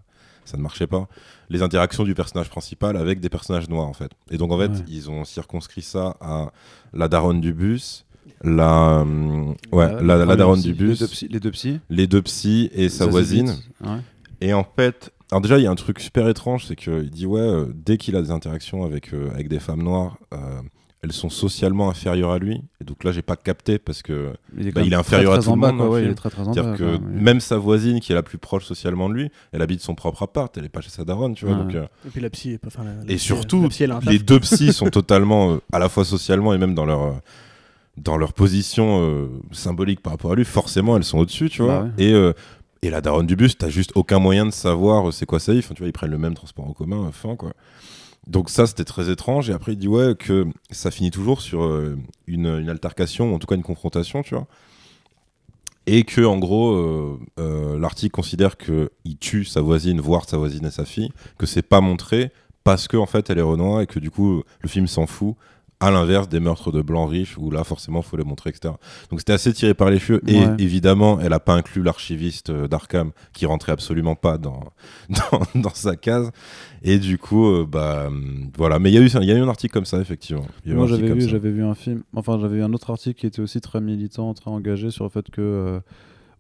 ça 0.48 0.58
ne 0.58 0.62
marchait 0.62 0.86
pas, 0.86 1.08
les 1.50 1.64
interactions 1.64 2.04
du 2.04 2.14
personnage 2.14 2.52
principal 2.52 2.98
avec 2.98 3.20
des 3.20 3.30
personnages 3.30 3.68
noirs 3.68 3.88
en 3.88 3.94
fait. 3.94 4.12
Et 4.30 4.38
donc 4.38 4.52
en 4.52 4.60
fait, 4.60 4.68
Ouais. 4.70 4.86
ils 4.88 5.10
ont 5.10 5.26
circonscrit 5.26 5.82
ça 5.82 6.18
à 6.22 6.52
la 6.94 7.08
daronne 7.08 7.42
du 7.42 7.52
bus, 7.52 8.06
la, 8.44 9.00
hum, 9.02 9.56
ouais, 9.72 9.86
Euh, 9.86 10.02
la, 10.04 10.18
le 10.18 10.26
la 10.26 10.36
daronne 10.36 10.60
premier 10.62 10.74
du 10.74 10.94
psy- 10.94 11.28
bus, 11.28 11.32
Les 11.32 11.40
deux 11.40 11.52
psys. 11.52 11.80
les 11.90 12.06
deux 12.08 12.22
psys 12.22 12.70
et 12.74 12.90
sa 12.90 13.08
voisine. 13.08 13.56
Ouais. 13.84 13.98
Et 14.40 14.54
en 14.54 14.64
fait, 14.64 15.12
alors 15.32 15.42
déjà, 15.42 15.58
il 15.58 15.64
y 15.64 15.68
a 15.68 15.72
un 15.72 15.76
truc 15.76 16.00
super 16.00 16.28
étrange, 16.30 16.66
c'est 16.68 16.76
qu'il 16.76 17.10
dit 17.10 17.26
ouais, 17.26 17.40
euh, 17.42 17.66
dès 17.74 17.98
qu'il 17.98 18.16
a 18.16 18.22
des 18.22 18.30
interactions 18.30 18.84
avec, 18.86 19.16
euh, 19.16 19.32
avec 19.32 19.48
des 19.48 19.60
femmes 19.60 19.82
noires, 19.82 20.20
euh, 20.32 20.62
elles 21.06 21.14
sont 21.14 21.30
socialement 21.30 21.90
inférieures 21.90 22.32
à 22.32 22.40
lui. 22.40 22.62
Et 22.82 22.84
donc 22.84 23.04
là, 23.04 23.12
j'ai 23.12 23.22
pas 23.22 23.36
capté 23.36 23.78
parce 23.78 24.02
que 24.02 24.34
Il 24.58 24.68
est, 24.68 24.72
Bah, 24.72 24.82
il 24.84 24.92
est 24.92 24.96
inférieur 24.96 25.34
très, 25.34 25.40
à 25.40 25.44
tout 25.44 25.50
en 25.52 25.56
le 25.56 25.62
bas, 25.62 25.68
monde 25.72 25.78
quoi, 25.78 25.86
dans 25.86 25.92
le 25.92 25.96
ouais, 25.96 26.02
il 26.02 26.04
film. 26.06 26.12
est 26.12 26.16
très 26.16 26.30
très 26.32 26.42
en 26.42 26.54
C'est-à-dire 26.54 26.72
bas. 26.72 26.78
que 26.78 26.98
quoi, 26.98 27.08
même 27.08 27.40
sa 27.40 27.58
voisine, 27.58 28.00
qui 28.00 28.12
est 28.12 28.16
la 28.16 28.24
plus 28.24 28.38
proche 28.40 28.66
socialement 28.66 29.08
de 29.08 29.14
lui, 29.14 29.30
elle 29.52 29.62
habite 29.62 29.82
son 29.82 29.94
propre 29.96 30.24
appart, 30.24 30.58
elle 30.58 30.66
est 30.66 30.70
pas 30.70 30.82
chez 30.82 30.90
sa 30.90 31.06
daronne, 31.06 31.36
tu 31.36 31.46
vois. 31.46 31.56
Ouais. 31.56 31.64
Donc, 31.64 31.76
euh, 31.76 31.86
Et 32.06 32.10
puis 32.10 32.22
la 32.22 32.30
psy 32.32 32.52
est 32.54 32.58
pas. 32.58 32.68
enfin, 32.68 32.84
la- 32.84 32.96
la 32.96 33.04
et 33.04 33.16
psy, 33.18 33.20
surtout, 33.20 33.62
la 33.62 33.70
psy, 33.70 33.88
les 34.08 34.20
deux 34.20 34.40
psys 34.40 34.74
sont 34.74 34.90
totalement, 34.90 35.54
euh, 35.54 35.62
à 35.72 35.80
la 35.80 35.88
fois 35.88 36.04
socialement 36.04 36.54
et 36.54 36.58
même 36.58 36.74
dans 36.76 36.86
leur, 36.86 37.02
euh, 37.04 37.12
dans 37.98 38.18
leur 38.18 38.34
position 38.34 39.00
euh, 39.02 39.28
symbolique 39.52 40.02
par 40.02 40.14
rapport 40.14 40.32
à 40.32 40.36
lui, 40.36 40.44
forcément, 40.46 40.98
elles 40.98 41.04
sont 41.06 41.20
au-dessus, 41.20 41.50
tu 41.50 41.62
vois. 41.62 41.80
Bah 41.82 41.90
ouais. 41.98 42.04
Et, 42.06 42.14
euh, 42.14 42.34
et 42.82 42.90
la 42.90 43.02
daronne 43.02 43.26
du 43.26 43.36
bus, 43.36 43.58
t'as 43.58 43.70
juste 43.70 43.92
aucun 43.96 44.20
moyen 44.20 44.46
de 44.46 44.52
savoir 44.52 45.08
euh, 45.08 45.12
c'est 45.12 45.26
quoi 45.26 45.40
sa 45.40 45.54
vie. 45.54 45.60
Enfin, 45.60 45.74
tu 45.74 45.80
vois, 45.82 45.88
ils 45.90 45.94
prennent 45.94 46.12
le 46.12 46.18
même 46.18 46.34
transport 46.34 46.68
en 46.68 46.74
commun, 46.74 47.06
euh, 47.08 47.12
fin, 47.12 47.36
quoi. 47.36 47.54
Donc 48.28 48.50
ça, 48.50 48.66
c'était 48.66 48.86
très 48.86 49.10
étrange. 49.10 49.50
Et 49.50 49.54
après, 49.54 49.74
il 49.74 49.78
dit 49.78 49.88
ouais 49.88 50.16
que 50.18 50.48
ça 50.72 50.92
finit 50.92 51.12
toujours 51.12 51.42
sur 51.42 51.64
euh, 51.64 51.98
une, 52.28 52.70
altercation, 52.70 53.32
ou 53.32 53.36
en 53.36 53.40
tout 53.40 53.48
cas 53.48 53.56
une 53.56 53.64
confrontation, 53.64 54.24
tu 54.24 54.36
vois. 54.36 54.48
Et 55.88 56.04
que 56.04 56.22
en 56.22 56.40
gros, 56.40 56.74
euh, 56.74 57.20
euh, 57.40 57.80
l'article 57.80 58.12
considère 58.12 58.58
que 58.58 58.90
il 59.04 59.18
tue 59.18 59.46
sa 59.46 59.62
voisine, 59.62 60.02
voire 60.02 60.28
sa 60.28 60.38
voisine 60.38 60.66
et 60.66 60.72
sa 60.72 60.86
fille, 60.86 61.12
que 61.38 61.46
c'est 61.46 61.62
pas 61.62 61.82
montré 61.82 62.32
parce 62.64 62.88
que 62.88 62.98
en 62.98 63.06
fait 63.06 63.30
elle 63.30 63.38
est 63.38 63.44
Renoir 63.44 63.82
et 63.82 63.86
que 63.86 64.00
du 64.00 64.10
coup 64.10 64.42
le 64.62 64.68
film 64.68 64.88
s'en 64.88 65.06
fout. 65.06 65.36
À 65.82 65.92
l'inverse 65.92 66.30
des 66.30 66.40
meurtres 66.40 66.72
de 66.72 66.82
blancs 66.82 67.10
riches 67.12 67.38
où 67.38 67.52
là 67.52 67.64
forcément 67.66 68.02
faut 68.02 68.16
les 68.16 68.24
montrer 68.24 68.50
etc. 68.52 68.74
Donc 69.10 69.20
c'était 69.20 69.34
assez 69.34 69.52
tiré 69.52 69.74
par 69.74 69.90
les 69.90 70.00
cheveux 70.00 70.22
et 70.26 70.40
Ouais. 70.40 70.56
évidemment 70.58 71.20
elle 71.20 71.34
a 71.34 71.40
pas 71.42 71.54
inclus 71.54 71.84
l'archiviste 71.84 72.50
euh, 72.50 72.68
d'Arkham 72.70 73.12
qui 73.34 73.46
rentrait 73.46 73.74
absolument 73.74 74.16
pas 74.16 74.38
dans, 74.38 74.62
dans, 75.10 75.42
dans 75.62 75.74
sa 75.74 75.96
case 75.98 76.32
et 76.82 76.98
du 76.98 77.18
coup 77.18 77.46
euh, 77.48 77.66
bah 77.70 78.06
hum, 78.08 78.50
voilà 78.58 78.80
mais 78.80 78.90
il 78.90 78.94
y 78.94 78.98
a 78.98 79.02
eu 79.02 79.08
il 79.22 79.28
y 79.28 79.32
a 79.32 79.36
eu 79.36 79.42
un 79.42 79.50
article 79.50 79.74
comme 79.74 79.86
ça 79.86 80.00
effectivement. 80.00 80.46
Moi 80.66 80.88
j'avais 80.88 81.12
vu, 81.14 81.22
j'avais 81.28 81.52
vu 81.52 81.64
un 81.64 81.76
film, 81.76 82.04
enfin 82.16 82.40
j'avais 82.40 82.56
vu 82.58 82.64
un 82.64 82.72
autre 82.74 82.90
article 82.90 83.20
qui 83.20 83.28
était 83.28 83.42
aussi 83.42 83.60
très 83.60 83.82
militant, 83.82 84.34
très 84.34 84.50
engagé 84.52 84.92
sur 84.92 85.04
le 85.04 85.10
fait 85.10 85.30
que, 85.30 85.42
euh, 85.42 85.80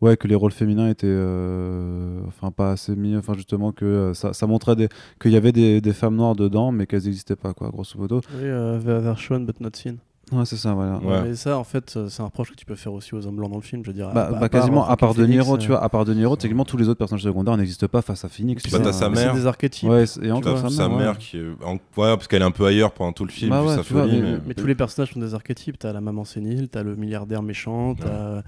ouais, 0.06 0.18
que 0.18 0.28
les 0.28 0.36
rôles 0.36 0.52
féminins 0.52 0.90
étaient, 0.90 1.08
euh, 1.10 2.20
enfin 2.28 2.52
pas 2.52 2.72
assez 2.72 2.96
mis, 2.96 3.16
enfin 3.16 3.34
justement 3.34 3.72
que 3.72 3.86
euh, 3.86 4.14
ça, 4.14 4.34
ça 4.34 4.48
montrait 4.48 4.76
des, 4.76 4.90
qu'il 5.22 5.32
y 5.32 5.38
avait 5.38 5.52
des, 5.52 5.82
des 5.82 5.94
femmes 5.94 6.16
noires 6.16 6.36
dedans, 6.36 6.72
mais 6.72 6.86
qu'elles 6.88 7.04
n'existaient 7.04 7.36
pas, 7.36 7.54
quoi, 7.54 7.70
grosso 7.70 7.98
modo. 8.00 8.22
Oui, 8.34 8.42
euh, 8.44 8.80
they're 9.02 9.18
shown 9.18 9.46
but 9.46 9.60
not 9.60 9.70
seen. 9.74 9.98
Ouais, 10.32 10.44
c'est 10.44 10.56
ça, 10.58 10.74
voilà. 10.74 10.98
Ouais. 11.04 11.22
Mais 11.22 11.36
ça, 11.36 11.56
en 11.60 11.64
fait, 11.64 11.94
euh, 11.96 12.08
c'est 12.10 12.24
un 12.24 12.26
reproche 12.26 12.50
que 12.50 12.56
tu 12.56 12.66
peux 12.66 12.74
faire 12.74 12.92
aussi 12.94 13.14
aux 13.14 13.28
hommes 13.28 13.36
blancs 13.36 13.52
dans 13.52 13.58
le 13.58 13.62
film, 13.62 13.84
je 13.86 13.92
veux 13.92 13.94
dire. 13.96 14.10
Bah, 14.12 14.26
à- 14.26 14.32
bah, 14.32 14.40
à 14.42 14.50
quasiment, 14.50 14.88
à 14.90 14.98
part 14.98 15.14
De 15.14 15.18
Joaquin 15.20 15.32
Niro, 15.34 15.46
Phoenix, 15.46 15.64
tu 15.64 15.68
vois, 15.70 15.84
à 15.84 15.88
part 15.88 16.04
De 16.04 16.16
Niro, 16.16 16.36
techniquement 16.36 16.66
tous 16.66 16.78
les 16.78 16.90
autres 16.90 16.98
personnages 16.98 17.22
secondaires 17.22 17.56
n'existent 17.58 17.88
pas 17.88 18.02
face 18.02 18.26
à 18.26 18.28
Phoenix. 18.30 18.64
Puis 18.64 18.72
tu 18.72 18.76
bah, 18.78 18.82
vois. 18.84 18.92
t'as 18.92 18.98
sa 18.98 19.10
mère. 19.10 19.34
C'est 19.36 19.40
des 19.42 19.46
archétypes. 19.46 19.88
Ouais, 19.88 20.04
et 20.04 20.08
Tu 20.08 20.32
encore 20.32 20.58
sa 20.58 20.70
sa 20.72 20.90
mère, 20.90 20.98
mère 20.98 21.12
ouais. 21.12 21.18
qui 21.20 21.38
est 21.38 21.46
en- 21.64 21.74
ouais, 21.74 21.80
parce 22.16 22.28
qu'elle 22.28 22.42
est 22.42 22.46
un 22.46 22.50
peu 22.50 22.66
ailleurs 22.66 22.92
pendant 22.94 23.12
tout 23.14 23.26
le 23.26 23.30
film 23.32 23.52
Bah 23.52 23.62
vu 23.62 23.68
ouais, 23.68 23.76
sa 23.76 23.84
tu 23.84 23.94
vois, 23.94 24.02
folie 24.02 24.20
mais- 24.20 24.32
mais- 24.32 24.38
Mais 24.48 24.54
tous 24.56 24.66
les 24.66 24.74
personnages 24.74 25.14
sont 25.14 25.20
des 25.20 25.36
archétypes. 25.36 25.78
T'as 25.78 25.94
la 25.94 26.02
maman 26.02 26.26
sénile, 26.26 26.70
t'as 26.70 26.82
le 26.82 26.96
milliardaire 26.96 27.44
méchant, 27.44 27.94
t'as 27.94 28.42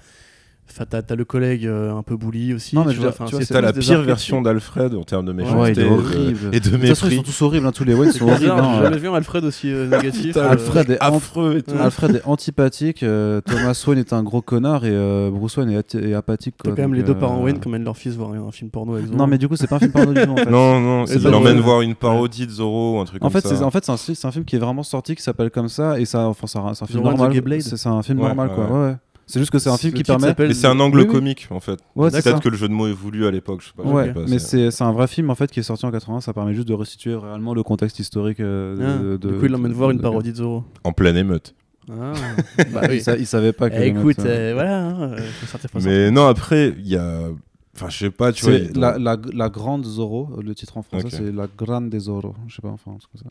enfin, 0.69 0.85
t'as- 0.89 1.15
le 1.15 1.25
collègue 1.25 1.65
euh, 1.65 1.95
un 1.95 2.03
peu 2.03 2.15
bully 2.17 2.53
aussi. 2.53 2.75
Non, 2.75 2.83
mais 2.85 2.91
tu 2.91 2.97
je 2.97 3.01
vois, 3.01 3.11
tu 3.11 3.35
vois, 3.35 3.61
la 3.61 3.73
pire 3.73 4.01
version 4.01 4.41
d'Alfred 4.41 4.93
en 4.93 5.03
termes 5.03 5.25
de 5.25 5.31
Ouais, 5.31 5.37
méchanceté 5.43 5.71
il 5.71 5.79
est 5.79 5.85
et 5.85 5.89
de- 5.89 5.93
horrible. 5.93 6.39
et 6.53 6.59
de 6.59 6.69
De 6.69 6.77
toute 6.77 6.81
façon, 6.81 6.89
ils 6.89 6.95
sont 6.95 7.07
mépris. 7.07 7.23
tous 7.23 7.41
horribles, 7.41 7.65
hein, 7.67 7.71
tous 7.71 7.83
les 7.83 7.93
Wayne 7.93 8.11
sont 8.11 8.17
C'est 8.27 8.31
horribles. 8.33 8.51
hein. 8.51 8.73
J'ai 8.77 8.83
jamais 8.83 8.97
vu 8.97 9.07
un 9.09 9.13
Alfred 9.15 9.43
aussi 9.45 9.71
euh, 9.71 9.87
négatif. 9.87 10.27
Putain, 10.27 10.41
euh, 10.41 10.49
Alfred 10.51 10.89
est 10.91 10.97
affreux 11.01 11.57
et 11.57 11.63
tout. 11.63 11.75
Alfred 11.79 12.15
est 12.17 12.21
antipathique, 12.25 13.03
euh, 13.03 13.41
Thomas 13.41 13.83
Wayne 13.87 13.99
est 13.99 14.13
un 14.13 14.23
gros 14.23 14.41
connard 14.41 14.85
et 14.85 14.91
euh, 14.91 15.29
Bruce 15.31 15.57
Wayne 15.57 15.71
est, 15.71 15.95
est 15.95 16.13
apathique. 16.13 16.55
T'as 16.57 16.69
Quoi, 16.69 16.75
quand 16.75 16.81
même 16.83 16.93
les 16.93 17.03
deux 17.03 17.11
euh, 17.13 17.15
parents 17.15 17.41
Wayne 17.43 17.59
qui 17.59 17.67
emmènent 17.67 17.83
leur 17.83 17.97
fils 17.97 18.15
voir 18.15 18.31
un 18.31 18.51
film 18.51 18.69
porno 18.69 18.93
avec 18.93 19.05
Zorro. 19.07 19.17
Non, 19.17 19.27
mais 19.27 19.37
du 19.37 19.47
coup, 19.47 19.55
c'est 19.55 19.67
pas 19.67 19.77
un 19.77 19.79
film 19.79 19.91
porno 19.91 20.13
du 20.13 20.21
tout. 20.21 20.31
En 20.31 20.35
fait. 20.37 20.45
Non, 20.51 20.79
non, 20.79 21.05
c'est- 21.05 21.13
Et 21.13 21.17
il 21.17 21.23
donc, 21.23 21.35
emmène 21.35 21.57
ouais. 21.57 21.61
voir 21.63 21.81
une 21.81 21.95
parodie 21.95 22.45
de 22.47 22.51
Zorro 22.51 22.97
ou 22.97 22.99
un 23.01 23.05
truc 23.05 23.23
En 23.23 23.27
comme 23.27 23.41
fait, 23.41 23.47
ça. 23.47 23.55
c'est 23.55 23.63
en 23.63 23.71
fait 23.71 23.85
c'est 23.85 24.25
un, 24.25 24.31
film 24.31 24.45
qui 24.45 24.55
est 24.55 24.59
vraiment 24.59 24.83
sorti 24.83 25.15
qui 25.15 25.21
s'appelle 25.23 25.49
comme 25.51 25.67
ça 25.69 25.99
et 25.99 26.05
ça 26.05 26.27
enfin 26.27 26.47
c'est 26.47 26.57
un, 26.59 26.73
film 26.87 27.03
normal. 27.03 27.31
C'est 27.61 27.87
un 27.87 28.01
film 28.01 28.19
Ouais, 28.19 28.27
normal 28.27 28.49
ouais, 28.49 28.55
quoi. 28.55 28.85
ouais. 28.87 28.95
C'est 29.29 29.39
juste 29.39 29.51
que 29.51 29.59
c'est 29.59 29.69
un 29.69 29.77
film 29.77 29.93
qui 29.93 30.03
permet. 30.03 30.33
Mais 30.39 30.53
c'est 30.53 30.67
un 30.67 30.79
angle 30.79 30.99
Oui, 30.99 31.05
oui. 31.05 31.11
comique 31.13 31.47
en 31.51 31.59
fait. 31.59 31.79
Ouais, 31.95 32.09
c'est 32.09 32.23
Peut-être 32.23 32.41
que 32.41 32.47
le 32.49 32.55
jeu 32.57 32.67
de 32.69 32.73
mots 32.73 32.87
est 32.87 32.93
voulu 32.93 33.27
à 33.27 33.31
l'époque, 33.31 33.61
je 33.61 33.67
sais 33.67 33.73
pas. 33.75 33.83
je 33.83 33.89
Ouais, 33.89 34.13
pas, 34.13 34.21
mais 34.21 34.39
c'est- 34.39 34.41
c'est 34.69 34.71
c'est 34.71 34.83
un 34.85 34.93
vrai 34.93 35.07
film 35.07 35.29
en 35.29 35.35
fait 35.35 35.51
qui 35.51 35.59
est 35.59 35.63
sorti 35.63 35.85
en 35.85 35.91
80. 35.91 36.21
Ça 36.21 36.33
permet 36.33 36.53
juste 36.53 36.67
de 36.67 36.73
restituer 36.73 37.13
réellement 37.13 37.53
le 37.53 37.61
contexte 37.61 37.99
historique. 37.99 38.39
euh, 38.39 38.75
Ah, 38.79 38.97
de, 39.03 39.17
de- 39.17 39.31
du 39.33 39.37
coup, 39.39 39.45
il 39.45 39.51
l'emmène 39.51 39.71
de- 39.71 39.75
voir 39.77 39.91
une 39.91 39.99
parodie 39.99 40.31
de 40.31 40.37
Zorro. 40.37 40.63
en 40.85 40.93
pleine 40.93 41.17
émeute. 41.17 41.53
Ah, 41.91 42.13
Bah, 42.73 42.81
oui. 42.89 43.01
il, 43.05 43.15
il 43.19 43.25
savait 43.27 43.51
pas 43.53 43.69
que. 43.69 43.75
Eh, 43.77 43.87
écoute, 43.87 44.19
euh, 44.19 44.51
voilà, 44.53 44.85
hein, 44.87 45.11
euh, 45.13 45.17
faut 45.17 45.45
sortir. 45.45 45.69
Mais 45.83 46.09
non, 46.11 46.27
après, 46.27 46.73
il 46.79 46.87
y 46.87 46.95
a. 46.97 47.29
Enfin, 47.75 47.89
je 47.89 47.97
sais 47.97 48.09
pas, 48.09 48.31
tu 48.31 48.45
vois. 48.45 48.53
C'est 48.57 48.75
la, 48.77 48.97
la, 48.97 49.17
la 49.33 49.49
grande 49.49 49.85
Zorro, 49.85 50.29
le 50.41 50.55
titre 50.55 50.77
en 50.77 50.81
français 50.81 51.07
c'est 51.11 51.31
la 51.31 51.47
grande 51.57 51.93
Zorro, 51.99 52.33
je 52.47 52.55
sais 52.55 52.61
pas 52.61 52.69
enfin 52.69 52.91
comme 52.91 53.21
ça. 53.21 53.25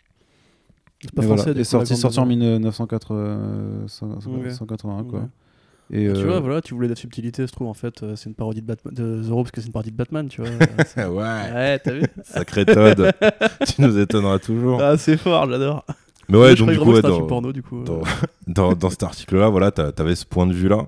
C'est 1.00 1.10
pas 1.12 1.22
Mais 1.22 1.26
voilà, 1.26 1.42
français, 1.42 1.54
du 1.54 1.60
et 1.60 1.64
coup, 1.64 1.68
sorti, 1.70 1.96
sorti 1.96 2.18
en 2.18 2.22
grande 2.26 2.38
1981 2.38 5.04
quoi. 5.04 5.28
Et 5.92 6.08
Bah, 6.08 6.14
Tu 6.14 6.20
euh, 6.20 6.24
vois, 6.26 6.40
voilà, 6.40 6.60
tu 6.62 6.74
voulais 6.74 6.88
de 6.88 6.92
la 6.92 6.96
subtilité, 6.96 7.46
je 7.46 7.52
trouve, 7.52 7.68
en 7.68 7.74
fait, 7.74 8.02
euh, 8.02 8.16
c'est 8.16 8.28
une 8.28 8.34
parodie 8.34 8.60
de, 8.62 8.66
Batman, 8.66 8.92
de 8.94 9.22
Zorro 9.22 9.42
parce 9.42 9.52
que 9.52 9.60
c'est 9.60 9.68
une 9.68 9.72
parodie 9.72 9.92
de 9.92 9.96
Batman, 9.96 10.28
tu 10.28 10.40
vois. 10.42 10.50
euh, 10.98 11.08
ouais, 11.08 11.52
ouais, 11.54 11.78
t'as 11.78 11.92
vu 11.92 12.02
sacré 12.24 12.64
Todd. 12.66 13.12
tu 13.66 13.82
nous 13.82 13.98
étonneras 13.98 14.38
toujours. 14.38 14.80
Ah, 14.82 14.96
c'est 14.96 15.16
fort, 15.16 15.48
j'adore. 15.48 15.84
Mais 16.28 16.38
ouais, 16.38 16.54
donc 16.56 16.70
du 16.70 16.78
coup, 16.78 16.92
ouais, 16.92 17.02
dans, 17.02 17.24
porno, 17.26 17.52
du 17.52 17.62
coup. 17.62 17.84
dans, 17.84 18.00
euh. 18.00 18.04
dans, 18.48 18.72
dans 18.72 18.90
cet 18.90 19.04
article-là, 19.04 19.48
voilà, 19.48 19.70
t'a- 19.70 19.92
t'avais 19.92 20.16
ce 20.16 20.26
point 20.26 20.46
de 20.46 20.52
vue-là. 20.52 20.86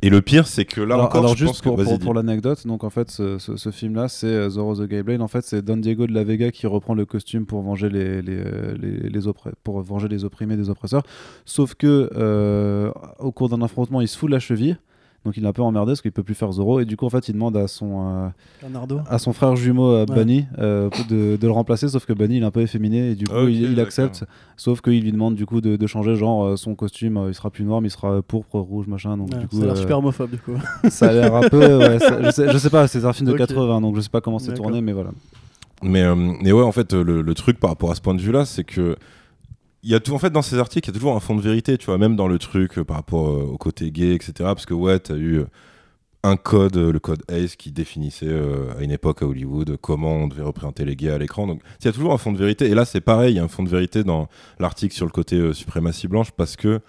Et 0.00 0.10
le 0.10 0.22
pire, 0.22 0.46
c'est 0.46 0.64
que 0.64 0.80
là 0.80 0.94
alors, 0.94 1.06
encore, 1.06 1.20
alors 1.20 1.36
je 1.36 1.44
juste 1.44 1.64
pense 1.64 1.98
pour, 1.98 2.14
l'anecdote, 2.14 2.64
donc 2.68 2.84
en 2.84 2.90
fait 2.90 3.10
ce, 3.10 3.38
ce, 3.38 3.56
ce 3.56 3.70
film-là 3.72 4.06
c'est 4.08 4.28
euh, 4.28 4.48
Zorro 4.48 4.76
the 4.76 4.88
Gay 4.88 5.02
Blade. 5.02 5.20
En 5.20 5.26
fait 5.26 5.44
c'est 5.44 5.60
Don 5.60 5.76
Diego 5.76 6.06
de 6.06 6.12
la 6.12 6.22
Vega 6.22 6.52
qui 6.52 6.68
reprend 6.68 6.94
le 6.94 7.04
costume 7.04 7.46
pour 7.46 7.62
venger 7.62 7.88
les, 7.88 8.22
les, 8.22 8.36
euh, 8.36 8.76
les, 8.80 9.08
les 9.08 9.32
pour 9.64 9.82
venger 9.82 10.06
les 10.06 10.24
opprimés 10.24 10.56
des 10.56 10.70
oppresseurs. 10.70 11.02
Sauf 11.44 11.74
que 11.74 12.10
euh, 12.14 12.92
au 13.18 13.32
cours 13.32 13.48
d'un 13.48 13.60
affrontement 13.60 14.00
il 14.00 14.06
se 14.06 14.16
fout 14.16 14.28
de 14.28 14.34
la 14.34 14.40
cheville. 14.40 14.78
Donc 15.28 15.36
il 15.36 15.44
est 15.44 15.46
un 15.46 15.52
peu 15.52 15.60
emmerdé 15.60 15.90
parce 15.90 16.00
qu'il 16.00 16.10
peut 16.10 16.22
plus 16.22 16.34
faire 16.34 16.50
Zoro. 16.52 16.80
Et 16.80 16.86
du 16.86 16.96
coup, 16.96 17.04
en 17.04 17.10
fait, 17.10 17.28
il 17.28 17.34
demande 17.34 17.54
à 17.58 17.68
son, 17.68 18.32
euh, 18.62 18.98
à 19.10 19.18
son 19.18 19.34
frère 19.34 19.56
jumeau 19.56 19.92
euh, 19.92 20.06
Ouais. 20.08 20.14
Bunny 20.14 20.46
euh, 20.58 20.88
de, 21.10 21.36
de 21.36 21.46
le 21.46 21.52
remplacer. 21.52 21.86
Sauf 21.86 22.06
que 22.06 22.14
Bunny, 22.14 22.38
il 22.38 22.42
est 22.42 22.46
un 22.46 22.50
peu 22.50 22.62
efféminé. 22.62 23.10
Et 23.10 23.14
du 23.14 23.26
coup, 23.26 23.46
il, 23.46 23.78
accepte. 23.78 24.24
Sauf 24.56 24.80
qu'il 24.80 25.02
lui 25.02 25.12
demande 25.12 25.34
du 25.34 25.44
coup 25.44 25.60
de, 25.60 25.76
de 25.76 25.86
changer, 25.86 26.14
genre 26.16 26.46
euh, 26.46 26.56
son 26.56 26.74
costume, 26.74 27.22
il 27.28 27.34
sera 27.34 27.50
plus 27.50 27.64
noir, 27.64 27.82
mais 27.82 27.88
il 27.88 27.90
sera 27.90 28.22
pourpre, 28.22 28.58
rouge, 28.58 28.86
machin. 28.86 29.18
Donc 29.18 29.28
Ouais, 29.34 29.38
du 29.40 29.48
coup, 29.48 29.56
ça 29.58 29.64
a 29.64 29.66
l'air 29.66 29.76
euh, 29.76 29.80
super 29.80 29.98
homophobe 29.98 30.30
du 30.30 30.38
coup. 30.38 30.54
ça 30.88 31.10
a 31.10 31.12
l'air 31.12 31.34
un 31.34 31.46
peu. 31.46 31.76
ouais, 31.76 31.98
ça- 31.98 32.22
je, 32.22 32.30
sais, 32.30 32.50
je 32.50 32.56
sais 32.56 32.70
pas, 32.70 32.88
c'est 32.88 33.04
un 33.04 33.12
film 33.12 33.26
de 33.28 33.32
Ok. 33.34 33.38
80, 33.40 33.82
donc 33.82 33.96
je 33.96 34.00
sais 34.00 34.08
pas 34.08 34.22
comment 34.22 34.38
c'est 34.38 34.54
tourné, 34.54 34.80
mais 34.80 34.92
voilà. 34.92 35.10
Mais, 35.82 36.04
euh, 36.04 36.14
mais 36.16 36.52
ouais, 36.52 36.62
en 36.64 36.72
fait, 36.72 36.94
le, 36.94 37.20
le 37.20 37.34
truc 37.34 37.60
par 37.60 37.68
rapport 37.68 37.90
à 37.90 37.94
ce 37.94 38.00
point 38.00 38.14
de 38.14 38.20
vue-là, 38.22 38.46
c'est 38.46 38.64
que 38.64 38.96
il 39.88 39.92
y 39.92 39.94
a 39.94 40.00
tout 40.00 40.12
en 40.12 40.18
fait 40.18 40.28
dans 40.28 40.42
ces 40.42 40.58
articles, 40.58 40.90
il 40.90 40.92
y 40.92 40.94
a 40.94 40.98
toujours 40.98 41.16
un 41.16 41.20
fond 41.20 41.34
de 41.34 41.40
vérité, 41.40 41.78
tu 41.78 41.86
vois, 41.86 41.96
même 41.96 42.14
dans 42.14 42.28
le 42.28 42.38
truc 42.38 42.76
euh, 42.76 42.84
par 42.84 42.98
rapport 42.98 43.28
euh, 43.28 43.44
au 43.54 43.56
côté 43.56 43.90
gay, 43.90 44.14
etc. 44.14 44.32
Parce 44.40 44.66
que 44.66 44.74
ouais, 44.74 44.98
t'as 44.98 45.14
eu 45.14 45.38
euh, 45.38 45.46
un 46.24 46.36
code, 46.36 46.76
le 46.76 46.98
code 46.98 47.22
ACE, 47.26 47.56
qui 47.56 47.72
définissait 47.72 48.28
à 48.78 48.82
une 48.82 48.90
époque 48.90 49.22
à 49.22 49.26
Hollywood 49.26 49.78
comment 49.80 50.12
on 50.16 50.28
devait 50.28 50.42
représenter 50.42 50.84
les 50.84 50.94
gays 50.94 51.08
à 51.08 51.16
l'écran. 51.16 51.46
Donc 51.46 51.62
il 51.80 51.86
y 51.86 51.88
a 51.88 51.92
toujours 51.92 52.12
un 52.12 52.18
fond 52.18 52.32
de 52.32 52.38
vérité. 52.38 52.66
Et 52.66 52.74
là, 52.74 52.84
c'est 52.84 53.00
pareil, 53.00 53.32
il 53.32 53.36
y 53.36 53.40
a 53.40 53.44
un 53.44 53.48
fond 53.48 53.62
de 53.62 53.70
vérité 53.70 54.04
dans 54.04 54.28
l'article 54.58 54.94
sur 54.94 55.06
le 55.06 55.10
côté 55.10 55.54
suprématie 55.54 56.06
blanche 56.06 56.32
parce 56.32 56.56
que 56.56 56.80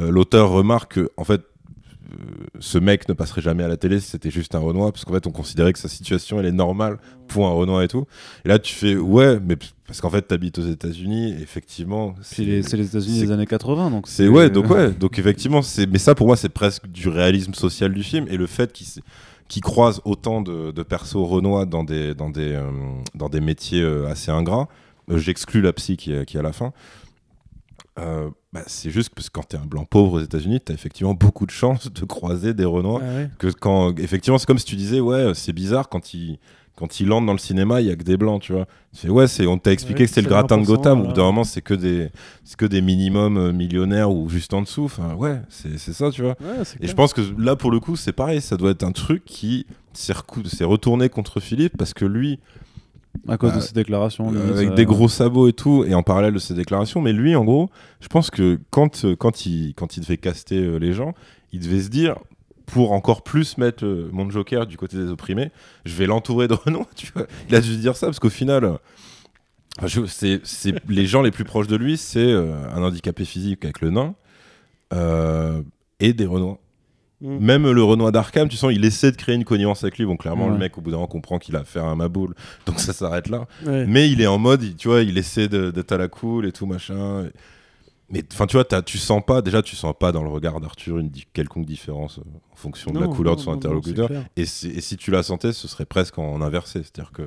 l'auteur 0.00 0.50
remarque 0.50 0.94
que 0.94 1.10
en 1.16 1.22
fait 1.22 1.42
ce 2.60 2.78
mec 2.78 3.08
ne 3.08 3.14
passerait 3.14 3.40
jamais 3.42 3.62
à 3.64 3.68
la 3.68 3.76
télé 3.76 4.00
si 4.00 4.08
c'était 4.10 4.30
juste 4.30 4.54
un 4.54 4.58
Renoir, 4.58 4.92
parce 4.92 5.04
qu'en 5.04 5.12
fait 5.12 5.26
on 5.26 5.30
considérait 5.30 5.72
que 5.72 5.78
sa 5.78 5.88
situation 5.88 6.38
elle 6.40 6.46
est 6.46 6.52
normale 6.52 6.98
pour 7.28 7.46
un 7.46 7.52
Renoir 7.52 7.82
et 7.82 7.88
tout. 7.88 8.04
Et 8.44 8.48
là 8.48 8.58
tu 8.58 8.74
fais 8.74 8.96
ouais, 8.96 9.38
mais 9.40 9.56
parce 9.86 10.00
qu'en 10.00 10.10
fait 10.10 10.22
t'habites 10.22 10.58
aux 10.58 10.66
États-Unis, 10.66 11.34
effectivement. 11.40 12.14
Puis 12.30 12.44
les- 12.44 12.62
c'est 12.62 12.76
les 12.76 12.86
États-Unis 12.86 13.20
c'est- 13.20 13.26
des 13.26 13.32
années 13.32 13.46
80, 13.46 13.90
donc 13.90 14.06
C'est 14.08 14.28
ouais, 14.28 14.50
donc 14.50 14.70
ouais, 14.70 14.90
donc 14.92 15.18
effectivement, 15.18 15.62
c'est 15.62 15.86
mais 15.86 15.98
ça 15.98 16.14
pour 16.14 16.26
moi 16.26 16.36
c'est 16.36 16.48
presque 16.48 16.86
du 16.88 17.08
réalisme 17.08 17.54
social 17.54 17.92
du 17.92 18.02
film 18.02 18.26
et 18.28 18.36
le 18.36 18.46
fait 18.46 18.72
qu'il 18.72 18.86
qu'il 19.48 19.60
croise 19.62 20.00
autant 20.06 20.40
de, 20.40 20.70
de 20.70 20.82
persos 20.82 21.16
renois 21.16 21.66
dans 21.66 21.84
des 21.84 22.14
dans 22.14 22.30
des 22.30 22.52
euh, 22.52 22.70
dans 23.14 23.28
des 23.28 23.40
métiers 23.40 23.82
euh, 23.82 24.06
assez 24.08 24.30
ingrats. 24.30 24.68
euh, 25.10 25.18
J'exclus 25.18 25.60
la 25.60 25.72
psy 25.74 25.96
qui 25.98 26.12
qui 26.24 26.36
est 26.36 26.40
à 26.40 26.42
la 26.42 26.52
fin. 26.52 26.72
Bah, 28.52 28.62
c'est 28.66 28.90
juste 28.90 29.14
parce 29.14 29.30
que 29.30 29.40
quand 29.40 29.48
t'es 29.48 29.56
un 29.56 29.64
blanc 29.64 29.84
pauvre 29.84 30.14
aux 30.14 30.20
États-Unis, 30.20 30.60
t'as 30.60 30.74
effectivement 30.74 31.14
beaucoup 31.14 31.46
de 31.46 31.50
chances 31.50 31.90
de 31.90 32.04
croiser 32.04 32.52
des 32.52 32.66
renois. 32.66 33.00
Ah 33.02 33.16
ouais. 33.16 33.30
Que 33.38 33.46
quand 33.48 33.98
effectivement, 33.98 34.36
c'est 34.36 34.46
comme 34.46 34.58
si 34.58 34.66
tu 34.66 34.76
disais 34.76 35.00
ouais, 35.00 35.32
c'est 35.34 35.54
bizarre 35.54 35.88
quand 35.88 36.12
il 36.12 36.38
quand 36.74 37.00
il 37.00 37.12
entre 37.12 37.26
dans 37.26 37.32
le 37.32 37.38
cinéma, 37.38 37.80
il 37.80 37.86
y 37.86 37.90
a 37.90 37.96
que 37.96 38.02
des 38.02 38.16
blancs, 38.16 38.42
tu 38.42 38.52
vois. 38.52 38.66
C'est 38.92 39.08
ouais, 39.08 39.26
c'est 39.26 39.46
on 39.46 39.58
t'a 39.58 39.72
expliqué 39.72 40.04
que 40.04 40.08
c'était 40.08 40.22
le 40.22 40.28
gratin 40.28 40.56
de 40.56 40.62
20%, 40.62 40.66
Gotham. 40.66 41.00
Au 41.02 41.06
bout 41.06 41.12
d'un 41.12 41.24
moment, 41.24 41.44
c'est 41.44 41.60
que 41.60 41.74
des 41.74 42.10
c'est 42.44 42.56
que 42.56 42.64
des 42.64 42.80
minimums 42.80 43.36
euh, 43.36 43.52
millionnaires 43.52 44.10
ou 44.10 44.28
juste 44.28 44.52
en 44.54 44.62
dessous. 44.62 44.84
Enfin 44.84 45.14
ouais, 45.14 45.40
c'est 45.48 45.78
ça, 45.78 46.10
tu 46.10 46.22
vois. 46.22 46.36
Ouais, 46.40 46.62
Et 46.62 46.78
clair. 46.78 46.90
je 46.90 46.94
pense 46.94 47.12
que 47.12 47.20
là, 47.38 47.56
pour 47.56 47.70
le 47.70 47.78
coup, 47.78 47.96
c'est 47.96 48.12
pareil. 48.12 48.40
Ça 48.40 48.56
doit 48.56 48.70
être 48.70 48.84
un 48.84 48.92
truc 48.92 49.24
qui 49.24 49.66
s'est 49.92 50.14
retourné 50.64 51.08
contre 51.08 51.40
Philippe 51.40 51.76
parce 51.76 51.92
que 51.94 52.04
lui, 52.06 52.38
à 53.28 53.36
cause 53.36 53.54
de 53.54 53.60
ses 53.60 53.72
déclarations. 53.72 54.28
euh, 54.28 54.38
limite, 54.38 54.56
avec 54.56 54.70
euh, 54.70 54.74
des 54.74 54.84
gros 54.84 55.08
sabots 55.08 55.48
et 55.48 55.52
tout, 55.52 55.84
et 55.84 55.94
en 55.94 56.02
parallèle 56.02 56.34
de 56.34 56.38
ses 56.38 56.54
déclarations. 56.54 57.00
Mais 57.00 57.12
lui, 57.12 57.34
en 57.36 57.44
gros, 57.44 57.70
je 58.00 58.08
pense 58.08 58.30
que 58.30 58.58
quand, 58.70 59.04
euh, 59.04 59.16
quand, 59.16 59.46
il, 59.46 59.74
quand 59.74 59.96
il 59.96 60.00
devait 60.00 60.16
caster 60.16 60.78
les 60.78 60.92
gens, 60.92 61.14
il 61.52 61.60
devait 61.60 61.82
se 61.82 61.88
dire, 61.88 62.16
pour 62.66 62.92
encore 62.92 63.22
plus 63.22 63.58
mettre 63.58 63.84
mon 64.12 64.28
Joker 64.30 64.66
du 64.66 64.76
côté 64.76 64.96
des 64.96 65.10
opprimés, 65.10 65.50
je 65.84 65.94
vais 65.94 66.06
l'entourer 66.06 66.48
de 66.48 66.54
Renoir. 66.64 66.86
Tu 66.96 67.12
vois 67.14 67.26
il 67.48 67.54
a 67.54 67.60
dû 67.60 67.76
dire 67.76 67.96
ça, 67.96 68.06
parce 68.06 68.18
qu'au 68.18 68.30
final, 68.30 68.78
c'est 70.06 70.40
les 70.88 71.06
gens 71.06 71.22
les 71.22 71.30
plus 71.30 71.44
proches 71.44 71.68
de 71.68 71.76
lui, 71.76 71.96
c'est 71.96 72.32
un 72.32 72.82
handicapé 72.82 73.24
physique 73.24 73.64
avec 73.64 73.80
le 73.80 73.90
nain 73.90 74.14
euh, 74.92 75.62
et 76.00 76.12
des 76.12 76.26
Renois. 76.26 76.58
Mm. 77.22 77.38
Même 77.38 77.70
le 77.70 77.82
Renoir 77.82 78.12
d'Arkham, 78.12 78.48
tu 78.48 78.56
sens, 78.56 78.72
il 78.74 78.84
essaie 78.84 79.12
de 79.12 79.16
créer 79.16 79.34
une 79.36 79.44
connivence 79.44 79.84
avec 79.84 79.96
lui. 79.96 80.04
Bon, 80.04 80.16
clairement, 80.16 80.48
le 80.48 80.58
mec, 80.58 80.76
au 80.76 80.80
bout 80.80 80.90
d'un 80.90 80.96
moment, 80.96 81.06
comprend 81.06 81.38
qu'il 81.38 81.56
a 81.56 81.60
affaire 81.60 81.84
à 81.84 81.88
un 81.90 81.94
maboule, 81.96 82.34
donc 82.66 82.80
ça 82.80 82.92
s'arrête 82.92 83.28
là. 83.28 83.46
Ouais. 83.64 83.86
Mais 83.86 84.10
il 84.10 84.20
est 84.20 84.26
en 84.26 84.38
mode, 84.38 84.62
il- 84.62 84.74
tu 84.76 84.88
vois, 84.88 85.02
il 85.02 85.16
essaie 85.16 85.48
d'être 85.48 85.92
à 85.92 85.98
la 85.98 86.08
cool 86.08 86.46
et 86.46 86.52
tout 86.52 86.66
machin. 86.66 87.28
Mais 88.10 88.22
enfin, 88.30 88.46
tu 88.46 88.56
vois, 88.58 88.64
tu 88.82 88.98
sens 88.98 89.22
pas, 89.24 89.40
déjà, 89.40 89.62
tu 89.62 89.74
sens 89.74 89.94
pas 89.98 90.12
dans 90.12 90.22
le 90.22 90.28
regard 90.28 90.60
d'Arthur 90.60 90.98
une 90.98 91.10
quelconque 91.32 91.64
différence 91.64 92.18
euh, 92.18 92.22
en 92.52 92.56
fonction 92.56 92.90
de 92.90 93.00
la 93.00 93.06
couleur 93.06 93.34
non, 93.34 93.38
de 93.38 93.42
son 93.42 93.50
non, 93.52 93.56
interlocuteur. 93.56 94.10
et, 94.36 94.44
si, 94.44 94.68
et 94.68 94.82
si 94.82 94.98
tu 94.98 95.10
la 95.10 95.22
sentais, 95.22 95.54
ce 95.54 95.66
serait 95.66 95.86
presque 95.86 96.18
en, 96.18 96.42
inversé. 96.42 96.82
C'est-à-dire 96.82 97.12
que 97.12 97.22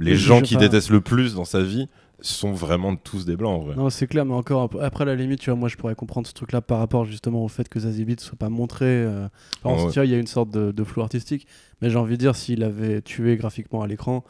les 0.00 0.16
gens 0.16 0.40
qui 0.40 0.56
détestent 0.56 0.90
le 0.90 1.00
plus 1.00 1.34
dans 1.34 1.44
sa 1.44 1.62
vie 1.62 1.88
sont 2.32 2.52
vraiment 2.52 2.96
tous 2.96 3.24
des 3.24 3.36
blancs 3.36 3.60
en 3.62 3.64
vrai. 3.64 3.76
Non, 3.76 3.90
c'est 3.90 4.06
clair, 4.06 4.24
mais 4.24 4.34
encore 4.34 4.62
ap- 4.64 4.76
après 4.80 5.04
la 5.04 5.14
limite, 5.14 5.40
tu 5.40 5.50
vois, 5.50 5.58
moi 5.58 5.68
je 5.68 5.76
pourrais 5.76 5.94
comprendre 5.94 6.26
ce 6.26 6.32
truc-là 6.32 6.60
par 6.60 6.78
rapport 6.78 7.04
justement 7.04 7.44
au 7.44 7.48
fait 7.48 7.68
que 7.68 7.78
Zazie 7.80 8.04
Beetz 8.04 8.20
soit 8.22 8.38
pas 8.38 8.48
montré. 8.48 8.86
euh, 8.86 9.28
ouais. 9.64 9.92
tu 9.92 9.94
vois, 9.98 10.04
il 10.06 10.10
y 10.10 10.14
a 10.14 10.18
une 10.18 10.26
sorte 10.26 10.50
de, 10.50 10.72
de 10.72 10.84
flou 10.84 11.02
artistique, 11.02 11.46
mais 11.82 11.90
j'ai 11.90 11.96
envie 11.98 12.14
de 12.14 12.20
dire, 12.20 12.34
s'il 12.36 12.62
avait 12.62 13.02
tué 13.02 13.36
graphiquement 13.36 13.82
à 13.82 13.86
l'écran, 13.86 14.24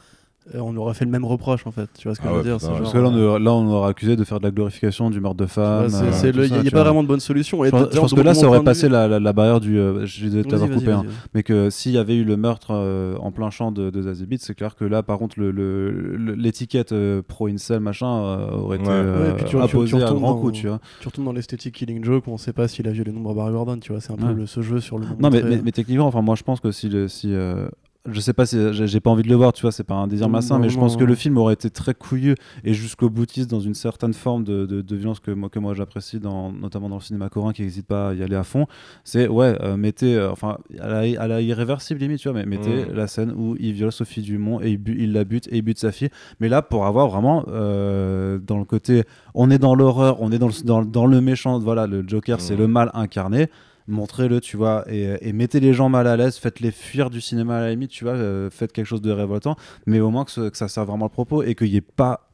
on 0.53 0.77
aurait 0.77 0.93
fait 0.95 1.05
le 1.07 1.11
même 1.11 1.25
reproche 1.25 1.67
en 1.67 1.71
fait. 1.71 1.89
Tu 1.99 2.07
vois 2.07 2.15
ce 2.15 2.21
que 2.21 2.27
Ah 2.27 2.31
je 2.31 2.35
veux 2.35 2.39
ouais, 2.41 2.45
dire 2.45 2.57
putain, 2.57 2.67
c'est 2.67 2.73
ouais. 2.73 2.75
genre, 2.75 2.83
Parce 2.83 2.93
que 2.93 2.99
là, 2.99 3.09
on, 3.09 3.17
euh, 3.17 3.29
aurait- 3.31 3.41
là, 3.41 3.53
on 3.55 3.67
aurait 3.69 3.91
accusé 3.91 4.15
de 4.17 4.25
faire 4.25 4.41
de 4.41 4.45
la 4.45 4.51
glorification 4.51 5.09
du 5.11 5.21
meurtre 5.21 5.37
de 5.39 5.47
femme. 5.47 5.89
c'est- 5.89 6.27
euh, 6.37 6.47
Il 6.47 6.53
n'y 6.53 6.59
a 6.59 6.63
pas 6.65 6.71
vois. 6.71 6.83
vraiment 6.85 7.03
de 7.03 7.09
bonne 7.09 7.21
solution. 7.21 7.65
Et 7.65 7.69
Je 7.69 7.71
pense, 7.71 8.11
je 8.11 8.15
que 8.15 8.21
là, 8.21 8.35
ça 8.35 8.47
aurait 8.47 8.63
passé 8.63 8.89
la, 8.89 9.09
la- 9.09 9.21
la 9.21 9.33
barrière 9.33 9.61
du. 9.61 9.79
euh, 9.79 10.05
je 10.05 10.27
Vas-y, 10.29 10.45
t'avoir 10.45 10.71
coupé, 10.71 10.91
hein. 10.93 11.05
mais 11.35 11.43
que 11.43 11.71
s'il 11.71 11.93
y 11.93 11.99
avait 11.99 12.17
eu 12.17 12.25
le 12.25 12.37
meurtre 12.37 12.69
euh, 12.73 13.17
en 13.21 13.33
plein 13.33 13.51
champ 13.51 13.73
de, 13.73 13.91
de 13.91 14.03
Zazie 14.03 14.27
Beetz, 14.27 14.43
c'est 14.45 14.55
clair 14.55 14.77
que 14.77 14.85
là, 14.85 15.03
par 15.03 15.19
contre, 15.19 15.39
le- 15.41 15.51
le- 15.51 15.91
le- 16.17 16.35
l'étiquette 16.35 16.93
euh, 16.93 17.23
pro-incel 17.27 17.81
machin 17.81 18.07
euh, 18.07 18.51
aurait 18.53 18.77
été 18.77 18.87
Ouais. 18.89 18.93
euh, 18.95 19.33
puis 19.35 19.45
tu 19.45 19.51
tu- 19.53 19.63
apposée 19.63 19.97
tu 19.97 20.03
à 20.03 20.07
grand 20.13 20.33
dans- 20.35 20.41
coup, 20.41 20.53
tu 20.53 20.69
vois. 20.69 20.79
Tu 21.01 21.09
retournes 21.09 21.25
dans 21.27 21.33
l'esthétique 21.33 21.75
Killing 21.75 22.05
Joke 22.05 22.27
où 22.27 22.31
on 22.31 22.37
sait 22.37 22.53
pas 22.53 22.69
s'il 22.69 22.87
a 22.87 22.91
violé 22.93 23.11
le 23.11 23.17
nombre 23.17 23.31
à 23.31 23.35
Barry 23.35 23.53
Gordon, 23.53 23.79
tu 23.79 23.93
vois, 23.93 24.01
c'est 24.01 24.13
un 24.13 24.17
peu 24.17 24.47
ce 24.47 24.61
jeu 24.61 24.81
sur 24.81 24.99
le 24.99 25.07
nombre 25.07 25.17
Non, 25.21 25.31
mais, 25.31 25.73
techniquement, 25.73 26.07
enfin, 26.07 26.21
moi, 26.23 26.35
je 26.35 26.43
pense 26.43 26.61
que 26.61 26.71
si, 26.71 26.89
le, 26.89 27.09
si 27.09 27.33
euh, 27.33 27.67
je 28.07 28.21
sais 28.21 28.35
pas 28.35 28.45
si 28.45 28.59
j'ai 28.73 29.01
pas 29.01 29.11
envie 29.11 29.23
de 29.23 29.29
le 29.31 29.35
voir, 29.35 29.53
tu 29.55 29.63
vois, 29.63 29.73
c'est 29.73 29.83
pas 29.85 29.95
un 29.95 30.07
désir 30.07 30.27
Non, 30.27 30.33
malsain, 30.35 30.59
mais 30.59 30.69
je 30.69 30.79
pense 30.79 30.93
non, 30.93 30.99
que 30.99 31.05
le 31.05 31.15
film 31.15 31.39
aurait 31.39 31.55
été 31.55 31.71
très 31.71 31.95
couillu 31.95 32.35
et 32.63 32.75
jusqu'au 32.75 33.09
boutiste 33.09 33.51
dans 33.51 33.61
une 33.61 33.73
certaine 33.75 34.13
forme 34.13 34.45
de, 34.45 34.67
de, 34.67 34.83
de 34.83 34.97
violence 34.97 35.21
que 35.21 35.31
moi, 35.31 35.49
que 35.49 35.59
moi 35.59 35.73
j'apprécie, 35.73 36.21
dans, 36.21 36.53
notamment 36.53 36.91
dans 36.91 36.97
le 36.97 37.01
cinéma 37.03 37.31
coréen 37.31 37.53
qui 37.53 37.63
n'hésite 37.63 37.87
pas 37.87 38.11
à 38.11 38.15
y 38.15 38.23
aller 38.23 38.37
à 38.37 38.45
fond. 38.45 38.67
C'est 39.05 39.27
ouais, 39.27 39.57
euh, 39.63 39.77
mettez, 39.79 40.17
euh, 40.17 40.31
enfin, 40.31 40.59
à 40.79 40.89
la, 40.89 41.21
à 41.23 41.27
la 41.29 41.41
irréversible 41.41 42.01
limite, 42.01 42.19
tu 42.21 42.29
vois, 42.29 42.39
mais 42.39 42.45
mettez 42.45 42.85
Mm. 42.85 42.95
la 42.95 43.07
scène 43.07 43.33
où 43.35 43.57
il 43.59 43.73
viole 43.73 43.93
Sophie 43.93 44.21
Dumont 44.21 44.61
et 44.61 44.71
il, 44.73 44.77
bu- 44.79 44.97
il 44.99 45.13
la 45.13 45.25
bute 45.25 45.47
et 45.49 45.57
il 45.57 45.63
bute 45.63 45.79
sa 45.79 45.91
fille. 45.91 46.11
Mais 46.41 46.49
là, 46.51 46.61
pour 46.61 46.85
avoir 46.85 47.09
vraiment 47.09 47.45
euh, 47.49 48.39
dans 48.39 48.59
le 48.59 48.65
côté, 48.67 49.05
on 49.35 49.51
est 49.51 49.59
dans 49.59 49.75
l'horreur, 49.75 50.21
on 50.21 50.31
est 50.31 50.39
dans 50.39 50.49
le, 50.49 50.63
dans, 50.65 50.85
dans 50.85 51.07
le 51.07 51.21
méchant, 51.23 51.59
voilà, 51.59 51.87
le 51.87 52.05
Joker, 52.07 52.41
c'est 52.41 52.55
Mm. 52.55 52.59
le 52.59 52.69
mal 52.69 52.91
incarné 52.93 53.49
montrez-le, 53.87 54.41
tu 54.41 54.57
vois, 54.57 54.85
et, 54.89 55.17
et 55.21 55.33
mettez 55.33 55.61
les 55.61 55.73
gens 55.75 55.89
mal 55.89 56.07
à 56.07 56.17
l'aise, 56.17 56.37
faites-les 56.39 56.71
fuir 56.71 57.11
du 57.11 57.21
cinéma 57.21 57.59
à 57.59 57.61
la 57.61 57.71
limite, 57.71 57.91
tu 57.91 58.05
vois, 58.05 58.15
euh, 58.15 58.51
faites 58.51 58.73
quelque 58.73 58.87
chose 58.87 59.03
de 59.03 59.11
révoltant, 59.11 59.57
mais 59.87 60.01
au 60.01 60.11
moins 60.11 60.25
que, 60.25 60.31
ce- 60.31 60.49
que 60.49 60.57
ça 60.57 60.69
serve 60.69 60.89
vraiment 60.89 61.07
le 61.07 61.11
propos 61.11 61.43
et 61.43 61.55
qu'il 61.55 61.71
n'y 61.71 61.77
ait 61.77 61.81
pas 61.81 62.29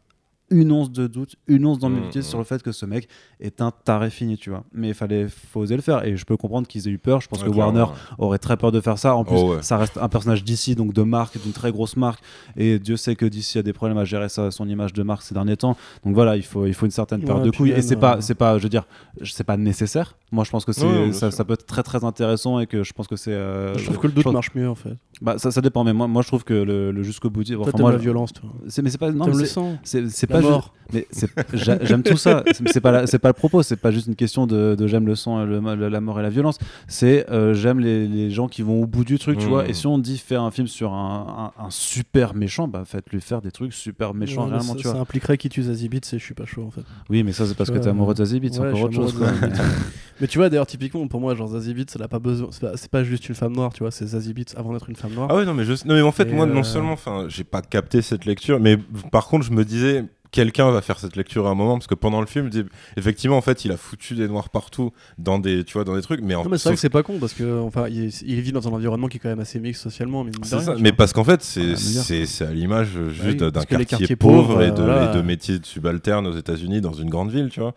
une 0.50 0.72
once 0.72 0.90
de 0.90 1.06
doute, 1.06 1.36
une 1.46 1.64
once 1.66 1.78
d'ambiguïté 1.78 2.18
Mhm. 2.20 2.24
sur 2.24 2.38
le 2.38 2.44
fait 2.44 2.62
que 2.62 2.72
ce 2.72 2.84
mec 2.86 3.08
est 3.40 3.60
un 3.60 3.70
taré 3.70 4.10
fini, 4.10 4.36
tu 4.36 4.50
vois. 4.50 4.64
Mais 4.72 4.88
il 4.88 4.94
fallait, 4.94 5.26
faut 5.28 5.60
oser 5.60 5.76
le 5.76 5.82
faire, 5.82 6.04
et 6.04 6.16
je 6.16 6.24
peux 6.24 6.36
comprendre 6.36 6.66
qu'ils 6.66 6.88
aient 6.88 6.90
eu 6.90 6.98
peur. 6.98 7.20
Je 7.20 7.28
pense 7.28 7.42
Ouais, 7.42 7.48
que 7.50 7.54
Warner 7.54 7.82
ouais. 7.82 7.88
aurait 8.18 8.38
très 8.38 8.56
peur 8.56 8.72
de 8.72 8.80
faire 8.80 8.98
ça. 8.98 9.14
En 9.14 9.24
plus, 9.24 9.36
Oh 9.38 9.54
ouais. 9.54 9.62
ça 9.62 9.76
reste 9.78 9.96
un 9.98 10.08
personnage 10.08 10.42
d'ici, 10.44 10.74
donc 10.74 10.92
de 10.92 11.02
marque, 11.02 11.40
d'une 11.40 11.52
très 11.52 11.70
grosse 11.72 11.96
marque. 11.96 12.20
Et 12.56 12.78
Dieu 12.78 12.96
sait 12.96 13.14
que 13.16 13.26
d'ici 13.26 13.58
a 13.58 13.62
des 13.62 13.72
problèmes 13.72 13.98
à 13.98 14.04
gérer 14.04 14.28
ça, 14.28 14.50
son 14.50 14.68
image 14.68 14.92
de 14.92 15.02
marque 15.02 15.22
ces 15.22 15.34
derniers 15.34 15.56
temps. 15.56 15.76
Donc 16.04 16.14
voilà, 16.14 16.36
il 16.36 16.42
faut, 16.44 16.66
il 16.66 16.74
faut 16.74 16.86
une 16.86 16.90
certaine 16.92 17.22
peur 17.22 17.38
Ouais, 17.38 17.44
de 17.44 17.50
couilles. 17.50 17.70
Et 17.70 17.82
c'est 17.82 17.96
pas, 17.96 18.20
c'est 18.20 18.34
pas, 18.34 18.58
je 18.58 18.64
veux 18.64 18.68
dire, 18.68 18.86
c'est 19.24 19.44
pas 19.44 19.56
nécessaire. 19.56 20.16
Moi, 20.32 20.44
je 20.44 20.50
pense 20.50 20.64
que 20.64 20.72
c'est, 20.72 21.12
ça, 21.12 21.44
peut 21.44 21.54
être 21.54 21.66
très 21.66 21.82
très 21.82 22.04
intéressant 22.04 22.60
et 22.60 22.66
que 22.66 22.82
je 22.82 22.92
pense 22.92 23.06
que 23.08 23.16
c'est. 23.16 23.32
euh, 23.32 23.76
Je 23.78 23.84
trouve 23.84 23.98
que 23.98 24.06
le 24.06 24.12
doute 24.12 24.24
pense- 24.24 24.32
marche 24.32 24.54
mieux 24.54 24.68
en 24.68 24.74
fait. 24.74 24.94
Bah, 25.22 25.36
ça, 25.38 25.50
ça 25.50 25.60
dépend, 25.60 25.84
mais 25.84 25.92
moi, 25.92 26.06
moi 26.06 26.22
je 26.22 26.28
trouve 26.28 26.44
que 26.44 26.54
le, 26.54 26.92
le 26.92 27.02
jusqu'au 27.02 27.28
bout. 27.30 27.42
Enfin, 27.58 27.70
moi, 27.78 27.92
la 27.92 27.98
violence, 27.98 28.32
toi. 28.32 28.48
c'est, 28.68 28.80
mais 28.82 28.90
c'est 28.90 28.96
pas. 28.98 29.10
Non, 29.10 29.24
T'aimes 29.26 29.34
mais 29.34 29.40
le 29.40 29.46
c'est- 29.46 29.52
sang, 29.52 29.78
c'est, 29.82 30.08
c'est 30.08 30.30
la 30.30 30.39
pas 30.42 30.48
juste- 30.48 30.50
mort. 30.50 30.74
mais 30.92 31.06
c'est- 31.12 31.30
j'a- 31.54 31.84
j'aime 31.84 32.02
tout 32.02 32.16
ça. 32.16 32.42
C'est 32.52 32.68
c'est 32.68 32.80
pas, 32.80 33.06
c'est 33.06 33.18
pas 33.20 33.28
le 33.28 33.34
propos. 33.34 33.62
C'est 33.62 33.76
pas 33.76 33.90
juste 33.92 34.06
une 34.08 34.16
question 34.16 34.46
de, 34.46 34.74
de 34.74 34.86
j'aime 34.88 35.06
le 35.06 35.14
sang, 35.14 35.44
le, 35.44 35.60
le- 35.60 35.88
la 35.88 36.00
mort 36.00 36.18
et 36.18 36.22
la 36.22 36.30
violence. 36.30 36.58
C'est 36.88 37.30
euh, 37.30 37.54
j'aime 37.54 37.78
les, 37.80 38.08
les 38.08 38.30
gens 38.30 38.48
qui 38.48 38.62
vont 38.62 38.82
au 38.82 38.86
bout 38.86 39.04
du 39.04 39.18
truc, 39.18 39.38
tu 39.38 39.46
Mmh. 39.46 39.48
vois. 39.48 39.68
Et 39.68 39.72
si 39.72 39.86
on 39.86 39.98
dit 39.98 40.18
faire 40.18 40.42
un 40.42 40.50
film 40.50 40.66
sur 40.66 40.92
un, 40.92 41.52
un- 41.58 41.64
un 41.64 41.70
super 41.70 42.34
méchant, 42.34 42.66
bah 42.66 42.82
faites-lui 42.84 43.20
faire 43.20 43.40
des 43.40 43.52
trucs 43.52 43.72
super 43.72 44.14
méchants 44.14 44.44
Ouais, 44.46 44.50
réellement, 44.54 44.72
ça, 44.72 44.78
tu 44.78 44.82
vois. 44.84 44.94
ça 44.94 45.00
impliquerait 45.00 45.38
qu'il 45.38 45.50
tue 45.50 45.62
Zazie 45.62 45.88
Beetz 45.88 46.12
et 46.12 46.18
je 46.18 46.24
suis 46.24 46.34
pas 46.34 46.46
chaud 46.46 46.64
en 46.66 46.70
fait. 46.70 46.82
Oui, 47.08 47.22
mais 47.22 47.32
ça 47.32 47.46
c'est 47.46 47.54
parce 47.56 47.70
que 47.70 47.78
t'es 47.78 47.88
amoureux 47.88 48.14
de 48.14 48.18
Zazie 48.24 48.40
Beetz, 48.40 48.54
c'est 48.54 48.60
Ouais, 48.60 48.68
encore 48.70 48.82
autre 48.82 48.94
chose. 48.94 49.12
quoi. 49.12 49.28
Mais 50.20 50.26
tu 50.26 50.36
vois, 50.36 50.50
d'ailleurs, 50.50 50.66
typiquement, 50.66 51.06
pour 51.08 51.18
moi, 51.18 51.34
genre 51.34 51.48
Zazie 51.48 51.72
Beetz, 51.72 51.94
elle 51.96 52.02
a 52.02 52.08
pas 52.08 52.18
besoin. 52.18 52.48
C'est 52.50 52.60
pas, 52.60 52.76
c'est 52.76 52.90
pas 52.90 53.02
juste 53.04 53.26
une 53.30 53.34
femme 53.34 53.54
noire, 53.54 53.72
tu 53.72 53.82
vois, 53.82 53.90
c'est 53.90 54.04
Zazie 54.06 54.34
Beetz 54.34 54.54
avant 54.54 54.74
d'être 54.74 54.90
une 54.90 54.96
femme 54.96 55.12
noire. 55.14 55.28
Ah 55.30 55.36
ouais, 55.36 55.46
non, 55.46 55.54
mais, 55.54 55.64
je... 55.64 55.72
non, 55.86 55.94
mais 55.94 56.02
en 56.02 56.12
fait, 56.12 56.28
Et 56.28 56.32
moi, 56.34 56.44
euh, 56.46 56.52
non 56.52 56.62
seulement, 56.62 56.92
enfin, 56.92 57.24
j'ai 57.28 57.42
pas 57.44 57.62
capté 57.62 58.02
cette 58.02 58.26
lecture, 58.26 58.60
mais 58.60 58.76
par 59.10 59.28
contre, 59.28 59.46
je 59.46 59.52
me 59.52 59.64
disais, 59.64 60.04
quelqu'un 60.30 60.70
va 60.70 60.80
faire 60.80 60.98
cette 60.98 61.16
lecture 61.16 61.46
à 61.46 61.50
un 61.50 61.54
moment, 61.54 61.74
parce 61.74 61.86
que 61.86 61.94
pendant 61.94 62.20
le 62.20 62.26
film, 62.26 62.50
effectivement, 62.96 63.36
en 63.36 63.40
fait, 63.40 63.64
il 63.64 63.72
a 63.72 63.76
foutu 63.76 64.14
des 64.14 64.28
noirs 64.28 64.48
partout 64.50 64.92
dans 65.18 65.38
des, 65.38 65.64
tu 65.64 65.74
vois, 65.74 65.84
dans 65.84 65.94
des 65.96 66.02
trucs, 66.02 66.20
mais 66.20 66.34
en 66.34 66.44
Non, 66.44 66.50
mais 66.50 66.58
c'est 66.58 66.68
vrai 66.68 66.74
que 66.76 66.80
c'est 66.80 66.88
pas 66.88 67.02
con 67.02 67.18
parce 67.18 67.32
que 67.32 67.60
enfin 67.60 67.88
il, 67.88 68.10
il 68.26 68.40
vit 68.40 68.52
dans 68.52 68.68
un 68.68 68.72
environnement 68.72 69.08
qui 69.08 69.16
est 69.16 69.20
quand 69.20 69.28
même 69.28 69.40
assez 69.40 69.58
mixte 69.60 69.82
socialement 69.82 70.24
mais 70.24 70.30
de 70.30 70.38
rien, 70.38 70.60
ça. 70.60 70.74
Mais 70.78 70.92
parce 70.92 71.12
qu'en 71.12 71.24
fait, 71.24 71.40
Ah, 71.40 71.76
c'est 71.76 72.26
c'est 72.26 72.44
à 72.44 72.52
l'image 72.52 72.96
euh, 72.96 73.10
juste 73.10 73.42
d'un 73.42 73.64
quartier 73.64 74.16
pauvre 74.16 74.48
pauvres, 74.48 74.62
et, 74.62 74.70
de, 74.70 74.80
euh, 74.80 74.84
voilà. 74.84 75.12
et 75.12 75.16
de 75.16 75.22
métiers 75.22 75.58
subalternes 75.62 76.26
aux 76.26 76.36
États-Unis 76.36 76.80
dans 76.80 76.92
une 76.92 77.10
grande 77.10 77.30
ville, 77.30 77.48
tu 77.50 77.60
vois. 77.60 77.74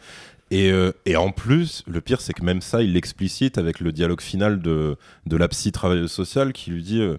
Et, 0.52 0.72
euh, 0.72 0.92
et 1.06 1.16
en 1.16 1.32
plus, 1.32 1.84
le 1.88 2.00
pire, 2.00 2.22
c'est 2.22 2.34
que 2.34 2.44
même 2.44 2.62
ça, 2.62 2.84
il 2.84 2.94
l'explicite 2.94 3.58
avec 3.58 3.80
le 3.80 3.92
dialogue 3.92 4.22
final 4.22 4.62
de, 4.62 4.98
de 5.26 5.38
la 5.38 5.48
psy 5.48 5.72
travailleuse 5.72 6.12
sociale 6.12 6.54
qui 6.54 6.70
lui 6.70 6.84
dit 6.84 7.02
euh, 7.02 7.18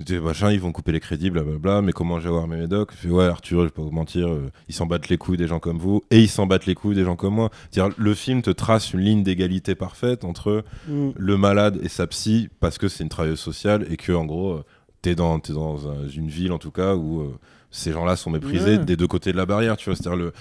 des 0.00 0.18
machins, 0.20 0.48
ils 0.50 0.60
vont 0.60 0.72
couper 0.72 0.92
les 0.92 1.00
crédits, 1.00 1.30
blablabla, 1.30 1.82
mais 1.82 1.92
comment 1.92 2.18
j'ai 2.20 2.28
avoir 2.28 2.46
mes 2.48 2.56
médocs? 2.56 2.90
Il 2.94 2.96
fait, 2.98 3.08
Ouais, 3.08 3.24
Arthur, 3.26 3.60
je 3.60 3.64
vais 3.66 3.70
pas 3.70 3.82
vous 3.82 3.90
mentir, 3.90 4.28
euh, 4.28 4.50
ils 4.68 4.74
s'en 4.74 4.86
battent 4.86 5.08
les 5.08 5.16
couilles 5.18 5.36
des 5.36 5.46
gens 5.46 5.60
comme 5.60 5.78
vous, 5.78 6.02
et 6.10 6.20
ils 6.20 6.28
s'en 6.28 6.46
battent 6.46 6.66
les 6.66 6.74
couilles 6.74 6.96
des 6.96 7.04
gens 7.04 7.16
comme 7.16 7.34
moi. 7.34 7.50
C'est-à-dire, 7.70 7.94
le 7.98 8.14
film 8.14 8.42
te 8.42 8.50
trace 8.50 8.92
une 8.92 9.00
ligne 9.00 9.22
d'égalité 9.22 9.74
parfaite 9.74 10.24
entre 10.24 10.64
Mm. 10.88 11.10
le 11.16 11.36
malade 11.36 11.78
et 11.82 11.88
sa 11.88 12.06
psy, 12.06 12.48
parce 12.60 12.78
que 12.78 12.88
c'est 12.88 13.04
une 13.04 13.08
travailleuse 13.10 13.38
sociale, 13.40 13.86
et 13.90 13.96
que, 13.96 14.12
en 14.12 14.24
gros, 14.24 14.52
euh, 14.52 14.64
t'es 15.02 15.14
dans, 15.14 15.38
t'es 15.38 15.52
dans 15.52 15.88
un- 15.88 16.08
une 16.08 16.28
ville, 16.28 16.52
en 16.52 16.58
tout 16.58 16.70
cas, 16.72 16.94
où 16.96 17.20
euh, 17.20 17.34
ces 17.70 17.92
gens-là 17.92 18.16
sont 18.16 18.30
méprisés 18.30 18.78
des 18.78 18.96
deux 18.96 19.06
côtés 19.06 19.32
de 19.32 19.36
la 19.36 19.46
barrière, 19.46 19.76
tu 19.76 19.90
vois. 19.90 19.96
C'est-à-dire, 19.96 20.16
le, 20.18 20.32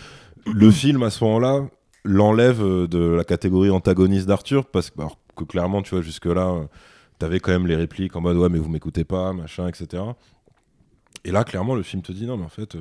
le 0.52 0.72
film, 0.72 1.04
à 1.04 1.10
ce 1.10 1.24
moment-là, 1.26 1.62
l'enlève 2.06 2.62
de 2.88 3.00
la 3.16 3.24
catégorie 3.24 3.70
antagoniste 3.70 4.28
d'Arthur, 4.28 4.66
parce 4.66 4.90
que, 4.90 5.00
alors, 5.00 5.18
que 5.36 5.44
clairement, 5.46 5.82
tu 5.82 5.92
vois, 5.96 6.02
jusque-là, 6.04 6.48
euh, 6.50 6.64
t'avais 7.20 7.40
quand 7.40 7.52
même 7.52 7.68
les 7.68 7.76
répliques 7.76 8.16
en 8.16 8.22
mode 8.22 8.38
ouais, 8.38 8.50
mais 8.50 8.60
vous 8.60 8.70
m'écoutez 8.70 9.04
pas, 9.04 9.34
machin, 9.34 9.68
etc. 9.68 10.04
Et 11.26 11.32
là, 11.32 11.44
clairement, 11.44 11.76
le 11.76 11.84
film 11.84 12.02
te 12.02 12.12
dit 12.12 12.26
non, 12.26 12.38
mais 12.38 12.46
en 12.46 12.50
fait, 12.50 12.76
euh, 12.76 12.80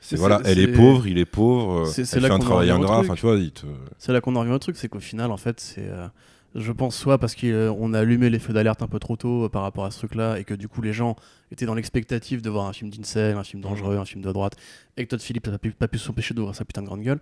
c'est 0.00 0.16
voilà, 0.16 0.40
elle 0.44 0.58
est 0.58 0.68
pauvre, 0.72 1.06
il 1.06 1.18
est 1.18 1.24
pauvre, 1.24 1.80
euh, 1.80 1.84
c'est- 1.86 2.12
elle 2.16 2.22
là 2.22 2.28
fait 2.28 2.34
un 2.34 2.38
travail 2.38 2.70
ingrat, 2.70 2.96
truc. 2.98 3.10
enfin, 3.10 3.14
tu 3.14 3.26
vois, 3.26 3.36
il 3.36 3.50
te. 3.50 3.66
C'est 3.98 4.12
là 4.12 4.20
qu'on 4.20 4.36
en 4.36 4.40
revient 4.40 4.52
au 4.52 4.58
truc, 4.58 4.76
c'est 4.76 4.88
qu'au 4.88 5.00
final, 5.00 5.30
en 5.30 5.36
fait, 5.36 5.58
c'est. 5.60 5.88
euh, 5.88 6.06
je 6.54 6.72
pense 6.72 6.96
soit 6.96 7.18
parce 7.18 7.34
qu'on 7.34 7.94
a 7.94 7.98
allumé 8.00 8.30
les 8.30 8.38
feux 8.38 8.52
d'alerte 8.54 8.82
un 8.82 8.86
peu 8.88 8.98
trop 8.98 9.16
tôt 9.16 9.44
euh, 9.44 9.48
par 9.48 9.62
rapport 9.62 9.84
à 9.84 9.90
ce 9.90 9.98
truc-là, 9.98 10.38
et 10.38 10.44
que 10.44 10.54
du 10.54 10.66
coup, 10.68 10.80
les 10.82 10.92
gens 10.92 11.14
étaient 11.52 11.66
dans 11.66 11.74
l'expectative 11.74 12.42
de 12.42 12.50
voir 12.50 12.66
un 12.66 12.72
film 12.72 12.90
d'incel, 12.90 13.36
un 13.36 13.44
film 13.44 13.62
dangereux, 13.62 13.96
un 13.96 14.04
film 14.04 14.22
de 14.22 14.32
droite, 14.32 14.54
et 14.96 15.04
que 15.04 15.10
Todd 15.10 15.20
Phillips 15.20 15.46
n'a 15.46 15.52
pas 15.52 15.58
pu, 15.58 15.70
pas 15.72 15.88
pu 15.88 15.98
s'empêcher 15.98 16.34
d'ouvrir 16.34 16.54
sa 16.54 16.64
putain 16.64 16.82
de 16.82 16.86
grande 16.86 17.02
gueule. 17.02 17.20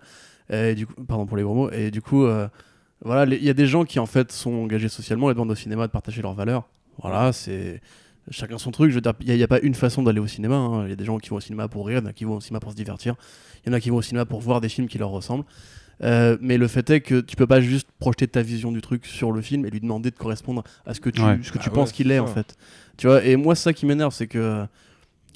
Et 0.49 0.75
du 0.75 0.87
coup, 0.87 0.93
pardon 1.05 1.25
pour 1.25 1.35
les 1.37 1.43
gros 1.43 1.53
mots. 1.53 1.69
Et 1.71 1.91
du 1.91 2.01
coup, 2.01 2.25
euh, 2.25 2.47
voilà, 3.03 3.31
il 3.35 3.43
y 3.43 3.49
a 3.49 3.53
des 3.53 3.67
gens 3.67 3.85
qui, 3.85 3.99
en 3.99 4.05
fait, 4.05 4.31
sont 4.31 4.53
engagés 4.53 4.89
socialement 4.89 5.29
et 5.29 5.33
demandent 5.33 5.51
au 5.51 5.55
cinéma 5.55 5.87
de 5.87 5.91
partager 5.91 6.21
leurs 6.21 6.33
valeurs. 6.33 6.67
Voilà, 7.01 7.31
c'est. 7.33 7.81
Chacun 8.29 8.57
son 8.57 8.71
truc, 8.71 8.89
je 8.89 8.95
veux 8.95 9.01
dire, 9.01 9.13
il 9.21 9.33
n'y 9.33 9.43
a, 9.43 9.47
pas 9.47 9.59
une 9.61 9.73
façon 9.75 10.03
d'aller 10.03 10.19
au 10.19 10.27
cinéma. 10.27 10.55
hein. 10.55 10.83
Il 10.85 10.89
y 10.89 10.93
a 10.93 10.97
des 10.97 11.05
gens 11.05 11.17
qui 11.17 11.29
vont 11.29 11.37
au 11.37 11.41
cinéma 11.41 11.69
pour 11.69 11.87
rire, 11.87 11.99
il 11.99 12.03
y 12.03 12.07
en 12.07 12.09
a 12.09 12.13
qui 12.13 12.25
vont 12.25 12.35
au 12.35 12.41
cinéma 12.41 12.59
pour 12.59 12.71
se 12.71 12.75
divertir, 12.75 13.15
il 13.65 13.69
y 13.69 13.71
en 13.71 13.73
a 13.73 13.79
qui 13.79 13.89
vont 13.89 13.95
au 13.97 14.01
cinéma 14.01 14.25
pour 14.25 14.41
voir 14.41 14.59
des 14.59 14.67
films 14.67 14.87
qui 14.89 14.97
leur 14.97 15.09
ressemblent. 15.11 15.45
Euh, 16.03 16.37
mais 16.41 16.57
le 16.57 16.67
fait 16.67 16.89
est 16.89 16.99
que 16.99 17.21
tu 17.21 17.37
peux 17.37 17.47
pas 17.47 17.61
juste 17.61 17.87
projeter 17.99 18.27
ta 18.27 18.41
vision 18.41 18.73
du 18.73 18.81
truc 18.81 19.05
sur 19.05 19.31
le 19.31 19.41
film 19.41 19.65
et 19.65 19.69
lui 19.69 19.79
demander 19.79 20.11
de 20.11 20.15
correspondre 20.17 20.63
à 20.85 20.93
ce 20.93 20.99
que 20.99 21.09
tu, 21.09 21.21
Ouais. 21.21 21.39
ce 21.41 21.53
que 21.53 21.57
tu 21.57 21.69
Ah 21.71 21.73
penses 21.73 21.89
ouais, 21.91 21.95
qu'il 21.95 22.11
est 22.11 22.17
ça. 22.17 22.23
en 22.23 22.27
fait. 22.27 22.57
Tu 22.97 23.07
vois, 23.07 23.23
et 23.23 23.37
moi, 23.37 23.55
ça 23.55 23.71
qui 23.71 23.85
m'énerve, 23.85 24.13
c'est 24.13 24.27
que, 24.27 24.37
euh, 24.37 24.65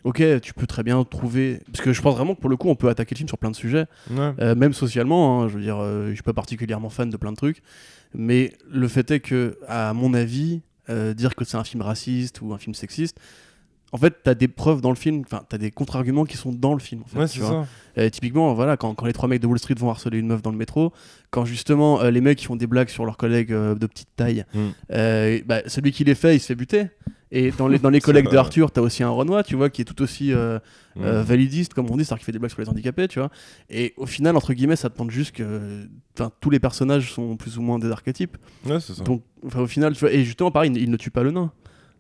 ok, 0.04 0.42
tu 0.42 0.54
peux 0.54 0.68
très 0.68 0.84
bien 0.84 1.04
trouver. 1.04 1.62
Parce 1.72 1.84
que 1.84 1.94
je 1.94 2.02
pense 2.02 2.16
vraiment 2.16 2.36
que 2.36 2.42
pour 2.42 2.50
le 2.50 2.58
coup, 2.58 2.70
on 2.70 2.76
peut 2.76 2.90
attaquer 2.90 3.16
le 3.16 3.18
film 3.18 3.28
sur 3.30 3.38
plein 3.38 3.52
de 3.52 3.56
sujets, 3.56 3.86
Ouais. 4.10 4.34
euh, 4.40 4.56
même 4.56 4.74
socialement. 4.74 5.42
hein, 5.44 5.48
je 5.48 5.56
veux 5.56 5.62
dire, 5.62 5.78
euh, 5.80 6.10
je 6.10 6.14
suis 6.14 6.24
pas 6.24 6.34
particulièrement 6.34 6.90
fan 6.90 7.10
de 7.10 7.18
plein 7.18 7.32
de 7.32 7.38
trucs. 7.38 7.62
Mais 8.14 8.54
le 8.70 8.88
fait 8.88 9.10
est 9.12 9.20
que, 9.20 9.58
à 9.68 9.94
mon 9.94 10.14
avis, 10.14 10.62
euh, 10.90 11.14
dire 11.14 11.36
que 11.36 11.46
c'est 11.46 11.58
un 11.58 11.64
film 11.64 11.82
raciste 11.82 12.42
ou 12.42 12.54
un 12.54 12.58
film 12.58 12.74
sexiste, 12.74 13.18
en 13.94 13.98
fait, 13.98 14.16
t'as 14.24 14.34
des 14.34 14.48
preuves 14.48 14.80
dans 14.82 14.90
le 14.90 14.96
film, 14.96 15.24
enfin, 15.26 15.44
t'as 15.50 15.58
des 15.58 15.70
contre-arguments 15.72 16.24
qui 16.26 16.38
sont 16.38 16.52
dans 16.54 16.74
le 16.74 16.80
film. 16.80 17.02
En 17.04 17.08
fait, 17.08 17.20
Ouais, 17.20 17.28
tu 17.28 17.40
vois. 17.40 17.50
ça. 17.50 18.02
Euh, 18.02 18.10
typiquement, 18.10 18.54
voilà, 18.54 18.78
quand, 18.78 18.94
quand 18.96 19.06
les 19.06 19.12
trois 19.14 19.28
mecs 19.28 19.42
de 19.42 19.48
Wall 19.48 19.60
Street 19.60 19.76
vont 19.78 19.90
harceler 19.90 20.18
une 20.20 20.28
meuf 20.28 20.42
dans 20.42 20.52
le 20.52 20.58
métro, 20.58 20.94
quand 21.30 21.44
justement 21.46 22.02
euh, 22.02 22.10
les 22.10 22.22
mecs 22.22 22.38
qui 22.38 22.46
font 22.46 22.56
des 22.56 22.68
blagues 22.68 22.88
sur 22.90 23.06
leurs 23.06 23.18
collègues 23.18 23.52
euh, 23.52 23.76
de 23.76 23.86
petite 23.88 24.08
taille, 24.16 24.46
Mm. 24.54 24.60
euh, 24.94 25.40
bah, 25.46 25.62
celui 25.68 25.92
qui 25.92 26.04
les 26.06 26.16
fait, 26.16 26.36
il 26.36 26.40
se 26.40 26.46
fait 26.48 26.56
buter. 26.56 26.86
Et 27.34 27.52
dans 27.52 27.68
les, 27.68 27.80
dans 27.86 27.90
les 27.90 28.00
collègues 28.02 28.26
vrai. 28.26 28.34
de 28.34 28.38
Arthur, 28.40 28.72
t'as 28.72 28.82
aussi 28.82 29.04
un 29.04 29.10
Renoir, 29.10 29.44
tu 29.44 29.56
vois, 29.56 29.70
qui 29.70 29.82
est 29.82 29.86
tout 29.86 30.02
aussi 30.02 30.32
euh, 30.34 30.60
Mm. 30.96 31.04
euh, 31.04 31.24
validiste, 31.24 31.74
comme 31.74 31.90
on 31.90 31.96
dit, 31.98 32.04
c'est-à-dire 32.06 32.20
qui 32.20 32.26
fait 32.26 32.32
des 32.34 32.40
blagues 32.40 32.52
sur 32.52 32.62
les 32.62 32.68
handicapés, 32.70 33.08
tu 33.10 33.20
vois. 33.20 33.30
Et 33.70 33.94
au 33.98 34.06
final, 34.06 34.36
entre 34.38 34.54
guillemets, 34.54 34.76
ça 34.78 34.90
te 34.90 34.98
montre 35.00 35.12
juste 35.14 35.34
que 35.34 35.88
tous 36.42 36.50
les 36.50 36.60
personnages 36.60 37.14
sont 37.14 37.36
plus 37.38 37.58
ou 37.58 37.62
moins 37.62 37.80
des 37.80 37.90
archétypes. 37.92 38.38
Ouais, 38.66 38.80
c'est 38.82 38.94
ça. 38.94 39.04
Donc, 39.04 39.24
enfin, 39.46 39.62
au 39.62 39.68
final, 39.68 39.94
tu 39.94 40.00
vois, 40.02 40.12
et 40.12 40.24
justement, 40.26 40.52
pareil, 40.52 40.70
il, 40.74 40.82
il 40.82 40.90
ne 40.92 40.98
tue 40.98 41.10
pas 41.12 41.24
le 41.24 41.32
nain. 41.32 41.52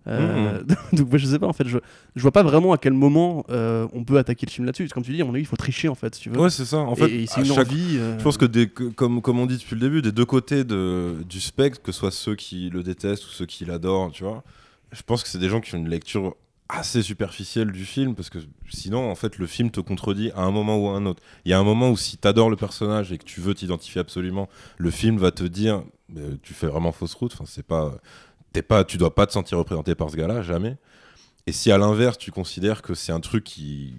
Euh, 0.07 0.61
Mm. 0.63 0.65
donc, 0.97 1.09
moi, 1.09 1.17
je 1.19 1.25
sais 1.27 1.37
pas, 1.39 1.47
en 1.47 1.53
fait, 1.53 1.67
je, 1.67 1.77
je 2.15 2.21
vois 2.21 2.31
pas 2.31 2.41
vraiment 2.43 2.73
à 2.73 2.77
quel 2.77 2.93
moment 2.93 3.45
euh, 3.49 3.87
on 3.93 4.03
peut 4.03 4.17
attaquer 4.17 4.45
le 4.47 4.51
film 4.51 4.65
là-dessus. 4.65 4.87
Comme 4.89 5.03
tu 5.03 5.11
dis, 5.13 5.21
à 5.21 5.25
mon 5.25 5.31
avis, 5.33 5.43
il 5.43 5.45
faut 5.45 5.55
tricher, 5.57 5.87
en 5.89 5.95
fait, 5.95 6.15
si 6.15 6.21
tu 6.21 6.29
veux. 6.29 6.39
Ouais, 6.39 6.49
c'est 6.49 6.65
ça. 6.65 6.77
En 6.77 6.95
fait, 6.95 7.07
et, 7.09 7.23
et 7.23 7.27
c'est 7.27 7.41
une 7.41 7.45
chaque- 7.45 7.67
envie. 7.67 7.97
euh, 7.99 8.17
Je 8.17 8.23
pense 8.23 8.37
que, 8.37 8.45
des- 8.45 8.67
comme, 8.67 9.21
comme 9.21 9.39
on 9.39 9.45
dit 9.45 9.57
depuis 9.57 9.75
le 9.75 9.81
début, 9.81 10.01
des 10.01 10.11
deux 10.11 10.25
côtés 10.25 10.63
de, 10.63 11.15
du 11.29 11.39
spectre, 11.39 11.81
que 11.81 11.91
ce 11.91 11.99
soit 11.99 12.11
ceux 12.11 12.35
qui 12.35 12.69
le 12.71 12.81
détestent 12.83 13.25
ou 13.25 13.29
ceux 13.29 13.45
qui 13.45 13.63
l'adorent, 13.65 14.11
tu 14.11 14.23
vois, 14.23 14.43
je 14.91 15.01
pense 15.03 15.21
que 15.23 15.29
c'est 15.29 15.37
des 15.39 15.49
gens 15.49 15.61
qui 15.61 15.75
ont 15.75 15.77
une 15.77 15.89
lecture 15.89 16.35
assez 16.73 17.01
superficielle 17.01 17.71
du 17.71 17.83
film, 17.85 18.15
parce 18.15 18.29
que 18.29 18.39
sinon, 18.69 19.11
en 19.11 19.15
fait, 19.15 19.37
le 19.37 19.45
film 19.45 19.71
te 19.71 19.81
contredit 19.81 20.31
à 20.35 20.41
un 20.43 20.51
moment 20.51 20.77
ou 20.77 20.87
à 20.87 20.93
un 20.93 21.05
autre. 21.05 21.21
Il 21.45 21.51
y 21.51 21.53
a 21.53 21.59
un 21.59 21.63
moment 21.65 21.91
où 21.91 21.97
si 21.97 22.17
tu 22.17 22.25
adores 22.27 22.49
le 22.49 22.55
personnage 22.55 23.11
et 23.11 23.17
que 23.17 23.25
tu 23.25 23.41
veux 23.41 23.53
t'identifier 23.53 23.99
absolument, 23.99 24.47
le 24.77 24.89
film 24.89 25.17
va 25.17 25.31
te 25.31 25.43
dire, 25.43 25.83
tu 26.43 26.53
fais 26.53 26.67
vraiment 26.67 26.91
fausse 26.93 27.13
route, 27.13 27.33
enfin, 27.33 27.43
c'est 27.45 27.65
pas, 27.65 27.97
t'es 28.53 28.61
pas, 28.61 28.83
tu 28.83 28.97
dois 28.97 29.15
pas 29.15 29.25
te 29.25 29.31
sentir 29.31 29.57
représenté 29.57 29.95
par 29.95 30.09
ce 30.09 30.17
gars-là, 30.17 30.41
jamais. 30.41 30.77
Et 31.47 31.51
si 31.51 31.71
à 31.71 31.77
l'inverse, 31.77 32.17
tu 32.17 32.31
considères 32.31 32.81
que 32.81 32.93
c'est 32.93 33.11
un 33.11 33.19
truc 33.19 33.43
qui, 33.43 33.95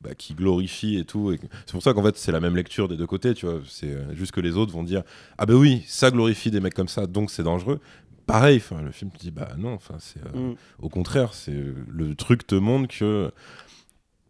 bah, 0.00 0.14
qui 0.14 0.34
glorifie 0.34 0.96
et 0.96 1.04
tout, 1.04 1.32
et 1.32 1.40
c'est 1.66 1.72
pour 1.72 1.82
ça 1.82 1.92
qu'en 1.92 2.02
fait 2.02 2.16
c'est 2.16 2.32
la 2.32 2.40
même 2.40 2.54
lecture 2.56 2.88
des 2.88 2.96
deux 2.96 3.06
côtés, 3.06 3.34
tu 3.34 3.46
vois. 3.46 3.60
C'est 3.66 3.90
euh, 3.90 4.14
juste 4.14 4.32
que 4.32 4.40
les 4.40 4.56
autres 4.56 4.72
vont 4.72 4.82
dire 4.82 5.02
ah 5.36 5.46
ben 5.46 5.54
oui, 5.54 5.84
ça 5.86 6.10
glorifie 6.10 6.50
des 6.50 6.60
mecs 6.60 6.74
comme 6.74 6.88
ça, 6.88 7.06
donc 7.06 7.30
c'est 7.30 7.42
dangereux. 7.42 7.80
Pareil, 8.26 8.62
le 8.82 8.90
film 8.92 9.10
te 9.10 9.18
dit 9.18 9.30
bah 9.30 9.48
non, 9.58 9.74
enfin 9.74 9.96
c'est 9.98 10.20
euh, 10.34 10.52
mm. 10.52 10.56
au 10.80 10.88
contraire, 10.88 11.34
c'est 11.34 11.60
le 11.88 12.14
truc 12.14 12.46
te 12.46 12.54
montre 12.54 12.88
que 12.88 13.32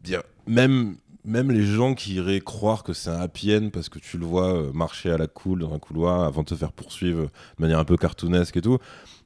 dire 0.03 0.23
même 0.47 0.97
même 1.27 1.51
les 1.51 1.67
gens 1.67 1.95
qui 1.95 2.15
iraient 2.15 2.41
croire 2.41 2.83
que 2.85 2.93
c'est 2.93 3.11
un 3.11 3.21
happy 3.21 3.55
end 3.55 3.71
parce 3.73 3.89
que 3.89 3.99
tu 3.99 4.17
le 4.17 4.25
vois 4.25 4.55
euh, 4.55 4.73
marcher 4.73 5.11
à 5.11 5.19
la 5.19 5.27
cool 5.27 5.59
dans 5.59 5.75
un 5.75 5.79
couloir 5.79 6.23
avant 6.23 6.43
de 6.43 6.49
te 6.49 6.55
faire 6.55 6.73
poursuivre 6.73 7.23
de 7.25 7.29
manière 7.59 7.81
un 7.81 7.85
peu 7.85 7.97
cartoonesque 7.97 8.57
et 8.57 8.63
tout. 8.63 8.79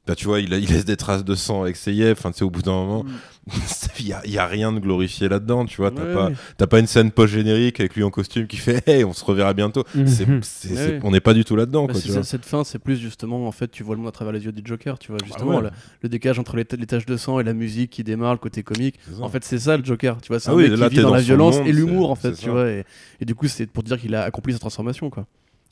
Bah, 0.07 0.15
tu 0.15 0.25
vois, 0.25 0.39
il, 0.39 0.51
a- 0.51 0.57
il 0.57 0.67
laisse 0.67 0.83
des 0.83 0.97
traces 0.97 1.23
de 1.23 1.35
sang 1.35 1.61
avec 1.61 1.75
ses 1.75 1.93
yeux. 1.93 2.11
Enfin, 2.11 2.31
tu 2.31 2.39
sais, 2.39 2.43
au 2.43 2.49
bout 2.49 2.63
d'un 2.63 2.71
moment, 2.71 3.05
il 3.99 4.05
n'y 4.05 4.13
a, 4.13 4.21
il 4.25 4.31
y 4.31 4.39
a 4.39 4.47
rien 4.47 4.71
de 4.73 4.79
glorifié 4.79 5.29
là-dedans. 5.29 5.65
Tu 5.65 5.77
vois, 5.77 5.91
t'as 5.91 6.03
Ouais, 6.03 6.13
pas, 6.13 6.29
ouais. 6.59 6.67
Pas 6.67 6.79
une 6.79 6.87
scène 6.87 7.11
post-générique 7.11 7.79
avec 7.79 7.95
lui 7.95 8.03
en 8.03 8.09
costume 8.09 8.47
qui 8.47 8.57
fait 8.57 8.81
Hey, 8.89 9.03
on 9.03 9.13
se 9.13 9.23
reverra 9.23 9.53
bientôt. 9.53 9.83
C'est- 9.93 10.07
c'est- 10.07 10.25
Ouais, 10.25 10.39
c'est- 10.41 10.73
ouais. 10.73 10.99
On 11.03 11.11
n'est 11.11 11.19
pas 11.19 11.35
du 11.35 11.45
tout 11.45 11.55
là-dedans. 11.55 11.85
Bah, 11.85 11.93
quoi, 11.93 12.01
c'est- 12.01 12.07
tu 12.07 12.13
vois. 12.13 12.23
cette 12.23 12.45
fin, 12.45 12.63
c'est 12.63 12.79
plus 12.79 12.97
justement, 12.97 13.47
en 13.47 13.51
fait, 13.51 13.69
tu 13.69 13.83
vois 13.83 13.93
le 13.93 13.99
monde 14.01 14.09
à 14.09 14.11
travers 14.11 14.33
les 14.33 14.43
yeux 14.43 14.51
du 14.51 14.63
Joker, 14.65 14.97
tu 14.97 15.11
vois, 15.11 15.19
justement, 15.23 15.57
ouais. 15.57 15.61
le, 15.65 15.69
le 16.01 16.09
décalage 16.09 16.39
entre 16.39 16.55
les, 16.57 16.65
les 16.77 16.85
taches 16.87 17.05
de 17.05 17.15
sang 17.15 17.39
et 17.39 17.43
la 17.43 17.53
musique 17.53 17.91
qui 17.91 18.03
démarre, 18.03 18.33
le 18.33 18.39
côté 18.39 18.63
comique. 18.63 18.95
C'est 19.07 19.15
ça. 19.17 19.21
En 19.21 19.29
fait, 19.29 19.43
c'est 19.45 19.59
ça 19.59 19.77
le 19.77 19.85
Joker, 19.85 20.19
tu 20.19 20.29
vois, 20.29 20.39
c'est 20.39 20.49
Ah 20.49 20.53
un 20.53 20.55
oui, 20.55 20.67
mec 20.69 20.79
là, 20.79 20.89
qui 20.89 20.95
vit 20.95 21.01
dans 21.03 21.09
dans 21.09 21.15
la 21.15 21.21
violence 21.21 21.57
monde, 21.59 21.67
et 21.67 21.71
l'humour, 21.71 22.09
en 22.09 22.15
fait, 22.15 22.31
tu 22.33 22.45
ça. 22.45 22.51
vois, 22.51 22.69
et, 22.71 22.85
et 23.19 23.25
du 23.25 23.35
coup, 23.35 23.47
c'est 23.47 23.67
pour 23.67 23.83
dire 23.83 23.99
qu'il 23.99 24.15
a 24.15 24.23
accompli 24.23 24.51
sa 24.51 24.57
transformation, 24.59 25.11
quoi. 25.11 25.27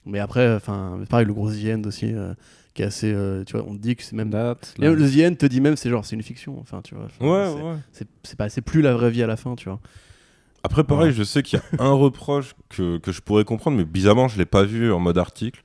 Mais 0.05 0.19
après, 0.19 0.53
enfin, 0.55 0.99
pareil, 1.09 1.25
le 1.25 1.33
gros 1.33 1.51
The 1.51 1.65
End 1.75 1.81
aussi, 1.85 2.13
euh, 2.13 2.33
qui 2.79 2.83
est 2.83 2.85
assez, 2.85 3.11
euh, 3.11 3.43
tu 3.43 3.57
vois, 3.57 3.65
on 3.67 3.73
te 3.75 3.81
dit 3.81 3.97
que 3.97 4.03
c'est 4.03 4.15
même. 4.15 4.29
Date, 4.29 4.73
là. 4.77 4.89
le 4.93 5.11
The 5.11 5.29
End 5.29 5.35
te 5.35 5.45
dit 5.45 5.59
même, 5.59 5.75
c'est 5.75 5.89
genre, 5.89 6.05
c'est 6.05 6.15
une 6.15 6.23
fiction, 6.23 6.57
enfin, 6.61 6.79
tu 6.81 6.95
vois. 6.95 7.05
enfin, 7.05 7.25
Ouais, 7.27 7.45
c'est- 7.57 7.61
ouais. 7.63 7.75
c'est- 7.91 8.07
C'est 8.23 8.37
pas, 8.37 8.47
c'est 8.47 8.61
plus 8.61 8.81
la 8.81 8.93
vraie 8.93 9.11
vie 9.11 9.21
à 9.21 9.27
la 9.27 9.35
fin, 9.35 9.53
tu 9.55 9.67
vois. 9.67 9.81
Après, 10.63 10.85
pareil, 10.85 11.07
Ouais. 11.07 11.13
je 11.13 11.23
sais 11.23 11.43
qu'il 11.43 11.59
y 11.59 11.77
a 11.77 11.83
un 11.83 11.91
reproche 11.91 12.55
que, 12.69 12.97
que 12.97 13.11
je 13.11 13.19
pourrais 13.21 13.43
comprendre, 13.43 13.75
mais 13.77 13.83
bizarrement, 13.83 14.29
je 14.29 14.37
l'ai 14.37 14.45
pas 14.45 14.63
vu 14.63 14.93
en 14.93 14.99
mode 14.99 15.17
article. 15.17 15.61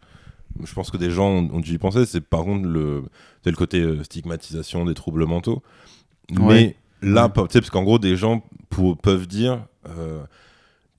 Je 0.64 0.72
pense 0.74 0.90
que 0.90 0.96
des 0.96 1.10
gens 1.10 1.28
ont, 1.28 1.50
ont 1.54 1.60
dû 1.60 1.74
y 1.74 1.78
penser. 1.78 2.04
C'est 2.04 2.20
par 2.20 2.42
contre 2.42 2.66
le, 2.66 3.04
c'est 3.44 3.50
le 3.50 3.56
côté 3.56 3.80
euh, 3.80 4.02
stigmatisation 4.02 4.84
des 4.84 4.94
troubles 4.94 5.24
mentaux. 5.26 5.62
Mais 6.32 6.76
là, 7.02 7.26
Ouais. 7.26 7.32
pas- 7.32 7.42
tu 7.46 7.52
sais, 7.52 7.60
parce 7.60 7.70
qu'en 7.70 7.82
gros, 7.84 7.98
des 8.00 8.16
gens 8.16 8.44
pour- 8.70 8.96
peuvent 8.98 9.26
dire 9.28 9.66
euh, 9.88 10.22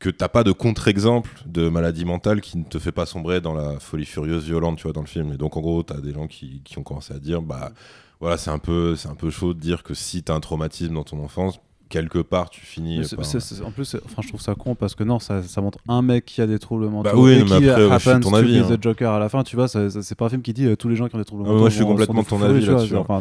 que 0.06 0.12
t'as 0.12 0.28
pas 0.28 0.44
de 0.44 0.52
contre-exemple 0.52 1.32
de 1.48 1.68
maladie 1.68 2.06
mentale 2.06 2.40
qui 2.40 2.60
ne 2.60 2.64
te 2.64 2.78
fait 2.78 2.92
pas 2.92 3.08
sombrer 3.08 3.42
dans 3.42 3.56
la 3.56 3.80
folie 3.80 4.06
furieuse 4.06 4.46
violente, 4.46 4.78
tu 4.78 4.84
vois, 4.84 4.94
dans 4.94 5.02
le 5.02 5.08
film. 5.08 5.34
Et 5.34 5.38
donc, 5.38 5.58
en 5.58 5.62
gros, 5.62 5.82
t'as 5.82 6.00
des 6.00 6.14
gens 6.14 6.28
qui, 6.28 6.62
ont 6.78 6.84
commencé 6.84 7.12
à 7.12 7.18
dire, 7.18 7.42
bah, 7.42 7.72
voilà, 8.20 8.38
c'est 8.38 8.52
un 8.52 8.60
peu, 8.60 8.96
c'est 8.96 9.08
un 9.08 9.16
peu 9.16 9.32
chaud 9.32 9.56
de 9.56 9.60
dire 9.60 9.82
que 9.82 9.96
si 9.96 10.22
t'as 10.22 10.36
un 10.36 10.40
traumatisme 10.42 10.94
dans 10.94 11.04
ton 11.04 11.24
enfance, 11.24 11.60
quelque 11.90 12.20
part, 12.20 12.50
tu 12.50 12.62
finis. 12.62 13.02
Par- 13.16 13.26
c'est- 13.26 13.40
c'est- 13.40 13.62
en 13.62 13.72
plus, 13.72 13.96
enfin, 14.06 14.22
je 14.22 14.28
trouve 14.30 14.42
ça 14.42 14.56
con 14.56 14.76
parce 14.76 14.96
que 14.96 15.04
non, 15.04 15.20
ça, 15.20 15.44
ça 15.44 15.62
montre 15.62 15.78
un 15.88 16.02
mec 16.02 16.26
qui 16.26 16.42
a 16.42 16.48
des 16.48 16.60
troubles 16.60 16.88
mentaux. 16.90 17.04
Bah 17.04 17.12
oui, 17.16 17.34
et 17.34 17.40
mais 17.40 17.46
qui 17.46 17.54
après, 17.54 17.86
ouais, 17.86 17.94
je 17.94 17.98
suis 18.00 18.10
happens 18.10 18.20
ton 18.22 18.30
to 18.32 18.36
avis, 18.38 18.60
be 18.60 18.64
hein. 18.64 18.76
the 18.78 18.82
Joker 18.84 19.12
à 19.12 19.20
la 19.20 19.30
fin, 19.30 19.44
tu 19.44 19.56
vois. 19.56 19.68
ça- 19.68 19.90
ça- 19.90 20.02
C'est 20.02 20.16
pas 20.16 20.26
un 20.26 20.30
film 20.30 20.42
qui 20.42 20.54
dit 20.54 20.66
euh, 20.66 20.76
tous 20.76 20.90
les 20.90 20.96
gens 20.96 21.08
qui 21.08 21.16
ont 21.16 21.20
des 21.20 21.26
troubles 21.26 21.44
Ah, 21.46 21.50
mentaux. 21.50 21.60
moi, 21.60 21.70
je 21.70 21.76
suis 21.76 21.86
complètement 21.86 22.24
sont 22.24 22.30
ton 22.30 22.38
fous, 22.40 22.44
avis 22.46 22.66
là-dessus, 22.66 22.96
Enfin, 22.96 23.20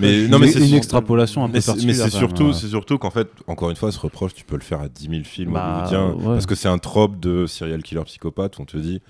Mais- 0.00 0.28
non, 0.28 0.38
mais 0.38 0.48
c'est 0.48 0.66
une 0.66 0.74
extrapolation 0.74 1.44
un 1.44 1.48
peu 1.48 1.54
Mais 1.54 1.60
c'est 1.60 2.10
surtout, 2.10 2.52
c'est 2.52 2.68
surtout 2.68 2.98
qu'en 2.98 3.10
fait, 3.10 3.28
encore 3.46 3.70
une 3.70 3.76
fois, 3.76 3.92
ce 3.92 3.98
reproche, 3.98 4.34
tu 4.34 4.44
peux 4.44 4.56
le 4.56 4.62
faire 4.62 4.80
à 4.80 4.88
10 4.88 5.08
000 5.08 5.24
films 5.24 5.52
Bah, 5.52 5.88
ouais. 5.90 6.24
parce 6.24 6.46
que 6.46 6.54
c'est 6.54 6.68
un 6.68 6.78
trope 6.78 7.20
de 7.20 7.46
serial 7.46 7.82
killer 7.82 8.02
psychopathe. 8.04 8.58
On 8.60 8.64
te 8.64 8.76
dit, 8.76 9.00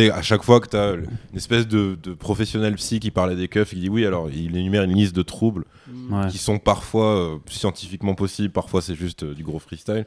sais, 0.00 0.10
à 0.10 0.22
chaque 0.22 0.42
fois 0.42 0.60
que 0.60 0.68
tu 0.68 0.76
as 0.76 0.92
une 0.94 1.36
espèce 1.36 1.66
de, 1.68 1.96
de 2.02 2.12
professionnel 2.14 2.74
psy 2.76 3.00
qui 3.00 3.10
parlait 3.10 3.36
des 3.36 3.48
keufs, 3.48 3.72
et 3.72 3.76
qui 3.76 3.82
dit 3.82 3.88
oui, 3.88 4.04
alors 4.06 4.28
il 4.30 4.56
énumère 4.56 4.82
une 4.82 4.94
liste 4.94 5.14
de 5.16 5.22
troubles 5.22 5.64
Ouais. 6.10 6.28
qui 6.28 6.38
sont 6.38 6.58
parfois 6.58 7.16
euh, 7.16 7.38
scientifiquement 7.48 8.14
possibles, 8.14 8.52
parfois 8.52 8.80
c'est 8.82 8.94
juste 8.94 9.22
euh, 9.22 9.34
du 9.34 9.42
gros 9.44 9.58
freestyle. 9.58 10.06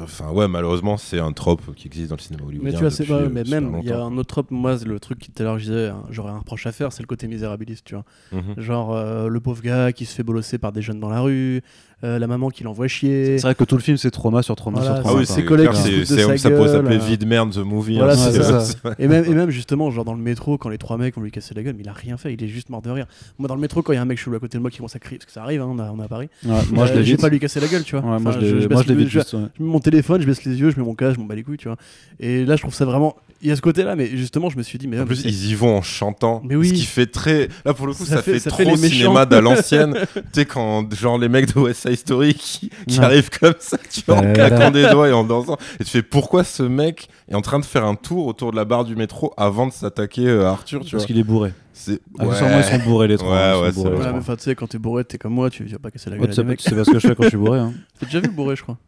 Enfin, 0.00 0.30
ouais, 0.32 0.48
malheureusement, 0.48 0.96
c'est 0.96 1.20
un 1.20 1.30
trope 1.32 1.72
qui 1.76 1.86
existe 1.86 2.08
dans 2.10 2.16
le 2.16 2.20
cinéma 2.20 2.42
hollywoodien. 2.44 2.72
Mais 2.72 2.76
tu 2.76 2.80
vois, 2.80 2.90
c'est 2.90 3.08
euh, 3.08 3.28
Mais 3.32 3.44
super 3.44 3.60
même, 3.60 3.78
il 3.82 3.88
y 3.88 3.92
a 3.92 4.00
un 4.02 4.16
autre 4.16 4.26
trope. 4.28 4.50
Moi, 4.50 4.76
le 4.84 4.98
truc 4.98 5.20
qui 5.20 5.30
tout 5.30 5.42
à 5.42 5.46
l'heure 5.46 5.58
je 5.60 5.64
disais, 5.66 5.88
hein, 5.88 6.02
j'aurais 6.10 6.32
un 6.32 6.38
reproche 6.38 6.66
à 6.66 6.72
faire, 6.72 6.92
c'est 6.92 7.02
le 7.02 7.06
côté 7.06 7.28
misérabiliste, 7.28 7.84
tu 7.84 7.94
vois. 7.94 8.04
Mhm. 8.32 8.54
Genre 8.60 8.94
euh, 8.96 9.28
le 9.28 9.40
pauvre 9.40 9.62
gars 9.62 9.92
qui 9.92 10.04
se 10.04 10.14
fait 10.14 10.24
bolosser 10.24 10.58
par 10.58 10.72
des 10.72 10.82
jeunes 10.82 10.98
dans 10.98 11.08
la 11.08 11.20
rue, 11.20 11.62
euh, 12.04 12.18
la 12.18 12.26
maman 12.26 12.50
qui 12.50 12.62
l'envoie 12.62 12.88
chier. 12.88 13.38
C'est 13.38 13.42
vrai 13.46 13.54
que 13.54 13.64
tout 13.64 13.74
le 13.76 13.80
film, 13.82 13.96
c'est 13.96 14.10
trauma 14.10 14.42
sur 14.42 14.54
trauma 14.54 14.80
Voilà, 14.80 14.96
sur 14.96 14.98
Ah 14.98 15.02
trauma. 15.02 15.20
oui, 15.20 15.26
quoi. 15.26 15.34
ses 15.34 15.40
c'est 15.40 15.46
collègues 15.46 15.70
clair, 15.70 15.82
qui 15.82 15.88
se 15.88 15.92
c'est- 15.92 15.92
foutent 16.04 16.16
de 16.16 16.20
c'est- 16.32 16.36
sa 16.38 16.50
ça 16.50 16.50
pourrait 16.50 16.68
s'appeler. 16.68 16.98
Vide 16.98 17.26
Merde 17.26 17.52
the 17.54 17.58
Movie. 17.64 17.96
Voilà, 17.96 18.12
hein, 18.12 18.60
ça. 18.60 18.62
Et 18.98 19.08
même, 19.08 19.24
et 19.24 19.30
même 19.34 19.48
justement, 19.50 19.90
genre 19.90 20.04
dans 20.04 20.12
le 20.14 20.20
métro, 20.22 20.58
quand 20.58 20.68
les 20.68 20.76
trois 20.78 20.98
mecs 20.98 21.14
vont 21.16 21.22
lui 21.22 21.30
casser 21.30 21.54
la 21.54 21.62
gueule, 21.62 21.74
mais 21.74 21.82
il 21.84 21.88
a 21.88 21.94
rien 21.94 22.16
fait, 22.18 22.34
il 22.34 22.44
est 22.44 22.48
juste 22.48 22.68
mort 22.68 22.82
de 22.82 22.90
rire. 22.90 23.06
Moi, 23.38 23.48
dans 23.48 23.54
le 23.54 23.60
métro, 23.62 23.80
quand 23.82 23.92
il 23.92 23.96
y 23.96 23.98
a 23.98 24.02
un 24.02 24.06
mec 24.06 24.18
chelou 24.18 24.36
à 24.36 24.40
côté 24.40 24.58
de 24.58 24.62
moi 24.62 24.70
qui 24.70 24.76
commence 24.76 24.94
à 24.94 24.98
crier, 24.98 25.18
parce 25.18 25.26
que 25.26 25.32
ça 25.32 25.42
arrive, 25.42 25.62
hein, 25.62 25.68
on, 25.70 25.78
a, 25.78 25.90
on 25.90 25.98
à 26.00 26.08
Paris, 26.08 26.28
Ouais, 26.44 26.50
moi, 26.70 26.86
je 26.86 26.92
euh, 26.92 27.00
vite. 27.00 27.20
pas 27.20 27.28
lui 27.30 27.40
casser 27.40 27.60
la 27.60 27.66
gueule, 27.68 27.82
tu 27.82 27.96
vois. 27.96 28.18
Moi, 28.18 28.32
je 28.32 28.40
juste, 28.40 29.30
je 29.30 29.36
mets 29.36 29.48
mon 29.58 29.80
téléphone, 29.80 30.20
je 30.20 30.26
baisse 30.26 30.44
les 30.44 30.60
yeux, 30.60 30.70
je 30.70 30.78
mets 30.78 30.84
mon 30.84 30.94
casque, 30.94 31.14
je 31.16 31.20
m'en 31.20 31.26
bats 31.26 31.34
les 31.34 31.42
couilles, 31.44 31.56
tu 31.56 31.68
vois. 31.68 31.76
Et 32.20 32.44
là, 32.44 32.56
je 32.56 32.60
trouve 32.62 32.74
ça 32.74 32.84
vraiment. 32.84 33.16
Il 33.42 33.48
y 33.48 33.52
a 33.52 33.56
ce 33.56 33.60
côté-là, 33.60 33.96
mais 33.96 34.06
justement, 34.16 34.48
je 34.48 34.56
me 34.56 34.62
suis 34.62 34.78
dit, 34.78 34.88
mais 34.88 34.98
En 34.98 35.04
plus, 35.04 35.22
mais 35.24 35.30
ils 35.30 35.50
y 35.50 35.54
vont 35.54 35.76
en 35.76 35.82
chantant. 35.82 36.40
Mais 36.44 36.56
oui. 36.56 36.68
Ce 36.68 36.72
qui 36.74 36.84
fait 36.86 37.06
très. 37.06 37.48
Là, 37.66 37.74
pour 37.74 37.86
le 37.86 37.92
coup, 37.92 38.06
Ça 38.06 38.16
ça, 38.16 38.22
fait- 38.22 38.32
fait, 38.34 38.38
ça 38.38 38.50
trop 38.50 38.62
fait 38.64 38.70
les 38.70 38.76
cinéma 38.88 39.26
d'à 39.26 39.42
l'ancienne. 39.42 39.94
tu 40.14 40.20
sais, 40.32 40.44
quand, 40.46 40.92
genre, 40.94 41.18
les 41.18 41.28
mecs 41.28 41.54
de 41.54 41.58
Side 41.86 41.96
Story 41.98 42.34
qui, 42.34 42.70
qui 42.88 42.98
Ouais. 42.98 43.04
arrivent 43.04 43.30
comme 43.30 43.54
ça, 43.58 43.78
tu 43.90 44.00
vois, 44.06 44.16
en 44.16 44.24
Euh, 44.24 44.32
claquant 44.32 44.70
des 44.70 44.88
doigts 44.90 45.08
et 45.08 45.12
en 45.12 45.24
dansant. 45.24 45.56
Et 45.80 45.84
tu 45.84 45.90
fais 45.90 46.02
pourquoi 46.02 46.44
ce 46.44 46.62
mec 46.62 47.08
est 47.28 47.34
en 47.34 47.42
train 47.42 47.58
de 47.58 47.64
faire 47.64 47.84
un 47.84 47.94
tour 47.94 48.26
autour 48.26 48.50
de 48.50 48.56
la 48.56 48.64
barre 48.64 48.84
du 48.84 48.96
métro 48.96 49.32
avant 49.36 49.66
de 49.66 49.72
s'attaquer 49.72 50.26
euh, 50.28 50.46
à 50.46 50.50
Arthur, 50.50 50.84
tu 50.84 50.92
Parce 50.92 51.06
qu'il 51.06 51.18
est 51.18 51.24
bourré. 51.24 51.52
C'est. 51.72 52.00
Accessoirement, 52.18 52.58
ils 52.58 52.64
sont 52.64 52.84
bourrés, 52.84 53.06
les 53.08 53.18
trois. 53.18 53.30
Ouais, 53.58 53.60
ouais, 53.62 53.72
bourrés. 53.72 53.90
Ouais, 53.96 54.12
mais 54.12 54.18
enfin, 54.18 54.34
tu 54.36 54.44
sais, 54.44 54.54
quand 54.54 54.66
t'es 54.66 54.78
bourré, 54.78 55.04
t'es 55.04 55.18
comme 55.18 55.34
moi, 55.34 55.50
tu 55.50 55.62
vas 55.64 55.78
pas 55.78 55.90
casser 55.90 56.08
la 56.10 56.16
Ouais, 56.16 56.26
gueule. 56.26 56.44
mecs. 56.46 56.58
tu 56.58 56.70
sais 56.70 56.74
pas 56.74 56.84
ce 56.84 56.90
que 56.90 56.98
je 56.98 57.06
fais 57.06 57.14
quand 57.14 57.24
je 57.24 57.28
suis 57.28 57.36
bourré. 57.38 57.58
hein. 57.58 57.72
T'as 58.00 58.06
déjà 58.06 58.20
vu 58.20 58.28
bourré, 58.30 58.56
je 58.56 58.62
crois. 58.62 58.78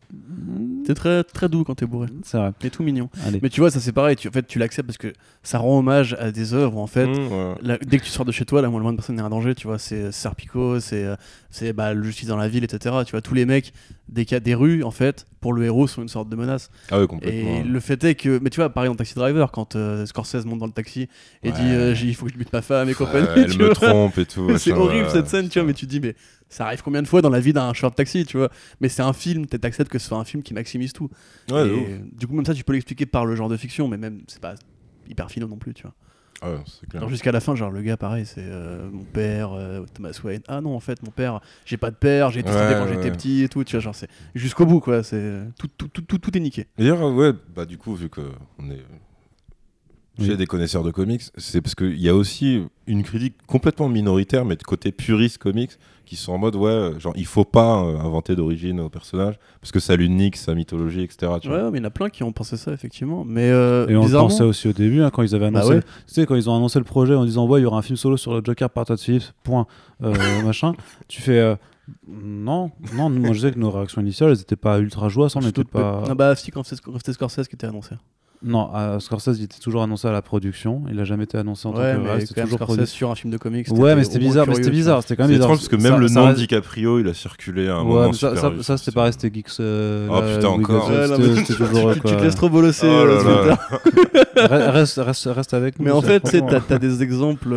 T'es 0.89 0.95
très, 0.95 1.23
très 1.23 1.51
doux 1.51 1.65
quand 1.65 1.75
t'es 1.75 1.85
bourré. 1.85 2.07
C'est 2.25 2.39
vrai. 2.39 2.51
Et 2.65 2.71
tout 2.71 2.83
mignon. 2.83 3.11
Allez. 3.27 3.41
Mais 3.43 3.51
tu 3.51 3.61
vois, 3.61 3.71
ça 3.71 3.79
c'est 3.79 3.93
pareil. 3.93 4.17
Tu, 4.17 4.27
en 4.27 4.31
fait, 4.31 4.47
tu 4.47 4.59
l'acceptes 4.59 4.87
parce 4.87 4.97
que 4.97 5.13
ça 5.43 5.59
rend 5.59 5.79
hommage 5.79 6.17
à 6.19 6.31
des 6.33 6.55
œuvres 6.55 6.77
où, 6.79 6.81
en 6.81 6.87
fait, 6.87 7.07
Mmh, 7.07 7.29
ouais. 7.31 7.55
la- 7.61 7.77
dès 7.77 7.99
que 7.99 8.05
tu 8.05 8.09
sors 8.11 8.25
de 8.25 8.33
chez 8.33 8.47
toi, 8.47 8.63
la 8.63 8.71
moindre 8.71 8.93
personne 8.97 9.17
n'est 9.17 9.23
un 9.23 9.29
danger. 9.29 9.55
Tu 9.55 9.67
vois, 9.67 9.79
c'est 9.79 10.11
Serpico, 10.13 10.81
c'est 10.81 11.05
euh, 11.05 11.15
c'est 11.51 11.75
bah, 11.75 11.93
le 11.93 12.03
justice 12.05 12.29
dans 12.29 12.39
la 12.39 12.49
ville, 12.49 12.65
etc. 12.65 12.95
Tu 13.05 13.11
vois, 13.11 13.21
tous 13.21 13.35
les 13.35 13.45
mecs 13.45 13.75
des, 14.09 14.25
cas, 14.25 14.41
des 14.41 14.55
rues, 14.55 14.83
en 14.83 14.91
fait, 14.91 15.27
pour 15.43 15.53
le 15.53 15.63
héros, 15.67 15.87
sont 15.87 16.01
une 16.01 16.09
sorte 16.09 16.31
de 16.31 16.37
menace. 16.37 16.71
Ah 16.91 17.07
complètement. 17.07 17.57
Et 17.59 17.63
le 17.65 17.81
fait 17.81 18.03
est 18.05 18.15
que, 18.15 18.39
mais 18.43 18.49
tu 18.49 18.57
vois, 18.61 18.71
pareil 18.71 18.89
dans 18.89 18.97
Taxi 18.97 19.15
Driver, 19.15 19.53
quand 19.53 19.77
euh, 19.77 20.07
Scorsese 20.07 20.47
monte 20.47 20.59
dans 20.61 20.67
le 20.67 20.73
taxi 20.73 21.07
et 21.43 21.51
Ouais. 21.51 21.55
dit 21.55 21.69
euh, 21.75 21.95
j'ai- 21.95 22.07
il 22.09 22.15
faut 22.15 22.25
que 22.25 22.33
je 22.33 22.39
bute 22.39 22.51
ma 22.53 22.63
femme 22.63 22.89
et 22.89 22.95
compagnie. 22.95 23.27
Ouais, 23.29 23.43
elle 23.43 23.51
tu 23.53 23.59
me 23.59 23.67
vois. 23.67 23.75
trompe 23.75 24.17
et 24.17 24.25
tout. 24.25 24.49
c'est 24.59 24.73
horrible 24.73 25.11
cette 25.11 25.29
scène, 25.29 25.45
c'est 25.45 25.51
tu 25.51 25.59
vois, 25.59 25.67
mais 25.69 25.75
tu 25.75 25.85
te 25.85 25.91
dis, 25.91 26.01
mais 26.01 26.15
ça 26.49 26.67
arrive 26.67 26.83
combien 26.83 27.03
de 27.03 27.09
fois 27.09 27.23
dans 27.23 27.31
la 27.31 27.41
vie 27.41 27.53
d'un 27.53 27.73
chauffeur 27.73 27.91
de 27.91 27.97
taxi, 27.97 28.25
tu 28.25 28.39
vois? 28.39 28.51
Mais 28.81 28.89
c'est 28.89 29.03
un 29.03 29.13
film, 29.13 29.47
tu 29.47 29.59
acceptes 29.63 29.91
que 29.91 29.99
ce 29.99 30.09
soit 30.09 30.19
un 30.19 30.25
film 30.25 30.43
qui 30.43 30.55
maximise 30.55 30.93
tout. 30.93 31.11
Ouais, 31.51 31.69
Et, 31.69 32.01
du 32.13 32.27
coup, 32.27 32.35
même 32.35 32.47
ça, 32.47 32.55
tu 32.55 32.65
peux 32.65 32.73
l'expliquer 32.73 33.07
par 33.07 33.27
le 33.27 33.37
genre 33.37 33.49
de 33.49 33.57
fiction, 33.57 33.89
mais 33.89 33.97
même, 33.97 34.23
c'est 34.27 34.41
pas 34.41 34.55
hyper 35.09 35.31
philo 35.31 35.47
non 35.47 35.59
plus, 35.59 35.75
tu 35.75 35.83
vois. 35.83 35.95
Ah 36.41 36.53
ouais, 36.53 36.59
c'est 36.67 36.89
clair. 36.89 37.01
Genre 37.03 37.11
jusqu'à 37.11 37.33
la 37.33 37.41
fin, 37.41 37.57
genre 37.57 37.71
le 37.71 37.83
gars, 37.83 37.97
pareil, 37.97 38.25
c'est 38.25 38.45
euh, 38.45 38.89
mon 38.91 39.03
père, 39.03 39.53
euh, 39.53 39.85
Thomas 39.93 40.17
Wayne. 40.23 40.43
Ah 40.47 40.61
non, 40.61 40.75
en 40.75 40.81
fait, 40.81 41.03
mon 41.03 41.11
père, 41.11 41.41
j'ai 41.65 41.77
pas 41.77 41.91
de 41.91 41.97
père, 41.97 42.31
j'ai 42.31 42.41
été 42.41 42.51
Ouais, 42.51 42.75
quand 42.79 42.85
ouais, 42.85 42.95
j'étais 42.95 43.11
petit 43.11 43.43
et 43.43 43.49
tout, 43.49 43.65
tu 43.65 43.73
vois, 43.73 43.81
genre 43.81 43.95
c'est 43.95 44.09
jusqu'au 44.37 44.65
bout, 44.65 44.79
quoi. 44.81 45.03
C'est 45.03 45.43
tout, 45.59 45.67
tout, 45.77 45.89
tout, 45.89 46.03
tout, 46.03 46.19
tout 46.19 46.37
est 46.37 46.41
niqué. 46.41 46.67
D'ailleurs, 46.79 47.03
ouais, 47.13 47.33
bah 47.55 47.65
du 47.65 47.77
coup, 47.77 47.95
vu 47.95 48.09
que 48.09 48.21
on 48.59 48.71
est 48.71 48.85
j'ai 50.19 50.31
Oui. 50.33 50.37
des 50.37 50.47
connaisseurs 50.47 50.83
de 50.83 50.91
comics, 50.91 51.23
c'est 51.37 51.61
parce 51.61 51.75
qu'il 51.75 51.99
y 52.01 52.09
a 52.09 52.15
aussi 52.15 52.63
une 52.87 53.03
critique 53.03 53.35
complètement 53.47 53.89
minoritaire, 53.89 54.45
mais 54.45 54.57
de 54.57 54.63
côté 54.63 54.93
puriste 54.93 55.39
comics, 55.39 55.73
qui 56.05 56.17
sont 56.17 56.33
en 56.33 56.39
mode 56.39 56.57
ouais, 56.57 56.93
genre 56.99 57.13
il 57.17 57.27
faut 57.27 57.45
pas 57.45 57.83
euh, 57.85 57.99
inventer 57.99 58.35
d'origine 58.35 58.81
au 58.81 58.89
personnage 58.89 59.39
parce 59.61 59.73
que 59.73 59.79
ça 59.81 59.95
lui 59.95 60.09
nique 60.09 60.37
sa 60.37 60.55
mythologie, 60.55 61.03
etc. 61.03 61.33
Tu 61.43 61.49
Ouais, 61.51 61.61
vois. 61.61 61.71
mais 61.71 61.79
il 61.79 61.83
y 61.83 61.85
en 61.85 61.89
a 61.89 61.91
plein 61.91 62.09
qui 62.09 62.23
ont 62.23 62.33
pensé 62.33 62.57
ça, 62.57 62.73
effectivement. 62.73 63.25
Mais 63.27 63.51
euh, 63.51 63.87
Et 63.89 63.97
on 63.97 64.09
pensait 64.09 64.43
aussi 64.43 64.69
au 64.69 64.73
début, 64.73 65.03
hein, 65.03 65.11
quand 65.11 65.23
ils 65.23 65.35
avaient 65.35 65.51
Bah 65.51 65.61
annoncé. 65.61 65.75
ouais. 65.77 65.83
Tu 66.07 66.15
sais, 66.15 66.25
quand 66.27 66.35
ils 66.35 66.49
ont 66.49 66.57
annoncé 66.57 66.79
le 66.79 66.87
projet 66.87 67.15
en 67.15 67.27
disant 67.27 67.47
ouais, 67.47 67.61
il 67.61 67.65
y 67.65 67.67
aura 67.67 67.79
un 67.79 67.83
film 67.83 67.97
solo 67.97 68.17
sur 68.17 68.33
le 68.35 68.41
Joker 68.43 68.71
par 68.71 68.87
Todd 68.87 68.99
Phillips, 68.99 69.33
point, 69.45 69.67
euh, 70.03 70.15
machin. 70.47 70.73
Tu 71.09 71.21
fais 71.21 71.39
euh, 71.39 71.57
non, 72.07 72.71
non. 72.95 73.11
Moi, 73.11 73.33
je 73.35 73.41
sais 73.41 73.53
que 73.53 73.59
nos 73.59 73.71
réactions 73.71 74.01
initiales, 74.01 74.31
elles 74.31 74.41
étaient 74.41 74.57
pas 74.57 74.79
ultra 74.79 75.09
joyeuses, 75.09 75.37
on 75.37 75.41
n'était 75.41 75.65
pas. 75.65 76.05
Non, 76.09 76.15
bah, 76.15 76.35
si, 76.37 76.51
quand 76.51 76.63
c'était 76.63 77.13
Scorsese 77.13 77.49
qui 77.49 77.55
était 77.55 77.67
annoncé. 77.67 77.95
Non, 78.41 78.71
euh, 78.73 79.01
Scorsese, 79.01 79.37
il 79.39 79.45
était 79.45 79.59
toujours 79.59 79.83
annoncé 79.83 80.07
à 80.07 80.13
la 80.13 80.23
production. 80.23 80.83
Il 80.93 81.01
a 81.01 81.05
jamais 81.05 81.25
été 81.25 81.37
annoncé 81.39 81.67
en 81.67 81.73
Ouais, 81.75 81.97
tant 81.97 82.03
que 82.05 82.21
c'était 82.21 82.43
toujours 82.43 82.59
Scorsese 82.59 82.75
produit. 82.77 82.87
sur 82.87 83.11
un 83.11 83.15
film 83.17 83.33
de 83.33 83.37
comics. 83.37 83.67
Ouais, 83.73 83.97
mais 83.97 84.05
c'était 84.05 84.21
bizarre, 84.21 84.47
mais 84.47 84.55
c'était 84.55 84.71
bizarre, 84.71 85.03
c'était 85.03 85.17
quand 85.17 85.25
même 85.25 85.31
C'est 85.31 85.35
bizarre. 85.39 85.49
parce 85.51 85.67
que 85.69 85.77
Ça- 85.81 85.91
même 85.91 86.01
le 86.01 86.07
ça 86.07 86.15
nom 86.15 86.21
de 86.23 86.27
reste- 86.29 86.41
DiCaprio, 86.41 87.01
il 87.01 87.09
a 87.09 87.15
circulé 87.15 87.67
à 87.69 87.75
un 87.75 87.79
Ouais, 87.83 87.85
moment 87.89 88.07
mais 88.09 88.13
ça, 88.13 88.37
super 88.37 88.65
ça, 88.65 88.79
c'était 88.79 88.93
pas 88.93 89.03
resté 89.05 89.31
Geeks. 89.35 89.49
euh, 89.59 90.07
Oh, 90.09 90.21
là, 90.21 90.37
putain, 90.37 90.49
encore. 90.49 90.89
Ouais, 90.89 91.07
c'était- 91.09 91.55
toujours. 91.55 91.95
Tu 91.95 92.01
quoi. 92.01 92.13
te 92.13 92.23
laisses 92.23 92.37
trop 92.37 92.49
bolosser. 92.49 92.87
Oh 92.89 93.05
là 93.07 93.59
euh, 94.37 94.71
Reste, 94.71 95.01
reste, 95.05 95.29
reste 95.35 95.55
avec 95.55 95.79
nous. 95.81 95.85
Mais 95.87 95.91
en 95.91 96.01
fait, 96.03 96.23
t'as 96.69 96.79
des 96.79 97.03
exemples. 97.03 97.49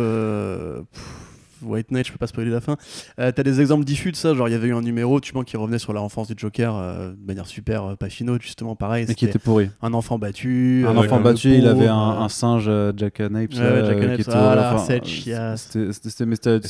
Euh, 1.62 1.66
White 1.66 1.90
Knight, 1.90 2.06
je 2.06 2.12
peux 2.12 2.18
pas 2.18 2.26
spoiler 2.26 2.50
la 2.50 2.60
fin. 2.60 2.76
Euh, 3.18 3.32
t'as 3.34 3.42
des 3.42 3.60
exemples 3.60 3.84
diffus 3.84 4.12
de 4.12 4.16
ça. 4.16 4.34
Genre, 4.34 4.48
il 4.48 4.52
y 4.52 4.54
avait 4.54 4.68
eu 4.68 4.74
un 4.74 4.80
numéro, 4.82 5.20
tu 5.20 5.32
vois, 5.32 5.44
qui 5.44 5.56
revenait 5.56 5.78
sur 5.78 5.92
l'enfance 5.92 6.28
du 6.28 6.34
Joker 6.36 6.74
euh, 6.76 7.12
de 7.12 7.26
manière 7.26 7.46
super 7.46 7.84
euh, 7.84 7.96
justement, 8.40 8.76
pareil. 8.76 9.06
Mais 9.08 9.14
qui 9.14 9.24
était 9.24 9.38
pourri. 9.38 9.70
un 9.82 9.94
enfant 9.94 10.18
battu. 10.18 10.84
Un 10.86 10.96
euh, 10.96 11.00
enfant 11.00 11.20
battu, 11.20 11.54
il 11.56 11.66
avait 11.66 11.86
un, 11.88 11.94
un 11.96 12.28
singe 12.28 12.66
euh, 12.68 12.92
Jack 12.96 13.20
Napes. 13.20 13.52
Ouais, 13.54 13.60
euh, 13.60 13.86
Jack 13.86 14.00
qui 14.00 14.06
Napes, 14.06 14.20
était- 14.20 14.30
voilà, 14.30 14.74
enfin, 14.74 14.84
cette 14.84 15.02
euh, 15.04 15.06
chiasse. 15.06 15.76
Est-ce 15.76 16.00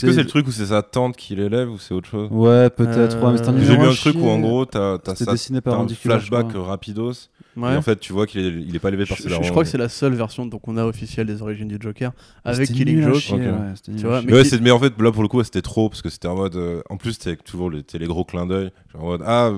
que 0.06 0.12
c'est 0.12 0.23
le 0.23 0.27
truc 0.27 0.47
où 0.47 0.52
c'est 0.52 0.66
sa 0.66 0.82
tante 0.82 1.16
qui 1.16 1.35
l'élève 1.36 1.70
ou 1.70 1.78
c'est 1.78 1.94
autre 1.94 2.09
chose 2.09 2.28
Ouais, 2.31 2.70
peut-être. 2.70 3.16
Euh, 3.16 3.32
ouais, 3.32 3.64
J'ai 3.64 3.77
vu 3.77 3.86
un 3.86 3.93
truc 3.94 4.16
où 4.19 4.28
en 4.28 4.39
gros 4.40 4.64
t'as 4.66 4.98
ça- 5.14 5.32
dessiné 5.32 5.60
par 5.60 5.81
un 5.81 5.89
flashback 5.89 6.47
rapidos 6.55 7.28
Ouais. 7.56 7.74
et 7.74 7.76
en 7.76 7.82
fait 7.82 8.00
tu 8.00 8.12
vois 8.14 8.26
qu'il 8.26 8.40
est, 8.40 8.48
il 8.66 8.74
est 8.74 8.78
pas 8.78 8.88
élevé 8.88 9.04
par 9.04 9.18
ses 9.18 9.24
je- 9.24 9.28
darons. 9.28 9.42
je 9.42 9.50
crois 9.50 9.62
que 9.62 9.68
c'est 9.68 9.76
la 9.78 9.90
seule 9.90 10.14
version 10.14 10.46
donc 10.46 10.66
on 10.68 10.76
a 10.78 10.84
officielle 10.86 11.26
des 11.26 11.42
origines 11.42 11.68
du 11.68 11.76
Joker 11.80 12.12
avec 12.44 12.68
Killing 12.72 13.02
Joke. 13.02 13.16
chier, 13.16 13.36
ouais, 13.36 13.74
Tu 13.84 13.92
vois, 14.06 14.20
mais 14.20 14.26
Mais, 14.28 14.32
ouais, 14.38 14.42
qui- 14.42 14.48
c'est- 14.48 14.60
mais 14.60 14.70
en 14.70 14.78
fait, 14.78 14.92
là 15.00 15.12
pour 15.12 15.22
le 15.22 15.28
coup, 15.28 15.42
c'était 15.44 15.60
trop 15.62 15.88
parce 15.90 16.00
que 16.02 16.08
c'était 16.08 16.28
en 16.28 16.36
mode. 16.36 16.56
euh, 16.56 16.80
en 16.88 16.96
plus, 16.96 17.12
c'était 17.12 17.36
toujours 17.36 17.70
les, 17.70 17.82
t'es 17.82 17.98
les 17.98 18.06
gros 18.06 18.24
clins 18.24 18.46
d'œil. 18.46 18.70
Genre 18.92 19.04
en 19.04 19.06
mode 19.08 19.22
Ah, 19.26 19.52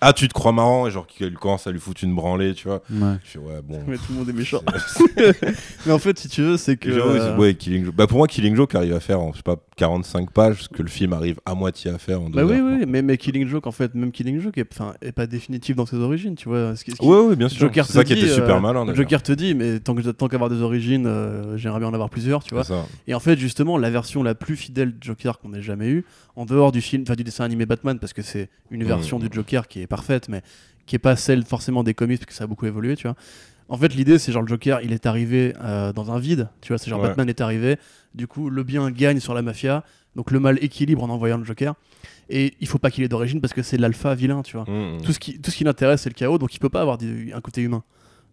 ah, 0.00 0.12
tu 0.12 0.28
te 0.28 0.32
crois 0.34 0.52
marrant 0.52 0.86
et 0.86 0.90
genre 0.90 1.06
qu'il 1.06 1.34
commence 1.34 1.66
à 1.66 1.70
lui 1.72 1.80
foutre 1.80 2.04
une 2.04 2.14
branlée, 2.14 2.54
tu 2.54 2.68
vois. 2.68 2.82
Ouais. 2.90 3.16
Je 3.24 3.30
fais 3.30 3.38
Ouais, 3.38 3.60
bon. 3.62 3.80
Mais 3.86 3.96
tout 3.96 4.04
le 4.10 4.14
monde 4.16 4.28
est 4.28 4.32
méchant. 4.32 4.60
mais 5.86 5.92
en 5.92 5.98
fait, 5.98 6.18
si 6.18 6.28
tu 6.28 6.42
veux, 6.42 6.56
c'est 6.56 6.76
que. 6.76 6.92
Genre, 6.92 7.06
euh, 7.08 7.36
ouais, 7.36 7.54
Killing 7.54 7.84
Joke. 7.86 7.94
Bah, 7.94 8.06
pour 8.06 8.18
moi, 8.18 8.26
Killing 8.28 8.54
Joke 8.54 8.74
arrive 8.74 8.94
à 8.94 9.00
faire, 9.00 9.20
en, 9.20 9.32
je 9.32 9.38
sais 9.38 9.42
pas, 9.42 9.56
45 9.76 10.30
pages, 10.30 10.64
ce 10.64 10.68
que 10.68 10.82
le 10.82 10.88
film 10.88 11.12
arrive 11.12 11.40
à 11.46 11.54
moitié 11.54 11.90
à 11.90 11.98
faire 11.98 12.20
en 12.20 12.28
deux 12.28 12.36
Bah 12.36 12.44
oui, 12.44 12.58
heures, 12.58 12.78
oui, 12.80 12.84
mais, 12.86 13.02
mais 13.02 13.16
Killing 13.16 13.46
Joke, 13.48 13.66
en 13.66 13.72
fait, 13.72 13.94
même 13.94 14.12
Killing 14.12 14.40
Joke 14.40 14.58
est, 14.58 14.64
pas 15.12 15.26
définitif 15.26 15.76
dans 15.76 15.86
ses 15.86 15.96
origines, 15.96 16.34
tu 16.34 16.48
vois. 16.48 16.76
Ce 16.76 16.84
qui- 16.84 16.90
ce 16.90 16.96
qui- 16.96 17.06
quoi. 17.06 17.22
Ouais, 17.22 17.28
ouais, 17.30 17.36
bien 17.36 17.48
sûr. 17.48 17.60
Joker 17.60 17.84
C'est 17.86 17.92
te 17.94 17.98
ça 17.98 18.04
qui 18.04 18.14
dit, 18.14 18.20
était 18.20 18.30
super 18.34 18.56
euh, 18.56 18.60
malin. 18.60 18.94
Joker 18.94 19.22
te 19.22 19.32
dit, 19.32 19.54
mais 19.54 19.80
tant 19.80 19.94
que 19.94 20.02
tant 20.10 20.28
qu'avoir 20.28 20.50
des 20.50 20.60
origines, 20.62 21.06
euh, 21.06 21.56
j'aimerais 21.56 21.78
bien 21.80 21.88
en 21.88 21.94
avoir 21.94 22.10
plusieurs, 22.10 22.42
tu 22.44 22.54
vois. 22.54 22.64
Et 23.06 23.14
en 23.14 23.20
fait, 23.20 23.38
justement, 23.38 23.78
la 23.78 23.90
version 23.90 24.22
la 24.22 24.34
plus 24.34 24.56
fidèle 24.56 24.90
de 24.98 25.02
Joker 25.02 25.38
qu'on 25.38 25.54
ait 25.54 25.62
jamais 25.62 25.88
eue, 25.88 26.04
en 26.36 26.44
dehors 26.46 26.72
du 26.72 26.80
film, 26.80 27.02
enfin 27.02 27.14
du 27.14 27.24
dessin 27.24 27.44
animé 27.44 27.66
Batman, 27.66 27.98
parce 27.98 28.12
que 28.12 28.22
c'est 28.22 28.48
une 28.70 28.82
Mhm. 28.82 28.86
version 28.88 29.18
du 29.18 29.28
Joker 29.30 29.66
qui 29.68 29.79
est 29.79 29.79
parfaite, 29.86 30.28
mais 30.28 30.42
qui 30.86 30.96
est 30.96 31.00
pas 31.00 31.16
celle 31.16 31.44
forcément 31.44 31.82
des 31.84 31.94
comics, 31.94 32.18
parce 32.18 32.26
que 32.26 32.34
ça 32.34 32.44
a 32.44 32.46
beaucoup 32.46 32.66
évolué, 32.66 32.96
tu 32.96 33.06
vois. 33.06 33.16
En 33.68 33.76
fait, 33.76 33.94
l'idée, 33.94 34.18
c'est 34.18 34.32
genre 34.32 34.42
le 34.42 34.48
Joker, 34.48 34.80
il 34.82 34.92
est 34.92 35.06
arrivé 35.06 35.54
euh, 35.62 35.92
dans 35.92 36.10
un 36.10 36.18
vide, 36.18 36.48
tu 36.60 36.68
vois. 36.72 36.78
C'est 36.78 36.90
genre 36.90 37.00
Ouais. 37.00 37.08
Batman 37.08 37.28
est 37.28 37.40
arrivé, 37.40 37.76
du 38.14 38.26
coup, 38.26 38.50
le 38.50 38.64
bien 38.64 38.90
gagne 38.90 39.20
sur 39.20 39.32
la 39.34 39.42
mafia, 39.42 39.84
donc 40.16 40.32
le 40.32 40.40
mal 40.40 40.58
équilibre 40.62 41.04
en 41.04 41.08
envoyant 41.10 41.38
le 41.38 41.44
Joker. 41.44 41.74
Et 42.28 42.54
il 42.60 42.66
faut 42.66 42.78
pas 42.78 42.90
qu'il 42.90 43.04
ait 43.04 43.08
d'origine 43.08 43.40
parce 43.40 43.52
que 43.52 43.62
c'est 43.62 43.76
l'alpha 43.76 44.14
vilain, 44.14 44.42
tu 44.42 44.56
vois 44.56 44.64
Mmh, 44.68 44.96
mmh. 44.96 45.00
tout 45.02 45.12
ce 45.12 45.18
qui, 45.20 45.38
tout 45.40 45.50
ce 45.52 45.56
qui 45.56 45.64
l'intéresse, 45.64 46.02
c'est 46.02 46.08
le 46.10 46.14
chaos, 46.14 46.38
donc 46.38 46.52
il 46.54 46.58
peut 46.58 46.68
pas 46.68 46.80
avoir 46.80 46.98
un 47.00 47.40
côté 47.40 47.60
humain. 47.62 47.84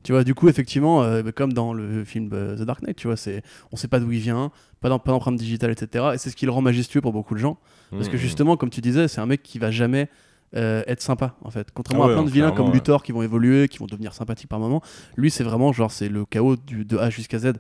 Tu 0.04 0.12
vois, 0.12 0.24
du 0.24 0.34
coup, 0.34 0.48
effectivement, 0.50 1.04
euh, 1.04 1.22
bah, 1.22 1.32
comme 1.32 1.54
dans 1.54 1.74
le 1.74 2.04
film 2.06 2.30
euh, 2.34 2.56
The 2.56 2.62
Dark 2.62 2.82
Knight, 2.82 2.96
tu 2.96 3.08
vois, 3.08 3.18
c'est, 3.18 3.44
on 3.72 3.76
sait 3.76 3.88
pas 3.88 4.00
d'où 4.00 4.12
il 4.12 4.20
vient, 4.20 4.52
pas 4.80 4.90
d'em- 4.90 5.00
pas 5.00 5.12
d'empreinte 5.12 5.36
digitale, 5.38 5.72
etc. 5.72 6.06
Et 6.14 6.18
c'est 6.18 6.30
ce 6.30 6.36
qui 6.36 6.46
le 6.46 6.52
rend 6.52 6.62
majestueux 6.62 7.02
pour 7.02 7.12
beaucoup 7.14 7.34
de 7.36 7.40
gens. 7.40 7.58
Parce 7.92 8.08
que 8.10 8.16
mmh. 8.16 8.20
justement, 8.20 8.58
comme 8.58 8.70
tu 8.70 8.82
disais, 8.82 9.08
c'est 9.08 9.22
un 9.22 9.26
mec 9.26 9.44
qui 9.44 9.60
va 9.60 9.70
jamais 9.72 10.10
euh, 10.56 10.84
être 10.88 11.02
sympa, 11.02 11.36
en 11.44 11.50
fait. 11.52 11.68
Contrairement 11.74 12.06
Ah 12.06 12.12
à 12.12 12.14
plein 12.14 12.24
de 12.24 12.30
vilains 12.30 12.52
comme 12.52 12.68
ouais. 12.68 12.74
Luthor 12.74 13.04
qui 13.04 13.12
vont 13.12 13.22
évoluer, 13.22 13.68
qui 13.68 13.78
vont 13.80 13.86
devenir 13.86 14.14
sympathiques 14.14 14.50
par 14.50 14.60
moment, 14.60 14.82
lui, 15.18 15.30
c'est 15.32 15.44
vraiment 15.44 15.74
genre, 15.74 15.92
c'est 15.92 16.10
le 16.10 16.26
chaos 16.26 16.56
du, 16.56 16.86
de 16.86 16.98
A 16.98 17.10
jusqu'à 17.10 17.40
Z. 17.40 17.54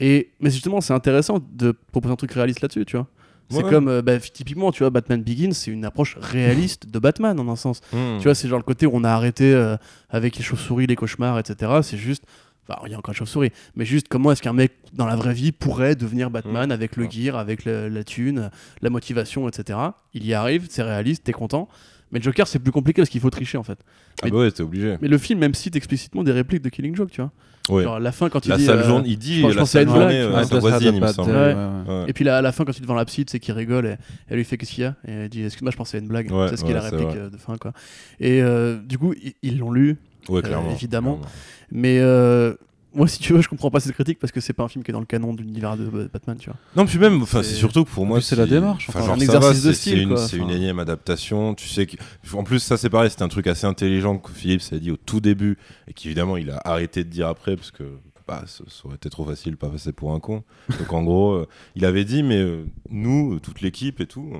Et, 0.00 0.30
mais 0.40 0.50
justement, 0.50 0.80
c'est 0.80 0.94
intéressant 0.94 1.38
de 1.52 1.72
proposer 1.92 2.12
un 2.12 2.16
truc 2.16 2.32
réaliste 2.32 2.60
là-dessus, 2.62 2.84
tu 2.86 2.96
vois. 2.96 3.06
C'est 3.50 3.64
Ouais. 3.64 3.70
comme, 3.70 3.88
euh, 3.88 4.00
bah, 4.00 4.18
typiquement, 4.20 4.70
tu 4.70 4.84
vois, 4.84 4.90
Batman 4.90 5.20
Begins, 5.22 5.52
c'est 5.52 5.72
une 5.72 5.84
approche 5.84 6.16
réaliste 6.20 6.88
de 6.88 6.98
Batman, 7.00 7.38
en 7.40 7.48
un 7.48 7.56
sens. 7.56 7.80
Mmh. 7.92 8.18
Tu 8.18 8.24
vois, 8.24 8.34
c'est 8.36 8.46
genre 8.48 8.58
le 8.58 8.64
côté 8.64 8.86
où 8.86 8.90
on 8.94 9.02
a 9.02 9.10
arrêté 9.10 9.52
euh, 9.52 9.76
avec 10.08 10.36
les 10.36 10.42
chauves-souris, 10.44 10.86
les 10.86 10.94
cauchemars, 10.96 11.38
etc. 11.38 11.72
C'est 11.82 11.96
juste. 11.98 12.24
Enfin, 12.68 12.80
il 12.86 12.92
y 12.92 12.94
a 12.94 12.98
encore 12.98 13.12
les 13.12 13.18
chauves-souris, 13.18 13.50
mais 13.74 13.84
juste 13.84 14.06
comment 14.08 14.30
est-ce 14.30 14.42
qu'un 14.42 14.52
mec 14.52 14.72
dans 14.92 15.06
la 15.06 15.16
vraie 15.16 15.34
vie 15.34 15.50
pourrait 15.50 15.96
devenir 15.96 16.30
Batman 16.30 16.68
Mmh. 16.68 16.72
avec 16.72 16.94
le 16.96 17.10
gear, 17.10 17.34
avec 17.36 17.64
le- 17.64 17.88
la 17.88 18.04
thune, 18.04 18.50
la 18.82 18.90
motivation, 18.90 19.48
etc. 19.48 19.76
Il 20.14 20.24
y 20.24 20.32
arrive, 20.34 20.68
c'est 20.70 20.84
réaliste, 20.84 21.24
t'es 21.24 21.32
content. 21.32 21.68
Mais 22.12 22.20
Joker, 22.20 22.46
c'est 22.48 22.58
plus 22.58 22.72
compliqué 22.72 23.00
parce 23.02 23.08
qu'il 23.10 23.20
faut 23.20 23.30
tricher 23.30 23.56
en 23.58 23.62
fait. 23.62 23.78
Ah 24.22 24.28
bah 24.28 24.36
ouais, 24.38 24.50
t'es 24.50 24.62
obligé. 24.62 24.96
Mais 25.00 25.08
le 25.08 25.18
film 25.18 25.38
même 25.38 25.54
cite 25.54 25.76
explicitement 25.76 26.22
des 26.24 26.32
répliques 26.32 26.62
de 26.62 26.68
Killing 26.68 26.94
Joke, 26.96 27.10
tu 27.10 27.20
vois. 27.20 27.30
Ouais. 27.68 27.84
Genre 27.84 27.96
à 27.96 28.00
la 28.00 28.10
fin 28.10 28.28
quand 28.28 28.44
il 28.46 28.48
La 28.48 28.56
dit. 28.56 28.64
sale 28.64 28.80
euh, 28.80 29.02
il 29.04 29.16
dit 29.18 29.36
je 29.36 29.42
pense- 29.42 29.50
je 29.52 29.56
la 29.56 29.60
pensais 29.62 29.78
à 29.78 29.80
sale 29.82 29.88
une 29.88 29.94
blague, 29.94 30.02
journée, 30.18 30.36
euh, 30.36 30.44
sa 30.44 30.58
voisine, 30.58 30.94
il 30.96 31.00
me 31.00 31.06
semble. 31.08 31.30
Ouais. 31.30 31.54
Ouais. 31.88 32.04
Et 32.08 32.12
puis 32.12 32.24
là, 32.24 32.38
à 32.38 32.42
la 32.42 32.50
fin, 32.52 32.64
quand 32.64 32.72
il 32.72 32.78
est 32.78 32.82
devant 32.82 32.94
la 32.94 33.04
psy, 33.04 33.24
tu 33.24 33.30
sais 33.30 33.38
qu'il 33.38 33.54
rigole, 33.54 33.86
et 33.86 33.94
elle 34.28 34.38
lui 34.38 34.44
fait 34.44 34.56
qu'est-ce 34.56 34.72
qu'il 34.72 34.82
y 34.82 34.86
a? 34.86 34.96
Et 35.06 35.12
elle 35.12 35.28
dit 35.28 35.44
Excuse-moi, 35.44 35.70
je 35.70 35.76
pensais 35.76 35.98
à 35.98 36.00
une 36.00 36.08
blague. 36.08 36.32
Ouais, 36.32 36.48
c'est 36.48 36.56
ce 36.56 36.64
qui 36.64 36.70
est 36.72 36.74
ouais, 36.74 36.80
la 36.80 36.88
c'est 36.90 36.96
réplique 36.96 37.16
euh, 37.16 37.30
de 37.30 37.36
fin, 37.36 37.56
quoi. 37.58 37.72
Et 38.18 38.42
euh, 38.42 38.78
du 38.78 38.98
coup, 38.98 39.14
ils 39.42 39.58
l'ont 39.58 39.70
lu, 39.70 39.98
Ouais, 40.28 40.38
Euh, 40.38 40.42
clairement. 40.42 40.72
évidemment. 40.72 41.14
clairement. 41.16 41.32
mais 41.70 41.98
euh, 42.00 42.54
moi, 42.94 43.06
si 43.08 43.18
tu 43.18 43.32
veux, 43.32 43.40
je 43.40 43.48
comprends 43.48 43.70
pas 43.70 43.80
cette 43.80 43.92
critique 43.92 44.18
parce 44.18 44.32
que 44.32 44.40
c'est 44.40 44.52
pas 44.52 44.64
un 44.64 44.68
film 44.68 44.84
qui 44.84 44.90
est 44.90 44.92
dans 44.92 45.00
le 45.00 45.06
canon 45.06 45.32
de 45.32 45.42
l'univers 45.42 45.76
de 45.76 46.08
Batman, 46.12 46.36
tu 46.38 46.50
vois. 46.50 46.58
Non, 46.76 46.86
puis 46.86 46.98
même, 46.98 47.22
enfin, 47.22 47.42
c'est 47.42 47.54
surtout 47.54 47.84
que 47.84 47.90
pour 47.90 48.06
moi, 48.06 48.20
c'est 48.20 48.36
la 48.36 48.46
démarche, 48.46 48.88
Enfin, 48.88 49.00
genre, 49.00 49.14
un 49.14 49.20
exercice 49.20 49.62
va, 49.62 49.68
de 49.68 49.74
c'est- 49.74 49.90
style, 49.90 50.14
c'est 50.16 50.36
une, 50.36 50.50
énième 50.50 50.78
adaptation. 50.78 51.54
Tu 51.54 51.68
sais 51.68 51.86
que, 51.86 51.96
en 52.34 52.42
plus, 52.44 52.58
ça 52.60 52.76
c'est 52.76 52.90
pareil, 52.90 53.10
c'est 53.10 53.22
un 53.22 53.28
truc 53.28 53.46
assez 53.46 53.66
intelligent 53.66 54.18
que 54.18 54.30
Philippe 54.32 54.62
s'est 54.62 54.80
dit 54.80 54.90
au 54.90 54.96
tout 54.96 55.20
début 55.20 55.58
et 55.88 55.92
qu'évidemment 55.92 56.36
il 56.36 56.50
a 56.50 56.60
arrêté 56.64 57.04
de 57.04 57.08
dire 57.08 57.28
après 57.28 57.56
parce 57.56 57.70
que 57.70 57.84
bah, 58.26 58.44
ça, 58.46 58.62
aurait 58.84 58.96
été 58.96 59.10
trop 59.10 59.24
facile, 59.24 59.56
pas 59.56 59.68
passer 59.68 59.92
pour 59.92 60.12
un 60.12 60.20
con. 60.20 60.44
Donc 60.78 60.92
en 60.92 61.02
gros, 61.02 61.32
euh, 61.32 61.48
il 61.74 61.84
avait 61.84 62.04
dit, 62.04 62.22
mais 62.22 62.38
euh, 62.38 62.64
nous, 62.88 63.40
toute 63.40 63.60
l'équipe 63.60 64.00
et 64.00 64.06
tout. 64.06 64.32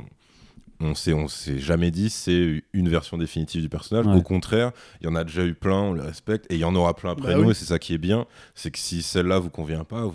On 0.83 0.95
s'est, 0.95 1.13
on 1.13 1.29
s'est 1.29 1.59
jamais 1.59 1.91
dit 1.91 2.09
c'est 2.09 2.63
une 2.73 2.89
version 2.89 3.19
définitive 3.19 3.61
du 3.61 3.69
personnage. 3.69 4.07
Ouais. 4.07 4.15
Au 4.17 4.23
contraire, 4.23 4.73
il 5.01 5.05
y 5.05 5.09
en 5.11 5.15
a 5.15 5.25
déjà 5.25 5.45
eu 5.45 5.53
plein, 5.55 5.81
on 5.81 5.93
les 5.93 6.01
respecte, 6.03 6.51
et 6.51 6.55
il 6.55 6.61
y 6.61 6.65
en 6.65 6.75
aura 6.75 6.95
plein 6.97 7.11
après 7.11 7.35
Bah 7.35 7.39
nous. 7.39 7.45
oui. 7.45 7.51
Et 7.51 7.55
c'est 7.55 7.67
ça 7.67 7.79
qui 7.79 7.93
est 7.95 7.99
bien, 7.99 8.27
c'est 8.55 8.71
que 8.71 8.79
si 8.79 9.03
celle-là 9.03 9.39
vous 9.39 9.51
convient 9.51 9.85
pas, 9.85 10.05
vous, 10.07 10.15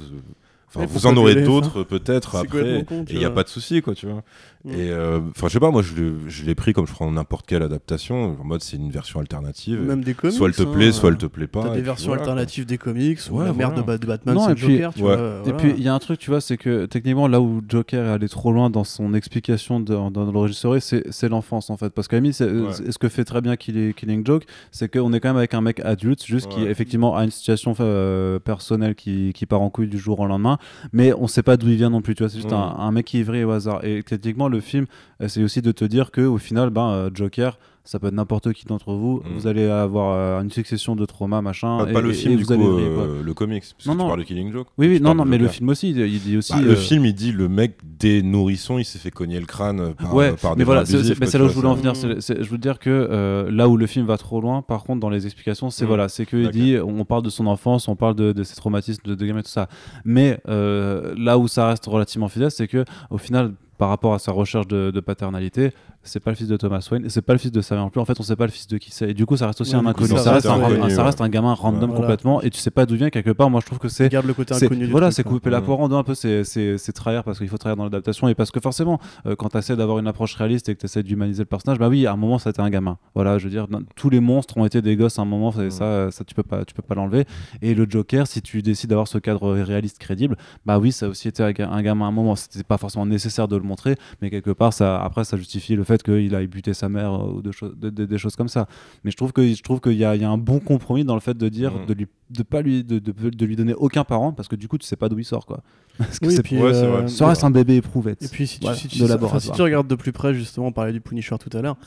enfin, 0.67 0.85
vous 0.85 1.07
en 1.07 1.15
aurez 1.17 1.35
d'autres 1.43 1.83
peut-être 1.83 2.35
après. 2.35 2.85
il 3.09 3.17
n'y 3.17 3.25
a 3.25 3.29
pas 3.31 3.43
de 3.43 3.49
souci, 3.49 3.81
quoi, 3.81 3.93
tu 3.95 4.07
vois. 4.07 4.23
Mm. 4.65 4.71
Et 4.71 4.89
euh, 4.89 5.19
enfin, 5.29 5.47
je 5.47 5.53
sais 5.53 5.59
pas, 5.59 5.69
moi, 5.69 5.83
je, 5.83 6.43
l'ai 6.43 6.55
pris 6.55 6.73
comme 6.73 6.87
je 6.87 6.91
prends 6.91 7.11
n'importe 7.11 7.45
quelle 7.45 7.61
adaptation. 7.61 8.35
En 8.39 8.43
mode, 8.43 8.63
c'est 8.63 8.77
une 8.77 8.89
version 8.89 9.19
alternative. 9.19 9.79
Même 9.79 10.03
des 10.03 10.15
comics. 10.15 10.35
soit 10.35 10.47
elle 10.47 10.55
te 10.55 10.63
hein, 10.63 10.71
plaît, 10.73 10.91
soit 10.91 11.09
elle 11.09 11.17
te 11.17 11.27
plaît 11.27 11.45
pas. 11.47 11.61
T'as 11.61 11.67
des 11.69 11.73
puis 11.75 11.81
versions 11.83 12.07
voilà, 12.07 12.23
quoi. 12.23 12.31
alternatives 12.31 12.65
des 12.65 12.77
comics 12.79 13.19
ou 13.29 13.37
Ouais, 13.37 13.45
la 13.45 13.53
merde 13.53 13.75
de, 13.75 13.81
voilà. 13.81 13.83
Ba- 13.83 13.97
de 13.99 14.05
Batman, 14.07 14.35
Non, 14.35 14.45
c'est 14.45 14.51
et 14.53 14.55
puis- 14.55 14.75
Joker, 14.77 14.93
tu 14.93 15.03
Ouais. 15.03 15.15
vois. 15.15 15.15
Et 15.15 15.41
voilà. 15.43 15.57
puis 15.57 15.73
il 15.77 15.83
y 15.83 15.87
a 15.87 15.93
un 15.93 15.99
truc, 15.99 16.19
tu 16.19 16.31
vois, 16.31 16.41
c'est 16.41 16.57
que 16.57 16.87
techniquement 16.87 17.27
là 17.27 17.41
où 17.41 17.61
Joker 17.67 18.03
est 18.05 18.09
allé 18.09 18.27
trop 18.27 18.51
loin 18.51 18.71
dans 18.71 18.83
son 18.83 19.13
explication 19.13 19.79
de, 19.79 19.93
dans, 20.09 20.47
story, 20.51 20.81
c'est 20.81 21.29
l'enfance 21.29 21.69
en 21.69 21.77
fait. 21.77 21.91
Parce 21.91 22.07
qu'à 22.07 22.15
la 22.15 22.21
limite, 22.21 22.35
c'est- 22.35 22.49
Ouais. 22.49 22.91
ce 22.91 22.97
que 22.97 23.07
fait 23.07 23.23
très 23.23 23.41
bien 23.41 23.55
Killing, 23.57 23.93
Killing 23.93 24.25
Joke, 24.25 24.45
c'est 24.71 24.91
qu'on 24.91 25.13
est 25.13 25.19
quand 25.19 25.29
même 25.29 25.37
avec 25.37 25.53
un 25.53 25.61
mec 25.61 25.79
adulte, 25.81 26.25
juste 26.25 26.47
qui 26.49 26.63
effectivement 26.63 27.15
a 27.15 27.23
une 27.23 27.31
situation 27.31 27.75
euh, 27.79 28.39
personnelle 28.39 28.95
qui, 28.95 29.31
qui 29.33 29.45
part 29.45 29.61
en 29.61 29.69
couille 29.69 29.87
du 29.87 29.99
jour 29.99 30.19
au 30.19 30.25
lendemain, 30.25 30.54
mais 30.93 31.13
on 31.13 31.27
sait 31.27 31.43
pas 31.43 31.57
d'où 31.57 31.67
il 31.69 31.75
vient 31.75 31.89
non 31.89 32.01
plus, 32.01 32.15
tu 32.15 32.23
vois, 32.23 32.29
c'est 32.29 32.37
juste 32.37 32.49
Ouais. 32.51 32.57
un, 32.57 32.75
un 32.79 32.91
mec 32.91 33.05
qui 33.05 33.19
est 33.19 33.23
vrai 33.23 33.43
au 33.43 33.51
hasard. 33.51 33.83
Et 33.83 34.03
techniquement, 34.03 34.47
le 34.47 34.59
film 34.59 34.85
essaie 35.19 35.43
aussi 35.43 35.61
de 35.61 35.71
te 35.71 35.85
dire 35.85 36.11
que 36.11 36.21
au 36.21 36.37
final, 36.37 36.69
ben, 36.69 36.89
euh, 36.89 37.09
Joker. 37.13 37.57
Ça 37.87 37.99
peut 37.99 38.07
être 38.07 38.13
n'importe 38.15 38.51
qui 38.53 38.65
d'entre 38.65 38.93
vous. 38.93 39.17
Mm. 39.23 39.33
Vous 39.37 39.45
allez 39.47 39.65
avoir 39.65 40.13
euh, 40.17 40.41
une 40.41 40.49
succession 40.51 40.95
de 40.95 41.05
traumas, 41.05 41.41
machin. 41.41 41.77
Pas, 41.83 41.89
et- 41.89 41.93
pas 41.93 42.01
le 42.01 42.09
et- 42.09 42.13
film, 42.13 42.33
et 42.33 42.37
du 42.37 42.45
coup, 42.45 42.53
allez 42.53 42.63
euh, 42.65 43.21
le 43.23 43.33
comics. 43.35 43.63
Parce 43.77 43.85
Non, 43.85 43.93
que 43.93 43.97
non. 43.99 44.03
tu 44.05 44.07
parles 44.09 44.19
de 44.21 44.25
Killing 44.25 44.51
Joke. 44.51 44.67
Oui, 44.79 44.87
oui, 44.87 44.99
non, 44.99 45.13
non, 45.13 45.23
mais 45.23 45.37
le 45.37 45.47
film 45.47 45.69
aussi, 45.69 45.91
il 45.91 46.19
dit 46.19 46.35
aussi. 46.37 46.51
Bah, 46.53 46.59
euh, 46.63 46.69
Le 46.69 46.75
film, 46.75 47.05
il 47.05 47.13
dit 47.13 47.31
le 47.31 47.47
mec 47.47 47.77
des 47.99 48.23
nourrissons, 48.23 48.79
il 48.79 48.85
s'est 48.85 48.97
fait 48.99 49.11
cogner 49.11 49.39
le 49.39 49.45
crâne 49.45 49.93
par, 49.93 50.13
ouais, 50.15 50.33
par 50.33 50.55
des 50.55 50.59
mais 50.59 50.63
voilà, 50.65 50.85
c'est 50.85 50.97
là 51.37 51.43
où 51.45 51.47
je 51.47 51.53
voulais 51.53 51.67
en 51.67 51.75
venir. 51.75 51.93
je 51.95 52.49
veux 52.49 52.57
dire 52.57 52.79
que 52.79 52.89
euh, 52.89 53.49
là 53.51 53.69
où 53.69 53.77
le 53.77 53.85
film 53.87 54.05
va 54.07 54.17
trop 54.17 54.41
loin, 54.41 54.61
par 54.63 54.83
contre, 54.83 54.99
dans 54.99 55.09
les 55.09 55.25
explications, 55.25 55.69
c'est 55.69 55.85
Mm. 55.85 55.87
voilà, 55.87 56.09
c'est 56.09 56.25
qu'il 56.25 56.49
dit, 56.49 56.77
on 56.83 57.05
parle 57.05 57.21
de 57.23 57.29
son 57.29 57.45
enfance, 57.45 57.87
on 57.87 57.95
parle 57.95 58.15
de, 58.15 58.43
ses 58.43 58.55
traumatismes 58.55 59.03
de, 59.15 59.25
gamin 59.25 59.39
et 59.41 59.43
tout 59.43 59.49
ça. 59.49 59.67
Mais 60.03 60.39
euh, 60.49 61.13
là 61.17 61.37
où 61.37 61.47
ça 61.47 61.67
reste 61.67 61.85
relativement 61.85 62.29
fidèle, 62.29 62.49
c'est 62.51 62.67
que 62.67 62.83
au 63.11 63.17
final, 63.19 63.53
par 63.77 63.89
rapport 63.89 64.13
à 64.13 64.19
sa 64.19 64.31
recherche 64.31 64.67
de, 64.67 64.89
de 64.89 64.99
paternalité, 65.01 65.71
c'est 66.05 66.19
pas 66.19 66.31
le 66.31 66.35
fils 66.35 66.47
de 66.47 66.55
Thomas 66.57 66.87
Wayne, 66.91 67.05
et 67.05 67.09
c'est 67.09 67.21
pas 67.21 67.33
le 67.33 67.39
fils 67.39 67.51
de 67.51 67.61
sa 67.61 67.75
mère 67.75 67.83
non 67.83 67.89
plus. 67.89 67.99
En 67.99 68.05
fait, 68.05 68.19
on 68.19 68.23
sait 68.23 68.35
pas 68.35 68.45
le 68.45 68.51
fils 68.51 68.67
de 68.67 68.77
qui 68.77 68.91
c'est. 68.91 69.09
Et 69.09 69.13
du 69.13 69.25
coup, 69.25 69.35
ça 69.37 69.47
reste 69.47 69.61
aussi 69.61 69.75
Ouais, 69.75 69.81
un 69.81 69.85
inconnu. 69.87 70.09
ça 70.09 70.17
Ça, 70.19 70.31
reste 70.33 70.45
un, 70.45 70.51
un 70.53 70.63
inconnu, 70.63 70.89
ça 70.91 70.97
ouais. 70.97 71.03
reste 71.03 71.21
un 71.21 71.29
gamin 71.29 71.53
random 71.53 71.89
Voilà. 71.89 72.01
complètement, 72.01 72.41
et 72.41 72.49
tu 72.49 72.59
sais 72.59 72.71
pas 72.71 72.85
d'où 72.85 72.95
vient 72.95 73.09
quelque 73.09 73.31
part. 73.31 73.49
Moi, 73.49 73.59
je 73.61 73.65
trouve 73.65 73.79
que 73.79 73.89
c'est 73.89 74.09
Garde 74.09 74.25
le 74.25 74.33
côté 74.33 74.53
inconnu 74.55 74.85
voilà, 74.87 75.11
c'est 75.11 75.23
couper 75.23 75.49
la 75.49 75.61
poire 75.61 75.79
en 75.79 75.89
deux 75.89 75.95
un 75.95 76.03
peu, 76.03 76.15
c'est 76.15 76.93
trahir 76.93 77.23
parce 77.23 77.39
qu'il 77.39 77.49
faut 77.49 77.57
trahir 77.57 77.75
dans 77.75 77.83
l'adaptation 77.83 78.27
et 78.27 78.35
parce 78.35 78.51
que 78.51 78.59
forcément, 78.59 78.99
euh, 79.25 79.35
quand 79.35 79.49
tu 79.49 79.57
essaies 79.57 79.75
d'avoir 79.75 79.99
une 79.99 80.07
approche 80.07 80.35
réaliste 80.35 80.69
et 80.69 80.75
que 80.75 80.79
tu 80.79 80.85
essaies 80.85 81.03
d'humaniser 81.03 81.41
le 81.43 81.47
personnage, 81.47 81.79
bah 81.79 81.89
oui, 81.89 82.05
à 82.07 82.13
un 82.13 82.15
moment, 82.17 82.37
ça 82.39 82.49
a 82.49 82.51
été 82.51 82.61
un 82.61 82.69
gamin. 82.69 82.97
Voilà, 83.15 83.37
je 83.37 83.45
veux 83.45 83.49
dire, 83.49 83.67
tous 83.95 84.09
les 84.09 84.19
monstres 84.19 84.57
ont 84.57 84.65
été 84.65 84.81
des 84.81 84.95
gosses 84.95 85.19
à 85.19 85.23
un 85.23 85.25
moment, 85.25 85.51
ça, 85.69 86.11
ça 86.11 86.23
tu 86.23 86.33
peux 86.35 86.43
pas, 86.43 86.63
tu 86.65 86.73
peux 86.73 86.81
pas 86.81 86.95
l'enlever. 86.95 87.25
Et 87.61 87.73
le 87.73 87.85
Joker, 87.89 88.27
si 88.27 88.41
tu 88.41 88.61
décides 88.61 88.89
d'avoir 88.89 89.07
ce 89.07 89.17
cadre 89.17 89.51
réaliste 89.53 89.99
crédible, 89.99 90.37
bah 90.65 90.79
oui, 90.79 90.91
ça 90.91 91.07
a 91.07 91.09
aussi 91.09 91.27
été 91.27 91.43
un 91.43 91.81
gamin 91.81 92.05
à 92.05 92.09
un 92.09 92.11
moment. 92.11 92.35
C'était 92.35 92.63
pas 92.63 92.77
forcément 92.77 93.05
nécessaire 93.05 93.47
de 93.47 93.55
le 93.55 93.63
montrer, 93.63 93.95
mais 94.21 94.29
quelque 94.29 94.51
part, 94.51 94.73
ça, 94.73 95.01
après, 95.03 95.23
ça 95.23 95.37
justifie 95.37 95.75
le 95.75 95.83
fait 95.83 95.94
qu'il 96.03 96.33
a 96.35 96.45
buté 96.45 96.73
sa 96.73 96.89
mère 96.89 97.13
euh, 97.13 97.33
ou 97.33 97.41
de 97.41 97.51
choses- 97.51 97.75
de- 97.77 97.89
de- 97.89 98.05
des 98.05 98.17
choses 98.17 98.35
comme 98.35 98.47
ça. 98.47 98.67
Mais 99.03 99.11
je 99.11 99.17
trouve 99.17 99.31
que 99.33 99.45
je 99.45 99.61
trouve 99.63 99.79
qu'il 99.81 99.93
y, 99.93 100.05
a 100.05 100.15
il 100.15 100.21
y 100.21 100.25
a 100.25 100.29
un 100.29 100.37
bon 100.37 100.59
compromis 100.59 101.03
dans 101.05 101.15
le 101.15 101.21
fait 101.21 101.37
de 101.37 101.49
dire 101.49 101.73
Mm. 101.73 101.85
de 101.87 101.93
lui 101.93 102.07
de 102.31 102.43
pas 102.43 102.61
lui 102.61 102.83
de, 102.83 102.99
de, 102.99 103.29
de 103.29 103.45
lui 103.45 103.55
donner 103.55 103.73
aucun 103.75 104.03
parent 104.03 104.31
parce 104.33 104.47
que 104.47 104.55
du 104.55 104.67
coup 104.67 104.77
tu 104.77 104.85
sais 104.87 104.95
pas 104.95 105.09
d'où 105.09 105.19
il 105.19 105.25
sort 105.25 105.45
quoi. 105.45 105.61
Parce 105.97 106.19
que 106.19 106.25
Oui, 106.27 106.37
puis, 106.43 106.57
Ouais, 106.57 106.73
euh, 106.73 107.07
ça 107.07 107.27
reste 107.27 107.43
un 107.45 107.51
bébé 107.51 107.77
éprouvette. 107.77 108.21
Et 108.23 108.27
puis 108.27 108.47
si 108.47 108.59
tu, 108.59 108.63
Voilà, 108.65 108.77
si 108.77 108.87
tu- 108.89 108.97
de 108.99 109.03
enfin, 109.03 109.13
laboratoire. 109.13 109.41
si 109.41 109.51
tu 109.51 109.61
regardes 109.61 109.87
de 109.87 109.95
plus 109.95 110.11
près, 110.11 110.33
justement, 110.33 110.67
on 110.67 110.71
parlait 110.73 110.91
du 110.91 110.99
Punisher 110.99 111.37
tout 111.39 111.55
à 111.57 111.61
l'heure, 111.61 111.77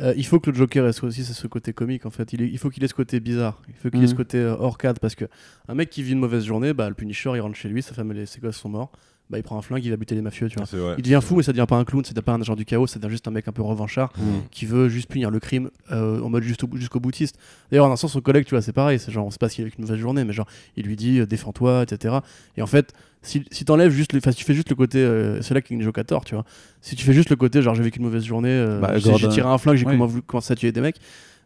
euh, 0.00 0.14
il 0.16 0.24
faut 0.24 0.38
que 0.38 0.50
le 0.50 0.56
Joker 0.56 0.86
ait 0.86 0.92
ce- 0.92 1.04
aussi 1.04 1.24
ce 1.24 1.46
côté 1.48 1.72
comique 1.72 2.06
en 2.06 2.10
fait. 2.10 2.32
Il, 2.32 2.42
est- 2.42 2.48
il 2.48 2.56
faut 2.58 2.70
qu'il 2.70 2.84
ait 2.84 2.88
ce 2.88 2.94
côté 2.94 3.18
bizarre. 3.18 3.60
Il 3.68 3.74
faut 3.74 3.90
qu'il 3.90 3.98
ait 3.98 4.02
Mhm. 4.02 4.08
ce 4.08 4.14
côté 4.14 4.38
euh, 4.38 4.54
hors 4.60 4.78
cadre 4.78 5.00
parce 5.00 5.16
que 5.16 5.24
un 5.66 5.74
mec 5.74 5.90
qui 5.90 6.04
vit 6.04 6.12
une 6.12 6.20
mauvaise 6.20 6.44
journée, 6.44 6.72
bah, 6.72 6.88
le 6.88 6.94
Punisher 6.94 7.32
il 7.34 7.40
rentre 7.40 7.56
chez 7.56 7.68
lui, 7.68 7.82
sa 7.82 7.94
femme 7.94 8.12
et 8.12 8.26
ses 8.26 8.38
gosses 8.38 8.58
sont 8.58 8.68
morts, 8.68 8.92
bah, 9.30 9.38
il 9.38 9.42
prend 9.42 9.58
un 9.58 9.62
flingue, 9.62 9.84
il 9.84 9.90
va 9.90 9.96
buter 9.96 10.14
les 10.14 10.22
mafieux, 10.22 10.48
tu 10.48 10.56
vois. 10.56 10.66
C'est 10.66 10.76
vrai. 10.78 10.94
Il 10.98 11.02
devient 11.02 11.20
fou, 11.22 11.36
mais 11.36 11.42
ça 11.42 11.52
devient 11.52 11.66
pas 11.68 11.76
un 11.76 11.84
clown, 11.84 12.04
ça 12.04 12.12
devient 12.14 12.24
pas 12.24 12.32
un 12.32 12.40
agent 12.40 12.54
du 12.56 12.64
chaos, 12.64 12.86
ça 12.86 12.98
devient 12.98 13.10
juste 13.10 13.28
un 13.28 13.30
mec 13.30 13.46
un 13.46 13.52
peu 13.52 13.62
revanchard 13.62 14.12
Mm. 14.16 14.22
qui 14.50 14.64
veut 14.66 14.88
juste 14.88 15.08
punir 15.10 15.30
le 15.30 15.38
crime 15.40 15.70
euh, 15.92 16.20
en 16.22 16.30
mode 16.30 16.42
jusqu'au 16.42 17.00
boutiste. 17.00 17.36
D'ailleurs, 17.70 17.86
en 17.86 17.92
un 17.92 17.96
sens, 17.96 18.12
son 18.12 18.20
collègue, 18.20 18.44
tu 18.46 18.54
vois, 18.54 18.62
c'est 18.62 18.72
pareil. 18.72 18.98
C'est 18.98 19.12
genre, 19.12 19.26
on 19.26 19.30
sait 19.30 19.38
pas 19.38 19.48
s'il 19.48 19.64
a 19.64 19.68
eu 19.68 19.72
une 19.76 19.84
mauvaise 19.84 19.98
journée, 19.98 20.24
mais 20.24 20.32
genre, 20.32 20.46
il 20.76 20.86
lui 20.86 20.96
dit 20.96 21.20
euh, 21.20 21.26
défends-toi, 21.26 21.82
etc. 21.82 22.16
Et 22.56 22.62
en 22.62 22.66
fait, 22.66 22.92
si, 23.22 23.44
si 23.50 23.64
t'enlèves 23.64 23.92
juste, 23.92 24.12
le- 24.14 24.18
enfin, 24.18 24.30
si 24.32 24.38
tu 24.38 24.44
fais 24.44 24.54
juste 24.54 24.70
le 24.70 24.76
côté, 24.76 24.98
euh, 24.98 25.42
c'est 25.42 25.52
là 25.54 25.60
qu'il 25.60 25.80
joue 25.82 25.92
14, 25.92 26.24
tu 26.24 26.34
vois. 26.34 26.44
Si 26.80 26.96
tu 26.96 27.04
fais 27.04 27.12
juste 27.12 27.28
le 27.30 27.36
côté, 27.36 27.60
genre, 27.60 27.74
j'ai 27.74 27.82
vécu 27.82 27.98
une 27.98 28.04
mauvaise 28.06 28.24
journée, 28.24 28.48
euh, 28.50 28.80
Bah, 28.80 28.98
j'ai 28.98 29.28
tiré 29.28 29.46
un 29.48 29.58
flingue, 29.58 29.76
j'ai 29.76 29.86
Oui. 29.86 29.98
commencé 30.26 30.52
à 30.52 30.56
tuer 30.56 30.72
des 30.72 30.80
mecs. 30.80 30.96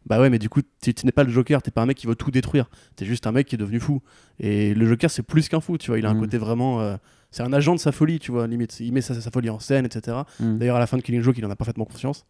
Bah 0.04 0.20
ouais, 0.20 0.30
mais 0.30 0.40
du 0.40 0.48
coup, 0.48 0.60
tu 0.82 0.92
tu 0.92 1.06
n'es 1.06 1.12
pas 1.12 1.22
le 1.22 1.30
Joker, 1.30 1.62
t'es 1.62 1.70
pas 1.70 1.80
un 1.82 1.86
mec 1.86 1.96
qui 1.96 2.08
veut 2.08 2.16
tout 2.16 2.32
détruire. 2.32 2.68
T'es 2.96 3.04
juste 3.04 3.26
un 3.28 3.32
mec 3.32 3.46
qui 3.46 3.54
est 3.54 3.58
devenu 3.58 3.78
fou. 3.78 4.02
Et 4.40 4.74
le 4.74 4.84
Joker, 4.88 5.08
c'est 5.08 5.22
plus 5.22 5.48
qu'un 5.48 5.60
fou, 5.60 5.78
tu 5.78 5.92
vois. 5.92 5.98
Il 6.00 6.06
a 6.06 6.10
un 6.10 6.14
Mm. 6.14 6.20
côté 6.20 6.38
vraiment. 6.38 6.80
euh, 6.80 6.96
c'est 7.32 7.42
un 7.42 7.52
agent 7.52 7.74
de 7.74 7.80
sa 7.80 7.90
folie, 7.90 8.20
tu 8.20 8.30
vois, 8.30 8.46
limite. 8.46 8.78
Il 8.78 8.92
met 8.92 9.00
sa, 9.00 9.20
sa 9.20 9.30
folie 9.32 9.50
en 9.50 9.58
scène, 9.58 9.84
etc. 9.84 10.18
Mm. 10.38 10.58
D'ailleurs, 10.58 10.76
à 10.76 10.80
la 10.80 10.86
fin 10.86 10.96
de 10.96 11.02
Killing 11.02 11.22
Joke, 11.22 11.34
il 11.38 11.44
en 11.44 11.50
a 11.50 11.56
parfaitement 11.56 11.84
conscience. 11.86 12.24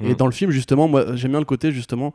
Et 0.00 0.12
Mm. 0.12 0.14
dans 0.16 0.26
le 0.26 0.32
film, 0.32 0.50
justement, 0.52 0.86
moi, 0.86 1.16
j'aime 1.16 1.32
bien 1.32 1.40
le 1.40 1.44
côté, 1.46 1.72
justement, 1.72 2.12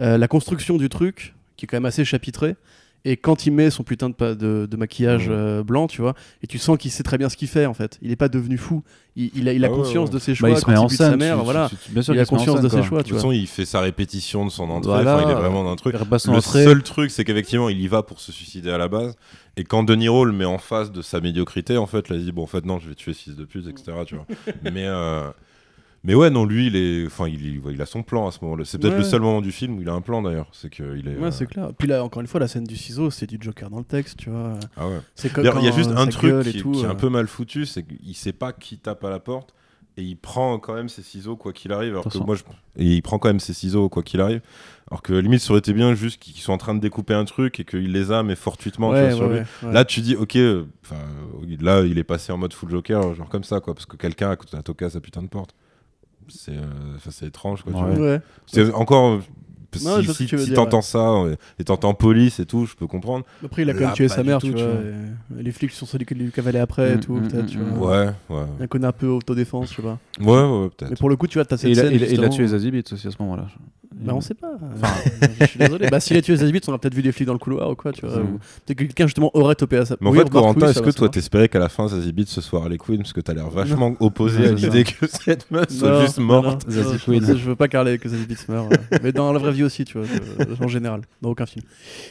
euh, 0.00 0.16
la 0.16 0.28
construction 0.28 0.78
du 0.78 0.88
truc, 0.88 1.34
qui 1.58 1.66
est 1.66 1.68
quand 1.68 1.76
même 1.76 1.84
assez 1.84 2.04
chapitré. 2.06 2.56
Et 3.04 3.16
quand 3.16 3.46
il 3.46 3.50
met 3.52 3.68
son 3.70 3.82
putain 3.82 4.10
de, 4.10 4.14
pa- 4.14 4.36
de, 4.36 4.68
de 4.70 4.76
maquillage 4.76 5.28
Mm. 5.28 5.32
euh, 5.32 5.62
blanc, 5.64 5.88
tu 5.88 6.00
vois, 6.00 6.14
et 6.40 6.46
tu 6.46 6.58
sens 6.58 6.78
qu'il 6.78 6.92
sait 6.92 7.02
très 7.02 7.18
bien 7.18 7.28
ce 7.28 7.36
qu'il 7.36 7.48
fait, 7.48 7.66
en 7.66 7.74
fait. 7.74 7.98
Il 8.00 8.12
est 8.12 8.16
pas 8.16 8.28
devenu 8.28 8.56
fou. 8.56 8.84
Il, 9.16 9.32
il 9.34 9.48
a, 9.48 9.52
il 9.52 9.64
a 9.64 9.66
Ah 9.66 9.70
ouais, 9.72 9.76
conscience 9.76 10.08
ouais. 10.08 10.14
de 10.14 10.18
ses 10.20 10.32
Bah, 10.32 10.36
choix. 10.36 10.50
il 10.50 10.56
se 10.56 10.70
met 10.70 10.76
en 10.76 10.86
bute 10.86 10.96
sa 10.96 11.10
scène. 11.10 11.18
mère, 11.18 11.36
tu- 11.38 11.44
voilà. 11.44 11.68
tu- 11.68 11.74
tu- 11.76 11.90
bien 11.90 12.02
sûr 12.02 12.14
il 12.14 12.20
a 12.20 12.24
conscience 12.24 12.60
de 12.60 12.68
scène, 12.68 12.82
ses 12.82 12.88
choix, 12.88 13.02
De 13.02 13.08
toute 13.08 13.16
façon, 13.16 13.32
il 13.32 13.48
fait 13.48 13.64
sa 13.64 13.80
répétition 13.80 14.46
de 14.46 14.50
son 14.50 14.70
entrée. 14.70 14.92
Voilà. 14.92 15.16
Enfin, 15.16 15.24
il 15.26 15.32
est 15.32 15.34
vraiment 15.34 15.64
dans 15.64 15.72
un 15.72 15.76
truc. 15.76 15.94
Le 15.94 16.00
entrée. 16.36 16.62
seul 16.64 16.82
truc, 16.84 17.10
c'est 17.10 17.24
qu'effectivement, 17.24 17.68
il 17.68 17.80
y 17.80 17.88
va 17.88 18.04
pour 18.04 18.20
se 18.20 18.30
suicider 18.30 18.70
à 18.70 18.78
la 18.78 18.86
base. 18.86 19.16
Et 19.56 19.64
quand 19.64 19.82
De 19.82 19.94
Niro 19.94 20.24
le 20.24 20.32
met 20.32 20.44
en 20.44 20.58
face 20.58 20.92
de 20.92 21.02
sa 21.02 21.20
médiocrité, 21.20 21.76
en 21.76 21.86
fait, 21.86 22.08
là, 22.08 22.16
il 22.16 22.24
dit 22.24 22.32
bon, 22.32 22.42
en 22.42 22.46
fait, 22.46 22.64
non, 22.64 22.78
je 22.78 22.88
vais 22.88 22.94
tuer 22.94 23.12
fils 23.12 23.36
de 23.36 23.44
pute, 23.44 23.66
etc. 23.66 23.92
Tu 24.06 24.14
vois. 24.14 24.26
mais, 24.62 24.86
euh, 24.86 25.30
mais 26.04 26.14
ouais, 26.14 26.30
non, 26.30 26.44
lui, 26.44 26.66
il 26.66 26.76
est, 26.76 27.06
enfin, 27.06 27.28
il, 27.28 27.80
a 27.80 27.86
son 27.86 28.02
plan 28.02 28.26
à 28.26 28.32
ce 28.32 28.38
moment-là. 28.42 28.64
C'est 28.64 28.78
peut-être 28.78 28.94
Ouais. 28.94 28.98
le 28.98 29.04
seul 29.04 29.20
moment 29.20 29.40
du 29.40 29.52
film 29.52 29.78
où 29.78 29.82
il 29.82 29.88
a 29.88 29.92
un 29.92 30.00
plan 30.00 30.20
d'ailleurs. 30.20 30.48
C'est 30.52 30.68
que 30.68 30.96
il 30.96 31.06
est. 31.06 31.16
Ouais, 31.16 31.28
euh, 31.28 31.30
c'est 31.30 31.46
clair. 31.46 31.70
Puis 31.78 31.86
là, 31.86 32.02
encore 32.02 32.20
une 32.20 32.26
fois, 32.26 32.40
la 32.40 32.48
scène 32.48 32.64
du 32.64 32.76
ciseau, 32.76 33.10
c'est 33.10 33.26
du 33.26 33.38
Joker 33.40 33.70
dans 33.70 33.78
le 33.78 33.84
texte, 33.84 34.16
tu 34.18 34.30
vois. 34.30 34.58
Ah 34.76 34.88
ouais. 34.88 34.98
C'est 35.14 35.32
comme 35.32 35.44
D'ailleurs, 35.44 35.60
il 35.60 35.66
y 35.66 35.68
a 35.68 35.72
juste 35.72 35.90
euh, 35.90 35.96
un 35.96 36.06
truc 36.08 36.42
qui, 36.44 36.60
tout, 36.60 36.72
qui 36.72 36.80
est 36.82 36.86
euh, 36.86 36.90
un 36.90 36.96
peu 36.96 37.08
mal 37.08 37.28
foutu, 37.28 37.66
c'est 37.66 37.84
qu'il 37.84 38.16
sait 38.16 38.32
pas 38.32 38.52
qui 38.52 38.78
tape 38.78 39.04
à 39.04 39.10
la 39.10 39.20
porte 39.20 39.54
et 39.96 40.02
il 40.02 40.16
prend 40.16 40.58
quand 40.58 40.74
même 40.74 40.88
ses 40.88 41.02
ciseaux 41.02 41.36
quoi 41.36 41.52
qu'il 41.52 41.72
arrive. 41.72 41.92
Alors 41.92 42.04
que 42.08 42.18
moi, 42.18 42.34
je... 42.34 42.42
et 42.76 42.86
il 42.86 43.02
prend 43.02 43.18
quand 43.18 43.28
même 43.28 43.40
ses 43.40 43.52
ciseaux 43.52 43.88
quoi 43.88 44.02
qu'il 44.02 44.20
arrive. 44.20 44.40
Alors 44.90 45.02
que 45.02 45.12
limite, 45.12 45.40
ça 45.40 45.50
aurait 45.50 45.58
été 45.60 45.72
bien 45.72 45.94
juste 45.94 46.20
qu'ils 46.20 46.34
soient 46.42 46.54
en 46.54 46.58
train 46.58 46.74
de 46.74 46.80
découper 46.80 47.14
un 47.14 47.24
truc 47.24 47.60
et 47.60 47.64
qu'il 47.64 47.92
les 47.92 48.10
a 48.12 48.22
mais 48.22 48.34
fortuitement 48.36 48.88
tu 48.90 48.94
Ouais, 48.96 49.08
vois, 49.10 49.16
sur 49.16 49.28
ouais, 49.28 49.44
lui. 49.62 49.72
Là, 49.72 49.84
tu 49.84 50.00
dis, 50.00 50.16
ok, 50.16 50.36
euh, 50.36 50.64
enfin, 50.84 51.00
là, 51.60 51.82
il 51.82 51.98
est 51.98 52.04
passé 52.04 52.32
en 52.32 52.38
mode 52.38 52.52
full 52.52 52.70
Joker, 52.70 53.14
genre 53.14 53.28
comme 53.28 53.44
ça, 53.44 53.60
quoi, 53.60 53.74
parce 53.74 53.86
que 53.86 53.96
quelqu'un 53.96 54.30
a, 54.30 54.56
a 54.56 54.62
toqué 54.62 54.84
à 54.84 54.90
sa 54.90 55.00
putain 55.00 55.22
de 55.22 55.28
porte. 55.28 55.54
C'est, 56.28 56.52
euh, 56.56 57.26
étrange, 57.26 57.62
quoi. 57.62 57.72
tu 57.72 57.78
Ouais. 57.78 57.94
vois. 57.96 58.06
Ouais. 58.06 58.20
C'est 58.46 58.72
encore. 58.72 59.20
Non, 59.80 59.96
si 60.00 60.06
vois 60.36 60.44
tu 60.44 60.52
t'entends 60.54 60.76
ouais. 60.78 60.82
ça 60.82 60.98
euh, 61.10 61.36
et 61.58 61.64
t'entends 61.64 61.94
police 61.94 62.40
et 62.40 62.46
tout, 62.46 62.66
je 62.66 62.74
peux 62.74 62.86
comprendre. 62.86 63.24
Après, 63.44 63.62
il 63.62 63.70
a 63.70 63.72
quand 63.74 63.80
Là, 63.80 63.86
même 63.86 63.94
tué 63.94 64.08
sa 64.08 64.22
mère, 64.22 64.38
tout, 64.38 64.48
tu 64.48 64.54
tu 64.54 64.62
vois. 64.62 64.72
et 65.38 65.42
Les 65.42 65.52
flics 65.52 65.70
sont 65.72 65.86
ceux 65.86 65.98
qui 65.98 66.14
lui 66.14 66.30
cavalaient 66.30 66.58
après 66.60 66.92
et 66.92 66.96
Mm, 66.96 67.00
tout, 67.00 67.14
mm, 67.14 67.28
peut-être, 67.28 67.44
mm, 67.44 67.46
tu 67.46 67.58
mm. 67.58 67.62
vois. 67.74 67.90
Ouais, 68.04 68.10
ouais. 68.30 68.44
Un 68.60 68.66
connaît 68.66 68.86
un 68.86 68.92
peu 68.92 69.06
autodéfense, 69.06 69.70
je 69.70 69.76
sais 69.76 69.82
pas. 69.82 69.98
Ouais, 70.20 70.26
ouais, 70.26 70.42
ouais, 70.42 70.62
Mais 70.64 70.68
peut-être. 70.88 70.98
pour 70.98 71.08
le 71.10 71.16
coup, 71.16 71.26
tu 71.26 71.38
vois, 71.38 71.44
t'as 71.44 71.56
Et 71.56 71.58
cette 71.58 71.74
scène. 71.74 71.86
il 71.86 71.92
a- 71.92 71.96
il 71.96 72.02
a 72.04 72.06
justement, 72.08 72.28
tué 72.28 72.42
les 72.44 72.54
aussi 72.92 73.06
à 73.06 73.10
ce 73.10 73.16
moment-là. 73.20 73.46
Bah, 74.04 74.12
on 74.14 74.20
sait 74.20 74.34
pas. 74.34 74.52
je 75.40 75.46
suis 75.46 75.58
désolé. 75.58 75.88
Bah, 75.90 76.00
si 76.00 76.12
les 76.14 76.22
tueuses 76.22 76.42
Azibites, 76.42 76.68
on 76.68 76.72
a 76.74 76.78
peut-être 76.78 76.94
vu 76.94 77.02
des 77.02 77.12
flics 77.12 77.26
dans 77.26 77.32
le 77.32 77.38
couloir 77.38 77.70
ou 77.70 77.74
quoi, 77.76 77.92
tu 77.92 78.04
vois. 78.06 78.18
Mm. 78.18 78.22
ou 78.34 78.38
Peut-être 78.66 78.78
que 78.78 78.84
quelqu'un 78.84 79.06
justement 79.06 79.30
aurait 79.34 79.54
topé 79.54 79.76
à 79.76 79.84
ça. 79.84 79.96
Mais 80.00 80.08
en 80.08 80.12
Oui, 80.12 80.18
fait, 80.18 80.30
Corentin, 80.30 80.68
est-ce 80.68 80.80
que 80.82 80.90
toi 80.90 81.08
t'espérais 81.08 81.48
qu'à 81.48 81.58
la 81.58 81.68
fin 81.68 81.88
Zazie 81.88 82.12
Beetz 82.12 82.28
ce 82.30 82.40
soit 82.40 82.60
Harley 82.60 82.78
Quinn 82.78 82.98
Parce 82.98 83.12
que 83.12 83.20
t'as 83.20 83.34
l'air 83.34 83.48
vachement 83.50 83.94
opposé 84.00 84.46
à 84.48 84.52
l'idée 84.52 84.84
que 84.84 85.06
cette 85.06 85.50
meuf 85.50 85.68
soit 85.70 86.00
juste 86.02 86.18
morte. 86.18 86.66
non. 86.68 86.74
Je, 86.74 87.34
je 87.36 87.48
veux 87.48 87.56
pas 87.56 87.68
qu'Harley 87.68 87.98
que 87.98 88.08
Zazie 88.08 88.26
Beetz 88.26 88.48
meure. 88.48 88.66
euh, 88.72 88.98
mais 89.02 89.12
dans 89.12 89.32
la 89.32 89.38
vraie 89.38 89.52
vie 89.52 89.64
aussi, 89.64 89.84
tu 89.84 89.98
vois, 89.98 90.06
en 90.60 90.68
général, 90.68 91.02
dans 91.20 91.30
aucun 91.30 91.46
film. 91.46 91.64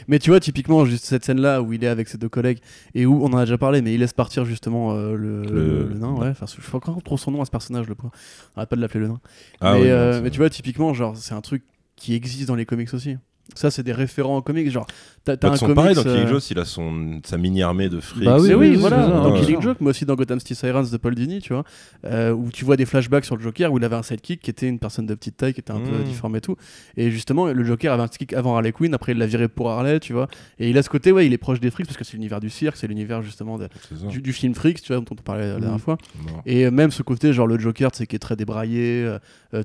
Mais 0.07 0.19
tu 0.19 0.29
vois, 0.29 0.39
typiquement, 0.39 0.85
juste 0.85 1.05
cette 1.05 1.25
scène-là 1.25 1.61
où 1.61 1.73
il 1.73 1.83
est 1.83 1.87
avec 1.87 2.07
ses 2.07 2.17
deux 2.17 2.29
collègues 2.29 2.59
et 2.95 3.05
où 3.05 3.23
on 3.23 3.27
en 3.33 3.37
a 3.37 3.45
déjà 3.45 3.57
parlé, 3.57 3.81
mais 3.81 3.93
il 3.93 3.99
laisse 3.99 4.13
partir 4.13 4.45
justement 4.45 4.93
euh, 4.93 5.15
le, 5.15 5.41
Le- 5.43 5.87
le 5.89 5.93
nain, 5.97 6.13
ouais. 6.13 6.29
Enfin, 6.29 6.45
je 6.47 6.69
pas 6.69 6.77
encore 6.77 7.01
trop 7.03 7.17
son 7.17 7.31
nom 7.31 7.41
à 7.41 7.45
ce 7.45 7.51
personnage, 7.51 7.87
le 7.87 7.95
point. 7.95 8.11
Arrête 8.55 8.69
pas 8.69 8.75
de 8.75 8.81
l'appeler 8.81 9.01
le 9.01 9.07
nain. 9.09 9.19
Ah 9.59 9.73
mais, 9.73 9.81
oui, 9.81 9.87
euh, 9.89 10.21
mais 10.23 10.29
tu 10.29 10.37
vois, 10.37 10.49
typiquement, 10.49 10.93
genre, 10.93 11.15
c'est 11.17 11.33
un 11.33 11.41
truc 11.41 11.63
qui 12.01 12.15
existe 12.15 12.47
dans 12.47 12.55
les 12.55 12.65
comics 12.65 12.91
aussi. 12.95 13.17
Ça, 13.53 13.69
c'est 13.69 13.83
des 13.83 13.93
référents 13.93 14.37
en 14.37 14.41
comics. 14.41 14.69
Genre, 14.71 14.87
t'as 15.23 15.35
Bah, 15.35 15.51
un 15.53 15.57
comics. 15.57 15.75
pareil, 15.75 15.95
dans 15.95 16.03
Killing 16.03 16.19
euh, 16.25 16.27
Joke, 16.27 16.49
il 16.51 16.59
a 16.59 16.65
son, 16.65 17.19
sa 17.23 17.37
mini-armée 17.37 17.89
de 17.89 17.99
frics. 17.99 18.23
Bah 18.23 18.37
oui, 18.39 18.49
oui, 18.53 18.69
oui, 18.71 18.75
voilà, 18.75 19.03
c'est 19.05 19.11
ça, 19.11 19.17
dans 19.19 19.31
ouais. 19.33 19.39
Killing 19.39 19.61
Joke, 19.61 19.77
mais 19.81 19.89
aussi 19.89 20.05
dans 20.05 20.15
Gotham 20.15 20.39
City 20.39 20.55
Sirens 20.55 20.89
de 20.91 20.97
Paul 20.97 21.13
Dini, 21.15 21.39
tu 21.41 21.53
vois, 21.53 21.63
euh, 22.05 22.31
où 22.31 22.49
tu 22.51 22.65
vois 22.65 22.75
des 22.77 22.85
flashbacks 22.85 23.25
sur 23.25 23.35
le 23.37 23.41
Joker 23.43 23.71
où 23.71 23.77
il 23.77 23.83
avait 23.83 23.95
un 23.95 24.03
sidekick 24.03 24.41
qui 24.41 24.49
était 24.49 24.67
une 24.67 24.79
personne 24.79 25.05
de 25.05 25.13
petite 25.13 25.37
taille, 25.37 25.53
qui 25.53 25.59
était 25.59 25.71
un 25.71 25.79
peu 25.79 25.91
Mm. 25.99 26.03
difforme 26.03 26.35
et 26.35 26.41
tout. 26.41 26.55
Et 26.97 27.11
justement, 27.11 27.45
le 27.47 27.63
Joker 27.63 27.93
avait 27.93 28.03
un 28.03 28.07
sidekick 28.07 28.33
avant 28.33 28.55
Harley 28.55 28.71
Quinn, 28.71 28.93
après 28.93 29.11
il 29.11 29.17
l'a 29.17 29.27
viré 29.27 29.47
pour 29.47 29.69
Harley, 29.69 29.99
tu 29.99 30.13
vois. 30.13 30.27
Et 30.59 30.69
il 30.69 30.77
a 30.77 30.83
ce 30.83 30.89
côté, 30.89 31.11
ouais, 31.11 31.25
il 31.27 31.33
est 31.33 31.37
proche 31.37 31.59
des 31.59 31.69
frics 31.71 31.85
parce 31.85 31.97
que 31.97 32.03
c'est 32.03 32.13
l'univers 32.13 32.39
du 32.39 32.49
cirque, 32.49 32.75
c'est 32.77 32.87
l'univers 32.87 33.21
justement 33.21 33.57
c'est 33.89 34.07
du, 34.07 34.21
du 34.21 34.33
film 34.33 34.55
Freaks, 34.55 34.81
tu 34.81 34.93
vois, 34.93 35.01
dont 35.01 35.05
on 35.11 35.15
parlait 35.15 35.47
la 35.47 35.59
dernière 35.59 35.75
Mm. 35.77 35.79
fois. 35.79 35.97
Non. 36.27 36.41
Et 36.45 36.65
euh, 36.65 36.71
même 36.71 36.91
ce 36.91 37.03
côté, 37.03 37.31
genre 37.33 37.47
le 37.47 37.59
Joker, 37.59 37.91
tu 37.91 37.99
sais, 37.99 38.07
qui 38.07 38.15
est 38.15 38.19
très 38.19 38.35
débraillé, 38.35 39.15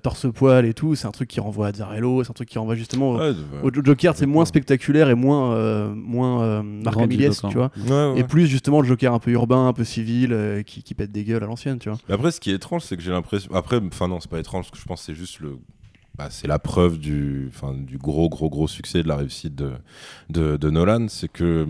torse-poil 0.03 0.67
et 0.67 0.75
tout, 0.75 0.95
c'est 0.95 1.07
un 1.07 1.11
truc 1.13 1.29
qui 1.29 1.41
renvoie 1.41 1.69
à 1.69 1.73
Zarello, 1.73 2.25
c'est 2.25 2.31
un 2.31 2.35
truc 2.35 2.49
qui 2.49 2.59
renvoie 2.59 2.75
justement 2.75 3.13
au- 3.13 3.19
Ouais, 3.19 3.33
de- 3.33 3.39
au 3.63 3.71
Joker, 3.85 4.15
c'est 4.17 4.27
moins 4.27 4.45
spectaculaire 4.45 5.09
et 5.11 5.15
moins, 5.15 5.46
euh, 5.53 5.95
moins 5.95 6.43
euh, 6.43 6.63
Mark 6.63 7.01
Hamillesque, 7.01 7.45
tu 7.49 7.57
vois. 7.57 7.71
Ouais, 7.77 7.91
ouais. 7.91 8.21
Et 8.21 8.25
plus 8.25 8.47
justement 8.47 8.81
le 8.81 8.89
Joker 8.89 9.13
un 9.13 9.19
peu 9.19 9.31
urbain, 9.31 9.69
un 9.69 9.73
peu 9.73 9.85
civil, 9.85 10.33
euh, 10.33 10.63
qui, 10.63 10.83
qui 10.83 10.95
pète 10.95 11.13
des 11.13 11.25
gueules 11.25 11.43
à 11.43 11.47
l'ancienne, 11.47 11.79
tu 11.79 11.89
vois. 11.89 11.99
Mais 12.09 12.15
Après, 12.15 12.31
ce 12.31 12.41
qui 12.41 12.51
est 12.51 12.55
étrange, 12.55 12.83
c'est 12.83 12.97
que 12.97 13.03
j'ai 13.03 13.13
l'impression. 13.13 13.53
Après, 13.55 13.81
enfin, 13.87 14.09
non, 14.09 14.21
c'est 14.21 14.31
pas 14.31 14.39
étrange, 14.39 14.67
parce 14.67 14.73
que 14.73 14.79
je 14.79 14.85
pense 14.85 15.01
que 15.01 15.07
c'est 15.07 15.15
juste 15.15 15.41
le. 15.41 15.59
Bah, 16.17 16.29
c'est 16.31 16.47
la 16.47 16.59
preuve 16.59 16.99
du, 16.99 17.51
enfin, 17.55 17.75
du 17.75 17.99
gros, 17.99 18.31
gros, 18.31 18.49
gros 18.49 18.67
succès 18.69 19.03
de 19.03 19.09
la 19.09 19.17
réussite 19.17 19.55
de, 19.55 19.73
de, 20.31 20.57
de 20.57 20.71
Nolan. 20.71 21.09
C'est 21.09 21.31
que, 21.31 21.69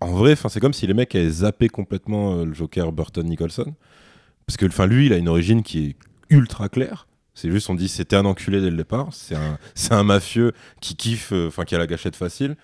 en 0.00 0.12
vrai, 0.12 0.36
c'est 0.36 0.60
comme 0.60 0.72
si 0.72 0.86
les 0.86 0.94
mecs 0.94 1.16
avaient 1.16 1.28
zappé 1.28 1.68
complètement 1.68 2.36
euh, 2.36 2.44
le 2.44 2.54
Joker 2.54 2.92
Burton 2.92 3.26
Nicholson. 3.26 3.74
Parce 4.46 4.56
que, 4.56 4.66
enfin, 4.66 4.86
lui, 4.86 5.06
il 5.06 5.12
a 5.12 5.16
une 5.16 5.28
origine 5.28 5.64
qui 5.64 5.86
est 5.86 5.96
ultra 6.30 6.68
claire. 6.68 7.08
C'est 7.34 7.50
juste, 7.50 7.68
on 7.68 7.74
dit, 7.74 7.88
c'était 7.88 8.14
un 8.14 8.24
enculé 8.24 8.60
dès 8.60 8.70
le 8.70 8.76
départ. 8.76 9.08
C'est 9.10 9.34
un, 9.34 9.58
c'est 9.74 9.92
un 9.92 10.04
mafieux 10.04 10.52
qui 10.80 10.94
kiffe, 10.94 11.32
enfin, 11.32 11.64
qui 11.64 11.74
a 11.74 11.78
la 11.78 11.88
gâchette 11.88 12.14
facile. 12.14 12.56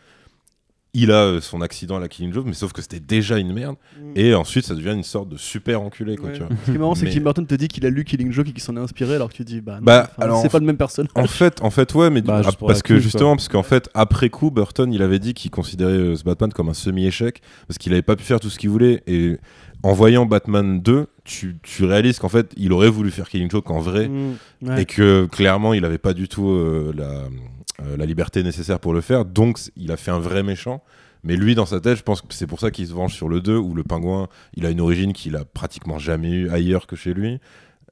Il 0.94 1.10
a 1.10 1.22
euh, 1.24 1.40
son 1.40 1.62
accident 1.62 1.96
à 1.96 2.00
la 2.00 2.08
Killing 2.08 2.34
Joke, 2.34 2.44
mais 2.46 2.52
sauf 2.52 2.74
que 2.74 2.82
c'était 2.82 3.00
déjà 3.00 3.38
une 3.38 3.54
merde. 3.54 3.76
Et 4.14 4.34
ensuite, 4.34 4.66
ça 4.66 4.74
devient 4.74 4.92
une 4.92 5.02
sorte 5.02 5.30
de 5.30 5.38
super 5.38 5.80
enculé, 5.80 6.16
quoi, 6.16 6.26
Ouais. 6.28 6.34
tu 6.34 6.40
vois. 6.40 6.50
Ce 6.66 6.70
qui 6.70 6.76
est 6.76 6.78
marrant, 6.78 6.94
c'est 6.94 7.04
Mais- 7.06 7.10
que 7.12 7.14
Tim 7.16 7.22
Burton 7.22 7.46
te 7.46 7.54
dit 7.54 7.68
qu'il 7.68 7.86
a 7.86 7.88
lu 7.90 8.04
Killing 8.04 8.30
Joke 8.30 8.48
et 8.48 8.52
qu'il 8.52 8.62
s'en 8.62 8.76
est 8.76 8.80
inspiré, 8.80 9.14
alors 9.14 9.30
que 9.30 9.34
tu 9.36 9.42
dis, 9.42 9.62
bah, 9.62 9.76
non, 9.76 9.86
Bah, 9.86 10.10
c'est 10.42 10.50
pas 10.52 10.58
le 10.58 10.66
même 10.66 10.76
personne. 10.76 11.08
En 11.14 11.26
fait, 11.26 11.62
en 11.62 11.70
fait, 11.70 11.94
ouais, 11.94 12.10
mais 12.10 12.20
du- 12.20 12.26
Bah, 12.26 12.42
ah, 12.44 12.50
parce 12.66 12.82
que 12.82 12.98
justement, 12.98 13.36
parce 13.36 13.48
qu'en 13.48 13.62
fait, 13.62 13.88
après 13.94 14.28
coup, 14.28 14.50
Burton, 14.50 14.92
il 14.92 15.00
avait 15.00 15.18
dit 15.18 15.32
qu'il 15.32 15.50
considérait 15.50 15.92
euh, 15.92 16.14
ce 16.16 16.24
Batman 16.24 16.52
comme 16.52 16.68
un 16.68 16.74
semi-échec 16.74 17.40
parce 17.66 17.78
qu'il 17.78 17.92
avait 17.94 18.02
pas 18.02 18.14
pu 18.16 18.24
faire 18.24 18.38
tout 18.38 18.50
ce 18.50 18.58
qu'il 18.58 18.68
voulait. 18.68 19.02
Et 19.06 19.38
en 19.82 19.92
voyant 19.92 20.26
Batman 20.26 20.80
2, 20.80 21.06
tu, 21.24 21.56
tu 21.62 21.84
réalises 21.84 22.18
qu'en 22.18 22.28
fait, 22.28 22.52
il 22.56 22.72
aurait 22.72 22.88
voulu 22.90 23.10
faire 23.10 23.28
Killing 23.28 23.50
Joke 23.50 23.70
en 23.70 23.80
vrai 23.80 24.08
Mm, 24.08 24.34
ouais. 24.62 24.82
et 24.82 24.84
que 24.84 25.26
clairement, 25.26 25.74
il 25.74 25.84
avait 25.84 25.98
pas 25.98 26.14
du 26.14 26.28
tout 26.28 26.48
euh, 26.50 26.92
la, 26.96 27.84
euh, 27.84 27.96
la 27.96 28.06
liberté 28.06 28.42
nécessaire 28.42 28.78
pour 28.78 28.92
le 28.92 29.00
faire. 29.00 29.24
Donc, 29.24 29.58
il 29.76 29.90
a 29.92 29.96
fait 29.96 30.10
un 30.10 30.20
vrai 30.20 30.42
méchant. 30.42 30.82
Mais 31.24 31.36
lui, 31.36 31.54
dans 31.54 31.66
sa 31.66 31.80
tête, 31.80 31.96
je 31.98 32.02
pense 32.02 32.20
que 32.20 32.26
c'est 32.30 32.46
pour 32.48 32.58
ça 32.58 32.70
qu'il 32.72 32.86
se 32.86 32.92
venge 32.92 33.14
sur 33.14 33.28
le 33.28 33.40
2, 33.40 33.56
où 33.56 33.74
le 33.74 33.84
pingouin, 33.84 34.26
il 34.54 34.66
a 34.66 34.70
une 34.70 34.80
origine 34.80 35.12
qu'il 35.12 35.36
a 35.36 35.44
pratiquement 35.44 35.98
jamais 35.98 36.30
eu 36.30 36.48
ailleurs 36.50 36.86
que 36.88 36.96
chez 36.96 37.14
lui. 37.14 37.38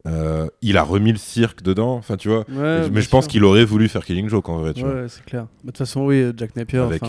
Euh, 0.07 0.49
il 0.63 0.77
a 0.79 0.83
remis 0.83 1.13
le 1.13 1.19
cirque 1.19 1.63
dedans, 1.63 1.95
enfin 1.95 2.17
tu 2.17 2.29
vois. 2.29 2.45
Ouais, 2.51 2.89
mais 2.91 3.03
je 3.03 3.09
pense 3.11 3.27
qu'il 3.27 3.45
aurait 3.45 3.65
voulu 3.67 3.89
faire 3.89 4.05
Killing 4.05 4.29
Joke 4.31 4.49
en 4.49 4.59
vrai, 4.59 4.73
tu. 4.73 4.83
Ouais, 4.83 5.07
c'est 5.09 5.25
clair. 5.25 5.47
Mais 5.63 5.67
De 5.67 5.71
toute 5.73 5.79
façon, 5.79 6.07
oui, 6.07 6.25
Jack 6.37 6.57
Napier. 6.57 6.79
Avec, 6.79 7.03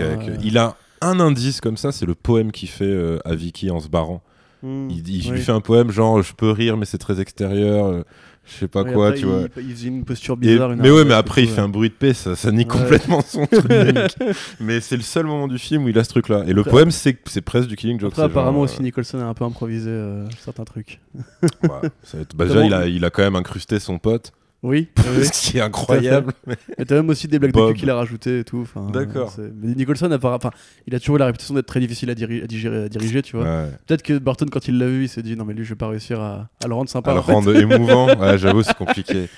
Il 0.44 0.58
a 0.58 0.76
un 1.02 1.20
indice 1.20 1.62
comme 1.62 1.78
ça, 1.78 1.92
c'est 1.92 2.06
le 2.06 2.16
poème 2.16 2.52
qu'il 2.52 2.68
fait 2.70 3.20
à 3.26 3.34
Vicky 3.34 3.72
en 3.72 3.80
se 3.80 3.88
barrant. 3.88 4.22
Il, 4.64 5.04
lui 5.32 5.40
fait 5.42 5.52
un 5.52 5.62
poème 5.62 5.92
genre 5.92 6.22
je 6.22 6.34
peux 6.34 6.52
rire 6.52 6.78
mais 6.78 6.86
c'est 6.86 6.98
très 6.98 7.20
extérieur, 7.20 7.86
euh, 7.88 8.04
je 8.46 8.54
sais 8.54 8.68
pas 8.68 8.84
Ouais, 8.84 8.94
quoi, 8.94 9.08
après, 9.08 9.20
tu 9.20 9.26
il, 9.26 9.30
vois. 9.32 9.42
Il, 9.58 9.72
faisait 9.76 9.88
une 9.88 10.04
posture 10.06 10.36
Et- 10.36 10.48
bizarre. 10.54 10.72
une 10.74 10.82
mais 10.82 10.92
ouais, 10.92 11.06
mais 11.06 11.14
après 11.14 11.44
il 11.44 11.50
fait 11.50 11.62
un 11.62 11.70
bruit 11.70 11.90
de 11.90 11.94
paix, 11.96 12.14
ça, 12.14 12.36
ça 12.36 12.52
nie 12.52 12.60
Ouais. 12.60 12.66
complètement 12.66 13.22
son 13.22 13.46
truc. 13.48 13.68
mais 14.60 14.80
c'est 14.82 14.98
le 14.98 15.02
seul 15.04 15.26
moment 15.26 15.48
du 15.48 15.58
film 15.58 15.86
où 15.86 15.90
il 15.90 15.98
a 15.98 16.04
ce 16.04 16.10
truc-là. 16.10 16.44
Et 16.48 16.54
le 16.54 16.62
Après- 16.62 16.72
poème, 16.72 16.92
c'est 16.92 17.14
presque 17.42 17.68
du 17.70 17.76
Killing 17.76 18.00
Joke. 18.00 18.12
Après, 18.14 18.22
c'est 18.24 18.28
genre, 18.28 18.32
apparemment 18.40 18.62
euh, 18.62 18.64
aussi, 18.66 18.82
Nicholson 18.82 19.20
a 19.20 19.26
un 19.26 19.34
peu 19.34 19.46
improvisé 19.46 19.90
euh, 19.90 20.26
certains 20.40 20.64
trucs. 20.66 21.00
bah, 21.64 21.82
déjà, 22.46 22.64
il 22.66 22.74
a, 22.74 22.88
il 22.88 23.04
a 23.06 23.10
quand 23.10 23.24
même 23.24 23.36
incrusté 23.36 23.80
son 23.80 24.00
pote, 24.00 24.32
Oui, 24.64 24.90
oui, 25.18 25.26
ce 25.26 25.32
qui 25.32 25.58
est 25.58 25.62
incroyable. 25.62 26.34
Et 26.78 26.86
t'as 26.86 26.94
même 26.96 27.10
aussi 27.10 27.28
des 27.28 27.40
blagues 27.40 27.52
de 27.52 27.58
Bob. 27.58 27.74
cul 27.74 27.80
qu'il 27.80 27.90
a 27.90 27.96
rajouté 27.96 28.40
et 28.40 28.44
tout. 28.44 28.68
D'accord. 28.94 29.34
Mais 29.60 29.74
Nicholson, 29.74 30.08
appara- 30.10 30.36
enfin, 30.36 30.52
il 30.86 30.94
a 30.94 31.00
toujours 31.00 31.16
eu 31.16 31.20
la 31.20 31.26
réputation 31.26 31.56
d'être 31.56 31.66
très 31.66 31.80
difficile 31.80 32.12
à, 32.12 32.14
diri- 32.16 32.44
à 32.44 32.46
digérer- 32.46 32.84
à 32.86 32.90
diriger, 32.90 33.24
tu 33.24 33.36
vois. 33.38 33.46
Ouais. 33.46 33.70
Peut-être 33.88 34.04
que 34.04 34.20
Burton, 34.20 34.50
quand 34.52 34.68
il 34.68 34.78
l'a 34.78 34.86
vu, 34.86 35.04
il 35.06 35.10
s'est 35.10 35.24
dit 35.24 35.36
non, 35.36 35.46
mais 35.46 35.56
lui, 35.56 35.64
je 35.64 35.70
vais 35.70 35.76
pas 35.78 35.88
réussir 35.88 36.22
à, 36.22 36.48
à 36.64 36.68
le 36.68 36.76
rendre 36.76 36.92
sympa. 36.92 37.12
À 37.12 37.16
le 37.16 37.22
fait. 37.24 37.32
rendre 37.32 37.56
émouvant, 37.56 38.16
ouais, 38.20 38.38
j'avoue, 38.38 38.62
c'est 38.62 38.78
compliqué. 38.78 39.30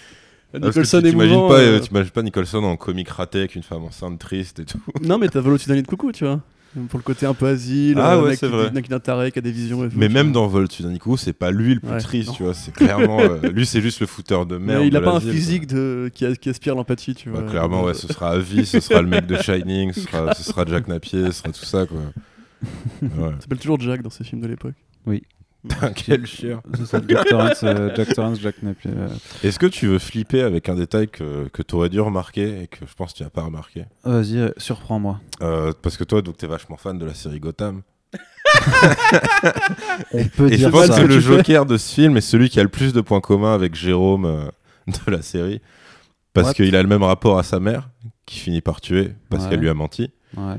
Ah, 0.53 0.59
Nicholson 0.59 1.01
tu 1.01 1.09
t'imagines 1.11 1.33
émouvant, 1.35 1.47
pas, 1.49 1.59
euh, 1.59 1.77
euh, 1.77 1.79
t'imagines 1.79 2.11
pas 2.11 2.21
Nicholson 2.21 2.61
en 2.63 2.75
comique 2.75 3.09
raté 3.09 3.39
avec 3.39 3.55
une 3.55 3.63
femme 3.63 3.83
enceinte 3.83 4.19
triste 4.19 4.59
et 4.59 4.65
tout. 4.65 4.81
Non, 5.01 5.17
mais 5.17 5.29
t'as 5.29 5.41
d'un 5.41 5.51
nid 5.75 5.81
de 5.83 5.87
coucou, 5.87 6.11
tu 6.11 6.25
vois. 6.25 6.41
Pour 6.89 6.97
le 6.99 7.03
côté 7.03 7.25
un 7.27 7.33
peu 7.35 7.45
asile, 7.47 7.97
Ah 7.99 8.15
euh, 8.15 8.21
ouais, 8.23 8.29
mec 8.29 8.39
c'est 8.39 8.47
qui, 8.47 8.51
vrai. 8.51 8.71
mec 8.71 8.89
qui 8.89 8.99
taré, 8.99 9.31
qui 9.31 9.37
a 9.39 9.41
des 9.43 9.51
visions 9.51 9.85
et 9.85 9.89
tout, 9.89 9.95
Mais 9.97 10.07
tu 10.07 10.13
même 10.13 10.27
vois. 10.31 10.33
dans 10.41 10.47
Vol 10.47 10.67
d'un 10.79 10.89
Nico, 10.89 11.17
c'est 11.17 11.33
pas 11.33 11.51
lui 11.51 11.75
le 11.75 11.79
plus 11.79 11.89
Ouais, 11.91 11.99
triste, 11.99 12.29
non. 12.29 12.33
tu 12.35 12.43
vois. 12.43 12.53
C'est 12.55 12.73
clairement. 12.73 13.19
euh, 13.21 13.39
lui, 13.51 13.65
c'est 13.65 13.81
juste 13.81 13.99
le 13.99 14.07
fouteur 14.07 14.45
de 14.47 14.57
Mais 14.57 14.73
merde. 14.73 14.85
il 14.85 14.95
a 14.97 14.99
de 14.99 15.05
pas 15.05 15.15
un 15.15 15.19
physique 15.19 15.67
de... 15.67 16.09
qui, 16.13 16.25
a- 16.25 16.35
qui 16.35 16.49
aspire 16.49 16.73
l'empathie, 16.75 17.13
tu 17.13 17.29
quoi. 17.29 17.39
vois. 17.41 17.45
Bah, 17.47 17.51
clairement, 17.51 17.83
ouais, 17.83 17.93
ce 17.93 18.07
sera 18.07 18.31
Avi, 18.31 18.65
ce 18.65 18.79
sera 18.79 19.01
le 19.01 19.07
mec 19.07 19.27
de 19.27 19.35
Shining, 19.37 19.93
ce 19.93 20.01
sera, 20.01 20.33
ce 20.33 20.43
sera 20.43 20.65
Jack 20.65 20.87
Napier, 20.87 21.25
ce 21.27 21.31
sera 21.33 21.49
tout 21.51 21.65
ça, 21.65 21.85
quoi. 21.85 21.99
Ouais. 23.01 23.09
S'appelle 23.39 23.59
toujours 23.59 23.79
Jack 23.79 24.01
dans 24.01 24.09
ces 24.09 24.23
films 24.23 24.41
de 24.41 24.47
l'époque. 24.47 24.75
Quel 25.95 26.25
chieur. 26.25 26.61
C'est 26.75 26.85
ça, 26.85 26.99
Jack 27.07 27.27
Torrance, 27.27 27.63
euh, 27.63 27.89
Jack 27.95 28.13
Torrance, 28.13 28.39
Jack 28.41 28.61
Napier. 28.63 28.91
euh. 28.95 29.07
Est-ce 29.43 29.57
que 29.59 29.65
tu 29.65 29.87
veux 29.87 29.99
flipper 29.99 30.41
avec 30.41 30.67
un 30.67 30.75
détail 30.75 31.07
que, 31.07 31.47
que 31.47 31.61
tu 31.61 31.75
aurais 31.75 31.89
dû 31.89 32.01
remarquer 32.01 32.63
et 32.63 32.67
que 32.67 32.85
je 32.85 32.93
pense 32.93 33.13
que 33.13 33.17
tu 33.19 33.23
n'as 33.23 33.29
pas 33.29 33.43
remarqué 33.43 33.85
Vas-y, 34.03 34.37
euh, 34.39 34.49
surprends-moi. 34.57 35.21
Euh, 35.41 35.71
Parce 35.81 35.95
que 35.97 36.03
toi, 36.03 36.21
donc, 36.21 36.35
t'es 36.37 36.47
vachement 36.47 36.75
fan 36.77 36.97
de 36.97 37.05
la 37.05 37.13
série 37.13 37.39
Gotham. 37.39 37.81
On 40.13 40.23
peut 40.25 40.47
Et 40.47 40.53
je 40.53 40.57
dire 40.57 40.71
pense 40.71 40.87
ça. 40.87 41.01
que 41.01 41.05
le 41.07 41.19
Joker 41.21 41.65
de 41.65 41.77
ce 41.77 41.93
film 41.93 42.17
est 42.17 42.21
celui 42.21 42.49
qui 42.49 42.59
a 42.59 42.63
le 42.63 42.69
plus 42.69 42.93
de 42.93 43.01
points 43.01 43.21
communs 43.21 43.53
avec 43.53 43.75
Jérôme 43.75 44.25
euh, 44.25 44.45
de 44.87 45.11
la 45.11 45.21
série. 45.21 45.61
Parce 46.33 46.47
What? 46.49 46.53
qu'il 46.55 46.75
a 46.75 46.81
le 46.81 46.87
même 46.89 47.03
rapport 47.03 47.37
à 47.37 47.43
sa 47.43 47.59
mère, 47.59 47.89
qui 48.25 48.39
finit 48.39 48.61
par 48.61 48.81
tuer 48.81 49.13
parce 49.29 49.43
Ouais. 49.43 49.51
qu'elle 49.51 49.59
lui 49.59 49.69
a 49.69 49.73
menti. 49.73 50.11
Ouais. 50.35 50.55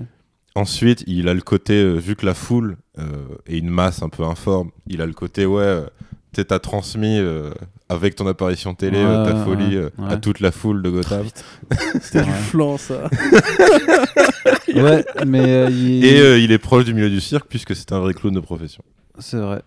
Ensuite, 0.55 1.03
il 1.09 1.29
a 1.29 1.35
le 1.35 1.41
côté, 1.41 1.75
euh, 1.75 1.95
vu 1.97 2.15
que 2.15 2.25
la 2.27 2.35
foule 2.35 2.77
euh, 2.99 3.03
est 3.47 3.59
une 3.59 3.71
masse 3.71 4.03
un 4.03 4.09
peu 4.09 4.23
informe, 4.23 4.71
il 4.87 5.01
a 5.03 5.07
le 5.07 5.13
côté, 5.13 5.47
ouais, 5.47 5.63
euh, 5.63 5.87
tu 6.33 6.45
t'as 6.45 6.59
transmis 6.61 7.19
euh, 7.19 7.51
avec 7.89 8.15
ton 8.15 8.27
apparition 8.29 8.75
télé 8.75 8.99
euh, 8.99 9.25
ta 9.25 9.45
folie 9.45 9.79
ouais, 9.79 9.91
à 10.09 10.17
toute 10.17 10.39
la 10.41 10.53
foule 10.53 10.81
de 10.83 10.91
Gotham. 10.91 11.27
C'était 12.01 12.23
du 12.23 12.31
flan, 12.31 12.77
ça. 12.79 13.09
Ouais, 14.75 15.05
mais 15.27 15.41
euh, 15.45 15.71
il- 15.71 16.05
Et 16.05 16.19
euh, 16.21 16.39
il 16.39 16.51
est 16.51 16.59
proche 16.59 16.85
du 16.85 16.95
milieu 16.95 17.09
du 17.11 17.21
cirque 17.21 17.47
puisque 17.49 17.77
c'est 17.77 17.93
un 17.93 18.01
vrai 18.01 18.13
clown 18.15 18.35
de 18.35 18.41
profession. 18.41 18.83
c'est 19.21 19.37
vrai. 19.39 19.63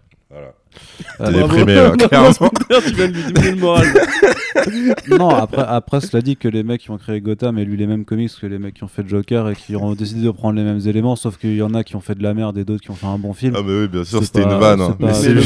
Euh, 1.20 1.26
T'es 1.26 1.32
Bravo. 1.32 1.48
déprimé, 1.48 1.76
là, 1.76 1.92
clairement. 2.10 2.32
tu 2.32 2.94
viens 2.94 3.08
de 3.08 3.14
lui 3.14 3.24
diminuer 3.24 3.52
le 3.52 3.58
moral. 3.58 3.86
non, 5.10 5.30
après, 5.30 5.66
après, 5.68 6.02
cela 6.02 6.22
dit 6.22 6.38
que 6.38 6.48
les 6.48 6.64
mecs 6.64 6.82
qui 6.82 6.92
ont 6.92 6.98
créé 6.98 7.22
Gotham 7.22 7.58
aient 7.58 7.66
lu 7.66 7.76
les 7.76 7.88
mêmes 7.88 8.06
comics 8.06 8.32
que 8.40 8.46
les 8.48 8.60
mecs 8.60 8.76
qui 8.76 8.84
ont 8.84 8.88
fait 8.88 9.08
Joker 9.08 9.50
et 9.50 9.56
qui 9.56 9.76
ont 9.76 9.94
décidé 9.94 10.22
de 10.24 10.32
prendre 10.32 10.56
les 10.58 10.64
mêmes 10.64 10.82
éléments, 10.86 11.16
sauf 11.16 11.38
qu'il 11.38 11.56
y 11.56 11.62
en 11.62 11.74
a 11.74 11.84
qui 11.84 11.96
ont 11.96 12.02
fait 12.02 12.16
de 12.16 12.24
la 12.24 12.34
merde 12.34 12.58
et 12.58 12.66
d'autres 12.66 12.82
qui 12.82 12.92
ont 12.92 12.96
fait 12.96 13.08
un 13.08 13.18
bon 13.18 13.34
film. 13.34 13.54
Ah, 13.58 13.62
mais 13.66 13.82
oui, 13.82 13.88
bien 13.88 14.04
sûr, 14.04 14.24
c'était 14.24 14.44
une 14.44 14.58
vanne. 14.58 14.82
hein. 14.82 14.96
Mais 15.00 15.08
Mais 15.22 15.30
le- 15.30 15.42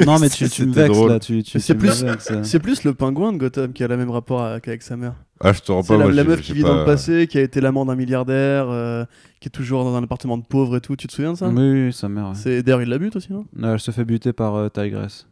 le- 0.00 0.04
Non, 0.06 0.18
mais 0.18 0.28
tu, 0.30 0.48
tu 0.48 0.66
me 0.66 0.72
vexes 0.72 0.90
drôle. 0.96 1.10
là. 1.10 1.18
Tu, 1.20 1.42
tu, 1.42 1.60
C'est 1.60 1.74
plus- 1.74 2.02
vexes. 2.02 2.32
C'est 2.42 2.58
plus 2.60 2.84
le 2.84 2.94
pingouin 2.94 3.32
de 3.32 3.38
Gotham 3.38 3.72
qui 3.72 3.84
a 3.84 3.88
le 3.88 3.96
même 3.96 4.10
rapport 4.10 4.60
qu'avec 4.62 4.82
sa 4.82 4.96
mère. 4.96 5.14
Ah, 5.40 5.52
je 5.52 5.60
te 5.60 5.72
rends 5.72 5.82
C'est 5.82 5.88
pas. 5.88 5.98
la, 5.98 6.04
moi, 6.04 6.12
la 6.12 6.22
j'ai- 6.22 6.28
meuf 6.28 6.40
qui 6.40 6.52
vit 6.52 6.62
pas- 6.62 6.68
dans 6.68 6.78
le 6.78 6.84
passé, 6.84 7.26
qui 7.26 7.38
a 7.38 7.42
été 7.42 7.60
l'amant 7.60 7.84
d'un 7.84 7.96
milliardaire, 7.96 8.66
euh, 8.70 9.04
qui 9.44 9.48
est 9.48 9.50
toujours 9.50 9.84
dans 9.84 9.94
un 9.94 10.02
appartement 10.02 10.38
de 10.38 10.42
pauvre 10.44 10.76
et 10.76 10.80
tout. 10.80 10.96
Tu 10.96 11.06
te 11.06 11.12
souviens 11.12 11.32
de 11.34 11.36
ça 11.38 11.48
Oui, 11.48 11.70
oui, 11.86 11.92
sa 11.92 12.08
mère. 12.08 12.28
ouais. 12.28 12.34
C'est 12.34 12.62
D'ailleurs, 12.62 12.80
il 12.82 12.88
la 12.88 12.96
bute 12.98 13.14
aussi, 13.16 13.30
non 13.32 13.44
Non, 13.54 13.74
elle 13.74 13.80
se 13.80 13.90
fait 13.90 14.04
buter 14.06 14.32
par 14.32 14.54
euh, 14.54 14.68
Tigress. 14.70 15.26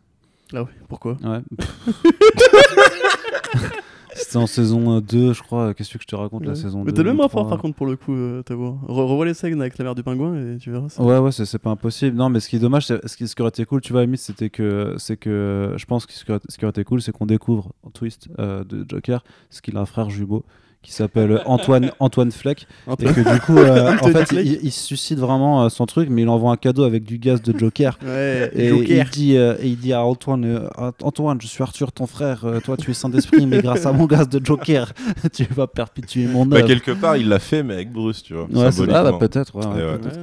Ah 0.54 0.62
oui, 0.64 0.68
pourquoi 0.86 1.16
Ouais. 1.24 1.40
C'était 4.14 4.36
en 4.36 4.46
saison 4.46 4.96
euh, 4.96 5.00
2, 5.00 5.32
je 5.32 5.42
crois. 5.42 5.72
Qu'est-ce 5.72 5.90
que 5.90 5.98
je 6.00 6.06
te 6.06 6.14
raconte 6.14 6.42
la 6.44 6.50
Ouais. 6.50 6.54
saison 6.54 6.80
2 6.80 6.84
Mais 6.84 6.92
t'as 6.92 7.02
le 7.02 7.10
même 7.10 7.20
rapport 7.22 7.40
3. 7.44 7.48
par 7.50 7.62
contre 7.62 7.76
pour 7.76 7.86
le 7.86 7.96
coup, 7.96 8.12
euh, 8.14 8.42
Tavo. 8.42 8.78
Re- 8.86 9.06
Revois 9.06 9.24
les 9.24 9.32
scènes 9.32 9.58
avec 9.62 9.78
la 9.78 9.84
mère 9.84 9.94
du 9.94 10.02
pingouin 10.02 10.36
et 10.54 10.58
tu 10.58 10.70
verras. 10.70 10.90
ça. 10.90 11.02
Ouais, 11.02 11.16
ouais, 11.18 11.32
c'est 11.32 11.46
c'est 11.46 11.58
pas 11.58 11.70
impossible. 11.70 12.14
Non, 12.16 12.28
mais 12.28 12.40
ce 12.40 12.48
qui 12.50 12.56
est 12.56 12.58
dommage, 12.58 12.86
c'est- 12.86 13.06
ce 13.08 13.16
qui, 13.16 13.26
ce 13.26 13.34
qui 13.34 13.40
aurait 13.40 13.48
été 13.48 13.64
cool, 13.64 13.80
tu 13.80 13.92
vois, 13.94 14.02
limite, 14.02 14.20
c'était 14.20 14.50
que, 14.50 14.94
c'est 14.98 15.16
que 15.16 15.72
je 15.78 15.84
pense 15.86 16.04
que 16.04 16.12
ce 16.12 16.24
qui 16.26 16.30
aurait, 16.30 16.40
ce 16.46 16.58
qui 16.58 16.64
aurait 16.66 16.70
été 16.70 16.84
cool, 16.84 17.00
c'est 17.00 17.12
qu'on 17.12 17.24
découvre 17.24 17.72
en 17.82 17.90
twist 17.90 18.28
euh, 18.38 18.64
de 18.64 18.84
Joker 18.86 19.24
ce 19.48 19.62
qu'il 19.62 19.78
a 19.78 19.80
un 19.80 19.86
frère 19.86 20.10
jumeau 20.10 20.44
qui 20.82 20.92
s'appelle 20.92 21.40
Antoine 21.46 21.90
Antoine 22.00 22.32
Fleck 22.32 22.66
et 23.00 23.04
que 23.04 23.32
du 23.34 23.40
coup 23.40 23.56
euh, 23.58 23.92
en 24.00 24.08
fait 24.08 24.32
il, 24.32 24.58
il 24.62 24.72
suscite 24.72 25.18
vraiment 25.18 25.64
euh, 25.64 25.68
son 25.68 25.86
truc 25.86 26.08
mais 26.10 26.22
il 26.22 26.28
envoie 26.28 26.50
un 26.52 26.56
cadeau 26.56 26.82
avec 26.84 27.04
du 27.04 27.18
gaz 27.18 27.40
de 27.42 27.56
Joker 27.56 27.98
Ouais, 28.04 28.50
et 28.54 28.68
Joker. 28.70 29.06
il 29.06 29.10
dit 29.10 29.36
euh, 29.36 29.54
et 29.60 29.68
il 29.68 29.76
dit 29.78 29.92
à 29.92 30.04
Antoine 30.04 30.44
euh, 30.44 30.90
Antoine 31.02 31.38
je 31.40 31.46
suis 31.46 31.62
Arthur 31.62 31.92
ton 31.92 32.06
frère 32.06 32.44
euh, 32.44 32.60
toi 32.60 32.76
tu 32.76 32.90
es 32.90 32.94
saint 32.94 33.08
d'esprit 33.08 33.46
mais 33.46 33.60
grâce 33.62 33.86
à 33.86 33.92
mon 33.92 34.06
gaz 34.06 34.28
de 34.28 34.44
Joker 34.44 34.92
tu 35.32 35.44
vas 35.54 35.66
perpétuer 35.66 36.26
mon 36.26 36.46
Bah, 36.46 36.58
œuvre 36.58 36.66
quelque 36.66 36.90
part, 36.92 37.16
il 37.16 37.28
l'a 37.28 37.38
fait, 37.38 37.62
mais 37.62 37.74
avec 37.74 37.92
Bruce, 37.92 38.22
tu 38.22 38.34
vois. 38.34 38.44
Ouais, 38.44 38.70
ah, 38.92 39.02
bah, 39.04 39.16
peut-être. 39.20 39.54
ouais, 39.54 39.64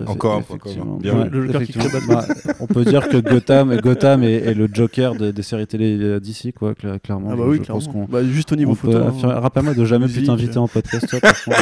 Encore 0.08 0.36
un 0.36 0.42
point 0.42 0.58
effectivement. 0.58 0.86
commun. 0.86 0.98
Bien 1.02 1.16
Ouais, 1.18 1.24
vu. 1.30 1.30
Le 1.30 1.46
Joker 1.48 1.64
qui 1.64 1.72
crée 1.74 1.86
effectivement. 1.88 2.16
Bah, 2.46 2.54
on 2.60 2.68
peut 2.68 2.86
dire 2.86 3.08
que 3.10 3.18
Gotham, 3.18 3.76
Gotham 3.78 4.24
est, 4.24 4.34
est 4.34 4.54
le 4.54 4.68
Joker 4.72 5.16
de- 5.16 5.32
des 5.32 5.42
séries 5.42 5.68
télé 5.68 6.20
d'ici, 6.20 6.54
quoi, 6.54 6.74
cla- 6.74 7.00
clairement. 7.00 7.30
Ah 7.32 7.36
bah 7.36 7.44
oui, 7.48 7.60
clairement. 7.60 8.08
Bah, 8.10 8.24
juste 8.24 8.52
au 8.52 8.56
niveau 8.56 8.76
photo. 8.76 8.98
hein. 8.98 9.14
Rappelle-moi 9.40 9.74
de 9.74 9.86
jamais 9.86 10.08
pu 10.08 10.14
Musique. 10.20 10.26
T'inviter 10.54 10.60
en 10.60 10.68
podcast, 10.68 11.08
toi, 11.10 11.20
par 11.20 11.44
contre. 11.44 11.62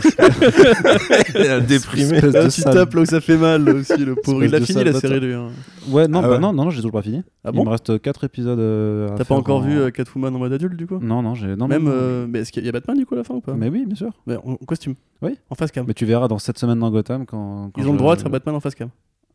Il 1.36 1.48
a 1.48 1.60
déprimé. 1.60 2.22
Tu 2.22 2.52
sale- 2.62 2.74
tapes 2.74 2.94
là 2.94 3.02
où 3.02 3.06
ça 3.06 3.22
fait 3.22 3.38
mal 3.38 3.64
là 3.64 3.74
aussi, 3.74 3.98
le 3.98 4.16
pauvre. 4.16 4.44
Il 4.44 4.54
a 4.56 4.62
fini 4.62 4.84
la 4.84 4.94
série 4.94 5.20
lui. 5.20 5.34
hein. 5.34 5.48
Ouais, 5.90 6.08
non, 6.08 6.20
Ah 6.20 6.22
bah 6.24 6.30
ouais. 6.34 6.40
non, 6.40 6.54
non, 6.54 6.66
non, 6.66 6.70
j'ai 6.70 6.78
toujours 6.78 6.92
pas 6.92 7.02
fini. 7.02 7.24
Ah 7.44 7.52
Il 7.54 7.64
me 7.64 7.70
reste 7.70 8.02
4 8.02 8.24
épisodes. 8.26 8.60
euh, 8.60 9.10
T'as 9.16 9.24
pas 9.26 9.36
encore 9.36 9.58
en- 9.60 9.62
vu 9.62 9.78
euh, 9.80 9.90
Catwoman 9.90 10.36
en 10.36 10.40
mode 10.40 10.54
adulte 10.54 10.76
du 10.76 10.86
coup? 10.88 11.00
Non, 11.02 11.22
non, 11.22 11.36
j'ai. 11.36 11.56
Non, 11.56 11.68
Même. 11.68 11.88
euh, 11.88 12.26
Mais 12.30 12.40
est-ce 12.40 12.52
qu'il 12.52 12.66
y 12.66 12.70
a 12.70 12.72
Batman 12.72 12.98
du 12.98 13.06
coup 13.06 13.16
à 13.16 13.18
la 13.18 13.24
fin 13.24 13.36
ou 13.36 13.42
pas? 13.42 13.54
Mais 13.54 13.70
oui, 13.70 13.86
bien 13.86 13.96
sûr. 13.96 14.12
Mais 14.26 14.36
en 14.38 14.52
en 14.54 14.66
costume 14.66 14.96
Oui. 15.22 15.38
En 15.50 15.56
face 15.56 15.72
cam. 15.72 15.86
Mais 15.88 15.94
tu 15.94 16.06
verras 16.06 16.28
dans 16.28 16.40
cette 16.40 16.58
semaine 16.58 16.80
dans 16.80 16.92
Gotham 16.92 17.26
quand. 17.26 17.72
quand 17.74 17.82
Ils 17.82 17.88
ont 17.88 17.92
le 17.94 17.98
droit 17.98 18.16
de 18.16 18.22
faire 18.22 18.30
Batman 18.32 18.56
en 18.56 18.60
face 18.60 18.76
cam. 18.76 18.90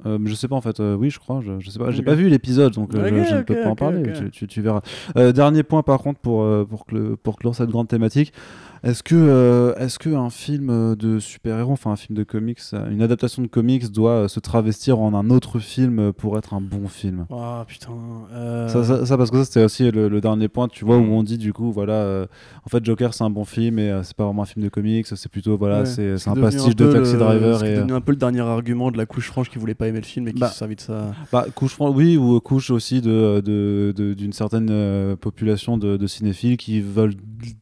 Euh, 0.05 0.19
je 0.24 0.35
sais 0.35 0.49
pas 0.49 0.57
en 0.57 0.61
fait, 0.61 0.81
euh, 0.81 0.97
oui 0.97 1.11
je 1.11 1.20
crois, 1.20 1.41
je, 1.47 1.61
je 1.61 1.70
sais 1.70 1.79
pas, 1.79 1.93
j'ai 1.93 2.03
pas 2.03 2.15
vu 2.16 2.29
l'épisode 2.29 2.73
donc 2.73 2.93
euh, 2.93 3.24
je- 3.24 3.37
ne 3.37 3.43
peux 3.43 3.55
pas 3.55 3.69
en 3.69 3.77
parler. 3.77 4.03
Tu, 4.12 4.31
tu- 4.33 4.47
tu 4.49 4.61
verras. 4.61 4.81
Euh, 5.16 5.31
dernier 5.31 5.62
point 5.62 5.85
par 5.85 6.01
contre 6.01 6.19
pour, 6.19 6.45
pour, 6.66 6.87
cl- 6.91 7.15
pour 7.15 7.37
clore 7.39 7.55
cette 7.55 7.69
grande 7.70 7.87
thématique, 7.87 8.33
est-ce 8.84 9.02
que, 9.02 9.14
euh, 9.14 9.74
est-ce 9.76 9.98
que 9.98 10.10
un 10.10 10.30
film 10.30 10.68
euh, 10.70 10.96
de 10.96 11.18
super-héros, 11.18 11.72
enfin 11.72 11.92
un 11.92 11.96
film 11.96 12.16
de 12.18 12.24
comics, 12.24 12.59
euh, 12.72 12.90
une 12.90 13.00
adaptation 13.02 13.40
de 13.42 13.46
comics 13.46 13.90
doit 13.92 14.28
se 14.28 14.40
travestir 14.40 14.98
en 14.98 15.14
un 15.14 15.30
autre 15.30 15.59
film 15.60 16.12
pour 16.12 16.36
être 16.36 16.52
un 16.54 16.60
bon 16.60 16.88
film? 16.88 17.26
Oh 17.30 17.62
putain. 17.66 17.90
euh, 18.32 18.68
ça, 18.68 18.82
ça- 18.84 19.06
ça, 19.06 19.16
parce 19.16 19.30
que 19.30 19.36
ça 19.38 19.44
c'était 19.44 19.64
aussi 19.64 19.90
le, 19.90 20.09
le 20.09 20.20
dernier 20.20 20.48
point, 20.48 20.66
tu 20.68 20.84
vois, 20.84 20.96
où 20.98 21.04
Mm. 21.04 21.12
on 21.12 21.22
dit 21.22 21.38
du 21.38 21.52
coup, 21.52 21.70
voilà, 21.72 21.92
euh, 21.92 22.26
en 22.66 22.68
fait 22.70 22.84
Joker 22.84 23.14
c'est 23.14 23.24
un 23.24 23.30
bon 23.30 23.44
film 23.44 23.78
et 23.78 24.00
c'est 24.02 24.16
pas 24.16 24.24
vraiment 24.24 24.42
un 24.42 24.46
film 24.46 24.64
de 24.64 24.68
comics, 24.70 25.06
c'est 25.06 25.28
plutôt, 25.30 25.56
voilà, 25.56 25.80
ouais, 25.80 25.86
c'est 25.86 26.18
c'est 26.18 26.30
un 26.30 26.34
pastiche 26.34 26.74
de 26.76 26.92
Taxi 26.92 27.12
le- 27.12 27.18
Driver 27.18 27.59
C'est 27.60 27.74
devenu 27.76 27.92
un 27.92 28.00
peu 28.00 28.12
le 28.12 28.18
dernier 28.18 28.40
argument 28.40 28.90
de 28.90 28.98
la 28.98 29.06
couche 29.06 29.28
franche 29.28 29.48
qui 29.48 29.59
voulait 29.59 29.74
pas 29.74 29.86
aimer 29.88 30.00
le 30.00 30.06
film 30.06 30.26
et 30.28 30.32
qui 30.32 30.40
Bah, 30.40 30.48
s'est 30.48 30.59
servi 30.59 30.74
de 30.76 30.80
ça. 30.80 31.12
Bah, 31.30 31.46
couche, 31.54 31.74
fran- 31.74 31.90
oui, 31.92 32.16
ou 32.16 32.40
couche 32.40 32.70
aussi 32.70 33.00
de, 33.00 33.40
de- 33.40 33.92
de- 33.96 34.14
d'une 34.14 34.32
certaine 34.32 35.16
population 35.16 35.78
de, 35.78 35.96
de 35.96 36.06
cinéphiles 36.06 36.56
qui 36.56 36.80
veulent 36.80 37.14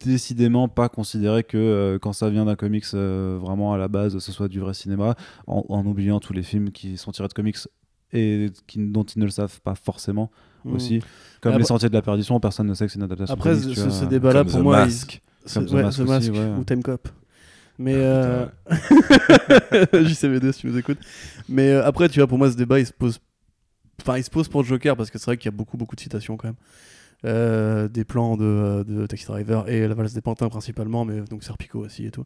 décidément 0.05 0.69
pas 0.69 0.89
considérer 1.11 1.43
que 1.45 1.57
euh, 1.59 1.99
quand 1.99 2.13
ça 2.13 2.31
vient 2.31 2.45
d'un 2.45 2.55
comics 2.57 2.85
euh, 2.95 3.39
vraiment 3.41 3.73
à 3.73 3.79
la 3.79 3.89
base, 3.89 4.19
ce 4.19 4.33
soit 4.33 4.49
du 4.49 4.61
vrai 4.61 4.75
cinéma, 4.75 5.17
en, 5.47 5.65
en 5.69 5.85
oubliant 5.87 6.21
tous 6.21 6.33
les 6.33 6.43
films 6.43 6.71
qui 6.71 6.97
sont 6.97 7.11
tirés 7.13 7.29
de 7.29 7.33
comics 7.33 7.57
et 8.13 8.47
qui, 8.67 8.79
dont 8.79 9.03
ils 9.05 9.19
ne 9.19 9.25
le 9.25 9.31
savent 9.31 9.61
pas 9.63 9.75
forcément 9.75 10.31
Mm. 10.63 10.75
aussi. 10.75 11.01
Comme 11.41 11.53
Après- 11.53 11.61
Les 11.61 11.65
Sentiers 11.65 11.89
de 11.89 11.95
la 11.95 12.03
Perdition, 12.03 12.39
personne 12.39 12.67
ne 12.67 12.75
sait 12.75 12.85
que 12.85 12.93
c'est 12.93 12.99
une 12.99 13.05
adaptation. 13.05 13.33
Après, 13.35 13.59
comics, 13.59 13.75
ce, 13.79 14.05
débat-là, 14.05 14.45
pour 14.45 14.59
The 14.61 14.63
moi, 14.63 14.85
Mask. 14.85 15.23
Comme 15.55 15.65
The 15.65 15.71
ouais, 15.73 15.83
Mask 15.85 15.97
The 15.97 16.01
aussi, 16.03 16.11
Mask 16.11 16.33
ouais. 16.35 16.53
ou 16.59 16.65
Time 16.65 16.83
Cop. 16.83 17.09
Mais 17.79 17.95
Ah, 17.95 17.99
euh... 17.99 18.47
JCVD 20.05 20.53
si 20.53 20.61
tu 20.61 20.67
nous 20.67 20.77
écoutes. 20.77 20.99
Mais 21.49 21.71
euh, 21.71 21.87
après, 21.87 22.11
tu 22.11 22.21
vois, 22.21 22.27
pour 22.27 22.37
moi, 22.37 22.51
ce 22.51 22.57
débat, 22.57 22.79
il 22.79 22.85
se 22.87 22.93
pose. 22.93 23.21
Enfin, 24.03 24.19
il 24.19 24.25
se 24.25 24.29
pose 24.29 24.49
pour 24.49 24.65
Joker 24.65 24.97
parce 24.97 25.11
que 25.11 25.19
c'est 25.19 25.25
vrai 25.27 25.39
qu'il 25.39 25.47
y 25.47 25.55
a 25.55 25.57
beaucoup, 25.57 25.79
beaucoup 25.79 25.97
de 25.97 26.01
citations 26.01 26.37
quand 26.37 26.49
même. 26.49 26.57
Euh, 27.27 27.87
des 27.89 28.05
plans 28.05 28.39
de, 28.39 28.83
de 28.89 29.07
Taxi 29.07 29.27
Driver 29.27 29.69
et 29.69 29.87
la 29.87 29.93
valse 29.93 30.15
des 30.15 30.23
pantins 30.23 30.49
principalement, 30.49 31.05
mais 31.05 31.21
donc 31.21 31.45
Serpico 31.45 31.81
aussi 31.81 32.07
et 32.07 32.11
tout. 32.11 32.25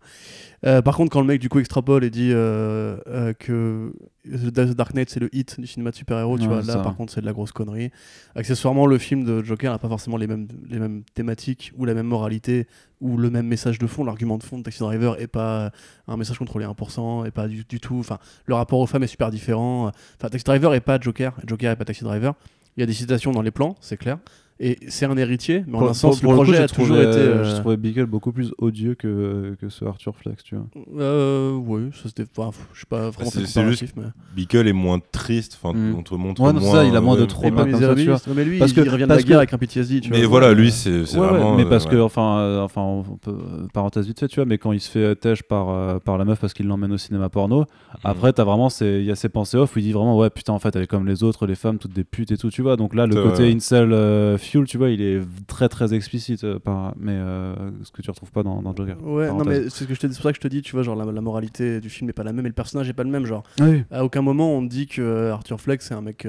Euh, 0.65 0.83
par 0.83 0.97
contre, 0.97 1.11
quand 1.11 1.21
le 1.21 1.27
mec 1.27 1.41
du 1.41 1.49
coup 1.49 1.59
extrapole 1.59 2.05
et 2.05 2.11
dit 2.11 2.31
euh, 2.33 3.33
que 3.33 3.93
The 4.25 4.51
Dark 4.71 4.95
Knight 4.95 5.11
c'est 5.11 5.19
le 5.19 5.35
hit 5.35 5.59
du 5.59 5.67
cinéma 5.67 5.91
de 5.91 5.97
super-héros, 5.97 6.39
tu 6.39 6.47
vois, 6.47 6.59
là 6.59 6.75
ça. 6.75 6.79
par 6.79 6.95
contre 6.95 7.13
c'est 7.13 7.21
de 7.21 7.27
la 7.27 7.33
grosse 7.33 7.51
connerie. 7.51 7.91
Accessoirement, 8.37 8.87
le 8.87 8.99
film 8.99 9.25
de 9.25 9.43
Joker 9.43 9.73
n'a 9.73 9.81
pas 9.81 9.89
forcément 9.89 10.17
les 10.17 10.29
mêmes, 10.29 10.47
les 10.69 10.79
mêmes 10.79 11.03
thématiques 11.15 11.73
ou 11.77 11.87
la 11.87 11.95
même 11.95 12.07
moralité 12.07 12.69
ou 13.01 13.17
le 13.17 13.31
même 13.31 13.49
message 13.49 13.81
de 13.81 13.89
fond. 13.89 14.05
L'argument 14.05 14.39
de 14.39 14.45
fond 14.45 14.59
de 14.59 14.63
Taxi 14.63 14.79
Driver 14.79 15.21
est 15.21 15.27
pas 15.27 15.73
un 16.07 16.17
message 16.17 16.39
contre 16.39 16.61
les 16.61 16.67
1% 16.67 17.27
et 17.27 17.33
pas 17.33 17.49
du, 17.49 17.65
du 17.65 17.81
tout. 17.81 17.99
Enfin, 17.99 18.19
le 18.47 18.55
rapport 18.55 18.79
aux 18.79 18.87
femmes 18.87 19.03
est 19.03 19.09
super 19.09 19.33
différent. 19.33 19.91
Enfin, 20.19 20.29
Taxi 20.29 20.45
Driver 20.45 20.73
est 20.73 20.81
pas 20.81 21.01
Joker, 21.01 21.35
Joker 21.45 21.73
est 21.73 21.77
pas 21.77 21.85
Taxi 21.85 22.05
Driver. 22.05 22.35
Il 22.77 22.81
y 22.81 22.83
a 22.85 22.87
des 22.87 22.93
citations 22.93 23.33
dans 23.33 23.43
les 23.43 23.51
plans, 23.53 23.77
c'est 23.81 23.97
clair. 23.97 24.19
Et 24.61 24.79
c'est 24.87 25.05
un 25.07 25.17
héritier, 25.17 25.65
mais 25.67 25.75
en 25.77 25.81
Pour- 25.81 25.89
un 25.91 25.95
sens, 25.95 26.21
pour- 26.21 26.31
le 26.31 26.37
pour 26.37 26.45
projet 26.45 26.59
j'ai 26.59 26.63
a 26.65 26.69
toujours 26.69 26.97
été. 26.99 27.07
euh, 27.19 27.43
euh, 27.43 27.45
J'ai 27.45 27.59
trouvé 27.61 27.77
Beagle 27.77 28.07
beaucoup 28.07 28.31
plus 28.31 28.53
odieux 28.59 28.95
que, 28.95 29.57
que 29.61 29.69
ce 29.69 29.85
Arthur 29.85 30.15
Flex, 30.17 30.45
tu 30.45 30.55
vois. 30.55 30.67
Euh, 30.97 31.53
oui, 31.57 31.91
ça 31.93 32.03
c'était. 32.09 32.25
Enfin, 32.37 32.57
je 32.73 32.79
suis 32.79 32.87
pas 32.87 33.11
vraiment 33.11 33.31
c'est- 33.31 33.39
très 33.41 33.47
c'est 33.49 33.61
comparatif, 33.61 33.93
mais. 33.97 34.05
Beagle 34.37 34.69
est 34.69 34.73
moins 34.73 35.01
triste, 35.11 35.59
enfin, 35.61 35.77
Mm. 35.77 35.95
on 35.99 36.03
te 36.05 36.15
montre 36.15 36.41
Ouais, 36.41 36.53
non, 36.53 36.61
c'est 36.61 36.67
moins. 36.67 36.75
ça, 36.77 36.85
il 36.85 36.95
a 36.95 37.01
moins 37.01 37.17
de 37.17 37.23
ouais, 37.23 37.27
trauma 37.27 37.51
pas 37.51 37.63
comme 37.65 37.81
ça, 37.81 37.95
tu 37.97 38.31
mais 38.33 38.45
lui, 38.45 38.59
Parce 38.61 38.71
il, 38.71 38.75
que- 38.77 38.81
il 38.83 38.89
revient 38.91 39.03
de 39.05 39.09
la 39.09 39.17
guerre 39.17 39.27
que- 39.27 39.33
avec 39.35 39.53
un 39.55 39.59
PTSD, 39.59 40.01
tu 40.01 40.11
Mais 40.13 40.21
vois. 40.21 40.29
voilà, 40.29 40.47
Euh, 40.51 40.55
lui, 40.55 40.71
c'est 40.71 40.91
ouais, 41.01 41.05
vraiment. 41.17 41.57
mais 41.57 41.65
euh, 41.65 41.69
parce 41.69 41.87
ouais. 41.87 41.91
que, 41.91 41.97
enfin, 42.01 42.39
euh, 42.39 42.61
enfin, 42.63 42.83
on 42.83 43.03
peut, 43.03 43.33
euh, 43.33 43.67
parenthèse 43.73 44.07
vite 44.07 44.21
fait, 44.21 44.29
tu 44.29 44.37
vois, 44.37 44.45
mais 44.47 44.59
quand 44.59 44.71
il 44.71 44.81
se 44.81 44.89
fait 44.89 45.01
euh, 45.01 45.15
têche 45.17 45.43
par, 45.43 45.69
euh, 45.71 45.99
par 45.99 46.17
la 46.17 46.25
meuf 46.25 46.39
parce 46.39 46.55
qu'il 46.55 46.67
l'emmène 46.69 46.93
au 46.93 46.99
cinéma 46.99 47.29
porno, 47.29 47.63
Mm. 47.63 47.65
après, 48.05 48.33
t'as 48.33 48.45
vraiment, 48.45 48.69
il 48.81 49.03
y 49.03 49.11
a 49.11 49.17
ces 49.17 49.29
pensées 49.29 49.57
off 49.57 49.75
où 49.75 49.81
il 49.81 49.83
dit 49.83 49.93
vraiment, 49.93 50.17
ouais, 50.17 50.31
putain, 50.31 50.53
en 50.53 50.61
fait, 50.61 50.77
elle 50.77 50.83
est 50.83 50.87
comme 50.87 51.07
les 51.09 51.25
autres, 51.25 51.45
les 51.49 51.57
femmes, 51.57 51.79
toutes 51.79 51.93
des 51.93 52.05
putes 52.05 52.31
et 52.31 52.37
tout, 52.37 52.51
tu 52.51 52.63
vois. 52.63 52.77
Donc 52.77 52.95
là, 52.95 53.07
le 53.09 53.21
côté 53.21 53.53
incel 53.53 53.93
euh, 53.93 54.39
fuel, 54.45 54.65
tu 54.67 54.79
vois, 54.79 54.91
il 54.91 55.01
est 55.03 55.21
très, 55.47 55.69
très 55.69 55.95
explicite, 55.95 56.45
euh, 56.45 56.59
par, 56.59 56.95
mais 56.99 57.13
euh, 57.13 57.55
ce 57.83 57.91
que 57.91 58.03
tu 58.03 58.11
retrouves 58.11 58.31
pas 58.33 58.43
dans, 58.43 58.63
dans 58.63 58.75
Joker. 58.75 58.97
Ouais, 59.03 59.29
non, 59.29 59.45
mais 59.45 59.65
c'est 59.65 59.71
ce 59.71 59.85
que 59.85 59.95
je 59.95 60.01
te 60.01 60.07
dis- 60.07 60.15
c'est 60.15 60.19
pour 60.21 60.29
ça 60.29 60.33
que 60.33 60.37
je 60.37 60.41
te 60.41 60.49
dis, 60.49 60.63
tu 60.63 60.73
vois, 60.73 60.83
genre 60.83 60.97
la, 60.97 61.05
la 61.11 61.21
moralité 61.21 61.81
du 61.81 61.89
film 61.91 62.07
n'est 62.07 62.13
pas 62.13 62.25
la 62.25 62.33
même 62.33 62.45
et 62.47 62.49
le 62.49 62.55
personnage 62.55 62.87
n'est 62.87 62.93
pas 62.93 63.05
le 63.05 63.11
même. 63.11 63.27
Genre, 63.27 63.43
Oui. 63.61 63.85
à 63.91 64.05
aucun 64.05 64.23
moment 64.23 64.53
on 64.57 64.63
dit 64.63 64.87
que 64.87 65.03
euh, 65.03 65.33
Arthur 65.33 65.61
Fleck 65.61 65.83
c'est 65.83 65.95
un 65.95 66.01
mec, 66.03 66.27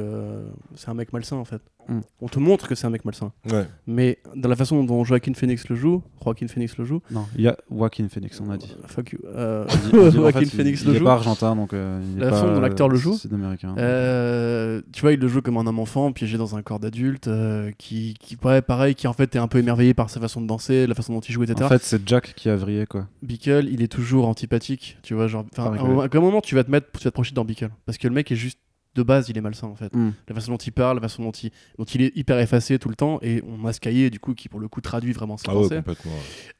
c'est 0.76 0.90
un 0.90 0.94
mec 0.94 1.14
malsain 1.14 1.36
en 1.38 1.46
fait. 1.46 1.62
Mm. 1.88 2.00
On 2.22 2.28
te 2.28 2.40
montre 2.40 2.68
que 2.68 2.76
c'est 2.76 2.88
un 2.88 2.90
mec 2.90 3.06
malsain. 3.06 3.32
Ouais. 3.52 3.66
Mais 3.88 4.18
dans 4.36 4.50
la 4.50 4.56
façon 4.56 4.84
dont 4.84 5.04
Joaquin 5.04 5.34
Phoenix 5.34 5.68
le 5.70 5.76
joue, 5.76 6.02
Joaquin 6.24 6.48
Phoenix 6.48 6.76
le 6.78 6.86
joue. 6.86 7.02
Non, 7.12 7.26
il 7.36 7.44
y 7.44 7.48
a 7.48 7.56
Joaquin 7.72 8.08
Phoenix, 8.10 8.42
on 8.42 8.50
a 8.50 8.58
dit. 8.58 8.74
euh, 8.84 8.88
fuck 8.88 9.12
you. 9.12 9.20
euh, 9.26 9.66
en 9.94 10.10
Joaquin 10.12 10.40
fait, 10.40 10.46
il- 10.46 10.50
Phoenix 10.52 10.82
il, 10.82 10.88
le 10.90 10.96
est 10.96 11.00
joue. 11.00 11.06
pas 11.06 11.14
argentin, 11.14 11.56
donc 11.56 11.74
euh, 11.74 12.02
il 12.14 12.18
est 12.18 12.26
La 12.26 12.30
pas, 12.32 12.36
façon 12.38 12.54
dont 12.54 12.60
l'acteur 12.60 12.90
le 12.90 12.96
euh, 12.96 13.00
joue. 13.00 13.14
sud-américain. 13.16 13.76
Euh, 13.78 14.82
tu 14.94 15.02
vois, 15.02 15.14
il 15.14 15.20
le 15.20 15.28
joue 15.28 15.42
comme 15.42 15.58
un 15.58 15.68
homme 15.68 15.80
enfant 15.80 16.12
piégé 16.12 16.38
dans 16.38 16.56
un 16.56 16.62
corps 16.62 16.80
d'adulte, 16.80 17.28
euh, 17.28 17.72
qui, 17.78 18.16
qui, 18.20 18.38
ouais, 18.44 18.62
pareil, 18.62 18.96
qui 18.96 19.08
en 19.08 19.14
fait 19.14 19.36
est 19.36 19.40
un 19.40 19.48
peu 19.48 19.60
émerveillé 19.60 19.94
par 19.94 20.10
sa 20.10 20.20
façon 20.20 20.42
de 20.42 20.48
danser, 20.48 20.88
la 20.88 20.96
façon 20.96 21.14
dont 21.14 21.20
il 21.22 21.32
joue, 21.34 21.44
etc. 21.44 21.64
En 21.64 21.70
fait, 21.70 21.84
c'est 21.84 22.08
Jack 22.08 22.34
qui 22.36 22.50
a 22.50 22.56
vrillé, 22.56 22.86
quoi. 22.86 23.08
Bickle, 23.22 23.68
il 23.72 23.82
est 23.82 23.88
toujours 23.92 24.28
antipathique, 24.28 24.98
tu 25.04 25.14
vois, 25.14 25.28
genre, 25.28 25.46
à, 25.58 25.62
un- 25.68 26.20
moment 26.20 26.42
tu 26.42 26.56
vas 26.56 26.64
te 26.64 26.72
mettre, 26.72 26.88
tu 26.98 27.04
vas 27.04 27.12
te 27.12 27.16
projeter 27.16 27.36
dans 27.36 27.46
Bickle? 27.46 27.70
Parce 27.86 27.98
que 27.98 28.08
le 28.08 28.14
mec 28.14 28.32
est 28.32 28.36
juste 28.36 28.60
de 28.96 29.04
base, 29.04 29.30
il 29.30 29.38
est 29.38 29.42
malsain 29.42 29.68
en 29.68 29.76
fait. 29.76 29.94
Mm. 29.96 30.12
La 30.30 30.36
façon 30.36 30.52
dont 30.54 30.58
il 30.58 30.72
parle, 30.72 30.96
la 30.98 31.02
façon 31.02 31.24
dont 31.24 31.32
il, 31.32 31.52
dont 31.78 31.84
il 31.86 32.02
est 32.02 32.16
hyper 32.16 32.40
effacé 32.40 32.80
tout 32.80 32.90
le 32.90 32.96
temps, 32.96 33.20
et 33.22 33.44
on 33.46 33.66
a 33.68 33.74
ce 33.74 33.80
cahier 33.80 34.10
du 34.10 34.20
coup 34.20 34.34
qui 34.34 34.50
pour 34.50 34.60
le 34.60 34.68
coup 34.68 34.82
traduit 34.82 35.12
vraiment 35.14 35.36
Ah 35.48 35.56
ouais, 35.56 35.62
pensées. 35.64 35.76
complètement. 35.78 36.12
ouais. 36.12 36.18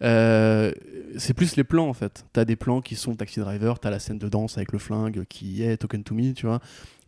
Euh, 0.08 0.72
c'est 1.18 1.34
plus 1.34 1.56
les 1.56 1.64
plans 1.64 1.88
en 1.88 1.94
fait. 1.94 2.26
T'as 2.34 2.46
des 2.46 2.56
plans 2.56 2.82
qui 2.82 2.96
sont 2.96 3.16
Taxi 3.16 3.40
Driver, 3.40 3.80
t'as 3.80 3.90
la 3.90 4.00
scène 4.00 4.18
de 4.20 4.30
danse 4.30 4.58
avec 4.58 4.72
le 4.72 4.80
flingue 4.80 5.24
qui 5.30 5.64
est 5.64 5.78
Token 5.78 6.04
to 6.04 6.14
Me, 6.16 6.34
tu 6.34 6.46
vois. 6.46 6.60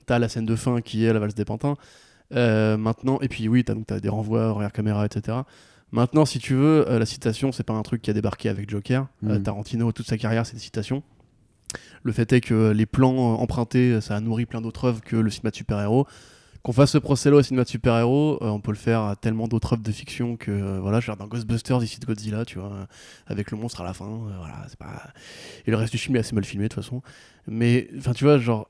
T'as 0.06 0.20
la 0.20 0.30
scène 0.30 0.46
de 0.46 0.56
fin 0.56 0.82
qui 0.82 1.04
est 1.06 1.12
la 1.14 1.20
valse 1.20 1.36
des 1.36 1.46
pantins. 1.46 1.76
Euh, 2.34 2.78
maintenant, 2.78 3.20
et 3.22 3.28
puis 3.28 3.48
oui, 3.48 3.64
t'as 3.64 3.74
donc 3.74 3.88
t'as 3.88 4.00
des 4.00 4.10
renvois 4.10 4.50
arrière 4.50 4.72
caméra, 4.72 5.06
etc. 5.06 5.38
Maintenant, 5.92 6.26
si 6.26 6.40
tu 6.40 6.54
veux, 6.54 6.90
euh, 6.90 7.00
la 7.00 7.06
citation, 7.06 7.52
c'est 7.54 7.64
pas 7.64 7.74
un 7.74 7.82
truc 7.82 8.02
qui 8.02 8.10
a 8.10 8.14
débarqué 8.14 8.50
avec 8.50 8.70
Joker. 8.70 9.08
Euh, 9.26 9.38
Mhm. 9.38 9.44
Tarantino, 9.44 9.92
toute 9.94 10.08
sa 10.08 10.18
carrière, 10.18 10.46
c'est 10.46 10.56
des 10.56 10.60
citations. 10.62 11.04
Le 12.04 12.12
fait 12.12 12.32
est 12.34 12.42
que 12.42 12.72
les 12.72 12.86
plans 12.86 13.34
euh, 13.34 13.38
empruntés, 13.38 14.02
ça 14.02 14.16
a 14.16 14.20
nourri 14.20 14.46
plein 14.46 14.62
d'autres 14.62 14.86
œuvres 14.86 15.02
que 15.02 15.16
le 15.16 15.30
cinéma 15.30 15.52
de 15.52 15.56
super-héros. 15.56 16.08
Qu'on 16.64 16.74
fasse 16.74 16.92
ce 16.92 16.98
procès-là 16.98 17.38
au 17.38 17.42
cinéma 17.42 17.64
de 17.64 17.70
super-héros, 17.70 18.40
euh, 18.42 18.48
on 18.48 18.60
peut 18.60 18.72
le 18.72 18.78
faire 18.78 19.02
à 19.02 19.16
tellement 19.16 19.48
d'autres 19.48 19.74
œuvres 19.74 19.84
de 19.84 19.92
fiction 19.92 20.36
que, 20.36 20.52
euh, 20.52 20.80
voilà, 20.82 21.00
regarde 21.00 21.20
dans 21.20 21.28
Ghostbusters 21.28 21.82
ici 21.84 22.00
de 22.00 22.06
Godzilla, 22.06 22.46
tu 22.46 22.60
vois, 22.60 22.88
avec 23.28 23.52
le 23.52 23.58
monstre 23.58 23.82
à 23.82 23.84
la 23.86 23.94
fin, 23.94 24.06
voilà, 24.38 24.66
c'est 24.68 24.78
pas... 24.78 25.04
Et 25.66 25.72
le 25.72 25.78
reste 25.78 25.94
du 25.94 25.98
film 25.98 26.16
est 26.18 26.20
assez 26.20 26.36
mal 26.36 26.44
filmé 26.44 26.66
de 26.66 26.74
toute 26.74 26.84
façon. 26.84 27.02
Mais, 27.48 27.90
enfin, 27.98 28.14
tu 28.14 28.26
vois, 28.26 28.38
genre, 28.38 28.70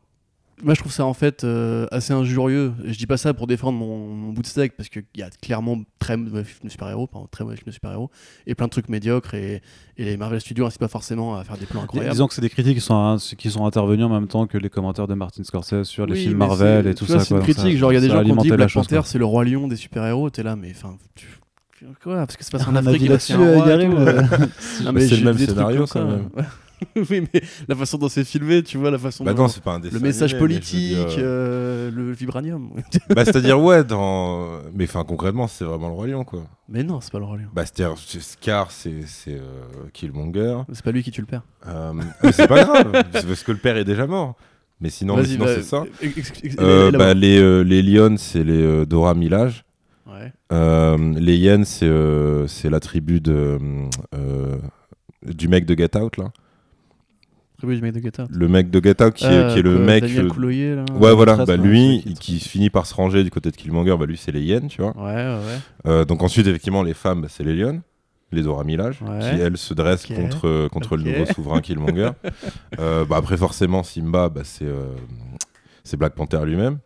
moi 0.64 0.74
je 0.74 0.80
trouve 0.80 0.92
ça 0.92 1.06
en 1.06 1.14
fait 1.14 1.44
euh, 1.44 1.86
assez 1.92 2.14
injurieux. 2.14 2.74
Je 2.84 2.98
dis 2.98 3.06
pas 3.06 3.18
ça 3.18 3.34
pour 3.34 3.46
défendre 3.48 3.78
mon, 3.78 4.08
mon 4.08 4.32
bout 4.34 4.42
de 4.42 4.48
steak, 4.48 4.76
parce 4.76 4.90
qu'il 4.90 5.04
y 5.16 5.22
a 5.22 5.30
clairement 5.42 5.80
très 6.00 6.18
mauvais 6.18 6.44
films 6.44 6.66
de 6.66 6.70
super-héros, 6.70 7.08
pardon, 7.08 7.28
très 7.30 7.44
mauvais 7.44 7.56
films 7.58 7.68
de 7.68 7.72
super-héros, 7.72 8.10
et 8.48 8.56
plein 8.56 8.66
de 8.66 8.72
trucs 8.72 8.90
médiocres, 8.90 9.34
et, 9.36 9.62
et 9.98 10.06
les 10.06 10.18
Marvel 10.18 10.42
Studios 10.42 10.66
n'incitent 10.66 10.80
pas 10.80 10.88
forcément 10.88 11.36
à 11.38 11.44
faire 11.44 11.58
des 11.58 11.66
plans 11.66 11.84
incroyables. 11.84 12.12
Disons 12.12 12.28
que 12.28 12.34
c'est 12.34 12.42
des 12.42 12.50
critiques 12.50 12.76
qui 12.76 12.82
sont, 12.82 13.18
qui 13.38 13.52
sont 13.52 13.66
intervenues 13.66 14.04
en 14.06 14.10
même 14.10 14.28
temps 14.28 14.48
que 14.48 14.58
les 14.58 14.70
commentaires 14.70 15.08
de 15.08 15.14
Martin 15.14 15.44
Scorsese 15.44 15.84
sur 15.84 16.06
les 16.06 16.14
Oui, 16.14 16.24
films 16.24 16.38
Marvel 16.38 16.88
et 16.88 16.96
tout 16.96 17.06
ça. 17.06 17.20
C'est 17.20 17.36
une 17.36 17.42
critique, 17.42 17.74
ça- 17.74 17.78
genre 17.78 17.92
il 17.92 17.96
y 17.96 17.98
a 18.00 18.02
des 18.02 18.10
gens 18.10 18.24
qui 18.24 18.32
ont 18.32 18.36
dit 18.38 18.50
Black 18.50 18.74
Panther 18.74 19.02
c'est 19.06 19.18
le 19.20 19.26
roi 19.26 19.46
lion 19.46 19.68
des 19.68 19.76
super-héros, 19.76 20.30
t'es 20.30 20.44
là, 20.44 20.56
mais 20.56 20.72
enfin. 20.76 20.96
tu- 21.16 21.28
Quoi 22.04 22.16
Parce 22.16 22.36
que 22.36 22.44
c'est 22.44 22.52
pas 22.58 22.64
en 22.68 22.76
Un 22.76 22.78
Afrique, 22.78 23.04
il 23.04 23.12
a 23.12 23.20
fait 23.20 23.34
là-dessus, 23.34 23.50
un 23.50 23.54
roi 23.54 24.48
c'est 24.60 25.18
le 25.18 25.24
même 25.24 25.38
scénario, 25.38 25.86
ça. 25.86 26.08
oui, 27.10 27.28
mais 27.34 27.42
la 27.68 27.76
façon 27.76 27.98
dont 27.98 28.10
c'est 28.10 28.24
filmé, 28.24 28.62
tu 28.64 28.78
vois, 28.78 28.92
la 28.92 28.98
façon 29.00 29.24
Bah 29.24 29.34
dont. 29.34 29.44
non, 29.44 29.48
c'est 29.48 29.64
pas 29.64 29.74
un 29.74 29.80
le 29.80 30.00
message 30.00 30.34
animé, 30.34 30.40
politique, 30.40 30.92
dire, 30.96 31.16
euh, 31.20 31.90
le 31.92 32.12
vibranium. 32.12 32.70
Bah, 33.10 33.26
c'est-à-dire, 33.26 33.60
ouais, 33.62 33.84
dans. 33.84 34.60
Mais 34.74 34.84
enfin, 34.86 35.04
concrètement, 35.04 35.48
c'est 35.48 35.64
vraiment 35.66 35.88
le 35.88 35.94
Roi 35.94 36.08
Lion, 36.08 36.24
quoi. 36.24 36.44
mais 36.70 36.84
non, 36.84 37.02
c'est 37.02 37.12
pas 37.12 37.20
le 37.20 37.26
Roi 37.26 37.38
Lion. 37.38 37.48
Bah, 37.54 37.64
c'est-à-dire, 37.66 37.96
c'est- 37.98 38.22
Scar, 38.22 38.72
c'est 38.72 39.02
c'est, 39.06 39.36
euh, 39.36 39.88
Killmonger. 39.94 40.58
C'est 40.74 40.84
pas 40.84 40.92
lui 40.92 41.04
qui 41.04 41.12
tue 41.12 41.22
le 41.22 41.28
père. 41.28 41.44
Euh, 41.68 41.94
c'est 42.32 42.48
pas 42.48 42.64
grave, 42.64 42.92
parce 43.12 43.44
que 43.44 43.52
le 43.52 43.58
père 43.58 43.78
est 43.78 43.86
déjà 43.86 44.06
mort. 44.08 44.36
Mais 44.80 44.90
sinon, 44.90 45.24
sinon 45.24 45.46
bah, 45.46 45.56
c'est 45.56 45.64
ça. 45.64 45.84
Euh, 46.60 46.92
bah, 46.92 47.14
les, 47.16 47.40
euh, 47.40 47.62
les 47.64 47.82
lions, 47.82 48.16
c'est 48.18 48.44
les 48.44 48.62
euh, 48.62 48.86
Dora. 48.86 49.16
Ouais. 49.16 50.32
Euh, 50.54 51.14
les 51.18 51.36
hyènes, 51.36 51.66
c'est 51.66 51.88
euh, 51.88 52.48
la 52.64 52.80
tribu 52.80 53.20
de, 53.20 53.58
euh, 54.16 54.58
du 55.26 55.48
mec 55.48 55.66
de 55.66 55.76
Get 55.76 55.98
Out, 55.98 56.18
là. 56.18 56.32
Tribu 57.58 57.76
du 57.76 57.82
mec 57.82 57.94
de. 57.94 58.12
Le 58.30 58.48
mec 58.48 58.70
de 58.70 58.80
Out, 58.80 59.14
qui, 59.16 59.26
est, 59.26 59.54
qui 59.54 59.60
est 59.60 59.62
le 59.64 59.80
mec. 59.80 60.04
Daniel 60.04 60.26
euh, 60.26 60.30
Couloyer, 60.30 60.76
là. 60.76 60.86
Ouais, 60.94 61.14
voilà, 61.14 61.44
bah, 61.46 61.58
lui, 61.58 62.04
qui- 62.20 62.40
finit 62.40 62.70
par 62.70 62.86
se 62.86 62.94
ranger 62.94 63.24
du 63.24 63.32
côté 63.32 63.50
de 63.50 63.56
Killmonger, 63.56 63.96
bah, 63.98 64.06
lui, 64.06 64.16
c'est 64.18 64.32
les 64.32 64.42
hyènes, 64.42 64.68
tu 64.68 64.82
vois. 64.82 64.96
Ouais, 64.96 65.16
ouais. 65.16 65.40
Euh, 65.88 66.06
donc 66.06 66.22
ensuite, 66.22 66.46
effectivement, 66.46 66.84
les 66.84 66.94
femmes, 66.94 67.22
bah, 67.22 67.28
c'est 67.32 67.44
les 67.44 67.56
lions, 67.56 67.82
les 68.32 68.44
Milaje, 68.64 69.00
Ouais. 69.02 69.20
qui, 69.22 69.42
elles, 69.42 69.58
se 69.58 69.74
dressent 69.74 70.06
contre, 70.06 70.48
euh, 70.48 70.70
contre 70.70 70.98
le 70.98 71.04
nouveau 71.04 71.26
souverain 71.26 71.62
Killmonger. 71.62 72.12
Euh, 72.80 73.06
bah, 73.06 73.18
après, 73.18 73.38
forcément, 73.38 73.82
Simba, 73.82 74.30
bah, 74.30 74.42
c'est 74.44 74.66
euh, 74.66 74.94
Black 75.98 76.14
Panther 76.14 76.42
lui-même. 76.46 76.78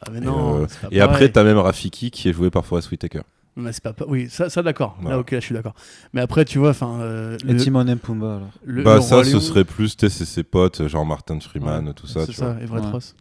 Ah, 0.00 0.10
mais 0.10 0.18
Et, 0.18 0.22
non. 0.22 0.62
euh, 0.62 0.66
pas 0.80 0.88
Et 0.90 1.00
après, 1.02 1.28
t'as 1.28 1.44
même 1.44 1.58
Rafiki, 1.58 2.10
qui 2.10 2.30
est 2.30 2.32
joué 2.32 2.48
par 2.50 2.64
Forest 2.64 2.90
Whitaker. 2.90 3.20
Mais 3.60 3.72
c'est 3.72 3.82
pas, 3.82 3.92
pas- 3.92 4.04
Oui, 4.06 4.28
ça, 4.30 4.48
ça 4.48 4.62
d'accord. 4.62 4.96
Voilà. 5.00 5.16
Là, 5.16 5.20
ok, 5.20 5.32
là, 5.32 5.40
je 5.40 5.44
suis 5.44 5.54
d'accord. 5.54 5.74
Mais 6.12 6.20
après, 6.20 6.44
tu 6.44 6.58
vois, 6.60 6.70
enfin. 6.70 6.98
euh, 7.00 7.36
Et 7.46 7.52
le- 7.52 7.58
Timon 7.58 7.86
et 7.88 7.96
Pumba 7.96 8.36
alors. 8.36 8.48
le- 8.64 8.84
bah, 8.84 8.94
le 8.96 9.00
ça, 9.00 9.24
ce 9.24 9.40
serait 9.40 9.64
plus, 9.64 9.96
tu 9.96 10.08
sais, 10.08 10.16
c'est 10.16 10.24
ses 10.24 10.44
potes, 10.44 10.86
genre 10.86 11.04
Martin 11.04 11.40
Freeman, 11.40 11.88
Ouais, 11.88 11.92
tout 11.92 12.06
ça, 12.06 12.20
C'est 12.24 12.36
vois. 12.36 12.54
ça, 12.54 12.56
Everett 12.62 12.84
Ouais. 12.84 12.90
Ross. 12.92 13.16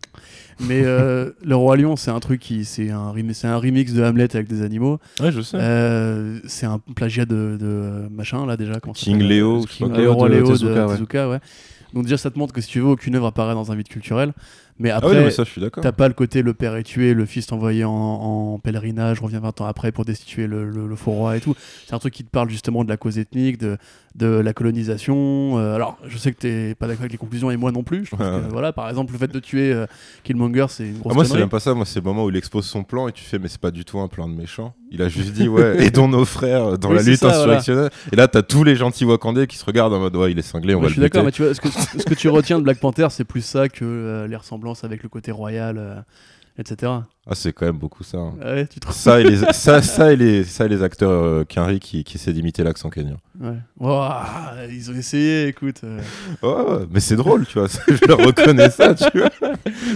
Mais 0.59 0.83
euh, 0.85 1.31
le 1.43 1.55
Roi 1.55 1.77
Lion, 1.77 1.95
c'est 1.95 2.11
un 2.11 2.19
truc 2.19 2.39
qui. 2.39 2.65
C'est 2.65 2.89
un, 2.91 3.13
c'est 3.33 3.47
un 3.47 3.57
remix 3.57 3.93
de 3.93 4.03
Hamlet 4.03 4.35
avec 4.35 4.47
des 4.47 4.61
animaux. 4.61 4.99
Ouais, 5.19 5.31
je 5.31 5.41
sais. 5.41 5.57
Euh, 5.59 6.39
c'est 6.45 6.65
un 6.67 6.79
plagiat 6.95 7.25
de, 7.25 7.57
de 7.59 8.07
machin, 8.11 8.45
là, 8.45 8.57
déjà. 8.57 8.73
King 8.73 8.81
pas 8.93 8.93
King 8.93 9.17
quoi. 9.19 9.27
Léo, 9.27 10.13
Roi 10.13 10.29
de 10.29 10.33
Léo 10.35 10.47
de 10.47 10.51
Tezuka, 10.53 10.85
ouais. 10.87 10.93
Tezuka, 10.95 11.29
ouais. 11.29 11.39
Donc, 11.93 12.03
déjà, 12.03 12.17
ça 12.17 12.29
te 12.31 12.37
montre 12.37 12.53
que 12.53 12.61
si 12.61 12.67
tu 12.69 12.79
veux, 12.79 12.87
aucune 12.87 13.15
œuvre 13.15 13.27
apparaît 13.27 13.53
dans 13.53 13.71
un 13.71 13.75
vide 13.75 13.87
culturel. 13.87 14.33
Mais 14.79 14.91
ah 14.91 14.97
après. 14.97 15.25
oui, 15.25 15.31
suis 15.45 15.61
d'accord. 15.61 15.81
T'as 15.83 15.91
pas 15.91 16.07
le 16.07 16.13
côté 16.13 16.41
le 16.41 16.53
père 16.53 16.75
est 16.75 16.83
tué, 16.83 17.13
le 17.13 17.25
fils 17.25 17.51
envoyé 17.51 17.83
en, 17.83 17.91
en 17.91 18.59
pèlerinage, 18.59 19.19
revient 19.21 19.39
20 19.41 19.61
ans 19.61 19.65
après 19.65 19.91
pour 19.91 20.05
destituer 20.05 20.45
le, 20.47 20.69
le- 20.69 20.87
le 20.87 20.95
faux 20.95 21.11
roi 21.11 21.37
et 21.37 21.41
tout. 21.41 21.55
C'est 21.87 21.93
un 21.95 21.99
truc 21.99 22.13
qui 22.13 22.23
te 22.23 22.29
parle 22.29 22.49
justement 22.49 22.83
de 22.83 22.89
la 22.89 22.97
cause 22.97 23.17
ethnique, 23.17 23.57
de, 23.57 23.77
de 24.15 24.27
la 24.27 24.53
colonisation. 24.53 25.57
Euh, 25.59 25.75
alors, 25.75 25.97
je 26.07 26.17
sais 26.17 26.31
que 26.31 26.37
t'es 26.37 26.75
pas 26.75 26.87
d'accord 26.87 27.01
avec 27.01 27.11
les 27.11 27.17
conclusions 27.17 27.49
et 27.51 27.57
moi 27.57 27.71
non 27.71 27.83
plus. 27.83 28.05
Je 28.05 28.11
trouve 28.11 28.19
Ouais, 28.21 28.31
que, 28.31 28.45
ouais. 28.45 28.51
voilà, 28.51 28.71
par 28.73 28.87
exemple, 28.89 29.13
le 29.13 29.19
fait 29.19 29.27
de 29.31 29.39
tuer 29.39 29.71
euh, 29.73 29.85
Killmonger, 30.23 30.65
c'est 30.69 30.87
une 30.87 30.99
grosse 30.99 31.11
Ah, 31.11 31.15
moi, 31.15 31.25
c'est 31.25 31.37
même 31.37 31.49
pas 31.49 31.59
ça. 31.59 31.73
Moi, 31.73 31.85
c'est 31.85 31.99
le 31.99 32.05
moment 32.05 32.25
où 32.25 32.29
il 32.29 32.35
expose 32.37 32.65
son 32.65 32.83
plan 32.83 33.07
et 33.07 33.11
tu 33.11 33.23
fais, 33.23 33.39
mais 33.39 33.47
c'est 33.47 33.61
pas 33.61 33.71
du 33.71 33.85
tout 33.85 33.99
un 33.99 34.07
plan 34.07 34.27
de 34.27 34.35
méchant. 34.35 34.75
Il 34.91 35.01
a 35.01 35.09
juste 35.09 35.31
dit, 35.33 35.47
ouais, 35.47 35.83
aidons 35.85 36.07
nos 36.07 36.23
frères 36.25 36.77
dans 36.77 36.89
Oui, 36.89 36.95
la 36.97 37.01
lutte 37.03 37.19
ça, 37.19 37.27
voilà. 37.27 37.41
insurrectionnelle. 37.57 37.89
Et 38.11 38.15
là, 38.15 38.27
t'as 38.27 38.41
tous 38.41 38.63
les 38.63 38.75
gentils 38.75 39.05
Wakandais 39.05 39.47
qui 39.47 39.57
se 39.57 39.65
regardent 39.65 39.93
en 39.93 39.99
mode, 39.99 40.15
ouais, 40.15 40.31
il 40.31 40.39
est 40.39 40.43
cinglé, 40.43 40.75
on 40.75 40.77
Ouais, 40.77 40.83
va 40.83 40.87
je 40.89 40.93
suis 40.93 41.01
d'accord, 41.01 41.23
mais 41.23 41.31
tu 41.31 41.43
vois, 41.43 41.53
ce 41.53 41.59
que, 41.61 41.69
ce 41.69 42.05
que 42.05 42.13
tu 42.13 42.29
retiens 42.29 42.57
de 42.59 42.63
Black 42.63 42.79
Panther, 42.79 43.07
c'est 43.09 43.23
plus 43.25 43.41
ça 43.41 43.67
que 43.69 43.83
euh, 43.83 44.27
les 44.27 44.35
ressemblances 44.35 44.66
avec 44.83 45.03
le 45.03 45.09
côté 45.09 45.31
royal, 45.31 45.77
euh, 45.77 46.01
etc. 46.57 46.91
Ah, 47.29 47.35
c'est 47.35 47.51
quand 47.51 47.65
même 47.65 47.77
beaucoup 47.77 48.03
ça. 48.03 48.17
hein. 48.17 48.33
Ah 48.41 48.53
Ouais, 48.53 48.67
tu 48.67 48.79
te 48.79 48.91
Ça 48.91 49.19
et 49.19 49.23
les, 49.29 49.37
ça, 49.53 49.81
ça 49.81 50.13
et 50.13 50.15
les, 50.15 50.43
ça 50.45 50.65
et 50.65 50.69
les 50.69 50.81
acteurs 50.81 51.11
euh, 51.11 51.43
Quinry 51.43 51.79
qui, 51.79 52.03
qui 52.03 52.15
essaient 52.15 52.31
d'imiter 52.33 52.63
l'accent 52.63 52.89
kenyan. 52.89 53.17
Ouais. 53.39 53.49
Ouah, 53.79 54.25
ils 54.71 54.89
ont 54.89 54.95
essayé, 54.95 55.47
écoute. 55.47 55.81
euh. 55.83 55.99
Ouais, 56.41 56.71
ouais, 56.71 56.85
mais 56.91 56.99
c'est 56.99 57.15
drôle, 57.15 57.45
tu 57.45 57.59
vois. 57.59 57.67
je 57.87 58.05
leur 58.07 58.17
reconnais 58.19 58.69
ça, 58.69 58.95
tu 58.95 59.19
vois. 59.19 59.29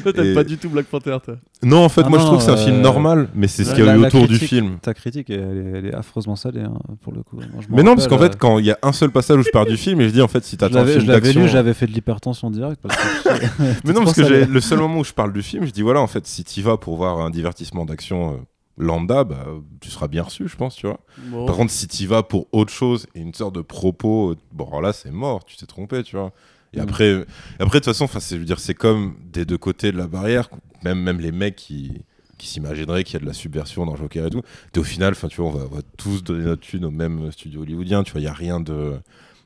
Toi, 0.03 0.14
t'aimes 0.14 0.26
Et- 0.26 0.34
pas 0.36 0.44
du 0.44 0.58
tout 0.58 0.70
Black 0.70 0.86
Panther, 0.88 1.18
toi? 1.24 1.36
Non, 1.64 1.86
en 1.86 1.90
fait, 1.90 2.02
Ah 2.06 2.10
moi, 2.10 2.20
je 2.20 2.26
trouve 2.26 2.38
que 2.40 2.44
c'est 2.44 2.52
un 2.52 2.56
euh, 2.56 2.58
film 2.66 2.82
normal, 2.82 3.30
mais 3.34 3.48
c'est 3.48 3.64
ce 3.64 3.70
qu'il 3.74 3.80
y 3.80 3.88
a 3.88 3.91
La- 3.91 3.98
eu 3.98 4.02
la 4.02 4.08
autour 4.08 4.28
du 4.28 4.38
film. 4.38 4.78
Ta 4.82 4.94
critique, 4.94 5.30
elle 5.30 5.40
est, 5.40 5.78
elle 5.80 5.86
est 5.88 5.94
affreusement 5.94 6.36
salée 6.36 6.62
hein, 6.62 6.74
pour 7.02 7.14
le 7.14 7.24
coup. 7.24 7.38
Moi, 7.38 7.45
je 7.62 7.68
m'en 7.70 7.78
Mais 7.78 7.84
non, 7.84 7.95
parce 7.95 8.08
qu'en 8.08 8.18
fait, 8.20 8.36
quand 8.38 8.60
il 8.60 8.66
y 8.66 8.72
a 8.72 8.78
un 8.84 8.91
seul 8.91 9.10
passage 9.12 9.38
où 9.40 9.44
je 9.44 9.49
pars 9.52 9.66
du 9.66 9.78
film 9.78 10.02
et 10.02 10.08
je 10.10 10.14
dis, 10.14 10.22
en 10.22 10.28
fait, 10.28 10.44
si 10.44 10.56
euh, 10.56 10.58
je 10.58 10.66
t'attends 10.68 10.80
un 10.80 10.86
film 10.86 10.99
je 11.02 11.08
l'avais 11.08 11.22
d'action. 11.22 11.41
lu, 11.44 11.48
j'avais 11.48 11.74
fait 11.74 11.88
de 11.88 11.91
l'hypertension 11.94 12.49
direct. 12.52 12.80
Parce 12.82 12.95
que 12.98 13.32
Mais 13.86 13.94
non, 13.94 14.03
parce 14.03 14.16
que 14.18 14.22
le 14.22 14.60
seul 14.62 14.80
moment 14.80 14.99
où 14.99 15.03
je 15.03 15.14
parle 15.14 15.34
du 15.34 15.41
film, 15.41 15.66
je 15.66 15.72
dis, 15.72 15.82
voilà, 15.82 16.02
en 16.02 16.08
fait, 16.08 16.28
si 16.28 16.44
t'y 16.44 16.62
vas 16.62 16.78
pour 16.78 16.98
voir 16.98 17.20
un 17.22 17.30
divertissement 17.30 17.85
d'action 17.85 18.34
euh, 18.34 18.38
lambda, 18.77 19.23
bah, 19.23 19.45
tu 19.80 19.89
seras 19.89 20.07
bien 20.07 20.23
reçu, 20.23 20.48
je 20.48 20.56
pense, 20.56 20.76
tu 20.76 20.88
vois. 20.88 20.99
Bon. 21.18 21.45
Par 21.45 21.56
contre, 21.56 21.72
si 21.72 21.88
t'y 21.88 22.06
vas 22.07 22.23
pour 22.23 22.48
autre 22.52 22.72
chose 22.73 23.07
et 23.15 23.19
une 23.19 23.34
sorte 23.34 23.56
de 23.56 23.61
propos, 23.61 24.31
euh, 24.31 24.38
bon, 24.53 24.65
alors 24.68 24.81
là, 24.81 24.93
c'est 24.93 25.11
mort, 25.11 25.45
tu 25.45 25.56
t'es 25.57 25.65
trompé, 25.65 26.03
tu 26.03 26.15
vois. 26.15 26.31
Et 26.73 26.80
Mm. 26.80 26.84
après, 26.84 27.26
après, 27.60 27.80
de 27.80 27.85
toute 27.85 27.93
façon, 27.95 28.07
je 28.07 28.35
veux 28.38 28.45
dire, 28.45 28.60
c'est 28.60 28.73
comme 28.73 29.15
des 29.31 29.45
deux 29.45 29.57
côtés 29.57 29.91
de 29.91 29.98
la 29.98 30.07
barrière, 30.07 30.49
même, 30.84 30.99
même 31.02 31.19
les 31.19 31.31
mecs 31.34 31.57
qui, 31.57 32.06
qui 32.38 32.48
s'imagineraient 32.48 33.03
qu'il 33.03 33.14
y 33.15 33.18
a 33.18 33.19
de 33.19 33.26
la 33.26 33.34
subversion 33.34 33.85
dans 33.85 33.95
Joker 33.98 34.26
et 34.27 34.30
tout. 34.30 34.41
Et 34.73 34.80
au 34.80 34.84
final, 34.84 35.14
'fin, 35.14 35.27
tu 35.27 35.41
vois, 35.41 35.49
on 35.52 35.53
va, 35.53 35.65
on 35.69 35.76
va 35.76 35.81
tous 35.98 36.23
donner 36.23 36.45
notre 36.45 36.61
thune 36.61 36.85
au 36.85 36.91
même 36.91 37.31
studio 37.31 37.61
hollywoodien, 37.61 38.03
tu 38.03 38.14
vois, 38.14 38.22
il 38.22 38.23
y 38.23 38.27
a 38.27 38.34
rien 38.34 38.60
de. 38.61 38.93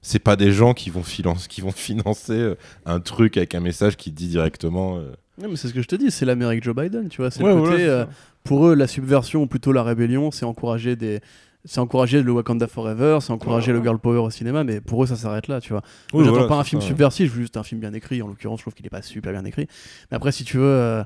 C'est 0.04 0.20
pas 0.20 0.36
des 0.36 0.52
gens 0.52 0.76
qui 0.76 0.92
vont, 0.92 1.02
filan- 1.02 1.48
qui 1.50 1.62
vont 1.62 1.72
financer 1.76 2.34
euh, 2.34 2.56
un 2.86 3.00
truc 3.00 3.38
avec 3.38 3.56
un 3.56 3.60
message 3.60 3.98
qui 3.98 4.12
dit 4.12 4.28
directement. 4.28 4.98
euh, 5.00 5.12
Non, 5.42 5.50
mais 5.50 5.56
c'est 5.58 5.68
ce 5.68 5.74
que 5.74 5.82
je 5.82 5.88
te 5.88 5.96
dis, 5.96 6.12
c'est 6.12 6.26
l'Amérique 6.26 6.64
Joe 6.64 6.76
Biden, 6.76 7.10
tu 7.10 7.22
vois. 7.22 7.30
C'est 7.32 7.44
Ouais, 7.44 7.50
le 7.54 7.56
voilà, 7.60 7.72
côté, 7.74 7.84
c'est 7.84 7.90
euh, 7.90 8.06
pour 8.44 8.68
eux, 8.68 8.76
la 8.76 8.88
subversion 8.88 9.44
ou 9.44 9.48
plutôt 9.48 9.72
la 9.74 9.84
rébellion, 9.84 10.32
c'est 10.32 10.46
encourager 10.46 10.96
des. 10.96 11.20
C'est 11.68 11.80
encourager 11.80 12.22
le 12.22 12.32
Wakanda 12.32 12.68
Forever, 12.68 13.18
c'est 13.22 13.32
encourager 13.32 13.72
le 13.74 13.82
girl 13.82 13.98
power 13.98 14.20
au 14.20 14.30
cinéma, 14.30 14.64
mais 14.64 14.82
pour 14.82 15.04
eux 15.04 15.08
ça 15.08 15.16
s'arrête 15.16 15.48
là, 15.48 15.60
tu 15.60 15.74
vois. 15.74 15.82
Oui, 16.14 16.20
J'attends 16.24 16.34
voilà, 16.36 16.48
pas 16.48 16.58
un 16.60 16.64
film 16.64 16.80
ça. 16.80 16.88
subversif, 16.90 17.28
je 17.32 17.34
veux 17.36 17.42
juste 17.42 17.58
un 17.58 17.64
film 17.64 17.82
bien 17.82 17.92
écrit. 17.94 18.22
En 18.22 18.28
l'occurrence, 18.28 18.60
je 18.60 18.64
trouve 18.66 18.76
qu'il 18.76 18.86
est 18.86 18.90
pas 18.90 19.02
super 19.02 19.32
bien 19.32 19.44
écrit. 19.46 19.68
Mais 20.12 20.16
après, 20.18 20.32
si 20.32 20.44
tu 20.44 20.58
veux, 20.58 20.64
euh, 20.64 21.04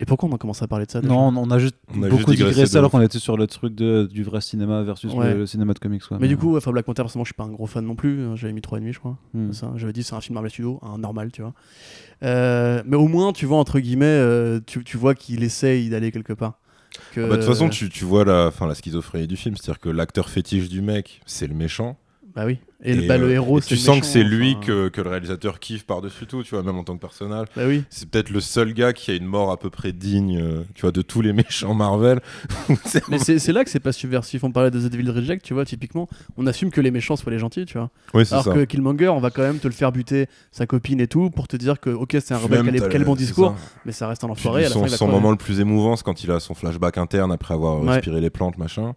et 0.00 0.04
pourquoi 0.06 0.28
on 0.28 0.34
a 0.34 0.38
commencé 0.38 0.62
à 0.64 0.66
parler 0.66 0.86
de 0.86 0.90
ça 0.90 1.00
non, 1.00 1.28
on 1.36 1.50
a 1.50 1.58
juste 1.58 1.76
On 1.94 2.02
a 2.02 2.08
beaucoup 2.08 2.32
juste 2.32 2.42
digressé 2.44 2.76
alors 2.76 2.90
qu'on 2.90 3.00
était 3.00 3.18
sur 3.18 3.36
le 3.36 3.46
truc 3.46 3.74
de, 3.74 4.08
du 4.10 4.22
vrai 4.24 4.40
cinéma 4.40 4.82
versus 4.82 5.12
Ouais. 5.14 5.32
le, 5.32 5.38
le 5.40 5.46
cinéma 5.46 5.72
de 5.74 5.78
comics. 5.78 6.02
quoi. 6.02 6.18
Mais 6.20 6.28
du 6.28 6.36
coup, 6.36 6.50
ouais, 6.52 6.56
enfin, 6.58 6.72
Black 6.72 6.84
Panther, 6.84 7.02
forcément, 7.02 7.24
je 7.24 7.28
suis 7.28 7.34
pas 7.34 7.44
un 7.44 7.50
gros 7.52 7.66
fan 7.66 7.84
non 7.84 7.94
plus. 7.94 8.36
J'avais 8.36 8.52
mis 8.52 8.60
3,5, 8.60 8.92
je 8.92 8.98
crois. 8.98 9.18
Ça. 9.52 9.72
J'avais 9.76 9.92
dit 9.92 10.02
c'est 10.02 10.14
un 10.14 10.20
film 10.20 10.34
Marvel 10.34 10.50
Studios, 10.50 10.78
un 10.82 10.98
normal, 10.98 11.30
tu 11.32 11.42
vois. 11.42 11.54
Euh, 12.22 12.82
mais 12.86 12.96
au 12.96 13.08
moins, 13.08 13.32
tu 13.32 13.46
vois, 13.46 13.58
entre 13.58 13.78
guillemets, 13.80 14.06
euh, 14.06 14.60
tu, 14.66 14.82
tu 14.84 14.96
vois 14.96 15.14
qu'il 15.14 15.42
essaye 15.42 15.88
d'aller 15.88 16.10
quelque 16.12 16.32
part. 16.32 16.58
Que- 17.12 17.20
Ah 17.22 17.28
bah, 17.28 17.36
de 17.36 17.42
toute 17.42 17.50
façon, 17.50 17.68
tu, 17.68 17.88
tu 17.88 18.04
vois 18.04 18.24
la, 18.24 18.50
fin, 18.50 18.66
la 18.66 18.74
schizophrénie 18.74 19.26
du 19.26 19.36
film, 19.36 19.56
c'est-à-dire 19.56 19.80
que 19.80 19.88
l'acteur 19.88 20.28
fétiche 20.28 20.68
du 20.68 20.80
mec, 20.80 21.20
c'est 21.26 21.46
le 21.46 21.54
méchant. 21.54 21.96
Bah 22.34 22.46
oui. 22.46 22.58
Et, 22.84 22.94
le- 22.94 23.08
bah, 23.08 23.16
le 23.16 23.26
euh, 23.28 23.32
héros, 23.32 23.60
c'est 23.60 23.68
tu 23.68 23.76
sens 23.76 23.98
que 24.00 24.06
c'est 24.06 24.22
lui 24.22 24.56
que, 24.60 24.88
que 24.88 25.00
le 25.00 25.08
réalisateur 25.08 25.58
kiffe 25.58 25.84
par-dessus 25.86 26.26
tout, 26.26 26.42
tu 26.42 26.54
vois, 26.54 26.62
même 26.62 26.76
en 26.76 26.84
tant 26.84 26.94
que 26.94 27.00
personnage. 27.00 27.46
Bah 27.56 27.62
oui. 27.66 27.82
C'est 27.88 28.08
peut-être 28.08 28.28
le 28.30 28.40
seul 28.40 28.74
gars 28.74 28.92
qui 28.92 29.10
a 29.10 29.14
une 29.14 29.24
mort 29.24 29.50
à 29.50 29.56
peu 29.58 29.70
près 29.70 29.92
digne, 29.92 30.38
euh, 30.38 30.62
tu 30.74 30.82
vois, 30.82 30.92
de 30.92 31.00
tous 31.02 31.20
les 31.22 31.32
méchants 31.32 31.72
Marvel. 31.74 32.20
Mais 33.08 33.18
c'est 33.18 33.52
là 33.52 33.64
que 33.64 33.70
c'est 33.70 33.80
pas 33.80 33.92
subversif. 33.92 34.44
On 34.44 34.52
parlait 34.52 34.70
de 34.70 34.80
The 34.80 34.90
Devil 34.92 35.10
Reject, 35.10 35.44
tu 35.44 35.54
vois, 35.54 35.64
typiquement. 35.64 36.08
On 36.36 36.46
assume 36.46 36.70
que 36.70 36.80
les 36.80 36.90
méchants 36.90 37.16
soient 37.16 37.32
les 37.32 37.38
gentils, 37.38 37.64
tu 37.64 37.78
vois. 37.78 37.90
oui, 38.12 38.26
c'est 38.26 38.34
Alors 38.34 38.44
ça. 38.44 38.52
que 38.54 38.64
Killmonger, 38.64 39.08
on 39.08 39.20
va 39.20 39.30
quand 39.30 39.42
même 39.42 39.58
te 39.58 39.66
le 39.68 39.74
faire 39.74 39.90
buter 39.92 40.26
sa 40.52 40.66
copine 40.66 41.00
et 41.00 41.06
tout 41.08 41.30
pour 41.30 41.48
te 41.48 41.56
dire 41.56 41.80
que, 41.80 41.90
ok, 41.90 42.16
c'est 42.22 42.34
un 42.34 42.38
rebelle, 42.38 42.88
quel, 42.90 43.04
bon 43.04 43.14
discours, 43.14 43.54
ça. 43.58 43.80
mais 43.86 43.92
ça 43.92 44.08
reste 44.08 44.24
un 44.24 44.28
Puis 44.28 44.32
enfoiré. 44.32 44.66
À 44.66 44.68
la 44.68 44.74
son 44.74 44.86
fin, 44.86 45.06
moment 45.06 45.30
le 45.30 45.36
plus 45.36 45.60
émouvant, 45.60 45.96
c'est 45.96 46.04
quand 46.04 46.22
il 46.22 46.30
a 46.30 46.40
son 46.40 46.54
flashback 46.54 46.98
interne 46.98 47.32
après 47.32 47.54
avoir 47.54 47.82
Ouais. 47.82 47.94
respiré 47.94 48.20
les 48.20 48.30
plantes, 48.30 48.58
machin. 48.58 48.94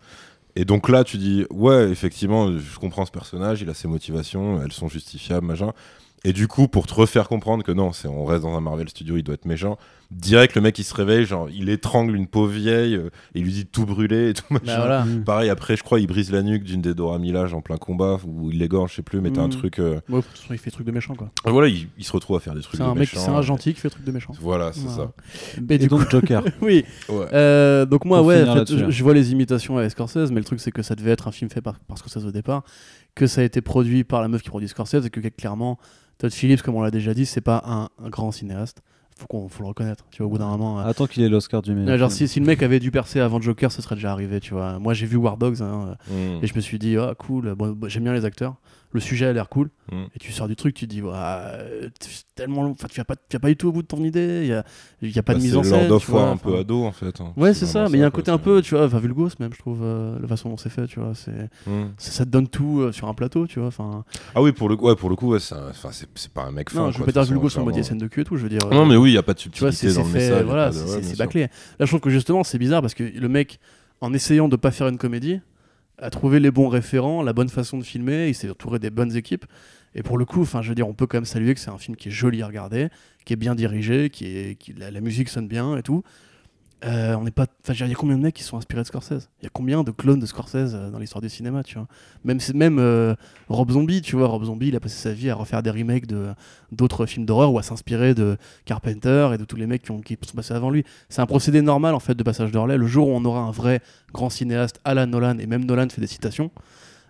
Et 0.59 0.65
donc 0.65 0.89
là, 0.89 1.03
tu 1.03 1.17
dis, 1.17 1.45
ouais, 1.51 1.87
effectivement, 1.91 2.57
je 2.57 2.79
comprends 2.79 3.05
ce 3.05 3.11
personnage, 3.11 3.61
il 3.61 3.69
a 3.69 3.75
ses 3.75 3.87
motivations, 3.87 4.59
elles 4.63 4.71
sont 4.71 4.87
justifiables, 4.87 5.45
machin. 5.45 5.71
Et 6.23 6.33
du 6.33 6.47
coup, 6.47 6.67
pour 6.67 6.87
te 6.87 6.93
refaire 6.93 7.27
comprendre 7.29 7.63
que 7.63 7.71
non, 7.71 7.93
c'est 7.93 8.07
on 8.07 8.25
reste 8.25 8.41
dans 8.43 8.55
un 8.57 8.59
Marvel 8.61 8.89
Studio, 8.89 9.17
il 9.17 9.23
doit 9.23 9.35
être 9.35 9.45
méchant. 9.45 9.77
Direct, 10.09 10.55
le 10.55 10.61
mec 10.61 10.77
il 10.79 10.83
se 10.83 10.93
réveille, 10.93 11.25
genre 11.25 11.47
il 11.49 11.69
étrangle 11.69 12.15
une 12.15 12.27
pauvre 12.27 12.51
vieille, 12.51 12.95
euh, 12.95 13.09
et 13.35 13.39
il 13.39 13.43
lui 13.43 13.51
dit 13.51 13.63
de 13.65 13.69
tout 13.69 13.85
brûler 13.85 14.29
et 14.29 14.33
tout 14.33 14.43
machin. 14.49 14.63
Bah 14.65 14.77
voilà. 14.77 15.05
Mm. 15.05 15.23
Pareil, 15.25 15.49
après, 15.49 15.75
je 15.77 15.83
crois, 15.83 15.99
il 15.99 16.07
brise 16.07 16.31
la 16.31 16.41
nuque 16.43 16.63
d'une 16.63 16.81
des 16.81 16.93
Dora 16.95 17.19
Milaje 17.19 17.53
en 17.53 17.61
plein 17.61 17.77
combat, 17.77 18.17
ou 18.25 18.49
il 18.51 18.57
l'égorge, 18.57 18.91
je 18.91 18.95
sais 18.97 19.01
plus, 19.03 19.21
mais 19.21 19.31
t'as 19.31 19.41
un 19.41 19.47
Mm. 19.47 19.51
truc. 19.51 19.79
euh, 19.79 19.99
Ouais, 20.09 20.19
de 20.19 20.25
toute 20.25 20.37
façon, 20.37 20.53
il 20.53 20.57
fait 20.57 20.71
truc 20.71 20.87
de 20.87 20.91
méchant, 20.91 21.13
quoi. 21.13 21.29
Voilà, 21.45 21.67
il, 21.67 21.87
il 21.97 22.03
se 22.03 22.11
retrouve 22.13 22.35
à 22.37 22.39
faire 22.39 22.55
des 22.55 22.61
trucs 22.61 22.77
C'est 22.77 22.83
de 22.83 22.87
un 22.89 22.93
mec, 22.93 22.99
méchant, 23.01 23.19
c'est 23.19 23.29
un 23.31 23.41
gentil 23.41 23.73
qui 23.73 23.79
fait 23.79 23.89
truc 23.89 24.03
de 24.05 24.11
méchant. 24.11 24.33
Voilà, 24.41 24.71
c'est 24.73 24.81
Voilà. 24.81 24.95
ça. 24.95 25.59
Mais 25.67 25.75
Et 25.75 25.77
du 25.77 25.87
coup, 25.89 25.99
Joker. 26.09 26.43
oui. 26.61 26.83
Ouais. 27.09 27.25
Euh, 27.33 27.85
donc 27.85 28.05
moi, 28.05 28.19
Pour 28.19 28.27
ouais, 28.27 28.43
en 28.47 28.55
fait, 28.65 28.89
je, 28.89 29.03
vois 29.03 29.13
les 29.13 29.31
imitations 29.33 29.77
avec 29.77 29.91
Scorsese, 29.91 30.31
mais 30.31 30.39
le 30.39 30.45
truc 30.45 30.59
c'est 30.61 30.71
que 30.71 30.81
ça 30.81 30.95
devait 30.95 31.11
être 31.11 31.27
un 31.27 31.31
film 31.31 31.49
fait 31.51 31.61
par, 31.61 31.79
par 31.79 31.97
Scorsese 31.97 32.25
au 32.25 32.31
départ, 32.31 32.63
que 33.13 33.27
ça 33.27 33.41
a 33.41 33.43
été 33.43 33.61
produit 33.61 34.03
par 34.03 34.21
la 34.21 34.29
meuf 34.29 34.41
qui 34.41 34.49
produit 34.49 34.67
Scorsese, 34.69 35.05
et 35.05 35.09
que 35.09 35.19
clairement, 35.19 35.77
Todd 36.17 36.31
Phillips, 36.33 36.61
comme 36.61 36.75
on 36.75 36.81
l'a 36.81 36.91
déjà 36.91 37.13
dit, 37.13 37.25
c'est 37.25 37.41
pas 37.41 37.63
un, 37.65 37.89
un 38.03 38.09
grand 38.09 38.31
cinéaste. 38.31 38.81
Faut 39.19 39.25
qu'on, 39.25 39.49
faut 39.49 39.63
le 39.63 39.69
reconnaître. 39.69 40.05
Tu 40.11 40.19
vois, 40.19 40.27
au 40.27 40.29
bout 40.29 40.37
d'un 40.37 40.47
moment. 40.47 40.79
euh, 40.79 40.83
Attends 40.85 41.07
qu'il 41.07 41.23
ait 41.23 41.29
l'Oscar 41.29 41.63
du 41.63 41.73
meilleur. 41.73 41.89
Ouais, 41.89 41.97
genre, 41.97 42.11
si, 42.11 42.27
si 42.27 42.39
le 42.39 42.45
mec 42.45 42.61
avait 42.61 42.79
dû 42.79 42.91
percer 42.91 43.19
avant 43.19 43.41
Joker, 43.41 43.71
ce 43.71 43.81
serait 43.81 43.95
déjà 43.95 44.11
arrivé, 44.11 44.39
tu 44.39 44.53
vois. 44.53 44.77
Moi, 44.77 44.93
j'ai 44.93 45.07
vu 45.07 45.17
War 45.17 45.37
Dogs, 45.37 45.61
hein, 45.63 45.95
Mm. 46.11 46.43
et 46.43 46.47
je 46.47 46.53
me 46.55 46.59
suis 46.59 46.77
dit, 46.77 46.97
ah, 46.97 47.15
cool, 47.17 47.55
bon, 47.55 47.75
j'aime 47.87 48.03
bien 48.03 48.13
les 48.13 48.25
acteurs. 48.25 48.55
Le 48.91 48.99
sujet 48.99 49.25
a 49.27 49.33
l'air 49.33 49.49
cool, 49.49 49.69
Mm. 49.91 50.03
et 50.15 50.19
tu 50.19 50.31
sors 50.31 50.47
du 50.47 50.55
truc, 50.55 50.73
tu 50.75 50.87
te 50.87 50.93
dis, 50.93 51.01
c'est 51.99 52.23
tellement 52.35 52.63
long, 52.63 52.71
enfin, 52.71 52.87
tu 52.89 52.99
vas 52.99 53.05
pas, 53.05 53.15
tu 53.15 53.35
vas 53.35 53.39
pas 53.39 53.47
du 53.47 53.55
tout 53.57 53.67
au 53.69 53.71
bout 53.71 53.81
de 53.81 53.87
ton 53.87 54.03
idée, 54.03 54.41
il 54.43 54.47
y 54.47 54.53
a, 54.53 54.63
y 55.01 55.19
a 55.19 55.23
pas 55.23 55.33
de 55.33 55.39
Bah, 55.39 55.43
mise 55.43 55.51
c'est 55.51 55.57
en 55.57 55.63
scène. 55.63 55.91
War 55.91 56.27
un 56.27 56.31
enfin. 56.31 56.37
peu 56.43 56.57
ado 56.57 56.83
en 56.83 56.91
fait. 56.91 57.19
hein. 57.21 57.33
Ouais, 57.37 57.53
c'est 57.53 57.65
ça, 57.65 57.85
mais 57.89 57.97
il 57.97 58.01
y 58.01 58.03
a 58.03 58.07
un 58.07 58.11
côté 58.11 58.31
un 58.31 58.37
c'est- 58.37 58.43
peu, 58.43 58.61
tu 58.61 58.75
vois, 58.75 58.85
enfin, 58.85 58.99
vulgos 58.99 59.29
même, 59.39 59.53
je 59.53 59.59
trouve, 59.59 59.79
euh, 59.83 60.17
la 60.21 60.27
façon 60.27 60.49
dont 60.49 60.57
c'est 60.57 60.69
fait, 60.69 60.87
tu 60.87 60.99
vois, 60.99 61.13
c'est, 61.15 61.49
Mm. 61.67 61.87
ça, 61.97 62.25
te 62.25 62.29
donne 62.29 62.47
tout 62.47 62.81
euh, 62.81 62.91
sur 62.91 63.07
un 63.07 63.13
plateau, 63.13 63.47
tu 63.47 63.59
vois, 63.59 63.67
enfin. 63.69 64.03
Ah 64.35 64.41
oui, 64.41 64.51
pour 64.51 64.69
le, 64.69 64.75
ouais, 64.75 64.95
pour 64.95 65.09
le 65.09 65.15
coup, 65.15 65.29
ouais, 65.29 65.39
c'est 65.39 65.55
c'est 65.91 66.07
c'est 66.15 66.31
pas 66.33 66.43
un 66.43 66.51
mec 66.51 66.69
fin. 66.69 66.79
Non, 66.85 66.91
je 66.91 66.99
veux 66.99 67.05
pas 67.05 67.11
dire 67.11 67.21
toute 67.21 67.29
façon, 67.29 67.31
vulgos 67.41 67.57
en 67.59 67.63
mode 67.65 67.75
y 67.77 67.83
scène 67.83 67.97
de 67.97 68.07
cul 68.07 68.21
et 68.21 68.23
tout, 68.25 68.35
je 68.37 68.43
veux 68.43 68.49
dire. 68.49 68.59
Non, 68.71 68.83
euh, 68.83 68.85
mais 68.85 68.95
oui, 68.97 69.09
il 69.09 69.13
n'y 69.13 69.17
a 69.17 69.23
pas 69.23 69.33
de 69.33 69.39
c'est 69.39 69.43
subtilité 69.43 69.87
dans 69.87 69.91
c'est 69.93 69.99
le 70.03 70.13
message. 70.13 70.41
y 70.41 70.45
voilà, 70.45 70.71
c'est 70.71 70.81
ouais, 70.81 70.87
c'est- 70.87 71.03
c'est 71.03 71.17
bâclé. 71.17 71.41
Là, 71.43 71.85
je 71.85 71.87
trouve 71.87 71.99
que 72.01 72.09
justement, 72.09 72.43
c'est 72.43 72.57
bizarre 72.57 72.81
parce 72.81 72.93
que 72.93 73.03
le 73.03 73.29
mec, 73.29 73.59
en 74.01 74.13
essayant 74.13 74.47
de 74.47 74.55
pas 74.55 74.71
faire 74.71 74.87
une 74.87 74.97
comédie, 74.97 75.39
a 75.99 76.09
trouvé 76.09 76.39
les 76.39 76.51
bons 76.51 76.67
référents, 76.67 77.23
la 77.23 77.33
bonne 77.33 77.49
façon 77.49 77.77
de 77.77 77.83
filmer, 77.83 78.29
il 78.29 78.35
s'est 78.35 78.49
entouré 78.49 78.79
des 78.79 78.89
bonnes 78.89 79.15
équipes. 79.15 79.45
Et 79.95 80.03
pour 80.03 80.17
le 80.17 80.25
coup, 80.25 80.41
enfin, 80.41 80.61
je 80.61 80.69
veux 80.69 80.75
dire, 80.75 80.87
on 80.87 80.93
peut 80.93 81.07
quand 81.07 81.17
même 81.17 81.25
saluer 81.25 81.53
que 81.53 81.59
c'est 81.59 81.71
un 81.71 81.77
film 81.77 81.95
qui 81.95 82.09
est 82.09 82.11
joli 82.11 82.41
à 82.43 82.47
regarder, 82.47 82.89
qui 83.25 83.33
est 83.33 83.37
bien 83.37 83.55
dirigé, 83.55 84.09
qui 84.09 84.25
est, 84.25 84.55
qui, 84.55 84.73
la, 84.73 84.91
la 84.91 85.01
musique 85.01 85.29
sonne 85.29 85.47
bien 85.47 85.75
et 85.75 85.81
tout. 85.81 86.03
Euh, 86.85 87.15
on 87.15 87.23
n'est 87.23 87.31
pas, 87.31 87.47
enfin, 87.63 87.73
il 87.73 87.89
y 87.89 87.91
a 87.91 87.95
combien 87.95 88.17
de 88.17 88.21
mecs 88.21 88.35
qui 88.35 88.43
sont 88.43 88.55
inspirés 88.55 88.83
de 88.83 88.87
Scorsese? 88.87 89.29
Il 89.41 89.45
y 89.45 89.47
a 89.47 89.49
combien 89.51 89.83
de 89.83 89.89
clones 89.89 90.19
de 90.19 90.27
Scorsese 90.27 90.75
euh, 90.75 90.91
dans 90.91 90.99
l'histoire 90.99 91.21
du 91.21 91.29
cinéma, 91.29 91.63
tu 91.63 91.75
vois? 91.75 91.87
Même, 92.23 92.37
même 92.53 92.77
euh, 92.77 93.15
Rob 93.49 93.71
Zombie, 93.71 94.01
tu 94.03 94.15
vois, 94.15 94.27
Rob 94.27 94.43
Zombie, 94.43 94.67
il 94.67 94.75
a 94.75 94.79
passé 94.79 94.95
sa 94.95 95.11
vie 95.11 95.31
à 95.31 95.35
refaire 95.35 95.63
des 95.63 95.71
remakes 95.71 96.05
de 96.05 96.27
d'autres 96.71 97.07
films 97.07 97.25
d'horreur 97.25 97.51
ou 97.51 97.57
à 97.57 97.63
s'inspirer 97.63 98.13
de 98.13 98.37
Carpenter 98.65 99.29
et 99.33 99.37
de 99.39 99.45
tous 99.45 99.55
les 99.55 99.65
mecs 99.65 99.81
qui, 99.83 99.91
ont, 99.91 100.01
sont 100.21 100.35
passés 100.35 100.53
avant 100.53 100.69
lui. 100.69 100.83
C'est 101.09 101.21
un 101.21 101.25
procédé 101.25 101.63
normal 101.63 101.95
en 101.95 101.99
fait 101.99 102.13
de 102.13 102.23
passage 102.23 102.51
de 102.51 102.57
relais. 102.59 102.77
Le 102.77 102.87
jour 102.87 103.07
où 103.07 103.11
on 103.11 103.25
aura 103.25 103.41
un 103.41 103.51
vrai 103.51 103.81
grand 104.13 104.29
cinéaste 104.29 104.79
à 104.83 104.93
la 104.93 105.07
Nolan 105.07 105.39
et 105.39 105.47
même 105.47 105.65
Nolan 105.65 105.89
fait 105.89 106.01
des 106.01 106.07
citations, 106.07 106.51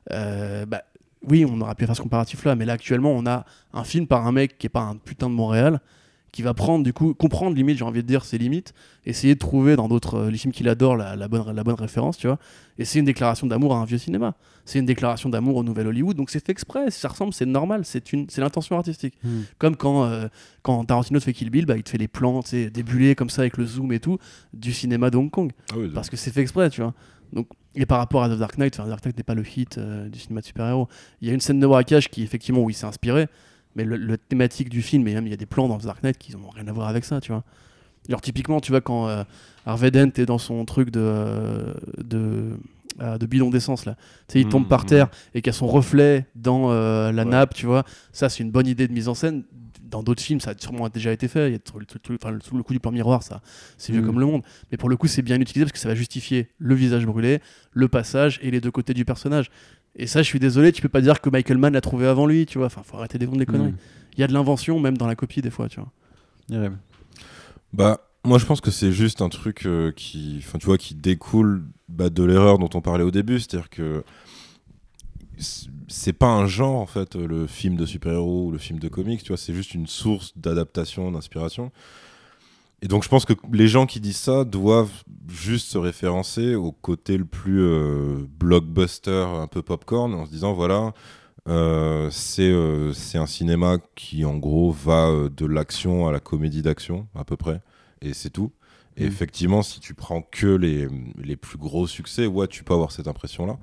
bah 0.09 0.83
oui, 1.27 1.45
on 1.49 1.59
aurait 1.59 1.75
pu 1.75 1.85
faire 1.85 1.95
ce 1.95 2.01
comparatif 2.01 2.45
là, 2.45 2.55
mais 2.55 2.63
là 2.63 2.73
actuellement 2.73 3.11
on 3.11 3.25
a 3.25 3.43
un 3.73 3.83
film 3.83 4.07
par 4.07 4.27
un 4.27 4.31
mec 4.31 4.57
qui 4.57 4.67
est 4.67 4.69
pas 4.69 4.81
un 4.81 4.95
putain 4.95 5.29
de 5.29 5.35
Montréal 5.35 5.81
qui 6.37 6.43
va 6.43 6.53
prendre 6.53 6.83
du 6.83 6.93
coup 6.93 7.15
comprendre 7.15 7.55
limite 7.55 7.79
j'ai 7.79 7.83
envie 7.83 8.03
de 8.03 8.07
dire 8.07 8.23
ses 8.23 8.37
limites 8.37 8.75
essayer 9.07 9.33
de 9.33 9.39
trouver 9.39 9.75
dans 9.75 9.87
d'autres 9.87 10.15
euh, 10.19 10.29
les 10.29 10.37
films 10.37 10.53
qu'il 10.53 10.69
adore 10.69 10.95
la, 10.95 11.15
la 11.15 11.27
bonne 11.27 11.51
la 11.51 11.63
bonne 11.63 11.73
référence 11.73 12.15
tu 12.15 12.27
vois 12.27 12.37
et 12.77 12.85
c'est 12.85 12.99
une 12.99 13.05
déclaration 13.05 13.47
d'amour 13.47 13.73
à 13.73 13.79
un 13.79 13.85
vieux 13.85 13.97
cinéma 13.97 14.35
c'est 14.63 14.77
une 14.77 14.85
déclaration 14.85 15.29
d'amour 15.29 15.55
au 15.55 15.63
nouvel 15.63 15.87
Hollywood 15.87 16.15
donc 16.15 16.29
c'est 16.29 16.45
fait 16.45 16.51
exprès 16.51 16.91
ça 16.91 17.07
ressemble 17.07 17.33
c'est 17.33 17.47
normal 17.47 17.81
c'est 17.85 18.13
une 18.13 18.29
c'est 18.29 18.41
l'intention 18.41 18.77
artistique 18.77 19.15
Hmm. 19.23 19.41
comme 19.57 19.75
quand, 19.75 20.03
euh, 20.05 20.27
quand 20.61 20.85
Tarantino 20.85 21.19
te 21.19 21.23
fait 21.25 21.33
Kill 21.33 21.49
Bill, 21.49 21.65
bah, 21.65 21.75
il 21.75 21.81
te 21.83 21.89
fait 21.89 21.97
les 21.97 22.07
plans 22.07 22.43
tu 22.43 22.49
sais, 22.49 22.69
débulés 22.69 23.15
comme 23.15 23.31
ça 23.31 23.41
avec 23.41 23.57
le 23.57 23.65
zoom 23.65 23.91
et 23.91 23.99
tout 23.99 24.19
du 24.53 24.73
cinéma 24.73 25.09
de 25.09 25.17
Hong 25.17 25.31
Kong. 25.31 25.51
Ah 25.71 25.75
oui, 25.77 25.89
Parce 25.91 26.09
que 26.09 26.17
c'est 26.17 26.29
fait 26.31 26.41
exprès, 26.41 26.69
tu 26.69 26.81
vois. 26.81 26.93
Donc, 27.33 27.47
et 27.73 27.85
par 27.85 27.97
rapport 27.97 28.23
à 28.23 28.29
The 28.29 28.37
Dark 28.37 28.57
Knight, 28.57 28.75
enfin, 28.75 28.85
The 28.85 28.89
Dark 28.89 29.03
Knight 29.05 29.17
n'est 29.17 29.23
pas 29.23 29.33
le 29.33 29.43
hit 29.43 29.77
euh, 29.77 30.07
du 30.07 30.19
cinéma 30.19 30.41
de 30.41 30.45
super-héros. 30.45 30.87
Il 31.21 31.27
y 31.27 31.31
a 31.31 31.33
une 31.33 31.39
scène 31.39 31.59
de 31.59 31.65
braquage 31.67 32.09
qui, 32.09 32.21
effectivement, 32.21 32.61
où 32.61 32.69
il 32.69 32.73
s'est 32.73 32.85
inspiré, 32.85 33.27
mais 33.77 33.85
le, 33.85 33.95
le 33.95 34.17
thématique 34.17 34.69
du 34.69 34.81
film, 34.81 35.07
et 35.07 35.13
même 35.13 35.25
il 35.27 35.29
y 35.29 35.33
a 35.33 35.37
des 35.37 35.45
plans 35.45 35.67
dans 35.69 35.77
The 35.77 35.85
Dark 35.85 36.03
Knight 36.03 36.17
qui 36.17 36.35
n'ont 36.35 36.49
rien 36.49 36.67
à 36.67 36.73
voir 36.73 36.89
avec 36.89 37.05
ça, 37.05 37.21
tu 37.21 37.31
vois. 37.31 37.43
Genre, 38.09 38.21
typiquement, 38.21 38.59
tu 38.59 38.71
vois, 38.71 38.81
quand 38.81 39.07
euh, 39.07 39.23
Harvey 39.65 39.91
Dent 39.91 40.11
est 40.17 40.25
dans 40.25 40.37
son 40.37 40.63
truc 40.65 40.91
de, 40.91 40.99
euh, 41.01 41.73
de, 41.97 42.57
euh, 43.01 43.17
de 43.17 43.25
bidon 43.25 43.49
d'essence, 43.49 43.85
là, 43.85 43.95
tu 44.27 44.33
sais, 44.33 44.41
il 44.41 44.47
tombe 44.47 44.67
par 44.67 44.81
mhm. 44.81 44.85
terre 44.87 45.07
et 45.33 45.41
qu'il 45.41 45.51
y 45.51 45.55
a 45.55 45.57
son 45.57 45.67
reflet 45.67 46.25
dans 46.35 46.71
euh, 46.71 47.11
la 47.11 47.23
Ouais. 47.23 47.29
nappe, 47.31 47.53
tu 47.53 47.65
vois. 47.65 47.83
Ça, 48.13 48.29
c'est 48.29 48.43
une 48.43 48.51
bonne 48.51 48.67
idée 48.67 48.87
de 48.87 48.93
mise 48.93 49.07
en 49.09 49.13
scène. 49.13 49.43
Dans 49.83 50.03
d'autres 50.03 50.21
films, 50.21 50.41
ça 50.41 50.51
a 50.51 50.53
sûrement 50.57 50.89
déjà 50.89 51.11
été 51.13 51.27
fait. 51.29 51.49
Il 51.49 51.53
y 51.53 51.55
a 51.55 51.59
tout, 51.59 51.79
tout- 51.85 51.99
tout- 51.99 52.15
enfin, 52.15 52.31
le, 52.31 52.39
tout 52.39 52.57
le 52.57 52.63
coup 52.63 52.73
du 52.73 52.79
plan 52.79 52.91
miroir, 52.91 53.23
ça, 53.23 53.41
c'est 53.77 53.93
vieux 53.93 54.01
comme 54.01 54.19
le 54.19 54.25
monde. 54.25 54.41
Mais 54.71 54.77
pour 54.77 54.89
le 54.89 54.97
coup, 54.97 55.07
c'est 55.07 55.21
bien 55.21 55.39
utilisé 55.39 55.63
parce 55.65 55.71
que 55.71 55.79
ça 55.79 55.87
va 55.87 55.95
justifier 55.95 56.49
le 56.57 56.75
visage 56.75 57.05
brûlé, 57.05 57.39
le 57.71 57.87
passage 57.87 58.39
et 58.41 58.51
les 58.51 58.59
deux 58.59 58.71
côtés 58.71 58.93
du 58.93 59.05
personnage. 59.05 59.49
Et 59.97 60.07
ça, 60.07 60.21
je 60.21 60.27
suis 60.27 60.39
désolé, 60.39 60.71
tu 60.71 60.81
peux 60.81 60.89
pas 60.89 61.01
dire 61.01 61.19
que 61.21 61.29
Michael 61.29 61.57
Mann 61.57 61.73
l'a 61.73 61.81
trouvé 61.81 62.05
avant 62.07 62.27
lui, 62.27 62.45
tu 62.45 62.59
vois. 62.59 62.67
Enfin, 62.67 62.83
faut 62.83 62.97
arrêter 62.97 63.17
des, 63.17 63.25
des 63.27 63.45
conneries. 63.45 63.71
Hmm. 63.71 63.77
Il 64.15 64.21
y 64.21 64.23
a 64.23 64.27
de 64.27 64.33
l'invention 64.33 64.79
même 64.79 64.97
dans 64.97 65.07
la 65.07 65.15
copie 65.15 65.41
des 65.41 65.49
fois, 65.49 65.67
tu 65.69 65.79
vois. 65.79 65.91
Bah, 67.73 67.99
moi 68.23 68.37
je 68.39 68.45
pense 68.45 68.61
que 68.61 68.71
c'est 68.71 68.91
juste 68.91 69.21
un 69.21 69.29
truc 69.29 69.65
euh, 69.65 69.91
qui, 69.91 70.35
enfin, 70.39 70.57
tu 70.59 70.65
vois, 70.65 70.77
qui 70.77 70.95
découle 70.95 71.63
bah, 71.89 72.09
de 72.09 72.23
l'erreur 72.23 72.57
dont 72.57 72.69
on 72.73 72.81
parlait 72.81 73.03
au 73.03 73.11
début, 73.11 73.39
c'est-à-dire 73.39 73.69
que 73.69 74.03
c'est- 75.37 75.69
c'est 75.87 76.13
pas 76.13 76.27
un 76.27 76.47
genre 76.47 76.75
en 76.81 76.85
fait 76.85 77.15
le 77.15 77.47
film 77.47 77.75
de 77.75 77.85
super-héros 77.85 78.45
ou 78.47 78.51
le 78.51 78.57
film 78.57 78.79
de 78.79 78.87
comics, 78.87 79.21
tu 79.21 79.27
vois, 79.29 79.37
c'est 79.37 79.53
juste 79.53 79.73
une 79.73 79.87
source 79.87 80.33
d'adaptation, 80.37 81.11
d'inspiration. 81.11 81.71
Et 82.81 82.87
donc 82.87 83.03
je 83.03 83.09
pense 83.09 83.25
que 83.25 83.33
les 83.51 83.67
gens 83.67 83.85
qui 83.87 83.99
disent 83.99 84.17
ça 84.17 84.43
doivent 84.45 85.03
juste 85.27 85.67
se 85.69 85.77
référencer 85.77 86.55
au 86.55 86.71
côté 86.71 87.17
le 87.17 87.25
plus 87.25 87.61
euh, 87.61 88.25
blockbuster, 88.39 89.25
un 89.27 89.47
peu 89.47 89.61
popcorn, 89.63 90.13
en 90.13 90.25
se 90.25 90.31
disant 90.31 90.53
voilà, 90.53 90.93
euh, 91.47 92.09
c'est 92.11 92.51
euh, 92.51 92.93
un 93.15 93.25
cinéma 93.25 93.77
qui 93.95 94.25
en 94.25 94.37
gros 94.37 94.71
va 94.71 95.07
euh, 95.07 95.29
de 95.29 95.45
l'action 95.45 96.07
à 96.07 96.11
la 96.11 96.19
comédie 96.19 96.61
d'action 96.61 97.07
à 97.15 97.23
peu 97.23 97.35
près, 97.35 97.61
et 98.01 98.13
c'est 98.13 98.29
tout. 98.29 98.51
Et 98.95 99.05
Mm. 99.05 99.07
effectivement, 99.07 99.61
si 99.63 99.79
tu 99.79 99.93
prends 99.93 100.21
que 100.21 100.47
les, 100.47 100.87
les 101.17 101.35
plus 101.35 101.57
gros 101.57 101.87
succès, 101.87 102.25
ouais, 102.27 102.47
tu 102.47 102.63
peux 102.63 102.73
avoir 102.73 102.91
cette 102.91 103.07
impression-là. 103.07 103.57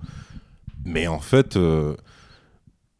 Mais 0.84 1.06
en 1.06 1.18
fait, 1.20 1.56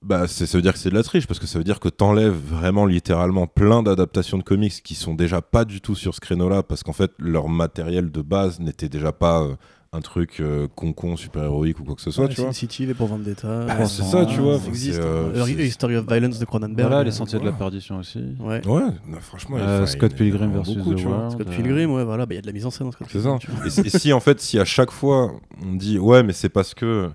bah, 0.05 0.26
c'est- 0.28 0.47
ça 0.47 0.59
veut 0.59 0.62
dire 0.62 0.72
que 0.74 0.78
c'est 0.78 0.90
de 0.90 0.94
la 0.94 1.02
triche, 1.02 1.26
parce 1.26 1.40
que 1.40 1.47
ça 1.47 1.59
veut 1.59 1.64
dire 1.64 1.81
que 1.81 1.89
t'enlèves 1.89 2.35
vraiment 2.36 2.86
littéralement 2.86 3.47
plein 3.47 3.82
d'adaptations 3.82 4.39
de 4.39 4.43
comics 4.43 4.82
qui 4.82 4.94
sont 4.94 5.14
déjà 5.14 5.40
pas 5.43 5.64
du 5.64 5.81
tout 5.81 5.94
sur 5.94 6.14
ce 6.14 6.20
créneau-là, 6.20 6.62
parce 6.62 6.82
qu'en 6.82 6.93
fait, 6.93 7.10
leur 7.18 7.48
matériel 7.48 8.10
de 8.10 8.22
base 8.22 8.60
n'était 8.60 8.89
déjà 8.89 9.12
pas 9.12 9.43
euh, 9.43 9.55
un 9.93 10.01
truc 10.01 10.40
euh, 10.40 10.66
con-con, 10.74 11.16
super-héroïque 11.16 11.78
ou 11.78 11.85
quoi 11.85 11.94
que 11.94 12.01
ce 12.01 12.10
soit, 12.10 12.26
tu 12.26 12.40
vois. 12.40 12.52
City, 12.52 12.85
les 12.85 12.94
pour 12.94 13.06
Vendetta. 13.06 13.64
Bah, 13.64 13.85
c'est 13.86 14.02
ça, 14.02 14.26
tu 14.26 14.40
vois. 14.40 14.59
ça 14.59 14.66
existe. 14.66 15.01
c'est, 15.01 15.06
euh, 15.06 15.44
c'est- 15.47 15.52
History 15.66 15.97
of 15.97 16.06
Violence 16.09 16.39
de 16.40 16.44
Cronenberg. 16.44 16.89
Voilà, 16.89 17.05
les 17.05 17.12
sentiers 17.12 17.39
de 17.39 17.44
la 17.44 17.52
perdition 17.52 17.98
aussi. 17.98 18.18
Ouais. 18.40 18.66
Ouais, 18.66 18.82
non, 19.09 19.20
franchement, 19.20 19.56
Euh, 19.60 19.86
Scott 19.86 20.14
Pilgrim 20.14 20.51
versus 20.52 20.76
beaucoup, 20.78 20.94
The 20.94 20.97
tu 20.97 21.05
vois. 21.05 21.16
World. 21.18 21.32
Scott 21.35 21.47
euh, 21.48 21.55
Pilgrim, 21.56 21.93
ouais, 21.93 22.05
voilà, 22.05 22.26
bah, 22.26 22.35
il 22.35 22.36
y 22.36 22.39
a 22.39 22.43
de 22.43 22.47
la 22.48 22.52
mise 22.52 22.66
en 22.66 22.70
scène 22.70 22.89
dans 22.89 22.93
Scott 22.93 23.06
C'est 23.10 23.20
ça. 23.20 23.36
Pilgrim. 23.36 23.39
tu 23.39 23.51
vois. 23.52 23.66
Et, 23.66 23.70
si- 23.70 23.81
et 23.82 23.90
si 23.98 24.12
en 24.12 24.18
fait, 24.20 24.40
si 24.40 24.59
à 24.59 24.64
chaque 24.64 24.90
fois 24.90 25.32
on 25.64 25.74
dit 25.76 25.98
ouais, 26.01 26.24
mais 26.24 26.32
c'est 26.32 26.48
parce 26.48 26.74
que 26.74 27.10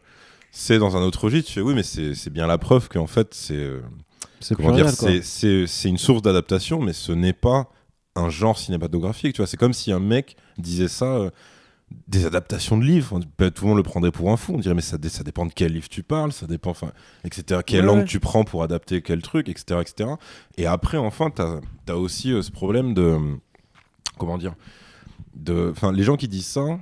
c'est 0.51 0.79
dans 0.79 0.97
un 0.97 1.01
autre 1.01 1.23
registre, 1.25 1.47
tu 1.47 1.53
fais 1.55 1.61
oui, 1.61 1.73
mais 1.75 1.83
c'est 1.83 2.29
bien 2.29 2.47
la 2.47 2.57
preuve 2.57 2.89
qu'en 2.89 3.07
fait 3.07 3.33
c'est 3.33 3.53
euh, 3.55 3.81
comment 4.55 4.71
dire, 4.75 4.89
c'est- 4.89 5.89
une 5.89 5.97
source 5.97 6.21
d'adaptation, 6.21 6.81
mais 6.81 6.93
ce 6.93 7.11
n'est 7.11 7.33
pas 7.33 7.69
un 8.15 8.29
genre 8.29 8.57
cinématographique. 8.57 9.33
Tu 9.35 9.37
vois, 9.41 9.47
c'est 9.47 9.57
comme 9.57 9.73
si 9.73 9.91
un 9.91 9.99
mec 9.99 10.35
disait 10.57 10.87
ça. 10.87 11.05
euh, 11.05 11.29
des 12.07 12.27
adaptations 12.27 12.77
de 12.77 12.83
livres, 12.85 13.19
bah, 13.39 13.49
tout 13.49 13.63
le 13.63 13.69
monde 13.69 13.77
le 13.77 13.83
prendrait 13.83 14.11
pour 14.11 14.29
un 14.31 14.37
fou. 14.37 14.53
On 14.53 14.59
dirait 14.59 14.75
mais 14.75 14.81
ça, 14.81 14.99
dé- 14.99 15.09
ça 15.09 15.23
dépend 15.23 15.47
de 15.47 15.51
quel 15.55 15.73
livre 15.73 15.89
tu 15.89 16.03
parles, 16.03 16.31
ça 16.31 16.45
dépend, 16.45 16.69
enfin, 16.69 16.91
etc. 17.23 17.61
Quelle 17.65 17.79
Ouais, 17.79 17.85
langue 17.87 17.97
ouais. 18.01 18.05
tu 18.05 18.19
prends 18.19 18.43
pour 18.43 18.61
adapter 18.61 19.01
quel 19.01 19.23
truc, 19.23 19.49
etc., 19.49 19.79
etc. 19.81 20.11
Et 20.57 20.67
après, 20.67 20.97
enfin, 20.99 21.31
t'as 21.31 21.59
as 21.87 21.95
aussi 21.95 22.31
euh, 22.31 22.43
ce 22.43 22.51
problème 22.51 22.93
de 22.93 23.17
comment 24.19 24.37
dire, 24.37 24.53
de, 25.35 25.69
enfin, 25.71 25.91
les 25.91 26.03
gens 26.03 26.15
qui 26.15 26.27
disent 26.27 26.45
ça, 26.45 26.79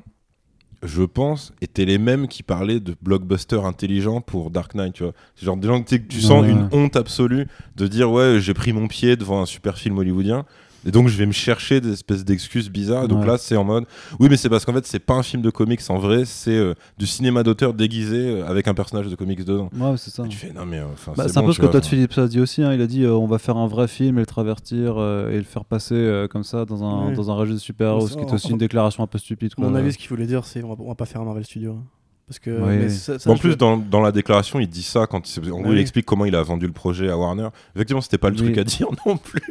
je 0.83 1.03
pense, 1.03 1.53
étaient 1.61 1.85
les 1.85 1.97
mêmes 1.97 2.27
qui 2.27 2.43
parlaient 2.43 2.79
de 2.79 2.95
blockbuster 3.01 3.59
intelligent 3.65 4.21
pour 4.21 4.51
Dark 4.51 4.75
Knight, 4.75 4.93
tu 4.93 5.03
vois. 5.03 5.13
Genre 5.41 5.57
des 5.57 5.67
gens 5.67 5.81
que 5.81 5.89
tu 5.89 5.95
sais, 5.95 6.01
que 6.01 6.07
tu 6.07 6.21
sens 6.21 6.43
Ouais. 6.43 6.51
une 6.51 6.69
honte 6.71 6.95
absolue 6.95 7.47
de 7.75 7.87
dire 7.87 8.11
ouais, 8.11 8.37
j'ai 8.39 8.53
pris 8.53 8.73
mon 8.73 8.87
pied 8.87 9.15
devant 9.15 9.41
un 9.41 9.45
super 9.45 9.77
film 9.77 9.97
hollywoodien. 9.97 10.45
Et 10.87 10.91
donc 10.91 11.07
je 11.09 11.17
vais 11.17 11.25
me 11.25 11.31
chercher 11.33 11.81
des 11.81 11.91
espèces 11.93 12.23
d'excuses 12.25 12.69
bizarres. 12.69 13.03
Et 13.03 13.07
donc 13.07 13.19
Ouais. 13.21 13.27
là 13.27 13.37
c'est 13.37 13.55
en 13.57 13.63
mode 13.63 13.83
oui 14.19 14.27
mais 14.29 14.37
c'est 14.37 14.49
parce 14.49 14.65
qu'en 14.65 14.73
fait 14.73 14.85
c'est 14.87 14.99
pas 14.99 15.13
un 15.15 15.23
film 15.23 15.41
de 15.43 15.49
comics 15.49 15.81
en 15.89 15.97
vrai, 15.99 16.23
c'est 16.25 16.51
euh, 16.55 16.73
du 16.97 17.05
cinéma 17.05 17.43
d'auteur 17.43 17.73
déguisé 17.73 18.17
euh, 18.17 18.47
avec 18.47 18.67
un 18.67 18.73
personnage 18.73 19.07
de 19.07 19.15
comics 19.15 19.43
dedans. 19.43 19.69
Ouais, 19.77 19.97
c'est 19.97 20.11
ça. 20.11 20.23
Et 20.25 20.29
tu 20.29 20.37
fais 20.37 20.53
non 20.53 20.65
mais 20.65 20.79
euh, 20.79 20.85
enfin 20.93 21.13
Bah, 21.15 21.27
c'est 21.27 21.37
un 21.37 21.43
peu 21.43 21.51
ce 21.53 21.59
que 21.59 21.65
Todd 21.65 21.75
enfin. 21.77 21.89
Phillips 21.89 22.17
a 22.17 22.27
dit 22.27 22.39
aussi. 22.39 22.63
hein. 22.63 22.73
Il 22.73 22.81
a 22.81 22.87
dit 22.87 23.03
euh, 23.03 23.13
on 23.13 23.27
va 23.27 23.37
faire 23.37 23.57
un 23.57 23.67
vrai 23.67 23.87
film 23.87 24.17
et 24.17 24.21
le 24.21 24.25
travertir 24.25 24.95
euh, 24.97 25.29
et 25.31 25.37
le 25.37 25.43
faire 25.43 25.65
passer 25.65 25.95
euh, 25.95 26.27
comme 26.27 26.43
ça 26.43 26.65
dans 26.65 26.83
un, 26.83 27.09
Ouais. 27.09 27.13
dans 27.15 27.29
un 27.31 27.35
registre 27.35 27.59
de 27.59 27.65
super-héros, 27.65 27.99
Bon, 27.99 28.07
ce 28.07 28.13
qui 28.15 28.21
est 28.23 28.33
aussi 28.33 28.49
une 28.51 28.57
déclaration 28.57 29.03
un 29.03 29.07
peu 29.07 29.17
stupide. 29.17 29.51
À 29.53 29.55
Quoi. 29.61 29.69
mon 29.69 29.75
avis, 29.75 29.91
ce 29.93 29.97
qu'il 29.97 30.09
voulait 30.09 30.25
dire, 30.25 30.45
c'est 30.45 30.63
on 30.63 30.69
va, 30.69 30.75
on 30.79 30.87
va 30.87 30.95
pas 30.95 31.05
faire 31.05 31.21
un 31.21 31.25
Marvel 31.25 31.43
Studio. 31.45 31.73
hein. 31.73 31.83
Parce 32.27 32.39
que. 32.39 32.49
Oui. 32.49 32.77
mais 32.77 32.89
ça- 32.89 33.17
ça, 33.19 33.29
en 33.29 33.35
je- 33.35 33.39
plus, 33.41 33.55
dans, 33.55 33.77
dans 33.77 34.01
la 34.01 34.11
déclaration, 34.11 34.59
il 34.59 34.67
dit 34.67 34.83
ça 34.83 35.07
quand 35.07 35.25
c'est- 35.25 35.39
en 35.49 35.61
gros, 35.61 35.69
Oui. 35.69 35.77
il 35.77 35.79
explique 35.79 36.05
comment 36.05 36.25
il 36.25 36.35
a 36.35 36.43
vendu 36.43 36.67
le 36.67 36.73
projet 36.73 37.09
à 37.09 37.17
Warner. 37.17 37.47
Effectivement, 37.75 38.01
c'était 38.01 38.17
pas 38.17 38.29
le 38.29 38.35
Oui. 38.35 38.43
truc 38.43 38.57
à 38.57 38.63
dire 38.65 38.87
non 39.05 39.15
plus. 39.17 39.41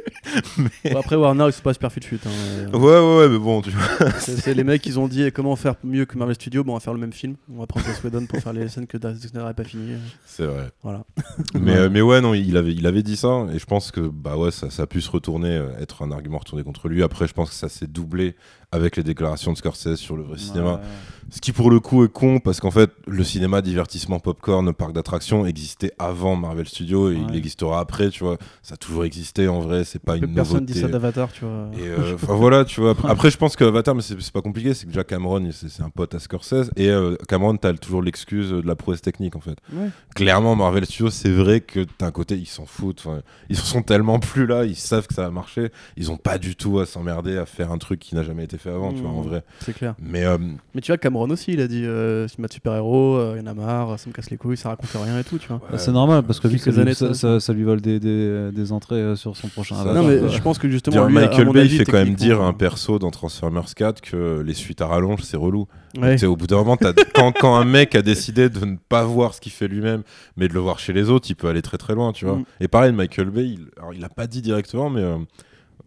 Bon, 0.92 0.98
après, 1.00 1.16
Warner, 1.16 1.50
sont 1.52 1.62
pas 1.62 1.72
super 1.72 1.90
fut. 1.90 2.02
hein, 2.26 2.68
Ouais, 2.72 2.78
ouais, 2.78 3.16
ouais, 3.18 3.28
mais 3.30 3.38
bon, 3.38 3.62
tu 3.62 3.70
vois. 3.70 4.10
C'est 4.18 4.36
c'est 4.36 4.52
les 4.54 4.64
mecs, 4.64 4.84
ils 4.86 4.98
ont 4.98 5.08
dit 5.08 5.22
eh, 5.22 5.30
comment 5.30 5.56
faire 5.56 5.76
mieux 5.84 6.04
que 6.04 6.18
Marvel 6.18 6.34
Studios? 6.34 6.64
Bon, 6.64 6.72
on 6.72 6.74
va 6.76 6.80
faire 6.80 6.92
le 6.92 7.00
même 7.00 7.12
film. 7.14 7.36
On 7.50 7.60
va 7.60 7.66
prendre 7.66 7.86
Joss 7.86 8.02
Whedon 8.04 8.26
pour 8.26 8.40
faire 8.40 8.52
les 8.52 8.68
scènes 8.68 8.86
que 8.86 8.98
Zack 9.00 9.16
Snyder 9.16 9.38
n'avait 9.38 9.54
pas 9.54 9.64
fini. 9.64 9.92
C'est 10.26 10.44
vrai. 10.46 10.68
Voilà. 10.82 11.04
Mais, 11.54 11.70
Ouais. 11.72 11.76
euh, 11.78 11.88
mais 11.90 12.00
ouais, 12.02 12.20
non, 12.20 12.34
il 12.34 12.56
avait, 12.56 12.72
il 12.74 12.86
avait 12.86 13.02
dit 13.02 13.16
ça, 13.16 13.46
et 13.52 13.58
je 13.58 13.64
pense 13.66 13.90
que 13.90 14.00
bah 14.00 14.36
ouais, 14.36 14.50
ça, 14.50 14.68
ça 14.70 14.82
a 14.82 14.86
pu 14.86 15.00
se 15.00 15.10
retourner, 15.10 15.50
euh, 15.56 15.70
être 15.80 16.02
un 16.02 16.10
argument 16.12 16.38
retourné 16.38 16.62
contre 16.62 16.88
lui. 16.88 17.02
Après, 17.02 17.26
je 17.26 17.32
pense 17.32 17.48
que 17.50 17.54
ça 17.54 17.68
s'est 17.68 17.86
doublé 17.86 18.34
avec 18.72 18.96
les 18.96 19.02
déclarations 19.02 19.52
de 19.52 19.58
Scorsese 19.58 19.96
sur 19.96 20.16
le 20.16 20.22
vrai 20.22 20.38
cinéma. 20.38 20.74
Ouais. 20.74 20.80
Ce 21.28 21.40
qui 21.40 21.50
pour 21.50 21.70
le 21.72 21.80
coup 21.80 22.04
est 22.04 22.08
con 22.12 22.38
parce 22.38 22.60
qu'en 22.60 22.70
fait 22.70 22.88
le 23.08 23.24
cinéma 23.24 23.60
divertissement 23.60 24.20
popcorn 24.20 24.72
parc 24.72 24.92
d'attractions 24.92 25.44
existait 25.44 25.90
avant 25.98 26.36
Marvel 26.36 26.68
Studios 26.68 27.10
et 27.10 27.16
Ouais. 27.16 27.22
il 27.30 27.34
existera 27.36 27.80
après 27.80 28.10
tu 28.10 28.22
vois 28.22 28.38
ça 28.62 28.74
a 28.74 28.76
toujours 28.76 29.04
existé 29.04 29.48
en 29.48 29.58
vrai 29.58 29.82
c'est 29.82 29.98
pas 29.98 30.14
une 30.16 30.32
Personne 30.32 30.58
nouveauté 30.60 30.72
dit 30.74 30.80
ça 30.80 30.86
d'Avatar, 30.86 31.32
tu 31.32 31.44
vois. 31.44 31.68
et 31.76 31.88
euh, 31.88 32.14
enfin 32.14 32.34
voilà 32.36 32.64
tu 32.64 32.80
vois 32.80 32.94
après, 33.08 33.32
je 33.32 33.36
pense 33.38 33.56
que 33.56 33.64
Avatar 33.64 33.96
mais 33.96 34.02
c'est 34.02 34.30
pas 34.30 34.40
compliqué 34.40 34.72
c'est 34.72 34.86
que 34.86 34.92
Jack 34.92 35.08
Cameron 35.08 35.48
c'est 35.50 35.82
un 35.82 35.90
pote 35.90 36.14
à 36.14 36.20
Scorsese 36.20 36.70
et 36.76 36.90
euh, 36.90 37.16
Cameron 37.28 37.56
t'as 37.56 37.72
toujours 37.72 38.02
l'excuse 38.02 38.50
de 38.50 38.62
la 38.64 38.76
prouesse 38.76 39.02
technique 39.02 39.34
en 39.34 39.40
fait 39.40 39.58
Ouais. 39.74 39.88
clairement 40.14 40.54
Marvel 40.54 40.84
Studios 40.86 41.10
c'est 41.10 41.32
vrai 41.32 41.60
que 41.60 41.84
d'un 41.98 42.12
côté 42.12 42.36
ils 42.36 42.46
s'en 42.46 42.66
foutent 42.66 43.04
ils 43.48 43.56
sont 43.56 43.82
tellement 43.82 44.20
plus 44.20 44.46
là 44.46 44.64
ils 44.64 44.76
savent 44.76 45.08
que 45.08 45.14
ça 45.14 45.22
va 45.22 45.30
marcher 45.30 45.72
ils 45.96 46.12
ont 46.12 46.18
pas 46.18 46.38
du 46.38 46.54
tout 46.54 46.78
à 46.78 46.86
s'emmerder 46.86 47.36
à 47.36 47.46
faire 47.46 47.72
un 47.72 47.78
truc 47.78 47.98
qui 47.98 48.14
n'a 48.14 48.22
jamais 48.22 48.44
été 48.44 48.55
fait 48.58 48.70
avant 48.70 48.92
tu 48.92 49.00
vois 49.00 49.10
en 49.10 49.22
Mmh. 49.22 49.28
vrai 49.28 49.42
C'est 49.60 49.72
clair. 49.74 49.94
mais 50.00 50.24
euh, 50.24 50.38
Mais 50.74 50.80
tu 50.80 50.90
vois, 50.92 50.98
Cameron 50.98 51.28
aussi, 51.30 51.52
il 51.52 51.60
a 51.60 51.68
dit 51.68 51.84
euh, 51.84 52.28
cinéma 52.28 52.48
de 52.48 52.52
super-héros, 52.52 53.16
euh, 53.16 53.34
il 53.36 53.40
y 53.40 53.48
en 53.48 53.50
a 53.50 53.54
marre, 53.54 53.98
ça 53.98 54.08
me 54.08 54.14
casse 54.14 54.30
les 54.30 54.36
couilles, 54.36 54.56
ça 54.56 54.68
raconte 54.70 54.90
rien 54.94 55.18
et 55.18 55.24
tout, 55.24 55.38
tu 55.38 55.48
vois. 55.48 55.60
Bah, 55.70 55.78
c'est 55.78 55.92
normal 55.92 56.22
parce 56.22 56.40
que 56.40 56.48
ça, 56.48 56.70
lui- 56.70 56.80
années 56.80 56.94
ça, 56.94 57.08
ça. 57.08 57.14
ça- 57.14 57.40
ça 57.40 57.52
lui 57.52 57.64
vole 57.64 57.80
des, 57.80 57.98
des, 58.00 58.50
des 58.52 58.72
entrées 58.72 58.96
euh, 58.96 59.16
sur 59.16 59.36
son 59.36 59.48
prochain 59.48 59.76
Ça, 59.76 59.92
non, 59.92 60.02
mais 60.04 60.28
je 60.28 60.40
pense 60.42 60.58
que 60.58 60.68
justement, 60.68 61.06
lui, 61.06 61.14
Michael 61.14 61.50
Bay, 61.52 61.60
avis, 61.60 61.76
fait 61.78 61.84
quand 61.84 61.92
même 61.94 62.14
dire 62.14 62.40
à 62.42 62.46
un 62.46 62.52
perso 62.52 62.98
dans 62.98 63.10
Transformers 63.10 63.74
4 63.74 64.00
que 64.00 64.40
les 64.44 64.54
suites 64.54 64.80
à 64.80 64.86
rallonge, 64.86 65.22
c'est 65.22 65.36
relou. 65.36 65.66
Ouais. 66.00 66.22
Au 66.24 66.36
bout 66.36 66.46
d'un 66.46 66.56
moment, 66.56 66.76
quand, 67.14 67.32
quand 67.32 67.56
un 67.56 67.64
mec 67.64 67.94
a 67.94 68.02
décidé 68.02 68.48
de 68.50 68.64
ne 68.64 68.76
pas 68.88 69.04
voir 69.04 69.32
ce 69.34 69.40
qu'il 69.40 69.52
fait 69.52 69.66
lui-même, 69.68 70.02
mais 70.36 70.46
de 70.48 70.52
le 70.52 70.60
voir 70.60 70.78
chez 70.78 70.92
les 70.92 71.08
autres, 71.08 71.26
il 71.30 71.34
peut 71.36 71.48
aller 71.48 71.62
très 71.62 71.78
très 71.78 71.94
loin, 71.94 72.12
tu 72.12 72.26
vois. 72.26 72.36
Mm. 72.36 72.44
Et 72.60 72.68
pareil, 72.68 72.92
Michael 72.92 73.30
Bay, 73.30 73.44
il, 73.48 73.66
alors, 73.78 73.94
il 73.94 74.04
a 74.04 74.08
pas 74.10 74.26
dit 74.26 74.42
directement, 74.42 74.90
mais 74.90 75.00
euh, 75.00 75.16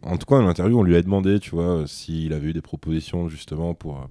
en 0.02 0.18
tout 0.18 0.26
cas, 0.26 0.38
dans 0.40 0.46
l'interview, 0.48 0.80
on 0.80 0.84
lui 0.84 0.96
a 0.96 1.02
demandé, 1.02 1.40
tu 1.40 1.52
vois, 1.52 1.80
euh, 1.82 1.86
s'il 1.86 2.34
avait 2.34 2.48
eu 2.48 2.54
des 2.54 2.62
propositions 2.62 3.28
justement 3.30 3.74
pour 3.74 3.98
euh, 3.98 4.06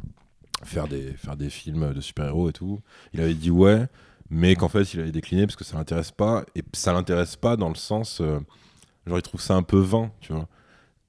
faire, 0.65 0.89
des, 0.89 1.12
faire 1.12 1.36
des 1.36 1.51
films 1.51 1.93
de 1.94 2.01
super-héros 2.01 2.51
et 2.51 2.52
tout. 2.52 2.81
Il 3.15 3.20
avait 3.20 3.35
dit 3.35 3.51
ouais, 3.51 3.86
mais 4.31 4.55
qu'en 4.56 4.69
fait, 4.69 4.93
il 4.94 5.01
avait 5.01 5.12
décliné 5.12 5.47
parce 5.47 5.56
que 5.56 5.65
ça 5.65 5.77
l'intéresse 5.77 6.10
pas. 6.10 6.44
Et 6.55 6.62
ça 6.73 6.93
l'intéresse 6.93 7.36
pas 7.36 7.56
dans 7.56 7.69
le 7.69 7.74
sens, 7.74 8.20
euh, 8.20 8.39
genre, 9.06 9.19
il 9.19 9.23
trouve 9.23 9.40
ça 9.40 9.55
un 9.55 9.62
peu 9.62 9.78
vain, 9.78 10.10
tu 10.20 10.32
vois. 10.32 10.47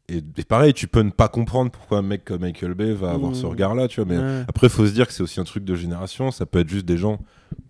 Et, 0.07 0.23
et 0.37 0.43
pareil, 0.43 0.73
tu 0.73 0.87
peux 0.87 1.01
ne 1.01 1.11
pas 1.11 1.27
comprendre 1.27 1.69
pourquoi 1.69 1.99
un 1.99 2.01
mec 2.01 2.25
comme 2.25 2.41
Michael 2.41 2.73
Bay 2.73 2.93
va 2.93 3.11
avoir 3.11 3.35
ce 3.35 3.45
regard-là, 3.45 3.87
tu 3.87 4.01
vois. 4.01 4.11
Mais 4.11 4.17
Ouais. 4.17 4.43
après, 4.47 4.65
il 4.67 4.71
faut 4.71 4.87
se 4.87 4.91
dire 4.91 5.05
que 5.05 5.13
c'est 5.13 5.21
aussi 5.21 5.39
un 5.39 5.43
truc 5.43 5.63
de 5.65 5.75
génération. 5.75 6.31
Ça 6.31 6.47
peut 6.47 6.59
être 6.59 6.69
juste 6.69 6.85
des 6.85 6.97
gens 6.97 7.19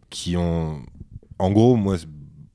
qui 0.10 0.38
ont. 0.38 0.82
En 1.38 1.52
gros, 1.52 1.76
moi, 1.76 1.98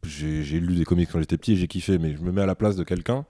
j'ai 0.04 0.58
lu 0.60 0.76
des 0.76 0.84
comics 0.84 1.08
quand 1.10 1.18
j'étais 1.20 1.36
petit 1.36 1.52
et 1.52 1.56
j'ai 1.56 1.66
kiffé, 1.68 1.98
mais 1.98 2.14
je 2.16 2.22
me 2.22 2.32
mets 2.32 2.40
à 2.42 2.46
la 2.46 2.54
place 2.54 2.76
de 2.76 2.84
quelqu'un 2.84 3.26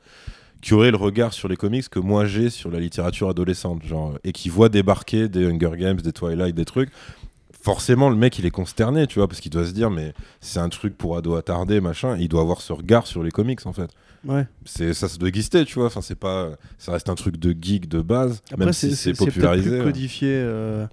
qui 0.65 0.73
aurait 0.73 0.91
le 0.91 0.97
regard 0.97 1.35
sur 1.35 1.47
les 1.47 1.57
comics 1.57 1.87
que 1.91 1.99
moi 1.99 2.25
j'ai 2.25 2.49
sur 2.49 2.71
la 2.71 2.81
littérature 2.81 3.29
adolescente, 3.29 3.85
genre, 3.85 4.19
et 4.25 4.33
qui 4.33 4.49
voit 4.49 4.71
débarquer 4.71 5.29
des 5.29 5.45
Hunger 5.45 5.73
Games, 5.77 6.01
des 6.01 6.13
Twilight, 6.13 6.55
des 6.55 6.65
trucs. 6.65 6.89
Forcément, 7.61 8.09
le 8.09 8.17
mec, 8.17 8.39
il 8.39 8.47
est 8.47 8.51
consterné, 8.51 9.07
tu 9.07 9.19
vois, 9.19 9.29
parce 9.29 9.41
qu'il 9.41 9.51
doit 9.51 9.67
se 9.67 9.73
dire, 9.73 9.91
mais 9.91 10.15
c'est 10.41 10.61
un 10.61 10.71
truc 10.71 10.97
pour 10.97 11.19
ado 11.19 11.35
attardé, 11.35 11.83
machin. 11.83 12.17
et 12.17 12.23
il 12.23 12.29
doit 12.29 12.41
avoir 12.41 12.63
ce 12.63 12.73
regard 12.73 13.07
sur 13.07 13.23
les 13.23 13.31
comics, 13.31 13.61
en 13.67 13.75
fait. 13.75 13.91
Ouais. 14.25 14.47
C'est 14.65 14.95
ça, 14.95 15.07
ça 15.07 15.19
doit 15.19 15.29
exister, 15.29 15.67
tu 15.67 15.75
vois. 15.75 15.87
Enfin, 15.87 16.01
c'est 16.01 16.19
pas, 16.19 16.53
ça 16.79 16.93
reste 16.93 17.11
un 17.11 17.15
truc 17.15 17.37
de 17.37 17.55
geek 17.59 17.87
de 17.87 18.01
base, 18.01 18.43
Après, 18.51 18.65
même 18.65 18.73
si 18.73 18.97
c'est 18.97 19.13
popularisé. 19.13 19.69
plus 19.69 19.83
codifié 19.83 20.29
euh, 20.31 20.87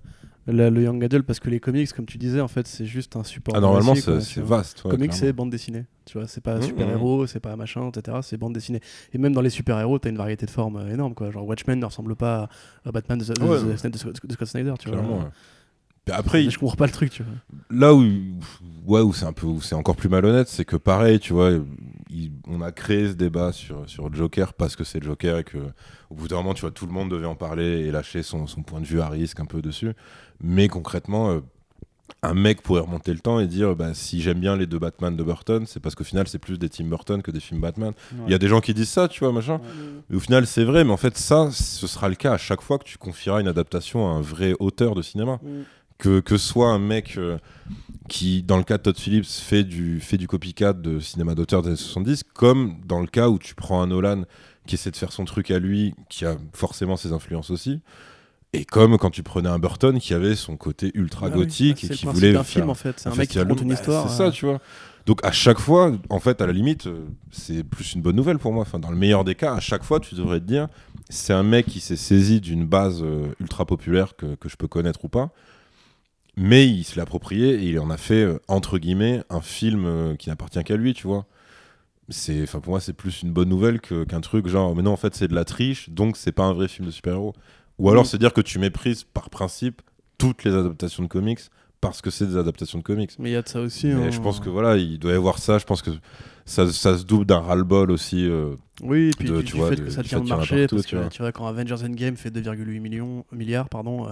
le 0.51 0.81
Young 0.83 1.03
Adult 1.03 1.25
parce 1.25 1.39
que 1.39 1.49
les 1.49 1.59
comics, 1.59 1.91
comme 1.93 2.05
tu 2.05 2.17
disais, 2.17 2.41
en 2.41 2.47
fait, 2.47 2.67
c'est 2.67 2.85
juste 2.85 3.15
un 3.15 3.23
support. 3.23 3.55
Ah, 3.55 3.59
normalement, 3.61 3.95
c'est 3.95 4.41
vaste. 4.41 4.83
ouais, 4.85 4.91
comics, 4.91 5.13
c'est 5.13 5.33
bande 5.33 5.49
dessinée. 5.49 5.85
Tu 6.05 6.17
vois, 6.17 6.27
c'est 6.27 6.41
pas 6.41 6.57
Mmh, 6.57 6.61
super-héros, 6.63 7.27
c'est 7.27 7.39
pas 7.39 7.55
machin, 7.55 7.89
etc. 7.89 8.17
C'est 8.23 8.37
bande 8.37 8.53
dessinée. 8.53 8.81
Et 9.13 9.17
même 9.17 9.33
dans 9.33 9.41
les 9.41 9.49
super-héros, 9.49 9.99
t'as 9.99 10.09
une 10.09 10.17
variété 10.17 10.45
de 10.45 10.51
formes 10.51 10.77
euh, 10.77 10.93
énorme, 10.93 11.13
quoi. 11.13 11.31
Genre 11.31 11.45
Watchmen 11.47 11.79
ne 11.79 11.85
ressemble 11.85 12.15
pas 12.15 12.49
à 12.85 12.91
Batman 12.91 13.19
de, 13.19 13.25
de- 13.25 13.45
Ouais, 13.45 13.77
Scott 13.77 14.47
Snyder, 14.47 14.73
tu 14.79 14.89
vois. 14.89 14.99
Ouais. 15.01 15.25
Après, 16.11 16.49
je 16.49 16.57
comprends 16.57 16.75
pas 16.75 16.87
le 16.87 16.91
truc, 16.91 17.11
tu 17.11 17.23
vois. 17.23 17.33
là 17.69 17.93
où, 17.93 18.03
ouais, 18.87 19.01
où 19.01 19.13
c'est 19.13 19.25
un 19.25 19.33
peu, 19.33 19.47
c'est 19.61 19.75
encore 19.75 19.95
plus 19.95 20.09
malhonnête, 20.09 20.47
c'est 20.47 20.65
que 20.65 20.75
pareil, 20.75 21.19
tu 21.19 21.31
vois, 21.31 21.51
il- 22.09 22.31
on 22.47 22.61
a 22.61 22.71
créé 22.71 23.07
ce 23.07 23.13
débat 23.13 23.51
sur 23.53 23.87
sur 23.87 24.11
Joker 24.13 24.53
parce 24.55 24.75
que 24.75 24.83
c'est 24.83 25.01
Joker 25.01 25.37
et 25.37 25.43
que 25.43 25.59
au 26.09 26.15
bout 26.15 26.27
d'un 26.27 26.37
moment, 26.37 26.53
tu 26.55 26.61
vois, 26.61 26.71
tout 26.71 26.87
le 26.87 26.91
monde 26.91 27.11
devait 27.11 27.27
en 27.27 27.35
parler 27.35 27.81
et 27.85 27.91
lâcher 27.91 28.23
son, 28.23 28.47
son 28.47 28.63
point 28.63 28.81
de 28.81 28.85
vue 28.85 28.99
à 28.99 29.07
risque 29.09 29.39
un 29.39 29.45
peu 29.45 29.61
dessus. 29.61 29.91
Mais 30.43 30.67
concrètement, 30.67 31.31
euh, 31.31 31.39
un 32.23 32.33
mec 32.33 32.61
pourrait 32.61 32.81
remonter 32.81 33.13
le 33.13 33.19
temps 33.19 33.39
et 33.39 33.47
dire, 33.47 33.75
bah, 33.75 33.93
si 33.93 34.21
j'aime 34.21 34.39
bien 34.39 34.55
les 34.55 34.67
deux 34.67 34.79
Batman 34.79 35.15
de 35.15 35.23
Burton, 35.23 35.65
c'est 35.65 35.79
parce 35.79 35.95
qu'au 35.95 36.03
final, 36.03 36.27
c'est 36.27 36.39
plus 36.39 36.59
des 36.59 36.69
Tim 36.69 36.85
Burton 36.85 37.21
que 37.21 37.31
des 37.31 37.39
films 37.39 37.61
Batman. 37.61 37.93
Il 38.27 38.31
y 38.31 38.35
a 38.35 38.37
des 38.37 38.47
gens 38.47 38.61
qui 38.61 38.73
disent 38.73 38.89
ça, 38.89 39.07
tu 39.07 39.21
vois, 39.21 39.31
machin. 39.33 39.59
Au 40.13 40.19
final, 40.19 40.45
c'est 40.45 40.63
vrai, 40.63 40.83
mais 40.83 40.91
en 40.91 40.97
fait, 40.97 41.17
ça, 41.17 41.49
ce 41.51 41.87
sera 41.87 42.09
le 42.09 42.15
cas 42.15 42.33
à 42.33 42.37
chaque 42.37 42.61
fois 42.61 42.77
que 42.77 42.83
tu 42.83 42.97
confieras 42.97 43.41
une 43.41 43.47
adaptation 43.47 44.07
à 44.07 44.11
un 44.11 44.21
vrai 44.21 44.53
auteur 44.59 44.95
de 44.95 45.01
cinéma. 45.01 45.39
Que, 45.97 46.19
que 46.19 46.35
soit 46.35 46.69
un 46.69 46.79
mec 46.79 47.15
euh, 47.17 47.37
qui, 48.09 48.41
dans 48.41 48.57
le 48.57 48.63
cas 48.63 48.79
de 48.79 48.81
Todd 48.81 48.97
Phillips, 48.97 49.27
fait 49.27 49.63
du, 49.63 49.99
fait 49.99 50.17
du 50.17 50.27
copycat 50.27 50.73
de 50.73 50.99
cinéma 50.99 51.35
d'auteur 51.35 51.61
des 51.61 51.67
années 51.67 51.77
70, 51.77 52.23
comme 52.33 52.77
dans 52.87 53.01
le 53.01 53.05
cas 53.05 53.29
où 53.29 53.37
tu 53.37 53.53
prends 53.53 53.83
un 53.83 53.87
Nolan 53.87 54.23
qui 54.65 54.73
essaie 54.75 54.89
de 54.89 54.95
faire 54.95 55.11
son 55.11 55.25
truc 55.25 55.51
à 55.51 55.59
lui, 55.59 55.93
qui 56.09 56.25
a 56.25 56.37
forcément 56.53 56.97
ses 56.97 57.11
influences 57.13 57.51
aussi. 57.51 57.81
Et 58.53 58.65
comme 58.65 58.97
quand 58.97 59.11
tu 59.11 59.23
prenais 59.23 59.49
un 59.49 59.59
Burton 59.59 59.99
qui 59.99 60.13
avait 60.13 60.35
son 60.35 60.57
côté 60.57 60.91
ultra 60.93 61.27
Ah 61.27 61.29
gothique 61.29 61.85
et 61.85 61.89
qui 61.89 62.05
voulait 62.05 62.33
faire 62.33 62.45
film 62.45 62.69
en 62.69 62.73
fait. 62.73 62.99
C'est 62.99 63.09
un, 63.09 63.15
mec 63.15 63.29
qui 63.29 63.39
raconte 63.39 63.61
une 63.61 63.71
histoire. 63.71 64.09
C'est 64.09 64.17
ça, 64.17 64.23
euh, 64.25 64.31
tu 64.31 64.45
vois. 64.45 64.59
Donc 65.05 65.23
à 65.23 65.31
chaque 65.31 65.57
fois, 65.57 65.93
en 66.09 66.19
fait, 66.19 66.41
à 66.41 66.47
la 66.47 66.53
limite, 66.53 66.87
euh, 66.87 67.05
c'est 67.31 67.63
plus 67.63 67.93
une 67.93 68.01
bonne 68.01 68.15
nouvelle 68.15 68.39
pour 68.39 68.51
moi. 68.51 68.61
Enfin, 68.61 68.77
dans 68.77 68.91
le 68.91 68.97
meilleur 68.97 69.23
des 69.23 69.35
cas, 69.35 69.53
à 69.53 69.59
chaque 69.59 69.83
fois, 69.83 69.99
tu 69.99 70.15
devrais 70.15 70.39
te 70.39 70.45
dire, 70.45 70.67
c'est 71.11 71.33
un 71.33 71.43
mec 71.43 71.65
qui 71.67 71.79
s'est 71.79 71.95
saisi 71.97 72.41
d'une 72.41 72.65
base 72.65 73.01
euh, 73.03 73.33
ultra 73.39 73.65
populaire 73.65 74.15
que, 74.15 74.35
que 74.35 74.49
je 74.49 74.55
peux 74.55 74.67
connaître 74.67 75.05
ou 75.05 75.09
pas, 75.09 75.31
mais 76.37 76.67
il 76.67 76.83
se 76.83 76.95
l'a 76.95 77.03
approprié 77.03 77.55
et 77.55 77.69
il 77.69 77.79
en 77.79 77.89
a 77.89 77.97
fait 77.97 78.23
euh, 78.23 78.39
entre 78.47 78.77
guillemets 78.79 79.21
un 79.29 79.41
film 79.41 79.85
euh, 79.85 80.15
qui 80.15 80.29
n'appartient 80.29 80.63
qu'à 80.63 80.75
lui, 80.77 80.93
tu 80.93 81.07
vois. 81.07 81.25
C'est, 82.09 82.43
enfin 82.43 82.59
pour 82.59 82.71
moi, 82.71 82.79
c'est 82.79 82.93
plus 82.93 83.21
une 83.21 83.31
bonne 83.31 83.49
nouvelle 83.49 83.79
qu'un 83.79 84.21
truc 84.21 84.47
genre, 84.47 84.75
mais 84.75 84.81
non, 84.81 84.91
en 84.91 84.97
fait, 84.97 85.15
c'est 85.15 85.27
de 85.27 85.35
la 85.35 85.45
triche, 85.45 85.89
donc 85.89 86.17
c'est 86.17 86.31
pas 86.31 86.43
un 86.43 86.53
vrai 86.53 86.67
film 86.67 86.87
de 86.87 86.91
super-héros. 86.91 87.33
Ou 87.81 87.89
alors, 87.89 88.03
Mm. 88.03 88.05
c'est 88.05 88.17
dire 88.19 88.31
que 88.33 88.41
tu 88.41 88.59
méprises 88.59 89.03
par 89.03 89.29
principe 89.29 89.81
toutes 90.17 90.43
les 90.43 90.53
adaptations 90.53 91.01
de 91.03 91.07
comics 91.07 91.39
parce 91.81 92.01
que 92.01 92.11
c'est 92.11 92.27
des 92.27 92.37
adaptations 92.37 92.77
de 92.77 92.83
comics. 92.83 93.11
Mais 93.17 93.31
il 93.31 93.33
y 93.33 93.35
a 93.35 93.41
de 93.41 93.47
ça 93.49 93.59
aussi. 93.59 93.87
Mais 93.87 93.93
hein. 93.93 94.11
je 94.11 94.19
pense 94.19 94.39
que 94.39 94.49
voilà, 94.49 94.77
il 94.77 94.99
doit 94.99 95.11
y 95.13 95.15
avoir 95.15 95.39
ça. 95.39 95.57
Je 95.57 95.65
pense 95.65 95.81
que 95.81 95.89
ça, 96.45 96.71
ça 96.71 96.97
se 96.97 97.03
double 97.05 97.25
d'un 97.25 97.39
ras-le-bol 97.39 97.89
aussi. 97.89 98.27
euh, 98.29 98.53
Oui, 98.83 99.07
et 99.09 99.11
puis 99.17 99.27
de- 99.29 99.37
du, 99.39 99.45
tu 99.45 99.53
du 99.53 99.57
vois, 99.57 99.69
fait 99.69 99.77
que 99.77 99.89
ça 99.89 100.03
tient 100.03 100.19
le 100.19 100.25
marché, 100.25 100.59
partout, 100.61 100.75
parce 100.75 100.87
tu 100.87 100.95
que 100.95 101.01
vois. 101.01 101.09
tu 101.09 101.21
vois, 101.23 101.31
quand 101.31 101.47
Avengers 101.47 101.83
Endgame 101.83 102.17
fait 102.17 102.29
2,8 102.29 102.79
millions, 102.79 103.25
milliards, 103.31 103.67
pardon, 103.67 104.05
euh, 104.05 104.09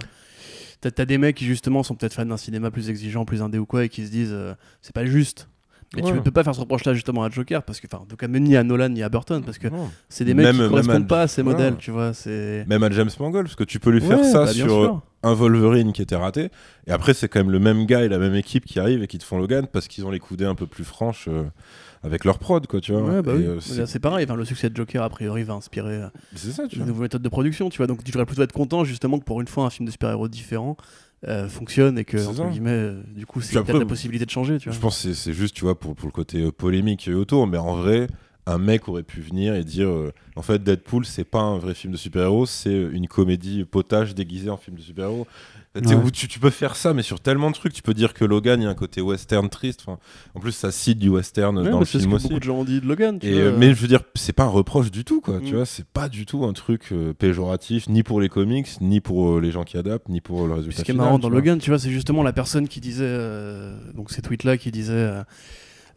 t'as 0.80 0.90
as 1.02 1.06
des 1.06 1.18
mecs 1.18 1.36
qui 1.36 1.44
justement 1.44 1.84
sont 1.84 1.94
peut-être 1.94 2.14
fans 2.14 2.26
d'un 2.26 2.36
cinéma 2.36 2.72
plus 2.72 2.90
exigeant, 2.90 3.24
plus 3.24 3.40
indé 3.42 3.58
ou 3.58 3.66
quoi, 3.66 3.84
et 3.84 3.88
qui 3.88 4.04
se 4.04 4.10
disent 4.10 4.32
euh, 4.32 4.54
c'est 4.82 4.94
pas 4.94 5.06
juste. 5.06 5.48
Mais 5.96 6.02
tu 6.02 6.12
Ouais. 6.12 6.20
peux 6.20 6.30
pas 6.30 6.44
faire 6.44 6.54
ce 6.54 6.60
reproche-là 6.60 6.94
justement 6.94 7.24
à 7.24 7.30
Joker, 7.30 7.64
parce 7.64 7.80
que, 7.80 7.88
enfin, 7.92 8.02
en 8.04 8.06
tout 8.06 8.14
cas, 8.16 8.28
même 8.28 8.44
ni 8.44 8.56
à 8.56 8.62
Nolan 8.62 8.90
ni 8.90 9.02
à 9.02 9.08
Burton, 9.08 9.42
parce 9.44 9.58
que 9.58 9.66
c'est 10.08 10.24
des 10.24 10.34
mecs 10.34 10.46
Même- 10.46 10.54
qui 10.54 10.60
même 10.60 10.70
correspondent 10.70 11.02
à- 11.02 11.06
pas 11.06 11.22
à 11.22 11.26
ces 11.28 11.42
modèles, 11.42 11.76
tu 11.78 11.90
vois. 11.90 12.14
C'est. 12.14 12.64
Même 12.68 12.82
à 12.84 12.90
James 12.90 13.10
Mangold, 13.18 13.46
parce 13.46 13.56
que 13.56 13.64
tu 13.64 13.80
peux 13.80 13.90
lui 13.90 14.00
faire 14.00 14.18
Ouais, 14.20 14.24
ça 14.30 14.44
bah, 14.44 14.52
sur 14.52 14.68
sûr. 14.70 15.02
un 15.24 15.34
Wolverine 15.34 15.92
qui 15.92 16.00
était 16.02 16.14
raté. 16.14 16.50
Et 16.86 16.92
après, 16.92 17.12
c'est 17.12 17.26
quand 17.28 17.40
même 17.40 17.50
le 17.50 17.58
même 17.58 17.86
gars 17.86 18.04
et 18.04 18.08
la 18.08 18.18
même 18.18 18.36
équipe 18.36 18.66
qui 18.66 18.78
arrivent 18.78 19.02
et 19.02 19.08
qui 19.08 19.18
te 19.18 19.24
font 19.24 19.36
Logan 19.38 19.66
parce 19.66 19.88
qu'ils 19.88 20.04
ont 20.06 20.10
les 20.12 20.20
coudées 20.20 20.44
un 20.44 20.54
peu 20.54 20.66
plus 20.68 20.84
franches 20.84 21.26
euh, 21.28 21.42
avec 22.04 22.24
leur 22.24 22.38
prod, 22.38 22.64
quoi, 22.68 22.80
tu 22.80 22.92
vois. 22.92 23.02
Ouais, 23.02 23.20
bah 23.22 23.32
Et, 23.32 23.38
oui. 23.38 23.44
euh, 23.46 23.60
c'est 23.60 23.84
c'est 23.86 23.98
pareil, 23.98 24.24
enfin, 24.24 24.36
le 24.36 24.44
succès 24.44 24.70
de 24.70 24.76
Joker, 24.76 25.02
a 25.02 25.10
priori, 25.10 25.42
va 25.42 25.54
inspirer 25.54 26.02
euh, 26.02 26.08
c'est 26.36 26.52
ça, 26.52 26.68
tu 26.68 26.76
de 26.76 26.82
vois. 26.82 26.86
nouvelles 26.86 27.02
méthodes 27.02 27.22
de 27.22 27.28
production, 27.28 27.68
tu 27.68 27.78
vois. 27.78 27.88
Donc 27.88 28.04
tu 28.04 28.12
devrais 28.12 28.26
plutôt 28.26 28.42
être 28.42 28.52
content 28.52 28.84
justement 28.84 29.18
que 29.18 29.24
pour 29.24 29.40
une 29.40 29.48
fois 29.48 29.64
un 29.64 29.70
film 29.70 29.86
de 29.86 29.90
super-héros 29.90 30.28
différent 30.28 30.76
euh, 31.28 31.48
fonctionne 31.48 31.98
et 31.98 32.04
que 32.04 32.16
entre 32.26 32.48
guillemets, 32.50 32.70
euh, 32.70 33.02
du 33.14 33.26
coup, 33.26 33.40
c'est 33.40 33.54
la 33.54 33.84
possibilité 33.84 34.24
de 34.24 34.30
changer, 34.30 34.58
tu 34.58 34.68
vois. 34.68 34.74
Je 34.76 34.80
pense 34.80 35.02
que 35.02 35.12
c'est- 35.12 35.32
juste, 35.32 35.54
tu 35.54 35.64
vois, 35.64 35.78
pour, 35.78 35.94
pour 35.94 36.06
le 36.06 36.12
côté 36.12 36.42
euh, 36.42 36.50
polémique 36.52 37.08
autour, 37.12 37.46
mais 37.46 37.58
en 37.58 37.76
vrai, 37.76 38.06
un 38.46 38.58
mec 38.58 38.88
aurait 38.88 39.02
pu 39.02 39.20
venir 39.20 39.54
et 39.54 39.64
dire 39.64 39.88
en 40.34 40.42
fait, 40.42 40.62
Deadpool, 40.62 41.04
c'est 41.04 41.24
pas 41.24 41.40
un 41.40 41.58
vrai 41.58 41.74
film 41.74 41.92
de 41.92 41.98
super-héros, 41.98 42.46
c'est 42.46 42.72
une 42.74 43.06
comédie 43.06 43.64
potage 43.64 44.14
déguisée 44.14 44.48
en 44.50 44.56
film 44.56 44.76
de 44.76 44.82
super-héros. 44.82 45.26
Tu 45.80 45.88
sais, 45.88 45.94
Ouais. 45.94 46.02
où 46.04 46.10
Tu, 46.10 46.26
tu 46.26 46.40
peux 46.40 46.50
faire 46.50 46.74
ça, 46.74 46.94
mais 46.94 47.02
sur 47.02 47.20
tellement 47.20 47.48
de 47.48 47.54
trucs. 47.54 47.72
Tu 47.72 47.82
peux 47.82 47.94
dire 47.94 48.12
que 48.12 48.24
Logan, 48.24 48.60
il 48.60 48.64
y 48.64 48.66
a 48.66 48.70
un 48.70 48.74
côté 48.74 49.00
western 49.00 49.48
triste. 49.48 49.84
Enfin, 49.86 50.00
en 50.34 50.40
plus, 50.40 50.50
ça 50.50 50.72
cite 50.72 50.98
du 50.98 51.08
western 51.08 51.56
Ouais, 51.58 51.70
dans 51.70 51.78
le 51.78 51.84
c'est 51.86 51.92
ce 51.92 51.98
film 51.98 52.10
que 52.10 52.16
aussi. 52.16 52.26
beaucoup 52.26 52.40
de 52.40 52.44
gens 52.44 52.56
ont 52.56 52.64
dit 52.64 52.80
de 52.80 52.86
Logan, 52.86 53.20
tu 53.20 53.28
Et, 53.28 53.40
vois. 53.50 53.56
mais 53.56 53.68
je 53.72 53.80
veux 53.80 53.86
dire, 53.86 54.00
c'est 54.16 54.32
pas 54.32 54.42
un 54.42 54.48
reproche 54.48 54.90
du 54.90 55.04
tout, 55.04 55.20
quoi. 55.20 55.38
Mm. 55.38 55.44
Tu 55.44 55.54
vois, 55.54 55.66
c'est 55.66 55.86
pas 55.86 56.08
du 56.08 56.26
tout 56.26 56.44
un 56.44 56.52
truc 56.54 56.88
euh, 56.90 57.12
péjoratif, 57.12 57.88
ni 57.88 58.02
pour 58.02 58.20
les 58.20 58.28
comics, 58.28 58.66
ni 58.80 59.00
pour 59.00 59.36
euh, 59.36 59.40
les 59.40 59.52
gens 59.52 59.62
qui 59.62 59.76
adaptent, 59.76 60.08
ni 60.08 60.20
pour 60.20 60.44
le 60.48 60.54
résultat 60.54 60.80
ce 60.80 60.84
qui 60.84 60.90
est 60.90 60.94
marrant 60.94 61.20
dans 61.20 61.28
vois. 61.28 61.38
Logan, 61.38 61.58
tu 61.60 61.70
vois, 61.70 61.78
c'est 61.78 61.90
justement 61.90 62.24
la 62.24 62.32
personne 62.32 62.66
qui 62.66 62.80
disait, 62.80 63.04
euh, 63.06 63.76
donc 63.94 64.10
ces 64.10 64.22
tweets-là 64.22 64.56
qui 64.56 64.72
disaient 64.72 65.22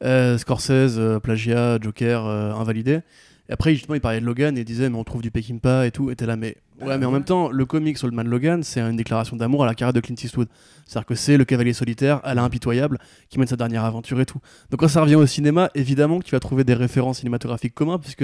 euh, 0.03 0.37
Scorsese, 0.37 0.99
plagiat, 1.23 1.79
Joker, 1.81 2.25
invalidé. 2.27 2.99
Et 3.49 3.53
après, 3.53 3.73
justement, 3.73 3.95
il 3.95 4.01
parlait 4.01 4.21
de 4.21 4.25
Logan 4.25 4.57
et 4.57 4.61
il 4.61 4.65
disait, 4.65 4.89
mais 4.89 4.97
on 4.97 5.03
trouve 5.03 5.21
du 5.21 5.29
Peckinpah 5.29 5.85
et 5.85 5.91
tout. 5.91 6.09
Et 6.09 6.15
t'es 6.15 6.25
là, 6.25 6.37
mais 6.37 6.55
ouais, 6.81 6.97
mais 6.97 7.05
en 7.05 7.11
même 7.11 7.25
temps, 7.25 7.49
le 7.49 7.65
comics 7.65 8.01
Old 8.01 8.13
Man 8.13 8.27
Logan, 8.27 8.63
c'est 8.63 8.79
une 8.79 8.95
déclaration 8.95 9.35
d'amour 9.35 9.63
à 9.63 9.65
la 9.65 9.75
carrière 9.75 9.91
de 9.93 9.99
Clint 9.99 10.15
Eastwood. 10.15 10.47
C'est-à-dire 10.85 11.05
que 11.07 11.15
c'est 11.15 11.35
le 11.35 11.43
cavalier 11.43 11.73
solitaire, 11.73 12.21
à 12.23 12.33
la 12.35 12.43
impitoyable, 12.43 12.99
qui 13.29 13.39
mène 13.39 13.47
sa 13.47 13.57
dernière 13.57 13.83
aventure 13.83 14.19
et 14.21 14.25
tout. 14.25 14.39
Donc 14.71 14.79
quand 14.79 14.87
ça 14.87 15.01
revient 15.01 15.15
au 15.15 15.25
cinéma, 15.25 15.69
évidemment 15.75 16.19
que 16.19 16.23
tu 16.25 16.31
vas 16.31 16.39
trouver 16.39 16.63
des 16.63 16.73
références 16.73 17.19
cinématographiques 17.19 17.73
communs, 17.75 17.99
puisque 17.99 18.23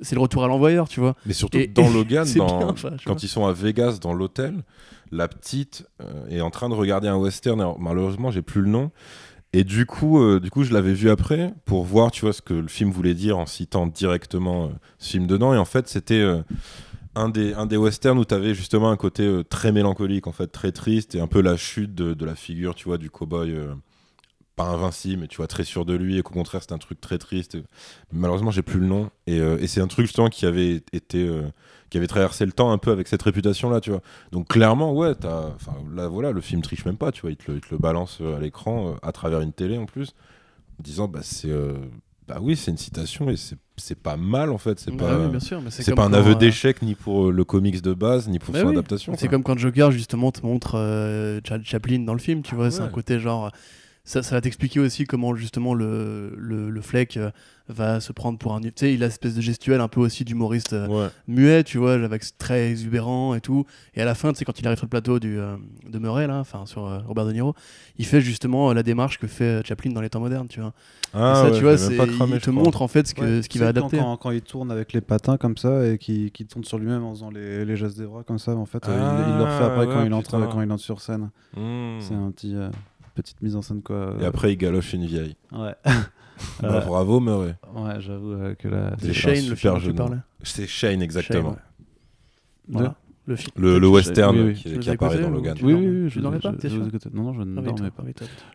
c'est 0.00 0.14
le 0.14 0.20
retour 0.20 0.44
à 0.44 0.48
l'envoyeur, 0.48 0.86
tu 0.86 1.00
vois. 1.00 1.16
Mais 1.24 1.32
surtout 1.32 1.58
Et- 1.58 1.66
dans 1.66 1.88
Logan, 1.92 2.26
c'est 2.26 2.38
dans- 2.38 2.58
bien, 2.58 2.68
enfin, 2.68 2.90
tu 2.98 3.06
quand 3.06 3.14
vois. 3.14 3.20
ils 3.22 3.28
sont 3.28 3.46
à 3.46 3.52
Vegas 3.54 3.98
dans 4.02 4.12
l'hôtel, 4.12 4.54
la 5.10 5.28
petite 5.28 5.86
euh, 6.02 6.28
est 6.28 6.42
en 6.42 6.50
train 6.50 6.68
de 6.68 6.74
regarder 6.74 7.08
un 7.08 7.16
western. 7.16 7.58
Alors, 7.60 7.80
malheureusement, 7.80 8.30
j'ai 8.30 8.42
plus 8.42 8.60
le 8.60 8.68
nom. 8.68 8.90
Et 9.52 9.64
du 9.64 9.86
coup, 9.86 10.20
euh, 10.20 10.40
du 10.40 10.50
coup, 10.50 10.62
je 10.62 10.72
l'avais 10.74 10.92
vu 10.92 11.08
après 11.08 11.54
pour 11.64 11.84
voir, 11.84 12.10
tu 12.10 12.22
vois, 12.22 12.32
ce 12.32 12.42
que 12.42 12.54
le 12.54 12.68
film 12.68 12.90
voulait 12.90 13.14
dire 13.14 13.38
en 13.38 13.46
citant 13.46 13.86
directement 13.86 14.66
euh, 14.66 14.68
ce 14.98 15.10
film 15.12 15.26
dedans. 15.26 15.54
Et 15.54 15.58
en 15.58 15.64
fait, 15.64 15.88
c'était 15.88 16.20
euh, 16.20 16.42
un 17.14 17.30
des 17.30 17.54
des 17.66 17.76
westerns 17.78 18.18
où 18.18 18.24
tu 18.26 18.34
avais 18.34 18.54
justement 18.54 18.90
un 18.90 18.96
côté 18.96 19.42
très 19.48 19.72
mélancolique, 19.72 20.26
en 20.26 20.32
fait, 20.32 20.48
très 20.48 20.72
triste 20.72 21.14
et 21.14 21.20
un 21.20 21.26
peu 21.26 21.40
la 21.40 21.56
chute 21.56 21.94
de, 21.94 22.24
la 22.24 22.34
figure, 22.34 22.74
tu 22.74 22.84
vois, 22.84 22.98
du 22.98 23.10
cowboy. 23.10 23.52
euh, 23.52 23.74
pas 24.58 24.64
invincible, 24.66 25.22
mais 25.22 25.28
tu 25.28 25.38
vois, 25.38 25.46
très 25.46 25.64
sûr 25.64 25.84
de 25.86 25.94
lui, 25.94 26.18
et 26.18 26.22
qu'au 26.22 26.34
contraire, 26.34 26.60
c'est 26.62 26.72
un 26.72 26.78
truc 26.78 27.00
très 27.00 27.16
triste. 27.18 27.56
Malheureusement, 28.12 28.50
j'ai 28.50 28.62
plus 28.62 28.80
le 28.80 28.86
nom. 28.86 29.10
Et, 29.26 29.40
euh, 29.40 29.56
et 29.62 29.66
c'est 29.66 29.80
un 29.80 29.86
truc, 29.86 30.06
justement, 30.06 30.28
qui 30.28 30.44
avait 30.46 30.82
été. 30.92 31.26
euh, 31.26 31.42
qui 31.90 31.96
avait 31.96 32.06
traversé 32.06 32.44
le 32.44 32.52
temps 32.52 32.70
un 32.70 32.76
peu 32.76 32.90
avec 32.90 33.08
cette 33.08 33.22
réputation 33.22 33.70
là 33.70 33.80
tu 33.80 33.88
vois 33.88 34.02
donc 34.30 34.46
clairement 34.48 34.92
ouais 34.92 35.14
t'as 35.14 35.46
enfin 35.54 35.72
là 35.96 36.06
voilà 36.06 36.32
le 36.32 36.42
film 36.42 36.60
triche 36.60 36.84
même 36.84 36.98
pas 36.98 37.12
tu 37.12 37.22
vois 37.22 37.30
il 37.30 37.38
te 37.38 37.50
le, 37.50 37.56
il 37.56 37.60
te 37.62 37.68
le 37.70 37.78
balance 37.78 38.18
euh, 38.20 38.36
à 38.36 38.40
l'écran 38.40 38.90
euh, 38.90 38.94
à 39.00 39.10
travers 39.10 39.40
une 39.40 39.54
télé 39.54 39.78
en 39.78 39.86
plus 39.86 40.10
en 40.78 40.82
disant 40.82 41.08
bah 41.08 41.20
c'est 41.22 41.48
bah 42.28 42.40
oui 42.42 42.56
c'est 42.56 42.70
une 42.70 42.76
citation 42.76 43.30
et 43.30 43.36
c'est 43.78 43.98
pas 43.98 44.18
mal 44.18 44.50
en 44.50 44.58
fait 44.58 44.78
c'est 44.78 44.90
Bah 44.94 45.06
pas 45.06 45.18
oui, 45.18 45.30
bien 45.30 45.40
sûr, 45.40 45.62
mais 45.62 45.70
c'est 45.70 45.94
pas 45.94 46.04
un 46.04 46.12
aveu 46.12 46.34
d'échec 46.34 46.82
ni 46.82 46.94
pour 46.94 47.32
le 47.32 47.44
comics 47.44 47.80
de 47.80 47.94
base 47.94 48.28
ni 48.28 48.38
pour 48.38 48.52
Bah 48.52 48.60
son 48.60 48.66
oui. 48.66 48.72
adaptation 48.74 49.14
C'est 49.16 49.28
comme 49.28 49.42
quand 49.42 49.56
Joker 49.56 49.90
justement 49.90 50.30
te 50.30 50.44
montre 50.44 51.40
Chaplin 51.64 52.00
dans 52.00 52.12
le 52.12 52.18
film, 52.20 52.42
tu 52.42 52.50
Ah 52.52 52.56
vois, 52.56 52.70
c'est 52.70 52.82
un 52.82 52.88
côté 52.88 53.18
genre 53.18 53.50
ça, 54.08 54.22
ça 54.22 54.34
va 54.34 54.40
t'expliquer 54.40 54.80
aussi 54.80 55.04
comment 55.04 55.34
justement 55.34 55.74
le, 55.74 56.32
le, 56.36 56.70
le 56.70 56.80
fleck 56.80 57.16
euh, 57.18 57.30
va 57.68 58.00
se 58.00 58.12
prendre 58.12 58.38
pour 58.38 58.54
un 58.54 58.60
tu 58.62 58.72
sais 58.74 58.94
il 58.94 59.02
a 59.02 59.06
une 59.06 59.10
espèce 59.12 59.34
de 59.34 59.42
gestuelle 59.42 59.80
un 59.82 59.88
peu 59.88 60.00
aussi 60.00 60.24
d'humoriste 60.24 60.72
euh, 60.72 60.86
ouais 60.88 61.08
muet 61.26 61.62
tu 61.64 61.76
vois 61.76 61.92
avec 61.94 62.22
très 62.38 62.70
exubérant 62.70 63.34
et 63.34 63.42
tout 63.42 63.66
et 63.94 64.00
à 64.00 64.06
la 64.06 64.14
fin 64.14 64.32
tu 64.32 64.38
sais 64.38 64.44
quand 64.46 64.58
il 64.58 64.66
arrive 64.66 64.78
sur 64.78 64.86
le 64.86 64.90
plateau 64.90 65.18
du, 65.18 65.38
euh, 65.38 65.56
de 65.86 65.98
Murray 65.98 66.26
là 66.26 66.38
enfin 66.38 66.64
sur 66.64 66.86
euh, 66.86 67.00
Robert 67.06 67.26
De 67.26 67.32
Niro 67.32 67.54
il 67.98 68.06
fait 68.06 68.22
justement 68.22 68.70
euh, 68.70 68.74
la 68.74 68.82
démarche 68.82 69.18
que 69.18 69.26
fait 69.26 69.66
Chaplin 69.66 69.90
dans 69.92 70.00
les 70.00 70.08
temps 70.08 70.20
modernes 70.20 70.48
tu 70.48 70.60
vois 70.60 70.72
ah 71.12 71.32
et 71.32 71.34
ça 71.34 71.44
ouais, 71.50 71.58
tu 71.58 71.64
vois 71.64 72.06
cramé, 72.06 72.32
il 72.36 72.40
je 72.40 72.44
te 72.46 72.50
crois. 72.50 72.62
montre 72.64 72.80
en 72.82 72.88
fait 72.88 73.06
ce 73.06 73.14
que 73.14 73.20
Ouais, 73.36 73.42
ce 73.42 73.48
qu'il 73.50 73.60
va 73.60 73.66
quand- 73.66 73.78
adapter 73.78 73.98
Quand, 73.98 74.16
quand 74.16 74.30
il 74.30 74.40
tourne 74.40 74.70
avec 74.72 74.92
les 74.94 75.00
patins 75.02 75.36
comme 75.36 75.56
ça 75.58 75.86
et 75.86 75.98
qui 75.98 76.30
qui 76.30 76.46
tourne 76.46 76.64
sur 76.64 76.78
lui-même 76.78 77.04
en 77.04 77.12
faisant 77.14 77.30
les, 77.30 77.64
les 77.66 77.76
gestes 77.76 77.98
des 77.98 78.06
bras 78.06 78.22
comme 78.24 78.38
ça, 78.38 78.54
en 78.56 78.64
fait, 78.66 78.86
euh, 78.88 79.22
il, 79.26 79.32
il 79.32 79.36
le 79.38 79.44
refait 79.44 79.64
après 79.64 79.82
Ah, 79.82 79.86
quand, 79.86 80.00
ouais, 80.00 80.06
il 80.06 80.14
entre, 80.14 80.30
quand 80.50 80.62
il 80.62 80.70
entre 80.72 80.82
sur 80.82 81.00
scène. 81.02 81.30
Mmh. 81.56 82.00
C'est 82.00 82.14
un 82.14 82.30
petit 82.30 82.54
euh, 82.54 82.68
petite 83.22 83.42
mise 83.42 83.56
en 83.56 83.62
scène 83.62 83.82
quoi. 83.82 84.14
et 84.20 84.24
après 84.24 84.52
il 84.52 84.56
galoche 84.56 84.92
une 84.92 85.06
vieille 85.06 85.36
ouais. 85.52 85.74
Bah, 86.62 86.68
Euh, 86.68 86.80
bravo 86.82 87.18
Murray 87.18 87.56
ouais, 87.74 88.00
j'avoue 88.00 88.32
euh, 88.34 88.54
que 88.54 88.68
là. 88.68 88.94
J'ai 89.00 89.08
c'est 89.08 89.12
Shane 89.14 89.34
le 89.34 89.56
super 89.56 89.56
film 89.56 89.74
dont 89.74 89.80
tu 89.80 89.94
parlais 89.94 90.16
c'est 90.44 90.66
Shane 90.68 91.02
exactement 91.02 91.50
Shane, 91.50 91.56
ouais. 91.56 91.58
voilà 92.68 92.94
le 93.28 93.36
film 93.36 93.50
le, 93.56 93.78
le 93.78 93.88
western 93.88 94.36
Oui, 94.36 94.42
oui. 94.46 94.54
qui, 94.54 94.78
qui 94.78 94.90
apparaît 94.90 95.20
dans 95.20 95.30
Logan 95.30 95.56
Oui, 95.62 95.72
dormais 95.72 95.86
oui, 95.88 96.08
je, 96.10 96.20
dormais 96.20 96.38
je- 96.42 96.48
pas. 96.48 97.10
Non, 97.12 97.22
non, 97.24 97.32
je 97.34 97.42
ne 97.42 97.54
dormais 97.54 97.72
toi, 97.74 97.90
pas. 97.90 98.02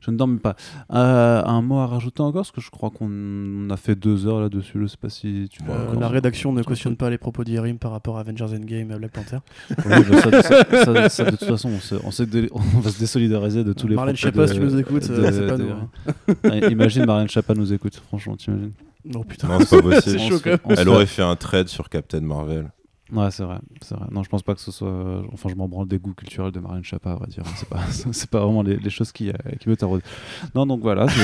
Je 0.01 0.11
ne 0.11 0.17
dormais 0.17 0.39
pas. 0.39 0.55
Euh, 0.93 1.41
un 1.45 1.61
mot 1.61 1.77
à 1.79 1.87
rajouter 1.87 2.21
encore, 2.21 2.41
parce 2.41 2.51
que 2.51 2.59
je 2.61 2.69
crois 2.71 2.89
qu'on 2.89 3.69
a 3.69 3.77
fait 3.77 3.95
deux 3.95 4.27
heures 4.27 4.41
là-dessus. 4.41 4.79
Je 4.81 4.87
sais 4.87 4.97
pas 4.97 5.09
si 5.09 5.47
tu 5.51 5.63
vois. 5.63 5.75
Euh, 5.75 5.87
encore. 5.89 5.99
la 6.01 6.07
rédaction 6.09 6.51
ne 6.51 6.63
cautionne 6.63 6.95
pas 6.97 7.09
les 7.09 7.17
propos 7.17 7.43
d'Irim 7.43 7.77
par 7.77 7.91
rapport 7.91 8.17
à 8.17 8.21
Avengers 8.21 8.45
Endgame 8.55 8.91
et 8.91 8.97
Black 8.97 9.11
Panther. 9.11 9.37
Oui, 9.69 10.19
ça, 10.21 10.41
ça- 10.41 10.85
ça- 10.85 11.09
ça, 11.09 11.23
de 11.25 11.29
toute 11.31 11.43
façon, 11.47 11.69
on, 11.69 11.79
se- 11.79 11.95
on, 12.03 12.11
sait 12.11 12.25
que 12.25 12.31
de- 12.31 12.49
on 12.51 12.59
va 12.79 12.89
se 12.89 12.99
désolidariser 12.99 13.63
de 13.63 13.73
tous 13.73 13.87
les 13.87 13.95
Marlène 13.95 14.15
de- 14.15 14.19
si 14.47 14.53
tu 14.55 14.59
nous 14.59 14.77
écoutes, 14.79 15.09
euh, 15.09 15.31
c'est 15.31 15.47
pas 15.47 15.57
nous. 15.57 15.69
hein. 15.69 16.69
Imagine 16.69 17.05
Marlène 17.05 17.29
Chapa 17.29 17.53
nous 17.53 17.71
écoute, 17.73 17.95
franchement, 18.07 18.35
t'imagines 18.35 18.71
Non, 19.05 19.23
putain. 19.23 19.47
non 19.47 19.59
c'est 19.65 19.81
pas 19.81 19.89
possible 19.95 20.19
chaud 20.19 20.39
quand 20.43 20.49
même. 20.49 20.77
elle 20.77 20.89
aurait 20.89 21.05
fait 21.05 21.21
un 21.21 21.35
trade 21.35 21.67
sur 21.67 21.89
Captain 21.89 22.21
Marvel 22.21 22.71
Ouais, 23.11 23.29
c'est 23.31 23.43
vrai, 23.43 23.59
c'est 23.81 23.95
vrai. 23.95 24.05
Non, 24.11 24.23
je 24.23 24.29
pense 24.29 24.41
pas 24.43 24.55
que 24.55 24.61
ce 24.61 24.71
soit. 24.71 25.21
Enfin, 25.33 25.49
je 25.49 25.55
m'en 25.55 25.67
branle 25.67 25.87
des 25.87 25.99
goûts 25.99 26.13
culturels 26.13 26.51
de 26.51 26.59
Marlène 26.59 26.83
Chapa, 26.83 27.11
à 27.11 27.15
vrai 27.15 27.27
dire. 27.27 27.43
C'est 27.57 27.67
pas, 27.69 27.81
c'est 28.11 28.29
pas 28.29 28.39
vraiment 28.39 28.63
les, 28.63 28.77
les 28.77 28.89
choses 28.89 29.11
qui, 29.11 29.29
euh, 29.29 29.33
qui 29.59 29.69
me 29.69 29.75
taraudent. 29.75 30.01
Non, 30.55 30.65
donc 30.65 30.81
voilà. 30.81 31.05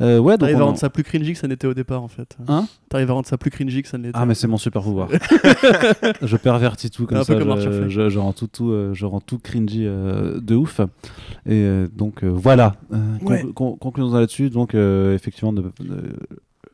Euh, 0.00 0.18
ouais, 0.18 0.32
donc. 0.32 0.40
T'arrives 0.40 0.56
à 0.58 0.62
en- 0.62 0.66
rendre 0.66 0.78
ça 0.78 0.90
plus 0.90 1.04
cringy 1.04 1.34
que 1.34 1.38
ça 1.38 1.46
n'était 1.46 1.68
au 1.68 1.74
départ 1.74 2.02
en 2.02 2.08
fait. 2.08 2.36
Hein 2.48 2.66
T'arrives 2.88 3.10
à 3.10 3.14
rendre 3.14 3.28
ça 3.28 3.38
plus 3.38 3.52
cringy 3.52 3.80
que 3.80 3.86
ça 3.88 3.96
ne 3.96 4.02
l'était. 4.02 4.18
Ah, 4.20 4.26
mais 4.26 4.34
c'est 4.34 4.48
mon 4.48 4.56
super 4.58 4.82
pouvoir. 4.82 5.08
je 6.22 6.36
pervertis 6.36 6.90
tout 6.90 7.06
comme 7.06 7.22
ça. 7.22 7.32
comme 7.38 7.60
je, 7.60 7.70
Fleck. 7.70 7.90
je, 7.90 8.08
je 8.10 8.18
rends 8.18 8.32
tout, 8.32 8.48
tout, 8.48 8.70
euh, 8.72 8.92
je 8.92 9.06
rends 9.06 9.20
tout 9.20 9.38
cringy 9.38 9.86
euh, 9.86 10.40
de 10.40 10.56
ouf. 10.56 10.80
Et 11.46 11.84
donc, 11.94 12.24
voilà. 12.24 12.74
Ouais. 13.22 13.44
con- 13.54 13.76
concluons 13.76 14.12
là-dessus. 14.12 14.50
Donc, 14.50 14.74
effectivement, 14.74 15.52
de, 15.52 15.62
de- 15.78 16.16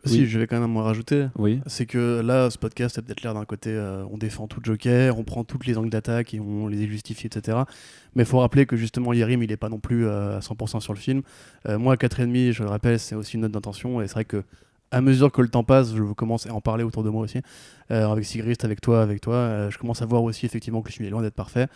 Si, 0.04 0.26
je 0.26 0.38
vais 0.38 0.46
quand 0.46 0.58
même 0.58 0.76
en 0.76 0.82
rajouter. 0.82 1.26
oui. 1.36 1.60
C'est 1.66 1.86
que 1.86 2.20
là, 2.20 2.50
ce 2.50 2.58
podcast 2.58 2.98
a 2.98 3.02
peut-être 3.02 3.22
l'air 3.22 3.34
d'un 3.34 3.44
côté, 3.44 3.70
euh, 3.70 4.04
on 4.10 4.16
défend 4.16 4.46
tout 4.46 4.60
Joker, 4.62 5.18
on 5.18 5.24
prend 5.24 5.44
toutes 5.44 5.66
les 5.66 5.76
angles 5.76 5.90
d'attaque 5.90 6.32
et 6.34 6.40
on 6.40 6.68
les 6.68 6.86
justifie, 6.86 7.26
etc. 7.26 7.58
Mais 8.14 8.22
il 8.22 8.26
faut 8.26 8.38
rappeler 8.38 8.66
que 8.66 8.76
justement, 8.76 9.12
Yerim, 9.12 9.42
il 9.42 9.52
est 9.52 9.56
pas 9.56 9.68
non 9.68 9.78
plus 9.78 10.06
euh, 10.06 10.38
à 10.38 10.40
100% 10.40 10.80
sur 10.80 10.94
le 10.94 10.98
film. 10.98 11.22
Euh, 11.68 11.78
moi, 11.78 11.94
à 11.94 11.96
4,5, 11.96 12.52
je 12.52 12.62
le 12.62 12.70
rappelle, 12.70 12.98
c'est 12.98 13.14
aussi 13.14 13.34
une 13.34 13.42
note 13.42 13.52
d'intention. 13.52 14.00
Et 14.00 14.08
c'est 14.08 14.14
vrai 14.14 14.24
que 14.24 14.42
à 14.90 15.00
mesure 15.00 15.30
que 15.30 15.42
le 15.42 15.48
temps 15.48 15.64
passe, 15.64 15.94
je 15.94 16.02
commence 16.02 16.46
à 16.46 16.54
en 16.54 16.60
parler 16.60 16.84
autour 16.84 17.02
de 17.02 17.10
moi 17.10 17.22
aussi. 17.22 17.40
Euh, 17.90 18.08
avec 18.08 18.24
Sigrist, 18.24 18.64
avec 18.64 18.80
toi, 18.80 19.02
avec 19.02 19.20
toi, 19.20 19.34
euh, 19.34 19.70
je 19.70 19.78
commence 19.78 20.02
à 20.02 20.06
voir 20.06 20.22
aussi 20.22 20.46
effectivement 20.46 20.82
que 20.82 20.88
le 20.88 20.92
film 20.92 21.06
est 21.06 21.10
loin 21.10 21.22
d'être 21.22 21.34
parfait. 21.34 21.68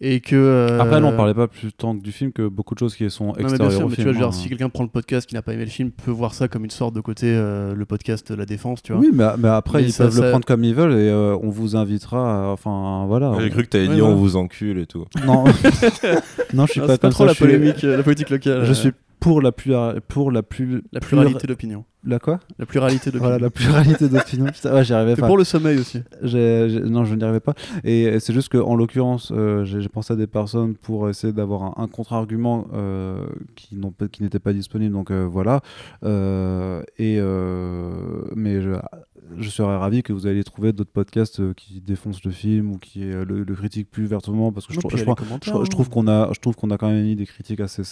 Et 0.00 0.20
que. 0.20 0.36
euh, 0.36 0.78
Après, 0.78 1.00
non, 1.00 1.08
on 1.08 1.16
parlait 1.16 1.32
pas 1.32 1.48
plus 1.48 1.72
tant 1.72 1.96
que 1.96 2.02
du 2.02 2.12
film 2.12 2.30
que 2.30 2.46
beaucoup 2.48 2.74
de 2.74 2.78
choses 2.80 2.94
qui 2.94 3.08
sont 3.10 3.28
non, 3.28 3.32
mais 3.38 3.42
extérieures 3.44 3.68
bien 3.70 3.78
sûr, 3.78 3.86
au 3.86 3.88
mais 3.88 3.96
tu 3.96 4.02
vois, 4.02 4.12
veux 4.12 4.24
hein. 4.24 4.32
si 4.32 4.48
quelqu'un 4.50 4.68
prend 4.68 4.82
le 4.82 4.90
podcast 4.90 5.26
qui 5.26 5.34
n'a 5.34 5.40
pas 5.40 5.54
aimé 5.54 5.64
le 5.64 5.70
film, 5.70 5.90
peut 5.90 6.10
voir 6.10 6.34
ça 6.34 6.48
comme 6.48 6.64
une 6.64 6.70
sorte 6.70 6.94
de 6.94 7.00
côté 7.00 7.28
euh, 7.34 7.74
le 7.74 7.84
podcast 7.86 8.30
La 8.30 8.44
Défense, 8.44 8.82
tu 8.82 8.92
vois. 8.92 9.00
Oui, 9.00 9.08
mais, 9.14 9.24
mais 9.38 9.48
après, 9.48 9.78
Mais 9.80 9.84
ils 9.88 9.92
ça- 9.92 10.04
peuvent 10.04 10.12
ça- 10.16 10.24
le 10.24 10.30
prendre 10.30 10.44
comme 10.44 10.64
ils 10.64 10.74
veulent 10.74 10.92
et 10.92 11.08
euh, 11.08 11.34
on 11.42 11.48
vous 11.48 11.76
invitera. 11.76 12.52
Enfin, 12.52 13.06
voilà. 13.08 13.32
j'ai 13.40 13.48
cru 13.48 13.62
que 13.62 13.68
t'avais 13.68 13.88
Ouais, 13.88 13.94
dit 13.94 14.02
ouais. 14.02 14.06
on 14.06 14.16
vous 14.16 14.36
encule 14.36 14.78
et 14.80 14.86
tout 14.86 15.06
Non, 15.26 15.44
non, 16.52 16.66
je 16.66 16.72
suis 16.72 16.80
Ah, 16.82 16.86
pas 16.86 16.92
pas 16.92 16.98
comme 16.98 17.10
trop 17.12 17.22
ça. 17.24 17.26
la 17.28 17.32
je 17.32 17.36
suis- 17.36 17.44
polémique, 17.46 17.84
euh, 17.84 17.96
la 17.96 18.02
politique 18.02 18.28
locale. 18.30 18.64
Je 18.66 18.70
euh, 18.70 18.74
suis 18.74 18.90
pour 19.20 19.40
la 19.40 19.52
plus, 19.52 19.74
pour 20.08 20.30
la 20.30 20.42
plus, 20.42 20.82
la 20.92 21.00
pluralité 21.00 21.46
d'opinion. 21.46 21.84
la 22.04 22.18
quoi? 22.18 22.38
La 22.58 22.66
pluralité 22.66 23.10
d'opinion. 23.10 23.28
Voilà, 23.28 23.38
la 23.38 23.50
pluralité 23.50 24.08
d'opinion. 24.08 24.46
Ouais, 24.64 24.84
j'y 24.84 24.92
arrivais 24.92 25.14
C'est 25.14 25.20
pas. 25.20 25.26
pour 25.26 25.38
le 25.38 25.44
sommeil 25.44 25.78
aussi. 25.78 26.02
Non, 26.22 27.04
je 27.04 27.14
n'y 27.14 27.24
arrivais 27.24 27.40
pas. 27.40 27.54
Et 27.84 28.20
c'est 28.20 28.32
juste 28.32 28.50
qu'en 28.50 28.76
l'occurrence, 28.76 29.32
euh, 29.34 29.64
j'ai 29.64 29.88
pensé 29.88 30.12
à 30.12 30.16
des 30.16 30.26
personnes 30.26 30.74
pour 30.74 31.08
essayer 31.08 31.32
d'avoir 31.32 31.62
un, 31.62 31.74
un 31.82 31.88
contre-argument 31.88 32.66
euh, 32.74 33.24
qui 33.54 33.76
n'était 34.20 34.38
pas 34.38 34.52
disponible. 34.52 34.92
Donc 34.92 35.10
euh, 35.10 35.24
voilà. 35.24 35.60
Euh, 36.04 36.82
et 36.98 37.18
mais 38.36 38.60
je, 38.60 38.72
je 39.38 39.48
serais 39.50 39.76
ravi 39.76 40.02
que 40.02 40.12
vous 40.12 40.26
alliez 40.26 40.44
trouver 40.44 40.72
d'autres 40.72 40.90
podcasts 40.92 41.40
euh, 41.40 41.52
qui 41.54 41.80
défoncent 41.80 42.24
le 42.24 42.30
film 42.30 42.72
ou 42.72 42.78
qui 42.78 43.02
euh, 43.04 43.24
le, 43.24 43.44
le 43.44 43.54
critiquent 43.54 43.90
plus 43.90 44.06
vertement 44.06 44.52
parce 44.52 44.66
que 44.66 44.72
je, 44.72 44.78
Non, 44.78 44.80
trouve- 44.82 44.92
je 44.92 44.96
je, 44.98 45.04
je 45.04 45.88
qu'on 45.90 46.06
a, 46.08 46.32
je 46.32 46.40
trouve 46.40 46.56
qu'on 46.56 46.70
a 46.70 46.78
quand 46.78 46.88
même 46.88 47.02
mis 47.04 47.16
des 47.16 47.26
critiques 47.26 47.60
assez, 47.60 47.82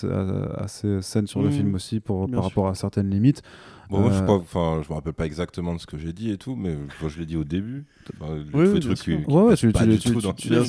assez 0.57 1.01
saines 1.03 1.27
sur 1.27 1.41
le 1.43 1.49
Mhm. 1.49 1.53
film 1.53 1.75
aussi 1.75 2.01
pour, 2.01 2.27
Bien 2.27 2.37
par 2.37 2.45
sûr. 2.45 2.51
rapport 2.51 2.69
à 2.69 2.75
certaines 2.75 3.11
limites. 3.11 3.43
Bon, 3.91 4.01
moi, 4.01 4.11
je, 4.13 4.23
Euh, 4.57 4.83
je 4.83 4.89
me 4.89 4.95
rappelle 4.95 5.13
pas 5.13 5.27
exactement 5.27 5.75
de 5.75 5.79
ce 5.81 5.87
que 5.87 5.99
j'ai 5.99 6.13
dit 6.13 6.31
et 6.31 6.37
tout, 6.39 6.57
mais 6.57 6.77
je 7.07 7.19
l'ai 7.19 7.27
dit 7.27 7.37
au 7.37 7.45
début. 7.45 7.85
Le- 8.53 8.65
truc 8.81 8.97
qui- 9.05 9.11
Ouais, 9.31 9.57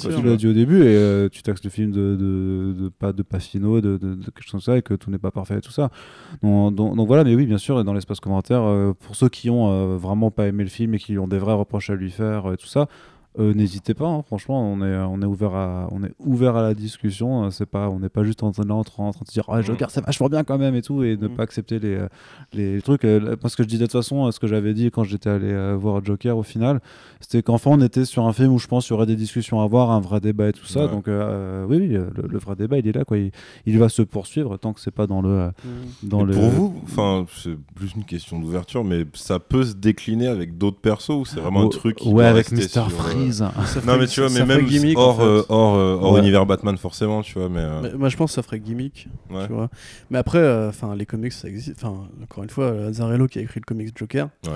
tu, 0.08 0.20
l'as 0.30 0.36
dit 0.38 0.48
au 0.48 0.54
début 0.54 0.82
et 0.84 0.96
euh, 0.96 1.30
tu 1.30 1.42
taxes 1.44 1.64
le 1.64 1.70
film 1.70 1.92
de, 1.92 2.90
pas 3.00 3.14
de 3.14 3.24
pas 3.24 3.40
finaux, 3.40 3.82
de, 3.82 3.98
quelque 3.98 4.42
chose 4.44 4.52
comme 4.52 4.62
ça 4.62 4.78
et 4.78 4.82
que 4.82 4.94
tout 4.94 5.10
n'est 5.12 5.18
pas 5.18 5.32
parfait 5.32 5.58
et 5.58 5.62
tout 5.62 5.72
ça. 5.72 5.90
Donc, 6.42 7.08
voilà, 7.08 7.24
mais 7.24 7.36
oui, 7.36 7.46
bien 7.46 7.58
sûr, 7.58 7.84
dans 7.84 7.94
l'espace 7.94 8.20
commentaire, 8.20 8.64
euh, 8.64 8.94
pour 8.94 9.16
ceux 9.16 9.30
qui 9.30 9.50
ont 9.50 9.98
vraiment 9.98 10.32
pas 10.32 10.48
aimé 10.48 10.64
le 10.64 10.70
film 10.70 10.94
et 10.94 11.00
qui 11.00 11.18
ont 11.18 11.28
des 11.28 11.38
vrais 11.40 11.54
reproches 11.54 11.90
à 11.90 11.96
lui 11.96 12.12
faire 12.12 12.52
et 12.54 12.58
tout 12.58 12.68
ça. 12.68 12.88
Euh, 13.40 13.54
N'hésitez 13.54 13.94
pas, 13.94 14.08
hein, 14.08 14.22
franchement, 14.24 14.62
on 14.72 14.82
est, 14.82 14.96
on 14.98 15.22
est 15.22 15.26
ouvert 15.26 15.54
à, 15.56 15.88
on 15.92 16.04
est 16.04 16.12
ouvert 16.20 16.56
à 16.56 16.62
la 16.62 16.74
discussion. 16.74 17.46
euh, 17.46 17.50
C'est 17.52 17.66
pas, 17.66 17.90
on 17.90 18.00
n'est 18.00 18.10
pas 18.10 18.24
juste 18.24 18.44
en 18.44 18.52
train, 18.52 18.64
là, 18.66 18.76
en 18.76 18.84
train, 18.84 19.04
en 19.06 19.12
train 19.12 19.24
de 19.24 19.28
se 19.28 19.34
dire, 19.34 19.46
ah, 19.50 19.62
Joker, 19.62 19.90
c'est 19.92 20.04
vachement 20.06 20.28
bien 20.30 20.44
quand 20.44 20.58
même 20.58 20.76
et 20.76 20.82
tout, 20.82 21.04
et 21.04 21.18
ne 21.18 21.28
Mm. 21.28 21.36
pas 21.36 21.44
accepter 21.44 21.80
les, 21.80 21.96
euh, 21.96 22.08
les 22.54 22.82
trucs. 22.82 23.06
Parce 23.42 23.56
que 23.56 23.64
je 23.64 23.68
disais 23.68 23.82
de 23.82 23.86
toute 23.92 24.00
façon, 24.00 24.32
ce 24.32 24.40
que 24.40 24.48
j'avais 24.48 24.74
dit 24.74 24.90
quand 24.92 25.04
j'étais 25.04 25.30
allé 25.30 25.76
voir 25.76 26.04
Joker 26.04 26.38
au 26.38 26.44
final, 26.44 26.80
c'était 27.20 27.42
qu'enfin 27.44 27.72
on 27.72 27.82
était 27.82 28.06
sur 28.06 28.26
un 28.26 28.34
film 28.34 28.54
où 28.54 28.60
je 28.60 28.68
pense 28.68 28.86
qu'il 28.86 28.94
y 28.94 28.98
aurait 28.98 29.06
des 29.06 29.16
discussions 29.16 29.60
à 29.62 29.64
avoir, 29.64 29.92
un 29.92 30.00
vrai 30.00 30.20
débat 30.20 30.50
et 30.50 30.54
tout 30.54 30.66
ça. 30.66 30.86
Ouais. 30.86 30.92
Donc 30.92 31.08
euh, 31.08 31.66
oui, 31.68 31.78
oui, 31.78 31.88
le, 31.90 32.10
le 32.30 32.38
vrai 32.38 32.56
débat 32.56 32.78
il 32.78 32.88
est 32.88 32.96
là, 32.96 33.04
quoi. 33.06 33.18
Il, 33.18 33.32
il 33.66 33.78
va 33.80 33.90
se 33.90 34.02
poursuivre 34.02 34.58
tant 34.58 34.74
que 34.74 34.80
c'est 34.80 34.92
pas 34.92 35.08
dans 35.08 35.22
le, 35.22 35.30
euh, 35.30 35.50
dans 36.04 36.24
le. 36.24 36.34
Pour 36.34 36.50
vous, 36.50 36.76
enfin, 36.84 37.26
c'est 37.36 37.58
plus 37.76 37.94
une 37.96 38.04
question 38.06 38.40
d'ouverture, 38.40 38.84
mais 38.84 39.06
ça 39.14 39.40
peut 39.40 39.64
se 39.64 39.74
décliner 39.74 40.28
avec 40.28 40.58
d'autres 40.58 40.80
persos 40.80 41.10
ou 41.10 41.26
c'est 41.26 41.40
vraiment 41.40 41.64
un 41.64 41.70
truc 41.70 41.98
qui 41.98 42.10
ouais, 42.10 42.26
avec 42.26 42.52
Mr 42.52 42.68
sur, 42.68 42.88
euh, 43.32 43.46
Non, 43.46 43.52
ferait- 43.52 43.98
mais 44.00 44.08
tu 44.08 44.22
vois, 44.22 44.30
mais 44.30 44.46
même 44.46 44.66
gimmick, 44.66 44.98
en 44.98 45.02
hors, 45.02 45.18
fait. 45.18 45.24
euh, 45.24 45.44
hors, 45.50 45.76
euh, 45.76 45.98
hors 46.02 46.14
Ouais. 46.14 46.20
univers 46.20 46.46
Batman, 46.46 46.78
forcément, 46.78 47.22
tu 47.22 47.38
vois, 47.40 47.50
mais. 47.50 47.60
euh, 47.60 47.82
Mais 47.84 47.94
moi, 47.94 48.10
je 48.10 48.18
pense 48.18 48.32
que 48.32 48.36
ça 48.36 48.44
ferait 48.44 48.60
gimmick. 48.60 49.08
ouais. 49.32 49.48
Tu 49.48 49.54
vois. 49.54 49.70
Mais 50.10 50.18
après, 50.18 50.40
euh, 50.40 50.70
enfin, 50.70 50.96
les 50.96 51.06
comics, 51.06 51.32
ça 51.34 51.48
existe. 51.48 51.74
Enfin, 51.78 51.96
encore 52.24 52.44
une 52.44 52.50
fois, 52.50 52.70
Azzarello 52.88 53.28
qui 53.28 53.40
a 53.40 53.42
écrit 53.42 53.60
le 53.60 53.66
comics 53.66 53.90
Joker, 53.98 54.30
Ouais. 54.46 54.52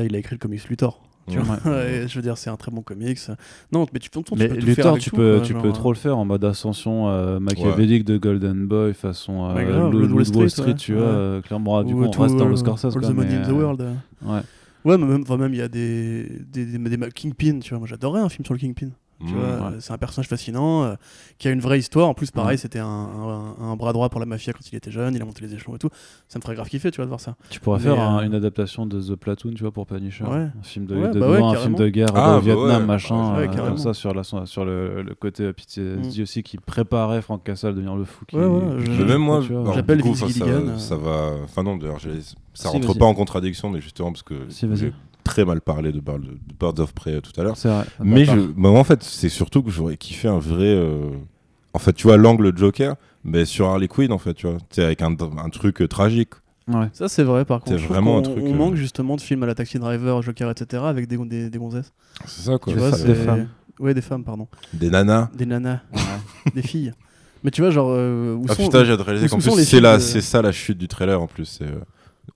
euh, 0.00 0.04
il 0.04 0.14
a 0.14 0.18
écrit 0.18 0.34
le 0.34 0.38
comics 0.40 0.68
Luthor. 0.68 1.00
Tu 1.26 1.38
Ouais. 1.38 1.42
vois 1.44 1.56
je 2.06 2.14
veux 2.16 2.20
dire, 2.20 2.36
c'est 2.36 2.50
un 2.50 2.56
très 2.56 2.70
bon 2.70 2.82
comics. 2.82 3.18
Non, 3.72 3.86
mais 3.94 3.98
tu, 3.98 4.10
tu, 4.10 4.22
tu 4.22 4.34
Mais 4.36 4.46
peux 4.46 4.56
tout 4.56 4.60
faire 4.60 4.66
Luthor, 4.76 4.90
avec 4.92 5.02
tu 5.02 5.08
tout, 5.08 5.16
peux, 5.16 5.36
quoi, 5.38 5.46
tu 5.46 5.52
genre, 5.54 5.62
peux 5.62 5.68
euh, 5.68 5.72
trop 5.72 5.90
le 5.90 5.96
faire 5.96 6.18
en 6.18 6.26
mode 6.26 6.44
ascension 6.44 7.08
euh, 7.08 7.40
machiavélique 7.40 8.04
de 8.04 8.18
Golden 8.18 8.66
Boy 8.66 8.92
façon 8.92 9.46
euh, 9.48 9.54
grave, 9.64 9.94
Wall 10.12 10.26
Street, 10.26 10.48
Street, 10.50 10.64
ouais. 10.66 10.74
tu 10.74 10.92
vois. 10.94 11.36
Ouais. 11.36 11.40
clairement, 11.42 11.82
du 11.82 11.94
ou 11.94 12.00
coup, 12.00 12.04
on 12.04 12.10
tout, 12.10 12.20
reste 12.20 12.36
dans 12.36 12.46
le 12.46 12.56
Scorsese. 12.56 12.84
All 12.84 12.92
quoi, 13.00 13.08
the 13.08 13.14
Money 13.14 13.38
mais, 13.38 13.44
in 13.46 13.48
the 13.48 13.52
World. 13.52 13.80
Ouais. 14.22 14.40
Ouais, 14.84 14.98
mais 14.98 15.06
même, 15.06 15.24
même 15.38 15.54
il 15.54 15.58
y 15.58 15.62
a 15.62 15.68
des, 15.68 16.24
des, 16.46 16.66
des, 16.66 16.78
des- 16.78 17.10
Kingpin, 17.10 17.58
tu 17.60 17.70
vois. 17.70 17.78
Moi, 17.78 17.88
j'adorais 17.88 18.20
un 18.20 18.28
film 18.28 18.44
sur 18.44 18.54
le 18.54 18.60
Kingpin. 18.60 18.90
Mmh. 19.20 19.26
ouais. 19.32 19.70
c'est 19.78 19.92
un 19.92 19.98
personnage 19.98 20.28
fascinant 20.28 20.82
euh, 20.84 20.94
qui 21.38 21.48
a 21.48 21.50
une 21.52 21.60
vraie 21.60 21.78
histoire. 21.78 22.08
En 22.08 22.14
plus, 22.14 22.30
pareil, 22.30 22.54
Ouais. 22.54 22.56
c'était 22.56 22.80
un, 22.80 22.86
un- 22.86 23.54
un 23.60 23.76
bras 23.76 23.92
droit 23.92 24.08
pour 24.08 24.18
la 24.20 24.26
mafia 24.26 24.52
quand 24.52 24.60
il 24.70 24.74
était 24.76 24.90
jeune. 24.90 25.14
Il 25.14 25.22
a 25.22 25.24
monté 25.24 25.44
les 25.46 25.54
échelons 25.54 25.76
et 25.76 25.78
tout. 25.78 25.88
Ça 26.28 26.38
me 26.38 26.42
ferait 26.42 26.54
grave 26.54 26.68
kiffer, 26.68 26.90
tu 26.90 26.96
vois, 26.96 27.04
de 27.04 27.10
voir 27.10 27.20
ça. 27.20 27.36
Tu 27.48 27.60
pourrais 27.60 27.78
Mais, 27.78 27.84
faire 27.84 28.00
un- 28.00 28.18
euh, 28.18 28.26
une 28.26 28.34
adaptation 28.34 28.86
de 28.86 29.00
The 29.00 29.14
Platoon, 29.14 29.52
tu 29.54 29.62
vois, 29.62 29.70
pour 29.72 29.86
Punisher. 29.86 30.24
Ouais. 30.24 30.48
Un 30.58 30.62
film 30.62 30.86
de, 30.86 30.96
Ouais, 30.96 31.08
de 31.10 31.20
bah 31.20 31.26
un 31.42 31.54
film 31.54 31.74
de 31.76 31.88
guerre 31.88 32.08
Ah, 32.14 32.32
au 32.32 32.34
bah 32.34 32.40
Vietnam, 32.40 32.80
ouais. 32.82 32.86
machin, 32.86 33.36
Ouais, 33.36 33.48
euh, 33.48 33.66
comme 33.68 33.78
ça, 33.78 33.94
sur, 33.94 34.12
la, 34.14 34.24
sur 34.24 34.64
le, 34.64 35.02
le 35.02 35.14
côté 35.14 35.44
euh, 35.44 35.52
PTSD 35.52 36.22
aussi, 36.22 36.42
qui 36.42 36.58
préparait 36.58 37.22
Frank 37.22 37.42
Castle 37.44 37.68
à 37.68 37.72
devenir 37.72 37.94
le 37.96 38.04
fou. 38.04 38.24
Qui, 38.26 38.36
Ouais, 38.36 38.44
ouais, 38.46 38.84
qui- 38.84 38.94
je- 38.94 39.02
même 39.04 39.22
moi, 39.22 39.40
J'appelle 39.74 40.02
Vince 40.02 40.26
Gilligan, 40.26 40.46
euh. 40.68 40.78
ça 40.78 40.96
va. 40.96 41.34
Enfin 41.44 41.62
non, 41.62 41.76
d'ailleurs, 41.76 41.98
ça 42.52 42.68
rentre 42.68 42.94
pas 42.98 43.06
en 43.06 43.14
contradiction, 43.14 43.70
mais 43.70 43.80
justement 43.80 44.10
parce 44.12 44.22
que 44.22 44.34
Si, 44.48 44.66
vas-y. 44.66 44.76
j'ai 44.78 44.92
très 45.24 45.44
mal 45.44 45.60
parlé 45.60 45.90
de, 45.92 46.00
Bird- 46.00 46.22
de 46.24 46.54
Birds 46.58 46.78
of 46.80 46.92
Prey 46.94 47.14
euh, 47.14 47.20
tout 47.20 47.32
à 47.40 47.44
l'heure. 47.44 47.56
C'est 47.56 47.68
vrai. 47.68 47.84
Mais 48.00 48.24
je, 48.24 48.38
bah, 48.56 48.68
en 48.68 48.84
fait, 48.84 49.02
c'est 49.02 49.28
surtout 49.28 49.62
que 49.62 49.70
j'aurais 49.70 49.96
kiffé 49.96 50.28
un 50.28 50.38
vrai. 50.38 50.66
euh, 50.66 51.10
En 51.72 51.78
fait, 51.78 51.92
tu 51.94 52.04
vois, 52.06 52.16
l'angle 52.16 52.56
Joker, 52.56 52.94
mais 53.24 53.44
sur 53.44 53.66
Harley 53.66 53.88
Quinn, 53.88 54.12
en 54.12 54.18
fait, 54.18 54.34
tu 54.34 54.46
vois, 54.46 54.58
sais, 54.70 54.84
avec 54.84 55.02
un, 55.02 55.16
un 55.38 55.48
truc 55.50 55.82
euh, 55.82 55.88
tragique. 55.88 56.30
Ouais. 56.68 56.88
Ça, 56.92 57.08
c'est 57.08 57.24
vrai, 57.24 57.44
par 57.44 57.58
C'est 57.64 57.70
contre. 57.72 57.76
Trouve 57.82 57.88
vraiment 57.92 58.18
un 58.18 58.22
truc, 58.22 58.38
On 58.40 58.52
euh, 58.52 58.56
manque 58.56 58.74
justement 58.76 59.16
de 59.16 59.20
films 59.20 59.42
à 59.42 59.46
la 59.46 59.54
Taxi 59.54 59.78
Driver, 59.78 60.22
Joker, 60.22 60.50
etc. 60.50 60.82
avec 60.86 61.08
des, 61.08 61.16
des, 61.18 61.50
des 61.50 61.58
gonzesses. 61.58 61.92
C'est 62.26 62.42
ça, 62.42 62.58
quoi. 62.58 62.72
Tu 62.72 62.78
vois, 62.78 62.92
c'est- 62.92 63.04
des 63.06 63.14
femmes. 63.14 63.48
Ouais, 63.80 63.92
des 63.92 64.02
femmes, 64.02 64.22
pardon. 64.24 64.46
Des 64.72 64.88
nanas. 64.88 65.28
Des 65.34 65.46
nanas. 65.46 65.80
des 66.54 66.62
filles. 66.62 66.92
Mais 67.42 67.50
tu 67.50 67.60
vois, 67.60 67.70
genre. 67.70 67.88
euh, 67.90 68.34
où 68.34 68.46
Ah 68.48 68.54
sont- 68.54 68.62
putain, 68.62 68.84
j'ai 68.84 68.94
réalisé 68.94 69.28
qu'en 69.28 69.38
plus, 69.38 69.50
c'est 69.64 69.80
de- 69.80 69.98
c'est 69.98 70.20
ça 70.22 70.40
la 70.40 70.52
chute 70.52 70.78
du 70.78 70.88
trailer 70.88 71.20
en 71.20 71.26
plus. 71.26 71.44
c'est, 71.44 71.64
euh, 71.64 71.80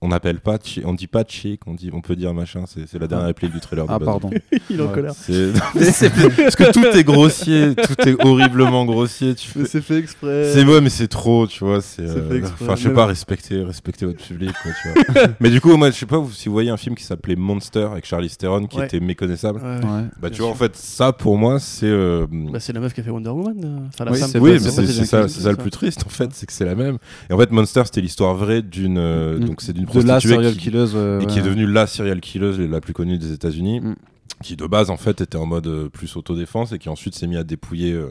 on 0.01 0.09
n'appelle 0.09 0.39
pas, 0.39 0.57
on 0.85 0.93
dit 0.93 1.07
pas 1.07 1.23
chic, 1.27 1.61
on 1.67 1.73
dit, 1.73 1.89
on 1.93 2.01
peut 2.01 2.15
dire 2.15 2.33
machin. 2.33 2.63
C'est 2.67 2.87
c'est 2.87 2.99
la 2.99 3.07
dernière 3.07 3.27
réplique 3.27 3.51
du 3.51 3.59
trailer. 3.59 3.85
de 3.85 3.91
Ah, 3.91 3.99
pardon. 3.99 4.29
Il 4.69 4.79
est 4.79 4.83
en 4.83 4.87
colère. 4.87 5.13
Parce 5.77 6.55
que 6.55 6.71
tout 6.71 6.85
est 6.97 7.03
grossier, 7.03 7.73
tout 7.75 8.07
est 8.07 8.23
horriblement 8.25 8.85
grossier. 8.85 9.35
Tu 9.35 9.47
fais- 9.47 9.59
Mais 9.59 9.65
c'est 9.65 9.81
fait 9.81 9.97
exprès. 9.97 10.51
C'est 10.53 10.63
ouais, 10.65 10.81
mais 10.81 10.89
c'est 10.89 11.07
trop, 11.07 11.47
tu 11.47 11.63
vois. 11.63 11.81
C'est, 11.81 12.03
euh, 12.03 12.29
fait 12.29 12.37
exprès. 12.37 12.65
enfin, 12.65 12.75
je 12.75 12.83
sais 12.83 12.93
pas, 12.93 13.05
respecter, 13.05 13.61
respecter 13.63 14.05
votre 14.05 14.23
public, 14.23 14.51
quoi, 14.63 14.71
tu 14.81 15.11
vois. 15.13 15.23
mais 15.39 15.49
du 15.49 15.59
coup, 15.61 15.75
moi, 15.75 15.89
je 15.91 15.95
sais 15.95 16.05
pas 16.05 16.23
si 16.33 16.47
vous 16.49 16.53
voyez 16.53 16.69
un 16.69 16.77
film 16.77 16.95
qui 16.95 17.03
s'appelait 17.03 17.35
Monster 17.35 17.87
avec 17.91 18.05
Charlie 18.05 18.29
Theron, 18.29 18.67
qui 18.67 18.77
Ouais. 18.79 18.85
était 18.85 18.99
méconnaissable. 18.99 19.59
Ouais. 19.61 20.05
Bah, 20.21 20.29
tu 20.29 20.41
vois, 20.41 20.51
en 20.51 20.55
fait, 20.55 20.75
ça 20.75 21.11
pour 21.13 21.37
moi, 21.37 21.59
c'est. 21.59 21.85
euh, 21.87 22.25
Bah, 22.29 22.59
c'est 22.59 22.73
la 22.73 22.79
meuf 22.79 22.93
qui 22.93 23.01
a 23.01 23.03
fait 23.03 23.09
Wonder 23.11 23.29
Woman. 23.31 23.61
euh, 23.63 23.79
Enfin, 23.87 24.05
la 24.05 24.11
Oui, 24.11 24.17
c'est 24.19 24.39
oui, 24.39 24.59
ça, 24.59 24.81
Nicholson, 24.81 25.25
c'est 25.27 25.41
ça 25.41 25.51
le 25.51 25.57
plus 25.57 25.71
triste 25.71 26.03
en 26.05 26.09
fait, 26.09 26.29
c'est 26.33 26.45
que 26.45 26.53
c'est 26.53 26.65
la 26.65 26.75
même. 26.75 26.97
Et 27.29 27.33
en 27.33 27.37
fait, 27.37 27.51
Monster, 27.51 27.81
c'était 27.85 28.01
l'histoire 28.01 28.35
vraie 28.35 28.61
d'une, 28.61 28.97
euh, 28.97 29.37
Mm. 29.39 29.45
donc 29.45 29.61
c'est 29.61 29.73
d'une 29.79 30.01
De 30.01 30.07
la 30.07 30.13
prostituée 30.15 30.35
serial 30.35 30.53
qui, 30.53 30.59
killeuse. 30.59 30.93
euh, 30.95 31.19
et 31.19 31.25
qui 31.25 31.35
ouais. 31.35 31.39
est 31.41 31.43
devenue 31.45 31.65
la 31.67 31.87
serial 31.87 32.19
killeuse 32.21 32.59
la 32.59 32.81
plus 32.81 32.93
connue 32.93 33.17
des 33.17 33.31
États-Unis, 33.33 33.81
Mm. 33.81 33.95
qui 34.43 34.55
de 34.55 34.65
base 34.67 34.89
en 34.89 34.97
fait 34.97 35.21
était 35.21 35.37
en 35.37 35.45
mode 35.45 35.67
euh, 35.67 35.89
plus 35.89 36.15
autodéfense 36.15 36.71
et 36.71 36.77
qui 36.79 36.89
ensuite 36.89 37.15
s'est 37.15 37.27
mis 37.27 37.37
à 37.37 37.43
dépouiller 37.43 37.93
euh, 37.93 38.09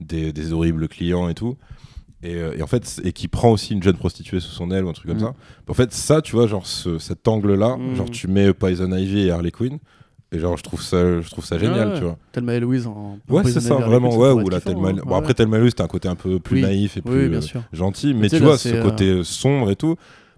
des, 0.00 0.32
des 0.32 0.52
horribles 0.52 0.88
clients 0.88 1.28
et 1.28 1.34
tout. 1.34 1.56
Et, 2.22 2.32
et 2.56 2.62
en 2.62 2.66
fait, 2.66 3.00
et 3.04 3.12
qui 3.12 3.28
prend 3.28 3.50
aussi 3.50 3.74
une 3.74 3.82
jeune 3.82 3.96
prostituée 3.96 4.40
sous 4.40 4.50
son 4.50 4.70
aile 4.70 4.84
ou 4.84 4.88
un 4.88 4.92
truc 4.94 5.06
comme 5.08 5.18
Mm. 5.18 5.20
ça. 5.20 5.34
En 5.68 5.74
fait, 5.74 5.92
ça, 5.92 6.22
tu 6.22 6.32
vois, 6.34 6.46
genre 6.46 6.66
ce- 6.66 6.98
cet 6.98 7.28
angle-là, 7.28 7.76
Mm. 7.76 7.94
genre 7.94 8.10
tu 8.10 8.26
mets 8.28 8.52
Poison 8.54 8.90
Ivy 8.96 9.26
et 9.26 9.30
Harley 9.30 9.50
Quinn, 9.50 9.78
et 10.32 10.38
genre 10.38 10.56
je 10.56 10.62
trouve 10.62 10.82
ça, 10.82 11.20
je 11.20 11.28
trouve 11.30 11.44
ça 11.44 11.58
génial, 11.58 11.88
Ouais, 11.90 11.98
tu 11.98 12.04
vois. 12.04 12.16
Thelma 12.32 12.54
et 12.54 12.60
Louise 12.60 12.86
en. 12.86 13.18
en 13.28 13.32
Ouais, 13.32 13.44
c'est 13.44 13.60
ça, 13.60 13.74
vraiment, 13.76 14.10
ça 14.10 14.18
ouais, 14.18 14.30
ou 14.42 14.48
la 14.48 14.60
Thelma. 14.60 14.88
hein, 14.88 14.92
Bon, 15.04 15.10
ouais. 15.12 15.18
après, 15.18 15.34
Thelma 15.34 15.58
et 15.58 15.60
Louise, 15.60 15.70
c'était 15.72 15.82
un 15.82 15.88
côté 15.88 16.08
un 16.08 16.16
peu 16.16 16.40
plus 16.40 16.56
Oui. 16.56 16.62
naïf 16.62 16.96
et 16.96 17.02
Oui, 17.04 17.10
plus 17.12 17.28
bien 17.28 17.38
euh, 17.38 17.42
sûr. 17.42 17.62
gentil, 17.72 18.14
mais 18.14 18.22
tu 18.22 18.30
sais, 18.30 18.36
tu 18.38 18.42
là, 18.42 18.48
vois, 18.48 18.58
ce 18.58 18.68
euh, 18.70 18.82
côté 18.82 19.04
euh, 19.10 19.22
sombre 19.22 19.70
et 19.70 19.76
tout. 19.76 19.96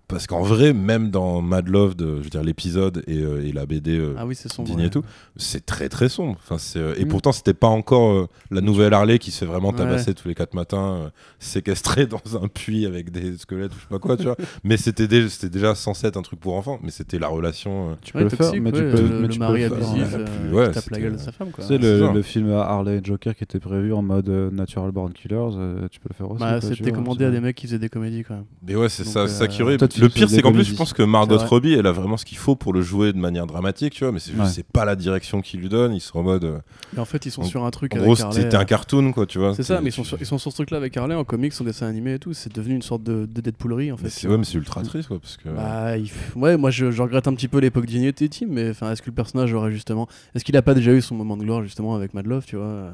Parce 0.09 0.27
qu'en 0.27 0.41
vrai, 0.43 0.73
même 0.73 1.11
dans 1.11 1.43
Mad 1.43 1.69
Love, 1.69 1.95
de, 1.95 2.17
je 2.19 2.23
veux 2.25 2.31
dire, 2.31 2.43
l'épisode 2.43 3.05
et, 3.07 3.19
euh, 3.19 3.45
et 3.47 3.53
la 3.53 3.67
BD 3.67 3.99
euh, 3.99 4.15
Ah 4.17 4.25
oui, 4.27 4.35
c'est 4.35 4.51
son. 4.51 4.63
Disney 4.63 4.87
et 4.87 4.91
tout, 4.91 5.03
c'est 5.37 5.67
très 5.67 5.91
très 5.91 6.09
sombre. 6.09 6.37
Enfin, 6.43 6.57
c'est, 6.57 6.79
euh, 6.79 6.95
et 6.97 7.05
Mm. 7.05 7.09
pourtant, 7.09 7.31
c'était 7.33 7.53
pas 7.53 7.67
encore 7.67 8.11
euh, 8.13 8.27
la 8.51 8.63
nouvelle 8.63 8.95
Harley 8.95 9.19
qui 9.19 9.31
se 9.31 9.41
fait 9.41 9.45
vraiment 9.45 9.69
Ouais. 9.69 9.77
tabasser 9.77 10.15
tous 10.15 10.27
les 10.27 10.35
quatre 10.35 10.55
matins, 10.55 10.95
euh, 11.05 11.09
séquestrée 11.39 12.07
dans 12.07 12.43
un 12.43 12.49
puits 12.49 12.87
avec 12.87 13.11
des 13.11 13.37
squelettes 13.37 13.73
ou 13.73 13.77
je 13.77 13.81
sais 13.83 13.87
pas 13.91 13.99
quoi, 13.99 14.17
tu 14.17 14.25
vois. 14.25 14.37
Mais 14.65 14.79
c'était, 14.79 15.09
dé- 15.09 15.29
c'était 15.29 15.51
déjà 15.51 15.75
censé 15.75 16.07
être 16.07 16.17
un 16.17 16.23
truc 16.23 16.41
pour 16.41 16.55
enfants, 16.55 16.79
mais 16.83 16.91
c'était 16.91 17.19
la 17.19 17.29
relation. 17.29 17.91
euh, 17.91 17.95
Tu 18.03 18.13
peux 18.15 18.23
le 18.23 18.29
faire, 18.31 18.53
mais 18.55 18.73
tu 18.73 18.79
peux, 18.81 19.03
le, 19.03 19.09
mais 19.09 19.23
le 19.23 19.29
tu 19.29 19.39
peux 19.39 19.45
mari 19.45 19.63
le 19.63 19.69
faire, 19.69 19.77
abusif 19.77 20.15
euh, 20.17 20.69
qui 20.69 20.75
tape 20.75 20.91
la 20.91 21.01
gueule 21.01 21.13
de 21.13 21.19
sa 21.19 21.33
femme. 21.33 21.51
Quoi. 21.51 21.65
Tu 21.65 21.69
sais, 21.69 21.79
c'est 21.83 21.99
le, 21.99 22.13
le 22.15 22.23
film 22.23 22.51
Harley 22.53 22.97
et 22.99 23.01
Joker 23.05 23.37
qui 23.37 23.45
était 23.45 23.61
prévu 23.61 23.93
en 23.93 24.01
mode 24.03 24.29
euh, 24.31 24.51
Natural 24.51 24.91
Born 24.91 25.13
Killers, 25.13 25.37
euh, 25.55 25.87
tu 25.91 26.01
peux 26.01 26.09
le 26.09 26.15
faire 26.15 26.31
aussi. 26.31 26.41
Bah, 26.41 26.61
c'était 26.63 26.93
commandé 26.93 27.25
à 27.27 27.31
des 27.31 27.41
mecs 27.41 27.57
qui 27.57 27.67
faisaient 27.67 27.79
des 27.79 27.89
comédies 27.91 28.25
quand 28.27 28.35
même. 28.37 28.45
Mais 28.67 28.75
ouais, 28.75 28.89
c'est 28.89 29.05
ça, 29.05 29.29
ça 29.29 29.49
qui 29.49 29.63
euh, 30.01 30.05
Le 30.05 30.09
pire, 30.09 30.29
c'est 30.31 30.43
qu'en 30.43 30.53
plus, 30.53 30.65
je 30.65 30.75
pense 30.75 30.93
que 30.93 31.03
Margot. 31.03 31.39
Robbie, 31.39 31.75
elle 31.75 31.87
a 31.87 31.93
vraiment 31.93 32.17
ce 32.17 32.25
qu'il 32.25 32.39
faut 32.39 32.57
pour 32.57 32.73
le 32.73 32.83
jouer 32.83 33.13
de 33.13 33.19
manière 33.19 33.47
dramatique, 33.47 33.95
tu 33.95 34.05
vois. 34.05 34.13
Mais 34.13 34.19
c'est 34.19 34.33
juste, 34.33 34.43
Ouais. 34.43 34.49
c'est 34.51 34.67
pas 34.67 34.85
la 34.85 34.97
direction 34.97 35.41
qu'il 35.41 35.61
lui 35.61 35.69
donne. 35.69 35.95
Ils 35.95 36.01
sont 36.01 36.19
en 36.19 36.23
mode. 36.23 36.45
euh, 36.45 36.59
Et 36.97 37.01
en 37.01 37.05
fait, 37.05 37.25
ils 37.27 37.31
sont 37.31 37.43
En- 37.43 37.45
sur 37.45 37.65
un 37.65 37.71
truc 37.71 37.95
En 37.95 37.99
avec 37.99 38.07
gros, 38.09 38.21
Harley. 38.23 38.43
c'était 38.43 38.57
un 38.57 38.61
euh, 38.61 38.65
cartoon, 38.65 39.13
quoi, 39.13 39.27
tu 39.27 39.39
vois. 39.39 39.55
C'est 39.55 39.63
ça, 39.63 39.81
mais 39.81 39.89
ils 39.91 39.93
sont, 39.93 40.05
sur, 40.05 40.19
ils 40.21 40.27
sont 40.27 40.39
sur 40.39 40.51
ce 40.51 40.57
truc-là 40.57 40.77
avec 40.77 40.97
Harley 40.97 41.15
en 41.15 41.25
comics, 41.25 41.53
en 41.61 41.65
dessin 41.65 41.87
animé 41.87 42.15
et 42.15 42.19
tout. 42.19 42.33
C'est 42.35 42.55
devenu 42.55 42.75
une 42.75 42.83
sorte 42.83 43.03
de, 43.03 43.27
de 43.27 43.41
Deadpoolerie 43.41 43.93
en 43.93 43.97
fait. 43.97 44.13
Mais 44.25 44.31
ouais, 44.31 44.39
mais 44.39 44.45
c'est 44.45 44.55
ultra 44.59 44.83
triste, 44.83 45.09
quoi, 45.09 45.19
parce 45.19 45.37
que. 45.37 45.49
Bah, 45.49 45.97
il 45.97 46.11
ouais, 46.37 46.57
moi 46.57 46.71
je, 46.71 46.91
je 46.91 47.03
regrette 47.03 47.27
un 47.29 47.35
petit 47.35 47.49
peu 47.49 47.59
l'époque 47.59 47.87
Team, 47.87 48.49
mais 48.51 48.71
enfin, 48.71 48.93
est-ce 48.93 49.03
que 49.03 49.11
le 49.11 49.15
personnage 49.15 49.53
aurait 49.53 49.73
justement. 49.73 50.09
Est-ce 50.35 50.45
qu'il 50.45 50.57
a 50.57 50.63
pas 50.63 50.75
déjà 50.75 50.93
eu 50.93 51.01
son 51.01 51.15
moment 51.15 51.37
de 51.37 51.43
gloire 51.43 51.63
justement 51.63 51.95
avec 51.95 52.15
Mad 52.15 52.27
Love, 52.27 52.45
tu 52.47 52.57
vois 52.57 52.93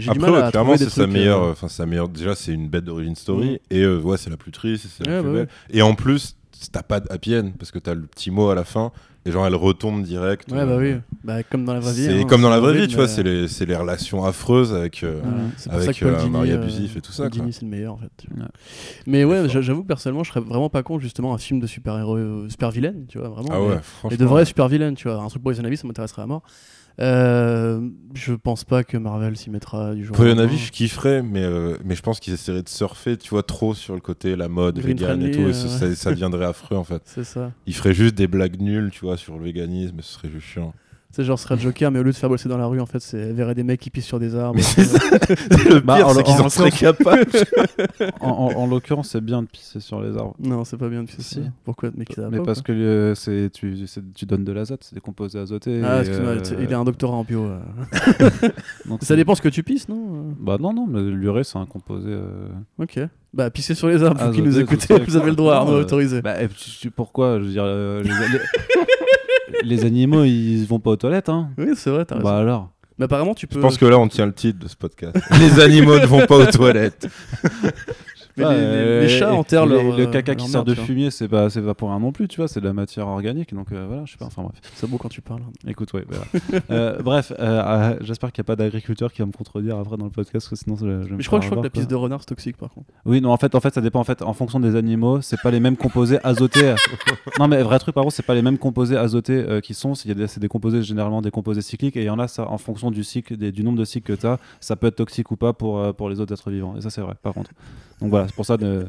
J'ai 0.00 0.10
du 0.10 0.18
Après, 0.18 0.30
mal 0.30 0.40
ouais, 0.40 0.46
à 0.46 0.50
clairement, 0.50 0.76
c'est 0.76 0.88
sa 0.90 1.06
meilleure. 1.06 1.42
euh, 1.42 1.52
Enfin, 1.52 1.68
sa 1.68 1.86
meilleure. 1.86 2.08
Déjà, 2.08 2.34
c'est 2.34 2.52
une 2.52 2.68
bête 2.68 2.84
d'origine 2.84 3.14
story. 3.16 3.52
Mm. 3.70 3.74
Et 3.74 3.82
euh, 3.82 4.00
ouais, 4.00 4.16
c'est 4.16 4.30
la 4.30 4.36
plus 4.36 4.52
triste, 4.52 4.86
c'est 4.96 5.06
la 5.06 5.16
Ouais, 5.16 5.22
plus 5.22 5.28
bah 5.32 5.38
belle. 5.40 5.48
Et 5.70 5.82
en 5.82 5.94
plus, 5.94 6.36
t'as 6.72 6.82
pas 6.82 7.00
de 7.00 7.06
happy 7.10 7.36
end, 7.36 7.52
parce 7.58 7.70
que 7.70 7.78
t'as 7.78 7.94
le 7.94 8.02
petit 8.02 8.30
mot 8.30 8.48
à 8.50 8.54
la 8.54 8.64
fin. 8.64 8.92
Et 9.26 9.32
genre, 9.32 9.46
elle 9.46 9.54
retombe 9.54 10.02
direct. 10.02 10.50
Ouais, 10.50 10.64
bah 10.64 10.72
euh, 10.72 10.94
oui. 10.94 11.00
Bah, 11.24 11.42
comme 11.42 11.66
dans 11.66 11.74
la 11.74 11.80
vraie 11.80 11.92
vie. 11.92 12.04
C'est 12.06 12.20
hein, 12.22 12.26
comme 12.26 12.40
dans 12.40 12.48
la 12.48 12.58
vraie 12.58 12.72
vie, 12.72 12.88
tu 12.88 12.94
vois, 12.94 13.04
mais- 13.04 13.10
c'est 13.10 13.22
les, 13.22 13.48
c'est 13.48 13.66
les 13.66 13.76
relations 13.76 14.24
affreuses 14.24 14.72
avec. 14.72 15.02
euh, 15.04 15.20
avec, 15.68 16.02
euh, 16.02 16.18
un 16.18 16.28
mari 16.30 16.52
euh, 16.52 16.54
abusif 16.62 16.96
et 16.96 17.02
tout 17.02 17.12
ça, 17.12 17.24
Paul 17.28 17.52
c'est 17.52 17.60
le 17.62 17.68
meilleur 17.68 17.92
en 17.92 17.98
fait. 17.98 18.10
Ouais. 18.34 18.46
Mais 19.06 19.24
ouais, 19.24 19.46
j'avoue 19.46 19.84
personnellement, 19.84 20.24
je 20.24 20.30
serais 20.30 20.40
vraiment 20.40 20.70
pas 20.70 20.82
contre 20.82 21.02
justement 21.02 21.34
un 21.34 21.38
film 21.38 21.60
de 21.60 21.66
super-héros, 21.66 22.16
euh, 22.16 22.48
super 22.48 22.70
vilaine, 22.70 23.04
tu 23.10 23.18
vois, 23.18 23.28
vraiment. 23.28 23.50
Ah 23.52 23.58
mais- 23.60 23.66
ouais, 23.68 23.74
Et 23.76 23.82
franchement. 23.82 24.18
de 24.18 24.24
vrais 24.24 24.44
super 24.46 24.68
vilaines, 24.68 24.94
tu 24.94 25.06
vois. 25.06 25.20
Un 25.22 25.28
truc 25.28 25.42
pour 25.42 25.50
les 25.50 25.60
avis, 25.60 25.76
ça 25.76 25.86
m'intéresserait 25.86 26.22
à 26.22 26.26
mort. 26.26 26.42
Euh, 26.98 27.88
je 28.14 28.34
pense 28.34 28.64
pas 28.64 28.84
que 28.84 28.96
Marvel 28.96 29.36
s'y 29.36 29.50
mettra 29.50 29.94
du 29.94 30.04
jour 30.04 30.14
Pour 30.14 30.24
au 30.24 30.28
un 30.28 30.30
lendemain. 30.30 30.44
avis, 30.44 30.58
je 30.58 30.72
kifferais, 30.72 31.22
mais, 31.22 31.42
euh, 31.44 31.76
mais 31.84 31.94
je 31.94 32.02
pense 32.02 32.20
qu'ils 32.20 32.34
essaieraient 32.34 32.62
de 32.62 32.68
surfer, 32.68 33.16
tu 33.16 33.30
vois, 33.30 33.42
trop 33.42 33.74
sur 33.74 33.94
le 33.94 34.00
côté 34.00 34.36
la 34.36 34.48
mode, 34.48 34.78
Green 34.78 34.96
vegan 34.96 35.22
et 35.22 35.30
tout, 35.30 35.40
et 35.42 35.44
euh, 35.46 35.52
ça, 35.52 35.68
ça- 35.68 35.94
ça 35.94 36.10
deviendrait 36.10 36.44
affreux 36.46 36.76
en 36.76 36.84
fait. 36.84 37.02
C'est 37.06 37.24
ça. 37.24 37.52
Ils 37.66 37.74
feraient 37.74 37.94
juste 37.94 38.14
des 38.16 38.26
blagues 38.26 38.60
nulles, 38.60 38.90
tu 38.92 39.00
vois, 39.04 39.16
sur 39.16 39.38
le 39.38 39.44
véganisme, 39.44 39.98
et 39.98 40.02
ce 40.02 40.12
serait 40.14 40.28
juste 40.30 40.46
chiant. 40.46 40.74
C'est 41.12 41.24
genre, 41.24 41.36
ce 41.38 41.42
serait 41.44 41.56
le 41.56 41.60
Joker, 41.60 41.90
mais 41.90 41.98
au 41.98 42.04
lieu 42.04 42.12
de 42.12 42.16
faire 42.16 42.28
bosser 42.28 42.48
dans 42.48 42.56
la 42.56 42.66
rue, 42.66 42.78
en 42.80 42.86
fait, 42.86 43.00
c'est 43.00 43.32
verrait 43.32 43.56
des 43.56 43.64
mecs 43.64 43.80
qui 43.80 43.90
pissent 43.90 44.06
sur 44.06 44.20
des 44.20 44.36
arbres. 44.36 44.54
Mais 44.54 44.62
c'est 44.62 44.84
ça. 44.84 44.98
le 45.68 45.80
Bah, 45.80 45.96
pire, 45.96 46.06
en- 46.06 46.14
c'est 46.14 46.22
qu'ils 46.22 46.34
en 46.40 46.44
en 46.44 46.48
seraient 46.48 46.70
l'occurrence- 46.70 46.96
capables. 46.98 48.10
En, 48.20 48.28
en- 48.28 48.52
en 48.56 48.66
l'occurrence, 48.68 49.08
c'est 49.10 49.20
bien 49.20 49.42
de 49.42 49.48
pisser 49.48 49.80
sur 49.80 50.00
les 50.02 50.16
arbres. 50.16 50.34
Non, 50.38 50.64
c'est 50.64 50.76
pas 50.76 50.88
bien 50.88 51.02
de 51.02 51.08
pisser. 51.08 51.22
Si. 51.22 51.42
Pourquoi 51.64 51.90
Mais, 51.96 52.04
Mais 52.30 52.38
pas, 52.38 52.44
parce 52.44 52.62
quoi 52.62 52.74
que 52.74 52.80
euh, 52.80 53.14
c'est 53.16 53.50
tu, 53.52 53.86
c'est- 53.88 54.02
tu 54.14 54.24
donnes 54.24 54.44
de 54.44 54.52
l'azote, 54.52 54.84
c'est 54.84 54.94
des 54.94 55.00
composés 55.00 55.38
azotés. 55.40 55.80
Ah, 55.84 56.00
excuse-moi, 56.00 56.30
euh, 56.30 56.62
il 56.62 56.72
a 56.72 56.78
un 56.78 56.84
doctorat 56.84 57.16
en 57.16 57.24
bio. 57.24 57.44
euh. 57.44 57.58
donc 58.88 59.02
Ça 59.02 59.16
dépend 59.16 59.34
ce 59.34 59.42
que 59.42 59.48
tu 59.48 59.62
pisses, 59.64 59.88
non 59.88 60.34
Bah 60.38 60.58
non, 60.60 60.72
non, 60.72 60.86
mais 60.88 61.02
l'urée, 61.02 61.42
c'est 61.44 61.58
un 61.58 61.66
composé. 61.66 62.08
euh, 62.10 62.48
Ok. 62.78 63.00
Bah, 63.34 63.50
pisser 63.50 63.74
sur 63.74 63.88
les 63.88 64.02
arbres, 64.02 64.20
vous 64.26 64.32
qui 64.32 64.42
nous 64.42 64.58
écoutez, 64.60 64.98
vous 65.00 65.16
avez 65.16 65.30
le 65.30 65.36
droit, 65.36 65.54
non, 65.54 65.60
Arnaud, 65.60 65.72
euh, 65.76 65.80
autorisé. 65.82 66.22
Bah, 66.22 66.36
pourquoi 66.94 67.38
Je 67.40 67.44
veux 67.44 67.50
dire, 67.50 67.64
euh, 67.64 68.02
les, 69.62 69.84
animaux, 69.84 70.24
ils 70.24 70.64
vont 70.64 70.80
pas 70.80 70.90
aux 70.90 70.96
toilettes, 70.96 71.28
hein 71.28 71.50
Oui, 71.58 71.68
c'est 71.74 71.90
vrai, 71.90 72.04
t'as 72.04 72.16
raison. 72.16 72.28
Bah 72.28 72.38
alors. 72.38 72.70
Mais 72.98 73.06
apparemment, 73.06 73.34
tu 73.34 73.46
peux. 73.46 73.56
Je 73.56 73.60
pense 73.60 73.78
que 73.78 73.86
là, 73.86 73.98
on 73.98 74.08
tient 74.08 74.26
le 74.26 74.34
titre 74.34 74.58
de 74.58 74.68
ce 74.68 74.76
podcast. 74.76 75.16
Les 75.40 75.58
animaux 75.60 75.98
ne 75.98 76.06
vont 76.06 76.26
pas 76.26 76.36
aux 76.36 76.46
toilettes. 76.46 77.08
Mais 78.36 78.44
Bah, 78.44 78.54
les, 78.54 78.60
les- 78.60 79.00
les 79.02 79.08
chats 79.08 79.32
enterrent 79.34 79.66
leur. 79.66 79.82
Le 79.96 80.04
euh, 80.04 80.06
caca 80.06 80.34
qui 80.34 80.46
sort 80.48 80.64
de 80.64 80.74
fumier, 80.74 81.10
c'est 81.10 81.28
pas, 81.28 81.50
c'est 81.50 81.60
pour 81.74 81.88
rien 81.90 81.98
non 81.98 82.12
plus, 82.12 82.28
tu 82.28 82.36
vois, 82.38 82.48
c'est 82.48 82.60
de 82.60 82.64
la 82.66 82.72
matière 82.72 83.08
organique, 83.08 83.54
donc 83.54 83.72
euh, 83.72 83.84
voilà, 83.86 84.04
je 84.06 84.12
sais 84.12 84.18
pas, 84.18 84.26
enfin 84.26 84.42
bref. 84.42 84.56
C'est 84.74 84.88
beau 84.88 84.98
quand 84.98 85.08
tu 85.08 85.20
parles. 85.20 85.42
Écoute, 85.66 85.92
ouais, 85.92 86.04
voilà. 86.08 86.24
Euh, 86.70 87.00
bref, 87.02 87.32
euh, 87.32 87.36
euh, 87.40 87.96
j'espère 88.02 88.30
qu'il 88.32 88.42
n'y 88.42 88.46
a 88.46 88.48
pas 88.48 88.56
d'agriculteur 88.56 89.12
qui 89.12 89.22
va 89.22 89.26
me 89.26 89.32
contredire 89.32 89.76
après 89.78 89.96
dans 89.96 90.04
le 90.04 90.10
podcast, 90.10 90.48
parce 90.48 90.48
que 90.48 90.56
sinon 90.56 90.76
je, 90.76 91.08
je 91.08 91.14
Mais 91.14 91.22
je 91.22 91.26
crois, 91.26 91.40
je 91.40 91.46
crois 91.46 91.58
que 91.58 91.64
la 91.64 91.70
piste 91.70 91.90
de 91.90 91.94
renard, 91.96 92.20
c'est 92.20 92.26
toxique 92.26 92.56
par 92.56 92.70
contre. 92.70 92.86
Oui, 93.04 93.20
non, 93.20 93.30
en 93.32 93.36
fait, 93.36 93.54
en 93.54 93.60
fait, 93.60 93.74
ça 93.74 93.80
dépend. 93.80 94.00
En 94.00 94.04
fait, 94.04 94.22
en 94.22 94.32
fonction 94.34 94.60
des 94.60 94.76
animaux, 94.76 95.20
c'est 95.20 95.40
pas 95.40 95.50
les 95.50 95.60
mêmes 95.60 95.76
composés 95.76 96.18
azotés. 96.24 96.74
non, 97.38 97.48
mais 97.48 97.62
vrai 97.62 97.78
truc, 97.78 97.94
par 97.94 98.04
contre, 98.04 98.14
c'est 98.14 98.26
pas 98.26 98.34
les 98.34 98.42
mêmes 98.42 98.58
composés 98.58 98.96
azotés 98.96 99.32
euh, 99.48 99.60
qui 99.60 99.74
sont. 99.74 99.94
C'est 99.94 100.08
il 100.08 100.18
y 100.18 100.22
a 100.22 100.26
des- 100.26 100.40
des 100.40 100.48
composés 100.48 100.82
généralement 100.82 101.20
des 101.22 101.30
composés 101.30 101.62
cycliques, 101.62 101.96
et 101.96 102.00
il 102.02 102.06
y 102.06 102.10
en 102.10 102.18
a 102.18 102.28
ça 102.28 102.48
en 102.48 102.58
fonction 102.58 102.90
du 102.90 103.02
cycle, 103.04 103.36
des- 103.36 103.52
du 103.52 103.62
nombre 103.64 103.78
de 103.78 103.84
cycles 103.84 104.14
que 104.14 104.20
tu 104.20 104.26
as, 104.26 104.38
ça 104.60 104.76
peut 104.76 104.86
être 104.88 104.96
toxique 104.96 105.30
ou 105.30 105.36
pas 105.36 105.52
pour 105.52 105.94
pour 105.94 106.08
les 106.10 106.20
autres 106.20 106.32
êtres 106.32 106.50
vivants. 106.50 106.74
Et 106.76 106.80
ça, 106.80 106.90
c'est 106.90 107.00
vrai. 107.00 107.14
Par 107.22 107.32
contre. 107.34 107.50
Donc 108.00 108.08
voilà, 108.10 108.19
c'est 108.26 108.34
pour 108.34 108.46
ça 108.46 108.56
de. 108.56 108.86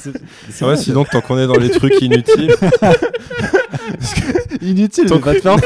C'est- 0.00 0.10
c'est 0.50 0.64
Ah 0.64 0.68
ouais, 0.68 0.74
vrai, 0.74 0.76
sinon, 0.76 1.04
tant 1.04 1.20
qu'on 1.20 1.38
est 1.38 1.46
dans 1.46 1.56
les 1.58 1.70
trucs 1.70 2.00
inutiles. 2.00 2.54
c'est 4.00 4.62
inutile. 4.62 5.06
Tant 5.06 5.18
mais 5.20 5.30
va 5.32 5.34
te 5.34 5.40
faire 5.40 5.56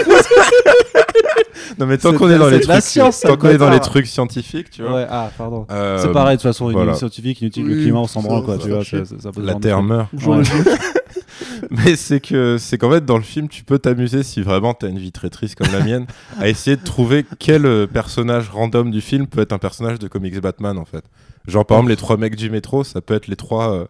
Non, 1.78 1.86
mais 1.86 1.98
tant 1.98 2.12
qu'on 2.12 2.30
est 2.30 2.38
dans 2.38 2.48
les 2.48 2.60
trucs. 2.60 2.82
science, 2.82 3.16
ça, 3.16 3.28
Tant 3.28 3.36
qu'on 3.36 3.48
est 3.48 3.56
dans 3.58 3.66
les 3.70 3.76
bâtard. 3.78 3.90
trucs 3.90 4.06
scientifiques, 4.06 4.70
tu 4.70 4.82
vois. 4.82 4.94
Ouais, 4.94 5.06
ah, 5.08 5.30
pardon. 5.36 5.66
Euh, 5.70 5.98
c'est 6.00 6.12
pareil, 6.12 6.36
de 6.36 6.42
toute 6.42 6.48
façon, 6.50 6.70
voilà. 6.70 6.94
scientifique, 6.94 7.40
inutile 7.40 7.66
le 7.66 7.74
Oui, 7.76 7.82
climat, 7.82 8.00
on 8.00 8.06
s'en 8.06 8.22
branle, 8.22 8.44
quoi, 8.44 8.56
ça 8.58 8.62
tu 8.64 8.68
vois. 8.70 8.84
fait 8.84 8.98
ça- 8.98 9.04
ça- 9.16 9.22
ça 9.24 9.32
peut 9.32 9.40
se 9.42 9.46
La 9.46 9.54
Terre 9.54 9.82
meurt. 9.82 10.08
Ouais. 10.12 10.38
le. 10.38 10.44
Mais 11.70 11.96
c'est 11.96 12.20
que 12.20 12.56
c'est 12.58 12.78
qu'en 12.78 12.90
fait 12.90 13.04
dans 13.04 13.16
le 13.16 13.22
film 13.22 13.48
tu 13.48 13.64
peux 13.64 13.78
t'amuser 13.78 14.22
si 14.22 14.42
vraiment 14.42 14.74
t'as 14.74 14.88
une 14.88 14.98
vie 14.98 15.12
très 15.12 15.30
triste 15.30 15.56
comme 15.56 15.72
la 15.72 15.80
mienne 15.80 16.06
à 16.38 16.48
essayer 16.48 16.76
de 16.76 16.82
trouver 16.84 17.24
quel 17.38 17.64
euh, 17.66 17.86
personnage 17.86 18.50
random 18.50 18.90
du 18.90 19.00
film 19.00 19.26
peut 19.26 19.40
être 19.40 19.52
un 19.52 19.58
personnage 19.58 19.98
de 19.98 20.06
comics 20.08 20.38
Batman 20.40 20.76
en 20.78 20.84
fait. 20.84 21.04
Genre 21.46 21.66
par 21.66 21.78
exemple 21.78 21.90
les 21.90 21.96
trois 21.96 22.16
mecs 22.16 22.36
du 22.36 22.50
métro 22.50 22.84
ça 22.84 23.00
peut 23.00 23.14
être 23.14 23.26
les 23.26 23.36
trois 23.36 23.74
euh, 23.74 23.86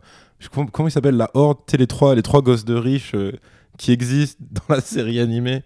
comment, 0.73 0.89
ils 0.89 0.91
s'appellent 0.91 1.16
la 1.16 1.31
horde 1.34 1.58
les 1.78 1.86
trois 1.86 2.15
les 2.15 2.23
trois 2.23 2.42
gosses 2.42 2.65
de 2.65 2.74
riches 2.74 3.15
euh, 3.15 3.33
qui 3.78 3.92
existent 3.92 4.42
dans 4.50 4.74
la 4.74 4.81
série 4.81 5.20
animée 5.20 5.62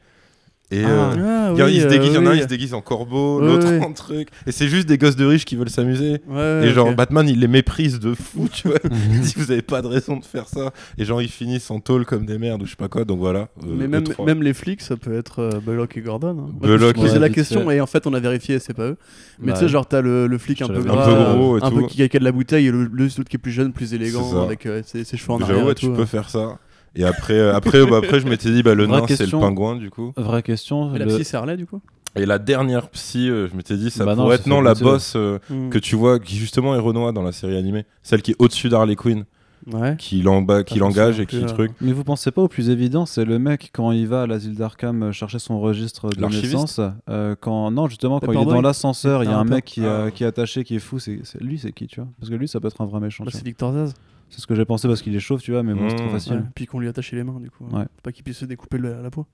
et 0.70 0.84
euh, 0.84 1.12
Ah, 1.16 1.50
il 1.54 1.58
y 1.58 1.62
en 1.62 1.64
a, 1.64 1.68
oui, 1.68 1.76
il 1.76 1.80
se 1.82 1.86
déguise, 1.86 2.16
en 2.18 2.26
a 2.26 2.28
un, 2.28 2.32
euh, 2.32 2.36
il 2.36 2.42
se 2.42 2.46
déguise 2.46 2.74
en 2.74 2.82
corbeau, 2.82 3.40
Oui, 3.40 3.46
l'autre 3.46 3.66
oui. 3.70 3.80
en 3.84 3.92
truc. 3.92 4.28
Et 4.46 4.52
c'est 4.52 4.68
juste 4.68 4.86
des 4.86 4.98
gosses 4.98 5.16
de 5.16 5.24
riches 5.24 5.44
qui 5.46 5.56
veulent 5.56 5.70
s'amuser. 5.70 6.20
Ouais, 6.28 6.62
et 6.66 6.70
genre. 6.72 6.92
Batman, 6.94 7.26
il 7.28 7.40
les 7.40 7.48
méprise 7.48 7.98
de 8.00 8.12
fou, 8.14 8.48
tu 8.52 8.68
vois. 8.68 8.76
il 8.84 9.20
dit, 9.20 9.34
vous 9.36 9.50
avez 9.50 9.62
pas 9.62 9.80
de 9.80 9.86
raison 9.86 10.16
de 10.18 10.24
faire 10.24 10.46
ça. 10.46 10.72
Et 10.98 11.04
genre, 11.06 11.22
ils 11.22 11.28
finissent 11.30 11.70
en 11.70 11.80
tôle 11.80 12.04
comme 12.04 12.26
des 12.26 12.36
merdes 12.38 12.62
ou 12.62 12.66
je 12.66 12.70
sais 12.70 12.76
pas 12.76 12.88
quoi. 12.88 13.04
Donc 13.04 13.18
voilà. 13.18 13.48
euh, 13.62 13.66
Mais 13.66 13.88
même, 13.88 14.04
même 14.26 14.42
les 14.42 14.52
flics, 14.52 14.82
ça 14.82 14.96
peut 14.98 15.16
être 15.16 15.38
euh, 15.40 15.60
Bullock 15.64 15.96
et 15.96 16.00
Gordon. 16.02 16.36
hein. 16.38 16.52
Bullock, 16.60 16.96
je 16.96 17.00
me 17.02 17.06
posais 17.06 17.18
la 17.18 17.30
question 17.30 17.66
fait. 17.68 17.76
et 17.76 17.80
en 17.80 17.86
fait 17.86 18.06
on 18.06 18.12
a 18.12 18.20
vérifié, 18.20 18.58
c'est 18.58 18.74
pas 18.74 18.88
eux. 18.88 18.96
Mais 19.40 19.52
Bah 19.52 19.58
tu 19.58 19.64
sais, 19.64 19.68
genre 19.68 19.86
t'as 19.86 20.02
le, 20.02 20.26
le 20.26 20.38
flic 20.38 20.60
un 20.62 20.68
peu 20.68 20.82
gras. 20.82 21.02
Un 21.02 21.14
peu 21.32 21.38
gros 21.38 21.58
et 21.58 21.62
un 21.62 21.70
peu 21.70 21.80
tout. 21.80 21.86
qui 21.86 21.96
qui 22.08 22.16
a 22.16 22.18
de 22.20 22.24
la 22.24 22.32
bouteille 22.32 22.66
et 22.66 22.70
le, 22.70 22.84
le 22.84 23.04
l'autre 23.04 23.24
qui 23.28 23.36
est 23.36 23.38
plus 23.38 23.52
jeune, 23.52 23.72
plus 23.72 23.94
élégant 23.94 24.42
avec 24.42 24.66
euh, 24.66 24.82
ses, 24.84 25.04
ses 25.04 25.16
cheveux 25.16 25.32
en 25.32 25.40
arrière. 25.40 25.74
tu 25.74 25.90
peux 25.90 26.02
hein. 26.02 26.06
faire 26.06 26.28
ça. 26.28 26.58
Et 26.98 27.04
après, 27.04 27.34
euh, 27.38 27.54
après, 27.54 27.86
bah, 27.86 27.98
après 27.98 28.20
je 28.20 28.26
m'étais 28.28 28.50
dit, 28.50 28.62
bah, 28.62 28.74
le 28.74 28.84
Vraie 28.84 29.00
nain, 29.00 29.06
c'est 29.06 29.12
le 29.14 29.18
question. 29.18 29.40
pingouin, 29.40 29.76
du 29.76 29.88
coup. 29.90 30.12
Vraie 30.16 30.42
question. 30.42 30.94
Et 30.94 30.98
la 30.98 31.04
le- 31.06 31.14
psy, 31.14 31.24
c'est 31.24 31.36
Harley 31.36 31.56
du 31.56 31.64
coup? 31.66 31.80
Et 32.16 32.26
la 32.26 32.38
dernière 32.38 32.88
psy, 32.90 33.30
euh, 33.30 33.48
je 33.48 33.54
m'étais 33.56 33.76
dit, 33.76 33.90
ça 33.90 34.04
Bah 34.04 34.14
non, 34.16 34.24
pourrait 34.24 34.36
c'est 34.36 34.40
être 34.42 34.46
non 34.48 34.60
la 34.60 34.72
buter. 34.74 34.84
boss 34.84 35.12
euh, 35.16 35.38
Hmm. 35.48 35.68
que 35.70 35.78
tu 35.78 35.94
vois, 35.94 36.18
qui 36.18 36.36
justement 36.36 36.74
est 36.74 36.78
Renoir 36.80 37.12
dans 37.12 37.22
la 37.22 37.32
série 37.32 37.56
animée. 37.56 37.84
Celle 38.02 38.22
qui 38.22 38.32
est 38.32 38.36
au-dessus 38.40 38.68
d'Harley 38.68 38.96
Quinn, 38.96 39.24
Ouais. 39.72 39.94
qui 39.98 40.22
l'emba- 40.22 40.64
qui 40.64 40.78
l'engage 40.78 41.18
et 41.18 41.22
me 41.22 41.26
qui 41.26 41.36
plus, 41.36 41.46
truc. 41.46 41.72
Mais 41.80 41.92
vous 41.92 42.02
pensez 42.02 42.30
pas 42.30 42.42
au 42.42 42.48
plus 42.48 42.70
évident, 42.70 43.06
c'est 43.06 43.24
le 43.24 43.38
mec 43.38 43.70
quand 43.72 43.92
il 43.92 44.08
va 44.08 44.22
à 44.22 44.26
l'asile 44.26 44.54
d'Arkham 44.54 45.02
euh, 45.04 45.12
chercher 45.12 45.38
son 45.38 45.60
registre 45.60 46.08
de 46.10 46.20
L'archiviste 46.20 46.54
naissance. 46.54 46.80
euh, 47.10 47.36
quand 47.38 47.70
non 47.70 47.86
justement 47.88 48.18
quand 48.18 48.32
il 48.32 48.40
est 48.40 48.44
dans 48.44 48.62
l'ascenseur, 48.62 49.22
il 49.22 49.30
y 49.30 49.32
a 49.32 49.36
Ah, 49.36 49.40
un 49.40 49.44
mec 49.44 49.64
qui, 49.66 49.84
euh, 49.84 50.06
Ah. 50.06 50.10
qui 50.10 50.24
est 50.24 50.26
attaché, 50.26 50.64
qui 50.64 50.76
est 50.76 50.80
fou. 50.80 50.98
C'est 50.98 51.20
c'est- 51.24 51.40
lui, 51.42 51.58
c'est 51.58 51.72
qui 51.72 51.86
tu 51.86 52.00
vois? 52.00 52.08
Parce 52.18 52.30
que 52.30 52.34
lui, 52.36 52.48
ça 52.48 52.58
peut 52.58 52.68
être 52.68 52.80
un 52.80 52.86
vrai 52.86 52.98
méchant. 53.00 53.24
Bah, 53.24 53.30
tu 53.30 53.36
c'est. 53.36 53.44
Victor 53.44 53.72
Zaz. 53.74 53.94
C'est 54.30 54.40
ce 54.40 54.46
que 54.46 54.54
j'ai 54.54 54.64
pensé 54.64 54.86
parce 54.88 55.02
qu'il 55.02 55.14
est 55.14 55.20
chauve, 55.20 55.40
tu 55.40 55.52
vois. 55.52 55.62
Mais 55.62 55.74
bon, 55.74 55.88
c'est 55.88 55.96
trop 55.96 56.06
Mmh. 56.06 56.10
facile. 56.10 56.32
Ouais. 56.34 56.42
Puis 56.54 56.66
qu'on 56.66 56.80
lui 56.80 56.88
attache 56.88 57.12
les 57.12 57.24
mains 57.24 57.40
du 57.40 57.50
coup. 57.50 57.64
Ouais. 57.72 57.82
Faut 57.82 57.88
Pas 58.02 58.12
qu'il 58.12 58.24
puisse 58.24 58.38
se 58.38 58.44
découper 58.44 58.78
le- 58.78 59.02
la 59.02 59.10
peau. 59.10 59.26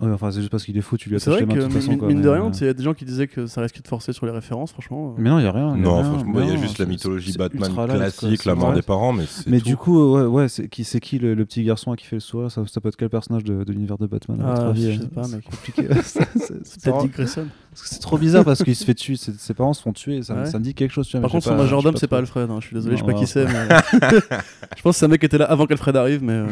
Ouais, 0.00 0.10
enfin, 0.10 0.32
c'est 0.32 0.40
juste 0.40 0.50
parce 0.50 0.64
qu'il 0.64 0.76
est 0.76 0.80
fou, 0.80 0.96
tu 0.96 1.08
lui 1.08 1.14
attaches 1.14 1.28
vrai 1.34 1.40
les 1.42 1.46
mains 1.46 1.54
que 1.54 1.58
de 1.60 1.64
toute 1.66 1.74
façon. 1.74 1.90
mine, 1.90 1.98
quoi, 2.00 2.08
mine 2.08 2.20
de 2.20 2.28
euh, 2.28 2.32
rien, 2.32 2.50
il 2.52 2.66
y 2.66 2.68
a 2.68 2.74
des 2.74 2.82
gens 2.82 2.94
qui 2.94 3.04
disaient 3.04 3.28
que 3.28 3.46
ça 3.46 3.60
risquait 3.60 3.80
de 3.80 3.86
forcer 3.86 4.12
sur 4.12 4.26
les 4.26 4.32
références, 4.32 4.72
franchement. 4.72 5.10
euh. 5.10 5.20
Mais 5.22 5.30
non, 5.30 5.38
il 5.38 5.44
y 5.44 5.46
a 5.46 5.52
rien. 5.52 5.68
y 5.76 5.78
a 5.78 5.82
Non, 5.82 5.94
rien, 6.02 6.04
franchement, 6.10 6.40
il 6.40 6.48
y 6.48 6.50
a 6.50 6.56
juste 6.56 6.78
la 6.78 6.86
mythologie 6.86 7.32
Batman 7.38 7.72
quoi, 7.72 7.86
classique, 7.86 8.44
la 8.44 8.56
mort 8.56 8.72
des 8.72 8.82
parents, 8.82 9.12
mais 9.12 9.24
c'est 9.26 9.48
Mais 9.48 9.60
tout. 9.60 9.66
du 9.66 9.76
coup, 9.76 10.14
ouais, 10.16 10.24
ouais 10.24 10.48
c'est 10.48 10.66
qui, 10.68 10.82
c'est 10.82 10.98
qui 10.98 11.20
le, 11.20 11.34
le 11.34 11.44
petit 11.44 11.62
garçon 11.62 11.94
qui 11.94 12.06
fait 12.06 12.16
le 12.16 12.20
soir 12.20 12.50
ça, 12.50 12.64
ça 12.66 12.80
peut 12.80 12.88
être 12.88 12.96
quel 12.96 13.08
personnage 13.08 13.44
de, 13.44 13.62
de 13.62 13.70
l'univers 13.72 13.96
de 13.98 14.08
Batman 14.08 14.40
à 14.40 14.44
Ah, 14.44 14.54
votre 14.54 14.66
avis 14.70 14.94
je 14.94 14.98
sais 15.00 15.04
euh, 15.06 15.08
pas, 15.14 15.28
mec. 15.28 15.44
compliqué. 15.44 15.86
C'est- 16.02 16.18
Peut-être 16.24 16.96
pas- 16.96 17.02
Dick 17.02 17.12
Grayson. 17.12 17.46
C'est 17.74 18.00
trop 18.00 18.18
bizarre 18.18 18.44
parce 18.44 18.62
qu'il 18.62 18.74
se 18.76 18.84
fait 18.86 18.94
tuer, 18.94 19.16
ses, 19.16 19.32
ses 19.32 19.54
parents 19.54 19.72
se 19.72 19.82
font 19.82 19.92
tuer, 19.92 20.22
ça, 20.22 20.34
Ouais. 20.34 20.46
ça 20.46 20.58
me 20.58 20.64
dit 20.64 20.74
quelque 20.74 20.92
chose. 20.92 21.06
Tu 21.06 21.12
vois, 21.12 21.22
Par 21.22 21.30
contre, 21.30 21.44
son 21.46 21.56
majordome, 21.56 21.96
c'est 21.96 22.06
pas 22.06 22.18
Alfred. 22.18 22.48
hein. 22.50 22.58
Je 22.60 22.66
suis 22.66 22.74
désolé, 22.76 22.96
je 22.96 23.00
sais 23.02 23.06
Non, 23.06 23.12
pas 23.12 23.18
qui 23.18 23.24
non, 23.24 23.26
c'est. 23.26 23.44
mais- 23.46 24.38
Je 24.76 24.82
pense 24.82 24.94
que 24.94 24.98
c'est 25.00 25.04
un 25.04 25.08
mec 25.08 25.20
qui 25.20 25.26
était 25.26 25.38
là 25.38 25.44
avant 25.46 25.66
qu'Alfred 25.66 25.96
arrive, 25.96 26.22
mais. 26.22 26.32
euh, 26.34 26.46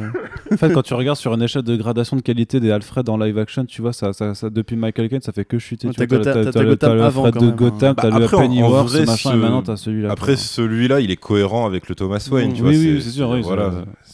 En 0.53 0.57
fait, 0.57 0.71
quand 0.73 0.83
tu 0.83 0.95
regardes 0.95 1.19
sur 1.19 1.33
une 1.35 1.43
échelle 1.43 1.63
de 1.63 1.77
gradation 1.77 2.17
de 2.17 2.23
qualité 2.23 2.61
des 2.61 2.71
Alfred 2.71 3.09
en 3.09 3.17
live 3.17 3.39
action, 3.39 3.65
tu 3.65 3.83
vois, 3.83 3.93
ça, 3.93 4.13
ça, 4.13 4.35
ça- 4.35 4.51
depuis 4.51 4.77
Michael 4.77 5.09
Caine, 5.09 5.21
ça 5.23 5.33
fait 5.33 5.45
que 5.45 5.59
chuter. 5.59 5.89
Ouais, 5.89 5.95
tu 5.95 6.07
t'as 6.07 6.17
vois, 6.17 6.25
t'as- 6.25 6.45
t'as 6.45 6.53
t'as 6.53 6.63
le- 6.63 6.69
Gotham 6.71 7.01
avant, 7.01 7.31
de. 7.31 7.51
Gotham, 7.51 7.95
t'as 7.95 8.09
le 8.11 8.25
après, 8.25 8.37
en- 8.37 8.41
en 8.41 8.43
Pennyworth, 8.43 9.07
machin, 9.07 9.33
et 9.33 9.37
maintenant 9.37 9.63
t'as 9.63 9.77
celui-là. 9.77 10.11
Après, 10.11 10.37
celui-là, 10.37 11.01
il 11.01 11.11
est 11.11 11.17
cohérent 11.17 11.67
avec 11.67 11.89
le 11.89 11.95
Thomas 11.95 12.27
Wayne, 12.31 12.51
Mm. 12.51 12.55
tu 12.55 12.63
vois. 12.63 12.71
Oui, 12.71 12.93
oui, 12.95 13.03
c'est 13.03 13.11
sûr. 13.11 13.29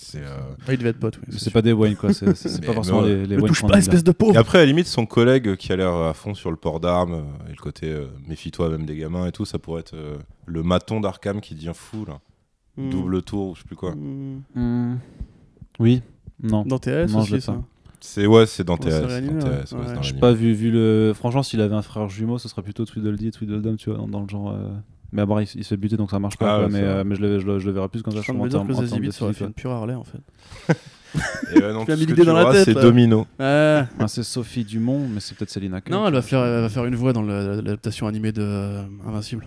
C'est- 0.09 0.19
euh, 0.23 0.39
ah, 0.67 0.73
il 0.73 0.79
devait 0.79 0.91
être 0.91 0.99
pote. 0.99 1.19
oui, 1.27 1.35
c'est 1.39 1.53
pas 1.53 1.63
des 1.63 1.73
Wayne, 1.73 1.97
quoi. 1.97 2.13
C'est 2.13 2.27
pas 2.27 2.33
mais 2.69 2.75
forcément 2.75 3.03
les, 3.03 3.27
les 3.27 3.37
touche 3.37 3.63
pas, 3.63 3.79
espèce 3.79 4.03
de 4.03 4.11
Et 4.11 4.15
pauvre 4.15 4.39
après, 4.39 4.59
à 4.59 4.61
la 4.63 4.67
limite, 4.67 4.87
son 4.87 5.07
collègue 5.07 5.57
qui 5.57 5.73
a 5.73 5.77
l'air 5.77 5.93
à 5.95 6.15
fond 6.15 6.35
sur 6.35 6.51
le 6.51 6.57
port 6.57 6.81
d'armes 6.81 7.15
euh, 7.15 7.49
et 7.49 7.51
le 7.51 7.61
côté 7.61 7.91
euh, 7.91 8.07
méfie-toi 8.27 8.71
même 8.71 8.87
des 8.87 8.97
gamins 8.97 9.27
et 9.27 9.33
tout, 9.33 9.45
ça 9.45 9.59
pourrait 9.59 9.81
être 9.81 9.95
euh, 9.95 10.17
le 10.47 10.63
maton 10.63 11.01
d'Arkham 11.01 11.41
qui 11.41 11.55
devient 11.55 11.73
fou, 11.75 12.05
là. 12.07 12.21
Hmm. 12.77 12.91
Double 12.91 13.23
tour, 13.23 13.49
ou 13.51 13.55
je 13.55 13.61
sais 13.63 13.67
plus 13.67 13.77
quoi. 13.77 13.95
Hmm. 13.95 14.41
Hmm. 14.55 14.97
Oui, 15.79 16.03
non. 16.43 16.65
Dans 16.65 16.79
TS 16.79 17.13
Non, 17.13 17.21
aussi, 17.21 17.41
ça. 17.41 17.53
pas. 17.53 17.63
C'est 18.01 18.27
ouais, 18.27 18.47
c'est 18.47 18.65
dans 18.65 18.77
TS. 18.77 18.93
Je 20.01 20.09
sais 20.09 20.15
pas 20.15 20.33
vu, 20.33 20.53
vu 20.53 20.71
le. 20.71 21.13
Franchement, 21.15 21.43
s'il 21.43 21.61
avait 21.61 21.75
un 21.75 21.83
frère 21.83 22.09
jumeau, 22.09 22.39
ce 22.39 22.49
serait 22.49 22.63
plutôt 22.63 22.85
Tweedledee, 22.85 23.33
Tweedledum, 23.33 23.77
tu 23.77 23.91
vois, 23.91 23.99
dans, 23.99 24.09
dans 24.09 24.21
le 24.21 24.29
genre. 24.29 24.57
Mais 25.13 25.25
bon, 25.25 25.39
il, 25.39 25.49
il 25.55 25.65
se 25.65 25.69
fait 25.71 25.77
buter 25.77 25.97
donc 25.97 26.11
ça 26.11 26.19
marche 26.19 26.37
pas. 26.37 26.47
Ah 26.47 26.57
quoi, 26.59 26.67
ouais, 26.67 26.73
mais, 26.73 26.79
c'est 26.81 26.85
vrai. 26.85 26.95
euh, 26.95 27.05
mais 27.05 27.15
je, 27.15 27.21
le, 27.23 27.39
je, 27.39 27.47
le, 27.47 27.59
je 27.59 27.67
le 27.67 27.73
verrai 27.73 27.89
plus 27.89 28.03
comme 28.03 28.13
ça. 28.13 28.19
Je 28.19 28.25
suis 28.25 28.33
en 28.33 28.37
train 28.37 28.45
de 28.45 28.51
dire 28.51 28.61
que 28.67 28.75
fait 28.87 28.97
physique, 29.11 29.41
une 29.41 29.53
pure 29.53 29.71
Harley 29.71 29.95
en 29.95 30.05
fait. 30.05 30.19
Et 31.55 31.61
ouais, 31.61 31.73
non, 31.73 31.87
Tu 31.87 31.93
as 31.93 31.97
mis 31.97 32.05
l'idée 32.05 32.25
dans 32.25 32.35
la 32.35 32.53
tête, 32.53 32.65
C'est. 32.67 32.75
Domino. 32.75 33.27
Ah, 33.39 33.87
c'est 34.07 34.23
Sophie 34.23 34.65
Dumont, 34.65 35.09
mais 35.09 35.21
c'est 35.21 35.35
peut-être 35.37 35.51
Selina 35.51 35.81
Kyle. 35.81 35.95
Non, 35.95 36.07
elle 36.07 36.13
va 36.13 36.21
faire, 36.23 36.45
elle 36.45 36.61
va 36.61 36.69
faire 36.69 36.85
une 36.85 36.97
voix 36.97 37.15
dans 37.15 37.23
l'adaptation 37.23 38.07
animée 38.07 38.33
de 38.33 38.43
euh, 38.43 38.83
Invincible. 39.07 39.47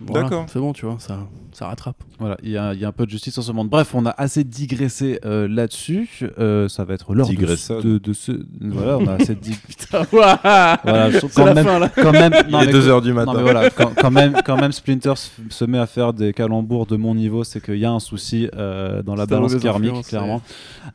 Voilà, 0.00 0.22
D'accord. 0.24 0.46
C'est 0.48 0.58
bon, 0.58 0.72
tu 0.72 0.86
vois, 0.86 0.96
ça, 0.98 1.26
ça 1.56 1.66
rattrape. 1.68 1.96
Voilà, 2.18 2.36
il 2.42 2.50
y, 2.50 2.56
a 2.56 2.74
il 2.74 2.80
y 2.80 2.84
a 2.84 2.88
un 2.88 2.92
peu 2.92 3.06
de 3.06 3.10
justice 3.10 3.36
en 3.38 3.42
ce 3.42 3.52
monde. 3.52 3.68
Bref, 3.68 3.94
on 3.94 4.06
a 4.06 4.10
assez 4.10 4.44
digressé 4.44 5.18
euh, 5.24 5.48
là-dessus. 5.48 6.08
Euh, 6.38 6.68
ça 6.68 6.84
va 6.84 6.94
être 6.94 7.14
l'heure 7.14 7.28
de, 7.28 7.34
de, 7.82 7.98
de 7.98 8.12
ce. 8.12 8.32
Voilà, 8.60 8.98
on 8.98 9.06
a 9.06 9.12
assez 9.14 9.34
dig... 9.34 9.54
Putain, 9.68 10.02
voilà, 10.10 10.80
je 11.10 11.18
trouve 11.18 11.30
C'est 11.30 11.36
quand 11.40 11.46
la 11.46 11.54
même, 11.54 11.64
fin 11.64 11.78
là. 11.78 11.88
quand 11.94 12.12
même. 12.12 12.32
Il 12.46 12.52
non, 12.52 12.60
est 12.60 12.66
mais 12.66 12.72
2h 12.72 13.02
du 13.02 13.08
Non 13.10 13.14
matin. 13.14 13.32
mais 13.36 13.42
voilà, 13.42 13.70
quand, 13.70 13.92
quand 13.96 14.10
même, 14.10 14.34
quand 14.44 14.56
même 14.60 14.72
Splinter 14.72 15.14
se- 15.16 15.64
met 15.64 15.78
à 15.78 15.86
faire 15.86 16.12
des 16.12 16.32
calembours 16.32 16.86
de 16.86 16.96
mon 16.96 17.14
niveau, 17.14 17.44
c'est 17.44 17.62
qu'il 17.62 17.78
y 17.78 17.84
a 17.84 17.90
un 17.92 18.00
souci 18.00 18.48
euh, 18.54 19.02
dans 19.02 19.14
la 19.14 19.26
balance 19.26 19.54
karmique, 19.56 20.02
clairement. 20.06 20.42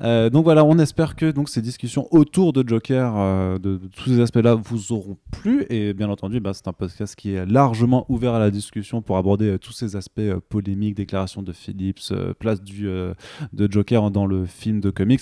Euh, 0.01 0.29
donc 0.29 0.43
voilà, 0.43 0.63
on 0.63 0.77
espère 0.79 1.15
que 1.15 1.31
donc 1.31 1.49
ces 1.49 1.61
discussions 1.61 2.07
autour 2.11 2.53
de 2.53 2.67
Joker, 2.67 3.13
euh, 3.17 3.57
de, 3.57 3.77
de 3.77 3.87
tous 3.95 4.09
ces 4.09 4.19
aspects-là, 4.21 4.55
vous 4.55 4.91
auront 4.91 5.17
plu. 5.31 5.65
Et 5.69 5.93
bien 5.93 6.09
entendu, 6.09 6.39
bah, 6.39 6.51
c'est 6.53 6.67
un 6.67 6.73
podcast 6.73 7.15
qui 7.15 7.33
est 7.33 7.45
largement 7.45 8.05
ouvert 8.09 8.33
à 8.33 8.39
la 8.39 8.51
discussion 8.51 9.01
pour 9.01 9.17
aborder 9.17 9.45
euh, 9.51 9.57
tous 9.57 9.73
ces 9.73 9.95
aspects 9.95 10.21
polémiques, 10.49 10.95
déclaration 10.95 11.41
de 11.43 11.51
Phillips, 11.53 11.99
euh, 12.11 12.33
place 12.37 12.61
du, 12.61 12.87
euh, 12.87 13.13
de 13.53 13.71
Joker 13.71 14.11
dans 14.11 14.25
le 14.25 14.45
film 14.45 14.79
de 14.81 14.89
comics 14.89 15.21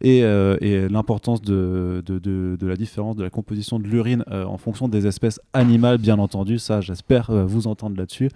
et, 0.00 0.22
euh, 0.24 0.56
et 0.60 0.88
l'importance 0.88 1.40
de, 1.42 2.02
de, 2.04 2.18
de- 2.18 2.56
de 2.60 2.66
la 2.66 2.76
différence 2.76 3.16
de 3.16 3.22
la 3.22 3.30
composition 3.30 3.78
de 3.78 3.86
l'urine 3.88 4.24
en 4.30 4.56
fonction 4.58 4.88
des 4.88 5.06
espèces 5.06 5.40
animales, 5.52 5.98
bien 5.98 6.18
entendu. 6.18 6.58
Ça, 6.58 6.80
j'espère 6.80 7.30
vous 7.46 7.66
entendre 7.66 7.96
là-dessus. 7.96 8.28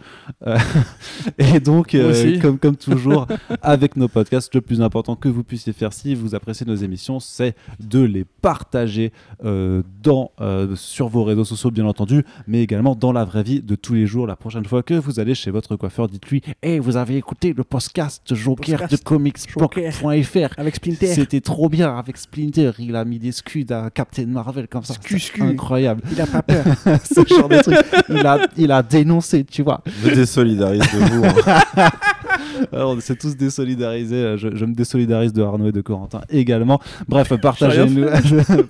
Et 1.39 1.61
donc, 1.61 1.95
comme, 2.41 2.59
comme 2.59 2.77
toujours, 2.77 3.27
avec 3.63 3.97
nos 3.97 4.09
podcasts, 4.09 4.55
le 4.55 4.61
plus 4.61 4.81
important 4.83 5.17
que 5.17 5.29
vous 5.29 5.45
puissiez 5.45 5.73
faire 5.73 5.93
si 5.93 6.15
vous 6.15 6.35
appréciez 6.35 6.67
nos 6.67 6.75
émissions, 6.75 7.21
c'est 7.21 7.55
de 7.81 8.01
les 8.01 8.25
partager 8.25 9.13
euh, 9.45 9.83
dans, 10.03 10.31
euh, 10.41 10.75
sur 10.77 11.09
vos 11.09 11.25
réseaux 11.25 11.45
sociaux, 11.45 11.71
bien 11.71 11.87
entendu, 11.87 12.25
mais 12.47 12.63
également 12.63 12.95
dans 12.95 13.13
la 13.13 13.25
vraie 13.25 13.43
vie 13.43 13.61
de 13.63 13.75
tous 13.75 13.95
les 13.95 14.07
jours. 14.07 14.27
La 14.27 14.37
prochaine 14.37 14.65
fois 14.65 14.83
que 14.83 14.95
vous 14.95 15.21
allez 15.21 15.35
chez 15.35 15.51
votre 15.51 15.77
coiffeur, 15.77 16.09
dites-lui 16.39 16.55
Hey, 16.63 16.79
vous 16.79 16.97
avez 16.97 17.17
écouté 17.17 17.53
le 17.57 17.65
podcast 17.65 18.23
Joker 18.35 18.79
Podcast 18.79 18.93
de 18.93 18.97
comicsbook.fr 18.99 20.59
Avec 20.59 20.77
Splinter. 20.77 21.07
c'était 21.09 21.41
trop 21.41 21.69
bien 21.69 21.97
avec 21.97 22.17
Splinter. 22.17 22.73
Il 22.79 22.97
a 22.97 23.05
mis 23.05 23.19
des 23.19 23.33
scuds 23.33 23.67
à 23.71 23.91
Captain 23.91 24.27
Marvel 24.27 24.69
comme 24.69 24.85
ça. 24.85 24.95
C'est 25.05 25.41
incroyable. 25.43 26.03
Il 26.11 26.21
a 26.21 26.27
pas 26.27 26.43
peur. 26.43 26.65
Ce 27.05 27.27
genre 27.35 27.49
de 27.49 27.59
truc. 27.59 27.77
Il 28.09 28.27
a, 28.27 28.47
il 28.57 28.73
a 28.73 28.83
dénoncé, 28.83 29.45
tu 29.45 29.63
vois. 29.63 29.83
Je 30.03 30.09
me 30.11 30.15
désolidarise 30.15 30.81
de 30.81 30.99
vous. 30.99 31.25
hein. 31.25 31.91
Alors, 32.73 32.93
on 32.97 33.01
s'est 33.01 33.17
tous 33.17 33.37
désolidarisés. 33.37 34.37
Je, 34.37 34.55
je 34.55 34.65
me 34.65 34.75
désolidarise 34.75 35.33
de 35.33 35.43
Arnaud 35.43 35.69
et 35.69 35.73
de 35.73 35.81
Corentin 35.81 36.21
également. 36.29 36.81
Bref, 37.09 37.33
partagez-nous, 37.41 38.07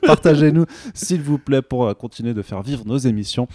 partagez-nous, 0.07 0.65
s'il 0.95 1.23
vous 1.23 1.39
plaît, 1.39 1.63
pour 1.63 1.97
continuer 1.97 2.35
de 2.35 2.43
faire 2.43 2.63
vivre 2.63 2.83
nos 2.87 2.99
émissions. 2.99 3.49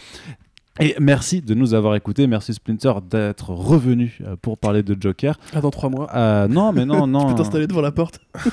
Et 0.81 0.93
merci 0.99 1.41
de 1.41 1.53
nous 1.53 1.73
avoir 1.73 1.95
écoutés. 1.95 2.27
Merci 2.27 2.53
Splinter 2.53 2.91
d'être 3.09 3.51
revenu 3.51 4.17
euh, 4.25 4.35
pour 4.41 4.57
parler 4.57 4.83
de 4.83 4.97
Joker. 4.99 5.39
Ah, 5.53 5.61
dans 5.61 5.71
3 5.71 5.89
mois. 5.89 6.09
Euh, 6.13 6.49
non, 6.49 6.73
mais 6.73 6.85
non, 6.85 7.07
non. 7.07 7.21
Tu 7.21 7.27
peux 7.27 7.35
t'installer 7.35 7.65
devant 7.67 7.79
la 7.81 7.91
porte. 7.93 8.19
Tu 8.43 8.51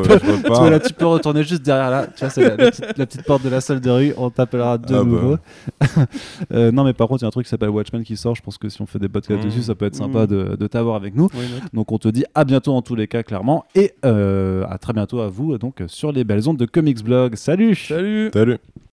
peux- 0.00 0.18
je 0.18 0.32
repars. 0.32 0.42
Tu, 0.42 0.48
vois, 0.48 0.70
là, 0.70 0.80
tu 0.80 0.92
peux 0.92 1.06
retourner 1.06 1.44
juste 1.44 1.62
derrière 1.62 1.90
là. 1.90 2.06
Tu 2.08 2.20
vois, 2.20 2.30
c'est 2.30 2.42
la, 2.42 2.56
la 2.56 2.70
petite, 2.72 2.98
la 2.98 3.06
petite 3.06 3.22
porte 3.24 3.44
de 3.44 3.48
la 3.50 3.60
salle 3.60 3.80
de 3.80 3.88
rue. 3.90 4.12
On 4.16 4.30
t'appellera 4.30 4.78
de 4.78 4.94
Ah 4.94 4.98
bah. 4.98 5.04
nouveau. 5.04 5.36
Euh, 6.52 6.72
non, 6.72 6.82
mais 6.84 6.92
par 6.92 7.06
contre, 7.08 7.22
il 7.22 7.24
y 7.24 7.26
a 7.26 7.28
un 7.28 7.30
truc 7.30 7.46
qui 7.46 7.50
s'appelle 7.50 7.68
Watchmen 7.70 8.02
qui 8.02 8.16
sort. 8.16 8.34
Je 8.34 8.42
pense 8.42 8.58
que 8.58 8.68
si 8.68 8.82
on 8.82 8.86
fait 8.86 8.98
des 8.98 9.08
podcasts 9.08 9.42
Mmh. 9.42 9.46
dessus, 9.46 9.62
ça 9.62 9.74
peut 9.76 9.86
être 9.86 9.94
sympa 9.94 10.24
Mmh. 10.24 10.26
de, 10.26 10.56
de 10.58 10.66
t'avoir 10.66 10.96
avec 10.96 11.14
nous. 11.14 11.28
Oui. 11.34 11.44
Donc, 11.72 11.92
on 11.92 11.98
te 11.98 12.08
dit 12.08 12.24
à 12.34 12.44
bientôt 12.44 12.72
en 12.74 12.82
tous 12.82 12.94
les 12.96 13.06
cas, 13.06 13.22
clairement. 13.22 13.64
Et 13.76 13.92
euh, 14.04 14.64
à 14.68 14.78
très 14.78 14.92
bientôt 14.92 15.20
à 15.20 15.28
vous 15.28 15.56
donc 15.58 15.82
sur 15.86 16.10
les 16.10 16.24
belles 16.24 16.48
ondes 16.48 16.56
de 16.56 16.66
Comics 16.66 17.02
Blog. 17.04 17.36
Salut 17.36 17.74
Salut 17.76 18.30
Salut. 18.32 18.58